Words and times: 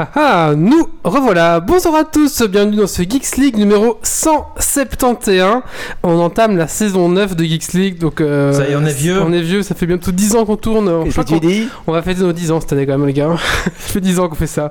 Ah 0.00 0.10
ah 0.14 0.54
nous 0.56 0.86
revoilà. 1.04 1.60
Bonsoir 1.60 1.94
à 1.94 2.04
tous, 2.04 2.42
bienvenue 2.42 2.76
dans 2.76 2.86
ce 2.86 3.02
Geeks 3.02 3.36
League 3.36 3.56
numéro 3.56 3.98
171. 4.02 5.62
On 6.02 6.18
entame 6.18 6.56
la 6.56 6.66
saison 6.68 7.08
9 7.08 7.34
de 7.36 7.44
Geeks 7.44 7.72
League, 7.72 7.98
donc 7.98 8.20
euh, 8.20 8.52
Ça 8.52 8.68
y 8.68 8.72
est, 8.72 8.76
on 8.76 8.84
est 8.84 8.92
vieux. 8.92 9.20
On 9.22 9.32
est 9.32 9.40
vieux, 9.40 9.62
ça 9.62 9.74
fait 9.74 9.86
bientôt 9.86 10.10
10 10.12 10.36
ans 10.36 10.44
qu'on 10.44 10.56
tourne. 10.56 11.04
Je 11.06 11.12
crois 11.12 11.24
qu'on- 11.24 11.38
dis 11.38 11.68
on 11.86 11.92
va 11.92 12.02
fêter 12.02 12.22
nos 12.22 12.32
10 12.32 12.50
ans 12.50 12.60
cette 12.60 12.72
année 12.72 12.84
quand 12.86 12.98
même 12.98 13.06
les 13.06 13.12
gars. 13.12 13.36
ça 13.64 13.70
fait 13.92 14.00
10 14.00 14.18
ans 14.18 14.28
qu'on 14.28 14.34
fait 14.34 14.46
ça. 14.46 14.70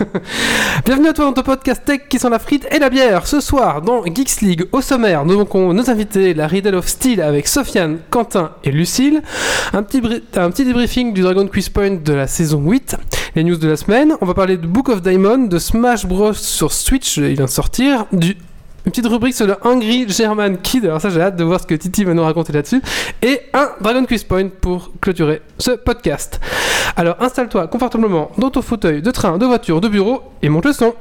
Bienvenue 0.84 1.08
à 1.08 1.12
toi 1.12 1.26
dans 1.26 1.32
ton 1.34 1.42
podcast 1.42 1.82
tech 1.84 2.02
qui 2.08 2.18
sont 2.18 2.30
la 2.30 2.38
frite 2.38 2.66
et 2.72 2.78
la 2.78 2.88
bière. 2.90 3.26
Ce 3.26 3.40
soir 3.40 3.82
dans 3.82 4.04
Geeks 4.04 4.40
League 4.40 4.64
au 4.72 4.80
sommaire, 4.80 5.24
nous 5.24 5.38
avons 5.38 5.72
nos 5.74 5.90
invités, 5.90 6.34
la 6.34 6.46
Riddle 6.46 6.74
of 6.76 6.88
Steel 6.88 7.20
avec 7.20 7.46
Sofiane, 7.46 7.98
Quentin 8.10 8.50
et 8.64 8.70
Lucille. 8.72 9.22
Un 9.72 9.82
petit, 9.82 10.00
bri- 10.00 10.22
un 10.36 10.50
petit 10.50 10.64
débriefing 10.64 11.12
du 11.12 11.20
Dragon 11.22 11.46
Quiz 11.46 11.68
Point 11.68 11.96
de 12.02 12.12
la 12.14 12.26
saison 12.26 12.60
8. 12.64 12.96
Les 13.36 13.44
news 13.44 13.56
de 13.56 13.68
la 13.68 13.76
semaine. 13.76 14.14
On 14.22 14.26
va 14.26 14.34
parler 14.34 14.56
de 14.56 14.66
Book 14.66 14.88
of 14.88 15.02
Diamond, 15.02 15.38
de 15.46 15.58
Smash 15.68 16.06
Bros 16.06 16.32
sur 16.32 16.72
Switch, 16.72 17.18
il 17.18 17.34
vient 17.34 17.44
de 17.44 17.50
sortir. 17.50 18.06
Une 18.10 18.34
petite 18.84 19.06
rubrique 19.06 19.34
sur 19.34 19.46
le 19.46 19.54
Hungry 19.66 20.08
German 20.08 20.56
Kid, 20.56 20.86
alors 20.86 20.98
ça 20.98 21.10
j'ai 21.10 21.20
hâte 21.20 21.36
de 21.36 21.44
voir 21.44 21.60
ce 21.60 21.66
que 21.66 21.74
Titi 21.74 22.04
va 22.04 22.14
nous 22.14 22.22
raconter 22.22 22.54
là-dessus. 22.54 22.80
Et 23.20 23.42
un 23.52 23.68
Dragon 23.82 24.06
Quiz 24.06 24.24
Point 24.24 24.48
pour 24.48 24.92
clôturer 25.02 25.42
ce 25.58 25.72
podcast. 25.72 26.40
Alors 26.96 27.16
installe-toi 27.20 27.66
confortablement 27.66 28.30
dans 28.38 28.48
ton 28.48 28.62
fauteuil 28.62 29.02
de 29.02 29.10
train, 29.10 29.36
de 29.36 29.44
voiture, 29.44 29.82
de 29.82 29.88
bureau 29.88 30.22
et 30.40 30.48
monte 30.48 30.64
le 30.64 30.72
son. 30.72 30.94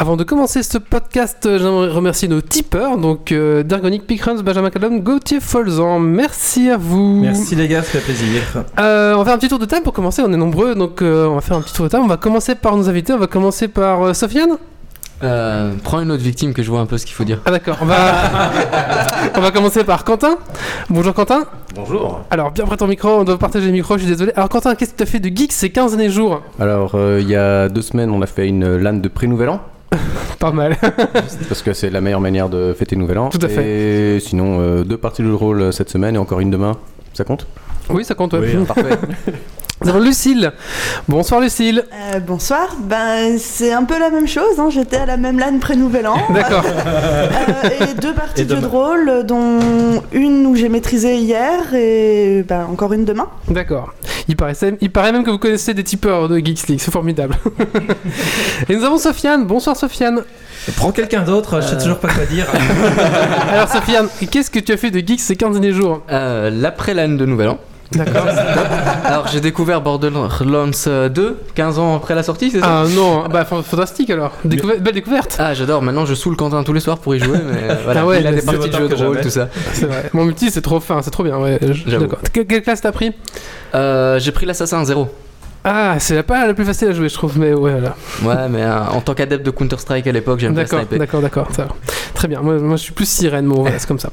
Avant 0.00 0.16
de 0.16 0.24
commencer 0.24 0.62
ce 0.62 0.78
podcast, 0.78 1.44
euh, 1.44 1.58
j'aimerais 1.58 1.90
remercier 1.90 2.26
nos 2.26 2.40
tipeurs, 2.40 2.96
donc 2.96 3.32
euh, 3.32 3.62
Dergonic, 3.62 4.06
Pickruns, 4.06 4.40
Benjamin 4.42 4.70
Callum, 4.70 5.00
Gauthier 5.00 5.40
Folzan. 5.40 5.98
Merci 5.98 6.70
à 6.70 6.78
vous. 6.78 7.20
Merci 7.20 7.54
les 7.54 7.68
gars, 7.68 7.82
ça 7.82 7.98
fait 7.98 8.00
plaisir. 8.00 8.40
Euh, 8.78 9.12
on 9.12 9.18
va 9.18 9.24
faire 9.26 9.34
un 9.34 9.36
petit 9.36 9.48
tour 9.48 9.58
de 9.58 9.66
table 9.66 9.82
pour 9.84 9.92
commencer, 9.92 10.22
on 10.24 10.32
est 10.32 10.38
nombreux, 10.38 10.74
donc 10.74 11.02
euh, 11.02 11.26
on 11.26 11.34
va 11.34 11.42
faire 11.42 11.58
un 11.58 11.60
petit 11.60 11.74
tour 11.74 11.84
de 11.84 11.90
table. 11.90 12.02
On 12.02 12.08
va 12.08 12.16
commencer 12.16 12.54
par 12.54 12.78
nos 12.78 12.88
invités, 12.88 13.12
on 13.12 13.18
va 13.18 13.26
commencer 13.26 13.68
par 13.68 14.02
euh, 14.02 14.14
Sofiane. 14.14 14.56
Euh, 15.22 15.72
prends 15.84 16.00
une 16.00 16.10
autre 16.10 16.22
victime 16.22 16.54
que 16.54 16.62
je 16.62 16.70
vois 16.70 16.80
un 16.80 16.86
peu 16.86 16.96
ce 16.96 17.04
qu'il 17.04 17.14
faut 17.14 17.24
dire. 17.24 17.40
Ah 17.44 17.50
d'accord, 17.50 17.76
on 17.82 17.84
va... 17.84 17.96
on 19.36 19.40
va 19.40 19.50
commencer 19.50 19.84
par 19.84 20.04
Quentin. 20.04 20.38
Bonjour 20.88 21.12
Quentin. 21.12 21.44
Bonjour. 21.74 22.22
Alors 22.30 22.52
bien 22.52 22.64
près 22.64 22.78
ton 22.78 22.86
micro, 22.86 23.08
on 23.10 23.24
doit 23.24 23.38
partager 23.38 23.66
le 23.66 23.72
micro, 23.72 23.98
je 23.98 24.04
suis 24.04 24.10
désolé. 24.10 24.32
Alors 24.34 24.48
Quentin, 24.48 24.74
qu'est-ce 24.74 24.92
que 24.92 24.96
tu 24.96 25.02
as 25.02 25.06
fait 25.06 25.20
de 25.20 25.28
geek 25.28 25.52
ces 25.52 25.68
15 25.68 25.96
derniers 25.96 26.10
jours 26.10 26.40
Alors, 26.58 26.92
euh, 26.94 27.18
il 27.20 27.28
y 27.28 27.36
a 27.36 27.68
deux 27.68 27.82
semaines, 27.82 28.10
on 28.10 28.22
a 28.22 28.26
fait 28.26 28.48
une 28.48 28.76
LAN 28.78 28.94
de 28.94 29.08
pré-nouvel 29.08 29.50
an, 29.50 29.60
Pas 30.38 30.52
mal. 30.52 30.76
parce 31.48 31.62
que 31.62 31.72
c'est 31.72 31.90
la 31.90 32.00
meilleure 32.00 32.20
manière 32.20 32.48
de 32.48 32.74
fêter 32.76 32.96
nouvel 32.96 33.18
an. 33.18 33.28
Tout 33.28 33.38
à 33.42 33.48
fait. 33.48 34.16
Et 34.16 34.20
sinon, 34.20 34.60
euh, 34.60 34.84
deux 34.84 34.96
parties 34.96 35.22
de 35.22 35.26
jeu 35.26 35.32
de 35.32 35.36
rôle 35.38 35.60
euh, 35.60 35.72
cette 35.72 35.90
semaine 35.90 36.14
et 36.14 36.18
encore 36.18 36.40
une 36.40 36.50
demain. 36.50 36.76
Ça 37.12 37.24
compte? 37.24 37.46
Oui, 37.90 38.04
ça 38.04 38.14
compte. 38.14 38.32
ouais. 38.34 38.54
Parfait. 38.66 38.96
Nous 39.82 39.88
avons 39.88 40.00
Lucille. 40.00 40.52
Bonsoir 41.08 41.40
Lucille. 41.40 41.84
Euh, 41.94 42.20
bonsoir, 42.20 42.76
ben 42.82 43.38
c'est 43.38 43.72
un 43.72 43.84
peu 43.84 43.98
la 43.98 44.10
même 44.10 44.28
chose, 44.28 44.58
hein. 44.58 44.68
j'étais 44.68 44.98
à 44.98 45.06
la 45.06 45.16
même 45.16 45.38
LAN 45.38 45.58
pré-nouvel 45.58 46.06
an. 46.06 46.18
D'accord. 46.34 46.64
Euh, 46.66 47.28
et 47.80 47.94
deux 47.94 48.12
parties 48.12 48.42
Et 48.42 48.44
de 48.44 48.56
rôle, 48.56 49.24
dont 49.24 49.58
une 50.12 50.44
où 50.44 50.54
j'ai 50.54 50.68
maîtrisé 50.68 51.16
hier 51.16 51.74
et 51.74 52.44
ben, 52.46 52.66
encore 52.70 52.92
une 52.92 53.06
demain. 53.06 53.28
D'accord. 53.48 53.94
Il, 54.28 54.36
paraît 54.36 55.12
même 55.12 55.24
que 55.24 55.30
vous 55.30 55.38
connaissez 55.38 55.72
des 55.72 55.82
tipeurs 55.82 56.28
de 56.28 56.36
Geeks 56.36 56.68
League, 56.68 56.80
c'est 56.80 56.92
formidable. 56.92 57.36
Et 58.68 58.76
nous 58.76 58.84
avons 58.84 58.98
Sofiane. 58.98 59.46
Bonsoir 59.46 59.76
Sofiane. 59.76 60.20
Prends 60.76 60.92
quelqu'un 60.92 61.22
d'autre, 61.22 61.62
je 61.62 61.68
sais 61.68 61.78
toujours 61.78 61.98
pas 61.98 62.08
quoi 62.08 62.26
dire. 62.26 62.46
Alors 63.50 63.68
Sofiane, 63.68 64.08
qu'est-ce 64.30 64.50
que 64.50 64.60
tu 64.60 64.72
as 64.72 64.76
fait 64.76 64.90
de 64.90 65.00
Geeks 65.00 65.20
ces 65.20 65.36
15 65.36 65.58
derniers 65.58 65.72
jours? 65.72 66.02
Euh, 66.10 66.50
L'après-l'âne 66.50 67.16
de 67.16 67.24
Nouvel 67.24 67.48
An. 67.48 67.58
D'accord. 67.92 68.24
Alors 69.04 69.26
j'ai 69.28 69.40
découvert 69.40 69.80
Borderlands 69.80 70.28
euh, 70.86 71.08
2, 71.08 71.38
15 71.54 71.78
ans 71.78 71.96
après 71.96 72.14
la 72.14 72.22
sortie, 72.22 72.50
c'est 72.50 72.60
ça? 72.60 72.82
Ah 72.82 72.84
non, 72.94 73.26
bah 73.28 73.44
fa- 73.44 73.62
fantastique 73.62 74.10
alors. 74.10 74.32
Découver- 74.44 74.78
Belle 74.78 74.94
découverte. 74.94 75.36
Ah 75.40 75.54
j'adore, 75.54 75.82
maintenant 75.82 76.06
je 76.06 76.14
saoule 76.14 76.36
Quentin 76.36 76.62
tous 76.62 76.72
les 76.72 76.80
soirs 76.80 76.98
pour 76.98 77.14
y 77.14 77.18
jouer, 77.18 77.38
mais 77.44 77.70
euh, 77.70 77.74
voilà, 77.84 78.00
Ah 78.02 78.06
ouais, 78.06 78.20
il 78.20 78.26
a 78.26 78.32
des 78.32 78.40
c'est 78.40 78.46
parties 78.46 78.68
de 78.70 78.96
jeux 78.96 79.06
rôle, 79.06 79.20
tout 79.20 79.30
ça. 79.30 79.48
C'est 79.72 79.86
vrai. 79.86 80.08
Mon 80.12 80.24
multi 80.24 80.50
c'est 80.50 80.62
trop 80.62 80.78
fin, 80.80 81.02
c'est 81.02 81.10
trop 81.10 81.24
bien. 81.24 81.36
Ouais, 81.38 81.58
d'accord. 81.86 82.20
Que- 82.32 82.40
Quelle 82.42 82.62
classe 82.62 82.80
t'as 82.82 82.92
pris? 82.92 83.12
Euh, 83.74 84.18
j'ai 84.20 84.32
pris 84.32 84.46
l'Assassin 84.46 84.84
0. 84.84 85.08
Ah, 85.62 85.96
c'est 85.98 86.14
la- 86.14 86.22
pas 86.22 86.46
la 86.46 86.54
plus 86.54 86.64
facile 86.64 86.88
à 86.88 86.92
jouer, 86.92 87.08
je 87.10 87.14
trouve, 87.14 87.38
mais 87.38 87.52
ouais, 87.52 87.72
voilà. 87.72 87.94
Ouais, 88.24 88.48
mais 88.48 88.62
euh, 88.62 88.80
en 88.86 89.00
tant 89.02 89.12
qu'adepte 89.12 89.44
de 89.44 89.50
Counter-Strike 89.50 90.06
à 90.06 90.12
l'époque, 90.12 90.38
j'aime 90.40 90.54
bien 90.54 90.62
D'accord, 90.62 90.78
sniper. 90.80 90.98
d'accord, 90.98 91.20
d'accord. 91.20 91.48
ça 91.54 91.64
va. 91.64 91.68
Très 92.14 92.28
bien. 92.28 92.40
Moi, 92.40 92.58
moi, 92.58 92.76
je 92.76 92.82
suis 92.82 92.92
plus 92.92 93.06
sirène, 93.08 93.46
mais 93.46 93.54
bon, 93.54 93.60
voilà, 93.62 93.78
c'est 93.78 93.86
comme 93.86 93.98
ça. 93.98 94.08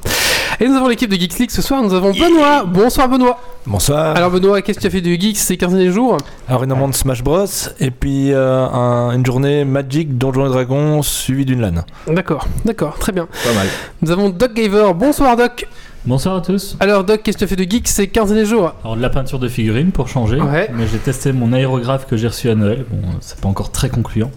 Et 0.59 0.67
nous 0.67 0.75
avons 0.75 0.87
l'équipe 0.89 1.09
de 1.09 1.15
Geeks 1.15 1.39
League 1.39 1.51
ce 1.51 1.61
soir. 1.61 1.81
Nous 1.83 1.93
avons 1.93 2.11
Benoît. 2.11 2.65
Bonsoir 2.65 3.07
Benoît. 3.07 3.39
Bonsoir. 3.65 4.15
Alors 4.17 4.31
Benoît, 4.31 4.61
qu'est-ce 4.61 4.77
que 4.77 4.81
tu 4.81 4.87
as 4.87 4.89
fait 4.89 5.01
de 5.01 5.09
Geeks 5.13 5.37
ces 5.37 5.55
15 5.55 5.71
derniers 5.73 5.91
jours? 5.91 6.17
Alors 6.49 6.63
énormément 6.63 6.87
de 6.89 6.95
Smash 6.95 7.21
Bros 7.23 7.45
et 7.79 7.91
puis 7.91 8.33
euh, 8.33 8.65
un- 8.67 9.11
une 9.11 9.25
journée 9.25 9.65
Magic 9.65 10.17
Donjons 10.17 10.45
et 10.47 10.49
Dragons 10.49 11.01
suivie 11.03 11.45
d'une 11.45 11.61
LAN. 11.61 11.83
D'accord, 12.07 12.47
d'accord, 12.65 12.97
très 12.97 13.11
bien. 13.11 13.27
Pas 13.45 13.53
mal. 13.53 13.67
Nous 14.01 14.11
avons 14.11 14.29
Doc 14.29 14.53
Gaver. 14.53 14.91
Bonsoir 14.95 15.35
Doc. 15.35 15.67
Bonsoir 16.07 16.37
à 16.37 16.41
tous. 16.41 16.77
Alors 16.79 17.03
Doc, 17.03 17.21
qu'est-ce 17.21 17.35
que 17.35 17.39
tu 17.39 17.43
as 17.43 17.47
fait 17.47 17.57
de 17.65 17.69
geek 17.69 17.85
ces 17.85 18.07
15 18.07 18.29
derniers 18.29 18.45
jours? 18.45 18.73
Alors 18.85 18.95
de 18.95 19.01
la 19.01 19.09
peinture 19.09 19.39
de 19.39 19.49
figurines 19.49 19.91
pour 19.91 20.07
changer, 20.07 20.39
Ouais. 20.39 20.69
mais 20.73 20.87
j'ai 20.87 20.99
testé 20.99 21.33
mon 21.33 21.51
aérographe 21.51 22.07
que 22.07 22.15
j'ai 22.15 22.29
reçu 22.29 22.49
à 22.49 22.55
Noël. 22.55 22.85
Bon, 22.89 23.09
c'est 23.19 23.37
pas 23.41 23.49
encore 23.49 23.71
très 23.73 23.89
concluant. 23.89 24.31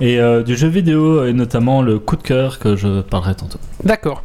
Et 0.00 0.18
euh, 0.18 0.42
du 0.42 0.56
jeu 0.56 0.66
vidéo 0.66 1.24
et 1.24 1.32
notamment 1.32 1.80
le 1.80 2.00
coup 2.00 2.16
de 2.16 2.22
cœur 2.22 2.58
que 2.58 2.74
je 2.74 3.02
parlerai 3.02 3.36
tantôt. 3.36 3.60
D'accord. 3.84 4.24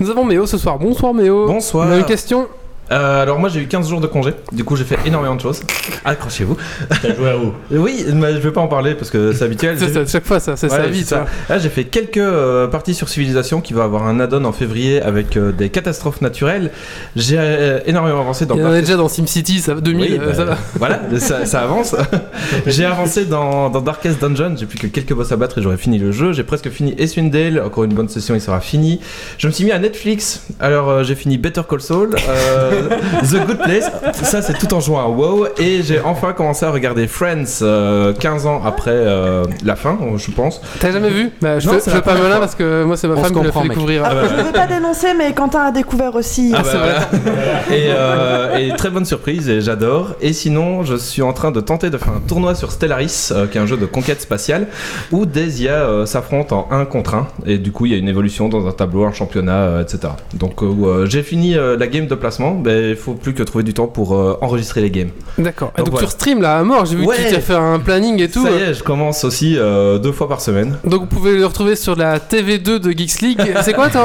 Nous 0.00 0.08
avons 0.08 0.24
Méo 0.24 0.46
ce 0.46 0.56
soir. 0.56 0.78
Bonsoir 0.78 1.12
Méo. 1.12 1.46
Bonsoir. 1.48 1.86
On 1.86 1.92
a 1.92 1.98
une 1.98 2.06
question 2.06 2.48
Euh, 2.90 3.22
alors 3.22 3.38
moi 3.38 3.48
j'ai 3.50 3.60
eu 3.60 3.66
15 3.66 3.88
jours 3.88 4.00
de 4.00 4.06
congé, 4.06 4.32
du 4.52 4.64
coup 4.64 4.74
j'ai 4.76 4.84
fait 4.84 4.98
énormément 5.04 5.34
de 5.36 5.40
choses. 5.40 5.60
Accrochez-vous. 6.04 6.56
T'as 6.88 7.14
joué 7.14 7.30
à 7.30 7.36
où 7.36 7.52
Oui, 7.70 8.04
mais 8.14 8.32
je 8.34 8.38
vais 8.38 8.50
pas 8.50 8.60
en 8.62 8.68
parler 8.68 8.94
parce 8.94 9.10
que 9.10 9.32
c'est 9.32 9.44
habituel. 9.44 9.76
C'est 9.78 9.92
ça, 9.92 10.06
chaque 10.06 10.24
fois 10.26 10.40
ça, 10.40 10.56
c'est 10.56 10.70
Ouais, 10.70 10.88
vite. 10.88 11.06
ça. 11.06 11.26
Là 11.48 11.58
j'ai 11.58 11.68
fait 11.68 11.84
quelques 11.84 12.16
euh, 12.16 12.66
parties 12.66 12.94
sur 12.94 13.08
Civilisation 13.08 13.60
qui 13.60 13.74
va 13.74 13.84
avoir 13.84 14.06
un 14.06 14.20
add-on 14.20 14.44
en 14.44 14.52
février 14.52 15.02
avec 15.02 15.36
euh, 15.36 15.52
des 15.52 15.68
catastrophes 15.68 16.20
naturelles. 16.22 16.70
J'ai 17.16 17.36
euh, 17.38 17.80
énormément 17.86 18.20
avancé 18.20 18.46
dans 18.46 18.54
Il 18.54 18.60
y 18.60 18.64
en 18.64 18.66
a 18.66 18.70
Darkest- 18.70 18.80
déjà 18.80 18.96
dans 18.96 19.08
SimCity, 19.08 19.60
ça 19.60 19.74
va 19.74 19.80
2000, 19.80 20.00
Oui, 20.12 20.18
euh, 20.20 20.26
bah, 20.26 20.34
ça 20.34 20.44
va. 20.44 20.56
Voilà, 20.76 21.00
ça, 21.18 21.44
ça 21.46 21.60
avance. 21.60 21.94
j'ai 22.66 22.84
avancé 22.86 23.24
dans, 23.26 23.68
dans 23.70 23.80
Darkest 23.80 24.20
Dungeon, 24.20 24.54
j'ai 24.58 24.66
plus 24.66 24.78
que 24.78 24.86
quelques 24.86 25.12
boss 25.12 25.30
à 25.32 25.36
battre 25.36 25.58
et 25.58 25.62
j'aurai 25.62 25.76
fini 25.76 25.98
le 25.98 26.10
jeu. 26.12 26.32
J'ai 26.32 26.44
presque 26.44 26.70
fini 26.70 26.94
Eswindale, 26.98 27.60
encore 27.60 27.84
une 27.84 27.94
bonne 27.94 28.08
session, 28.08 28.34
il 28.34 28.40
sera 28.40 28.60
fini. 28.60 29.00
Je 29.36 29.46
me 29.46 29.52
suis 29.52 29.64
mis 29.64 29.72
à 29.72 29.78
Netflix, 29.78 30.42
alors 30.60 30.88
euh, 30.88 31.02
j'ai 31.04 31.14
fini 31.14 31.36
Better 31.38 31.62
Call 31.68 31.80
Saul, 31.80 32.16
euh, 32.28 32.77
The 33.22 33.46
Good 33.46 33.58
Place, 33.58 33.90
ça 34.14 34.42
c'est 34.42 34.56
tout 34.58 34.72
en 34.74 34.80
jouant 34.80 35.00
à 35.00 35.08
WoW, 35.08 35.46
et 35.58 35.82
j'ai 35.82 36.00
enfin 36.00 36.32
commencé 36.32 36.64
à 36.66 36.70
regarder 36.70 37.06
Friends 37.06 37.44
euh, 37.62 38.12
15 38.12 38.46
ans 38.46 38.62
après 38.64 38.90
euh, 38.92 39.44
la 39.64 39.76
fin, 39.76 39.98
je 40.16 40.30
pense. 40.30 40.60
T'as 40.80 40.92
jamais 40.92 41.10
vu 41.10 41.30
bah, 41.40 41.58
Je 41.58 41.66
Non, 41.66 41.74
fais, 41.74 41.80
c'est 41.80 41.90
je 41.90 41.96
la 41.96 42.02
fais 42.02 42.08
pas 42.08 42.14
malin 42.14 42.30
fois. 42.30 42.40
parce 42.40 42.54
que 42.54 42.84
moi 42.84 42.96
c'est 42.96 43.08
ma 43.08 43.14
On 43.14 43.22
femme 43.22 43.32
qui 43.34 43.42
l'a 43.44 43.52
fait 43.52 43.58
mec. 43.60 43.68
découvrir. 43.70 44.02
Ah 44.04 44.14
bah, 44.14 44.20
Je 44.30 44.34
ne 44.36 44.42
veux 44.42 44.52
pas 44.52 44.66
dénoncer, 44.66 45.08
mais 45.16 45.32
Quentin 45.32 45.62
a 45.66 45.70
découvert 45.72 46.14
aussi. 46.14 46.52
Ah 46.54 46.58
Ah, 46.58 46.62
bah, 46.62 46.68
c'est 46.70 46.78
vrai. 46.78 47.78
et, 47.78 47.86
euh, 47.90 48.56
et 48.58 48.76
très 48.76 48.90
bonne 48.90 49.04
surprise 49.04 49.48
et 49.48 49.60
j'adore. 49.60 50.14
Et 50.20 50.32
sinon, 50.32 50.82
je 50.84 50.96
suis 50.96 51.22
en 51.22 51.32
train 51.32 51.50
de 51.50 51.60
tenter 51.60 51.90
de 51.90 51.98
faire 51.98 52.12
un 52.12 52.20
tournoi 52.26 52.54
sur 52.54 52.72
Stellaris, 52.72 53.30
euh, 53.32 53.46
qui 53.46 53.58
est 53.58 53.60
un 53.60 53.66
jeu 53.66 53.76
de 53.76 53.86
conquête 53.86 54.20
spatiale, 54.20 54.66
où 55.12 55.26
des 55.26 55.62
IA 55.62 55.72
euh, 55.72 56.06
s'affrontent 56.06 56.66
en 56.70 56.74
1 56.74 56.84
contre 56.84 57.14
1. 57.14 57.26
Et 57.46 57.58
du 57.58 57.72
coup, 57.72 57.86
il 57.86 57.92
y 57.92 57.94
a 57.94 57.98
une 57.98 58.08
évolution 58.08 58.48
dans 58.48 58.66
un 58.66 58.72
tableau, 58.72 59.04
un 59.04 59.12
championnat, 59.12 59.52
euh, 59.56 59.82
etc. 59.82 60.12
Donc, 60.34 60.62
euh, 60.62 60.66
euh, 60.66 61.06
j'ai 61.06 61.22
fini 61.22 61.56
euh, 61.56 61.76
la 61.78 61.86
game 61.86 62.06
de 62.06 62.14
placement, 62.14 62.52
mais 62.68 62.90
il 62.90 62.96
faut 62.96 63.14
plus 63.14 63.32
que 63.34 63.42
trouver 63.42 63.64
du 63.64 63.72
temps 63.74 63.86
pour 63.86 64.14
euh, 64.14 64.36
enregistrer 64.42 64.80
les 64.82 64.90
games. 64.90 65.08
D'accord. 65.38 65.72
Et 65.74 65.78
Donc 65.78 65.86
donc 65.86 65.92
voilà. 65.94 66.06
sur 66.08 66.12
stream 66.12 66.42
là 66.42 66.58
à 66.58 66.62
mort, 66.64 66.84
j'ai 66.86 66.96
vu 66.96 67.06
Ouais. 67.06 67.16
que 67.16 67.28
tu 67.30 67.34
as 67.36 67.40
fait 67.40 67.54
un 67.54 67.78
planning 67.78 68.20
et 68.20 68.28
tout. 68.28 68.44
Ça 68.44 68.50
y 68.50 68.54
est, 68.62 68.74
je 68.74 68.82
commence 68.82 69.24
aussi 69.24 69.56
euh, 69.56 69.98
deux 69.98 70.12
fois 70.12 70.28
par 70.28 70.40
semaine. 70.40 70.76
Donc 70.84 71.00
vous 71.02 71.06
pouvez 71.06 71.36
le 71.36 71.46
retrouver 71.46 71.76
sur 71.76 71.96
la 71.96 72.18
TV2 72.18 72.78
de 72.78 72.90
Geeks 72.90 73.20
League. 73.22 73.40
c'est 73.62 73.72
quoi 73.72 73.88
ton, 73.88 74.00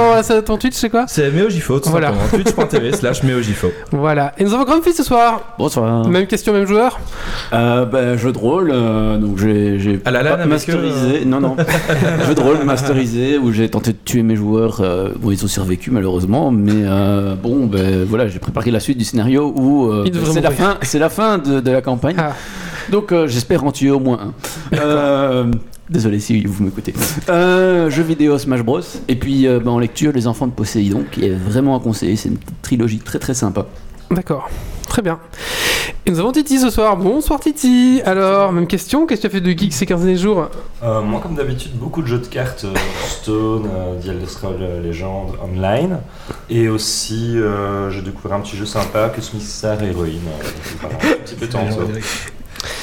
ton 0.46 0.58
Twitch, 0.58 0.76
c'est 0.76 0.90
quoi? 0.90 1.06
C'est 1.08 1.30
MEOJFO, 1.32 1.80
tout 1.82 1.90
Voilà. 1.90 2.14
simplement. 2.14 2.44
Twitch.tv 2.44 2.92
slash 2.94 3.24
MEOJFO. 3.24 3.68
Voilà. 3.92 4.34
Et 4.38 4.44
nous 4.46 4.54
avons 4.54 4.64
Grumpy 4.64 4.94
ce 4.94 5.04
soir. 5.04 5.42
Bonsoir. 5.60 6.08
Même 6.08 6.28
question, 6.28 6.54
même 6.54 6.66
joueur? 6.68 7.00
Euh, 7.54 7.86
bah, 7.86 8.16
jeu 8.18 8.32
de 8.32 8.38
rôle, 8.38 8.72
euh, 8.74 9.18
donc 9.18 9.38
j'ai 9.38 10.00
avec 10.06 10.48
masterisé. 10.48 11.26
Non, 11.26 11.40
non. 11.40 11.56
jeu 12.28 12.36
de 12.36 12.40
rôle 12.42 12.64
masterisé 12.64 13.38
où 13.38 13.52
j'ai 13.52 13.70
tenté 13.70 13.92
de 13.92 13.98
tuer 14.04 14.24
mes 14.24 14.36
joueurs. 14.36 14.80
euh, 14.82 15.10
bon, 15.20 15.32
ils 15.32 15.44
ont 15.44 15.48
survécu 15.48 15.92
malheureusement, 15.92 16.52
mais 16.52 16.72
euh, 16.76 17.36
bon, 17.36 17.66
ben 17.66 18.06
voilà, 18.08 18.28
j'ai 18.28 18.40
préparé 18.54 18.70
la 18.70 18.80
suite 18.80 19.00
du 19.00 19.04
scénario 19.04 19.52
où 19.56 19.88
euh, 19.88 20.06
c'est 20.32 20.42
la 20.42 20.52
fin, 20.52 20.78
c'est 20.84 21.00
la 21.00 21.10
fin 21.10 21.40
de, 21.40 21.60
de 21.60 21.72
la 21.72 21.82
campagne. 21.82 22.16
Ah. 22.20 22.34
Donc 22.92 23.12
euh, 23.12 23.28
j'espère 23.28 23.64
en 23.64 23.72
tuer 23.72 23.90
au 23.90 24.00
moins 24.00 24.20
un. 24.72 24.78
Euh, 24.78 25.52
Désolé 25.90 26.20
si 26.20 26.44
vous 26.46 26.64
m'écoutez. 26.64 26.94
Jeux 27.28 28.04
vidéo 28.04 28.38
Smash 28.38 28.62
Bros. 28.64 28.80
Et 29.08 29.16
puis 29.16 29.48
bah, 29.48 29.72
en 29.72 29.80
lecture, 29.80 30.14
Les 30.14 30.28
Enfants 30.28 30.48
de 30.48 30.54
Poséidon, 30.54 31.04
qui 31.12 31.26
est 31.26 31.30
vraiment 31.30 31.76
à 31.76 31.80
conseiller. 31.82 32.16
C'est 32.16 32.30
une 32.30 32.38
trilogie 32.62 33.00
très 33.00 33.20
très 33.20 33.34
sympa. 33.34 33.66
D'accord. 34.14 34.50
Très 34.88 35.02
bien. 35.02 35.20
Et 36.06 36.12
nous 36.12 36.20
avons 36.20 36.32
Titi 36.32 36.60
ce 36.60 36.70
soir. 36.70 36.98
Bonsoir 36.98 37.40
Titi. 37.40 38.02
Alors, 38.06 38.52
même 38.52 38.68
question. 38.68 39.08
Qu'est-ce 39.08 39.22
que 39.22 39.28
tu 39.28 39.36
as 39.36 39.40
fait 39.40 39.42
de 39.42 39.52
geek 39.58 39.74
ces 39.74 39.86
15 39.86 40.02
derniers 40.02 40.18
jours? 40.18 40.50
Euh, 40.84 41.02
moi, 41.02 41.20
comme 41.22 41.36
d'habitude, 41.36 41.72
beaucoup 41.76 42.02
de 42.02 42.08
jeux 42.08 42.20
de 42.20 42.28
cartes, 42.28 42.66
euh, 42.66 42.74
Stone, 43.08 43.68
euh, 43.74 44.00
The 44.02 44.08
Elder 44.10 44.28
Scrolls 44.28 44.58
euh, 44.62 44.84
Legend 44.84 45.32
Online, 45.42 46.00
et 46.50 46.68
aussi 46.70 47.38
euh, 47.38 47.90
j'ai 47.90 48.02
découvert 48.02 48.38
un 48.38 48.42
petit 48.42 48.58
jeu 48.58 48.66
sympa, 48.66 49.10
Cosmic 49.10 49.42
Star 49.44 49.82
Heroine. 49.82 50.10
euh, 50.10 50.48
voilà, 50.82 50.96
un 50.96 51.24
petit 51.24 51.36
peu 51.36 51.48
de 51.48 51.52
temps. 51.52 51.72
ça. 51.72 51.78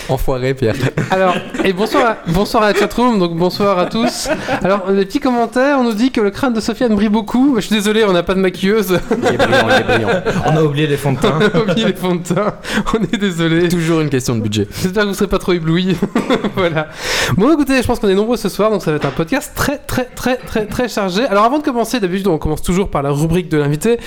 Enfoiré, 0.08 0.54
Pierre. 0.54 0.74
Alors, 1.10 1.34
et 1.64 1.72
bonsoir 1.72 2.06
à, 2.06 2.16
bonsoir 2.28 2.62
à 2.62 2.72
la 2.72 2.78
chatroom, 2.78 3.18
donc 3.18 3.36
bonsoir 3.36 3.78
à 3.78 3.86
tous. 3.86 4.28
Alors, 4.62 4.90
des 4.90 5.04
petits 5.04 5.20
commentaires, 5.20 5.78
on 5.78 5.84
nous 5.84 5.94
dit 5.94 6.10
que 6.10 6.20
le 6.20 6.30
crâne 6.30 6.52
de 6.52 6.60
Sofiane 6.60 6.94
brille 6.94 7.08
beaucoup. 7.08 7.54
Je 7.56 7.62
suis 7.62 7.74
désolé, 7.74 8.04
on 8.04 8.12
n'a 8.12 8.22
pas 8.22 8.34
de 8.34 8.40
maquilleuse. 8.40 8.98
Il 9.10 9.34
est 9.34 9.36
brillant, 9.36 9.66
il 9.68 9.80
est 9.80 9.84
brillant. 9.84 10.22
On 10.46 10.56
a 10.56 10.62
oublié 10.62 10.86
les 10.86 10.96
fonds 10.96 11.12
de 11.12 11.18
teint. 11.18 11.38
On 11.54 11.58
a 11.58 11.62
oublié 11.62 11.86
les 11.86 11.94
fonds 11.94 12.14
de 12.14 12.22
teint. 12.22 12.54
On 12.94 13.02
est 13.02 13.18
désolé. 13.18 13.68
Toujours 13.68 14.00
une 14.00 14.10
question 14.10 14.34
de 14.34 14.40
budget. 14.40 14.66
J'espère 14.82 15.04
que 15.04 15.08
vous 15.08 15.14
serez 15.14 15.28
pas 15.28 15.38
trop 15.38 15.52
éblouis. 15.52 15.96
voilà. 16.56 16.88
Bon, 17.36 17.52
écoutez, 17.52 17.80
je 17.82 17.86
pense 17.86 17.98
qu'on 17.98 18.08
est 18.08 18.14
nombreux 18.14 18.36
ce 18.36 18.48
soir, 18.48 18.70
donc 18.70 18.82
ça 18.82 18.90
va 18.90 18.96
être 18.96 19.06
un 19.06 19.10
podcast 19.10 19.52
très, 19.54 19.78
très, 19.78 20.04
très, 20.04 20.36
très, 20.36 20.66
très 20.66 20.88
chargé. 20.88 21.24
Alors, 21.26 21.44
avant 21.44 21.58
de 21.58 21.64
commencer, 21.64 22.00
d'habitude, 22.00 22.28
on 22.28 22.38
commence 22.38 22.62
toujours 22.62 22.90
par 22.90 23.02
la 23.02 23.10
rubrique 23.10 23.48
de 23.48 23.58
l'invité. 23.58 23.98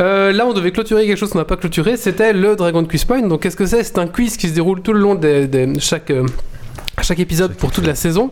Euh, 0.00 0.32
là, 0.32 0.46
on 0.46 0.52
devait 0.52 0.72
clôturer 0.72 1.06
quelque 1.06 1.18
chose 1.18 1.30
qu'on 1.30 1.38
n'a 1.38 1.44
pas 1.44 1.56
clôturé. 1.56 1.96
C'était 1.96 2.32
le 2.32 2.56
Dragon 2.56 2.84
Quiz 2.84 3.04
Point. 3.04 3.22
Donc, 3.22 3.42
qu'est-ce 3.42 3.56
que 3.56 3.66
c'est? 3.66 3.82
C'est 3.82 3.98
un 3.98 4.06
quiz 4.06 4.36
qui 4.36 4.48
se 4.48 4.54
déroule 4.54 4.80
tout 4.82 4.92
le 4.92 5.00
long 5.00 5.13
de 5.14 5.48
chaque. 5.78 6.10
euh, 6.10 6.26
chaque 7.02 7.18
épisode 7.18 7.54
pour 7.54 7.70
toute 7.72 7.86
la 7.86 7.96
saison 7.96 8.30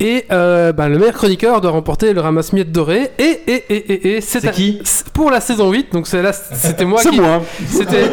et 0.00 0.24
euh, 0.30 0.72
bah, 0.72 0.88
le 0.88 0.98
meilleur 0.98 1.14
chroniqueur 1.14 1.60
doit 1.60 1.72
remporter 1.72 2.12
le 2.14 2.20
ramasse-miettes 2.20 2.70
doré 2.72 3.10
et 3.18 3.40
et 3.46 3.64
et 3.68 3.92
et, 3.92 4.16
et 4.16 4.20
C'est 4.20 4.50
qui 4.52 4.80
pour 5.12 5.30
la 5.32 5.40
saison 5.40 5.70
8 5.70 5.92
donc 5.92 6.10
là 6.12 6.32
c'était 6.32 6.84
moi 6.86 7.02
qui 7.02 7.20
moi. 7.20 7.42
c'était 7.68 8.10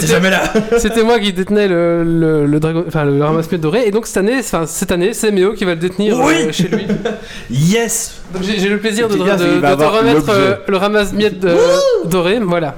jamais 0.06 0.30
là. 0.30 0.42
c'était 0.78 1.04
moi 1.04 1.20
qui 1.20 1.32
détenais 1.32 1.68
le, 1.68 2.02
le, 2.02 2.44
le 2.44 2.60
dragon, 2.60 2.84
enfin 2.88 3.04
le 3.04 3.22
ramasse-miettes 3.24 3.60
doré, 3.62 3.84
et 3.86 3.92
donc 3.92 4.06
cette 4.08 4.18
année, 4.18 4.36
enfin 4.40 4.66
cette 4.66 4.90
année, 4.92 5.14
c'est 5.14 5.30
Méo 5.30 5.52
qui 5.54 5.64
va 5.64 5.74
le 5.74 5.80
détenir 5.80 6.18
Oui. 6.18 6.34
euh, 6.48 6.52
chez 6.52 6.68
lui. 6.68 6.84
Yes 7.50 8.20
Donc 8.34 8.42
j'ai 8.42 8.68
le 8.68 8.78
plaisir 8.78 9.08
de, 9.08 9.14
te 9.14 9.22
remettre 9.84 10.28
euh, 10.28 10.56
le 10.66 10.76
ramasse-miettes 10.76 11.46
doré, 12.04 12.40
voilà. 12.40 12.74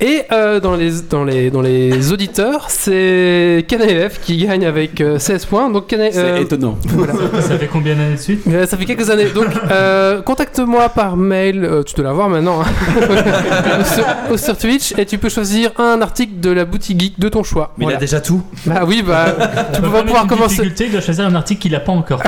Et 0.00 0.22
euh, 0.32 0.60
dans 0.60 0.74
les 0.76 0.90
dans 1.08 1.24
les 1.24 1.50
dans 1.50 1.62
les 1.62 2.12
auditeurs, 2.12 2.66
c'est 2.68 3.64
KNLF 3.68 4.20
qui 4.20 4.36
gagne 4.38 4.66
avec 4.66 5.00
euh, 5.00 5.18
16 5.18 5.44
points. 5.46 5.70
Donc 5.70 5.86
Kana- 5.86 6.10
C'est 6.10 6.18
euh, 6.18 6.40
étonnant. 6.40 6.76
Ça 7.40 7.56
fait 7.58 7.68
combien 7.72 7.94
d'années 7.94 8.14
de 8.14 8.20
suite? 8.20 8.40
Euh, 8.48 8.66
ça 8.66 8.76
fait 8.76 8.84
quelques 8.84 9.08
années. 9.10 9.26
Donc, 9.34 9.46
euh, 9.70 10.20
contacte-moi 10.22 10.88
par 10.90 11.16
mail. 11.16 11.64
euh, 11.64 11.82
tu 11.82 11.94
dois 11.94 12.04
l'avoir 12.04 12.28
maintenant. 12.28 12.60
hein. 12.62 12.66
ou, 13.80 13.84
sur, 13.84 14.04
ou 14.32 14.36
sur 14.36 14.56
Twitch 14.58 14.94
et 14.98 15.06
tu 15.06 15.18
peux 15.18 15.28
choisir 15.28 15.70
un 15.78 16.00
article 16.02 16.40
de 16.40 16.50
la 16.50 16.64
boutique 16.64 17.00
geek 17.00 17.18
de 17.20 17.28
ton 17.28 17.42
choix. 17.42 17.72
Mais 17.78 17.82
il 17.82 17.86
Voilà. 17.86 17.98
a 17.98 18.00
déjà 18.00 18.20
tout. 18.20 18.42
Bah 18.66 18.82
oui, 18.86 19.02
bah 19.06 19.26
tu 19.74 19.80
va 19.80 19.88
mettre 19.88 20.04
pouvoir 20.04 20.22
une 20.24 20.28
commencer. 20.28 20.56
difficulté, 20.56 20.86
il 20.86 20.92
doit 20.92 21.00
choisir 21.00 21.26
un 21.26 21.34
article 21.34 21.60
qu'il 21.62 21.74
a 21.74 21.80
pas 21.80 21.92
encore. 21.92 22.22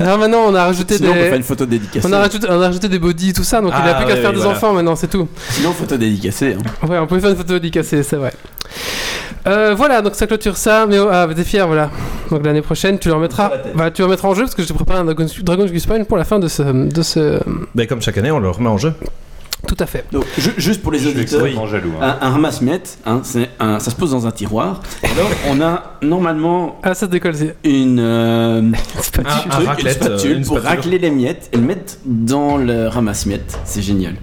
Non, 0.00 0.18
maintenant 0.18 0.38
on 0.48 0.54
a 0.54 0.64
rajouté 0.64 0.96
Sinon, 0.96 1.10
on 1.10 1.14
peut 1.14 1.20
faire 1.20 1.30
des. 1.32 1.36
une 1.38 1.42
photo 1.42 1.66
dédicacée. 1.66 2.06
On 2.08 2.12
a, 2.12 2.18
rajouté, 2.18 2.46
on 2.48 2.60
a 2.60 2.66
rajouté 2.66 2.88
des 2.88 2.98
body 2.98 3.32
tout 3.32 3.44
ça, 3.44 3.60
donc 3.60 3.72
il 3.72 3.88
a 3.88 3.92
Ah, 3.92 3.94
plus 3.94 4.06
qu'à 4.06 4.14
ouais, 4.14 4.20
faire 4.20 4.30
ouais, 4.30 4.36
des 4.36 4.42
voilà. 4.42 4.56
enfants 4.56 4.72
maintenant, 4.72 4.96
c'est 4.96 5.08
tout. 5.08 5.28
Sinon, 5.50 5.72
photo 5.72 5.96
dédicacée. 5.96 6.51
Hein. 6.54 6.86
Ouais, 6.88 6.98
on 6.98 7.06
peut 7.06 7.18
faire 7.20 7.30
une 7.30 7.36
photo 7.36 7.54
dédicacée, 7.54 8.02
c'est 8.02 8.16
vrai. 8.16 8.32
Euh, 9.46 9.74
voilà, 9.76 10.02
donc 10.02 10.14
ça 10.14 10.26
clôture 10.26 10.56
ça, 10.56 10.86
mais 10.86 10.98
oh, 10.98 11.08
ah, 11.10 11.26
t'es 11.34 11.42
fier, 11.44 11.66
voilà. 11.66 11.90
Donc 12.30 12.44
l'année 12.44 12.62
prochaine, 12.62 12.98
tu 12.98 13.08
le 13.08 13.14
remettras, 13.14 13.50
bah, 13.74 13.90
tu 13.90 14.02
le 14.02 14.06
remettras 14.06 14.28
en 14.28 14.34
jeu 14.34 14.42
parce 14.42 14.54
que 14.54 14.62
j'ai 14.62 14.72
préparé 14.72 15.00
un 15.00 15.04
Dragon, 15.04 15.26
Dragon 15.42 15.66
Quest 15.68 15.86
Point 15.86 16.04
pour 16.04 16.16
la 16.16 16.24
fin 16.24 16.38
de 16.38 16.46
ce, 16.48 16.62
de 16.62 17.02
ce. 17.02 17.40
Mais 17.74 17.86
comme 17.86 18.00
chaque 18.00 18.18
année, 18.18 18.30
on 18.30 18.38
le 18.38 18.50
remet 18.50 18.68
en 18.68 18.78
jeu. 18.78 18.92
Tout 19.66 19.76
à 19.78 19.86
fait. 19.86 20.04
Donc, 20.10 20.24
juste 20.58 20.82
pour 20.82 20.90
les 20.90 20.98
Je 20.98 21.08
auditeurs, 21.10 21.40
extrêmement 21.46 21.68
jaloux. 21.68 21.92
hein. 22.00 22.16
un, 22.20 22.26
un 22.26 22.30
ramasse-miettes, 22.30 22.98
hein, 23.06 23.20
c'est 23.22 23.48
un- 23.60 23.78
ça 23.78 23.92
se 23.92 23.96
pose 23.96 24.10
dans 24.10 24.26
un 24.26 24.32
tiroir. 24.32 24.80
Alors, 25.04 25.30
on 25.50 25.60
a 25.60 25.98
normalement 26.02 26.80
Ah, 26.82 26.94
ça 26.94 27.06
décolle, 27.06 27.36
c'est. 27.36 27.54
une, 27.62 28.00
euh, 28.00 28.60
pas 29.14 29.22
Un- 29.22 29.34
un 29.34 29.48
truc, 29.50 29.66
raclette, 29.68 29.98
une 30.00 30.02
spatule 30.06 30.32
euh, 30.42 30.44
pour 30.46 30.58
spatule. 30.58 30.68
racler 30.78 30.98
les 30.98 31.10
miettes 31.10 31.48
et 31.52 31.56
le 31.58 31.62
mettre 31.62 31.94
dans 32.04 32.56
le 32.56 32.88
ramasse-miettes. 32.88 33.56
C'est 33.64 33.82
génial. 33.82 34.14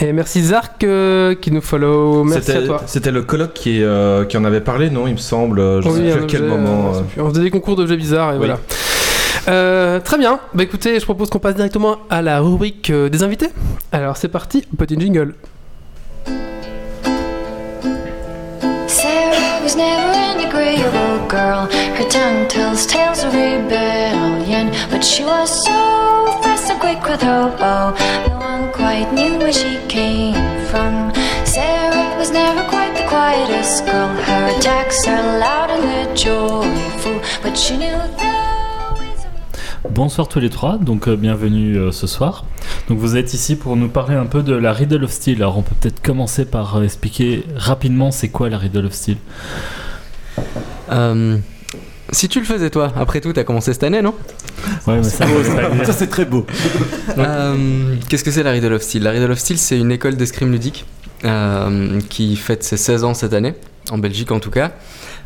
Et 0.00 0.12
merci 0.12 0.42
Zark 0.42 0.82
euh, 0.84 1.34
qui 1.34 1.50
nous 1.50 1.60
follow. 1.60 2.24
Merci 2.24 2.50
à 2.50 2.54
C'était- 2.54 2.66
toi. 2.66 2.82
C'était 2.86 3.10
le 3.10 3.22
colloque 3.22 3.52
qui, 3.54 3.82
euh, 3.82 4.24
qui 4.24 4.36
en 4.36 4.44
avait 4.44 4.60
parlé, 4.60 4.90
non 4.90 5.06
Il 5.06 5.12
me 5.14 5.18
semble. 5.18 5.60
Je 5.82 5.88
Oui, 5.88 5.94
sais 5.94 6.12
plus 6.16 6.22
à 6.24 6.26
quel 6.26 6.42
objet, 6.44 6.56
moment. 6.56 6.92
euh. 6.94 7.22
On 7.22 7.30
faisait 7.30 7.42
des 7.42 7.50
concours 7.50 7.76
d'objets 7.76 7.96
bizarres 7.96 8.32
et 8.34 8.38
Oui. 8.38 8.46
voilà. 8.46 10.00
Très 10.00 10.18
bien. 10.18 10.38
Bah 10.54 10.62
écoutez, 10.62 10.98
je 10.98 11.04
propose 11.04 11.28
qu'on 11.30 11.38
passe 11.38 11.54
directement 11.56 11.98
à 12.10 12.22
la 12.22 12.40
rubrique 12.40 12.90
des 12.90 13.22
invités. 13.22 13.48
Alors 13.92 14.16
c'est 14.16 14.28
parti, 14.28 14.64
petit 14.78 14.98
jingle. 14.98 15.34
Never 19.76 20.12
an 20.30 20.38
agreeable 20.46 21.26
girl. 21.26 21.66
Her 21.96 22.08
tongue 22.08 22.46
tells 22.48 22.86
tales 22.86 23.24
of 23.24 23.34
rebellion, 23.34 24.70
but 24.88 25.02
she 25.02 25.24
was 25.24 25.50
so 25.64 25.72
fast 26.42 26.70
and 26.70 26.78
quick 26.78 27.02
with 27.02 27.22
her 27.22 27.48
bow. 27.58 27.90
No 28.28 28.36
one 28.38 28.72
quite 28.72 29.12
knew 29.12 29.36
where 29.38 29.52
she 29.52 29.80
came 29.88 30.34
from. 30.68 31.12
Sarah 31.44 32.16
was 32.16 32.30
never 32.30 32.62
quite 32.68 32.94
the 32.96 33.06
quietest 33.08 33.84
girl. 33.86 34.08
Her 34.08 34.56
attacks 34.56 35.08
are 35.08 35.38
loud 35.40 35.70
and 35.70 35.82
they're 35.82 36.14
joyful, 36.14 37.20
but 37.42 37.58
she 37.58 37.76
knew 37.76 37.94
of 37.94 38.16
Bonsoir 39.90 40.28
tous 40.28 40.40
les 40.40 40.50
trois, 40.50 40.78
donc 40.78 41.08
euh, 41.08 41.16
bienvenue 41.16 41.76
euh, 41.76 41.92
ce 41.92 42.06
soir. 42.06 42.44
Donc 42.88 42.98
vous 42.98 43.16
êtes 43.16 43.34
ici 43.34 43.54
pour 43.54 43.76
nous 43.76 43.88
parler 43.88 44.14
un 44.14 44.26
peu 44.26 44.42
de 44.42 44.54
la 44.54 44.72
Riddle 44.72 45.04
of 45.04 45.10
Steel. 45.10 45.36
Alors 45.36 45.58
on 45.58 45.62
peut 45.62 45.74
peut-être 45.78 46.02
commencer 46.02 46.44
par 46.46 46.76
euh, 46.76 46.82
expliquer 46.82 47.44
rapidement 47.54 48.10
c'est 48.10 48.28
quoi 48.28 48.48
la 48.48 48.58
Riddle 48.58 48.86
of 48.86 48.92
Steel. 48.92 49.18
Euh, 50.90 51.36
si 52.10 52.28
tu 52.28 52.38
le 52.38 52.46
faisais 52.46 52.70
toi, 52.70 52.92
après 52.96 53.20
tout, 53.20 53.32
t'as 53.32 53.44
commencé 53.44 53.72
cette 53.72 53.82
année, 53.82 54.00
non? 54.00 54.14
Ouais, 54.86 54.96
mais 54.96 55.02
ça, 55.02 55.26
c'est. 55.84 55.92
Ça, 55.92 56.06
très 56.06 56.24
beau. 56.24 56.46
Euh, 57.18 57.94
Qu'est-ce 58.08 58.24
que 58.24 58.30
c'est 58.30 58.42
la 58.42 58.50
Riddle 58.50 58.72
of 58.72 58.82
Steel? 58.82 59.02
La 59.02 59.10
Riddle 59.10 59.30
of 59.30 59.38
Steel, 59.38 59.58
c'est 59.58 59.78
une 59.78 59.92
école 59.92 60.16
d'escrime 60.16 60.50
ludique 60.50 60.84
euh, 61.24 62.00
qui 62.08 62.34
fête 62.36 62.64
ses 62.64 62.76
16 62.76 63.04
ans 63.04 63.14
cette 63.14 63.34
année, 63.34 63.54
en 63.90 63.98
Belgique 63.98 64.32
en 64.32 64.40
tout 64.40 64.50
cas. 64.50 64.72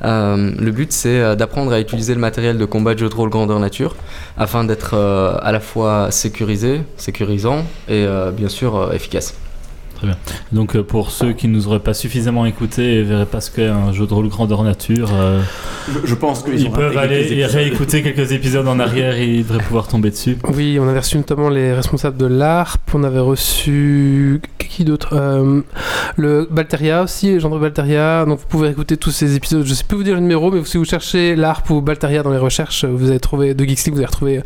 Euh, 0.04 0.52
le 0.58 0.70
but, 0.70 0.92
c'est 0.92 1.20
euh, 1.20 1.34
d'apprendre 1.34 1.72
à 1.72 1.80
utiliser 1.80 2.14
le 2.14 2.20
matériel 2.20 2.58
de 2.58 2.64
combat 2.64 2.94
de 2.94 3.00
jeu 3.00 3.08
de 3.08 3.14
rôle 3.14 3.30
grandeur 3.30 3.58
nature 3.58 3.96
afin 4.36 4.64
d'être 4.64 4.94
euh, 4.94 5.36
à 5.40 5.52
la 5.52 5.60
fois 5.60 6.10
sécurisé, 6.10 6.82
sécurisant 6.96 7.64
et 7.88 8.06
bien 8.32 8.48
sûr 8.48 8.90
euh, 10.04 10.08
efficace. 10.08 10.42
Donc 10.52 10.76
euh, 10.76 10.82
pour 10.82 11.10
ceux 11.10 11.32
qui 11.32 11.48
nous 11.48 11.66
auraient 11.68 11.80
pas 11.80 11.94
suffisamment 11.94 12.46
écoutés 12.46 12.94
et 12.94 13.02
verraient 13.02 13.26
pas 13.26 13.40
ce 13.40 13.50
qu'est 13.50 13.66
un 13.66 13.92
jeu 13.92 14.06
de 14.06 14.14
rôle 14.14 14.28
grandeur 14.28 14.62
nature, 14.62 15.10
euh, 15.12 15.40
Je, 15.88 16.06
je 16.06 16.14
pense 16.14 16.42
qu'ils 16.42 16.70
peuvent 16.70 16.96
aller 16.96 17.44
réécouter 17.46 18.02
quelques 18.02 18.32
épisodes 18.32 18.68
en 18.68 18.78
arrière 18.78 19.16
et 19.16 19.26
ils 19.26 19.46
devraient 19.46 19.64
pouvoir 19.64 19.88
tomber 19.88 20.10
dessus. 20.10 20.38
Oui, 20.54 20.78
on 20.80 20.88
avait 20.88 21.00
reçu 21.00 21.16
notamment 21.16 21.48
les 21.48 21.72
responsables 21.72 22.16
de 22.16 22.26
l'ARP, 22.26 22.94
on 22.94 23.04
avait 23.04 23.18
reçu 23.18 24.40
qui 24.68 24.84
d'autre 24.84 25.08
Euh, 25.12 25.62
Le 26.16 26.46
Balteria 26.50 27.02
aussi, 27.02 27.30
les 27.32 27.40
gens 27.40 27.50
de 27.50 27.58
Balteria. 27.58 28.24
Donc 28.26 28.40
vous 28.40 28.46
pouvez 28.46 28.68
écouter 28.68 28.96
tous 28.96 29.10
ces 29.10 29.34
épisodes. 29.34 29.64
Je 29.64 29.74
sais 29.74 29.84
plus 29.84 29.96
vous 29.96 30.04
dire 30.04 30.14
le 30.14 30.20
numéro, 30.20 30.50
mais 30.50 30.62
si 30.64 30.76
vous 30.76 30.84
cherchez 30.84 31.34
l'ARP 31.34 31.70
ou 31.70 31.80
Balteria 31.80 32.22
dans 32.22 32.30
les 32.30 32.38
recherches, 32.38 32.84
vous 32.84 33.10
allez 33.10 33.20
trouver 33.20 33.54
de 33.54 33.64
Geeks 33.64 33.84
League, 33.86 33.94
vous 33.94 34.00
allez 34.00 34.06
retrouver 34.06 34.42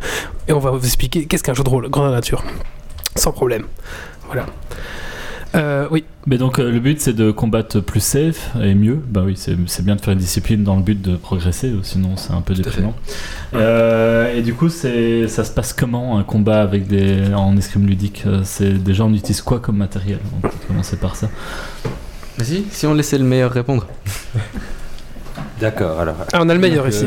et 0.47 0.53
on 0.53 0.59
va 0.59 0.71
vous 0.71 0.83
expliquer 0.85 1.25
qu'est-ce 1.25 1.43
qu'un 1.43 1.53
jeu 1.53 1.63
de 1.63 1.69
rôle 1.69 1.89
grandeur 1.89 2.11
nature, 2.11 2.43
sans 3.15 3.31
problème. 3.31 3.65
Voilà. 4.27 4.45
Euh, 5.55 5.87
oui. 5.91 6.03
Mais 6.25 6.37
donc 6.37 6.57
euh, 6.57 6.71
le 6.71 6.79
but 6.79 6.99
c'est 6.99 7.13
de 7.13 7.29
combattre 7.29 7.79
plus 7.79 7.99
safe 7.99 8.49
et 8.61 8.73
mieux. 8.73 8.99
Bah 9.07 9.21
oui, 9.25 9.35
c'est 9.37 9.83
bien 9.83 9.95
de 9.95 10.01
faire 10.01 10.13
une 10.13 10.19
discipline 10.19 10.63
dans 10.63 10.75
le 10.75 10.81
but 10.81 10.99
de 11.01 11.15
progresser, 11.15 11.71
sinon 11.83 12.15
c'est 12.17 12.31
un 12.33 12.41
peu 12.41 12.53
déprimant. 12.53 12.95
Euh, 13.53 14.35
et 14.35 14.41
du 14.41 14.53
coup, 14.53 14.69
ça 14.69 14.89
se 14.89 15.51
passe 15.51 15.73
comment 15.73 16.17
un 16.17 16.23
combat 16.23 16.61
avec 16.61 16.87
des 16.87 17.33
en 17.35 17.55
escrime 17.57 17.85
ludique? 17.85 18.25
C'est 18.43 18.73
déjà 18.83 19.03
on 19.05 19.13
utilise 19.13 19.41
quoi 19.41 19.59
comme 19.59 19.77
matériel? 19.77 20.19
On 20.37 20.41
peut 20.41 20.49
commencer 20.67 20.97
par 20.97 21.15
ça. 21.15 21.29
Vas-y, 22.37 22.63
si 22.71 22.87
on 22.87 22.93
laissait 22.95 23.19
le 23.19 23.25
meilleur 23.25 23.51
répondre. 23.51 23.85
D'accord, 25.59 25.99
alors. 25.99 26.15
Ah, 26.33 26.39
on 26.41 26.49
a 26.49 26.53
le 26.53 26.59
meilleur 26.59 26.85
Donc, 26.85 26.93
ici. 26.93 27.05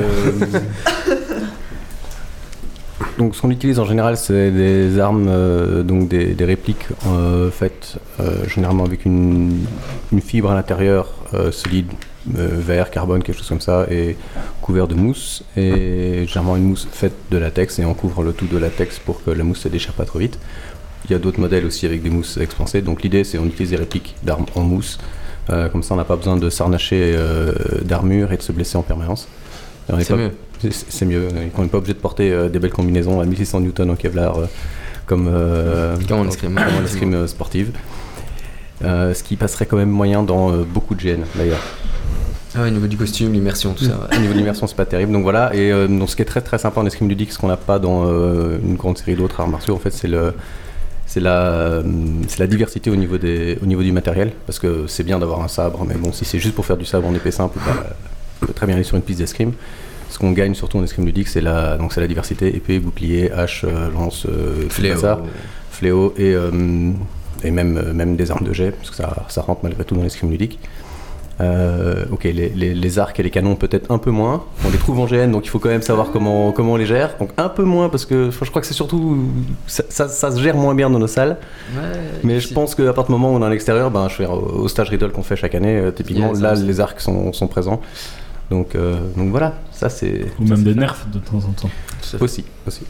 Donc 3.19 3.35
ce 3.35 3.43
qu'on 3.43 3.51
utilise 3.51 3.79
en 3.79 3.85
général, 3.85 4.17
c'est 4.17 4.51
des 4.51 4.99
armes, 4.99 5.27
euh, 5.29 5.83
donc 5.83 6.09
des, 6.09 6.35
des 6.35 6.45
répliques 6.45 6.87
euh, 7.07 7.51
faites 7.51 7.99
euh, 8.21 8.47
généralement 8.49 8.85
avec 8.85 9.05
une, 9.05 9.65
une 10.13 10.21
fibre 10.21 10.51
à 10.51 10.55
l'intérieur 10.55 11.13
solide, 11.51 11.89
verre, 12.27 12.91
carbone, 12.91 13.23
quelque 13.23 13.37
chose 13.37 13.49
comme 13.49 13.61
ça, 13.61 13.87
et 13.91 14.17
couvert 14.63 14.87
de 14.87 14.95
mousse. 14.95 15.43
Et 15.57 16.25
généralement 16.27 16.57
une 16.57 16.65
mousse 16.65 16.87
faite 16.91 17.15
de 17.31 17.37
latex, 17.37 17.79
et 17.79 17.85
on 17.85 17.95
couvre 17.95 18.23
le 18.23 18.33
tout 18.33 18.47
de 18.47 18.57
latex 18.57 18.99
pour 18.99 19.23
que 19.25 19.31
la 19.31 19.45
mousse 19.45 19.61
se 19.61 19.69
déchire 19.69 19.93
pas 19.93 20.05
trop 20.05 20.21
vite. 20.21 20.39
Il 21.05 21.11
y 21.11 21.15
a 21.15 21.19
d'autres 21.19 21.41
modèles 21.41 21.67
aussi 21.67 21.85
avec 21.85 22.03
des 22.03 22.11
mousses 22.11 22.37
expansées. 22.37 22.81
Donc 22.81 23.03
l'idée, 23.03 23.25
c'est 23.25 23.39
on 23.39 23.45
utilise 23.45 23.71
des 23.71 23.77
répliques 23.77 24.15
d'armes 24.23 24.47
en 24.55 24.63
mousse. 24.63 24.99
Comme 25.49 25.83
ça, 25.83 25.95
on 25.95 25.97
n'a 25.97 26.05
pas 26.05 26.17
besoin 26.17 26.37
de 26.37 26.49
s'arnacher 26.49 27.17
d'armure 27.83 28.33
et 28.33 28.37
de 28.37 28.43
se 28.43 28.53
blesser 28.53 28.77
en 28.77 28.83
permanence. 28.83 29.29
C'est 30.01 30.17
mieux. 30.17 30.33
C'est 30.71 31.07
mieux. 31.07 31.29
On 31.57 31.63
n'est 31.63 31.69
pas 31.69 31.79
obligé 31.79 31.95
de 31.95 31.99
porter 31.99 32.31
euh, 32.33 32.49
des 32.49 32.59
belles 32.59 32.73
combinaisons 32.73 33.21
à 33.21 33.25
1600 33.25 33.61
newtons 33.61 33.89
en 33.91 33.97
Kevlar 33.97 34.39
euh, 34.39 34.47
comme, 35.07 35.29
euh, 35.33 35.97
Comme 36.09 36.21
en 36.21 36.29
escrime. 36.29 37.15
euh, 37.15 37.27
sportive. 37.27 37.73
Euh, 38.85 39.15
ce 39.15 39.23
qui 39.23 39.37
passerait 39.37 39.67
quand 39.67 39.77
même 39.77 39.91
moyen 39.91 40.23
dans 40.23 40.53
euh, 40.53 40.65
beaucoup 40.65 40.95
de 40.95 41.03
GN 41.03 41.21
d'ailleurs. 41.35 41.61
Ah 42.55 42.63
ouais, 42.63 42.69
au 42.69 42.71
niveau 42.71 42.87
du 42.87 42.97
costume, 42.97 43.33
l'immersion, 43.33 43.75
tout 43.75 43.85
ça. 43.85 44.09
Au 44.13 44.19
niveau 44.19 44.33
de 44.33 44.39
l'immersion, 44.39 44.67
c'est 44.67 44.77
pas 44.77 44.87
terrible. 44.87 45.13
Donc 45.13 45.23
voilà. 45.23 45.55
Et 45.55 45.71
euh, 45.73 45.89
donc, 45.89 46.09
ce 46.09 46.17
qui 46.17 46.23
est 46.23 46.27
très 46.27 46.41
très 46.41 46.59
sympa 46.59 46.81
en 46.81 46.87
escrime 46.87 47.09
ludique, 47.09 47.33
ce 47.33 47.39
qu'on 47.39 47.49
n'a 47.49 47.57
pas 47.57 47.79
dans 47.79 48.07
euh, 48.07 48.59
une 48.63 48.77
grande 48.77 48.97
série 48.99 49.15
d'autres 49.15 49.41
arts 49.41 49.49
martiaux, 49.49 49.75
en 49.75 49.79
fait, 49.79 49.91
c'est 49.93 50.09
le 50.09 50.33
c'est 51.09 51.21
la, 51.21 51.37
euh, 51.43 51.83
c'est 52.27 52.41
la 52.41 52.47
diversité 52.49 52.91
au 52.91 52.97
niveau, 52.97 53.17
des, 53.17 53.59
au 53.63 53.67
niveau 53.67 53.83
du 53.83 53.93
matériel. 53.93 54.33
Parce 54.47 54.59
que 54.59 54.87
c'est 54.89 55.05
bien 55.05 55.19
d'avoir 55.19 55.43
un 55.43 55.49
sabre, 55.49 55.85
mais 55.87 55.95
bon, 55.95 56.13
si 56.13 56.25
c'est 56.25 56.39
juste 56.39 56.55
pour 56.55 56.65
faire 56.67 56.77
du 56.77 56.85
sabre 56.85 57.07
en 57.07 57.15
épée 57.15 57.31
simple, 57.31 57.59
bah, 57.65 57.87
on 58.43 58.47
peut 58.47 58.53
très 58.53 58.67
bien 58.67 58.75
aller 58.75 58.85
sur 58.85 58.97
une 58.97 59.03
piste 59.03 59.21
d'escrime. 59.21 59.53
Ce 60.17 60.19
qu'on 60.19 60.33
gagne 60.33 60.55
surtout 60.55 60.79
en 60.79 60.83
escrime 60.83 61.05
ludique, 61.05 61.29
c'est 61.29 61.43
la, 61.43 61.77
donc 61.77 61.93
c'est 61.93 62.01
la 62.01 62.07
diversité 62.07 62.57
épée, 62.57 62.79
bouclier, 62.79 63.31
hache, 63.31 63.67
euh, 63.69 63.91
lance, 63.93 64.25
euh, 64.27 64.67
Fléau. 64.71 64.97
ça, 64.97 65.21
fléau 65.71 66.15
et, 66.17 66.33
euh, 66.35 66.51
et 67.45 67.51
même, 67.51 67.93
même 67.93 68.17
des 68.17 68.31
armes 68.31 68.47
de 68.47 68.55
jet, 68.55 68.71
parce 68.71 68.89
que 68.89 68.97
ça, 68.97 69.27
ça 69.29 69.43
rentre 69.43 69.61
malgré 69.63 69.85
tout 69.85 69.95
dans 69.95 70.03
l'escrime 70.03 70.31
ludique. 70.31 70.59
Euh, 71.43 72.07
ok, 72.11 72.25
les, 72.25 72.49
les- 72.49 72.73
les 72.75 72.99
arcs 72.99 73.21
et 73.21 73.23
les 73.23 73.29
canons 73.31 73.57
peut-être 73.57 73.91
un 73.91 73.99
peu 73.99 74.11
moins. 74.11 74.43
On 74.65 74.71
les 74.71 74.79
trouve 74.79 75.01
en 75.01 75.05
GN, 75.05 75.31
donc 75.31 75.45
il 75.45 75.51
faut 75.51 75.59
quand 75.59 75.69
même 75.69 75.83
savoir 75.83 76.11
comment, 76.11 76.51
comment 76.53 76.73
on 76.73 76.77
les 76.77 76.87
gère. 76.87 77.11
Donc 77.21 77.29
un 77.37 77.51
peu 77.51 77.65
moins 77.65 77.91
parce 77.91 78.07
que 78.07 78.31
je 78.31 78.49
crois 78.49 78.63
que 78.63 78.67
c'est 78.67 78.73
surtout 78.73 79.19
ça, 79.67 79.83
ça- 79.91 80.09
ça 80.09 80.31
se 80.31 80.41
gère 80.41 80.57
moins 80.57 80.75
bien 80.75 80.89
dans 80.89 80.99
nos 80.99 81.07
salles. 81.07 81.37
Mais 82.25 82.41
je 82.41 82.55
pense 82.55 82.75
qu'à 82.75 82.91
partir 82.95 83.15
du 83.15 83.21
moment 83.21 83.35
où 83.35 83.39
on 83.39 83.43
est 83.43 83.47
à 83.47 83.51
l'extérieur, 83.51 83.91
ben, 83.91 84.09
je 84.09 84.17
vais 84.23 84.27
au, 84.27 84.67
stage 84.69 84.89
Riddle 84.89 85.11
qu'on 85.11 85.23
fait 85.23 85.37
chaque 85.37 85.55
année, 85.55 85.77
euh, 85.77 85.91
typiquement 85.91 86.33
Yeah, 86.33 86.41
là 86.41 86.55
les 86.55 86.81
arcs 86.81 87.03
sont, 87.03 87.35
sont 87.35 87.49
présents. 87.49 87.83
Donc, 88.51 88.75
euh, 88.75 89.01
donc 89.17 89.31
voilà, 89.31 89.55
ça 89.73 89.89
c'est 89.89 90.27
Ou 90.39 90.45
même 90.45 90.63
des 90.63 90.75
nerfs 90.75 91.07
de 91.13 91.19
temps 91.19 91.39
en 91.39 91.53
temps. 91.53 91.71
aussi. 92.21 92.45
aussi. 92.67 92.83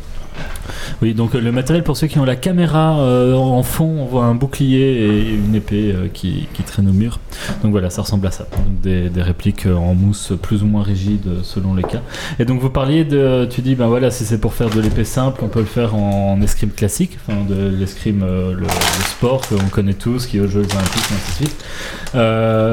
Oui, 1.02 1.14
donc 1.14 1.34
euh, 1.34 1.40
le 1.40 1.52
matériel 1.52 1.84
pour 1.84 1.96
ceux 1.96 2.06
qui 2.06 2.18
ont 2.18 2.24
la 2.24 2.36
caméra 2.36 2.98
euh, 3.00 3.34
en 3.34 3.62
fond, 3.62 3.96
on 4.00 4.04
voit 4.06 4.24
un 4.24 4.34
bouclier 4.34 4.78
et 4.78 5.34
une 5.34 5.54
épée 5.54 5.92
euh, 5.92 6.08
qui, 6.12 6.48
qui 6.54 6.62
traîne 6.62 6.88
au 6.88 6.92
mur. 6.92 7.20
Donc 7.62 7.72
voilà, 7.72 7.90
ça 7.90 8.02
ressemble 8.02 8.26
à 8.26 8.30
ça. 8.30 8.46
Donc 8.52 8.80
des, 8.80 9.10
répliques 9.22 9.66
en 9.66 9.94
mousse 9.94 10.32
plus 10.40 10.62
ou 10.62 10.66
moins 10.66 10.82
rigides 10.82 11.42
selon 11.42 11.74
les 11.74 11.82
cas. 11.82 12.02
Et 12.38 12.44
donc 12.44 12.60
vous 12.60 12.70
parliez 12.70 13.04
de, 13.04 13.46
tu 13.50 13.60
dis, 13.62 13.74
ben 13.74 13.88
voilà, 13.88 14.10
si 14.10 14.24
c'est 14.24 14.40
pour 14.40 14.54
faire 14.54 14.70
de 14.70 14.80
l'épée 14.80 15.04
simple, 15.04 15.40
on 15.42 15.48
peut 15.48 15.60
le 15.60 15.66
faire 15.66 15.94
en 15.94 16.40
escrime 16.42 16.70
classique, 16.70 17.18
enfin 17.26 17.44
de 17.48 17.68
l'escrime, 17.68 18.24
le, 18.24 18.60
le 18.60 19.04
sport 19.04 19.40
qu'on 19.48 19.68
connaît 19.70 19.94
tous, 19.94 20.26
qui 20.26 20.38
est 20.38 20.40
aux 20.40 20.48
Jeux 20.48 20.60
Olympiques, 20.60 21.10
et 21.10 21.14
ainsi 21.14 21.42
de 21.42 21.46
suite. 21.46 21.64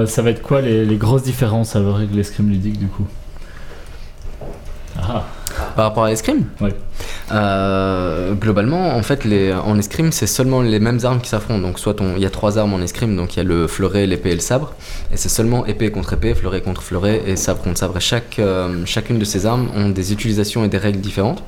Ça 0.10 0.22
va 0.22 0.30
être 0.30 0.42
quoi 0.42 0.62
les, 0.62 0.86
les 0.86 0.98
grosses 0.98 1.24
différences 1.24 1.76
avec 1.76 2.14
l'escrime 2.14 2.50
ludique 2.50 2.78
du 2.78 2.88
coup? 2.88 3.08
Ah, 5.02 5.26
Par 5.76 5.86
rapport 5.86 6.04
à 6.06 6.10
l'escrime 6.10 6.46
Ouais. 6.62 6.74
Euh, 7.32 8.34
globalement, 8.34 8.96
en 8.96 9.02
fait, 9.04 9.26
les, 9.26 9.54
en 9.54 9.78
escrime, 9.80 10.12
c'est 10.12 10.28
seulement 10.28 10.62
les 10.62 10.80
mêmes 10.80 11.00
armes 11.04 11.20
qui 11.22 11.30
s'affrontent. 11.30 11.62
Donc, 11.62 11.80
soit 11.80 12.00
on- 12.02 12.16
il 12.16 12.22
y 12.22 12.26
a 12.26 12.30
trois 12.30 12.58
armes 12.58 12.74
en 12.74 12.82
escrime, 12.82 13.16
donc 13.16 13.34
il 13.36 13.38
y 13.38 13.40
a 13.40 13.44
le 13.44 13.68
fleuret, 13.68 14.06
l'épée 14.06 14.30
et 14.32 14.36
le 14.36 14.40
sabre. 14.40 14.74
Et 15.12 15.18
c'est 15.18 15.30
seulement 15.30 15.66
épée 15.66 15.90
contre 15.92 16.14
épée, 16.14 16.34
fleuret 16.36 16.62
contre 16.62 16.82
fleuret 16.84 17.22
et 17.26 17.36
sabre 17.36 17.62
contre 17.62 17.80
sabre. 17.80 17.98
Et 17.98 18.02
chaque, 18.02 18.38
euh, 18.40 18.86
chacune 18.86 19.20
de 19.20 19.26
ces 19.26 19.46
armes 19.46 19.70
ont 19.76 19.90
des 19.90 20.14
utilisations 20.14 20.64
et 20.64 20.68
des 20.68 20.78
règles 20.78 21.00
différentes, 21.02 21.44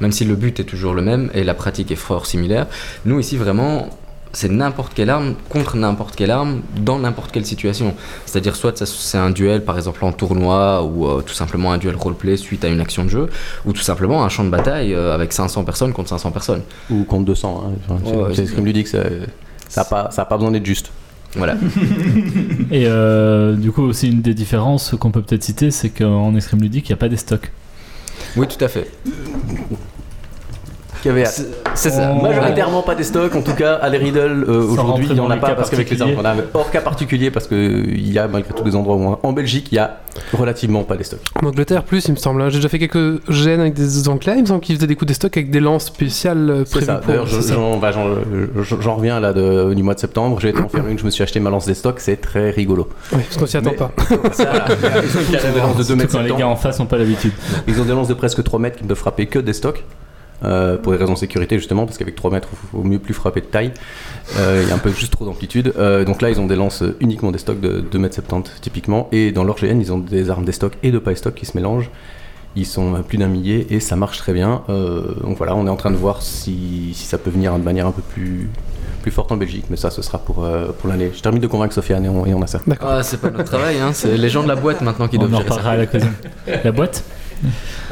même 0.00 0.12
si 0.12 0.24
le 0.24 0.36
but 0.36 0.60
est 0.60 0.64
toujours 0.64 0.94
le 0.94 1.02
même 1.02 1.30
et 1.34 1.42
la 1.44 1.54
pratique 1.54 1.90
est 1.90 1.96
fort 1.96 2.26
similaire. 2.26 2.66
Nous, 3.04 3.18
ici, 3.18 3.36
vraiment, 3.36 3.88
c'est 4.38 4.50
n'importe 4.50 4.92
quelle 4.92 5.08
arme 5.08 5.34
contre 5.48 5.76
n'importe 5.78 6.14
quelle 6.14 6.30
arme 6.30 6.60
dans 6.78 6.98
n'importe 6.98 7.32
quelle 7.32 7.46
situation. 7.46 7.94
C'est-à-dire 8.26 8.54
soit 8.54 8.76
c'est 8.84 9.16
un 9.16 9.30
duel 9.30 9.64
par 9.64 9.78
exemple 9.78 10.04
en 10.04 10.12
tournoi 10.12 10.84
ou 10.84 11.06
euh, 11.06 11.22
tout 11.22 11.32
simplement 11.32 11.72
un 11.72 11.78
duel 11.78 11.96
roleplay 11.96 12.36
suite 12.36 12.62
à 12.62 12.68
une 12.68 12.80
action 12.80 13.04
de 13.04 13.08
jeu 13.08 13.30
ou 13.64 13.72
tout 13.72 13.80
simplement 13.80 14.22
un 14.24 14.28
champ 14.28 14.44
de 14.44 14.50
bataille 14.50 14.92
euh, 14.92 15.14
avec 15.14 15.32
500 15.32 15.64
personnes 15.64 15.94
contre 15.94 16.10
500 16.10 16.32
personnes. 16.32 16.60
Ou 16.90 17.04
contre 17.04 17.24
200. 17.24 17.64
Hein. 17.66 17.70
Enfin, 17.88 18.00
c'est- 18.04 18.34
c'est- 18.34 18.40
l'escrime 18.42 18.66
ludique, 18.66 18.88
ça 18.88 19.04
n'a 19.78 19.84
pas, 19.84 20.10
ça 20.10 20.22
a 20.22 20.24
pas 20.26 20.36
besoin 20.36 20.50
d'être 20.50 20.66
juste. 20.66 20.90
Voilà. 21.34 21.54
Et 22.70 22.84
euh, 22.86 23.54
du 23.56 23.72
coup, 23.72 23.84
aussi 23.84 24.08
une 24.08 24.20
des 24.20 24.34
différences 24.34 24.94
qu'on 25.00 25.10
peut 25.12 25.22
peut-être 25.22 25.44
citer, 25.44 25.70
c'est 25.70 25.88
qu'en 25.88 26.34
escrime 26.34 26.60
ludique, 26.60 26.88
il 26.88 26.92
n'y 26.92 26.94
a 26.94 26.98
pas 26.98 27.08
des 27.08 27.16
stocks. 27.16 27.50
Oui, 28.36 28.46
tout 28.46 28.62
à 28.62 28.68
fait. 28.68 28.90
Qui 31.02 31.08
avait 31.10 31.24
C'est 31.26 31.46
c'est 31.74 31.90
ça. 31.90 32.12
On- 32.12 32.22
Majoritairement 32.22 32.82
pas 32.82 32.94
des 32.94 33.04
stocks, 33.04 33.34
en 33.36 33.42
tout 33.42 33.54
cas 33.54 33.74
à 33.74 33.88
les 33.88 33.98
Riddle 33.98 34.44
euh, 34.48 34.62
aujourd'hui 34.62 35.06
il 35.08 35.14
n'y 35.14 35.20
en 35.20 35.30
a 35.30 35.36
pas 35.36 35.54
parce 35.54 35.70
qu'avec 35.70 35.90
les 35.90 36.00
armes 36.02 36.24
a, 36.24 36.34
hors 36.54 36.70
cas 36.70 36.80
particulier 36.80 37.30
parce 37.30 37.46
qu'il 37.46 38.10
y 38.12 38.18
a 38.18 38.26
malgré 38.28 38.52
tout 38.52 38.64
des 38.64 38.74
endroits 38.74 38.96
où. 38.96 39.16
En 39.22 39.32
Belgique 39.32 39.68
il 39.72 39.76
y 39.76 39.78
a 39.78 39.98
relativement 40.32 40.82
pas 40.84 40.96
des 40.96 41.04
stocks. 41.04 41.20
En 41.42 41.46
Angleterre, 41.46 41.82
plus, 41.84 42.06
il 42.08 42.12
me 42.12 42.16
semble. 42.16 42.40
hein. 42.40 42.48
J'ai 42.48 42.56
déjà 42.56 42.70
fait 42.70 42.78
quelques 42.78 43.20
gènes 43.30 43.60
avec 43.60 43.74
des 43.74 44.08
Anglais. 44.08 44.34
Il 44.36 44.42
me 44.42 44.46
semble 44.46 44.60
qu'ils 44.60 44.76
faisaient 44.76 44.86
des 44.86 44.96
coups 44.96 45.08
des 45.08 45.14
stocks 45.14 45.36
avec 45.36 45.50
des 45.50 45.60
lances 45.60 45.84
spéciales 45.86 46.62
C'est 46.64 46.70
prévues 46.70 46.86
ça, 46.86 47.00
d'ailleurs 47.06 47.26
j'en 47.26 47.76
bah, 47.78 47.90
reviens 48.96 49.20
là 49.20 49.32
de- 49.34 49.74
du 49.74 49.82
mois 49.82 49.94
de 49.94 50.00
septembre, 50.00 50.38
j'ai 50.40 50.48
été 50.48 50.60
en 50.60 50.68
faire 50.68 50.86
une, 50.88 50.98
je 50.98 51.04
me 51.04 51.10
suis 51.10 51.22
acheté 51.22 51.38
ma 51.40 51.50
lance 51.50 51.66
des 51.66 51.74
stocks, 51.74 52.00
c'est 52.00 52.16
très 52.16 52.50
rigolo. 52.50 52.88
Oui, 53.12 53.18
parce 53.22 53.36
qu'on 53.36 53.46
s'y 53.46 53.56
attend 53.58 53.72
pas. 53.72 53.90
Ça, 54.32 54.64
ils 54.70 55.46
ont 55.48 55.52
des 55.52 55.60
lances 55.60 55.76
de 55.76 55.82
2 55.82 55.84
Surtout 55.84 55.96
mètres 55.96 56.18
les 56.22 56.28
70. 56.28 56.38
gars 56.38 56.48
en 56.48 56.56
face 56.56 56.78
n'ont 56.78 56.86
pas 56.86 56.96
l'habitude. 56.98 57.32
Ils 57.68 57.80
ont 57.80 57.84
des 57.84 57.92
lances 57.92 58.08
de 58.08 58.14
presque 58.14 58.42
3 58.42 58.58
mètres 58.58 58.76
qui 58.78 58.84
ne 58.84 58.88
peuvent 58.88 58.96
frapper 58.96 59.26
que 59.26 59.38
des 59.38 59.52
stocks. 59.52 59.84
Euh, 60.44 60.76
pour 60.76 60.92
des 60.92 60.98
raisons 60.98 61.14
de 61.14 61.18
sécurité 61.18 61.58
justement, 61.58 61.86
parce 61.86 61.98
qu'avec 61.98 62.14
3 62.14 62.30
mètres, 62.30 62.48
il 62.52 62.76
vaut 62.76 62.84
mieux 62.84 62.98
plus 62.98 63.14
frapper 63.14 63.40
de 63.40 63.46
taille. 63.46 63.72
Euh, 64.38 64.60
Il 64.64 64.68
y 64.68 64.72
a 64.72 64.74
un 64.74 64.78
peu 64.78 64.90
juste 64.90 65.12
trop 65.12 65.24
d'amplitude. 65.24 65.72
Euh, 65.78 66.04
donc 66.04 66.20
là, 66.22 66.30
ils 66.30 66.40
ont 66.40 66.46
des 66.46 66.56
lances 66.56 66.82
uniquement 67.00 67.30
des 67.30 67.38
stocks 67.38 67.60
de 67.60 67.80
2 67.80 67.98
mètres 67.98 68.14
70 68.14 68.60
typiquement. 68.60 69.08
Et 69.12 69.32
dans 69.32 69.44
leur 69.44 69.56
GN, 69.56 69.80
ils 69.80 69.92
ont 69.92 69.98
des 69.98 70.30
armes 70.30 70.44
des 70.44 70.52
stocks 70.52 70.74
et 70.82 70.90
de 70.90 70.98
paille 70.98 71.16
stock 71.16 71.34
qui 71.34 71.46
se 71.46 71.56
mélangent. 71.56 71.90
Ils 72.58 72.64
sont 72.66 73.02
plus 73.06 73.18
d'un 73.18 73.28
millier 73.28 73.66
et 73.74 73.80
ça 73.80 73.96
marche 73.96 74.16
très 74.18 74.32
bien. 74.32 74.62
Euh, 74.70 75.02
donc 75.22 75.36
voilà, 75.36 75.54
on 75.54 75.66
est 75.66 75.70
en 75.70 75.76
train 75.76 75.90
de 75.90 75.96
voir 75.96 76.22
si, 76.22 76.92
si 76.94 77.04
ça 77.06 77.18
peut 77.18 77.28
venir 77.30 77.52
de 77.58 77.62
manière 77.62 77.86
un 77.86 77.90
peu 77.92 78.00
plus, 78.00 78.48
plus 79.02 79.10
forte 79.10 79.30
en 79.30 79.36
Belgique. 79.36 79.66
Mais 79.68 79.76
ça, 79.76 79.90
ce 79.90 80.00
sera 80.00 80.16
pour, 80.18 80.42
euh, 80.42 80.68
pour 80.78 80.88
l'année. 80.88 81.10
Je 81.14 81.20
termine 81.20 81.42
de 81.42 81.46
convaincre 81.46 81.74
Sofiane 81.74 82.06
et 82.06 82.08
on, 82.08 82.24
et 82.24 82.32
on 82.32 82.40
a 82.40 82.46
ça. 82.46 82.60
D'accord. 82.66 82.88
Ah, 82.90 83.02
c'est 83.02 83.20
pas 83.20 83.28
notre 83.30 83.44
travail, 83.44 83.78
hein. 83.78 83.90
c'est 83.92 84.16
les 84.16 84.28
gens 84.30 84.42
de 84.42 84.48
la 84.48 84.56
boîte 84.56 84.80
maintenant 84.80 85.06
qui 85.06 85.16
On 85.18 85.26
doivent 85.26 85.34
en 85.34 85.38
gérer 85.38 85.48
ça. 85.48 85.54
reparlera 85.56 85.72
à 85.72 85.76
la 85.76 85.86
cuisine. 85.86 86.12
La 86.64 86.72
boîte? 86.72 87.04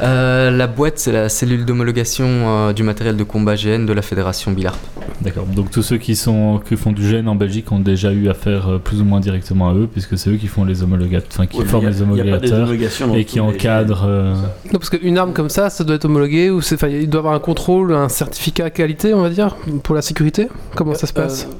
Euh, 0.01 0.51
la 0.51 0.67
boîte, 0.67 0.97
c'est 0.99 1.11
la 1.11 1.29
cellule 1.29 1.65
d'homologation 1.65 2.25
euh, 2.27 2.73
du 2.73 2.83
matériel 2.83 3.15
de 3.15 3.23
combat 3.23 3.55
GN 3.55 3.85
de 3.85 3.93
la 3.93 4.01
fédération 4.01 4.51
Bilarp. 4.51 4.77
D'accord. 5.21 5.45
Donc 5.45 5.71
tous 5.71 5.81
ceux 5.83 5.97
qui, 5.97 6.15
sont, 6.15 6.59
qui 6.67 6.75
font 6.75 6.91
du 6.91 7.07
gène 7.07 7.27
en 7.27 7.35
Belgique 7.35 7.71
ont 7.71 7.79
déjà 7.79 8.11
eu 8.11 8.27
affaire 8.29 8.67
euh, 8.69 8.77
plus 8.79 9.01
ou 9.01 9.05
moins 9.05 9.19
directement 9.19 9.69
à 9.69 9.73
eux, 9.73 9.87
puisque 9.91 10.17
c'est 10.17 10.29
eux 10.31 10.35
qui 10.37 10.47
font 10.47 10.65
les 10.65 10.83
homologateurs, 10.83 11.27
enfin 11.31 11.45
qui 11.45 11.59
Ouais, 11.59 11.65
forment 11.65 11.85
a- 11.85 11.89
les 11.89 12.01
homologateurs 12.01 12.69
et 13.15 13.25
qui 13.25 13.39
encadrent. 13.39 14.05
euh, 14.05 14.33
Non, 14.73 14.79
parce 14.79 14.89
qu'une 14.89 15.17
arme 15.17 15.33
comme 15.33 15.49
ça, 15.49 15.69
ça 15.69 15.83
doit 15.83 15.95
être 15.95 16.05
homologué 16.05 16.49
ou 16.49 16.61
il 16.89 17.09
doit 17.09 17.19
avoir 17.19 17.33
un 17.33 17.39
contrôle, 17.39 17.93
un 17.93 18.09
certificat 18.09 18.69
qualité, 18.69 19.13
on 19.13 19.21
va 19.21 19.29
dire, 19.29 19.55
pour 19.83 19.95
la 19.95 20.01
sécurité? 20.01 20.47
Comment 20.75 20.93
ça 20.95 21.07
se 21.07 21.13
passe? 21.13 21.47
Euh, 21.49 21.53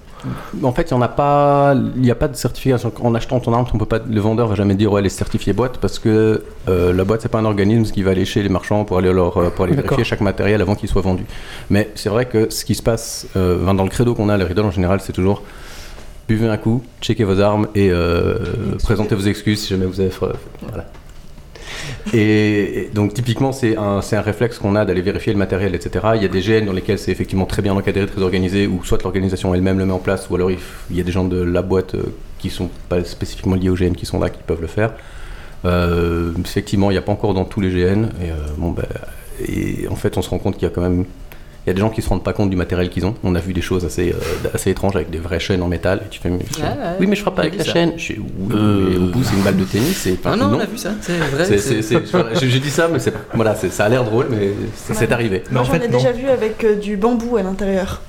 En 0.64 0.72
fait, 0.72 0.92
il 0.92 0.98
n'y 0.98 1.04
a 1.04 1.08
pas, 1.08 1.76
y 1.98 2.12
a 2.12 2.16
pas 2.16 2.28
de 2.28 2.36
certification. 2.36 2.92
En 3.02 3.16
achetant 3.16 3.40
ton 3.40 3.54
arme, 3.54 3.66
on 3.74 3.78
peut 3.78 3.86
pas, 3.86 4.00
le 4.00 4.20
vendeur 4.20 4.48
va 4.48 4.56
jamais 4.56 4.76
dire 4.76 4.92
ouais, 4.92 5.02
elle 5.02 5.06
est 5.06 5.10
certifiée 5.10 5.54
boîte 5.54 5.78
parce 5.78 6.00
que 6.00 6.44
euh, 6.68 6.94
la 6.94 7.04
boîte 7.04 7.22
c'est 7.22 7.30
pas 7.30 7.40
un 7.40 7.46
organisme 7.46 7.94
qui 7.94 8.04
va 8.04 8.12
aller 8.12 8.26
chez 8.26 8.44
les 8.44 8.50
marchands 8.50 8.86
pour 8.86 8.98
aller 8.98 9.12
leur, 9.12 9.38
euh, 9.38 9.50
pour 9.50 9.66
aller 9.66 9.76
vérifier 9.76 10.04
chaque 10.04 10.22
matériel 10.22 10.62
avant 10.62 10.76
qu'il 10.76 10.90
soit 10.90 11.02
vendu. 11.02 11.26
Mais 11.70 11.90
c'est 11.96 12.10
vrai 12.10 12.26
que 12.26 12.50
ce 12.50 12.66
qui 12.66 12.76
se 12.76 12.84
passe 12.84 13.28
euh, 13.36 13.74
dans 13.74 13.84
le 13.84 13.90
credo 13.90 14.16
qu'on 14.16 14.30
a 14.30 14.36
à 14.36 14.38
la 14.38 14.46
Riddle 14.46 14.62
en 14.62 14.72
général, 14.72 15.02
c'est 15.02 15.14
toujours 15.14 15.42
buvez 16.28 16.48
un 16.48 16.58
coup, 16.58 16.84
checkez 17.02 17.24
vos 17.24 17.40
armes 17.40 17.68
et 17.76 17.90
euh, 17.92 18.38
présentez 18.84 19.16
vos 19.16 19.26
excuses 19.26 19.62
si 19.62 19.70
jamais 19.70 19.86
vous 19.86 20.00
avez 20.00 20.12
voilà. 20.62 20.86
Et, 22.14 22.90
donc 22.94 23.14
typiquement 23.14 23.52
c'est 23.52 23.76
un, 23.78 24.02
réflexe 24.22 24.58
qu'on 24.60 24.76
a 24.76 24.86
d'aller 24.86 25.02
vérifier 25.02 25.34
le 25.34 25.40
matériel, 25.40 25.76
etc. 25.76 26.06
Il 26.16 26.22
y 26.22 26.26
a 26.26 26.28
des 26.28 26.42
GN 26.42 26.66
dans 26.66 26.74
lesquels 26.74 27.00
c'est 27.00 27.12
effectivement 27.12 27.46
très 27.46 27.62
bien 27.62 27.74
encadré, 27.74 28.06
très 28.06 28.22
organisé, 28.22 28.68
ou 28.68 28.84
soit 28.84 29.02
l'organisation 29.04 29.54
elle-même 29.54 29.78
le 29.78 29.86
met 29.86 29.94
en 29.94 30.00
place, 30.00 30.30
ou 30.30 30.36
alors 30.36 30.52
il, 30.52 30.58
y 30.96 31.02
a 31.02 31.04
des 31.04 31.12
gens 31.12 31.26
de 31.26 31.42
la 31.42 31.62
boîte 31.62 31.96
euh, 31.96 32.04
qui 32.40 32.50
sont 32.50 32.70
pas 32.90 33.04
spécifiquement 33.04 33.56
liés 33.56 33.70
au 33.70 33.76
GN 33.76 33.94
qui 33.94 34.06
sont 34.06 34.20
là, 34.20 34.30
qui 34.30 34.42
peuvent 34.46 34.62
le 34.62 34.68
faire. 34.68 34.94
Euh, 35.66 36.32
effectivement, 36.40 36.92
il 36.92 36.94
n'y 36.94 37.00
a 37.00 37.02
pas 37.02 37.12
encore 37.12 37.34
dans 37.34 37.46
tous 37.46 37.60
les 37.60 37.70
GN. 37.70 38.06
Euh, 38.22 38.48
bon, 38.58 38.72
ben, 38.72 38.86
et 39.48 39.88
en 39.90 39.96
fait, 39.96 40.18
on 40.18 40.22
se 40.22 40.30
rend 40.30 40.38
compte 40.38 40.56
qu'il 40.56 40.64
y 40.64 40.72
a 40.72 40.74
quand 40.74 40.82
même 40.82 41.06
il 41.66 41.70
y 41.70 41.72
a 41.72 41.74
des 41.74 41.82
gens 41.82 41.90
qui 41.90 42.02
se 42.04 42.10
rendent 42.10 42.24
pas 42.24 42.34
compte 42.34 42.50
du 42.52 42.56
matériel 42.56 42.90
qu'ils 42.90 43.06
ont. 43.08 43.16
On 43.24 43.34
a 43.34 43.40
vu 43.40 43.52
des 43.54 43.62
choses 43.62 43.86
assez, 43.86 44.12
euh, 44.14 44.50
assez 44.54 44.70
étranges 44.70 44.96
avec 44.96 45.10
des 45.10 45.18
vraies 45.18 45.40
chaînes 45.40 45.64
en 45.64 45.68
métal. 45.68 46.02
Et 46.06 46.10
tu 46.10 46.20
fais, 46.20 46.30
mais- 46.30 46.46
oui, 47.00 47.08
mais 47.08 47.16
je 47.16 47.22
frappe 47.22 47.36
pas 47.36 47.42
avec 47.42 47.58
la 47.58 47.64
ça. 47.64 47.74
chaîne. 47.74 47.94
Je 47.98 48.06
fais, 48.14 48.18
oui, 48.20 48.56
Euh. 48.56 48.98
au 48.98 49.12
bout, 49.12 49.24
c'est 49.24 49.36
une 49.36 49.42
balle 49.42 49.58
de 49.58 49.64
tennis. 49.64 50.06
Et, 50.06 50.18
Ah 50.24 50.30
enfin, 50.34 50.38
non, 50.38 50.56
on 50.56 50.60
a 50.60 50.66
vu 50.66 50.78
ça, 50.78 50.92
c'est 51.02 51.14
vrai. 51.18 51.46
c'est- 51.46 51.58
c'est- 51.58 51.82
c'est- 51.82 52.06
c'est- 52.06 52.12
voilà, 52.12 52.30
J'ai 52.36 52.60
dit 52.60 52.70
ça, 52.70 52.88
mais 52.88 53.00
c'est- 53.00 53.14
voilà, 53.34 53.56
c'est- 53.56 53.72
ça 53.72 53.86
a 53.86 53.90
l'air 53.90 54.04
drôle, 54.04 54.28
mais 54.30 54.52
c'est 54.94 55.12
arrivé. 55.12 55.42
Mais 55.48 55.54
Moi, 55.54 55.62
en 55.62 55.66
j'en 55.66 55.72
fait, 55.72 55.86
ai 55.86 55.88
non. 55.88 55.98
déjà 55.98 56.12
vu 56.12 56.28
avec 56.30 56.64
euh, 56.64 56.76
du 56.76 56.98
bambou 56.98 57.38
à 57.38 57.42
l'intérieur. 57.44 58.02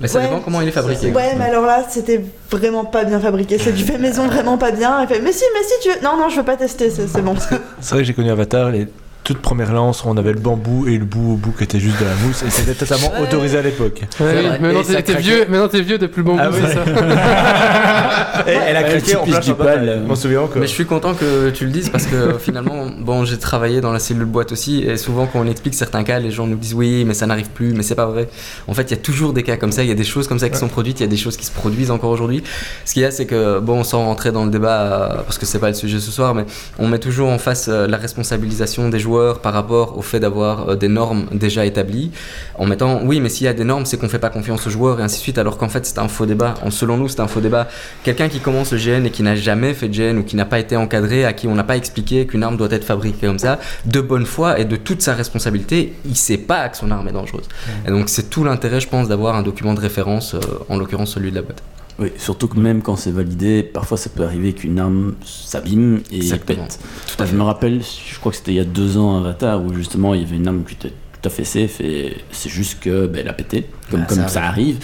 Mais 0.00 0.06
ça 0.06 0.18
Ouais. 0.18 0.26
dépend 0.26 0.38
comment 0.40 0.60
il 0.60 0.68
est 0.68 0.72
fabriqué. 0.72 1.10
Ouais, 1.10 1.34
mais 1.36 1.44
alors 1.46 1.64
là, 1.66 1.84
c'était 1.88 2.24
vraiment 2.50 2.84
pas 2.84 3.02
bien 3.04 3.18
fabriqué. 3.18 3.58
C'est 3.58 3.72
du 3.72 3.82
fait 3.82 3.98
maison 3.98 4.26
vraiment 4.28 4.56
pas 4.56 4.70
bien. 4.70 5.00
Il 5.02 5.08
fait, 5.08 5.20
mais 5.20 5.32
si, 5.32 5.42
mais 5.54 5.64
si 5.64 5.74
tu 5.82 5.88
veux. 5.96 6.04
Non, 6.04 6.16
non, 6.16 6.28
je 6.28 6.36
veux 6.36 6.44
pas 6.44 6.56
tester, 6.56 6.88
c'est 6.90 7.08
c'est 7.08 7.20
bon. 7.22 7.34
C'est 7.80 7.90
vrai 7.94 7.98
que 8.02 8.04
j'ai 8.04 8.14
connu 8.14 8.30
Avatar, 8.30 8.70
les 8.70 8.86
toute 9.28 9.42
première 9.42 9.74
lance 9.74 10.06
on 10.06 10.16
avait 10.16 10.32
le 10.32 10.38
bambou 10.40 10.86
et 10.88 10.96
le 10.96 11.04
bout 11.04 11.34
au 11.34 11.36
bout 11.36 11.52
qui 11.52 11.62
était 11.64 11.78
juste 11.78 12.00
de 12.00 12.04
la 12.06 12.14
mousse 12.26 12.42
et 12.42 12.48
c'était 12.50 12.72
totalement 12.72 13.12
autorisé 13.20 13.58
à 13.58 13.62
l'époque. 13.62 14.00
Ouais, 14.20 14.58
maintenant 14.58 14.82
t'es 14.82 15.14
vieux, 15.16 15.44
maintenant 15.50 15.68
t'es 15.68 15.82
vieux 15.82 15.98
depuis 15.98 16.18
le 16.20 16.24
bon 16.24 16.36
Ah 16.40 16.48
oui. 16.50 16.60
ça. 16.62 16.84
Et 18.46 18.52
elle 18.52 18.76
a 18.76 18.82
Ouais, 18.82 18.88
craqué 18.88 19.16
en 19.16 19.24
plein 19.24 19.40
du. 19.40 19.50
Je 19.50 20.06
m'en 20.06 20.14
souviens 20.14 20.42
encore. 20.42 20.58
Mais 20.58 20.66
je 20.66 20.72
suis 20.72 20.86
content 20.86 21.12
que 21.12 21.50
tu 21.50 21.64
le 21.66 21.70
dises 21.70 21.90
parce 21.90 22.06
que 22.06 22.38
finalement, 22.40 22.86
bon, 23.00 23.24
j'ai 23.24 23.36
travaillé 23.36 23.80
dans 23.80 23.92
la 23.92 23.98
cellule 23.98 24.24
boîte 24.24 24.52
aussi 24.52 24.82
et 24.82 24.96
souvent 24.96 25.26
quand 25.26 25.40
on 25.40 25.46
explique 25.46 25.74
certains 25.74 26.04
cas, 26.04 26.18
les 26.20 26.30
gens 26.30 26.46
nous 26.46 26.56
disent 26.56 26.72
oui, 26.74 27.04
mais 27.04 27.12
ça 27.14 27.26
n'arrive 27.26 27.50
plus, 27.50 27.74
mais 27.74 27.82
c'est 27.82 27.96
pas 27.96 28.06
vrai. 28.06 28.28
En 28.66 28.72
fait, 28.74 28.84
il 28.84 28.90
y 28.92 28.94
a 28.94 29.02
toujours 29.02 29.32
des 29.34 29.42
cas 29.42 29.56
comme 29.56 29.72
ça, 29.72 29.82
il 29.82 29.88
y 29.88 29.92
a 29.92 29.94
des 29.96 30.04
choses 30.04 30.26
comme 30.28 30.38
ça 30.38 30.48
qui 30.48 30.58
sont 30.58 30.68
produites, 30.68 31.00
il 31.00 31.02
y 31.02 31.06
a 31.06 31.10
des 31.10 31.16
choses 31.18 31.36
qui 31.36 31.44
se 31.44 31.52
produisent 31.52 31.90
encore 31.90 32.10
aujourd'hui. 32.10 32.42
Ce 32.86 32.94
qu'il 32.94 33.02
y 33.02 33.04
a, 33.04 33.10
c'est 33.10 33.26
que, 33.26 33.58
bon, 33.58 33.84
sans 33.84 34.04
rentrer 34.04 34.32
dans 34.32 34.44
le 34.44 34.50
débat 34.50 34.80
euh, 34.80 35.08
parce 35.22 35.36
que 35.36 35.44
c'est 35.44 35.58
pas 35.58 35.68
le 35.68 35.74
sujet 35.74 35.98
ce 35.98 36.10
soir, 36.10 36.34
mais 36.34 36.44
on 36.78 36.88
met 36.88 36.98
toujours 36.98 37.28
en 37.28 37.38
face 37.38 37.66
euh, 37.68 37.86
la 37.86 37.98
responsabilisation 37.98 38.88
des 38.88 38.98
joueurs 38.98 39.17
par 39.40 39.52
rapport 39.52 39.96
au 39.98 40.02
fait 40.02 40.20
d'avoir 40.20 40.70
euh, 40.70 40.74
des 40.76 40.88
normes 40.88 41.26
déjà 41.32 41.64
établies 41.66 42.10
en 42.56 42.66
mettant 42.66 43.00
oui, 43.04 43.20
mais 43.20 43.28
s'il 43.28 43.44
y 43.44 43.48
a 43.48 43.52
des 43.52 43.64
normes, 43.64 43.84
c'est 43.86 43.98
qu'on 43.98 44.08
fait 44.08 44.18
pas 44.18 44.30
confiance 44.30 44.66
aux 44.66 44.70
joueurs 44.70 45.00
et 45.00 45.02
ainsi 45.02 45.16
de 45.18 45.22
suite, 45.22 45.38
alors 45.38 45.58
qu'en 45.58 45.68
fait, 45.68 45.84
c'est 45.86 45.98
un 45.98 46.08
faux 46.08 46.26
débat. 46.26 46.54
En- 46.64 46.70
Selon 46.70 46.96
nous, 46.96 47.08
c'est 47.08 47.20
un 47.20 47.26
faux 47.28 47.40
débat. 47.40 47.68
Quelqu'un 48.04 48.28
qui 48.28 48.40
commence 48.40 48.72
le 48.72 48.78
GN 48.78 49.04
et 49.06 49.10
qui 49.10 49.22
n'a 49.22 49.34
jamais 49.36 49.74
fait 49.74 49.88
de 49.88 49.94
GN 49.94 50.18
ou 50.18 50.22
qui 50.24 50.36
n'a 50.36 50.44
pas 50.44 50.58
été 50.58 50.76
encadré, 50.76 51.24
à 51.24 51.32
qui 51.32 51.46
on 51.48 51.54
n'a 51.54 51.64
pas 51.64 51.76
expliqué 51.76 52.26
qu'une 52.26 52.42
arme 52.42 52.56
doit 52.56 52.68
être 52.70 52.84
fabriquée 52.84 53.26
comme 53.26 53.38
ça, 53.38 53.58
de 53.84 54.00
bonne 54.00 54.26
foi 54.26 54.58
et 54.60 54.64
de 54.64 54.76
toute 54.76 55.02
sa 55.02 55.14
responsabilité, 55.14 55.94
il 56.04 56.16
sait 56.16 56.38
pas 56.38 56.68
que 56.68 56.76
son 56.76 56.90
arme 56.90 57.08
est 57.08 57.12
dangereuse. 57.12 57.48
Et 57.86 57.90
donc 57.90 58.08
c'est 58.08 58.30
tout 58.30 58.44
l'intérêt, 58.44 58.80
je 58.80 58.88
pense, 58.88 59.08
d'avoir 59.08 59.34
un 59.34 59.42
document 59.42 59.74
de 59.74 59.80
référence, 59.80 60.34
euh, 60.34 60.38
en 60.68 60.76
l'occurrence 60.78 61.12
celui 61.14 61.30
de 61.30 61.36
la 61.36 61.42
boîte. 61.42 61.62
Oui, 61.98 62.12
surtout 62.16 62.46
que 62.46 62.58
même 62.58 62.80
quand 62.82 62.94
c'est 62.96 63.10
validé, 63.10 63.62
parfois 63.64 63.96
ça 63.96 64.08
peut 64.08 64.22
arriver 64.22 64.52
qu'une 64.52 64.78
arme 64.78 65.14
s'abîme 65.24 66.00
et 66.12 66.16
Exactement. 66.18 66.62
pète. 66.64 66.78
Enfin, 67.14 67.26
je 67.26 67.34
me 67.34 67.42
rappelle, 67.42 67.80
je 67.82 68.18
crois 68.20 68.30
que 68.30 68.38
c'était 68.38 68.52
il 68.52 68.56
y 68.56 68.60
a 68.60 68.64
deux 68.64 68.96
ans 68.98 69.18
Avatar 69.18 69.62
où 69.64 69.72
justement 69.74 70.14
il 70.14 70.22
y 70.22 70.24
avait 70.24 70.36
une 70.36 70.46
arme 70.46 70.62
qui 70.64 70.74
était 70.74 70.90
tout 71.20 71.20
à 71.28 71.30
fait 71.30 71.42
safe 71.44 71.80
et 71.80 72.18
c'est 72.30 72.48
juste 72.50 72.78
que 72.80 73.06
ben, 73.08 73.22
elle 73.22 73.28
a 73.28 73.32
pété, 73.32 73.66
comme, 73.90 74.02
Ah, 74.04 74.06
comme 74.08 74.18
ça 74.18 74.28
ça 74.28 74.44
arrive. 74.44 74.78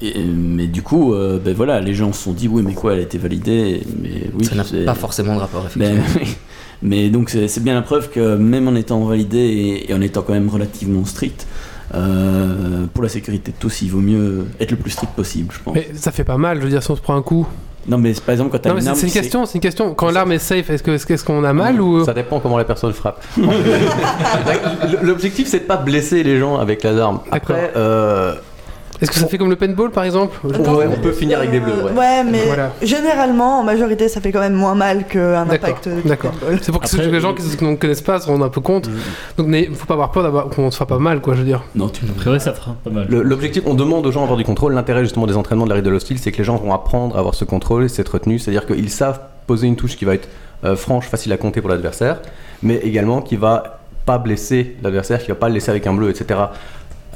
Et, 0.00 0.22
mais 0.24 0.66
du 0.66 0.82
coup, 0.82 1.14
euh, 1.14 1.38
ben 1.38 1.54
voilà, 1.54 1.80
les 1.80 1.94
gens 1.94 2.12
se 2.12 2.22
sont 2.24 2.32
dit 2.32 2.48
oui, 2.48 2.62
mais 2.62 2.72
quoi, 2.74 2.94
elle 2.94 3.00
a 3.00 3.02
été 3.02 3.18
validée, 3.18 3.82
mais 4.02 4.30
oui, 4.34 4.44
ça 4.44 4.54
n'a 4.54 4.64
pas 4.86 4.94
forcément 4.94 5.34
de 5.34 5.40
rapport, 5.40 5.66
Ben, 5.76 5.98
effectivement. 5.98 6.34
mais 6.82 7.10
donc 7.10 7.28
c'est 7.30 7.46
c'est 7.46 7.62
bien 7.62 7.74
la 7.74 7.82
preuve 7.82 8.10
que 8.10 8.36
même 8.36 8.68
en 8.68 8.74
étant 8.74 9.04
validé 9.04 9.38
et, 9.38 9.90
et 9.90 9.94
en 9.94 10.00
étant 10.00 10.22
quand 10.22 10.32
même 10.32 10.48
relativement 10.48 11.04
strict, 11.04 11.46
euh, 11.94 12.86
pour 12.92 13.02
la 13.02 13.08
sécurité 13.08 13.52
de 13.52 13.56
tous, 13.58 13.82
il 13.82 13.90
vaut 13.90 14.00
mieux 14.00 14.46
être 14.60 14.70
le 14.70 14.76
plus 14.76 14.90
strict 14.90 15.12
possible, 15.14 15.52
je 15.52 15.58
pense. 15.62 15.74
Mais 15.74 15.88
ça 15.94 16.12
fait 16.12 16.24
pas 16.24 16.38
mal, 16.38 16.58
je 16.58 16.64
veux 16.64 16.70
dire, 16.70 16.82
si 16.82 16.90
on 16.90 16.96
se 16.96 17.00
prend 17.02 17.16
un 17.16 17.22
coup. 17.22 17.46
Non, 17.86 17.98
mais 17.98 18.12
par 18.14 18.32
exemple, 18.32 18.50
quand 18.50 18.58
t'as 18.60 18.72
une 18.72 18.80
c'est 18.80 18.88
arme, 18.88 18.96
c'est 18.98 19.06
une 19.06 19.12
c'est- 19.12 19.20
question, 19.20 19.44
c'est 19.44 19.54
une 19.56 19.60
question. 19.60 19.92
Quand 19.94 20.10
l'arme 20.10 20.32
est 20.32 20.38
safe, 20.38 20.70
est-ce 20.70 20.82
que- 20.82 20.92
est-ce 20.92 21.04
que- 21.04 21.12
est-ce 21.12 21.24
qu'on 21.24 21.44
a 21.44 21.52
mal 21.52 21.80
ou. 21.82 22.02
Ça 22.04 22.14
dépend 22.14 22.40
comment 22.40 22.56
la 22.56 22.64
personne 22.64 22.94
frappe. 22.94 23.22
L'objectif, 25.02 25.48
c'est 25.48 25.60
de 25.60 25.64
pas 25.64 25.76
blesser 25.76 26.22
les 26.22 26.38
gens 26.38 26.56
avec 26.58 26.82
la 26.82 26.96
arme. 27.04 27.20
Après, 27.30 27.72
euh, 27.76 28.34
Est-ce 29.00 29.10
que 29.10 29.16
ça 29.16 29.26
fait 29.26 29.38
comme 29.38 29.50
le 29.50 29.56
paintball 29.56 29.90
par 29.90 30.04
exemple 30.04 30.36
ouais, 30.44 30.86
on 30.88 31.00
peut 31.00 31.12
finir 31.12 31.38
avec 31.38 31.50
des 31.50 31.60
bleus. 31.60 31.72
Euh, 31.72 31.84
ouais. 31.86 31.92
ouais, 31.92 32.24
mais 32.24 32.44
Voilà. 32.46 32.72
généralement, 32.82 33.60
en 33.60 33.64
majorité, 33.64 34.08
ça 34.08 34.20
fait 34.20 34.32
quand 34.32 34.40
même 34.40 34.54
moins 34.54 34.74
mal 34.74 35.06
qu'un 35.06 35.48
impact. 35.48 35.88
de 35.88 36.08
d'accord. 36.08 36.32
C'est 36.62 36.72
pour 36.72 36.80
que 36.80 36.86
Après, 36.86 37.06
les 37.06 37.20
gens 37.20 37.34
qui 37.34 37.64
ne 37.64 37.76
connaissent 37.76 38.02
pas 38.02 38.20
se 38.20 38.26
rendent 38.26 38.42
un 38.42 38.48
peu 38.48 38.60
compte. 38.60 38.88
Donc, 39.36 39.48
il 39.50 39.74
faut 39.74 39.86
pas 39.86 39.94
avoir 39.94 40.10
peur 40.10 40.48
qu'on 40.50 40.70
se 40.70 40.76
fasse 40.76 40.88
pas 40.88 40.98
mal, 40.98 41.20
quoi, 41.20 41.34
je 41.34 41.40
veux 41.40 41.46
dire. 41.46 41.62
Non, 41.74 41.88
tu 41.88 42.04
A 42.04 42.12
priori, 42.12 42.40
ça 42.40 42.52
fera 42.52 42.76
pas 42.84 42.90
mal. 42.90 43.06
L'objectif, 43.08 43.62
on 43.66 43.74
demande 43.74 44.06
aux 44.06 44.12
gens 44.12 44.20
d'avoir 44.20 44.38
du 44.38 44.44
contrôle. 44.44 44.74
L'intérêt 44.74 45.02
justement 45.02 45.26
des 45.26 45.36
entraînements 45.36 45.64
de 45.64 45.70
la 45.70 45.76
Riddle 45.76 45.94
Hostile, 45.94 46.18
c'est 46.18 46.32
que 46.32 46.38
les 46.38 46.44
gens 46.44 46.56
vont 46.56 46.72
apprendre 46.72 47.16
à 47.16 47.18
avoir 47.18 47.34
ce 47.34 47.44
contrôle, 47.44 47.88
cette 47.88 48.08
retenue. 48.08 48.38
C'est-à-dire 48.38 48.66
qu'ils 48.66 48.90
savent 48.90 49.20
poser 49.46 49.66
une 49.66 49.76
touche 49.76 49.96
qui 49.96 50.04
va 50.04 50.14
être 50.14 50.28
euh, 50.64 50.76
franche, 50.76 51.06
facile 51.06 51.32
à 51.32 51.36
compter 51.36 51.60
pour 51.60 51.70
l'adversaire, 51.70 52.20
mais 52.62 52.76
également 52.76 53.20
qui 53.20 53.36
va 53.36 53.80
pas 54.06 54.18
blesser 54.18 54.76
l'adversaire, 54.82 55.22
qui 55.22 55.28
va 55.28 55.34
pas 55.34 55.48
le 55.48 55.54
laisser 55.54 55.70
avec 55.70 55.86
un 55.86 55.94
bleu, 55.94 56.10
etc. 56.10 56.40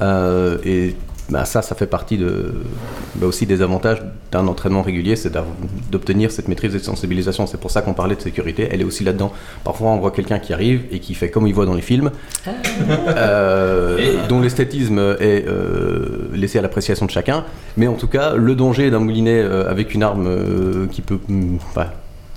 Euh, 0.01 0.57
et 0.63 0.95
bah, 1.29 1.45
ça, 1.45 1.61
ça 1.61 1.75
fait 1.75 1.87
partie 1.87 2.17
de, 2.17 2.53
bah, 3.15 3.27
aussi 3.27 3.45
des 3.45 3.61
avantages 3.61 4.01
d'un 4.31 4.47
entraînement 4.47 4.81
régulier, 4.81 5.15
c'est 5.15 5.31
d'obtenir 5.91 6.31
cette 6.31 6.47
maîtrise 6.47 6.73
et 6.75 6.77
cette 6.77 6.85
sensibilisation. 6.85 7.47
C'est 7.47 7.59
pour 7.59 7.71
ça 7.71 7.81
qu'on 7.81 7.93
parlait 7.93 8.15
de 8.15 8.21
sécurité. 8.21 8.67
Elle 8.71 8.81
est 8.81 8.85
aussi 8.85 9.03
là-dedans. 9.03 9.31
Parfois, 9.63 9.89
on 9.89 9.99
voit 9.99 10.11
quelqu'un 10.11 10.39
qui 10.39 10.53
arrive 10.53 10.83
et 10.91 10.99
qui 10.99 11.13
fait 11.13 11.29
comme 11.29 11.47
il 11.47 11.53
voit 11.53 11.65
dans 11.65 11.73
les 11.73 11.81
films, 11.81 12.11
euh, 13.07 14.27
dont 14.27 14.39
l'esthétisme 14.41 14.99
est 15.19 15.47
euh, 15.47 16.29
laissé 16.33 16.59
à 16.59 16.61
l'appréciation 16.61 17.05
de 17.05 17.11
chacun. 17.11 17.45
Mais 17.77 17.87
en 17.87 17.93
tout 17.93 18.07
cas, 18.07 18.35
le 18.35 18.55
danger 18.55 18.89
d'un 18.91 18.99
moulinet 18.99 19.41
euh, 19.41 19.69
avec 19.69 19.93
une 19.93 20.03
arme 20.03 20.27
euh, 20.27 20.87
qui 20.87 21.01
peut, 21.01 21.19
mm, 21.27 21.57
enfin, 21.69 21.87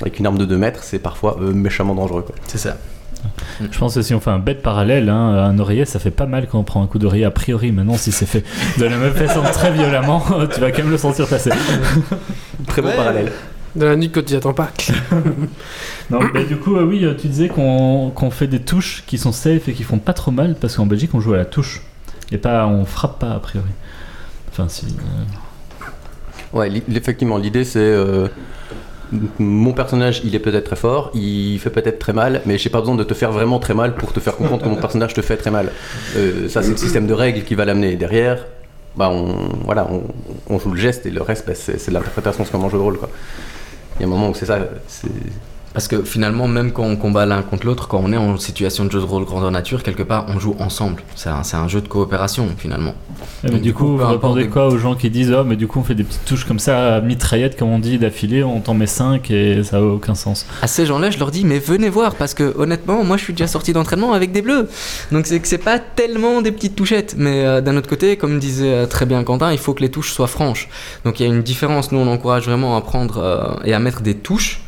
avec 0.01 0.19
une 0.19 0.27
arme 0.27 0.39
de 0.39 0.45
2 0.45 0.57
mètres, 0.57 0.83
c'est 0.83 0.99
parfois 0.99 1.39
euh, 1.41 1.53
méchamment 1.53 1.95
dangereux. 1.95 2.25
C'est 2.47 2.59
ça. 2.59 2.77
Je 3.71 3.79
pense 3.79 3.95
que 3.95 4.03
si 4.03 4.15
on 4.15 4.21
fait 4.21 4.31
un 4.31 4.39
bête 4.39 4.63
parallèle, 4.63 5.09
hein, 5.09 5.15
un 5.45 5.59
oreiller, 5.59 5.85
ça 5.85 5.99
fait 5.99 6.11
pas 6.11 6.27
mal 6.27 6.47
quand 6.51 6.59
on 6.59 6.63
prend 6.65 6.83
un 6.83 6.87
coup 6.87 6.99
d'oreiller 6.99 7.25
a 7.25 7.31
priori. 7.31 7.73
Maintenant, 7.73 7.97
si 7.97 8.13
c'est 8.13 8.27
fait 8.27 8.45
de 8.79 8.85
la 8.85 8.97
même 8.97 9.13
façon 9.15 9.43
très 9.53 9.71
violemment, 9.73 10.21
tu 10.55 10.61
vas 10.61 10.71
quand 10.73 10.79
même 10.83 10.91
le 10.91 10.99
sentir 10.99 11.27
passer. 11.29 11.51
Très 12.67 12.83
bon 12.83 12.89
Ouais. 12.89 12.97
parallèle. 12.97 13.33
De 13.75 13.87
la 13.87 13.97
nuit 13.97 14.11
quand 14.11 14.23
tu 14.25 14.35
y 14.35 14.37
attends 14.37 14.53
pas. 14.55 14.71
Non, 16.11 16.19
mais 16.35 16.45
du 16.45 16.57
coup, 16.57 16.77
euh, 16.77 16.85
oui, 16.85 17.05
euh, 17.05 17.15
tu 17.19 17.29
disais 17.29 17.49
qu'on 17.49 18.13
fait 18.31 18.47
des 18.47 18.61
touches 18.61 19.03
qui 19.07 19.17
sont 19.17 19.33
safe 19.33 19.69
et 19.69 19.73
qui 19.73 19.83
font 19.83 19.99
pas 19.99 20.13
trop 20.13 20.31
mal 20.31 20.57
parce 20.61 20.77
qu'en 20.77 20.85
Belgique, 20.85 21.15
on 21.15 21.21
joue 21.21 21.33
à 21.33 21.39
la 21.39 21.47
touche 21.47 21.81
et 22.31 22.37
pas, 22.39 22.67
on 22.67 22.85
frappe 22.85 23.19
pas 23.19 23.31
a 23.33 23.39
priori. 23.39 23.71
Enfin, 24.51 24.67
si. 24.69 24.87
euh, 24.87 25.85
Ouais, 26.53 26.71
effectivement, 26.95 27.39
l'idée 27.39 27.65
c'est. 27.65 27.79
euh, 27.79 28.29
mon 29.39 29.73
personnage, 29.73 30.23
il 30.25 30.35
est 30.35 30.39
peut-être 30.39 30.65
très 30.65 30.77
fort, 30.77 31.11
il 31.15 31.59
fait 31.59 31.71
peut-être 31.71 31.99
très 31.99 32.13
mal, 32.13 32.43
mais 32.47 32.59
j'ai 32.59 32.71
pas 32.71 32.81
besoin 32.81 32.95
de 32.95 33.05
te 33.05 33.15
faire 33.15 33.33
vraiment 33.33 33.59
très 33.59 33.75
mal 33.75 33.95
pour 33.95 34.13
te 34.13 34.21
faire 34.21 34.37
comprendre 34.37 34.63
que 34.63 34.69
mon 34.69 34.77
personnage 34.77 35.15
te 35.15 35.23
fait 35.23 35.37
très 35.37 35.51
mal. 35.51 35.71
Euh, 36.17 36.49
ça, 36.49 36.63
c'est 36.63 36.71
le 36.71 36.77
système 36.77 37.07
de 37.07 37.15
règles 37.15 37.43
qui 37.43 37.55
va 37.55 37.65
l'amener. 37.65 37.97
Derrière, 37.97 38.47
bah, 38.97 39.11
on, 39.11 39.49
voilà, 39.65 39.89
on, 40.49 40.59
joue 40.59 40.73
le 40.73 40.81
geste 40.81 41.07
et 41.07 41.11
le 41.11 41.23
reste, 41.23 41.47
bah, 41.47 41.55
c'est 41.55 41.91
l'interprétation, 41.91 42.45
c'est 42.45 42.53
comme 42.53 42.65
un 42.65 42.71
jeu 42.71 42.79
de 42.79 42.83
rôle. 42.83 42.99
Il 43.97 44.03
y 44.03 44.05
a 44.05 44.07
un 44.07 44.11
moment 44.11 44.31
où 44.31 44.35
c'est 44.35 44.47
ça. 44.47 44.59
Parce 45.75 45.89
que 45.89 46.03
finalement, 46.03 46.49
même 46.49 46.73
quand 46.73 46.85
on 46.85 46.97
combat 46.97 47.27
l'un 47.27 47.43
contre 47.43 47.67
l'autre, 47.67 47.89
quand 47.89 48.01
on 48.05 48.13
est 48.13 48.17
en 48.17 48.37
situation 48.37 48.85
de 48.85 48.91
jeu 48.91 49.01
de 49.01 49.05
rôle 49.05 49.25
grandeur 49.25 49.51
nature, 49.51 49.83
quelque 49.83 50.03
part, 50.03 50.27
on 50.29 50.39
joue 50.39 50.55
ensemble. 50.59 51.03
C'est 51.17 51.31
un, 51.31 51.43
un 51.53 51.69
jeu 51.69 51.81
de 51.81 51.89
coopération 51.89 52.49
finalement. 52.59 52.95
mais 53.43 53.51
Donc, 53.51 53.61
du 53.63 53.73
coup, 53.73 53.85
coup, 53.85 53.97
vous 53.99 54.07
répondez 54.07 54.49
quoi 54.49 54.69
aux 54.69 54.79
gens 54.79 54.95
qui 54.95 55.11
disent 55.11 55.35
Oh, 55.37 55.45
mais 55.45 55.57
du 55.57 55.67
coup, 55.67 55.81
on 55.81 55.83
fait 55.83 55.95
des 55.95 56.05
petites 56.05 56.25
touches 56.25 56.45
comme 56.45 56.59
ça, 56.59 56.97
à 56.97 57.01
mitraillette, 57.01 57.59
comme 57.59 57.71
on 57.71 57.79
dit, 57.79 57.99
d'affilée, 57.99 58.45
on 58.45 58.61
t'en 58.61 58.75
met 58.75 58.87
5 58.87 59.31
et 59.31 59.63
ça 59.65 59.79
a 59.79 59.81
aucun 59.81 60.15
sens. 60.15 60.47
À 60.61 60.67
ces 60.67 60.87
gens-là, 60.87 61.11
je 61.11 61.19
leur 61.19 61.31
dis, 61.31 61.45
mais 61.45 61.59
venez 61.59 61.89
voir, 61.89 62.15
parce 62.15 62.35
que 62.35 62.55
honnêtement, 62.59 63.05
moi 63.05 63.17
je 63.17 63.25
suis 63.25 63.33
déjà 63.33 63.47
sorti 63.47 63.73
d'entraînement 63.73 64.13
avec 64.13 64.33
des 64.33 64.43
bleus. 64.43 64.69
Donc 65.11 65.27
c'est 65.27 65.41
que 65.41 65.49
c'est 65.49 65.59
pas 65.59 65.79
tellement 65.79 66.43
des 66.43 66.53
petites 66.53 66.77
touchettes. 66.77 67.15
Mais 67.17 67.45
euh, 67.45 67.61
d'un 67.61 67.77
autre 67.77 67.89
côté, 67.89 68.17
comme 68.17 68.39
disait 68.39 68.73
euh, 68.73 68.87
très 68.87 69.07
bien 69.07 69.25
Quentin, 69.25 69.53
il 69.53 69.59
faut 69.59 69.75
que 69.75 69.81
les 69.81 69.91
touches 69.91 70.13
soient 70.13 70.27
franches. 70.27 70.69
Donc 71.05 71.21
il 71.21 71.27
y 71.27 71.31
a 71.31 71.33
une 71.33 71.43
différence. 71.43 71.93
Nous, 71.93 71.99
on 71.99 72.09
encourage 72.09 72.47
vraiment 72.47 72.77
à 72.77 72.81
prendre 72.81 73.19
euh, 73.19 73.65
et 73.65 73.75
à 73.75 73.79
mettre 73.79 74.03
des 74.03 74.15
touches 74.15 74.61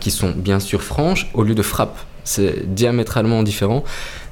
qui 0.00 0.10
sont 0.10 0.32
bien 0.34 0.60
sûr 0.60 0.82
franches 0.82 1.30
au 1.34 1.42
lieu 1.42 1.54
de 1.54 1.62
frappe. 1.62 1.98
C'est 2.24 2.72
diamétralement 2.72 3.42
différent, 3.42 3.82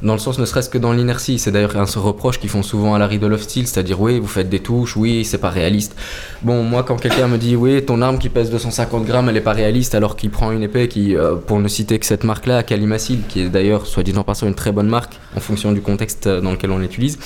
dans 0.02 0.12
le 0.12 0.20
sens 0.20 0.38
ne 0.38 0.44
serait-ce 0.44 0.70
que 0.70 0.78
dans 0.78 0.92
l'inertie. 0.92 1.40
C'est 1.40 1.50
d'ailleurs 1.50 1.76
un 1.76 1.84
reproche 2.00 2.38
qu'ils 2.38 2.48
font 2.48 2.62
souvent 2.62 2.94
à 2.94 3.00
la 3.00 3.08
Riddle 3.08 3.32
of 3.32 3.42
Steel, 3.42 3.66
c'est-à-dire 3.66 4.00
oui, 4.00 4.20
vous 4.20 4.28
faites 4.28 4.48
des 4.48 4.60
touches, 4.60 4.96
oui, 4.96 5.24
c'est 5.24 5.38
pas 5.38 5.50
réaliste. 5.50 5.96
Bon, 6.42 6.62
moi, 6.62 6.84
quand 6.84 6.96
quelqu'un 6.96 7.26
me 7.26 7.36
dit 7.36 7.56
oui, 7.56 7.84
ton 7.84 8.00
arme 8.00 8.18
qui 8.18 8.28
pèse 8.28 8.48
250 8.50 9.04
grammes, 9.04 9.28
elle 9.28 9.36
est 9.36 9.40
pas 9.40 9.52
réaliste, 9.52 9.96
alors 9.96 10.14
qu'il 10.14 10.30
prend 10.30 10.52
une 10.52 10.62
épée 10.62 10.86
qui, 10.86 11.16
euh, 11.16 11.34
pour 11.34 11.58
ne 11.58 11.66
citer 11.66 11.98
que 11.98 12.06
cette 12.06 12.22
marque-là, 12.22 12.62
Kalimacil, 12.62 13.22
qui 13.28 13.40
est 13.40 13.48
d'ailleurs, 13.48 13.86
soit 13.86 14.04
dit 14.04 14.16
en 14.16 14.22
passant, 14.22 14.46
une 14.46 14.54
très 14.54 14.70
bonne 14.70 14.88
marque 14.88 15.18
en 15.36 15.40
fonction 15.40 15.72
du 15.72 15.80
contexte 15.80 16.28
euh, 16.28 16.40
dans 16.40 16.52
lequel 16.52 16.70
on 16.70 16.78
l'utilise, 16.78 17.18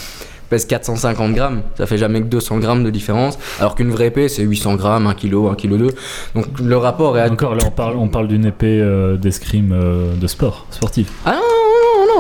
pèse 0.48 0.66
450 0.66 1.33
grammes, 1.33 1.62
ça 1.76 1.87
fait 1.87 1.98
jamais 1.98 2.20
que 2.20 2.26
200 2.26 2.59
grammes 2.59 2.85
de 2.85 2.90
différence, 2.90 3.38
alors 3.59 3.74
qu'une 3.74 3.90
vraie 3.90 4.07
épée 4.07 4.28
c'est 4.28 4.42
800 4.42 4.76
grammes, 4.76 5.07
1 5.07 5.14
kg, 5.14 5.48
1 5.50 5.54
kg 5.54 5.76
2. 5.76 5.87
Donc 6.35 6.46
le 6.62 6.76
rapport 6.76 7.18
est 7.18 7.22
à... 7.22 7.30
Encore 7.30 7.54
là, 7.54 7.64
on 7.66 7.70
parle, 7.70 7.96
on 7.96 8.09
parle 8.09 8.28
d'une 8.28 8.44
épée 8.46 8.80
euh, 8.80 9.16
d'escrime 9.16 9.72
euh, 9.72 10.14
de 10.14 10.26
sport, 10.26 10.66
sportif. 10.70 11.11
Ah 11.24 11.33
non, 11.33 11.63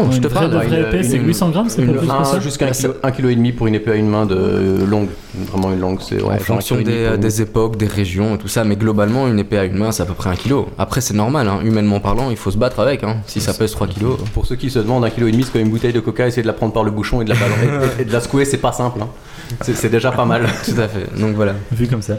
non, 0.02 0.10
je 0.10 0.16
une 0.16 0.22
te 0.22 0.28
parle 0.28 0.50
de 0.50 0.56
vraie 0.56 0.66
une- 0.66 0.74
épée, 0.74 1.02
c'est 1.02 1.16
une- 1.16 1.26
800 1.26 1.50
grammes, 1.50 1.68
c'est 1.68 1.82
une- 1.82 1.92
pas 1.92 1.98
plus 1.98 2.06
que 2.08 2.12
un- 2.12 2.24
ça 2.24 2.40
Jusqu'à 2.40 2.66
un 2.66 2.70
kilo, 2.70 2.94
un 3.02 3.10
kilo 3.10 3.28
et 3.28 3.34
demi 3.36 3.52
pour 3.52 3.66
une 3.66 3.74
épée 3.74 3.92
à 3.92 3.94
une 3.94 4.08
main 4.08 4.26
de 4.26 4.84
longue. 4.88 5.08
Vraiment 5.50 5.72
une 5.72 5.80
longue. 5.80 5.98
C'est 6.00 6.22
en 6.22 6.36
fonction 6.38 6.76
des, 6.76 7.06
une- 7.16 7.42
époques, 7.42 7.76
des 7.76 7.86
régions 7.86 8.34
et 8.34 8.38
tout 8.38 8.48
ça, 8.48 8.64
mais 8.64 8.76
globalement, 8.76 9.26
une 9.28 9.38
épée 9.38 9.58
à 9.58 9.64
une 9.64 9.76
main, 9.76 9.92
c'est 9.92 10.02
à 10.02 10.06
peu 10.06 10.14
près 10.14 10.30
un 10.30 10.36
kilo. 10.36 10.68
Après, 10.78 11.00
c'est 11.00 11.14
normal, 11.14 11.48
hein, 11.48 11.58
humainement 11.64 12.00
parlant, 12.00 12.30
il 12.30 12.36
faut 12.36 12.50
se 12.50 12.58
battre 12.58 12.80
avec. 12.80 13.02
Hein. 13.04 13.16
Si 13.26 13.40
ça 13.40 13.52
pèse 13.54 13.72
3 13.72 13.86
kilos. 13.86 14.18
Pour 14.32 14.46
ceux 14.46 14.56
qui 14.56 14.70
se 14.70 14.78
demandent, 14.78 15.04
un 15.04 15.10
kilo 15.10 15.26
et 15.28 15.32
demi, 15.32 15.42
c'est 15.44 15.52
comme 15.52 15.62
une 15.62 15.70
bouteille 15.70 15.92
de 15.92 16.00
coca, 16.00 16.26
essayer 16.26 16.42
de 16.42 16.46
la 16.46 16.52
prendre 16.52 16.72
par 16.72 16.84
le 16.84 16.90
bouchon 16.90 17.20
et 17.22 17.24
de 17.24 17.30
la 17.30 17.36
balancer 17.36 17.90
et, 18.00 18.04
de 18.04 18.12
la 18.12 18.20
secouer, 18.20 18.44
c'est 18.44 18.58
pas 18.58 18.72
simple. 18.72 19.00
hein. 19.02 19.08
C'est 19.62 19.90
déjà 19.90 20.10
pas 20.10 20.24
mal. 20.24 20.42
Tout 20.64 20.80
à 20.80 20.88
fait. 20.88 21.18
Donc 21.20 21.34
voilà. 21.36 21.52
Vu 21.72 21.86
comme 21.86 22.02
ça. 22.02 22.14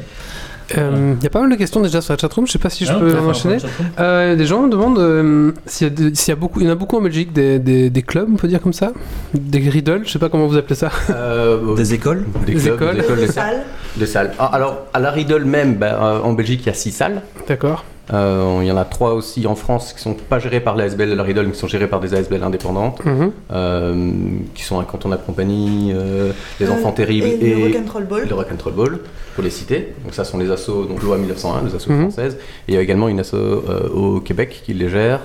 Il 0.72 1.24
y 1.24 1.28
a 1.28 1.30
pas 1.30 1.42
mal 1.42 1.50
de 1.52 1.56
questions 1.56 1.82
déjà 1.82 2.02
sur 2.02 2.14
la 2.14 2.18
chatroom, 2.18 2.48
je 2.48 2.52
sais 2.54 2.60
pas 2.60 2.70
si 2.70 2.86
je 2.86 2.92
Ah, 2.92 3.00
peux 3.00 3.18
enchaîner. 3.20 3.58
Euh, 4.00 4.36
des 4.36 4.46
gens 4.46 4.62
me 4.64 4.70
demandent 4.72 4.98
euh, 5.00 5.52
s'il 5.66 5.88
y, 6.00 6.28
y 6.28 6.32
a 6.32 6.36
beaucoup, 6.36 6.60
il 6.60 6.66
y 6.66 6.70
en 6.70 6.72
a 6.72 6.76
beaucoup 6.76 6.98
en 6.98 7.02
Belgique 7.02 7.34
des, 7.34 7.60
des, 7.60 7.90
des 7.90 8.02
clubs, 8.02 8.28
on 8.32 8.36
peut 8.36 8.48
dire 8.48 8.62
comme 8.62 8.74
ça, 8.74 8.92
des 9.34 9.60
riddles, 9.70 10.02
je 10.06 10.12
sais 10.12 10.20
pas 10.20 10.30
comment 10.30 10.48
vous 10.48 10.58
appelez 10.58 10.76
ça. 10.76 10.90
Euh, 11.12 11.76
Des 11.76 11.94
écoles? 11.94 12.26
Des, 12.46 12.54
des 12.56 12.60
clubs, 12.62 12.76
écoles. 12.76 12.96
des, 13.16 13.16
Les 13.22 13.28
des- 13.28 13.32
salles. 13.32 13.62
des 13.98 14.06
salles. 14.06 14.32
Ah, 14.40 14.50
alors, 14.54 14.86
à 14.94 15.00
la 15.00 15.12
Riddle 15.12 15.46
même, 15.46 15.76
bah, 15.76 16.00
euh, 16.02 16.20
en 16.22 16.34
Belgique, 16.34 16.62
il 16.64 16.68
y 16.68 16.70
a 16.70 16.74
six 16.74 16.92
salles. 16.92 17.22
D'accord. 17.48 17.84
Euh, 18.14 18.60
il 18.62 18.68
y 18.68 18.72
en 18.72 18.78
a 18.78 18.86
trois 18.86 19.14
aussi 19.16 19.48
en 19.48 19.56
France 19.56 19.92
qui 19.94 20.00
sont 20.00 20.14
pas 20.14 20.38
gérés 20.38 20.60
par 20.60 20.76
l'ASBL 20.76 21.10
de 21.10 21.16
la 21.16 21.24
Riddle, 21.24 21.46
mais 21.48 21.52
qui 21.54 21.58
sont 21.60 21.68
gérés 21.68 21.88
par 21.88 22.00
des 22.00 22.14
ASBL 22.14 22.44
indépendantes, 22.44 23.04
Mhm. 23.04 23.32
euh, 23.52 24.12
qui 24.54 24.64
sont 24.64 24.80
Incontournable 24.80 25.24
Compagnie, 25.26 25.92
euh, 25.94 26.32
Les 26.60 26.70
Enfants 26.70 26.90
Euh, 26.90 26.96
Terribles 26.96 27.28
et 27.28 27.40
et, 27.50 27.56
le 27.56 27.64
Rock'n'Roll 27.64 28.06
Ball. 28.06 28.28
le 28.30 28.36
Rock'n'Roll 28.36 28.74
Ball, 28.74 29.00
pour 29.34 29.44
les 29.44 29.50
citer. 29.50 29.96
Donc 30.04 30.14
ça 30.14 30.24
sont 30.24 30.38
les 30.38 30.52
assos, 30.52 30.86
donc 30.86 31.02
loi 31.02 31.18
1901, 31.18 31.64
les 31.66 31.74
assos 31.76 31.92
Mhm. 31.92 32.02
françaises. 32.02 32.38
Et 32.68 32.74
il 32.74 32.76
y 32.76 32.78
a 32.78 32.82
également 32.82 33.08
une 33.08 33.20
asso 33.20 33.34
euh, 33.34 33.90
au 33.90 34.20
Québec 34.20 34.62
qui 34.64 34.74
les 34.74 34.90
gère. 34.90 35.22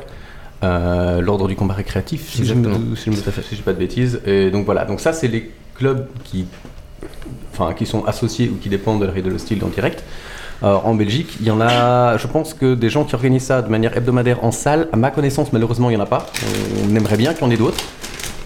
euh, 0.63 1.21
L'ordre 1.23 1.49
du 1.49 1.57
combat 1.57 1.73
récréatif, 1.75 2.31
si 2.31 2.45
je 2.45 2.53
ne 2.55 2.95
si 2.95 3.11
si 3.15 3.55
dis 3.57 3.63
pas 3.63 3.73
de 3.73 3.79
bêtises. 3.79 4.21
Et 4.27 4.51
donc 4.51 4.65
voilà, 4.67 4.85
donc 4.85 5.01
ça 5.01 5.13
c'est 5.15 5.29
les 5.29 5.51
clubs 5.75 6.07
qui, 6.25 6.45
enfin, 7.53 7.73
qui 7.73 7.87
sont 7.87 8.05
associés 8.05 8.51
ou 8.53 8.57
qui 8.57 8.69
dépendent 8.69 9.01
de 9.01 9.07
la 9.07 9.13
Riddle 9.13 9.33
Hostile 9.35 9.63
en 9.65 9.69
direct. 9.69 10.03
Euh, 10.63 10.75
en 10.85 10.95
Belgique, 10.95 11.37
il 11.41 11.47
y 11.47 11.51
en 11.51 11.61
a, 11.61 12.17
je 12.19 12.27
pense 12.27 12.53
que 12.55 12.75
des 12.75 12.91
gens 12.91 13.05
qui 13.05 13.15
organisent 13.15 13.45
ça 13.45 13.63
de 13.63 13.69
manière 13.69 13.97
hebdomadaire 13.97 14.45
en 14.45 14.53
salle, 14.53 14.89
à 14.93 14.97
ma 14.97 15.11
connaissance, 15.11 15.53
malheureusement, 15.53 15.89
il 15.91 15.97
n'y 15.97 16.01
en 16.01 16.05
a 16.05 16.09
pas. 16.09 16.27
On 16.87 16.95
aimerait 16.95 17.17
bien 17.17 17.33
qu'il 17.33 17.43
y 17.43 17.49
en 17.49 17.51
ait 17.51 17.57
d'autres. 17.57 17.83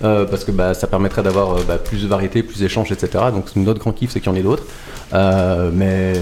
euh, 0.05 0.25
parce 0.27 0.45
que 0.45 0.51
bah, 0.51 0.75
ça 0.75 0.87
permettrait 0.87 1.23
d'avoir 1.23 1.53
euh, 1.53 1.63
bah, 1.67 1.79
plus 1.79 2.03
de 2.03 2.09
variété, 2.09 2.43
plus 2.43 2.59
d'échanges, 2.61 2.93
etc. 2.93 3.25
Donc 3.33 3.47
notre 3.57 3.81
grand 3.81 3.93
kiff, 3.93 4.11
c'est 4.11 4.21
qu'il 4.21 4.31
y 4.31 4.35
en 4.35 4.39
ait 4.39 4.43
d'autres. 4.43 4.65
Mais, 5.13 6.13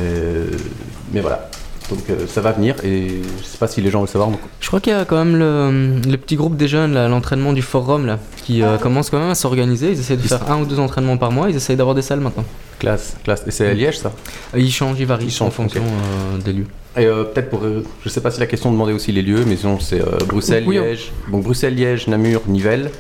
mais 1.12 1.20
voilà. 1.20 1.48
Donc 1.90 1.98
euh, 2.10 2.26
ça 2.26 2.40
va 2.40 2.52
venir 2.52 2.76
et 2.84 3.08
je 3.40 3.44
sais 3.44 3.58
pas 3.58 3.66
si 3.66 3.80
les 3.80 3.90
gens 3.90 4.00
veulent 4.00 4.08
savoir. 4.08 4.30
donc- 4.30 4.40
Je 4.60 4.66
crois 4.68 4.80
qu'il 4.80 4.92
y 4.92 4.96
a 4.96 5.04
quand 5.04 5.16
même 5.22 5.36
le, 5.36 6.00
le 6.10 6.16
petit 6.16 6.36
groupe 6.36 6.56
des 6.56 6.68
jeunes, 6.68 6.94
l'entraînement 7.08 7.52
du 7.52 7.62
forum, 7.62 8.06
là, 8.06 8.18
qui 8.44 8.62
euh, 8.62 8.78
commence 8.78 9.10
quand 9.10 9.18
même 9.18 9.30
à 9.30 9.34
s'organiser. 9.34 9.90
Ils 9.90 10.00
essaient 10.00 10.16
de 10.16 10.22
faire 10.22 10.50
un 10.50 10.60
ou 10.60 10.64
deux 10.64 10.78
entraînements 10.78 11.16
par 11.18 11.32
mois. 11.32 11.50
Ils 11.50 11.56
essayent 11.56 11.76
d'avoir 11.76 11.94
des 11.94 12.02
salles 12.02 12.20
maintenant. 12.20 12.44
Classe, 12.78 13.16
classe. 13.24 13.42
Et 13.46 13.50
c'est 13.50 13.68
à 13.68 13.74
Liège, 13.74 13.98
ça 13.98 14.12
Ils 14.56 14.70
changent, 14.72 14.98
ils 14.98 15.06
varient 15.06 15.26
Ils 15.26 15.30
changent, 15.30 15.48
en 15.48 15.50
fonction 15.52 15.82
euh, 15.82 16.38
des 16.38 16.52
lieux. 16.52 16.66
Et 16.96 17.04
peut-être 17.06 17.48
pour. 17.50 17.62
je 18.04 18.08
sais 18.08 18.20
pas 18.20 18.30
si 18.30 18.38
la 18.40 18.46
question 18.46 18.70
demandait 18.70 18.92
aussi 18.92 19.12
les 19.12 19.22
lieux, 19.22 19.44
mais 19.46 19.56
sinon 19.56 19.78
c'est 19.80 20.02
Bruxelles, 20.26 20.64
Oui, 20.66 20.76
Liège. 20.76 21.10
Donc 21.30 21.42
Bruxelles, 21.44 21.74
Liège, 21.74 22.06
Namur, 22.06 22.42
Nivelles, 22.46 22.90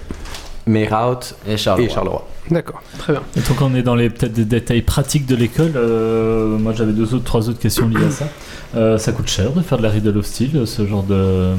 Meyraut 0.66 1.18
Et 1.48 1.56
Charles. 1.56 1.80
et 1.82 1.88
Charleroi. 1.88 2.26
D'accord, 2.50 2.82
très 2.98 3.12
bien. 3.14 3.22
Et 3.36 3.40
donc 3.40 3.60
on 3.60 3.74
est 3.74 3.82
dans 3.82 3.94
les 3.94 4.10
peut-être 4.10 4.32
des 4.32 4.44
détails 4.44 4.82
pratiques 4.82 5.26
de 5.26 5.34
l'école. 5.36 5.72
euh, 5.76 6.56
moi 6.58 6.72
j'avais 6.72 6.92
deux 6.92 7.14
autres, 7.14 7.24
trois 7.24 7.48
autres 7.48 7.58
questions 7.58 7.88
liées 7.88 8.04
à 8.06 8.10
ça. 8.10 8.26
Euh, 8.74 8.98
ça 8.98 9.12
coûte 9.12 9.28
cher 9.28 9.50
de 9.52 9.60
faire 9.60 9.78
de 9.78 9.82
la 9.82 9.90
riddle 9.90 10.16
of 10.18 10.26
steel, 10.26 10.66
ce 10.66 10.86
genre 10.86 11.02
de 11.02 11.50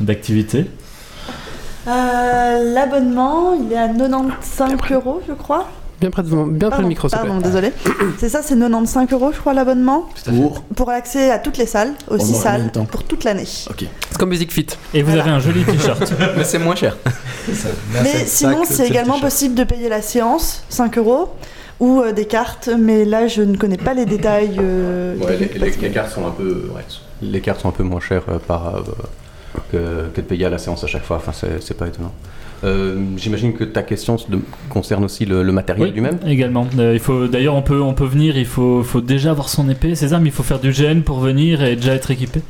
d'activité. 0.00 0.66
Euh, 1.86 2.74
L'abonnement, 2.74 3.54
il 3.54 3.72
est 3.72 3.76
à 3.78 3.88
95 3.88 4.72
euros, 4.92 5.20
je 5.28 5.32
crois. 5.32 5.68
Bien 6.00 6.10
près, 6.10 6.22
de, 6.22 6.28
bien 6.28 6.44
près 6.46 6.68
Pardon, 6.68 6.82
le 6.82 6.88
micro, 6.88 7.08
s'il 7.08 7.18
te 7.18 7.26
pardon, 7.26 7.40
désolé. 7.40 7.72
C'est 8.18 8.28
ça, 8.28 8.40
c'est 8.42 8.54
95 8.56 9.08
euros, 9.12 9.30
je 9.32 9.38
crois, 9.40 9.52
l'abonnement. 9.52 10.08
Pour 10.24 10.62
Pour 10.62 10.90
accès 10.90 11.30
à 11.30 11.38
toutes 11.40 11.56
les 11.58 11.66
salles, 11.66 11.92
aux 12.08 12.12
Pendant 12.18 12.24
6 12.24 12.32
combien 12.34 12.42
salles, 12.42 12.70
pour 12.90 13.02
toute 13.04 13.24
l'année. 13.24 13.44
C'est 13.46 13.68
comme 14.18 14.30
Basic 14.30 14.52
Fit. 14.52 14.66
Et 14.94 15.02
vous 15.02 15.08
Voilà. 15.08 15.22
avez 15.24 15.32
un 15.32 15.40
joli 15.40 15.64
t-shirt. 15.64 16.12
Mais 16.36 16.44
c'est 16.44 16.58
moins 16.60 16.76
cher. 16.76 16.96
Mais 18.02 18.24
sinon, 18.26 18.62
c'est 18.68 18.86
également 18.86 19.18
possible 19.18 19.54
de 19.54 19.64
payer 19.64 19.88
la 19.88 20.02
séance, 20.02 20.62
5 20.68 20.98
euros, 20.98 21.30
ou 21.80 22.00
euh, 22.00 22.12
des 22.12 22.24
cartes, 22.26 22.68
mais 22.76 23.04
là, 23.04 23.28
je 23.28 23.40
ne 23.42 23.56
connais 23.56 23.76
pas 23.76 23.94
les 23.94 24.04
détails. 24.04 24.56
euh, 24.60 25.16
Ouais, 25.16 25.36
les, 25.36 25.46
les- 25.58 25.70
les 25.70 25.90
cartes 25.90 26.12
sont 26.12 26.26
un 26.26 26.30
peu, 26.32 26.70
ouais, 26.74 26.82
les 27.22 27.40
cartes 27.40 27.60
sont 27.60 27.68
un 27.68 27.72
peu 27.72 27.84
moins 27.84 28.00
chères 28.00 28.22
euh, 28.28 28.38
par, 28.38 28.74
euh, 28.76 28.80
que, 29.72 30.08
que 30.14 30.20
de 30.20 30.26
payer 30.26 30.46
à 30.46 30.50
la 30.50 30.58
séance 30.58 30.82
à 30.82 30.86
chaque 30.88 31.04
fois. 31.04 31.16
Enfin, 31.18 31.32
c'est 31.32 31.62
c'est 31.62 31.74
pas 31.74 31.86
étonnant. 31.86 32.12
Euh, 32.64 32.96
J'imagine 33.16 33.52
que 33.52 33.62
ta 33.64 33.82
question 33.82 34.16
de- 34.28 34.40
concerne 34.68 35.04
aussi 35.04 35.24
le, 35.24 35.42
le 35.44 35.52
matériel 35.52 35.88
Oui, 35.88 35.92
lui-même. 35.94 36.18
également. 36.26 36.66
Euh, 36.78 36.92
il 36.94 36.98
faut 37.00 37.26
d'ailleurs 37.28 37.54
on 37.54 37.62
peut 37.62 37.80
on 37.80 37.94
peut 37.94 38.04
venir, 38.06 38.36
il 38.36 38.46
faut 38.46 38.82
faut 38.82 39.00
déjà 39.00 39.30
avoir 39.30 39.48
son 39.48 39.68
épée, 39.70 39.94
ses 39.94 40.12
armes, 40.12 40.26
il 40.26 40.32
faut 40.32 40.42
faire 40.42 40.58
du 40.58 40.70
GN 40.72 41.02
pour 41.02 41.20
venir 41.20 41.62
et 41.62 41.76
déjà 41.76 41.94
être 41.94 42.10
équipé. 42.10 42.40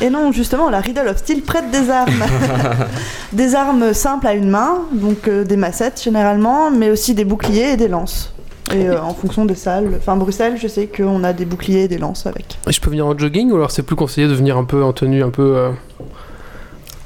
Et 0.00 0.08
non, 0.10 0.32
justement, 0.32 0.70
la 0.70 0.80
Riddle 0.80 1.08
of 1.08 1.18
Steel 1.18 1.42
prête 1.42 1.70
des 1.70 1.90
armes. 1.90 2.12
des 3.32 3.54
armes 3.54 3.92
simples 3.92 4.26
à 4.26 4.34
une 4.34 4.48
main, 4.48 4.78
donc 4.92 5.28
euh, 5.28 5.44
des 5.44 5.56
massettes 5.56 6.00
généralement, 6.02 6.70
mais 6.70 6.90
aussi 6.90 7.14
des 7.14 7.24
boucliers 7.24 7.72
et 7.72 7.76
des 7.76 7.88
lances. 7.88 8.32
Et 8.74 8.86
euh, 8.88 9.00
en 9.02 9.14
fonction 9.14 9.46
des 9.46 9.54
salles. 9.54 9.92
Enfin, 9.98 10.16
Bruxelles, 10.16 10.56
je 10.60 10.68
sais 10.68 10.86
qu'on 10.88 11.24
a 11.24 11.32
des 11.32 11.46
boucliers 11.46 11.84
et 11.84 11.88
des 11.88 11.96
lances 11.96 12.26
avec. 12.26 12.58
Et 12.68 12.72
je 12.72 12.80
peux 12.80 12.90
venir 12.90 13.06
en 13.06 13.16
jogging 13.16 13.50
ou 13.50 13.56
alors 13.56 13.70
c'est 13.70 13.82
plus 13.82 13.96
conseillé 13.96 14.28
de 14.28 14.34
venir 14.34 14.58
un 14.58 14.64
peu 14.64 14.82
en 14.84 14.92
tenue 14.92 15.22
un 15.22 15.30
peu. 15.30 15.56
euh, 15.56 15.70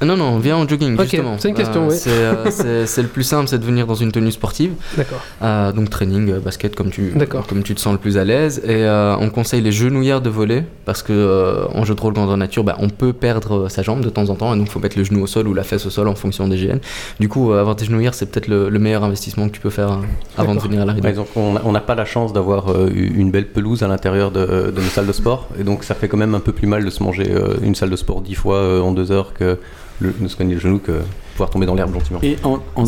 Non, 0.05 0.17
non, 0.17 0.37
viens 0.39 0.57
en 0.57 0.67
jogging, 0.67 0.99
justement. 0.99 1.35
c'est 1.39 1.49
une 1.49 1.55
question, 1.55 1.83
Euh, 1.85 1.89
oui. 1.89 1.95
c'est, 1.97 2.09
euh, 2.11 2.35
c'est- 2.51 2.85
c'est 2.85 3.01
le 3.01 3.07
plus 3.07 3.23
simple, 3.23 3.47
c'est 3.47 3.57
de 3.59 3.65
venir 3.65 3.87
dans 3.87 3.95
une 3.95 4.11
tenue 4.11 4.31
sportive. 4.31 4.71
D'accord. 4.97 5.19
Euh, 5.41 5.71
donc 5.71 5.89
training, 5.89 6.39
basket, 6.39 6.75
comme 6.75 6.89
tu, 6.89 7.11
D'accord. 7.15 7.47
comme 7.47 7.63
tu 7.63 7.75
te 7.75 7.79
sens 7.81 7.93
le 7.93 7.99
plus 7.99 8.17
à 8.17 8.23
l'aise. 8.23 8.59
Et 8.65 8.69
euh, 8.83 9.15
on 9.19 9.29
conseille 9.29 9.61
les 9.61 9.71
genouillères 9.71 10.21
de 10.21 10.29
voler, 10.29 10.63
parce 10.85 11.01
que 11.03 11.13
euh, 11.13 11.65
en 11.73 11.85
jeu 11.85 11.95
de 11.95 12.01
rôle 12.01 12.13
grandeur 12.13 12.37
nature, 12.37 12.63
bah, 12.63 12.75
on 12.79 12.89
peut 12.89 13.13
perdre 13.13 13.69
sa 13.69 13.81
jambe 13.81 14.01
de 14.03 14.09
temps 14.09 14.29
en 14.29 14.35
temps, 14.35 14.53
et 14.53 14.57
donc 14.57 14.67
il 14.67 14.71
faut 14.71 14.79
mettre 14.79 14.97
le 14.97 15.03
genou 15.03 15.23
au 15.23 15.27
sol 15.27 15.47
ou 15.47 15.53
la 15.53 15.63
fesse 15.63 15.85
au 15.85 15.89
sol 15.89 16.07
en 16.07 16.15
fonction 16.15 16.47
des 16.47 16.57
GN. 16.57 16.77
Du 17.19 17.29
coup, 17.29 17.51
euh, 17.51 17.59
avoir 17.59 17.75
des 17.75 17.85
genouillères, 17.85 18.13
c'est 18.13 18.25
peut-être 18.27 18.47
le, 18.47 18.69
le 18.69 18.79
meilleur 18.79 19.03
investissement 19.03 19.47
que 19.47 19.53
tu 19.53 19.59
peux 19.61 19.69
faire 19.69 19.91
euh, 19.91 19.95
avant 20.37 20.55
de 20.55 20.59
venir 20.59 20.81
à 20.81 20.85
la 20.85 20.93
rideau. 20.93 21.07
Ouais, 21.07 21.13
donc 21.13 21.27
on 21.35 21.71
n'a 21.71 21.79
pas 21.81 21.95
la 21.95 22.05
chance 22.05 22.33
d'avoir 22.33 22.69
euh, 22.71 22.89
une 22.93 23.31
belle 23.31 23.47
pelouse 23.47 23.83
à 23.83 23.87
l'intérieur 23.87 24.31
de, 24.31 24.71
de 24.75 24.81
nos 24.81 24.87
salles 24.89 25.07
de 25.07 25.11
sport, 25.13 25.47
et 25.59 25.63
donc 25.63 25.83
ça 25.83 25.95
fait 25.95 26.07
quand 26.07 26.17
même 26.17 26.35
un 26.35 26.39
peu 26.39 26.51
plus 26.51 26.67
mal 26.67 26.83
de 26.83 26.89
se 26.89 27.01
manger 27.03 27.25
euh, 27.29 27.55
une 27.63 27.75
salle 27.75 27.89
de 27.89 27.95
sport 27.95 28.21
dix 28.21 28.35
fois 28.35 28.55
euh, 28.57 28.81
en 28.81 28.91
deux 28.91 29.11
heures 29.11 29.33
que 29.33 29.57
le, 29.99 30.13
de 30.19 30.27
se 30.27 30.35
cogner 30.35 30.55
le 30.55 30.59
genou 30.59 30.79
que 30.79 31.01
pouvoir 31.33 31.49
tomber 31.49 31.65
dans 31.65 31.75
l'herbe 31.75 31.93
gentiment. 31.93 32.19
Et 32.23 32.37
en, 32.43 32.59
en, 32.75 32.83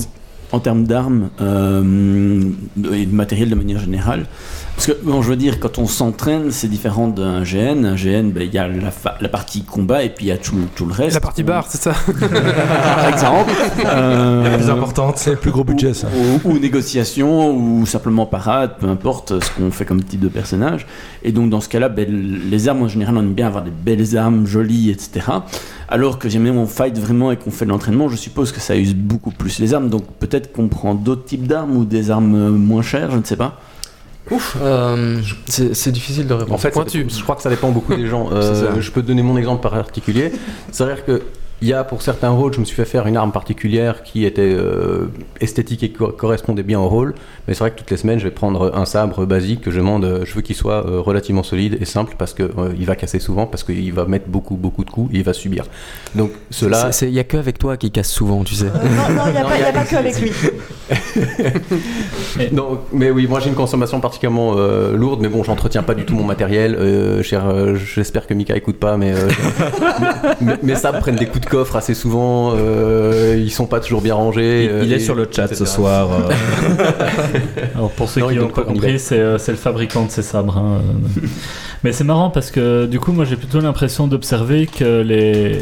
en 0.52 0.60
termes 0.60 0.84
d'armes 0.86 1.30
euh, 1.42 2.40
et 2.94 3.06
de 3.06 3.14
matériel 3.16 3.50
de 3.50 3.56
manière 3.56 3.80
générale, 3.80 4.26
parce 4.76 4.88
que 4.88 4.92
bon, 5.04 5.22
je 5.22 5.30
veux 5.30 5.36
dire, 5.38 5.60
quand 5.62 5.78
on 5.80 5.88
s'entraîne, 5.88 6.52
c'est 6.52 6.68
différent 6.68 7.08
d'un 7.08 7.44
GN. 7.44 7.86
Un 7.86 7.96
GN, 7.96 8.32
ben, 8.32 8.44
il 8.44 8.54
y 8.54 8.58
a 8.58 8.68
la, 8.68 8.92
fa- 8.92 9.18
la 9.22 9.30
partie 9.30 9.64
combat 9.64 10.04
et 10.04 10.10
puis 10.10 10.26
il 10.26 10.28
y 10.28 10.32
a 10.32 10.38
tout, 10.38 10.58
tout 10.76 10.86
le 10.86 10.92
reste. 10.94 11.14
La 11.14 11.22
partie 11.22 11.44
bar, 11.44 11.66
c'est 11.70 11.82
ça 11.82 11.94
par 12.20 13.08
exemple. 13.08 13.52
Euh, 13.86 14.44
La 14.44 14.58
plus 14.58 14.70
importante. 14.70 15.18
C'est 15.18 15.32
le 15.32 15.38
plus 15.38 15.52
gros 15.52 15.64
budget, 15.64 15.94
ça. 15.94 16.08
ou, 16.44 16.50
ou 16.50 16.60
négociation, 16.60 17.56
ou 17.56 17.86
simplement 17.86 18.26
parade, 18.26 18.76
peu 18.80 18.88
importe 18.88 19.42
ce 19.44 19.50
qu'on 19.52 19.72
fait 19.72 19.86
comme 19.86 20.04
type 20.04 20.20
de 20.20 20.28
personnage. 20.28 20.86
Et 21.24 21.32
donc 21.32 21.50
dans 21.50 21.62
ce 21.62 21.70
cas-là, 21.70 21.88
ben, 21.90 22.08
les 22.50 22.68
armes 22.68 22.84
en 22.84 22.88
général, 22.90 23.16
on 23.18 23.22
aime 23.22 23.34
bien 23.34 23.48
avoir 23.48 23.64
des 23.64 23.72
belles 23.72 24.18
armes, 24.18 24.46
jolies, 24.46 24.90
etc. 24.92 25.26
Alors 25.88 26.18
que 26.20 26.30
jamais 26.30 26.50
on 26.50 26.66
fight 26.66 26.98
vraiment 26.98 27.32
et 27.32 27.38
qu'on 27.38 27.52
fait 27.52 27.66
de 27.66 27.70
l'entraînement, 27.70 28.10
je 28.10 28.16
suppose 28.16 28.52
que 28.52 28.60
ça 28.60 28.76
use 28.76 28.96
beaucoup 28.96 29.32
plus 29.32 29.60
les 29.60 29.74
armes. 29.74 29.90
Donc 29.90 30.04
peut-être 30.20 30.52
qu'on 30.52 30.68
prend 30.68 30.96
d'autres 30.96 31.26
types 31.26 31.46
d'armes 31.48 31.76
ou 31.78 31.86
des 31.86 32.10
armes 32.12 32.36
euh, 32.36 32.50
moins 32.50 32.82
chères, 32.82 33.12
je 33.12 33.18
ne 33.18 33.24
sais 33.24 33.36
pas. 33.36 33.60
Ouf, 34.32 34.58
euh, 34.60 35.22
c'est 35.48 35.92
difficile 35.92 36.26
de 36.26 36.34
répondre. 36.34 36.56
En 36.56 36.58
fait, 36.58 36.70
ça 36.70 36.82
Pointu. 36.82 36.98
dépend- 37.04 37.16
je 37.16 37.22
crois 37.22 37.36
que 37.36 37.44
ça 37.44 37.50
dépend 37.52 37.70
beaucoup 37.70 37.94
des 37.96 38.08
gens. 38.08 38.30
Euh, 38.34 38.82
je 38.82 38.90
peux 38.92 39.04
te 39.04 39.08
donner 39.08 39.22
mon 39.22 39.38
exemple 39.38 39.62
particulier. 39.70 40.32
C'est-à-dire 40.72 41.06
que 41.06 41.22
il 41.62 41.68
y 41.70 41.74
a 41.74 41.84
pour 41.84 42.02
certains 42.02 42.30
rôles, 42.30 42.54
je 42.54 42.60
me 42.60 42.66
suis 42.66 42.76
fait 42.76 42.86
faire 42.86 43.08
une 43.08 43.18
arme 43.18 43.32
particulière 43.32 44.04
qui 44.04 44.26
était 44.26 44.42
euh, 44.42 45.08
esthétique 45.42 45.84
et 45.84 45.92
co- 45.92 46.10
correspondait 46.10 46.64
bien 46.64 46.80
au 46.80 46.88
rôle. 46.90 47.16
Mais 47.48 47.54
c'est 47.54 47.60
vrai 47.62 47.72
que 47.72 47.78
toutes 47.78 47.92
les 47.92 47.98
semaines, 47.98 48.20
je 48.20 48.26
vais 48.26 48.32
prendre 48.32 48.76
un 48.76 48.86
sabre 48.86 49.26
basique 49.26 49.62
que 49.62 49.72
je 49.72 49.78
demande. 49.78 50.04
euh, 50.06 50.26
Je 50.26 50.34
veux 50.34 50.42
qu'il 50.42 50.56
soit 50.56 50.86
euh, 50.86 51.00
relativement 51.00 51.44
solide 51.44 51.78
et 51.80 51.86
simple 51.86 52.16
parce 52.18 52.34
que 52.34 52.44
euh, 52.44 52.74
il 52.78 52.86
va 52.86 52.96
casser 52.96 53.20
souvent, 53.20 53.46
parce 53.48 53.64
qu'il 53.64 53.94
va 53.94 54.06
mettre 54.06 54.28
beaucoup 54.28 54.56
beaucoup 54.56 54.84
de 54.84 54.90
coups 54.90 55.14
et 55.14 55.18
il 55.20 55.24
va 55.24 55.34
subir. 55.34 55.66
Donc 56.14 56.32
cela. 56.52 56.90
Il 57.02 57.12
n'y 57.12 57.20
a 57.20 57.24
que 57.24 57.38
avec 57.38 57.58
toi 57.58 57.78
qui 57.78 57.90
casse 57.92 58.10
souvent, 58.12 58.44
tu 58.44 58.56
sais. 58.56 58.66
Euh, 58.66 59.14
non, 59.16 59.24
il 59.28 59.32
n'y 59.32 59.38
a, 59.38 59.48
a- 59.48 59.70
a 59.70 59.74
pas 59.74 59.86
que 59.86 59.96
avec 59.96 60.20
lui. 60.20 60.32
Non, 62.52 62.80
mais 62.94 63.12
oui, 63.12 63.28
moi 63.28 63.40
j'ai 63.40 63.50
une 63.50 63.56
consommation 63.56 64.00
particulièrement 64.00 64.54
euh, 64.58 64.96
lourde, 64.96 65.20
mais 65.22 65.30
bon, 65.30 65.44
j'entretiens 65.44 65.84
pas 65.84 65.94
du 65.94 66.06
tout 66.06 66.16
mon 66.16 66.24
matériel. 66.24 67.22
Cher, 67.24 67.76
j'espère 67.76 68.28
que 68.28 68.34
Mika 68.34 68.56
écoute 68.56 68.78
pas, 68.78 68.98
mais 68.98 69.14
euh, 69.14 69.30
mes, 70.42 70.54
mes 70.62 70.76
sabres 70.76 71.00
prennent 71.00 71.16
des 71.16 71.26
coups 71.28 71.46
de 71.46 71.50
coffre 71.56 71.76
assez 71.78 71.94
souvent. 71.94 72.54
euh, 72.56 73.36
ils 73.38 73.50
sont 73.52 73.66
pas 73.66 73.80
toujours 73.80 74.02
bien 74.02 74.14
rangés. 74.16 74.66
Il, 74.66 74.70
euh, 74.70 74.84
il 74.84 74.92
est 74.92 74.98
et- 74.98 75.00
sur 75.00 75.16
le 75.16 75.26
chat 75.32 75.46
etc. 75.46 75.56
ce 75.60 75.66
soir. 75.66 76.10
euh, 76.12 76.86
Alors 77.76 77.92
pour 77.92 78.10
ceux 78.10 78.22
Non, 78.22 78.28
qui 78.30 78.36
n'ont 78.36 78.48
pas 78.50 78.64
compris, 78.64 78.98
euh, 79.14 79.38
c'est 79.38 79.52
le 79.52 79.58
fabricant 79.58 80.06
de 80.06 80.12
ces 80.12 80.22
sabres. 80.22 80.58
hein. 80.58 80.82
Mais 81.84 81.92
c'est 81.94 82.04
marrant 82.04 82.30
parce 82.30 82.52
que 82.52 82.86
du 82.88 83.00
coup, 83.00 83.12
moi 83.14 83.26
j'ai 83.26 83.36
plutôt 83.38 83.60
l'impression 83.60 84.08
d'observer 84.08 84.68
que 84.68 85.02
les, 85.02 85.60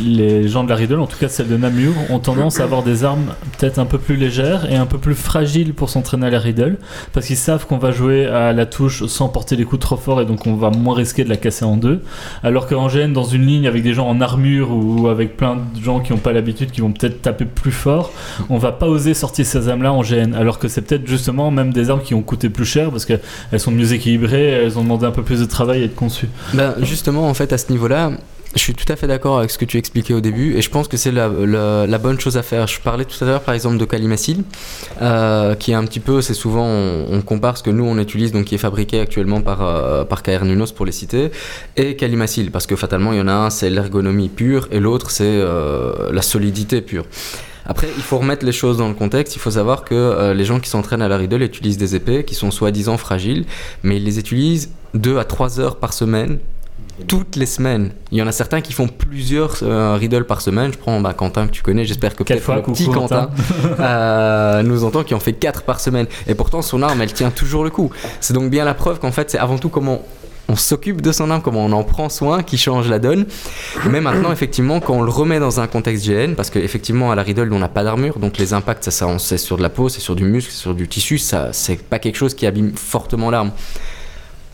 les 0.00 0.48
gens 0.48 0.64
de 0.64 0.68
la 0.68 0.76
Riddle, 0.76 1.00
en 1.00 1.06
tout 1.06 1.18
cas 1.18 1.28
celles 1.28 1.48
de 1.48 1.56
Namur, 1.56 1.92
ont 2.10 2.18
tendance 2.18 2.60
à 2.60 2.64
avoir 2.64 2.82
des 2.82 3.04
armes 3.04 3.34
peut-être 3.58 3.78
un 3.78 3.84
peu 3.84 3.98
plus 3.98 4.16
légères 4.16 4.70
et 4.70 4.76
un 4.76 4.86
peu 4.86 4.98
plus 4.98 5.14
fragiles 5.14 5.74
pour 5.74 5.90
s'entraîner 5.90 6.26
à 6.26 6.30
la 6.30 6.38
Riddle 6.38 6.76
parce 7.12 7.26
qu'ils 7.26 7.36
savent 7.36 7.66
qu'on 7.66 7.78
va 7.78 7.90
jouer 7.90 8.26
à 8.26 8.52
la 8.52 8.66
touche 8.66 9.06
sans 9.06 9.28
porter 9.28 9.56
des 9.56 9.64
coups 9.64 9.80
trop 9.80 9.96
forts 9.96 10.20
et 10.20 10.26
donc 10.26 10.46
on 10.46 10.54
va 10.54 10.70
moins 10.70 10.94
risquer 10.94 11.24
de 11.24 11.28
la 11.28 11.36
casser 11.36 11.64
en 11.64 11.76
deux. 11.76 12.00
Alors 12.42 12.66
qu'en 12.66 12.88
GN, 12.88 13.12
dans 13.12 13.24
une 13.24 13.46
ligne 13.46 13.66
avec 13.66 13.82
des 13.82 13.94
gens 13.94 14.08
en 14.08 14.20
armure 14.20 14.70
ou 14.70 15.08
avec 15.08 15.36
plein 15.36 15.56
de 15.56 15.82
gens 15.82 16.00
qui 16.00 16.12
n'ont 16.12 16.18
pas 16.18 16.32
l'habitude, 16.32 16.70
qui 16.70 16.80
vont 16.80 16.92
peut-être 16.92 17.22
taper 17.22 17.44
plus 17.44 17.72
fort, 17.72 18.12
on 18.48 18.58
va 18.58 18.72
pas 18.72 18.86
oser 18.86 19.14
sortir 19.14 19.46
ces 19.46 19.68
armes-là 19.68 19.92
en 19.92 20.02
GN. 20.02 20.34
Alors 20.34 20.58
que 20.58 20.68
c'est 20.68 20.82
peut-être 20.82 21.06
justement 21.06 21.50
même 21.50 21.72
des 21.72 21.90
armes 21.90 22.02
qui 22.02 22.14
ont 22.14 22.22
coûté 22.22 22.48
plus 22.48 22.64
cher 22.64 22.90
parce 22.90 23.04
qu'elles 23.04 23.20
sont 23.58 23.70
mieux 23.70 23.92
équilibrées, 23.92 24.48
elles 24.48 24.78
ont 24.78 24.82
demandé 24.82 25.06
un 25.06 25.10
peu 25.10 25.22
plus 25.22 25.40
de 25.40 25.46
travail 25.46 25.82
à 25.82 25.84
être 25.84 25.94
conçues. 25.94 26.28
Ben, 26.54 26.74
justement, 26.82 27.28
en 27.28 27.34
fait, 27.34 27.52
à 27.52 27.58
ce 27.58 27.70
niveau-là, 27.70 28.12
Je 28.54 28.58
suis 28.58 28.74
tout 28.74 28.90
à 28.92 28.96
fait 28.96 29.06
d'accord 29.06 29.38
avec 29.38 29.50
ce 29.50 29.56
que 29.56 29.64
tu 29.64 29.78
expliquais 29.78 30.12
au 30.12 30.20
début 30.20 30.56
et 30.56 30.62
je 30.62 30.68
pense 30.68 30.86
que 30.86 30.98
c'est 30.98 31.10
la, 31.10 31.28
bonne 31.98 32.20
chose 32.20 32.36
à 32.36 32.42
faire. 32.42 32.66
Je 32.66 32.80
parlais 32.80 33.06
tout 33.06 33.22
à 33.24 33.26
l'heure 33.26 33.40
par 33.40 33.54
exemple 33.54 33.78
de 33.78 33.84
Calimacil, 33.86 34.44
euh, 35.00 35.54
qui 35.54 35.72
est 35.72 35.74
un 35.74 35.84
petit 35.84 36.00
peu, 36.00 36.20
c'est 36.20 36.34
souvent, 36.34 36.66
on, 36.66 37.22
compare 37.22 37.56
ce 37.56 37.62
que 37.62 37.70
nous 37.70 37.84
on 37.84 37.98
utilise, 37.98 38.30
donc 38.32 38.44
qui 38.44 38.54
est 38.54 38.58
fabriqué 38.58 39.00
actuellement 39.00 39.40
par, 39.40 39.62
euh, 39.62 40.04
par 40.04 40.22
KR 40.22 40.44
Nunos 40.44 40.72
pour 40.72 40.84
les 40.84 40.92
citer, 40.92 41.30
et 41.76 41.96
Calimacil, 41.96 42.50
parce 42.50 42.66
que 42.66 42.76
fatalement 42.76 43.12
il 43.12 43.18
y 43.18 43.22
en 43.22 43.28
a 43.28 43.32
un 43.32 43.50
c'est 43.50 43.70
l'ergonomie 43.70 44.28
pure 44.28 44.68
et 44.70 44.80
l'autre 44.80 45.10
c'est 45.10 45.24
euh, 45.24 46.12
la 46.12 46.22
solidité 46.22 46.82
pure. 46.82 47.06
Après, 47.64 47.88
il 47.96 48.02
faut 48.02 48.18
remettre 48.18 48.44
les 48.44 48.52
choses 48.52 48.78
dans 48.78 48.88
le 48.88 48.94
contexte. 48.94 49.36
Il 49.36 49.38
faut 49.38 49.52
savoir 49.52 49.84
que 49.84 49.94
euh, 49.94 50.34
les 50.34 50.44
gens 50.44 50.58
qui 50.58 50.68
s'entraînent 50.68 51.02
à 51.02 51.08
la 51.08 51.16
Riddle 51.16 51.42
utilisent 51.42 51.78
des 51.78 51.94
épées 51.94 52.24
qui 52.24 52.34
sont 52.34 52.50
soi-disant 52.50 52.96
fragiles, 52.96 53.44
mais 53.82 53.96
ils 53.96 54.04
les 54.04 54.18
utilisent 54.18 54.72
2 54.94 55.18
à 55.18 55.24
3 55.24 55.60
heures 55.60 55.76
par 55.76 55.92
semaine 55.92 56.38
toutes 57.08 57.36
les 57.36 57.46
semaines. 57.46 57.90
Il 58.10 58.18
y 58.18 58.22
en 58.22 58.26
a 58.26 58.32
certains 58.32 58.60
qui 58.60 58.72
font 58.72 58.88
plusieurs 58.88 59.58
euh, 59.62 59.94
riddles 59.94 60.24
par 60.24 60.40
semaine. 60.40 60.72
Je 60.72 60.78
prends 60.78 61.00
bah, 61.00 61.14
Quentin 61.14 61.46
que 61.46 61.52
tu 61.52 61.62
connais, 61.62 61.84
j'espère 61.84 62.14
que 62.14 62.22
peut-être 62.22 62.54
le 62.54 62.62
petit 62.62 62.88
Quentin 62.88 63.30
euh, 63.80 64.62
nous 64.62 64.84
entend 64.84 65.02
qui 65.02 65.14
en 65.14 65.20
fait 65.20 65.32
4 65.32 65.62
par 65.62 65.80
semaine. 65.80 66.06
Et 66.26 66.34
pourtant 66.34 66.62
son 66.62 66.82
arme 66.82 67.00
elle 67.02 67.12
tient 67.12 67.30
toujours 67.30 67.64
le 67.64 67.70
coup. 67.70 67.90
C'est 68.20 68.34
donc 68.34 68.50
bien 68.50 68.64
la 68.64 68.74
preuve 68.74 68.98
qu'en 69.00 69.12
fait 69.12 69.30
c'est 69.30 69.38
avant 69.38 69.58
tout 69.58 69.68
comment 69.68 70.02
on 70.48 70.56
s'occupe 70.56 71.00
de 71.00 71.12
son 71.12 71.30
arme, 71.30 71.40
comment 71.40 71.64
on 71.64 71.72
en 71.72 71.84
prend 71.84 72.08
soin, 72.08 72.42
qui 72.42 72.58
change 72.58 72.88
la 72.88 72.98
donne. 72.98 73.26
Mais 73.88 74.00
maintenant, 74.00 74.32
effectivement, 74.32 74.80
quand 74.80 74.94
on 74.94 75.02
le 75.02 75.10
remet 75.10 75.38
dans 75.38 75.60
un 75.60 75.66
contexte 75.68 76.04
GN, 76.04 76.34
parce 76.34 76.50
qu'effectivement, 76.50 77.12
à 77.12 77.14
la 77.14 77.22
Riddle, 77.22 77.52
on 77.52 77.60
n'a 77.60 77.68
pas 77.68 77.84
d'armure, 77.84 78.18
donc 78.18 78.38
les 78.38 78.52
impacts, 78.52 78.84
ça, 78.84 78.90
ça 78.90 79.06
on- 79.06 79.18
sur 79.18 79.56
de 79.56 79.62
la 79.62 79.70
peau, 79.70 79.88
c'est 79.88 80.00
sur 80.00 80.16
du 80.16 80.24
muscle, 80.24 80.50
c'est 80.50 80.58
sur 80.58 80.74
du 80.74 80.88
tissu, 80.88 81.16
ça, 81.16 81.50
c'est 81.52 81.80
pas 81.80 82.00
quelque 82.00 82.16
chose 82.16 82.34
qui 82.34 82.44
abîme 82.46 82.72
fortement 82.74 83.30
l'arme. 83.30 83.52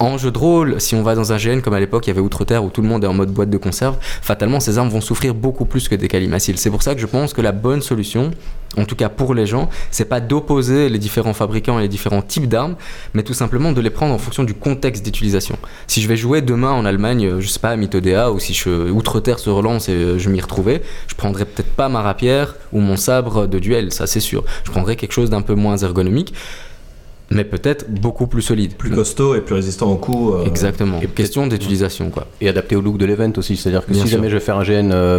En 0.01 0.17
jeu 0.17 0.31
de 0.31 0.39
rôle, 0.39 0.81
si 0.81 0.95
on 0.95 1.03
va 1.03 1.17
dans 1.17 1.33
un 1.33 1.39
GN 1.39 1.61
comme 1.61 1.75
à 1.75 1.81
l'époque, 1.81 2.07
il 2.07 2.11
y 2.11 2.13
avait 2.13 2.21
Outre-Terre 2.21 2.63
où 2.63 2.71
tout 2.71 2.83
le 2.83 2.89
monde 2.89 3.03
est 3.03 3.09
en 3.09 3.15
mode 3.15 3.33
boîte 3.33 3.51
de 3.51 3.59
conserve, 3.59 3.97
fatalement 4.01 4.61
ces 4.61 4.79
armes 4.79 4.89
vont 4.89 5.01
souffrir 5.01 5.35
beaucoup 5.35 5.65
plus 5.65 5.89
que 5.89 5.97
des 5.97 6.07
calimaciles. 6.07 6.57
C'est 6.57 6.71
pour 6.71 6.85
ça 6.85 6.95
que 6.95 7.01
je 7.01 7.07
pense 7.07 7.33
que 7.33 7.41
la 7.41 7.51
bonne 7.51 7.83
solution, 7.83 8.31
en 8.77 8.85
tout 8.85 8.95
cas 8.95 9.09
pour 9.09 9.35
les 9.35 9.45
gens, 9.45 9.69
c'est 9.91 10.05
pas 10.05 10.21
d'opposer 10.21 10.89
les 10.89 10.99
différents 10.99 11.35
fabricants 11.35 11.81
et 11.81 11.83
les 11.83 11.89
différents 11.89 12.23
types 12.23 12.49
d'armes, 12.49 12.77
mais 13.13 13.25
tout 13.25 13.35
simplement 13.35 13.73
de 13.73 13.81
les 13.81 13.91
prendre 13.91 14.15
en 14.15 14.19
fonction 14.19 14.45
du 14.45 14.55
contexte 14.55 15.05
d'utilisation. 15.05 15.59
Si 15.89 16.01
je 16.01 16.07
vais 16.07 16.17
jouer 16.17 16.43
demain 16.43 16.71
en 16.71 16.85
Allemagne, 16.85 17.27
euh, 17.27 17.41
je 17.41 17.49
sais 17.49 17.59
pas, 17.59 17.71
à 17.71 17.77
Mythodea, 17.77 18.31
ou 18.31 18.39
si 18.39 18.55
je, 18.55 18.91
Outre-Terre 18.93 19.41
se 19.41 19.51
relance 19.51 19.89
et 19.89 19.95
euh, 19.95 20.19
je 20.19 20.31
m'y 20.31 20.41
retrouvais, 20.41 20.81
je 21.09 21.17
prendrais 21.17 21.45
peut-être 21.45 21.71
pas 21.71 21.89
ma 21.89 22.03
rapière 22.03 22.55
ou 22.73 22.79
mon 22.79 22.97
sabre 22.97 23.49
de 23.49 23.59
duel, 23.59 23.93
ça 23.93 24.07
c'est 24.07 24.21
sûr. 24.21 24.45
Je 24.63 24.71
prendrais 24.71 24.95
quelque 24.95 25.13
chose 25.13 25.29
d'un 25.29 25.43
peu 25.43 25.55
moins 25.55 25.77
ergonomique, 25.77 26.35
mais 27.31 27.45
peut-être 27.45 27.91
beaucoup 27.91 28.27
plus 28.27 28.43
solide. 28.43 28.75
Plus 28.75 28.91
costaud 28.91 29.35
et 29.35 29.41
plus 29.41 29.55
résistant 29.55 29.91
au 29.93 29.97
coup. 29.97 30.33
euh, 30.35 30.45
Exactement. 30.47 31.01
Et 31.03 31.07
Question 31.07 31.47
d'utilisation, 31.47 32.11
quoi. 32.11 32.27
Et 32.41 32.49
adapté 32.49 32.75
au 32.77 32.81
look 32.81 32.97
de 32.99 33.05
l'event 33.07 33.31
aussi. 33.37 33.57
C'est-à-dire 33.57 33.85
que 33.85 33.93
Bien 33.93 34.03
si 34.03 34.09
sûr. 34.09 34.17
jamais 34.19 34.31
je 34.31 34.35
vais 34.35 34.41
faire 34.41 34.57
un 34.59 34.63
GN, 34.65 34.91
euh, 34.93 35.19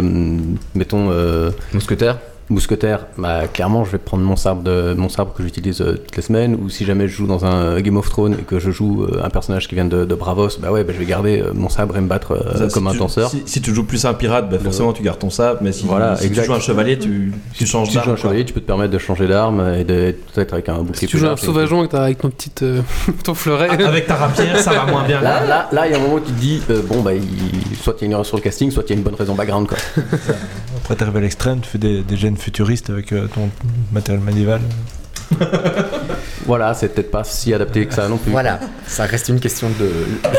mettons, 0.74 1.10
euh, 1.10 1.50
Mousquetaire 1.72 2.18
mousquetaire, 2.50 3.06
bah, 3.16 3.42
clairement, 3.52 3.84
je 3.84 3.92
vais 3.92 3.98
prendre 3.98 4.22
mon 4.24 4.36
sabre, 4.36 4.62
de, 4.62 4.92
mon 4.94 5.08
sabre 5.08 5.32
que 5.32 5.42
j'utilise 5.42 5.80
euh, 5.80 5.92
toutes 5.94 6.16
les 6.16 6.22
semaines. 6.22 6.56
Ou 6.62 6.68
si 6.68 6.84
jamais 6.84 7.08
je 7.08 7.14
joue 7.16 7.26
dans 7.26 7.44
un 7.44 7.54
euh, 7.62 7.80
Game 7.80 7.96
of 7.96 8.08
Thrones 8.10 8.34
et 8.34 8.42
que 8.42 8.58
je 8.58 8.70
joue 8.70 9.04
euh, 9.04 9.20
un 9.24 9.30
personnage 9.30 9.68
qui 9.68 9.74
vient 9.76 9.84
de, 9.84 10.04
de 10.04 10.14
Bravos, 10.14 10.48
bah 10.60 10.70
ouais, 10.72 10.84
bah, 10.84 10.92
je 10.92 10.98
vais 10.98 11.04
garder 11.06 11.40
euh, 11.40 11.52
mon 11.54 11.68
sabre 11.68 11.96
et 11.96 12.00
me 12.00 12.08
battre 12.08 12.32
euh, 12.32 12.58
ça, 12.58 12.68
si 12.68 12.74
comme 12.74 12.88
un 12.88 12.92
tu- 12.92 12.98
tenseur. 12.98 13.30
Si, 13.30 13.42
si 13.46 13.60
tu 13.62 13.74
joues 13.74 13.84
plus 13.84 14.04
un 14.04 14.14
pirate, 14.14 14.50
bah, 14.50 14.58
forcément 14.58 14.92
tu 14.92 15.02
gardes 15.02 15.18
ton 15.20 15.30
sabre, 15.30 15.60
mais 15.62 15.72
si, 15.72 15.86
Voilà, 15.86 16.16
si 16.16 16.30
tu 16.30 16.42
joues 16.44 16.52
un 16.52 16.60
chevalier, 16.60 16.98
tu, 16.98 17.32
tu 17.54 17.66
changes 17.66 17.86
Si 17.88 17.92
tu 17.92 17.98
joues 17.98 18.04
d'arme. 18.06 18.12
un 18.14 18.20
chevalier, 18.20 18.44
tu 18.44 18.52
peux 18.52 18.60
te 18.60 18.66
permettre 18.66 18.92
de 18.92 18.98
changer 18.98 19.28
d'arme 19.28 19.74
et 19.78 19.84
peut-être 19.84 20.52
avec 20.54 20.68
un 20.68 20.78
bouclier 20.78 20.94
Si 20.96 21.06
tu 21.06 21.18
joues 21.18 21.28
un 21.28 21.36
sauvageon 21.36 21.78
avec, 21.80 21.92
ta- 21.92 22.02
avec 22.02 22.18
ton, 22.18 22.30
petite, 22.30 22.62
euh, 22.64 22.80
ton 23.24 23.34
fleuret. 23.34 23.68
quoi. 23.76 23.86
Avec 23.86 24.06
ta 24.06 24.16
rapière, 24.16 24.58
ça 24.58 24.72
va 24.72 24.86
moins 24.90 25.04
bien. 25.06 25.20
Là, 25.20 25.46
là, 25.46 25.68
là, 25.70 25.86
il 25.86 25.92
y 25.92 25.94
a 25.94 25.98
un 25.98 26.00
moment 26.00 26.14
où 26.16 26.20
tu 26.20 26.32
te 26.32 26.40
dis, 26.40 26.60
euh, 26.70 26.82
bon, 26.86 27.00
bah, 27.00 27.14
il- 27.14 27.76
soit 27.76 27.94
il 27.98 28.00
y 28.00 28.04
a 28.04 28.06
une 28.06 28.12
erreur 28.12 28.26
sur 28.26 28.36
le 28.36 28.42
casting, 28.42 28.70
soit 28.70 28.82
il 28.86 28.90
y 28.90 28.92
a 28.92 28.96
une 28.96 29.02
bonne 29.02 29.14
raison 29.14 29.34
background, 29.34 29.68
quoi. 29.68 29.78
Après, 30.82 30.96
t'arrives 30.96 31.16
à 31.16 31.20
l'extrême, 31.20 31.60
tu 31.60 31.68
fais 31.68 31.78
des, 31.78 32.02
des 32.02 32.16
gènes 32.16 32.36
futuristes 32.36 32.90
avec 32.90 33.12
euh, 33.12 33.26
ton 33.32 33.48
matériel 33.92 34.22
médiéval. 34.24 34.60
Voilà, 36.46 36.74
c'est 36.74 36.88
peut-être 36.88 37.10
pas 37.10 37.22
si 37.22 37.52
adapté 37.54 37.86
que 37.86 37.94
ça 37.94 38.08
non 38.08 38.16
plus. 38.16 38.32
Voilà, 38.32 38.58
ça 38.86 39.04
reste 39.04 39.28
une 39.28 39.38
question 39.38 39.68
de 39.78 39.88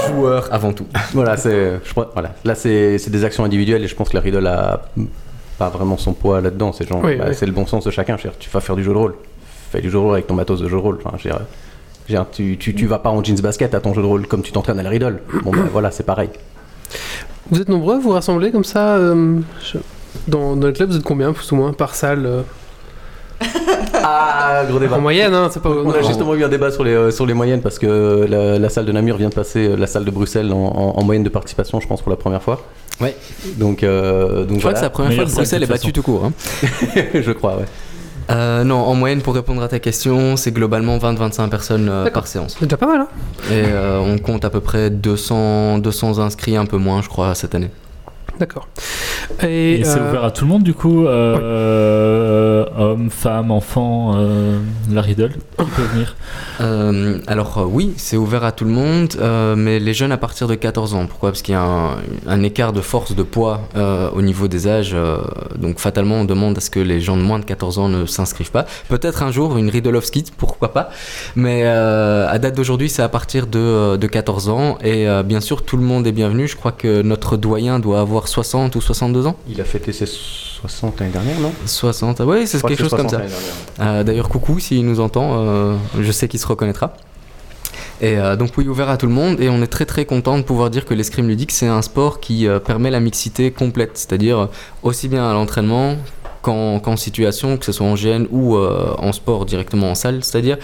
joueur 0.07 0.49
avant 0.51 0.73
tout. 0.73 0.85
Voilà, 1.13 1.37
c'est, 1.37 1.79
je 1.85 1.91
crois- 1.91 2.09
voilà. 2.13 2.33
Là, 2.43 2.55
c'est, 2.55 2.97
c'est 2.97 3.11
des 3.11 3.23
actions 3.23 3.43
individuelles 3.45 3.83
et 3.83 3.87
je 3.87 3.95
pense 3.95 4.09
que 4.09 4.15
la 4.17 4.21
Riddle 4.21 4.45
a 4.47 4.81
pas 5.57 5.69
vraiment 5.69 5.97
son 5.97 6.13
poids 6.13 6.41
là-dedans. 6.41 6.73
C'est 6.73 6.87
genre, 6.87 7.01
Oui, 7.03 7.15
bah, 7.15 7.25
oui. 7.29 7.35
c'est 7.35 7.45
le 7.45 7.51
bon 7.51 7.65
sens 7.65 7.85
de 7.85 7.91
chacun. 7.91 8.17
Je 8.17 8.23
veux 8.23 8.29
dire, 8.29 8.39
tu 8.39 8.49
vas 8.49 8.59
faire 8.59 8.75
du 8.75 8.83
jeu 8.83 8.91
de 8.91 8.97
rôle. 8.97 9.15
Fais 9.71 9.79
du 9.79 9.87
jeu 9.89 9.93
de 9.93 9.97
rôle 10.03 10.13
avec 10.13 10.27
ton 10.27 10.33
matos 10.33 10.59
de 10.59 10.65
jeu 10.67 10.75
de 10.75 10.81
rôle. 10.81 10.99
Enfin, 11.05 11.15
je 11.17 11.23
veux 11.29 11.35
dire, 11.35 11.41
je 12.07 12.13
veux 12.13 12.19
dire, 12.19 12.25
tu, 12.31 12.57
tu, 12.57 12.75
tu 12.75 12.87
vas 12.87 12.99
pas 12.99 13.11
en 13.11 13.23
jeans 13.23 13.39
basket 13.39 13.73
à 13.75 13.79
ton 13.79 13.93
jeu 13.93 14.01
de 14.01 14.07
rôle 14.07 14.27
comme 14.27 14.41
tu 14.41 14.51
t'entraînes 14.51 14.79
à 14.79 14.83
la 14.83 14.89
Riddle. 14.89 15.19
Bon, 15.43 15.51
bah, 15.51 15.59
voilà, 15.71 15.91
c'est 15.91 16.03
pareil. 16.05 16.29
Vous 17.51 17.61
êtes 17.61 17.69
nombreux, 17.69 17.99
vous 17.99 18.09
rassemblez 18.09 18.51
comme 18.51 18.63
ça 18.65 18.95
euh, 18.95 19.39
je- 19.63 19.77
dans, 20.27 20.55
dans 20.55 20.67
le 20.67 20.73
club, 20.73 20.89
vous 20.91 20.97
êtes 20.97 21.03
combien, 21.03 21.33
plus 21.33 21.51
ou 21.51 21.55
moins, 21.55 21.73
par 21.73 21.95
salle 21.95 22.25
euh, 22.25 22.41
Ah, 24.03 24.63
gros 24.69 24.79
débat. 24.79 24.97
En 24.97 25.01
moyenne, 25.01 25.33
hein, 25.33 25.49
c'est 25.51 25.61
pas. 25.61 25.69
On 25.69 25.91
a 25.91 26.01
justement 26.01 26.33
eu 26.35 26.43
un 26.43 26.49
débat 26.49 26.71
sur 26.71 26.83
les, 26.83 26.93
euh, 26.93 27.11
sur 27.11 27.25
les 27.25 27.33
moyennes 27.33 27.61
parce 27.61 27.77
que 27.79 28.25
la, 28.29 28.57
la 28.59 28.69
salle 28.69 28.85
de 28.85 28.91
Namur 28.91 29.17
vient 29.17 29.29
de 29.29 29.33
passer 29.33 29.67
euh, 29.69 29.75
la 29.75 29.87
salle 29.87 30.05
de 30.05 30.11
Bruxelles 30.11 30.51
en, 30.51 30.57
en- 30.57 30.97
en 30.99 31.03
moyenne 31.03 31.23
de 31.23 31.29
participation, 31.29 31.79
je 31.79 31.87
pense, 31.87 32.01
pour 32.01 32.09
la 32.09 32.15
première 32.17 32.41
fois. 32.41 32.61
Ouais. 32.99 33.15
Donc, 33.57 33.83
euh, 33.83 34.45
donc 34.45 34.55
Je 34.55 34.59
crois 34.59 34.73
que 34.73 34.79
c'est 34.79 34.81
voilà. 34.81 34.81
la 34.81 34.89
première 34.89 35.13
fois 35.13 35.25
que 35.25 35.31
Bruxelles 35.31 35.63
est 35.63 35.67
battue 35.67 35.93
tout 35.93 36.01
court. 36.03 36.25
hein. 36.25 36.33
je 37.13 37.31
crois, 37.31 37.57
ouais. 37.57 37.65
Euh, 38.29 38.63
non, 38.63 38.77
en 38.77 38.93
moyenne, 38.95 39.21
pour 39.21 39.33
répondre 39.35 39.61
à 39.61 39.67
ta 39.67 39.79
question, 39.79 40.37
c'est 40.37 40.51
globalement 40.51 40.97
20-25 40.97 41.49
personnes 41.49 41.89
euh, 41.89 42.09
par 42.11 42.27
séance. 42.27 42.55
C'est 42.59 42.65
déjà 42.65 42.77
pas 42.77 42.85
mal, 42.87 43.01
hein 43.01 43.07
Et 43.49 43.63
euh, 43.65 43.99
on 43.99 44.17
compte 44.19 44.45
à 44.45 44.49
peu 44.49 44.61
près 44.61 44.89
200, 44.89 45.79
200 45.79 46.19
inscrits, 46.19 46.55
un 46.55 46.65
peu 46.65 46.77
moins, 46.77 47.01
je 47.01 47.09
crois, 47.09 47.33
cette 47.35 47.55
année. 47.55 47.69
D'accord. 48.41 48.67
Et, 49.43 49.75
Et 49.79 49.83
c'est 49.83 49.99
euh, 49.99 50.09
ouvert 50.09 50.23
à 50.25 50.31
tout 50.31 50.45
le 50.45 50.49
monde 50.49 50.63
du 50.63 50.73
coup, 50.73 51.05
euh, 51.05 52.65
hommes, 52.75 53.09
femmes, 53.11 53.51
enfants, 53.51 54.13
euh, 54.17 54.57
la 54.91 55.01
riddle 55.01 55.29
qui 55.59 55.65
peut 55.65 55.83
venir? 55.93 56.15
Euh, 56.59 57.19
alors 57.27 57.59
euh, 57.59 57.65
oui, 57.65 57.93
c'est 57.97 58.17
ouvert 58.17 58.43
à 58.43 58.51
tout 58.51 58.65
le 58.65 58.71
monde, 58.71 59.13
euh, 59.19 59.55
mais 59.55 59.79
les 59.79 59.93
jeunes 59.93 60.11
à 60.11 60.17
partir 60.17 60.47
de 60.47 60.55
14 60.55 60.95
ans. 60.95 61.05
Pourquoi? 61.05 61.29
Parce 61.29 61.43
qu'il 61.43 61.53
y 61.53 61.55
a 61.57 61.61
un, 61.63 61.91
un 62.27 62.43
écart 62.43 62.73
de 62.73 62.81
force, 62.81 63.15
de 63.15 63.23
poids 63.23 63.61
euh, 63.75 64.09
au 64.13 64.23
niveau 64.23 64.47
des 64.47 64.67
âges. 64.67 64.91
euh, 64.95 65.19
donc 65.55 65.77
fatalement, 65.79 66.15
on 66.15 66.25
demande 66.25 66.57
à 66.57 66.61
ce 66.61 66.71
que 66.71 66.79
les 66.79 66.99
gens 66.99 67.15
de 67.17 67.21
moins 67.21 67.37
de 67.39 67.45
14 67.45 67.77
ans 67.77 67.89
ne 67.89 68.05
s'inscrivent 68.07 68.51
pas. 68.51 68.65
Peut-être 68.89 69.21
un 69.21 69.31
jour 69.31 69.55
une 69.57 69.69
Riddle 69.69 69.95
of 69.95 70.05
Skid, 70.05 70.31
pourquoi 70.35 70.73
pas. 70.73 70.89
Mais 71.35 71.61
euh, 71.65 72.27
à 72.27 72.39
date 72.39 72.55
d'aujourd'hui, 72.55 72.89
c'est 72.89 73.03
à 73.03 73.09
partir 73.09 73.45
de, 73.45 73.59
euh, 73.59 73.97
de 73.97 74.07
14 74.07 74.49
ans. 74.49 74.77
Et 74.83 75.07
euh, 75.07 75.21
bien 75.21 75.41
sûr, 75.41 75.63
tout 75.63 75.77
le 75.77 75.83
monde 75.83 76.07
est 76.07 76.11
bienvenu. 76.11 76.47
Je 76.47 76.55
crois 76.55 76.71
que 76.71 77.03
notre 77.03 77.37
doyen 77.37 77.79
doit 77.79 77.99
avoir 78.01 78.27
60 78.31 78.75
ou 78.75 78.81
62 78.81 79.27
ans. 79.27 79.35
Il 79.47 79.59
a 79.61 79.65
fêté 79.65 79.91
ses 79.91 80.05
60 80.05 80.99
l'année 80.99 81.11
dernière, 81.11 81.39
non? 81.39 81.51
60, 81.65 82.21
oui, 82.21 82.47
c'est 82.47 82.61
quelque 82.61 82.77
que 82.77 82.83
chose 82.83 82.91
comme 82.91 83.09
60 83.09 83.29
ça. 83.29 83.83
Euh, 83.83 84.03
D'ailleurs, 84.03 84.29
coucou 84.29 84.59
s'il 84.59 84.85
nous 84.85 84.99
entend, 84.99 85.33
euh, 85.33 85.75
je 85.99 86.11
sais 86.11 86.27
qu'il 86.27 86.39
se 86.39 86.47
reconnaîtra. 86.47 86.93
Et 87.99 88.17
euh, 88.17 88.35
donc 88.35 88.51
oui, 88.57 88.67
ouvert 88.67 88.89
à 88.89 88.97
tout 88.97 89.05
le 89.05 89.11
monde, 89.11 89.39
et 89.41 89.49
on 89.49 89.61
est 89.61 89.67
très 89.67 89.85
très 89.85 90.05
content 90.05 90.37
de 90.37 90.43
pouvoir 90.43 90.69
dire 90.69 90.85
que 90.85 90.93
l'escrime 90.93 91.27
ludique, 91.27 91.51
c'est 91.51 91.67
un 91.67 91.81
sport 91.81 92.19
qui 92.19 92.47
permet 92.65 92.89
la 92.89 92.99
mixité 92.99 93.51
complète, 93.51 93.91
c'est-à-dire 93.93 94.49
aussi 94.81 95.07
bien 95.07 95.29
à 95.29 95.33
l'entraînement 95.33 95.97
qu'en 96.41 96.97
situation, 96.97 97.57
que 97.57 97.65
ce 97.65 97.71
soit 97.71 97.85
en 97.85 97.93
GN 97.95 98.25
ou 98.31 98.57
en 98.57 99.11
sport 99.11 99.45
directement 99.45 99.91
en 99.91 99.95
salle, 99.95 100.23
c'est-à-dire 100.23 100.57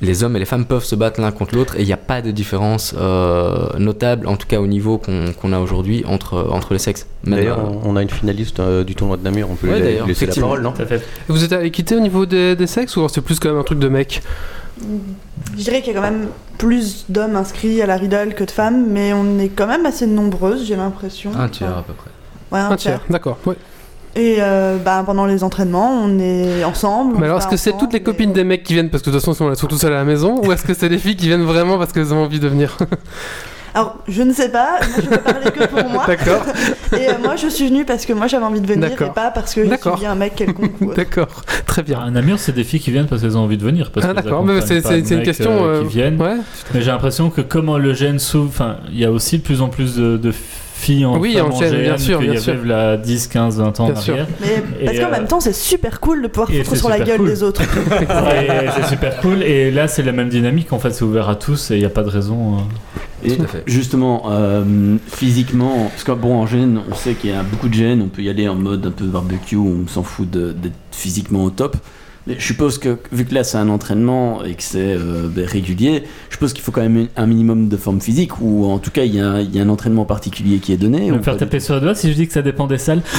les 0.00 0.22
hommes 0.24 0.36
et 0.36 0.38
les 0.38 0.44
femmes 0.44 0.64
peuvent 0.66 0.84
se 0.84 0.94
battre 0.94 1.20
l'un 1.20 1.30
contre 1.32 1.54
l'autre 1.54 1.76
et 1.76 1.80
il 1.82 1.86
n'y 1.86 1.92
a 1.92 1.96
pas 1.96 2.20
de 2.22 2.30
différence 2.30 2.94
euh, 2.98 3.68
notable, 3.78 4.26
en 4.26 4.36
tout 4.36 4.46
cas 4.46 4.60
au 4.60 4.66
niveau 4.66 4.98
qu'on 4.98 5.52
a 5.52 5.58
aujourd'hui 5.58 6.04
entre, 6.06 6.48
entre 6.50 6.72
les 6.72 6.78
sexes. 6.78 7.06
D'ailleurs, 7.24 7.58
euh, 7.60 7.78
on 7.84 7.96
a 7.96 8.02
une 8.02 8.10
finaliste 8.10 8.60
euh, 8.60 8.84
du 8.84 8.94
tournoi 8.94 9.16
de 9.16 9.22
Namur, 9.22 9.48
on 9.50 9.54
peut 9.54 9.68
Ouais, 9.70 9.98
lui 10.00 10.06
laisser 10.08 10.26
la 10.26 10.34
parole, 10.34 10.62
non 10.62 10.72
fait. 10.74 11.02
Vous 11.28 11.42
êtes 11.44 11.52
à 11.52 11.64
équité 11.64 11.96
au 11.96 12.00
niveau 12.00 12.26
des, 12.26 12.54
des 12.56 12.66
sexes 12.66 12.96
ou 12.96 13.08
c'est 13.08 13.20
plus 13.22 13.38
quand 13.40 13.48
même 13.48 13.58
un 13.58 13.62
truc 13.64 13.78
de 13.78 13.88
mec? 13.88 14.22
Je 15.56 15.62
dirais 15.62 15.80
qu'il 15.80 15.94
y 15.94 15.96
a 15.96 16.00
quand 16.00 16.10
même 16.10 16.28
plus 16.58 17.06
d'hommes 17.08 17.36
inscrits 17.36 17.80
à 17.80 17.86
la 17.86 17.96
Riddle 17.96 18.34
que 18.34 18.44
de 18.44 18.50
femmes, 18.50 18.86
mais 18.90 19.12
on 19.14 19.38
est 19.38 19.48
quand 19.48 19.66
même 19.66 19.86
assez 19.86 20.06
nombreuses, 20.06 20.66
j'ai 20.66 20.76
l'impression. 20.76 21.30
un 21.34 21.48
tiers 21.48 21.78
à 21.78 21.82
peu 21.82 21.94
près. 21.94 22.10
Ouais, 22.52 22.58
un, 22.60 22.70
Un 22.72 22.76
tiers. 22.76 22.98
tiers, 23.00 23.06
d'accord. 23.10 23.38
Ouais. 23.46 23.56
Et 24.16 24.38
euh, 24.40 24.78
bah, 24.82 25.02
pendant 25.04 25.26
les 25.26 25.44
entraînements, 25.44 26.00
on 26.02 26.18
est 26.18 26.64
ensemble. 26.64 27.16
Mais 27.18 27.26
alors, 27.26 27.38
est-ce 27.38 27.48
que 27.48 27.56
c'est 27.58 27.76
toutes 27.76 27.92
les 27.92 28.02
copines 28.02 28.32
des 28.32 28.44
mecs 28.44 28.62
qui 28.62 28.72
viennent 28.72 28.88
parce 28.88 29.02
que 29.02 29.10
de 29.10 29.16
toute 29.16 29.24
façon, 29.24 29.44
on 29.44 29.52
est 29.52 29.56
surtout 29.56 29.76
seuls 29.76 29.92
à 29.92 29.96
la 29.96 30.04
maison 30.04 30.40
Ou 30.42 30.52
est-ce 30.52 30.62
que 30.64 30.72
c'est 30.72 30.88
des 30.88 30.98
filles 30.98 31.16
qui 31.16 31.26
viennent 31.26 31.44
vraiment 31.44 31.76
parce 31.78 31.92
qu'elles 31.92 32.14
ont 32.14 32.24
envie 32.24 32.40
de 32.40 32.48
venir? 32.48 32.76
Alors, 33.74 33.98
je 34.08 34.22
ne 34.22 34.32
sais 34.32 34.48
pas, 34.48 34.78
moi, 34.80 34.88
je 34.96 35.02
peux 35.02 35.18
parler 35.18 35.50
que 35.50 35.66
pour 35.66 35.90
moi. 35.90 36.04
D'accord, 36.06 36.46
Et 36.98 37.10
euh, 37.10 37.12
moi, 37.22 37.36
je 37.36 37.46
suis 37.46 37.68
venue 37.68 37.84
parce 37.84 38.06
que 38.06 38.14
moi, 38.14 38.26
j'avais 38.26 38.46
envie 38.46 38.62
de 38.62 38.66
venir 38.66 38.88
D'accord. 38.88 39.08
et 39.08 39.12
pas 39.12 39.30
parce 39.30 39.52
que 39.52 39.60
D'accord. 39.68 39.98
suivi 39.98 40.10
un 40.10 40.14
mec 40.14 40.34
quelconque. 40.34 40.72
d'accord, 40.96 41.42
très 41.66 41.82
bien. 41.82 42.00
À 42.00 42.10
Namur, 42.10 42.38
c'est 42.38 42.52
des 42.54 42.64
filles 42.64 42.80
qui 42.80 42.90
viennent 42.90 43.06
parce 43.06 43.20
qu'elles 43.20 43.36
ont 43.36 43.42
envie 43.42 43.58
de 43.58 43.64
venir. 43.64 43.90
Parce 43.90 44.06
Ah, 44.08 44.14
d'accord, 44.14 44.46
mais 44.46 44.62
c'est 44.62 44.78
une 45.10 45.22
question. 45.22 45.50
euh, 45.66 45.66
euh, 45.66 45.82
qui 45.82 45.88
viennent. 45.88 46.18
Ouais, 46.18 46.36
Mais 46.72 46.80
j'ai 46.80 46.90
l'impression 46.90 47.28
que 47.28 47.42
comment 47.42 47.76
le 47.76 47.92
gène 47.92 48.18
s'ouvre, 48.18 48.48
enfin, 48.48 48.76
il 48.90 48.98
y 48.98 49.04
a 49.04 49.12
aussi 49.12 49.36
de 49.36 49.42
plus 49.42 49.60
en 49.60 49.68
plus 49.68 49.94
de, 49.96 50.16
de 50.16 50.32
filles 50.32 50.42
en 51.04 51.18
Oui, 51.18 51.34
femmes 51.34 51.52
en 51.52 51.58
gène, 51.58 51.82
bien 51.82 51.98
sûr, 51.98 52.18
qu'il 52.18 52.28
y 52.28 52.30
bien 52.32 52.40
sûr. 52.40 52.52
avait 52.54 52.68
là 52.68 52.96
10, 52.96 53.26
15, 53.28 53.58
20 53.58 53.80
ans 53.80 53.86
Bien 53.86 53.94
en 53.96 54.00
sûr. 54.00 54.12
arrière. 54.14 54.28
Mais 54.40 54.84
parce 54.84 54.98
qu'en 54.98 55.06
euh, 55.06 55.10
même 55.10 55.26
temps, 55.26 55.40
c'est 55.40 55.52
super 55.54 56.00
cool 56.00 56.22
de 56.22 56.28
pouvoir 56.28 56.48
foutre 56.50 56.76
sur 56.76 56.88
la 56.88 57.00
gueule 57.00 57.18
cool. 57.18 57.28
des 57.28 57.42
autres. 57.42 57.62
C'est 58.76 58.86
super 58.88 59.16
cool. 59.20 59.42
Et 59.42 59.70
là, 59.70 59.88
c'est 59.88 60.02
la 60.02 60.12
même 60.12 60.28
dynamique. 60.28 60.72
En 60.72 60.78
fait, 60.78 60.90
c'est 60.92 61.04
ouvert 61.04 61.28
à 61.28 61.36
tous 61.36 61.70
et 61.70 61.74
il 61.74 61.80
n'y 61.80 61.84
a 61.86 61.90
pas 61.90 62.02
de 62.02 62.10
raison. 62.10 62.56
euh. 62.56 62.58
Et 63.24 63.36
Tout 63.36 63.42
à 63.42 63.46
fait. 63.46 63.62
justement, 63.66 64.24
euh, 64.30 64.96
physiquement, 65.08 65.88
parce 65.90 66.04
que 66.04 66.12
bon, 66.12 66.36
en 66.36 66.46
gêne, 66.46 66.80
on 66.90 66.94
sait 66.94 67.14
qu'il 67.14 67.30
y 67.30 67.32
a 67.32 67.42
beaucoup 67.42 67.68
de 67.68 67.74
gènes, 67.74 68.02
on 68.02 68.08
peut 68.08 68.22
y 68.22 68.28
aller 68.28 68.46
en 68.48 68.54
mode 68.54 68.86
un 68.86 68.90
peu 68.90 69.04
barbecue, 69.06 69.56
où 69.56 69.84
on 69.84 69.88
s'en 69.88 70.02
fout 70.02 70.30
d'être 70.30 70.74
physiquement 70.92 71.44
au 71.44 71.50
top. 71.50 71.76
Je 72.28 72.44
suppose 72.44 72.78
que, 72.78 72.98
vu 73.12 73.24
que 73.24 73.34
là 73.34 73.44
c'est 73.44 73.56
un 73.56 73.68
entraînement 73.68 74.42
et 74.44 74.54
que 74.54 74.62
c'est 74.62 74.78
euh, 74.80 75.28
ben, 75.28 75.46
régulier, 75.46 76.02
je 76.28 76.34
suppose 76.34 76.52
qu'il 76.52 76.62
faut 76.62 76.72
quand 76.72 76.82
même 76.82 77.06
un 77.16 77.26
minimum 77.26 77.68
de 77.68 77.76
forme 77.76 78.00
physique, 78.00 78.40
ou 78.40 78.66
en 78.66 78.78
tout 78.78 78.90
cas 78.90 79.04
il 79.04 79.14
y 79.14 79.20
a, 79.20 79.40
il 79.40 79.54
y 79.54 79.60
a 79.60 79.62
un 79.62 79.68
entraînement 79.68 80.04
particulier 80.04 80.58
qui 80.58 80.72
est 80.72 80.76
donné. 80.76 81.10
Me 81.10 81.22
faire 81.22 81.36
taper 81.36 81.60
sur 81.60 81.74
le 81.74 81.80
doigt 81.80 81.94
si 81.94 82.10
je 82.10 82.16
dis 82.16 82.26
que 82.26 82.32
ça 82.32 82.42
dépend 82.42 82.66
des 82.66 82.78
salles. 82.78 83.02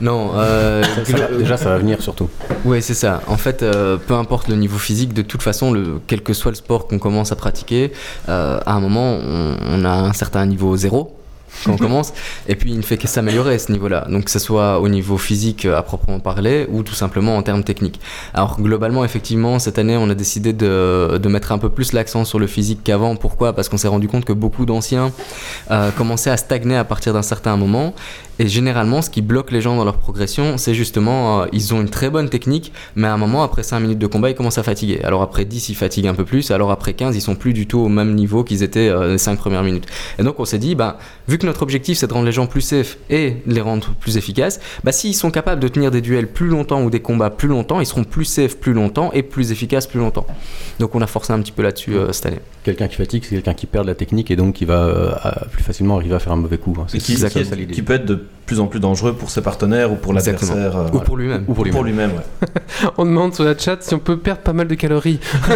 Non, 0.00 0.30
euh, 0.34 0.82
Ça 0.82 1.28
déjà, 1.36 1.56
ça 1.56 1.70
va 1.70 1.78
venir 1.78 2.00
surtout. 2.00 2.28
Oui, 2.64 2.80
c'est 2.80 2.94
ça. 2.94 3.20
En 3.26 3.36
fait, 3.36 3.62
euh, 3.62 3.98
peu 3.98 4.14
importe 4.14 4.48
le 4.48 4.56
niveau 4.56 4.78
physique, 4.78 5.12
de 5.12 5.22
toute 5.22 5.42
façon, 5.42 5.72
le, 5.72 6.00
quel 6.06 6.22
que 6.22 6.32
soit 6.32 6.50
le 6.50 6.56
sport 6.56 6.88
qu'on 6.88 6.98
commence 6.98 7.32
à 7.32 7.36
pratiquer, 7.36 7.92
euh, 8.28 8.58
à 8.64 8.72
un 8.72 8.80
moment, 8.80 9.18
on, 9.22 9.56
on 9.70 9.84
a 9.84 9.90
un 9.90 10.12
certain 10.12 10.46
niveau 10.46 10.74
zéro 10.76 11.19
quand 11.64 11.72
on 11.72 11.76
commence, 11.76 12.12
et 12.48 12.56
puis 12.56 12.70
il 12.70 12.76
ne 12.76 12.82
fait 12.82 12.96
que 12.96 13.08
s'améliorer 13.08 13.54
à 13.54 13.58
ce 13.58 13.72
niveau-là. 13.72 14.06
Donc 14.08 14.24
que 14.24 14.30
ce 14.30 14.38
soit 14.38 14.80
au 14.80 14.88
niveau 14.88 15.18
physique 15.18 15.64
euh, 15.64 15.76
à 15.76 15.82
proprement 15.82 16.20
parler, 16.20 16.66
ou 16.70 16.82
tout 16.82 16.94
simplement 16.94 17.36
en 17.36 17.42
termes 17.42 17.64
techniques. 17.64 18.00
Alors 18.34 18.60
globalement, 18.60 19.04
effectivement, 19.04 19.58
cette 19.58 19.78
année, 19.78 19.96
on 19.96 20.08
a 20.10 20.14
décidé 20.14 20.52
de, 20.52 21.18
de 21.22 21.28
mettre 21.28 21.52
un 21.52 21.58
peu 21.58 21.68
plus 21.68 21.92
l'accent 21.92 22.24
sur 22.24 22.38
le 22.38 22.46
physique 22.46 22.80
qu'avant. 22.84 23.16
Pourquoi? 23.16 23.52
Parce 23.52 23.68
qu'on 23.68 23.76
s'est 23.76 23.88
rendu 23.88 24.08
compte 24.08 24.24
que 24.24 24.32
beaucoup 24.32 24.66
d'anciens 24.66 25.12
euh, 25.70 25.90
commençaient 25.90 26.30
à 26.30 26.36
stagner 26.36 26.76
à 26.76 26.84
partir 26.84 27.12
d'un 27.12 27.22
certain 27.22 27.56
moment. 27.56 27.94
Et 28.42 28.48
généralement, 28.48 29.02
ce 29.02 29.10
qui 29.10 29.20
bloque 29.20 29.50
les 29.50 29.60
gens 29.60 29.76
dans 29.76 29.84
leur 29.84 29.98
progression, 29.98 30.56
c'est 30.56 30.72
justement, 30.72 31.42
euh, 31.42 31.46
ils 31.52 31.74
ont 31.74 31.80
une 31.82 31.90
très 31.90 32.08
bonne 32.08 32.30
technique, 32.30 32.72
mais 32.96 33.06
à 33.06 33.12
un 33.12 33.18
moment, 33.18 33.42
après 33.42 33.62
5 33.62 33.80
minutes 33.80 33.98
de 33.98 34.06
combat, 34.06 34.30
ils 34.30 34.34
commencent 34.34 34.56
à 34.56 34.62
fatiguer. 34.62 35.02
Alors 35.04 35.20
après 35.20 35.44
10, 35.44 35.68
ils 35.68 35.74
fatiguent 35.74 36.06
un 36.06 36.14
peu 36.14 36.24
plus, 36.24 36.50
alors 36.50 36.70
après 36.70 36.94
15, 36.94 37.14
ils 37.16 37.20
sont 37.20 37.34
plus 37.34 37.52
du 37.52 37.66
tout 37.66 37.80
au 37.80 37.88
même 37.90 38.14
niveau 38.14 38.42
qu'ils 38.42 38.62
étaient 38.62 38.88
euh, 38.88 39.12
les 39.12 39.18
5 39.18 39.36
premières 39.38 39.62
minutes. 39.62 39.84
Et 40.18 40.22
donc 40.22 40.40
on 40.40 40.46
s'est 40.46 40.58
dit, 40.58 40.74
bah, 40.74 40.96
vu 41.28 41.36
que 41.36 41.44
notre 41.44 41.62
objectif 41.62 41.98
c'est 41.98 42.06
de 42.06 42.14
rendre 42.14 42.24
les 42.24 42.32
gens 42.32 42.46
plus 42.46 42.62
safe 42.62 42.96
et 43.10 43.36
de 43.46 43.52
les 43.52 43.60
rendre 43.60 43.88
plus 44.00 44.16
efficaces, 44.16 44.58
bah, 44.84 44.92
s'ils 44.92 45.14
sont 45.14 45.30
capables 45.30 45.60
de 45.60 45.68
tenir 45.68 45.90
des 45.90 46.00
duels 46.00 46.26
plus 46.26 46.48
longtemps 46.48 46.82
ou 46.82 46.88
des 46.88 47.00
combats 47.00 47.28
plus 47.28 47.48
longtemps, 47.48 47.78
ils 47.80 47.86
seront 47.86 48.04
plus 48.04 48.24
safe 48.24 48.56
plus 48.56 48.72
longtemps 48.72 49.10
et 49.12 49.22
plus 49.22 49.52
efficaces 49.52 49.86
plus 49.86 50.00
longtemps. 50.00 50.26
Donc 50.78 50.94
on 50.94 51.02
a 51.02 51.06
forcé 51.06 51.34
un 51.34 51.40
petit 51.42 51.52
peu 51.52 51.62
là-dessus 51.62 51.94
euh, 51.94 52.10
cette 52.12 52.24
année. 52.24 52.40
Quelqu'un 52.64 52.88
qui 52.88 52.96
fatigue, 52.96 53.22
c'est 53.24 53.34
quelqu'un 53.34 53.54
qui 53.54 53.66
perd 53.66 53.84
de 53.84 53.90
la 53.90 53.94
technique 53.94 54.30
et 54.30 54.36
donc 54.36 54.54
qui 54.54 54.64
va 54.64 54.84
euh, 54.84 55.12
plus 55.52 55.62
facilement 55.62 55.96
arriver 55.98 56.14
à 56.14 56.18
faire 56.20 56.32
un 56.32 56.36
mauvais 56.36 56.56
coup. 56.56 56.74
hein. 56.78 56.86
Et 56.94 57.00
C'est 57.00 57.04
qui- 57.04 57.16
ça 57.44 57.54
l'idée. 57.54 57.74
qui 57.74 57.82
peut 57.82 57.92
être 57.94 58.06
de 58.06 58.24
plus 58.46 58.58
en 58.60 58.66
plus 58.66 58.80
dangereux 58.80 59.14
pour 59.14 59.30
ses 59.30 59.42
partenaires 59.42 59.92
ou 59.92 59.96
pour 59.96 60.12
l'adversaire. 60.12 60.76
euh, 60.76 60.84
Ou 60.86 60.90
voilà. 60.90 61.04
pour 61.06 61.16
lui-même. 61.16 61.44
Ou 61.46 61.54
pour 61.54 61.64
lui-même. 61.64 61.76
Pour 61.76 61.84
lui-même, 61.84 62.10
ouais. 62.10 62.48
On 62.98 63.04
demande 63.04 63.34
sur 63.34 63.44
la 63.44 63.56
chat 63.56 63.76
si 63.80 63.94
on 63.94 63.98
peut 64.00 64.16
perdre 64.18 64.40
pas 64.42 64.52
mal 64.52 64.66
de 64.66 64.74
calories. 64.74 65.20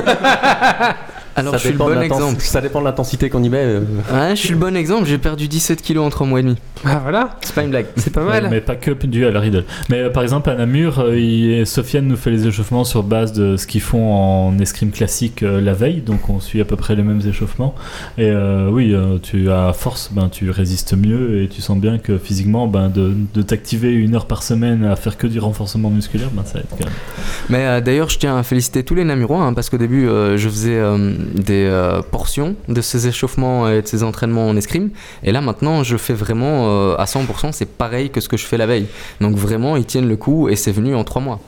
Alors 1.37 1.53
ça 1.55 1.59
je 1.59 1.63
suis 1.65 1.73
le 1.73 1.79
bon 1.79 2.01
exemple. 2.01 2.41
Ça 2.41 2.61
dépend 2.61 2.81
de 2.81 2.85
l'intensité 2.85 3.29
qu'on 3.29 3.43
y 3.43 3.49
met. 3.49 3.59
euh. 3.65 3.81
Ouais, 4.13 4.31
je 4.37 4.41
suis 4.41 4.51
le 4.51 4.57
bon 4.57 4.77
exemple, 4.77 5.07
j'ai 5.07 5.19
perdu 5.19 5.49
17 5.49 5.83
kilos 5.83 6.05
en 6.07 6.11
3 6.11 6.27
mois 6.27 6.41
et 6.41 6.43
demi. 6.43 6.57
Ah 6.85 7.01
voilà, 7.03 7.37
C'est 7.43 7.55
pas 7.55 7.63
une 7.63 7.71
blague. 7.71 7.87
c'est 7.97 8.13
pas 8.13 8.23
mal. 8.25 8.49
Mais 8.51 8.61
pas 8.61 8.77
que 8.77 8.91
dû 9.07 9.25
à 9.27 9.31
la 9.31 9.41
Riddle. 9.41 9.65
Mais 9.89 9.99
euh, 10.01 10.11
par 10.11 10.23
exemple, 10.23 10.51
à 10.51 10.55
Namur, 10.55 11.01
euh, 11.01 11.19
il- 11.19 11.67
Sofiane 11.67 12.07
nous 12.07 12.17
fait 12.17 12.31
les 12.31 12.47
échauffements 12.47 12.85
sur 12.85 13.03
base 13.03 13.33
de 13.33 13.57
ce 13.57 13.67
qu'ils 13.67 13.81
font 13.81 14.13
en 14.15 14.59
escrime 14.59 14.91
classique 14.91 15.43
euh, 15.43 15.61
la 15.61 15.73
veille. 15.73 16.01
Donc 16.03 16.29
on 16.29 16.41
suit 16.41 16.61
à 16.61 16.65
peu 16.65 16.77
près 16.77 16.95
les 16.95 17.03
mêmes 17.03 17.23
échauffements. 17.27 17.75
Et 18.19 18.29
euh, 18.31 18.69
oui, 18.71 18.93
euh, 18.95 19.19
tu 19.23 19.51
à 19.51 19.73
force, 19.73 20.11
ben, 20.13 20.29
tu 20.29 20.51
résistes 20.51 20.95
mieux 20.95 21.43
et 21.43 21.49
tu 21.49 21.61
sens 21.63 21.79
bien 21.79 21.99
que 21.99 22.19
physiquement, 22.19 22.67
ben, 22.67 22.89
de, 22.91 23.13
de 23.35 23.43
t'activer 23.43 23.93
une 23.93 24.15
heure 24.15 24.27
par 24.27 24.43
semaine 24.43 24.85
à 24.85 24.95
faire 24.97 25.17
que 25.17 25.27
du 25.27 25.39
renforcement 25.41 25.91
musculaire, 25.91 26.29
ben, 26.33 26.43
ça 26.45 26.59
aide 26.61 26.67
quand 26.71 26.85
même. 26.85 26.95
Mais 27.49 27.67
euh, 27.67 27.81
d'ailleurs, 27.81 28.09
je 28.11 28.19
tiens 28.19 28.37
à 28.37 28.43
féliciter 28.43 28.85
tous 28.85 28.95
les 28.95 29.05
Namurois 29.05 29.43
hein, 29.43 29.55
parce 29.55 29.71
qu'au 29.71 29.79
début, 29.79 30.07
euh, 30.07 30.37
je 30.37 30.49
faisais 30.49 30.77
euh, 30.77 31.13
des 31.35 31.65
euh, 31.65 32.03
portions 32.03 32.57
de 32.69 32.81
ces 32.81 33.07
échauffements 33.07 33.69
et 33.69 33.83
de 33.83 33.87
ces 33.87 34.03
entraînements 34.03 34.49
en 34.49 34.57
escrime. 34.57 34.91
Et 35.23 35.33
là, 35.33 35.41
maintenant, 35.41 35.83
je 35.83 35.97
fais 35.97 36.15
vraiment 36.15 36.69
euh, 36.69 36.97
à 36.97 37.05
100%, 37.05 37.53
c'est 37.53 37.69
pareil 37.69 38.11
que 38.11 38.21
ce 38.21 38.29
que 38.29 38.37
je 38.37 38.45
fais 38.45 38.57
la 38.57 38.67
veille. 38.67 38.87
Donc 39.21 39.37
vraiment, 39.37 39.77
ils 39.77 39.85
tiennent 39.85 40.09
le 40.09 40.17
coup 40.17 40.49
et 40.49 40.57
c'est 40.57 40.73
venu 40.73 40.95
en 40.95 41.05
3 41.05 41.23
mois. 41.23 41.41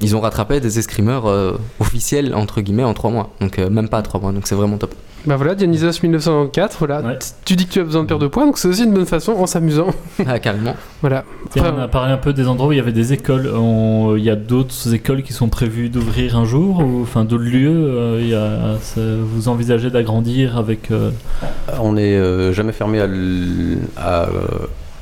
Ils 0.00 0.16
ont 0.16 0.20
rattrapé 0.20 0.60
des 0.60 0.78
escrimeurs 0.78 1.26
euh, 1.26 1.52
officiels, 1.80 2.34
entre 2.34 2.60
guillemets, 2.60 2.84
en 2.84 2.94
3 2.94 3.10
mois. 3.10 3.30
Donc 3.40 3.58
euh, 3.58 3.68
même 3.70 3.88
pas 3.88 4.02
3 4.02 4.20
mois, 4.20 4.32
donc 4.32 4.46
c'est 4.46 4.54
vraiment 4.54 4.76
top. 4.78 4.94
Bah 5.26 5.34
voilà, 5.36 5.56
Dionysos 5.56 6.00
1994, 6.02 6.76
voilà. 6.78 7.00
Ouais. 7.00 7.18
Tu 7.44 7.56
dis 7.56 7.66
que 7.66 7.72
tu 7.72 7.80
as 7.80 7.84
besoin 7.84 8.02
de 8.02 8.06
perdre 8.06 8.22
de 8.22 8.28
poids, 8.28 8.44
donc 8.44 8.56
c'est 8.56 8.68
aussi 8.68 8.84
une 8.84 8.94
bonne 8.94 9.04
façon 9.04 9.32
en 9.32 9.46
s'amusant. 9.46 9.88
Ah, 10.26 10.38
carrément. 10.38 10.76
Voilà. 11.00 11.24
Tiens, 11.50 11.64
Après, 11.64 11.76
on 11.76 11.82
a 11.82 11.88
parlé 11.88 12.12
un 12.12 12.16
peu 12.18 12.32
des 12.32 12.46
endroits 12.46 12.68
où 12.68 12.72
il 12.72 12.76
y 12.76 12.80
avait 12.80 12.92
des 12.92 13.12
écoles. 13.12 13.50
On- 13.54 14.14
Il 14.16 14.22
y 14.22 14.30
a 14.30 14.36
d'autres 14.36 14.94
écoles 14.94 15.22
qui 15.24 15.32
sont 15.32 15.48
prévues 15.48 15.88
d'ouvrir 15.88 16.36
un 16.38 16.44
jour, 16.44 16.78
ou 16.78 17.02
enfin 17.02 17.24
d'autres 17.24 17.42
lieux. 17.44 17.68
euh, 17.68 18.18
il 18.22 18.28
y 18.28 18.34
a- 18.34 18.76
ça- 18.80 19.00
vous 19.00 19.48
envisagez 19.48 19.90
d'agrandir 19.90 20.56
avec. 20.56 20.90
euh, 20.92 21.10
On 21.80 21.94
n'est 21.94 22.14
euh, 22.16 22.52
jamais 22.52 22.72
fermé 22.72 23.00
à, 23.00 23.04
l- 23.04 23.78
à, 23.96 24.22
euh, 24.22 24.28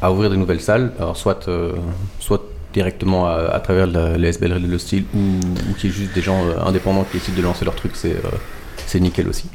à 0.01 0.11
ouvrir 0.13 0.31
de 0.31 0.37
nouvelles 0.37 0.61
salles, 0.63 0.93
alors 0.99 1.17
soit, 1.17 1.47
euh, 1.49 1.73
soit 2.21 2.43
directement 2.77 3.27
à, 3.27 3.59
travers 3.61 3.87
les 3.87 4.29
SBL 4.29 4.61
le 4.61 4.79
style, 4.79 5.05
ou, 5.15 5.19
ou 5.19 5.75
qu'il 5.79 5.89
y 5.89 5.93
ait 5.93 5.97
juste 5.97 6.15
des 6.15 6.21
gens 6.21 6.45
euh, 6.45 6.61
indépendants 6.69 7.05
qui 7.05 7.17
décident 7.17 7.39
de 7.39 7.43
lancer 7.43 7.65
leur 7.65 7.75
truc, 7.75 7.93
c'est 7.95 8.17
euh, 8.17 8.99
nickel 8.99 9.29
aussi. 9.29 9.49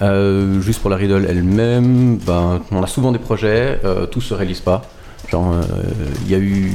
Euh, 0.00 0.60
juste 0.60 0.80
pour 0.80 0.88
la 0.88 0.94
Riddle 0.96 1.26
elle-même, 1.28 2.18
ben, 2.18 2.62
on 2.70 2.80
a 2.80 2.86
souvent 2.86 3.10
des 3.10 3.18
projets, 3.18 3.80
euh, 3.84 4.06
tout 4.06 4.20
se 4.20 4.32
réalise 4.32 4.60
pas. 4.60 4.82
Il 5.32 6.30
y 6.30 6.34
a 6.34 6.38
eu, 6.38 6.72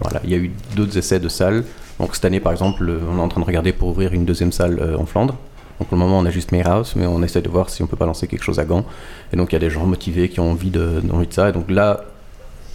voilà, 0.00 0.20
eu 0.24 0.52
d'autres 0.76 0.96
essais 0.96 1.18
de 1.18 1.28
salles. 1.28 1.64
Donc 1.98 2.14
cette 2.14 2.24
année, 2.24 2.38
par 2.38 2.52
exemple, 2.52 2.88
on 3.10 3.18
est 3.18 3.20
en 3.20 3.28
train 3.28 3.40
de 3.40 3.46
regarder 3.46 3.72
pour 3.72 3.88
ouvrir 3.88 4.12
une 4.12 4.24
deuxième 4.24 4.52
salle 4.52 4.78
en 4.96 5.06
Flandre. 5.06 5.34
Donc 5.78 5.88
pour 5.88 5.96
le 5.96 6.04
moment, 6.04 6.18
on 6.18 6.26
a 6.26 6.30
juste 6.30 6.52
House, 6.64 6.94
mais 6.96 7.06
on 7.06 7.22
essaie 7.22 7.42
de 7.42 7.48
voir 7.48 7.70
si 7.70 7.82
on 7.82 7.86
peut 7.88 7.96
pas 7.96 8.06
lancer 8.06 8.28
quelque 8.28 8.44
chose 8.44 8.60
à 8.60 8.64
Gand. 8.64 8.84
Et 9.32 9.36
donc 9.36 9.50
il 9.50 9.54
y 9.54 9.56
a 9.56 9.64
des 9.66 9.70
gens 9.70 9.86
motivés 9.86 10.28
qui 10.28 10.38
ont 10.38 10.50
envie 10.52 10.70
de, 10.70 11.02
envie 11.12 11.26
de 11.26 11.32
ça. 11.32 11.48
Et 11.48 11.52
donc 11.52 11.70
là, 11.70 12.04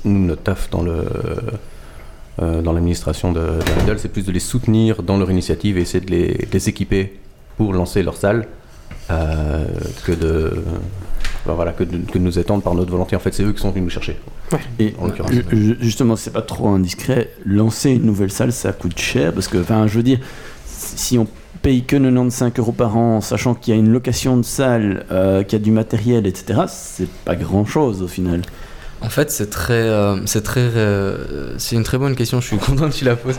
nous, 0.03 0.25
notre 0.25 0.43
taf 0.43 0.69
dans 0.71 0.81
le 0.81 1.05
dans 2.39 2.73
l'administration 2.73 3.31
de, 3.31 3.39
de 3.39 3.45
la 3.45 3.81
Riddle, 3.81 3.99
c'est 3.99 4.09
plus 4.09 4.25
de 4.25 4.31
les 4.31 4.39
soutenir 4.39 5.03
dans 5.03 5.17
leur 5.17 5.29
initiative 5.29 5.77
et 5.77 5.81
essayer 5.81 6.03
de 6.03 6.09
les, 6.09 6.29
de 6.33 6.51
les 6.51 6.69
équiper 6.69 7.19
pour 7.57 7.73
lancer 7.73 8.03
leur 8.03 8.17
salle 8.17 8.47
euh, 9.11 9.65
que 10.05 10.11
de 10.11 10.63
ben 11.45 11.53
voilà 11.53 11.73
que 11.73 11.83
de, 11.83 11.97
que 11.97 12.17
de 12.17 12.23
nous 12.23 12.39
étendre 12.39 12.63
par 12.63 12.73
notre 12.73 12.89
volonté. 12.89 13.17
En 13.17 13.19
fait, 13.19 13.33
c'est 13.33 13.43
eux 13.43 13.51
qui 13.51 13.59
sont 13.61 13.71
venus 13.71 13.83
nous 13.83 13.89
chercher. 13.89 14.17
Et 14.79 14.93
En 14.97 15.09
justement, 15.81 16.15
c'est 16.15 16.31
pas 16.31 16.41
trop 16.41 16.69
indiscret. 16.69 17.31
Lancer 17.45 17.91
une 17.91 18.03
nouvelle 18.03 18.31
salle, 18.31 18.53
ça 18.53 18.71
coûte 18.71 18.97
cher 18.97 19.33
parce 19.33 19.49
que, 19.49 19.57
enfin, 19.57 19.87
je 19.87 19.97
veux 19.97 20.03
dire, 20.03 20.19
si 20.65 21.17
on 21.17 21.27
paye 21.61 21.83
que 21.83 21.97
95 21.97 22.53
euros 22.59 22.71
par 22.71 22.95
an, 22.95 23.19
sachant 23.19 23.55
qu'il 23.55 23.73
y 23.73 23.77
a 23.77 23.79
une 23.79 23.91
location 23.91 24.37
de 24.37 24.43
salle, 24.43 25.05
euh, 25.11 25.43
qu'il 25.43 25.59
y 25.59 25.61
a 25.61 25.65
du 25.65 25.71
matériel, 25.71 26.27
etc., 26.27 26.61
c'est 26.67 27.09
pas 27.25 27.35
grand 27.35 27.65
chose 27.65 28.01
au 28.01 28.07
final. 28.07 28.41
En 29.03 29.09
fait, 29.09 29.29
c'est 29.31 29.49
très, 29.49 29.73
euh, 29.73 30.15
c'est 30.25 30.43
très, 30.43 30.61
euh, 30.61 31.53
c'est 31.57 31.75
une 31.75 31.83
très 31.83 31.97
bonne 31.97 32.15
question. 32.15 32.39
Je 32.39 32.47
suis 32.47 32.57
content 32.69 32.89
que 32.89 32.95
tu 32.95 33.03
la 33.03 33.17
poses. 33.17 33.35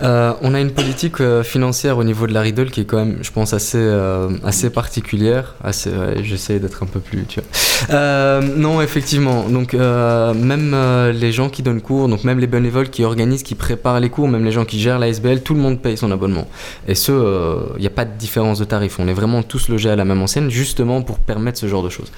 Euh, 0.00 0.32
on 0.42 0.54
a 0.54 0.60
une 0.60 0.70
politique 0.70 1.20
euh, 1.20 1.42
financière 1.42 1.98
au 1.98 2.04
niveau 2.04 2.28
de 2.28 2.32
la 2.32 2.40
Riddle 2.40 2.70
qui 2.70 2.82
est 2.82 2.84
quand 2.84 2.98
même, 2.98 3.18
je 3.20 3.32
pense, 3.32 3.52
assez, 3.52 3.78
euh, 3.78 4.28
assez 4.44 4.70
particulière. 4.70 5.56
Assez, 5.62 5.90
ouais, 5.90 6.22
j'essaie 6.22 6.60
d'être 6.60 6.84
un 6.84 6.86
peu 6.86 7.00
plus, 7.00 7.24
tu 7.26 7.40
vois. 7.40 7.48
Euh, 7.96 8.40
non, 8.40 8.80
effectivement. 8.80 9.48
Donc, 9.48 9.72
même 9.72 10.76
les 11.12 11.32
gens 11.32 11.48
qui 11.48 11.62
donnent 11.62 11.80
cours, 11.80 12.08
donc 12.08 12.22
même 12.22 12.38
les 12.38 12.46
bénévoles 12.46 12.88
qui 12.88 13.04
organisent, 13.04 13.42
qui 13.42 13.56
préparent 13.56 14.00
les 14.00 14.10
cours, 14.10 14.28
même 14.28 14.44
les 14.44 14.52
gens 14.52 14.64
qui 14.64 14.78
gèrent 14.78 15.00
la 15.00 15.08
SBL, 15.08 15.42
tout 15.42 15.54
le 15.54 15.60
monde 15.60 15.82
paye 15.82 15.96
son 15.96 16.12
abonnement. 16.12 16.46
Et 16.86 16.94
ce, 16.94 17.58
il 17.76 17.80
n'y 17.80 17.86
a 17.86 17.90
pas 17.90 18.04
de 18.04 18.16
différence 18.16 18.60
de 18.60 18.64
tarif. 18.64 18.98
On 19.00 19.08
est 19.08 19.14
vraiment 19.14 19.42
tous 19.42 19.68
logés 19.68 19.90
à 19.90 19.96
la 19.96 20.04
même 20.04 20.22
enseigne, 20.22 20.48
justement 20.48 21.02
pour 21.02 21.18
permettre 21.18 21.58
ce 21.58 21.66
genre 21.66 21.82
de 21.82 21.90
choses. 21.90 22.12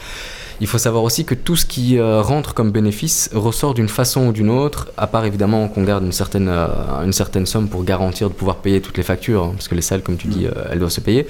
Il 0.62 0.66
faut 0.66 0.76
savoir 0.76 1.04
aussi 1.04 1.24
que 1.24 1.34
tout 1.34 1.56
ce 1.56 1.64
qui 1.64 1.98
euh, 1.98 2.20
rentre 2.20 2.52
comme 2.52 2.70
bénéfice 2.70 3.30
ressort 3.32 3.72
d'une 3.72 3.88
façon 3.88 4.26
ou 4.26 4.32
d'une 4.32 4.50
autre, 4.50 4.88
à 4.98 5.06
part 5.06 5.24
évidemment 5.24 5.68
qu'on 5.68 5.84
garde 5.84 6.04
une 6.04 6.12
certaine, 6.12 6.50
euh, 6.50 6.66
une 7.02 7.14
certaine 7.14 7.46
somme 7.46 7.66
pour 7.66 7.82
garantir 7.82 8.28
de 8.28 8.34
pouvoir 8.34 8.56
payer 8.56 8.82
toutes 8.82 8.98
les 8.98 9.02
factures, 9.02 9.44
hein, 9.44 9.52
parce 9.54 9.68
que 9.68 9.74
les 9.74 9.80
salles, 9.80 10.02
comme 10.02 10.18
tu 10.18 10.28
dis, 10.28 10.44
euh, 10.44 10.50
elles 10.70 10.78
doivent 10.78 10.90
se 10.90 11.00
payer. 11.00 11.26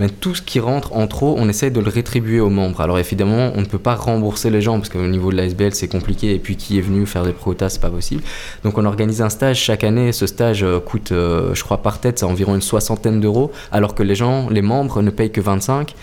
Mais 0.00 0.08
tout 0.08 0.34
ce 0.34 0.42
qui 0.42 0.58
rentre 0.58 0.96
en 0.96 1.06
trop, 1.06 1.36
on 1.38 1.48
essaye 1.48 1.70
de 1.70 1.78
le 1.78 1.88
rétribuer 1.90 2.40
aux 2.40 2.50
membres. 2.50 2.80
Alors 2.80 2.98
évidemment, 2.98 3.52
on 3.54 3.60
ne 3.60 3.66
peut 3.66 3.78
pas 3.78 3.94
rembourser 3.94 4.50
les 4.50 4.60
gens, 4.60 4.78
parce 4.78 4.88
qu'au 4.88 5.06
niveau 5.06 5.30
de 5.30 5.36
la 5.36 5.44
SBL, 5.44 5.74
c'est 5.74 5.86
compliqué, 5.86 6.34
et 6.34 6.40
puis 6.40 6.56
qui 6.56 6.76
est 6.76 6.82
venu 6.82 7.06
faire 7.06 7.22
des 7.22 7.32
protas, 7.32 7.68
c'est 7.68 7.80
pas 7.80 7.90
possible. 7.90 8.22
Donc 8.64 8.78
on 8.78 8.84
organise 8.84 9.22
un 9.22 9.30
stage 9.30 9.60
chaque 9.60 9.84
année, 9.84 10.10
ce 10.10 10.26
stage 10.26 10.66
coûte, 10.86 11.10
je 11.10 11.62
crois, 11.62 11.78
par 11.78 12.00
tête, 12.00 12.18
c'est 12.18 12.24
environ 12.24 12.56
une 12.56 12.62
soixantaine 12.62 13.20
d'euros, 13.20 13.52
alors 13.70 13.94
que 13.94 14.02
les 14.02 14.16
gens, 14.16 14.48
les 14.50 14.62
membres, 14.62 15.02
ne 15.02 15.10
payent 15.10 15.30
que 15.30 15.40
25. 15.40 15.94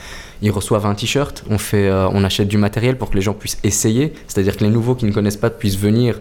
Ils 0.41 0.51
reçoivent 0.51 0.85
un 0.85 0.95
t-shirt, 0.95 1.43
euh, 1.73 2.09
on 2.13 2.23
achète 2.23 2.47
du 2.47 2.57
matériel 2.57 2.97
pour 2.97 3.09
que 3.09 3.15
les 3.15 3.21
gens 3.21 3.33
puissent 3.33 3.59
essayer, 3.63 4.13
c'est-à-dire 4.27 4.55
que 4.55 4.63
les 4.63 4.69
nouveaux 4.69 4.95
qui 4.95 5.05
ne 5.05 5.11
connaissent 5.11 5.37
pas 5.37 5.49
puissent 5.49 5.77
venir 5.77 6.19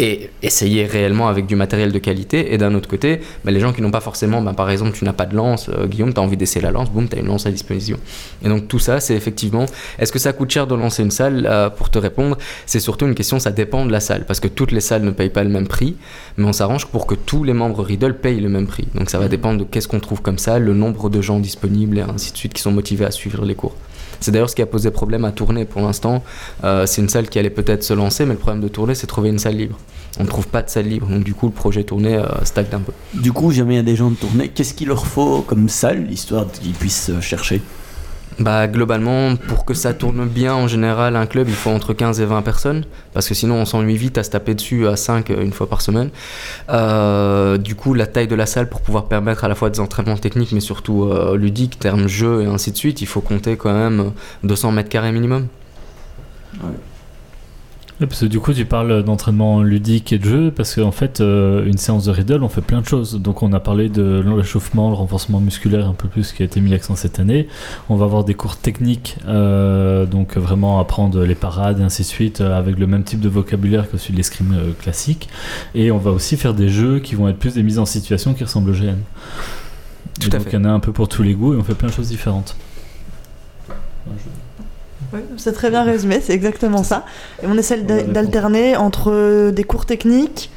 et 0.00 0.30
essayer 0.42 0.86
réellement 0.86 1.28
avec 1.28 1.44
du 1.44 1.56
matériel 1.56 1.92
de 1.92 1.98
qualité. 1.98 2.54
Et 2.54 2.58
d'un 2.58 2.74
autre 2.74 2.88
côté, 2.88 3.20
bah, 3.44 3.50
les 3.50 3.60
gens 3.60 3.74
qui 3.74 3.82
n'ont 3.82 3.90
pas 3.90 4.00
forcément, 4.00 4.40
bah, 4.40 4.54
par 4.56 4.70
exemple, 4.70 4.92
tu 4.92 5.04
n'as 5.04 5.12
pas 5.12 5.26
de 5.26 5.36
lance, 5.36 5.68
euh, 5.68 5.86
Guillaume, 5.86 6.14
tu 6.14 6.18
as 6.20 6.22
envie 6.22 6.38
d'essayer 6.38 6.62
la 6.62 6.70
lance, 6.70 6.90
boum, 6.90 7.06
tu 7.06 7.16
as 7.16 7.20
une 7.20 7.26
lance 7.26 7.44
à 7.44 7.50
disposition. 7.50 7.98
Et 8.42 8.48
donc 8.48 8.66
tout 8.66 8.78
ça, 8.78 8.98
c'est 8.98 9.14
effectivement, 9.14 9.66
est-ce 9.98 10.10
que 10.10 10.18
ça 10.18 10.32
coûte 10.32 10.50
cher 10.50 10.66
de 10.66 10.74
lancer 10.74 11.02
une 11.02 11.10
salle 11.10 11.46
Euh, 11.50 11.68
Pour 11.68 11.90
te 11.90 11.98
répondre, 11.98 12.38
c'est 12.64 12.80
surtout 12.80 13.06
une 13.06 13.14
question, 13.14 13.38
ça 13.38 13.50
dépend 13.50 13.84
de 13.84 13.92
la 13.92 14.00
salle, 14.00 14.24
parce 14.24 14.40
que 14.40 14.48
toutes 14.48 14.72
les 14.72 14.80
salles 14.80 15.02
ne 15.02 15.10
payent 15.10 15.28
pas 15.28 15.44
le 15.44 15.50
même 15.50 15.68
prix, 15.68 15.96
mais 16.38 16.46
on 16.46 16.54
s'arrange 16.54 16.86
pour 16.86 17.06
que 17.06 17.14
tous 17.14 17.44
les 17.44 17.52
membres 17.52 17.82
Riddle 17.84 18.14
payent 18.14 18.40
le 18.40 18.48
même 18.48 18.66
prix. 18.66 18.88
Donc 18.94 19.10
ça 19.10 19.18
va 19.18 19.28
dépendre 19.28 19.58
de 19.58 19.64
qu'est-ce 19.64 19.86
qu'on 19.88 20.00
trouve 20.00 20.22
comme 20.22 20.38
ça, 20.38 20.58
le 20.58 20.72
nombre 20.72 21.10
de 21.10 21.20
gens 21.20 21.40
disponibles 21.40 21.98
et 21.98 22.02
ainsi 22.02 22.32
de 22.32 22.38
suite 22.38 22.54
qui 22.54 22.62
sont 22.62 22.72
motivés 22.72 23.04
à 23.04 23.10
suivre 23.10 23.44
les 23.44 23.54
cours. 23.54 23.76
C'est 24.20 24.30
d'ailleurs 24.30 24.50
ce 24.50 24.54
qui 24.54 24.62
a 24.62 24.66
posé 24.66 24.90
problème 24.90 25.24
à 25.24 25.32
tourner 25.32 25.64
pour 25.64 25.82
l'instant. 25.82 26.22
Euh, 26.64 26.86
c'est 26.86 27.00
une 27.00 27.08
salle 27.08 27.28
qui 27.28 27.38
allait 27.38 27.50
peut-être 27.50 27.82
se 27.82 27.94
lancer, 27.94 28.24
mais 28.26 28.34
le 28.34 28.38
problème 28.38 28.62
de 28.62 28.68
tourner, 28.68 28.94
c'est 28.94 29.06
trouver 29.06 29.30
une 29.30 29.38
salle 29.38 29.56
libre. 29.56 29.78
On 30.18 30.24
ne 30.24 30.28
trouve 30.28 30.48
pas 30.48 30.62
de 30.62 30.68
salle 30.68 30.86
libre, 30.86 31.06
donc 31.06 31.24
du 31.24 31.34
coup, 31.34 31.46
le 31.46 31.52
projet 31.52 31.84
tourné 31.84 32.16
euh, 32.16 32.26
stagne 32.44 32.66
un 32.72 32.80
peu. 32.80 32.92
Du 33.14 33.32
coup, 33.32 33.50
jamais 33.52 33.74
il 33.74 33.76
y 33.78 33.80
a 33.80 33.84
des 33.84 33.96
gens 33.96 34.10
de 34.10 34.16
tournée. 34.16 34.48
Qu'est-ce 34.48 34.74
qu'il 34.74 34.88
leur 34.88 35.06
faut 35.06 35.42
comme 35.42 35.68
salle, 35.68 36.10
histoire 36.10 36.46
qu'ils 36.50 36.72
puissent 36.72 37.10
euh, 37.10 37.20
chercher? 37.20 37.62
Bah, 38.40 38.66
globalement, 38.68 39.36
pour 39.36 39.66
que 39.66 39.74
ça 39.74 39.92
tourne 39.92 40.26
bien, 40.26 40.54
en 40.54 40.66
général, 40.66 41.14
un 41.14 41.26
club, 41.26 41.46
il 41.48 41.54
faut 41.54 41.68
entre 41.68 41.92
15 41.92 42.22
et 42.22 42.24
20 42.24 42.40
personnes. 42.40 42.84
Parce 43.12 43.28
que 43.28 43.34
sinon, 43.34 43.56
on 43.56 43.64
s'ennuie 43.66 43.98
vite 43.98 44.16
à 44.16 44.22
se 44.22 44.30
taper 44.30 44.54
dessus 44.54 44.88
à 44.88 44.96
5 44.96 45.28
une 45.28 45.52
fois 45.52 45.68
par 45.68 45.82
semaine. 45.82 46.08
Euh, 46.70 47.58
du 47.58 47.74
coup, 47.74 47.92
la 47.92 48.06
taille 48.06 48.28
de 48.28 48.34
la 48.34 48.46
salle 48.46 48.70
pour 48.70 48.80
pouvoir 48.80 49.06
permettre 49.06 49.44
à 49.44 49.48
la 49.48 49.54
fois 49.54 49.68
des 49.68 49.78
entraînements 49.78 50.16
techniques, 50.16 50.52
mais 50.52 50.60
surtout 50.60 51.04
euh, 51.04 51.36
ludiques, 51.36 51.78
termes 51.78 52.08
jeu 52.08 52.40
et 52.42 52.46
ainsi 52.46 52.72
de 52.72 52.78
suite, 52.78 53.02
il 53.02 53.06
faut 53.06 53.20
compter 53.20 53.56
quand 53.56 53.74
même 53.74 54.12
200 54.42 54.72
mètres 54.72 54.88
carrés 54.88 55.12
minimum. 55.12 55.46
Parce 58.06 58.20
que 58.20 58.26
du 58.26 58.40
coup, 58.40 58.54
tu 58.54 58.64
parles 58.64 59.02
d'entraînement 59.02 59.62
ludique 59.62 60.12
et 60.12 60.18
de 60.18 60.24
jeu, 60.24 60.50
parce 60.50 60.74
qu'en 60.74 60.90
fait, 60.90 61.20
euh, 61.20 61.66
une 61.66 61.76
séance 61.76 62.06
de 62.06 62.10
Riddle, 62.10 62.42
on 62.42 62.48
fait 62.48 62.62
plein 62.62 62.80
de 62.80 62.86
choses. 62.86 63.20
Donc, 63.20 63.42
on 63.42 63.52
a 63.52 63.60
parlé 63.60 63.88
de 63.88 64.24
l'échauffement, 64.36 64.88
le 64.88 64.96
renforcement 64.96 65.40
musculaire 65.40 65.86
un 65.86 65.94
peu 65.94 66.08
plus 66.08 66.32
qui 66.32 66.42
a 66.42 66.46
été 66.46 66.60
mis 66.60 66.70
l'accent 66.70 66.96
cette 66.96 67.20
année. 67.20 67.48
On 67.88 67.96
va 67.96 68.06
avoir 68.06 68.24
des 68.24 68.34
cours 68.34 68.56
techniques, 68.56 69.16
euh, 69.28 70.06
donc 70.06 70.36
vraiment 70.36 70.80
apprendre 70.80 71.24
les 71.24 71.34
parades 71.34 71.80
et 71.80 71.82
ainsi 71.82 72.02
de 72.02 72.06
suite, 72.06 72.40
euh, 72.40 72.58
avec 72.58 72.78
le 72.78 72.86
même 72.86 73.04
type 73.04 73.20
de 73.20 73.28
vocabulaire 73.28 73.90
que 73.90 73.98
celui 73.98 74.12
de 74.12 74.18
l'escrime 74.18 74.56
classique. 74.80 75.28
Et 75.74 75.90
on 75.90 75.98
va 75.98 76.10
aussi 76.10 76.36
faire 76.36 76.54
des 76.54 76.68
jeux 76.68 77.00
qui 77.00 77.14
vont 77.14 77.28
être 77.28 77.38
plus 77.38 77.54
des 77.54 77.62
mises 77.62 77.78
en 77.78 77.86
situation 77.86 78.34
qui 78.34 78.44
ressemblent 78.44 78.70
au 78.70 78.74
GN. 78.74 78.96
Tout 80.20 80.30
Et 80.30 80.34
à 80.34 80.38
donc, 80.38 80.48
il 80.50 80.54
y 80.54 80.58
en 80.58 80.64
a 80.64 80.70
un 80.70 80.80
peu 80.80 80.92
pour 80.92 81.08
tous 81.08 81.22
les 81.22 81.34
goûts 81.34 81.54
et 81.54 81.56
on 81.56 81.64
fait 81.64 81.74
plein 81.74 81.88
de 81.88 81.94
choses 81.94 82.08
différentes. 82.08 82.56
Oui, 85.12 85.20
c'est 85.38 85.52
très 85.52 85.70
bien 85.70 85.82
résumé, 85.82 86.20
c'est 86.22 86.32
exactement 86.34 86.84
ça. 86.84 87.04
Et 87.42 87.46
on 87.46 87.56
essaie 87.58 87.78
d'a- 87.80 88.02
d'alterner 88.02 88.76
entre 88.76 89.10
euh, 89.10 89.50
des 89.50 89.64
cours 89.64 89.84
techniques 89.86 90.50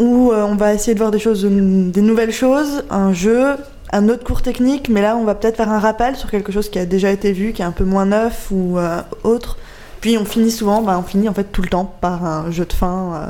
où 0.00 0.32
euh, 0.32 0.42
on 0.44 0.56
va 0.56 0.74
essayer 0.74 0.94
de 0.94 0.98
voir 0.98 1.10
des 1.12 1.18
choses, 1.20 1.44
des 1.44 2.00
nouvelles 2.02 2.32
choses, 2.32 2.82
un 2.90 3.12
jeu, 3.12 3.50
un 3.92 4.08
autre 4.08 4.24
cours 4.24 4.42
technique, 4.42 4.88
mais 4.88 5.00
là 5.02 5.16
on 5.16 5.24
va 5.24 5.34
peut-être 5.36 5.56
faire 5.56 5.70
un 5.70 5.78
rappel 5.78 6.16
sur 6.16 6.30
quelque 6.30 6.50
chose 6.52 6.68
qui 6.68 6.78
a 6.80 6.84
déjà 6.86 7.10
été 7.12 7.32
vu, 7.32 7.52
qui 7.52 7.62
est 7.62 7.64
un 7.64 7.70
peu 7.70 7.84
moins 7.84 8.06
neuf 8.06 8.48
ou 8.50 8.76
euh, 8.78 9.00
autre. 9.22 9.56
Puis 10.00 10.18
on 10.18 10.24
finit 10.24 10.50
souvent, 10.50 10.82
bah, 10.82 10.96
on 10.98 11.02
finit 11.06 11.28
en 11.28 11.34
fait 11.34 11.44
tout 11.52 11.62
le 11.62 11.68
temps 11.68 11.94
par 12.00 12.24
un 12.24 12.50
jeu 12.50 12.64
de 12.64 12.72
fin. 12.72 13.12
euh. 13.14 13.26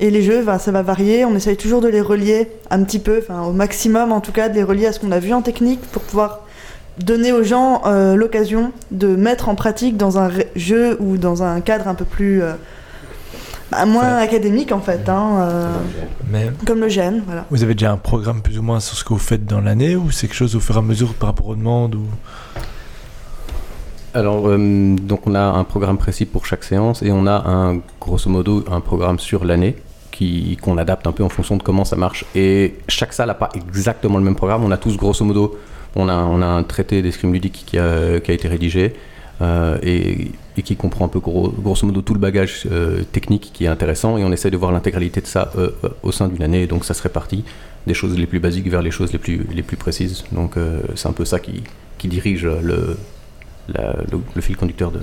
Et 0.00 0.10
les 0.10 0.22
jeux, 0.22 0.42
bah, 0.42 0.58
ça 0.58 0.72
va 0.72 0.82
varier. 0.82 1.24
On 1.24 1.34
essaye 1.36 1.56
toujours 1.56 1.80
de 1.80 1.86
les 1.88 2.00
relier 2.00 2.50
un 2.70 2.82
petit 2.82 2.98
peu, 2.98 3.20
enfin 3.22 3.42
au 3.42 3.52
maximum 3.52 4.10
en 4.10 4.20
tout 4.20 4.32
cas, 4.32 4.48
de 4.48 4.54
les 4.56 4.64
relier 4.64 4.86
à 4.86 4.92
ce 4.92 4.98
qu'on 4.98 5.12
a 5.12 5.20
vu 5.20 5.32
en 5.32 5.42
technique 5.42 5.80
pour 5.92 6.02
pouvoir 6.02 6.40
donner 6.98 7.32
aux 7.32 7.42
gens 7.42 7.82
euh, 7.86 8.14
l'occasion 8.14 8.72
de 8.90 9.08
mettre 9.08 9.48
en 9.48 9.54
pratique 9.54 9.96
dans 9.96 10.18
un 10.18 10.30
jeu 10.56 10.96
ou 11.00 11.16
dans 11.16 11.42
un 11.42 11.60
cadre 11.60 11.88
un 11.88 11.94
peu 11.94 12.04
plus 12.04 12.42
euh, 12.42 12.52
bah, 13.70 13.86
moins 13.86 14.16
académique 14.16 14.70
en 14.70 14.80
fait, 14.80 15.08
hein, 15.08 15.38
euh, 15.40 15.72
Mais 16.30 16.50
comme 16.66 16.80
le 16.80 16.88
gène, 16.88 17.22
voilà. 17.24 17.46
vous 17.50 17.62
avez 17.62 17.74
déjà 17.74 17.90
un 17.90 17.96
programme 17.96 18.42
plus 18.42 18.58
ou 18.58 18.62
moins 18.62 18.80
sur 18.80 18.96
ce 18.96 19.02
que 19.02 19.14
vous 19.14 19.18
faites 19.18 19.46
dans 19.46 19.62
l'année 19.62 19.96
ou 19.96 20.10
c'est 20.10 20.26
quelque 20.26 20.36
chose 20.36 20.54
au 20.54 20.60
fur 20.60 20.76
et 20.76 20.78
à 20.78 20.82
mesure 20.82 21.14
par 21.14 21.30
rapport 21.30 21.48
aux 21.48 21.56
demandes 21.56 21.94
ou... 21.94 22.04
Alors, 24.14 24.46
euh, 24.46 24.94
donc 25.00 25.26
on 25.26 25.34
a 25.34 25.40
un 25.40 25.64
programme 25.64 25.96
précis 25.96 26.26
pour 26.26 26.44
chaque 26.44 26.64
séance 26.64 27.02
et 27.02 27.10
on 27.10 27.26
a 27.26 27.48
un, 27.48 27.80
grosso 27.98 28.28
modo, 28.28 28.62
un 28.70 28.80
programme 28.80 29.18
sur 29.18 29.46
l'année 29.46 29.76
qui 30.10 30.58
qu'on 30.60 30.76
adapte 30.76 31.06
un 31.06 31.12
peu 31.12 31.24
en 31.24 31.30
fonction 31.30 31.56
de 31.56 31.62
comment 31.62 31.86
ça 31.86 31.96
marche. 31.96 32.26
Et 32.34 32.74
chaque 32.88 33.14
salle 33.14 33.28
n'a 33.28 33.34
pas 33.34 33.48
exactement 33.54 34.18
le 34.18 34.24
même 34.24 34.36
programme. 34.36 34.62
On 34.64 34.70
a 34.70 34.76
tous, 34.76 34.98
grosso 34.98 35.24
modo, 35.24 35.58
on 35.96 36.08
a, 36.08 36.14
un 36.14 36.62
traité 36.62 37.02
d'escrime 37.02 37.32
ludique 37.32 37.64
qui 37.66 37.78
a, 37.78 38.16
été 38.16 38.48
rédigé 38.48 38.94
euh, 39.40 39.78
et, 39.82 40.30
qui 40.62 40.76
comprend 40.76 41.06
un 41.06 41.08
peu 41.08 41.20
gros- 41.20 41.50
grosso 41.50 41.86
modo 41.86 42.02
tout 42.02 42.14
le 42.14 42.20
bagage 42.20 42.66
euh, 42.70 43.02
technique 43.10 43.50
qui 43.52 43.64
est 43.64 43.68
intéressant 43.68 44.16
et 44.18 44.24
on 44.24 44.30
essaie 44.32 44.50
de 44.50 44.56
voir 44.56 44.70
l'intégralité 44.70 45.20
de 45.20 45.26
ça 45.26 45.50
euh, 45.56 45.70
au 46.02 46.12
sein 46.12 46.28
d'une 46.28 46.42
année. 46.42 46.66
Donc 46.66 46.84
ça 46.84 46.94
se 46.94 47.02
répartit 47.02 47.44
des 47.86 47.94
choses 47.94 48.16
les 48.16 48.26
plus 48.26 48.38
basiques 48.38 48.68
vers 48.68 48.82
les 48.82 48.90
choses 48.90 49.12
les 49.12 49.18
plus, 49.18 49.44
les 49.52 49.62
plus 49.62 49.76
précises. 49.76 50.24
Donc 50.32 50.54
c'est 50.94 51.08
un 51.08 51.12
peu 51.12 51.24
ça 51.24 51.40
qui, 51.40 51.62
dirige 52.04 52.46
le, 52.46 52.96
fil 54.40 54.56
conducteur 54.56 54.90
de. 54.92 55.00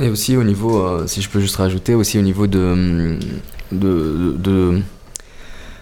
Et 0.00 0.08
aussi 0.08 0.36
au 0.36 0.44
niveau, 0.44 1.06
si 1.08 1.22
je 1.22 1.28
peux 1.28 1.40
juste 1.40 1.56
rajouter, 1.56 1.94
aussi 1.94 2.18
au 2.18 2.22
niveau 2.22 2.46
de 2.46 3.18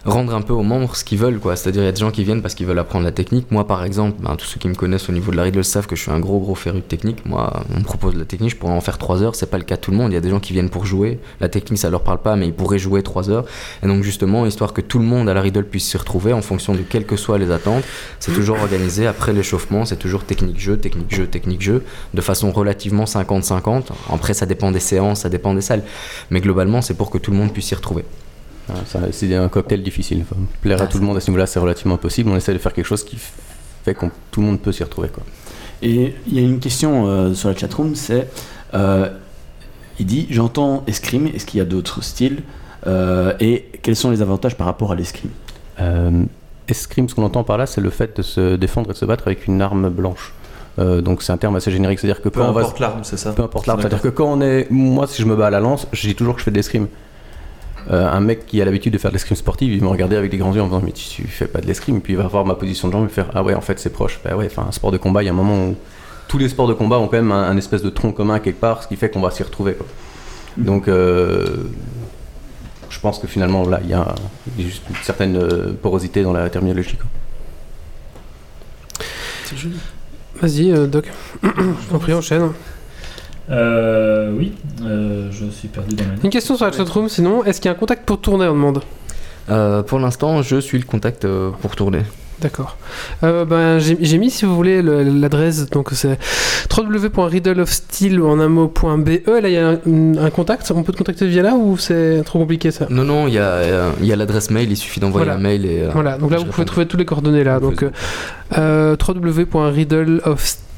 rendre 0.07 0.35
un 0.35 0.41
peu 0.41 0.53
aux 0.53 0.63
membres 0.63 0.95
ce 0.97 1.05
qu'ils 1.05 1.19
veulent, 1.19 1.39
quoi. 1.39 1.57
C'est-à-dire 1.57 1.83
il 1.83 1.87
y 1.87 1.89
a 1.89 1.93
des 1.93 2.01
gens 2.01 2.11
qui 2.11 2.25
viennent 2.25 2.43
parce 2.43 2.55
qu'ils 2.55 2.67
veulent 2.67 2.79
apprendre 2.79 3.05
la 3.05 3.13
technique. 3.13 3.51
Moi, 3.51 3.67
par 3.67 3.85
exemple, 3.85 4.17
ben, 4.21 4.37
tous 4.37 4.47
ceux 4.47 4.59
qui 4.59 4.69
me 4.69 4.75
connaissent 4.75 5.09
au 5.09 5.13
niveau 5.13 5.31
de 5.33 5.37
la 5.37 5.43
Riddle 5.43 5.65
savent 5.65 5.87
que 5.87 5.97
je 5.97 6.03
suis 6.03 6.11
un 6.11 6.21
gros 6.21 6.39
gros 6.39 6.55
féru 6.55 6.79
de 6.79 6.83
technique. 6.83 7.27
Moi, 7.27 7.53
on 7.75 7.81
me 7.81 7.85
propose 7.85 8.15
de 8.15 8.19
la 8.19 8.25
technique, 8.25 8.51
je 8.51 8.57
pourrais 8.57 8.73
en 8.73 8.81
faire 8.81 8.99
3 8.99 9.23
heures. 9.23 9.35
C'est 9.35 9.51
pas 9.51 9.59
le 9.59 9.65
cas 9.65 9.77
de 9.77 9.81
tout 9.81 9.91
le 9.91 9.97
monde. 9.97 10.13
Il 10.13 10.15
y 10.15 10.19
a 10.19 10.21
des 10.21 10.31
gens 10.31 10.41
qui 10.41 10.53
viennent 10.53 10.71
pour 10.71 10.87
jouer. 10.87 11.19
La 11.41 11.49
technique, 11.49 11.79
ça 11.79 11.91
leur 11.91 12.03
parle 12.03 12.23
pas, 12.23 12.37
mais 12.37 12.47
ils 12.47 12.55
pourraient 12.55 12.79
jouer 12.79 13.03
3 13.03 13.31
heures. 13.31 13.45
Et 13.83 13.87
donc 13.87 14.03
justement, 14.03 14.47
histoire 14.47 14.73
que 14.73 14.81
tout 14.81 14.99
le 14.99 15.05
monde 15.05 15.29
à 15.29 15.35
la 15.35 15.41
Riddle 15.41 15.65
puisse 15.65 15.89
s'y 15.89 15.97
retrouver 15.97 16.33
en 16.33 16.43
fonction 16.43 16.75
de 16.75 16.81
quelles 16.81 17.07
que 17.07 17.17
soient 17.17 17.39
les 17.39 17.51
attentes, 17.51 17.85
c'est 18.21 18.33
toujours 18.33 18.59
organisé 18.61 19.07
après 19.07 19.33
l'échauffement. 19.33 19.85
C'est 19.85 19.97
toujours 19.97 20.25
technique 20.25 20.59
jeu, 20.59 20.77
technique 20.77 21.15
jeu, 21.15 21.27
technique 21.27 21.63
jeu, 21.63 21.85
de 22.15 22.21
façon 22.21 22.53
relativement 22.53 23.05
50-50. 23.05 23.89
Après, 24.13 24.35
ça 24.35 24.47
dépend 24.47 24.71
des 24.71 24.81
séances, 24.81 25.21
ça 25.21 25.29
dépend 25.29 25.55
des 25.55 25.61
salles, 25.61 25.83
mais 26.31 26.41
globalement, 26.41 26.81
c'est 26.83 26.95
pour 26.95 27.11
que 27.11 27.19
tout 27.19 27.31
le 27.31 27.37
monde 27.37 27.53
puisse 27.53 27.67
s'y 27.67 27.75
retrouver. 27.75 28.05
C'est 29.12 29.35
un 29.35 29.49
cocktail 29.49 29.83
difficile. 29.83 30.23
Enfin, 30.23 30.41
plaire 30.61 30.83
à 30.83 30.87
tout 30.87 30.99
le 30.99 31.05
monde 31.05 31.17
à 31.17 31.21
ce 31.21 31.31
niveau-là, 31.31 31.47
c'est 31.47 31.61
relativement 31.61 31.95
impossible. 31.95 32.31
On 32.31 32.37
essaie 32.37 32.53
de 32.53 32.59
faire 32.59 32.73
quelque 32.73 32.87
chose 32.87 33.05
qui 33.05 33.17
fait 33.85 33.95
que 33.95 34.07
tout 34.31 34.41
le 34.41 34.47
monde 34.47 34.61
peut 34.61 34.73
s'y 34.73 34.83
retrouver. 34.83 35.09
Quoi. 35.09 35.23
Et 35.83 36.14
il 36.27 36.35
y 36.35 36.39
a 36.39 36.43
une 36.43 36.59
question 36.59 37.07
euh, 37.07 37.35
sur 37.35 37.49
la 37.49 37.57
chatroom, 37.57 37.95
c'est 37.95 38.29
euh, 38.75 39.09
il 39.99 40.07
dit 40.07 40.27
j'entends 40.31 40.83
escrime, 40.87 41.29
est-ce 41.29 41.47
qu'il 41.47 41.59
y 41.59 41.61
a 41.61 41.64
d'autres 41.67 42.03
styles 42.03 42.43
Euh, 42.87 43.33
et 43.41 43.64
quels 43.83 43.97
sont 43.97 44.11
les 44.11 44.23
avantages 44.23 44.57
par 44.57 44.67
rapport 44.67 44.93
à 44.93 44.95
l'escrime? 44.95 45.33
Euh, 45.81 46.23
escrime, 46.69 47.09
ce 47.09 47.14
qu'on 47.14 47.25
entend 47.25 47.43
par 47.43 47.59
là, 47.59 47.67
c'est 47.67 47.81
le 47.81 47.91
fait 47.91 48.17
de 48.17 48.23
se 48.23 48.55
défendre 48.57 48.91
et 48.91 48.93
de 48.93 48.99
se 48.99 49.05
battre 49.05 49.27
avec 49.27 49.47
une 49.49 49.61
arme 49.61 49.89
blanche. 49.91 50.33
Euh, 50.79 51.01
donc 51.01 51.23
c'est 51.23 51.33
un 51.33 51.37
terme 51.39 51.57
assez 51.57 51.71
générique, 51.73 51.99
c'est-à-dire 51.99 52.23
que 52.23 52.29
Peu 52.29 52.41
quand 52.41 52.49
on 52.49 52.53
va 52.53 52.61
importe 52.61 52.79
l'arme, 52.81 53.01
c'est 53.03 53.17
ça? 53.17 53.33
Peu 53.33 53.43
importe 53.43 53.67
l'arme, 53.67 53.81
c'est-à-dire 53.81 54.03
que 54.03 54.09
quand 54.09 54.31
on 54.31 54.41
est. 54.41 54.69
Moi, 54.71 55.07
si 55.07 55.21
je 55.23 55.27
me 55.27 55.35
bats 55.35 55.47
à 55.49 55.51
la 55.51 55.61
lance, 55.61 55.89
je 55.93 56.07
dis 56.07 56.14
toujours 56.14 56.35
que 56.35 56.41
je 56.41 56.45
fais 56.45 56.51
de 56.51 56.57
l'escrime. 56.57 56.87
Euh, 57.91 58.09
un 58.11 58.20
mec 58.20 58.47
qui 58.47 58.61
a 58.61 58.64
l'habitude 58.64 58.93
de 58.93 58.99
faire 58.99 59.11
de 59.11 59.14
l'escrime 59.14 59.37
sportive, 59.37 59.72
il 59.72 59.82
me 59.82 59.89
regardait 59.89 60.16
avec 60.16 60.30
des 60.30 60.39
grands 60.39 60.53
yeux 60.53 60.61
en 60.61 60.64
me 60.64 60.70
disant 60.70 60.82
Mais 60.84 60.93
tu, 60.93 61.26
fais 61.28 61.47
pas 61.47 61.61
de 61.61 61.66
l'escrime. 61.66 62.01
Puis 62.01 62.14
il 62.14 62.16
va 62.16 62.26
voir 62.26 62.45
ma 62.45 62.55
position 62.55 62.89
de 62.89 62.93
jambe 62.93 63.03
et 63.03 63.05
me 63.05 63.11
faire 63.11 63.30
Ah 63.34 63.43
ouais, 63.43 63.55
en 63.55 63.61
fait, 63.61 63.78
c'est 63.78 63.91
proche. 63.91 64.20
Bah 64.24 64.37
ouais, 64.37 64.47
enfin, 64.47 64.66
un 64.68 64.72
sport 64.72 64.91
de 64.91 64.99
combat, 64.99 65.22
il 65.22 65.26
y 65.26 65.28
a 65.28 65.32
un 65.32 65.37
moment 65.37 65.68
où. 65.68 65.76
Tous 66.28 66.39
les 66.39 66.49
sports 66.49 66.66
de 66.66 66.74
combat 66.74 66.99
ont 66.99 67.07
quand 67.07 67.18
même 67.18 67.30
un, 67.30 67.57
espèce 67.57 67.82
de 67.82 67.89
tronc 67.89 68.11
commun 68.11 68.41
quelque 68.41 68.59
part, 68.59 68.82
ce 68.82 68.89
qui 68.89 68.97
fait 68.97 69.09
qu'on 69.09 69.20
va 69.20 69.30
s'y 69.30 69.45
retrouver. 69.45 69.76
Donc, 70.57 70.89
euh, 70.89 71.68
je 72.91 72.99
pense 72.99 73.20
que 73.20 73.28
finalement, 73.28 73.68
là, 73.68 73.78
il 73.84 73.91
y 73.91 73.95
a 73.95 74.12
juste 74.59 74.82
une 74.91 74.97
certaine 75.05 75.37
euh, 75.37 75.72
porosité 75.80 76.24
dans 76.24 76.32
la 76.32 76.51
terminologie. 76.51 76.99
Vas-y, 80.43 80.89
Doc. 80.89 81.12
Je 81.45 81.89
t'en 81.89 82.01
prie, 82.01 82.12
enchaîne. 82.12 82.51
Euh, 83.51 84.31
oui, 84.37 84.53
euh, 84.85 85.29
je 85.31 85.47
suis 85.47 85.69
perdu 85.69 85.95
dans 85.95 86.05
ma 86.05 86.11
Une 86.25 86.31
question 86.31 86.57
sur 86.57 86.67
la 86.67 86.73
chatroom, 86.73 87.09
sinon, 87.09 87.45
est-ce 87.45 87.61
qu'il 87.61 87.69
y 87.69 87.73
a 87.73 87.77
un 87.77 87.79
contact 87.79 88.05
pour 88.05 88.21
tourner, 88.21 88.47
on 88.47 88.53
demande 88.55 88.83
Euh, 89.49 89.83
pour 89.85 89.99
l'instant, 90.01 90.43
je 90.43 90.57
suis 90.59 90.79
le 90.79 90.85
contact 90.85 91.25
euh, 91.25 91.51
pour 91.63 91.77
tourner. 91.77 92.01
D'accord. 92.41 92.77
Euh, 93.23 93.47
ben, 93.47 93.79
j'ai 93.79 94.19
mis, 94.19 94.31
si 94.31 94.45
vous 94.45 94.55
voulez, 94.55 94.83
le- 94.83 95.05
l'adresse, 95.05 95.71
donc 95.71 95.89
c'est 95.93 96.19
www.riddleofsteel 96.77 98.21
en 98.21 98.39
un 98.41 98.49
mot.be. 98.49 99.09
Là, 99.27 99.49
il 99.49 99.55
y 99.55 99.57
a 99.57 99.69
un, 99.69 99.79
un 100.19 100.31
contact. 100.31 100.71
On 100.75 100.83
peut 100.83 100.93
te 100.93 100.99
contacter 100.99 101.27
via 101.29 101.43
là 101.43 101.55
ou 101.55 101.79
c'est 101.79 102.23
trop 102.27 102.39
compliqué 102.41 102.71
ça 102.73 102.89
Non, 102.91 103.05
non, 103.05 103.27
il 103.27 103.33
y 103.35 103.39
a, 103.39 103.91
il 104.01 104.07
y 104.07 104.13
a 104.13 104.17
l'adresse 104.17 104.51
mail, 104.51 104.71
il 104.71 104.77
suffit 104.77 105.01
d'envoyer 105.01 105.25
Voilà. 105.25 105.39
un 105.39 105.43
mail 105.43 105.65
et. 105.65 105.85
Voilà, 105.91 106.19
donc 106.19 106.31
là 106.31 106.37
vous 106.39 106.45
pouvez 106.45 106.67
trouver 106.67 106.87
toutes 106.87 106.99
les 107.01 107.07
coordonnées 107.07 107.45
là. 107.45 107.59
Donc 107.59 107.85
euh, 108.59 108.97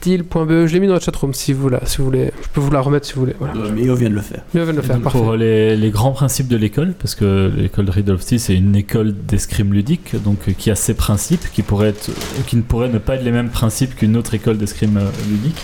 euh, 0.07 0.18
www.riddleofsteel.be, 0.18 0.66
je 0.66 0.72
l'ai 0.72 0.80
mis 0.80 0.86
dans 0.86 0.94
la 0.94 1.01
chatroom 1.01 1.34
si 1.34 1.53
vous, 1.53 1.68
la, 1.68 1.84
si 1.86 1.99
vous 1.99 2.05
voulez. 2.05 2.30
Je 2.42 2.49
peux 2.53 2.61
vous 2.61 2.70
la 2.70 2.80
remettre 2.80 3.07
si 3.07 3.14
vous 3.14 3.20
voulez. 3.20 3.34
Voilà. 3.38 3.55
Mais 3.74 3.88
on 3.90 3.94
vient 3.94 4.11
de 4.11 4.14
le 4.14 4.20
faire. 4.20 4.42
De 4.55 4.61
le 4.61 4.82
parfait. 4.82 5.18
Pour 5.18 5.34
les, 5.34 5.76
les 5.76 5.90
grands 5.90 6.12
principes 6.12 6.49
de 6.49 6.57
l'école, 6.57 6.94
parce 6.99 7.14
que 7.14 7.51
l'école 7.57 7.86
de 7.86 7.90
Riddle 7.90 8.12
of 8.12 8.20
Steel, 8.20 8.40
c'est 8.40 8.55
une 8.55 8.76
école 8.76 9.14
d'escrime 9.26 9.72
ludique, 9.72 10.20
donc 10.22 10.38
euh, 10.49 10.53
qui 10.53 10.70
a 10.70 10.74
ses 10.74 10.94
principes, 10.94 11.51
qui, 11.53 11.62
pourraient 11.62 11.88
être, 11.88 12.11
qui 12.46 12.57
ne 12.57 12.62
pourraient 12.62 12.88
ne 12.88 12.99
pas 12.99 13.16
être 13.16 13.24
les 13.24 13.32
mêmes 13.32 13.51
principes 13.51 13.94
qu'une 13.94 14.16
autre 14.16 14.34
école 14.34 14.59
d'escrime 14.59 14.96
euh, 14.99 15.11
ludique. 15.30 15.61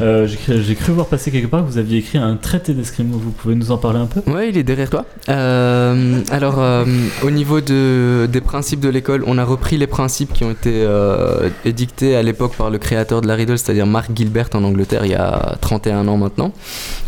Euh, 0.00 0.26
J'ai 0.26 0.74
cru, 0.74 0.92
voir 0.92 1.06
passer 1.06 1.30
quelque 1.30 1.46
part 1.46 1.64
que 1.64 1.70
vous 1.70 1.78
aviez 1.78 1.98
écrit 1.98 2.18
un 2.18 2.36
traité 2.36 2.74
d'escrime. 2.74 3.10
Vous 3.10 3.30
pouvez 3.30 3.54
nous 3.54 3.70
en 3.70 3.78
parler 3.78 3.98
un 3.98 4.06
peu? 4.06 4.28
Ouais, 4.30 4.48
il 4.48 4.56
est 4.56 4.62
derrière 4.62 4.90
toi. 4.90 5.04
Euh, 5.28 6.20
alors, 6.30 6.56
euh, 6.58 6.84
au 7.22 7.30
niveau 7.30 7.60
de, 7.60 8.28
des 8.30 8.40
principes 8.40 8.80
de 8.80 8.88
l'école, 8.88 9.22
on 9.26 9.38
a 9.38 9.44
repris 9.44 9.76
les 9.76 9.86
principes 9.86 10.32
qui 10.32 10.44
ont 10.44 10.50
été 10.50 10.72
euh, 10.74 11.50
édictés 11.64 12.16
à 12.16 12.22
l'époque 12.22 12.56
par 12.56 12.70
le 12.70 12.78
créateur 12.78 13.20
de 13.20 13.28
la 13.28 13.34
Riddle, 13.34 13.58
c'est-à-dire 13.70 13.86
Mark 13.86 14.10
Gilbert 14.12 14.48
en 14.54 14.64
Angleterre 14.64 15.04
il 15.04 15.12
y 15.12 15.14
a 15.14 15.54
31 15.60 16.08
ans 16.08 16.16
maintenant. 16.16 16.52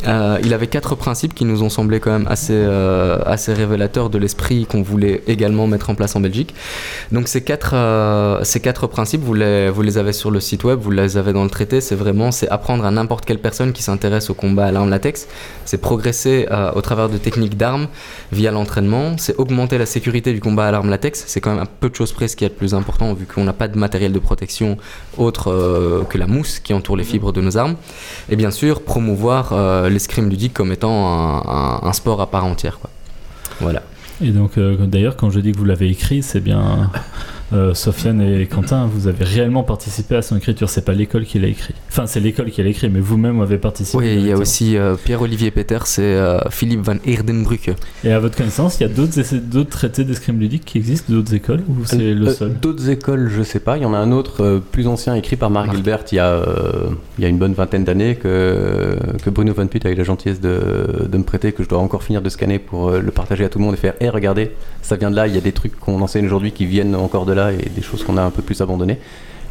Euh, 0.07 0.39
il 0.45 0.55
avait 0.55 0.69
quatre 0.69 0.95
principes 0.95 1.35
qui 1.35 1.45
nous 1.45 1.65
ont 1.65 1.69
semblé 1.69 1.99
quand 1.99 2.13
même 2.13 2.27
assez, 2.29 2.55
euh, 2.55 3.19
assez 3.27 3.53
révélateurs 3.53 4.11
de 4.11 4.19
l'esprit 4.19 4.65
qu'on 4.67 4.81
voulait 4.81 5.25
également 5.27 5.67
mettre 5.67 5.91
en 5.91 5.97
place 5.97 6.15
en 6.15 6.21
Belgique. 6.21 6.55
Donc 7.11 7.27
ces 7.27 7.43
quatre, 7.43 7.75
euh, 7.75 8.45
ces 8.45 8.61
quatre 8.61 8.87
principes, 8.87 9.23
vous 9.23 9.35
les, 9.35 9.71
vous 9.71 9.83
les 9.83 9.99
avez 9.99 10.13
sur 10.13 10.31
le 10.31 10.39
site 10.39 10.63
web, 10.63 10.79
vous 10.79 10.93
les 10.93 11.17
avez 11.17 11.33
dans 11.33 11.43
le 11.43 11.51
traité, 11.51 11.81
c'est 11.81 11.97
vraiment 11.97 12.31
c'est 12.31 12.49
apprendre 12.49 12.85
à 12.85 12.93
n'importe 12.93 13.25
quelle 13.25 13.41
personne 13.41 13.73
qui 13.73 13.83
s'intéresse 13.83 14.31
au 14.31 14.35
combat 14.35 14.67
à 14.67 14.71
l'arme 14.71 14.91
latex, 14.91 15.27
c'est 15.65 15.79
progresser 15.79 16.47
au 16.75 16.81
travers 16.81 17.09
de 17.09 17.19
techniques 17.19 17.57
d'armes 17.57 17.89
via 18.31 18.53
l'entraînement, 18.53 19.17
c'est 19.19 19.37
augmenter 19.37 19.79
la 19.79 19.87
sécurité 19.87 20.33
du 20.33 20.41
combat 20.41 20.67
à 20.67 20.71
l'arme 20.71 20.91
latex, 20.91 21.25
c'est 21.27 21.41
quand 21.41 21.51
même 21.51 21.63
un 21.63 21.67
peu 21.81 21.89
de 21.89 21.97
choses 21.97 22.13
près 22.13 22.29
ce 22.29 22.37
qui 22.37 22.45
est 22.45 22.49
le 22.49 22.55
plus 22.55 22.75
important 22.75 23.13
vu 23.15 23.27
qu'on 23.27 23.45
n'a 23.45 23.53
pas 23.53 23.69
de 23.69 23.79
matériel 23.79 24.13
de 24.13 24.19
protection 24.21 24.77
autre 25.17 26.05
que 26.09 26.19
la 26.19 26.27
mousse 26.27 26.52
qui 26.61 26.75
entoure 26.75 26.97
les 26.97 27.05
fibres 27.05 27.33
de 27.33 27.41
nos 27.41 27.57
armes, 27.57 27.77
et 28.29 28.37
bien 28.37 28.51
sûr 28.51 28.83
promouvoir 28.83 29.53
euh, 29.53 29.89
l'escrime 29.89 30.29
ludique 30.29 30.53
comme 30.55 30.73
étant 30.73 31.07
un, 31.13 31.81
un- 31.89 31.93
sport 31.93 32.21
à 32.21 32.31
part 32.31 32.45
entière. 32.45 32.79
Quoi. 32.81 32.91
Voilà. 33.61 33.83
Et 34.23 34.31
donc, 34.31 34.57
euh, 34.59 34.77
d'ailleurs, 34.87 35.17
quand 35.17 35.31
je 35.31 35.41
dis 35.41 35.53
que 35.53 35.59
vous 35.59 35.65
l'avez 35.65 35.89
écrit, 35.89 36.23
c'est 36.23 36.41
bien 36.41 36.91
euh, 37.53 37.75
Sofiane 37.75 38.21
et 38.21 38.47
Quentin, 38.47 38.87
vous 38.87 39.09
avez 39.09 39.25
réellement 39.25 39.63
participé 39.63 40.17
à 40.17 40.23
son 40.23 40.37
écriture. 40.37 40.69
C'est 40.71 40.85
pas 40.85 40.93
l'école 40.93 41.25
qui 41.25 41.39
l'a 41.39 41.49
écrit. 41.49 41.75
Enfin, 41.89 42.07
c'est 42.07 42.21
l'école 42.21 42.51
qui 42.51 42.63
l'a 42.63 42.69
écrit, 42.69 42.89
mais 42.89 43.01
vous-même 43.01 43.41
avez 43.41 43.59
participé. 43.59 43.99
Oui, 43.99 44.15
il 44.15 44.27
y 44.27 44.33
a 44.33 44.37
aussi 44.37 44.77
euh, 44.77 44.97
Pierre-Olivier 45.03 45.51
Peters 45.51 45.99
et 45.99 46.03
euh, 46.03 46.39
Philippe 46.51 46.81
Van 46.81 46.97
Eerdenbrucke. 47.05 47.73
Et 48.05 48.13
à 48.13 48.19
votre 48.19 48.37
connaissance, 48.37 48.79
il 48.81 48.83
y 48.83 48.87
a 48.87 48.89
d'autres 48.89 49.71
traités 49.71 50.05
d'escrime 50.05 50.39
ludique 50.39 50.65
qui 50.65 50.79
existent, 50.79 51.13
d'autres 51.13 51.35
écoles, 51.35 51.63
ou 51.69 51.85
c'est 51.85 52.15
le 52.15 52.33
seul 52.33 52.55
D'autres 52.61 52.89
écoles, 52.91 53.29
je 53.29 53.43
sais 53.43 53.61
pas. 53.61 53.77
Il 53.77 53.83
y 53.83 53.87
en 53.87 53.95
a 53.95 53.99
un 53.99 54.13
autre 54.13 54.43
euh, 54.43 54.61
plus 54.61 54.87
ancien 54.87 55.15
écrit 55.15 55.37
par 55.37 55.51
Marc 55.51 55.67
Marc. 55.67 55.77
Gilbert 55.77 56.05
il 56.11 56.17
y, 56.17 56.19
a, 56.19 56.27
euh, 56.27 56.91
il 57.19 57.23
y 57.23 57.27
a 57.27 57.29
une 57.29 57.39
bonne 57.39 57.55
vingtaine 57.55 57.85
d'années 57.85 58.17
que, 58.17 58.97
que 59.23 59.31
Bruno 59.31 59.53
Van 59.55 59.67
Put 59.67 59.81
a 59.87 59.91
eu 59.91 59.95
la 59.95 60.05
gentillesse 60.05 60.41
de, 60.41 61.07
de 61.09 61.19
me 61.19 61.23
prêter, 61.23 61.53
que 61.53 61.63
je 61.63 61.69
dois 61.69 61.79
encore 61.79 62.03
finir 62.03 62.23
de 62.23 62.29
scanner 62.29 62.59
pour 62.59 62.91
euh, 62.91 63.01
le 63.01 63.11
partager 63.11 63.45
à 63.45 63.49
tout 63.49 63.59
le 63.59 63.65
monde 63.65 63.75
et 63.75 63.79
faire 63.79 63.95
Hé, 64.01 64.09
regardez, 64.09 64.53
ça 64.83 64.97
vient 64.97 65.11
de 65.11 65.17
là. 65.17 65.27
Il 65.27 65.35
y 65.35 65.39
a 65.39 65.41
des 65.41 65.53
trucs 65.53 65.79
qu'on 65.79 66.01
enseigne 66.01 66.27
aujourd'hui 66.27 66.53
qui 66.53 66.67
viennent 66.67 66.95
encore 66.95 67.27
de 67.27 67.33
là 67.33 67.42
et 67.51 67.69
des 67.75 67.83
choses 67.83 68.05
qu'on 68.05 68.17
a 68.17 68.23
un 68.23 68.31
peu 68.31 68.43
plus 68.43 68.61
abandonnées. 68.61 68.99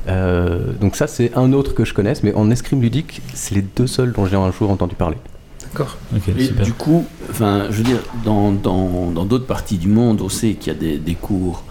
Euh, 0.07 0.73
donc, 0.79 0.95
ça, 0.95 1.07
c'est 1.07 1.35
un 1.35 1.51
autre 1.53 1.73
que 1.73 1.83
je 1.85 1.93
connaisse, 1.93 2.23
mais 2.23 2.33
en 2.33 2.49
escrime 2.49 2.81
ludique, 2.81 3.21
c'est 3.33 3.55
les 3.55 3.61
deux 3.61 3.87
seuls 3.87 4.13
dont 4.13 4.25
j'ai 4.25 4.35
un 4.37 4.51
jour 4.51 4.71
entendu 4.71 4.95
parler. 4.95 5.17
D'accord. 5.63 5.97
Ok, 6.15 6.29
Et 6.37 6.45
super. 6.45 6.65
du 6.65 6.73
coup, 6.73 7.05
enfin, 7.29 7.65
je 7.69 7.77
veux 7.77 7.83
dire, 7.83 7.99
dans 8.25 8.51
dans 8.51 9.11
dans 9.11 9.25
d'autres 9.25 9.45
parties 9.45 9.77
du 9.77 9.87
monde, 9.87 10.21
on 10.21 10.29
sait 10.29 10.53
qu'il 10.53 10.73
y 10.73 10.75
a 10.75 10.79
des, 10.79 10.97
des 10.97 11.15
cours 11.15 11.63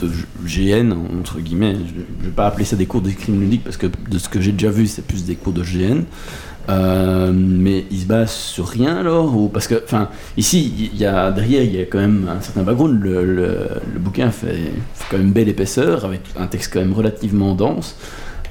de 0.00 0.10
GN 0.44 0.92
entre 1.18 1.40
guillemets. 1.40 1.74
Je, 1.74 2.00
je 2.20 2.26
vais 2.26 2.34
pas 2.34 2.46
appeler 2.46 2.64
ça 2.64 2.76
des 2.76 2.86
cours 2.86 3.00
d'escrime 3.00 3.40
ludique 3.40 3.64
parce 3.64 3.76
que 3.76 3.86
de 3.86 4.18
ce 4.18 4.28
que 4.28 4.40
j'ai 4.40 4.52
déjà 4.52 4.70
vu, 4.70 4.86
c'est 4.86 5.02
plus 5.02 5.24
des 5.24 5.34
cours 5.36 5.52
de 5.52 5.62
GN. 5.62 6.02
Euh, 6.68 7.32
mais 7.32 7.86
ils 7.90 8.00
se 8.00 8.06
basent 8.06 8.30
sur 8.30 8.68
rien 8.68 8.98
alors 8.98 9.34
ou 9.34 9.48
parce 9.48 9.66
que 9.66 9.82
enfin 9.82 10.10
ici 10.36 10.90
il 10.92 10.98
y 10.98 11.06
a 11.06 11.30
derrière 11.30 11.62
il 11.62 11.74
y 11.74 11.80
a 11.80 11.86
quand 11.86 11.98
même 11.98 12.28
un 12.28 12.42
certain 12.42 12.62
background. 12.62 13.00
Le, 13.02 13.24
le, 13.24 13.98
bouquin 13.98 14.30
fait, 14.30 14.52
fait 14.94 15.04
quand 15.10 15.16
même 15.16 15.32
belle 15.32 15.48
épaisseur 15.48 16.04
avec 16.04 16.20
un 16.38 16.46
texte 16.46 16.74
quand 16.74 16.80
même 16.80 16.92
relativement 16.92 17.54
dense. 17.54 17.96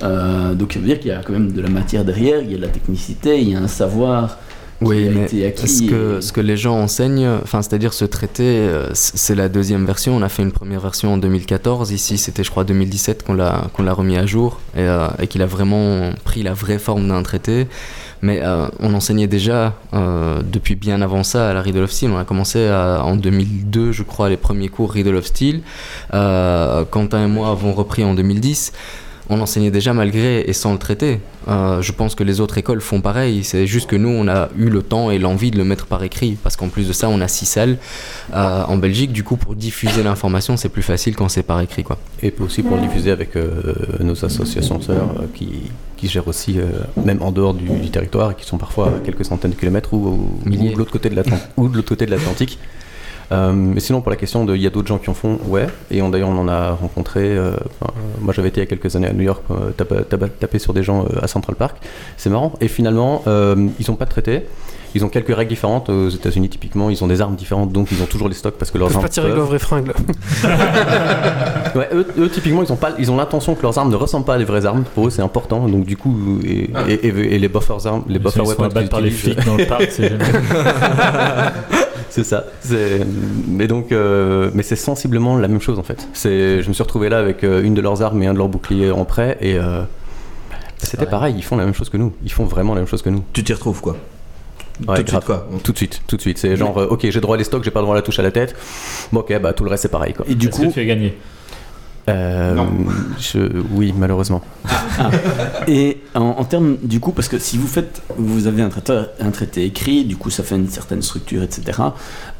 Euh, 0.01 0.55
donc 0.55 0.73
ça 0.73 0.79
veut 0.79 0.85
dire 0.85 0.99
qu'il 0.99 1.09
y 1.09 1.13
a 1.13 1.21
quand 1.23 1.33
même 1.33 1.51
de 1.51 1.61
la 1.61 1.69
matière 1.69 2.05
derrière 2.05 2.41
il 2.41 2.51
y 2.51 2.53
a 2.53 2.57
de 2.57 2.61
la 2.61 2.67
technicité 2.67 3.41
il 3.41 3.49
y 3.49 3.55
a 3.55 3.59
un 3.59 3.67
savoir 3.67 4.37
Oui, 4.79 5.09
mais 5.09 5.27
ce 5.67 5.81
que, 5.89 6.17
et- 6.17 6.21
ce 6.21 6.31
que 6.31 6.41
les 6.41 6.55
gens 6.55 6.75
enseignent, 6.79 7.27
enfin, 7.43 7.61
c'est-à-dire 7.63 7.93
ce 7.93 8.05
traité, 8.05 8.43
euh, 8.43 8.89
c'est 8.93 9.33
la 9.33 9.49
deuxième 9.49 9.85
version. 9.85 10.15
On 10.15 10.21
a 10.21 10.29
fait 10.29 10.43
une 10.43 10.51
première 10.51 10.81
version 10.81 11.13
en 11.13 11.17
2014. 11.17 11.91
Ici, 11.91 12.17
c'était, 12.19 12.43
je 12.43 12.51
crois, 12.51 12.63
2017 12.63 13.23
qu'on 13.23 13.33
l'a, 13.33 13.63
qu'on 13.73 13.81
l'a 13.83 13.93
remis 13.93 14.17
à 14.17 14.25
jour 14.27 14.59
et, 14.75 14.81
euh, 14.81 15.07
et 15.19 15.25
qu'il 15.27 15.41
a 15.41 15.47
vraiment 15.47 16.11
pris 16.23 16.43
la 16.43 16.53
vraie 16.53 16.77
forme 16.79 17.07
d'un 17.07 17.23
traité. 17.23 17.67
Mais 18.21 18.39
euh, 18.43 18.67
on 18.79 18.93
enseignait 18.93 19.27
déjà 19.27 19.73
euh, 19.93 20.41
depuis 20.43 20.75
bien 20.75 21.01
avant 21.01 21.23
ça 21.23 21.49
à 21.49 21.53
la 21.53 21.61
Riddle 21.61 21.83
of 21.83 21.91
Steel. 21.91 22.11
On 22.11 22.17
a 22.17 22.23
commencé 22.23 22.67
à- 22.67 23.03
en 23.03 23.15
2002, 23.15 23.91
je 23.91 24.03
crois, 24.03 24.29
les 24.29 24.37
premiers 24.37 24.69
cours 24.69 24.91
Riddle 24.91 25.15
of 25.15 25.25
Steel. 25.25 25.61
Quentin 26.11 27.23
et 27.25 27.27
moi 27.27 27.49
avons 27.49 27.73
repris 27.73 28.03
en 28.03 28.13
2010. 28.13 28.73
On 29.29 29.41
enseignait 29.41 29.71
déjà 29.71 29.93
malgré 29.93 30.39
et 30.47 30.53
sans 30.53 30.71
le 30.71 30.79
traité. 30.79 31.19
Euh, 31.49 31.81
je 31.81 31.91
pense 31.91 32.15
que 32.15 32.23
les 32.23 32.39
autres 32.39 32.57
écoles 32.57 32.79
font 32.79 33.01
pareil. 33.01 33.43
C'est 33.43 33.67
juste 33.67 33.89
que 33.89 33.97
nous, 33.97 34.07
on 34.09 34.27
a 34.29 34.47
eu 34.57 34.69
le 34.69 34.81
temps 34.81 35.11
et 35.11 35.19
l'envie 35.19 35.51
de 35.51 35.57
le 35.57 35.65
mettre 35.65 35.85
par 35.85 36.01
écrit. 36.03 36.37
Parce 36.41 36.55
qu'en 36.55 36.69
plus 36.69 36.87
de 36.87 36.93
ça, 36.93 37.09
on 37.09 37.19
a 37.19 37.27
six 37.27 37.45
salles 37.45 37.77
euh, 38.33 38.63
en 38.63 38.77
Belgique. 38.77 39.11
Du 39.11 39.23
coup, 39.25 39.35
pour 39.35 39.55
diffuser 39.55 40.01
l'information, 40.01 40.55
c'est 40.55 40.69
plus 40.69 40.81
facile 40.81 41.15
quand 41.17 41.27
c'est 41.27 41.43
par 41.43 41.59
écrit. 41.59 41.83
Quoi. 41.83 41.97
Et 42.23 42.33
aussi 42.39 42.63
pour 42.63 42.77
le 42.77 42.83
diffuser 42.83 43.11
avec 43.11 43.35
euh, 43.35 43.73
nos 43.99 44.23
associations 44.23 44.79
sœurs 44.81 45.09
qui, 45.35 45.49
qui 45.97 46.07
gèrent 46.07 46.27
aussi, 46.29 46.57
même 47.03 47.21
en 47.21 47.31
dehors 47.33 47.53
du, 47.53 47.67
du 47.67 47.89
territoire, 47.89 48.31
et 48.31 48.35
qui 48.35 48.45
sont 48.45 48.57
parfois 48.57 48.87
à 48.87 48.99
quelques 49.03 49.25
centaines 49.25 49.51
de 49.51 49.55
kilomètres 49.57 49.93
ou, 49.93 49.97
ou- 49.97 50.49
ou 51.57 51.67
de 51.67 51.75
l'autre 51.75 51.89
côté 51.89 52.05
de 52.05 52.11
l'Atlantique. 52.11 52.59
Euh, 53.31 53.51
mais 53.53 53.79
sinon, 53.81 54.01
pour 54.01 54.09
la 54.09 54.15
question 54.15 54.45
de, 54.45 54.55
il 54.55 54.61
y 54.61 54.67
a 54.67 54.69
d'autres 54.69 54.87
gens 54.87 54.97
qui 54.97 55.09
en 55.09 55.13
font, 55.13 55.37
ouais. 55.47 55.67
Et 55.91 56.01
d'ailleurs, 56.01 56.29
on 56.29 56.37
en 56.37 56.47
a 56.47 56.71
rencontré. 56.71 57.21
euh, 57.37 57.51
moi, 58.21 58.33
j'avais 58.33 58.47
été 58.49 58.61
il 58.61 58.63
y 58.63 58.67
a 58.67 58.69
quelques 58.69 58.95
années 58.95 59.07
à 59.07 59.13
New 59.13 59.23
York, 59.23 59.43
euh, 59.51 59.71
taper, 59.71 60.03
taper- 60.09 60.59
sur 60.59 60.73
des 60.73 60.83
gens 60.83 61.05
à 61.21 61.27
Central 61.27 61.55
Park. 61.55 61.77
C'est 62.15 62.29
marrant. 62.29 62.53
Et 62.61 62.67
finalement, 62.67 63.23
ils 63.25 63.85
n'ont 63.89 63.95
pas 63.95 64.05
traité. 64.05 64.45
Ils 64.97 65.05
ont 65.05 65.09
quelques 65.09 65.35
règles 65.35 65.49
différentes. 65.49 65.89
Aux 65.89 66.09
États-Unis, 66.09 66.49
typiquement, 66.49 66.89
ils 66.89 67.01
ont 67.03 67.07
des 67.07 67.21
armes 67.21 67.35
différentes, 67.35 67.71
donc 67.71 67.87
ils 67.91 68.01
ont 68.01 68.05
toujours 68.07 68.27
les 68.27 68.33
stocks 68.35 68.55
parce 68.57 68.71
que 68.71 68.77
Ils 68.77 68.79
leurs 68.79 68.87
peuvent 68.89 68.97
armes 68.97 69.05
pas 69.05 69.09
tirer 69.09 69.27
peuvent. 69.27 69.37
leur 69.37 69.45
vraie 69.45 69.59
fringue. 69.59 69.87
là. 69.87 69.93
Ouais, 71.75 71.89
eux, 71.93 72.07
eux, 72.17 72.29
typiquement, 72.29 72.63
ils 72.63 72.71
ont 72.73 72.75
pas, 72.77 72.91
ils 72.97 73.11
ont 73.11 73.17
l'intention 73.17 73.53
que 73.53 73.61
leurs 73.61 73.77
armes 73.77 73.91
ne 73.91 73.95
ressemblent 73.95 74.25
pas 74.25 74.33
à 74.35 74.37
des 74.39 74.45
vraies 74.45 74.65
armes. 74.65 74.83
Pour 74.95 75.07
eux, 75.07 75.09
c'est 75.11 75.21
important. 75.21 75.67
Donc, 75.67 75.85
du 75.85 75.95
coup, 75.95 76.39
et, 76.43 76.71
et, 76.87 76.93
et- 77.07 77.35
et 77.35 77.39
les 77.39 77.47
buffers 77.49 77.85
armes, 77.85 78.03
les 78.07 78.15
Ils 78.15 78.19
buffer 78.19 78.39
sont- 78.39 78.45
ils 78.45 78.47
se 78.49 78.53
font 78.55 78.61
weapons 78.63 78.75
abattre 78.77 78.89
par 78.89 79.01
les 79.01 79.11
flics 79.11 79.45
dans 79.45 79.55
le 79.57 79.65
parc, 79.65 79.87
c'est 79.91 80.11
c'est 82.09 82.23
ça. 82.23 82.45
C'est, 82.61 83.01
mais 83.47 83.67
donc, 83.67 83.91
euh, 83.91 84.49
mais 84.53 84.63
c'est 84.63 84.75
sensiblement 84.75 85.37
la 85.37 85.47
même 85.47 85.61
chose 85.61 85.77
en 85.77 85.83
fait. 85.83 86.07
C'est, 86.13 86.61
je 86.63 86.67
me 86.67 86.73
suis 86.73 86.83
retrouvé 86.83 87.09
là 87.09 87.19
avec 87.19 87.43
euh, 87.43 87.61
une 87.61 87.73
de 87.75 87.81
leurs 87.81 88.01
armes 88.01 88.21
et 88.23 88.27
un 88.27 88.33
de 88.33 88.39
leurs 88.39 88.49
boucliers 88.49 88.91
en 88.91 89.05
prêt 89.05 89.37
et 89.41 89.57
euh, 89.57 89.81
c'était 90.77 91.05
pareil. 91.05 91.35
Ils 91.37 91.43
font 91.43 91.57
la 91.57 91.65
même 91.65 91.73
chose 91.73 91.89
que 91.89 91.97
nous. 91.97 92.13
Ils 92.23 92.31
font 92.31 92.45
vraiment 92.45 92.73
la 92.73 92.81
même 92.81 92.87
chose 92.87 93.01
que 93.01 93.09
nous. 93.09 93.23
Tu 93.33 93.43
t'y 93.43 93.53
retrouves 93.53 93.81
quoi 93.81 93.97
Ouais, 94.87 94.97
Tout 94.97 95.03
de 95.03 95.09
suite 95.09 95.23
quoi 95.25 95.47
Tout 95.63 95.71
de 95.71 95.77
suite, 95.77 96.01
tout 96.07 96.17
de 96.17 96.21
suite. 96.21 96.37
C'est 96.37 96.55
genre, 96.57 96.77
euh, 96.77 96.87
ok, 96.87 97.07
j'ai 97.09 97.21
droit 97.21 97.35
à 97.35 97.37
les 97.37 97.43
stocks, 97.45 97.63
j'ai 97.63 97.71
pas 97.71 97.81
droit 97.81 97.93
à 97.95 97.97
la 97.97 98.01
touche 98.01 98.19
à 98.19 98.23
la 98.23 98.31
tête. 98.31 98.55
Bon, 99.11 99.21
ok, 99.21 99.39
bah 99.41 99.53
tout 99.53 99.63
le 99.63 99.69
reste 99.71 99.83
c'est 99.83 99.89
pareil 99.89 100.13
quoi. 100.13 100.25
et 100.29 100.35
du 100.35 100.47
Est-ce 100.49 100.55
coup 100.57 100.67
que 100.67 100.73
tu 100.73 100.79
as 100.79 100.85
gagné 100.85 101.17
Euh, 102.09 102.55
je- 103.19 103.61
oui, 103.73 103.93
malheureusement. 103.97 104.41
Et 105.67 105.97
en, 106.15 106.21
en 106.21 106.43
termes 106.45 106.77
du 106.81 106.99
coup, 107.01 107.11
parce 107.11 107.27
que 107.27 107.37
si 107.37 107.57
vous 107.57 107.67
faites, 107.67 108.01
vous 108.17 108.47
avez 108.47 108.61
un 108.61 108.69
traité, 108.69 109.01
un 109.19 109.31
traité 109.31 109.65
écrit, 109.65 110.05
du 110.05 110.15
coup 110.15 110.29
ça 110.29 110.43
fait 110.43 110.55
une 110.55 110.69
certaine 110.69 111.01
structure, 111.01 111.43
etc. 111.43 111.79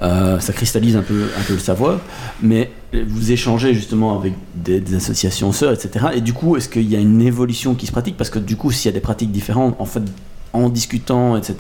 euh, 0.02 0.40
ça 0.40 0.54
cristallise 0.54 0.96
un 0.96 1.02
peu, 1.02 1.24
un 1.38 1.42
peu 1.44 1.54
le 1.54 1.60
savoir, 1.60 2.00
mais 2.42 2.72
vous 2.94 3.32
échangez 3.34 3.74
justement 3.74 4.18
avec 4.18 4.34
des, 4.56 4.80
des 4.80 4.96
associations 4.96 5.52
sœurs, 5.52 5.74
etc. 5.74 6.06
Et 6.16 6.22
du 6.22 6.32
coup, 6.34 6.56
est-ce 6.56 6.70
qu'il 6.70 6.90
y 6.90 6.96
a 6.96 7.00
une 7.00 7.22
évolution 7.22 7.76
qui 7.76 7.88
se 7.88 7.92
pratique? 7.92 8.16
Parce 8.16 8.30
que 8.30 8.40
du 8.40 8.56
coup, 8.56 8.72
s'il 8.72 8.90
y 8.90 8.94
a 8.94 8.96
des 8.96 9.02
pratiques 9.02 9.32
différentes, 9.34 9.76
en 9.80 9.86
fait, 9.86 10.04
en 10.54 10.70
discutant, 10.70 11.38
etc., 11.38 11.56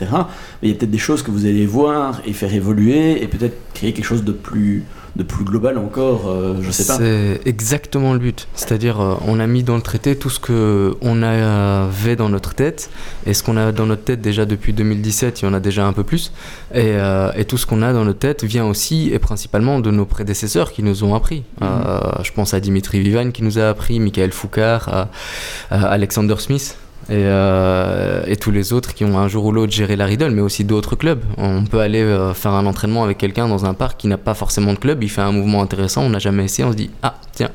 il 0.61 0.69
y 0.69 0.71
a 0.71 0.75
peut-être 0.75 0.91
des 0.91 0.97
choses 0.97 1.21
que 1.21 1.31
vous 1.31 1.45
allez 1.45 1.65
voir 1.65 2.21
et 2.25 2.33
faire 2.33 2.53
évoluer 2.53 3.21
et 3.21 3.27
peut-être 3.27 3.55
créer 3.73 3.93
quelque 3.93 4.05
chose 4.05 4.23
de 4.23 4.31
plus, 4.31 4.83
de 5.15 5.23
plus 5.23 5.43
global 5.43 5.77
encore, 5.77 6.27
euh, 6.27 6.55
je 6.61 6.71
sais 6.71 6.85
pas. 6.85 6.97
C'est 6.97 7.41
exactement 7.45 8.13
le 8.13 8.19
but. 8.19 8.47
C'est-à-dire, 8.55 8.99
euh, 9.01 9.15
on 9.27 9.39
a 9.39 9.47
mis 9.47 9.63
dans 9.63 9.75
le 9.75 9.81
traité 9.81 10.15
tout 10.15 10.29
ce 10.29 10.39
que 10.39 10.95
on 11.01 11.21
avait 11.21 12.15
dans 12.15 12.29
notre 12.29 12.53
tête, 12.53 12.89
et 13.25 13.33
ce 13.33 13.43
qu'on 13.43 13.57
a 13.57 13.71
dans 13.71 13.85
notre 13.85 14.03
tête 14.03 14.21
déjà 14.21 14.45
depuis 14.45 14.73
2017, 14.73 15.41
il 15.41 15.45
y 15.45 15.47
en 15.47 15.53
a 15.53 15.59
déjà 15.59 15.85
un 15.85 15.93
peu 15.93 16.03
plus, 16.03 16.31
et, 16.73 16.93
euh, 16.95 17.31
et 17.35 17.45
tout 17.45 17.57
ce 17.57 17.65
qu'on 17.65 17.81
a 17.81 17.93
dans 17.93 18.05
notre 18.05 18.19
tête 18.19 18.43
vient 18.43 18.65
aussi 18.65 19.09
et 19.11 19.19
principalement 19.19 19.79
de 19.79 19.91
nos 19.91 20.05
prédécesseurs 20.05 20.71
qui 20.71 20.83
nous 20.83 21.03
ont 21.03 21.15
appris. 21.15 21.43
Euh, 21.61 21.99
je 22.23 22.31
pense 22.31 22.53
à 22.53 22.59
Dimitri 22.59 22.99
Vivan 23.01 23.31
qui 23.31 23.43
nous 23.43 23.59
a 23.59 23.69
appris, 23.69 23.99
Michael 23.99 24.31
Foucault, 24.31 24.61
à, 24.61 25.09
à 25.69 25.87
Alexander 25.87 26.35
Smith. 26.37 26.77
Et, 27.09 27.13
euh, 27.15 28.23
et 28.27 28.35
tous 28.35 28.51
les 28.51 28.73
autres 28.73 28.93
qui 28.93 29.05
ont 29.05 29.17
un 29.17 29.29
jour 29.29 29.45
ou 29.45 29.51
l'autre 29.53 29.71
géré 29.71 29.95
la 29.95 30.05
Riddle, 30.05 30.31
mais 30.31 30.41
aussi 30.41 30.65
d'autres 30.65 30.97
clubs. 30.97 31.23
On 31.37 31.63
peut 31.63 31.79
aller 31.79 32.01
euh, 32.01 32.33
faire 32.33 32.51
un 32.51 32.65
entraînement 32.65 33.03
avec 33.03 33.17
quelqu'un 33.17 33.47
dans 33.47 33.65
un 33.65 33.73
parc 33.73 33.97
qui 33.97 34.07
n'a 34.07 34.17
pas 34.17 34.33
forcément 34.33 34.73
de 34.73 34.77
club, 34.77 35.01
il 35.03 35.09
fait 35.09 35.21
un 35.21 35.31
mouvement 35.31 35.61
intéressant, 35.61 36.03
on 36.03 36.09
n'a 36.09 36.19
jamais 36.19 36.43
essayé, 36.43 36.67
on 36.67 36.71
se 36.71 36.77
dit 36.77 36.89
Ah, 37.03 37.15
tiens, 37.31 37.51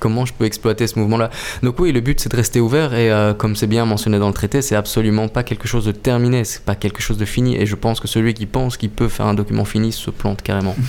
comment 0.00 0.26
je 0.26 0.32
peux 0.32 0.46
exploiter 0.46 0.88
ce 0.88 0.98
mouvement-là? 0.98 1.30
Donc, 1.62 1.78
oui, 1.78 1.92
le 1.92 2.00
but 2.00 2.18
c'est 2.18 2.28
de 2.28 2.36
rester 2.36 2.60
ouvert, 2.60 2.92
et 2.94 3.12
euh, 3.12 3.34
comme 3.34 3.54
c'est 3.54 3.68
bien 3.68 3.84
mentionné 3.84 4.18
dans 4.18 4.28
le 4.28 4.34
traité, 4.34 4.62
c'est 4.62 4.76
absolument 4.76 5.28
pas 5.28 5.44
quelque 5.44 5.68
chose 5.68 5.84
de 5.84 5.92
terminé, 5.92 6.42
c'est 6.44 6.64
pas 6.64 6.74
quelque 6.74 7.00
chose 7.00 7.18
de 7.18 7.24
fini, 7.24 7.56
et 7.56 7.66
je 7.66 7.76
pense 7.76 8.00
que 8.00 8.08
celui 8.08 8.34
qui 8.34 8.46
pense 8.46 8.76
qu'il 8.76 8.90
peut 8.90 9.08
faire 9.08 9.26
un 9.26 9.34
document 9.34 9.64
fini 9.64 9.92
se 9.92 10.10
plante 10.10 10.42
carrément. 10.42 10.74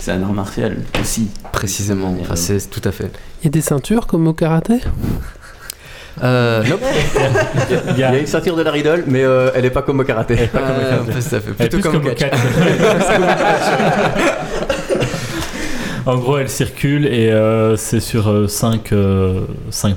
C'est 0.00 0.12
un 0.12 0.22
art 0.22 0.32
martial 0.32 0.78
aussi. 0.98 1.28
Précisément, 1.52 2.16
enfin, 2.22 2.34
c'est 2.34 2.70
tout 2.70 2.80
à 2.84 2.90
fait. 2.90 3.12
Il 3.42 3.44
y 3.44 3.48
a 3.48 3.50
des 3.50 3.60
ceintures 3.60 4.06
comme 4.06 4.26
au 4.28 4.32
karaté? 4.32 4.78
Euh, 6.22 6.62
nope. 6.64 6.80
Il 7.90 7.98
y 7.98 8.04
a 8.04 8.18
une 8.18 8.26
ceinture 8.26 8.56
de 8.56 8.62
la 8.62 8.70
Riddle, 8.70 9.04
mais 9.06 9.24
euh, 9.24 9.50
elle 9.54 9.64
est 9.64 9.70
pas 9.70 9.82
comme 9.82 10.00
au 10.00 10.04
karaté. 10.04 10.36
Euh, 10.54 10.98
tout 11.04 11.18
à 11.18 11.20
fait. 11.20 11.42
Elle 11.58 11.66
est 11.66 11.68
Plutôt 11.68 11.76
plus 11.78 11.82
comme, 11.82 12.02
comme 12.02 12.12
au 12.12 12.14
catch. 12.14 12.32
En 16.10 16.18
gros, 16.18 16.38
elle 16.38 16.48
circule 16.48 17.06
et 17.06 17.30
euh, 17.30 17.76
c'est 17.76 18.00
sur 18.00 18.48
5 18.48 18.90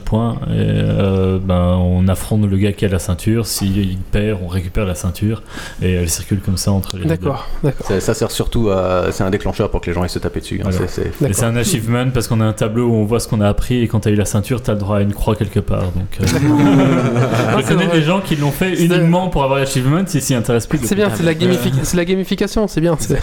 points. 0.05 0.35
Et, 0.47 0.51
euh, 0.57 1.39
ben, 1.41 1.75
on 1.79 2.07
affronte 2.07 2.47
le 2.49 2.57
gars 2.57 2.71
qui 2.71 2.85
a 2.85 2.87
la 2.87 2.99
ceinture. 2.99 3.47
S'il 3.47 3.97
perd, 4.11 4.39
on 4.43 4.47
récupère 4.47 4.85
la 4.85 4.95
ceinture. 4.95 5.41
Et 5.81 5.93
elle 5.93 6.09
circule 6.09 6.39
comme 6.39 6.57
ça 6.57 6.71
entre 6.71 6.97
les 6.97 7.03
deux. 7.03 7.09
D'accord, 7.09 7.47
d'accord. 7.63 7.87
Ça, 7.99 8.13
sert 8.13 8.31
surtout 8.31 8.69
à. 8.69 9.07
C'est 9.11 9.23
un 9.23 9.29
déclencheur 9.29 9.69
pour 9.69 9.81
que 9.81 9.87
les 9.89 9.93
gens 9.93 10.03
aillent 10.03 10.09
se 10.09 10.19
taper 10.19 10.39
dessus. 10.39 10.59
hein. 10.63 10.69
Voilà. 10.69 10.87
C'est- 10.87 11.11
c'est- 11.19 11.29
Et 11.29 11.33
c'est 11.33 11.45
un 11.45 11.55
achievement 11.55 12.05
parce 12.13 12.27
qu'on 12.27 12.41
a 12.41 12.45
un 12.45 12.53
tableau 12.53 12.87
où 12.87 12.93
on 12.93 13.05
voit 13.05 13.19
ce 13.19 13.27
qu'on 13.27 13.41
a 13.41 13.47
appris 13.47 13.81
et 13.83 13.87
quand 13.87 14.01
tu 14.01 14.09
as 14.09 14.11
eu 14.11 14.15
la 14.15 14.25
ceinture, 14.25 14.61
tu 14.61 14.69
as 14.69 14.73
le 14.73 14.79
droit 14.79 14.97
à 14.97 15.01
une 15.01 15.13
croix 15.13 15.35
quelque 15.35 15.59
part. 15.61 15.83
Donc, 15.93 16.19
euh, 16.21 16.25
Ah, 17.55 17.57
je 17.61 17.67
connais 17.67 17.85
vrai. 17.85 17.99
des 17.99 18.03
gens 18.03 18.21
qui 18.21 18.35
l'ont 18.35 18.51
fait 18.51 18.75
C'est- 18.75 18.85
uniquement 18.85 19.29
pour 19.29 19.43
avoir 19.43 19.59
l'achievement, 19.59 20.01
ils 20.13 20.21
s'y 20.21 20.35
intéressent 20.35 20.67
plus. 20.67 20.79
C'est 20.87 20.95
bien, 20.95 21.09
c'est 21.13 21.21
de 21.21 21.27
la, 21.27 21.33
gamifi- 21.33 21.71
c'est 21.83 21.93
de 21.93 21.97
la 21.97 22.05
gamification, 22.05 22.67
c'est 22.67 22.81
bien. 22.81 22.95
c'est- 22.99 23.19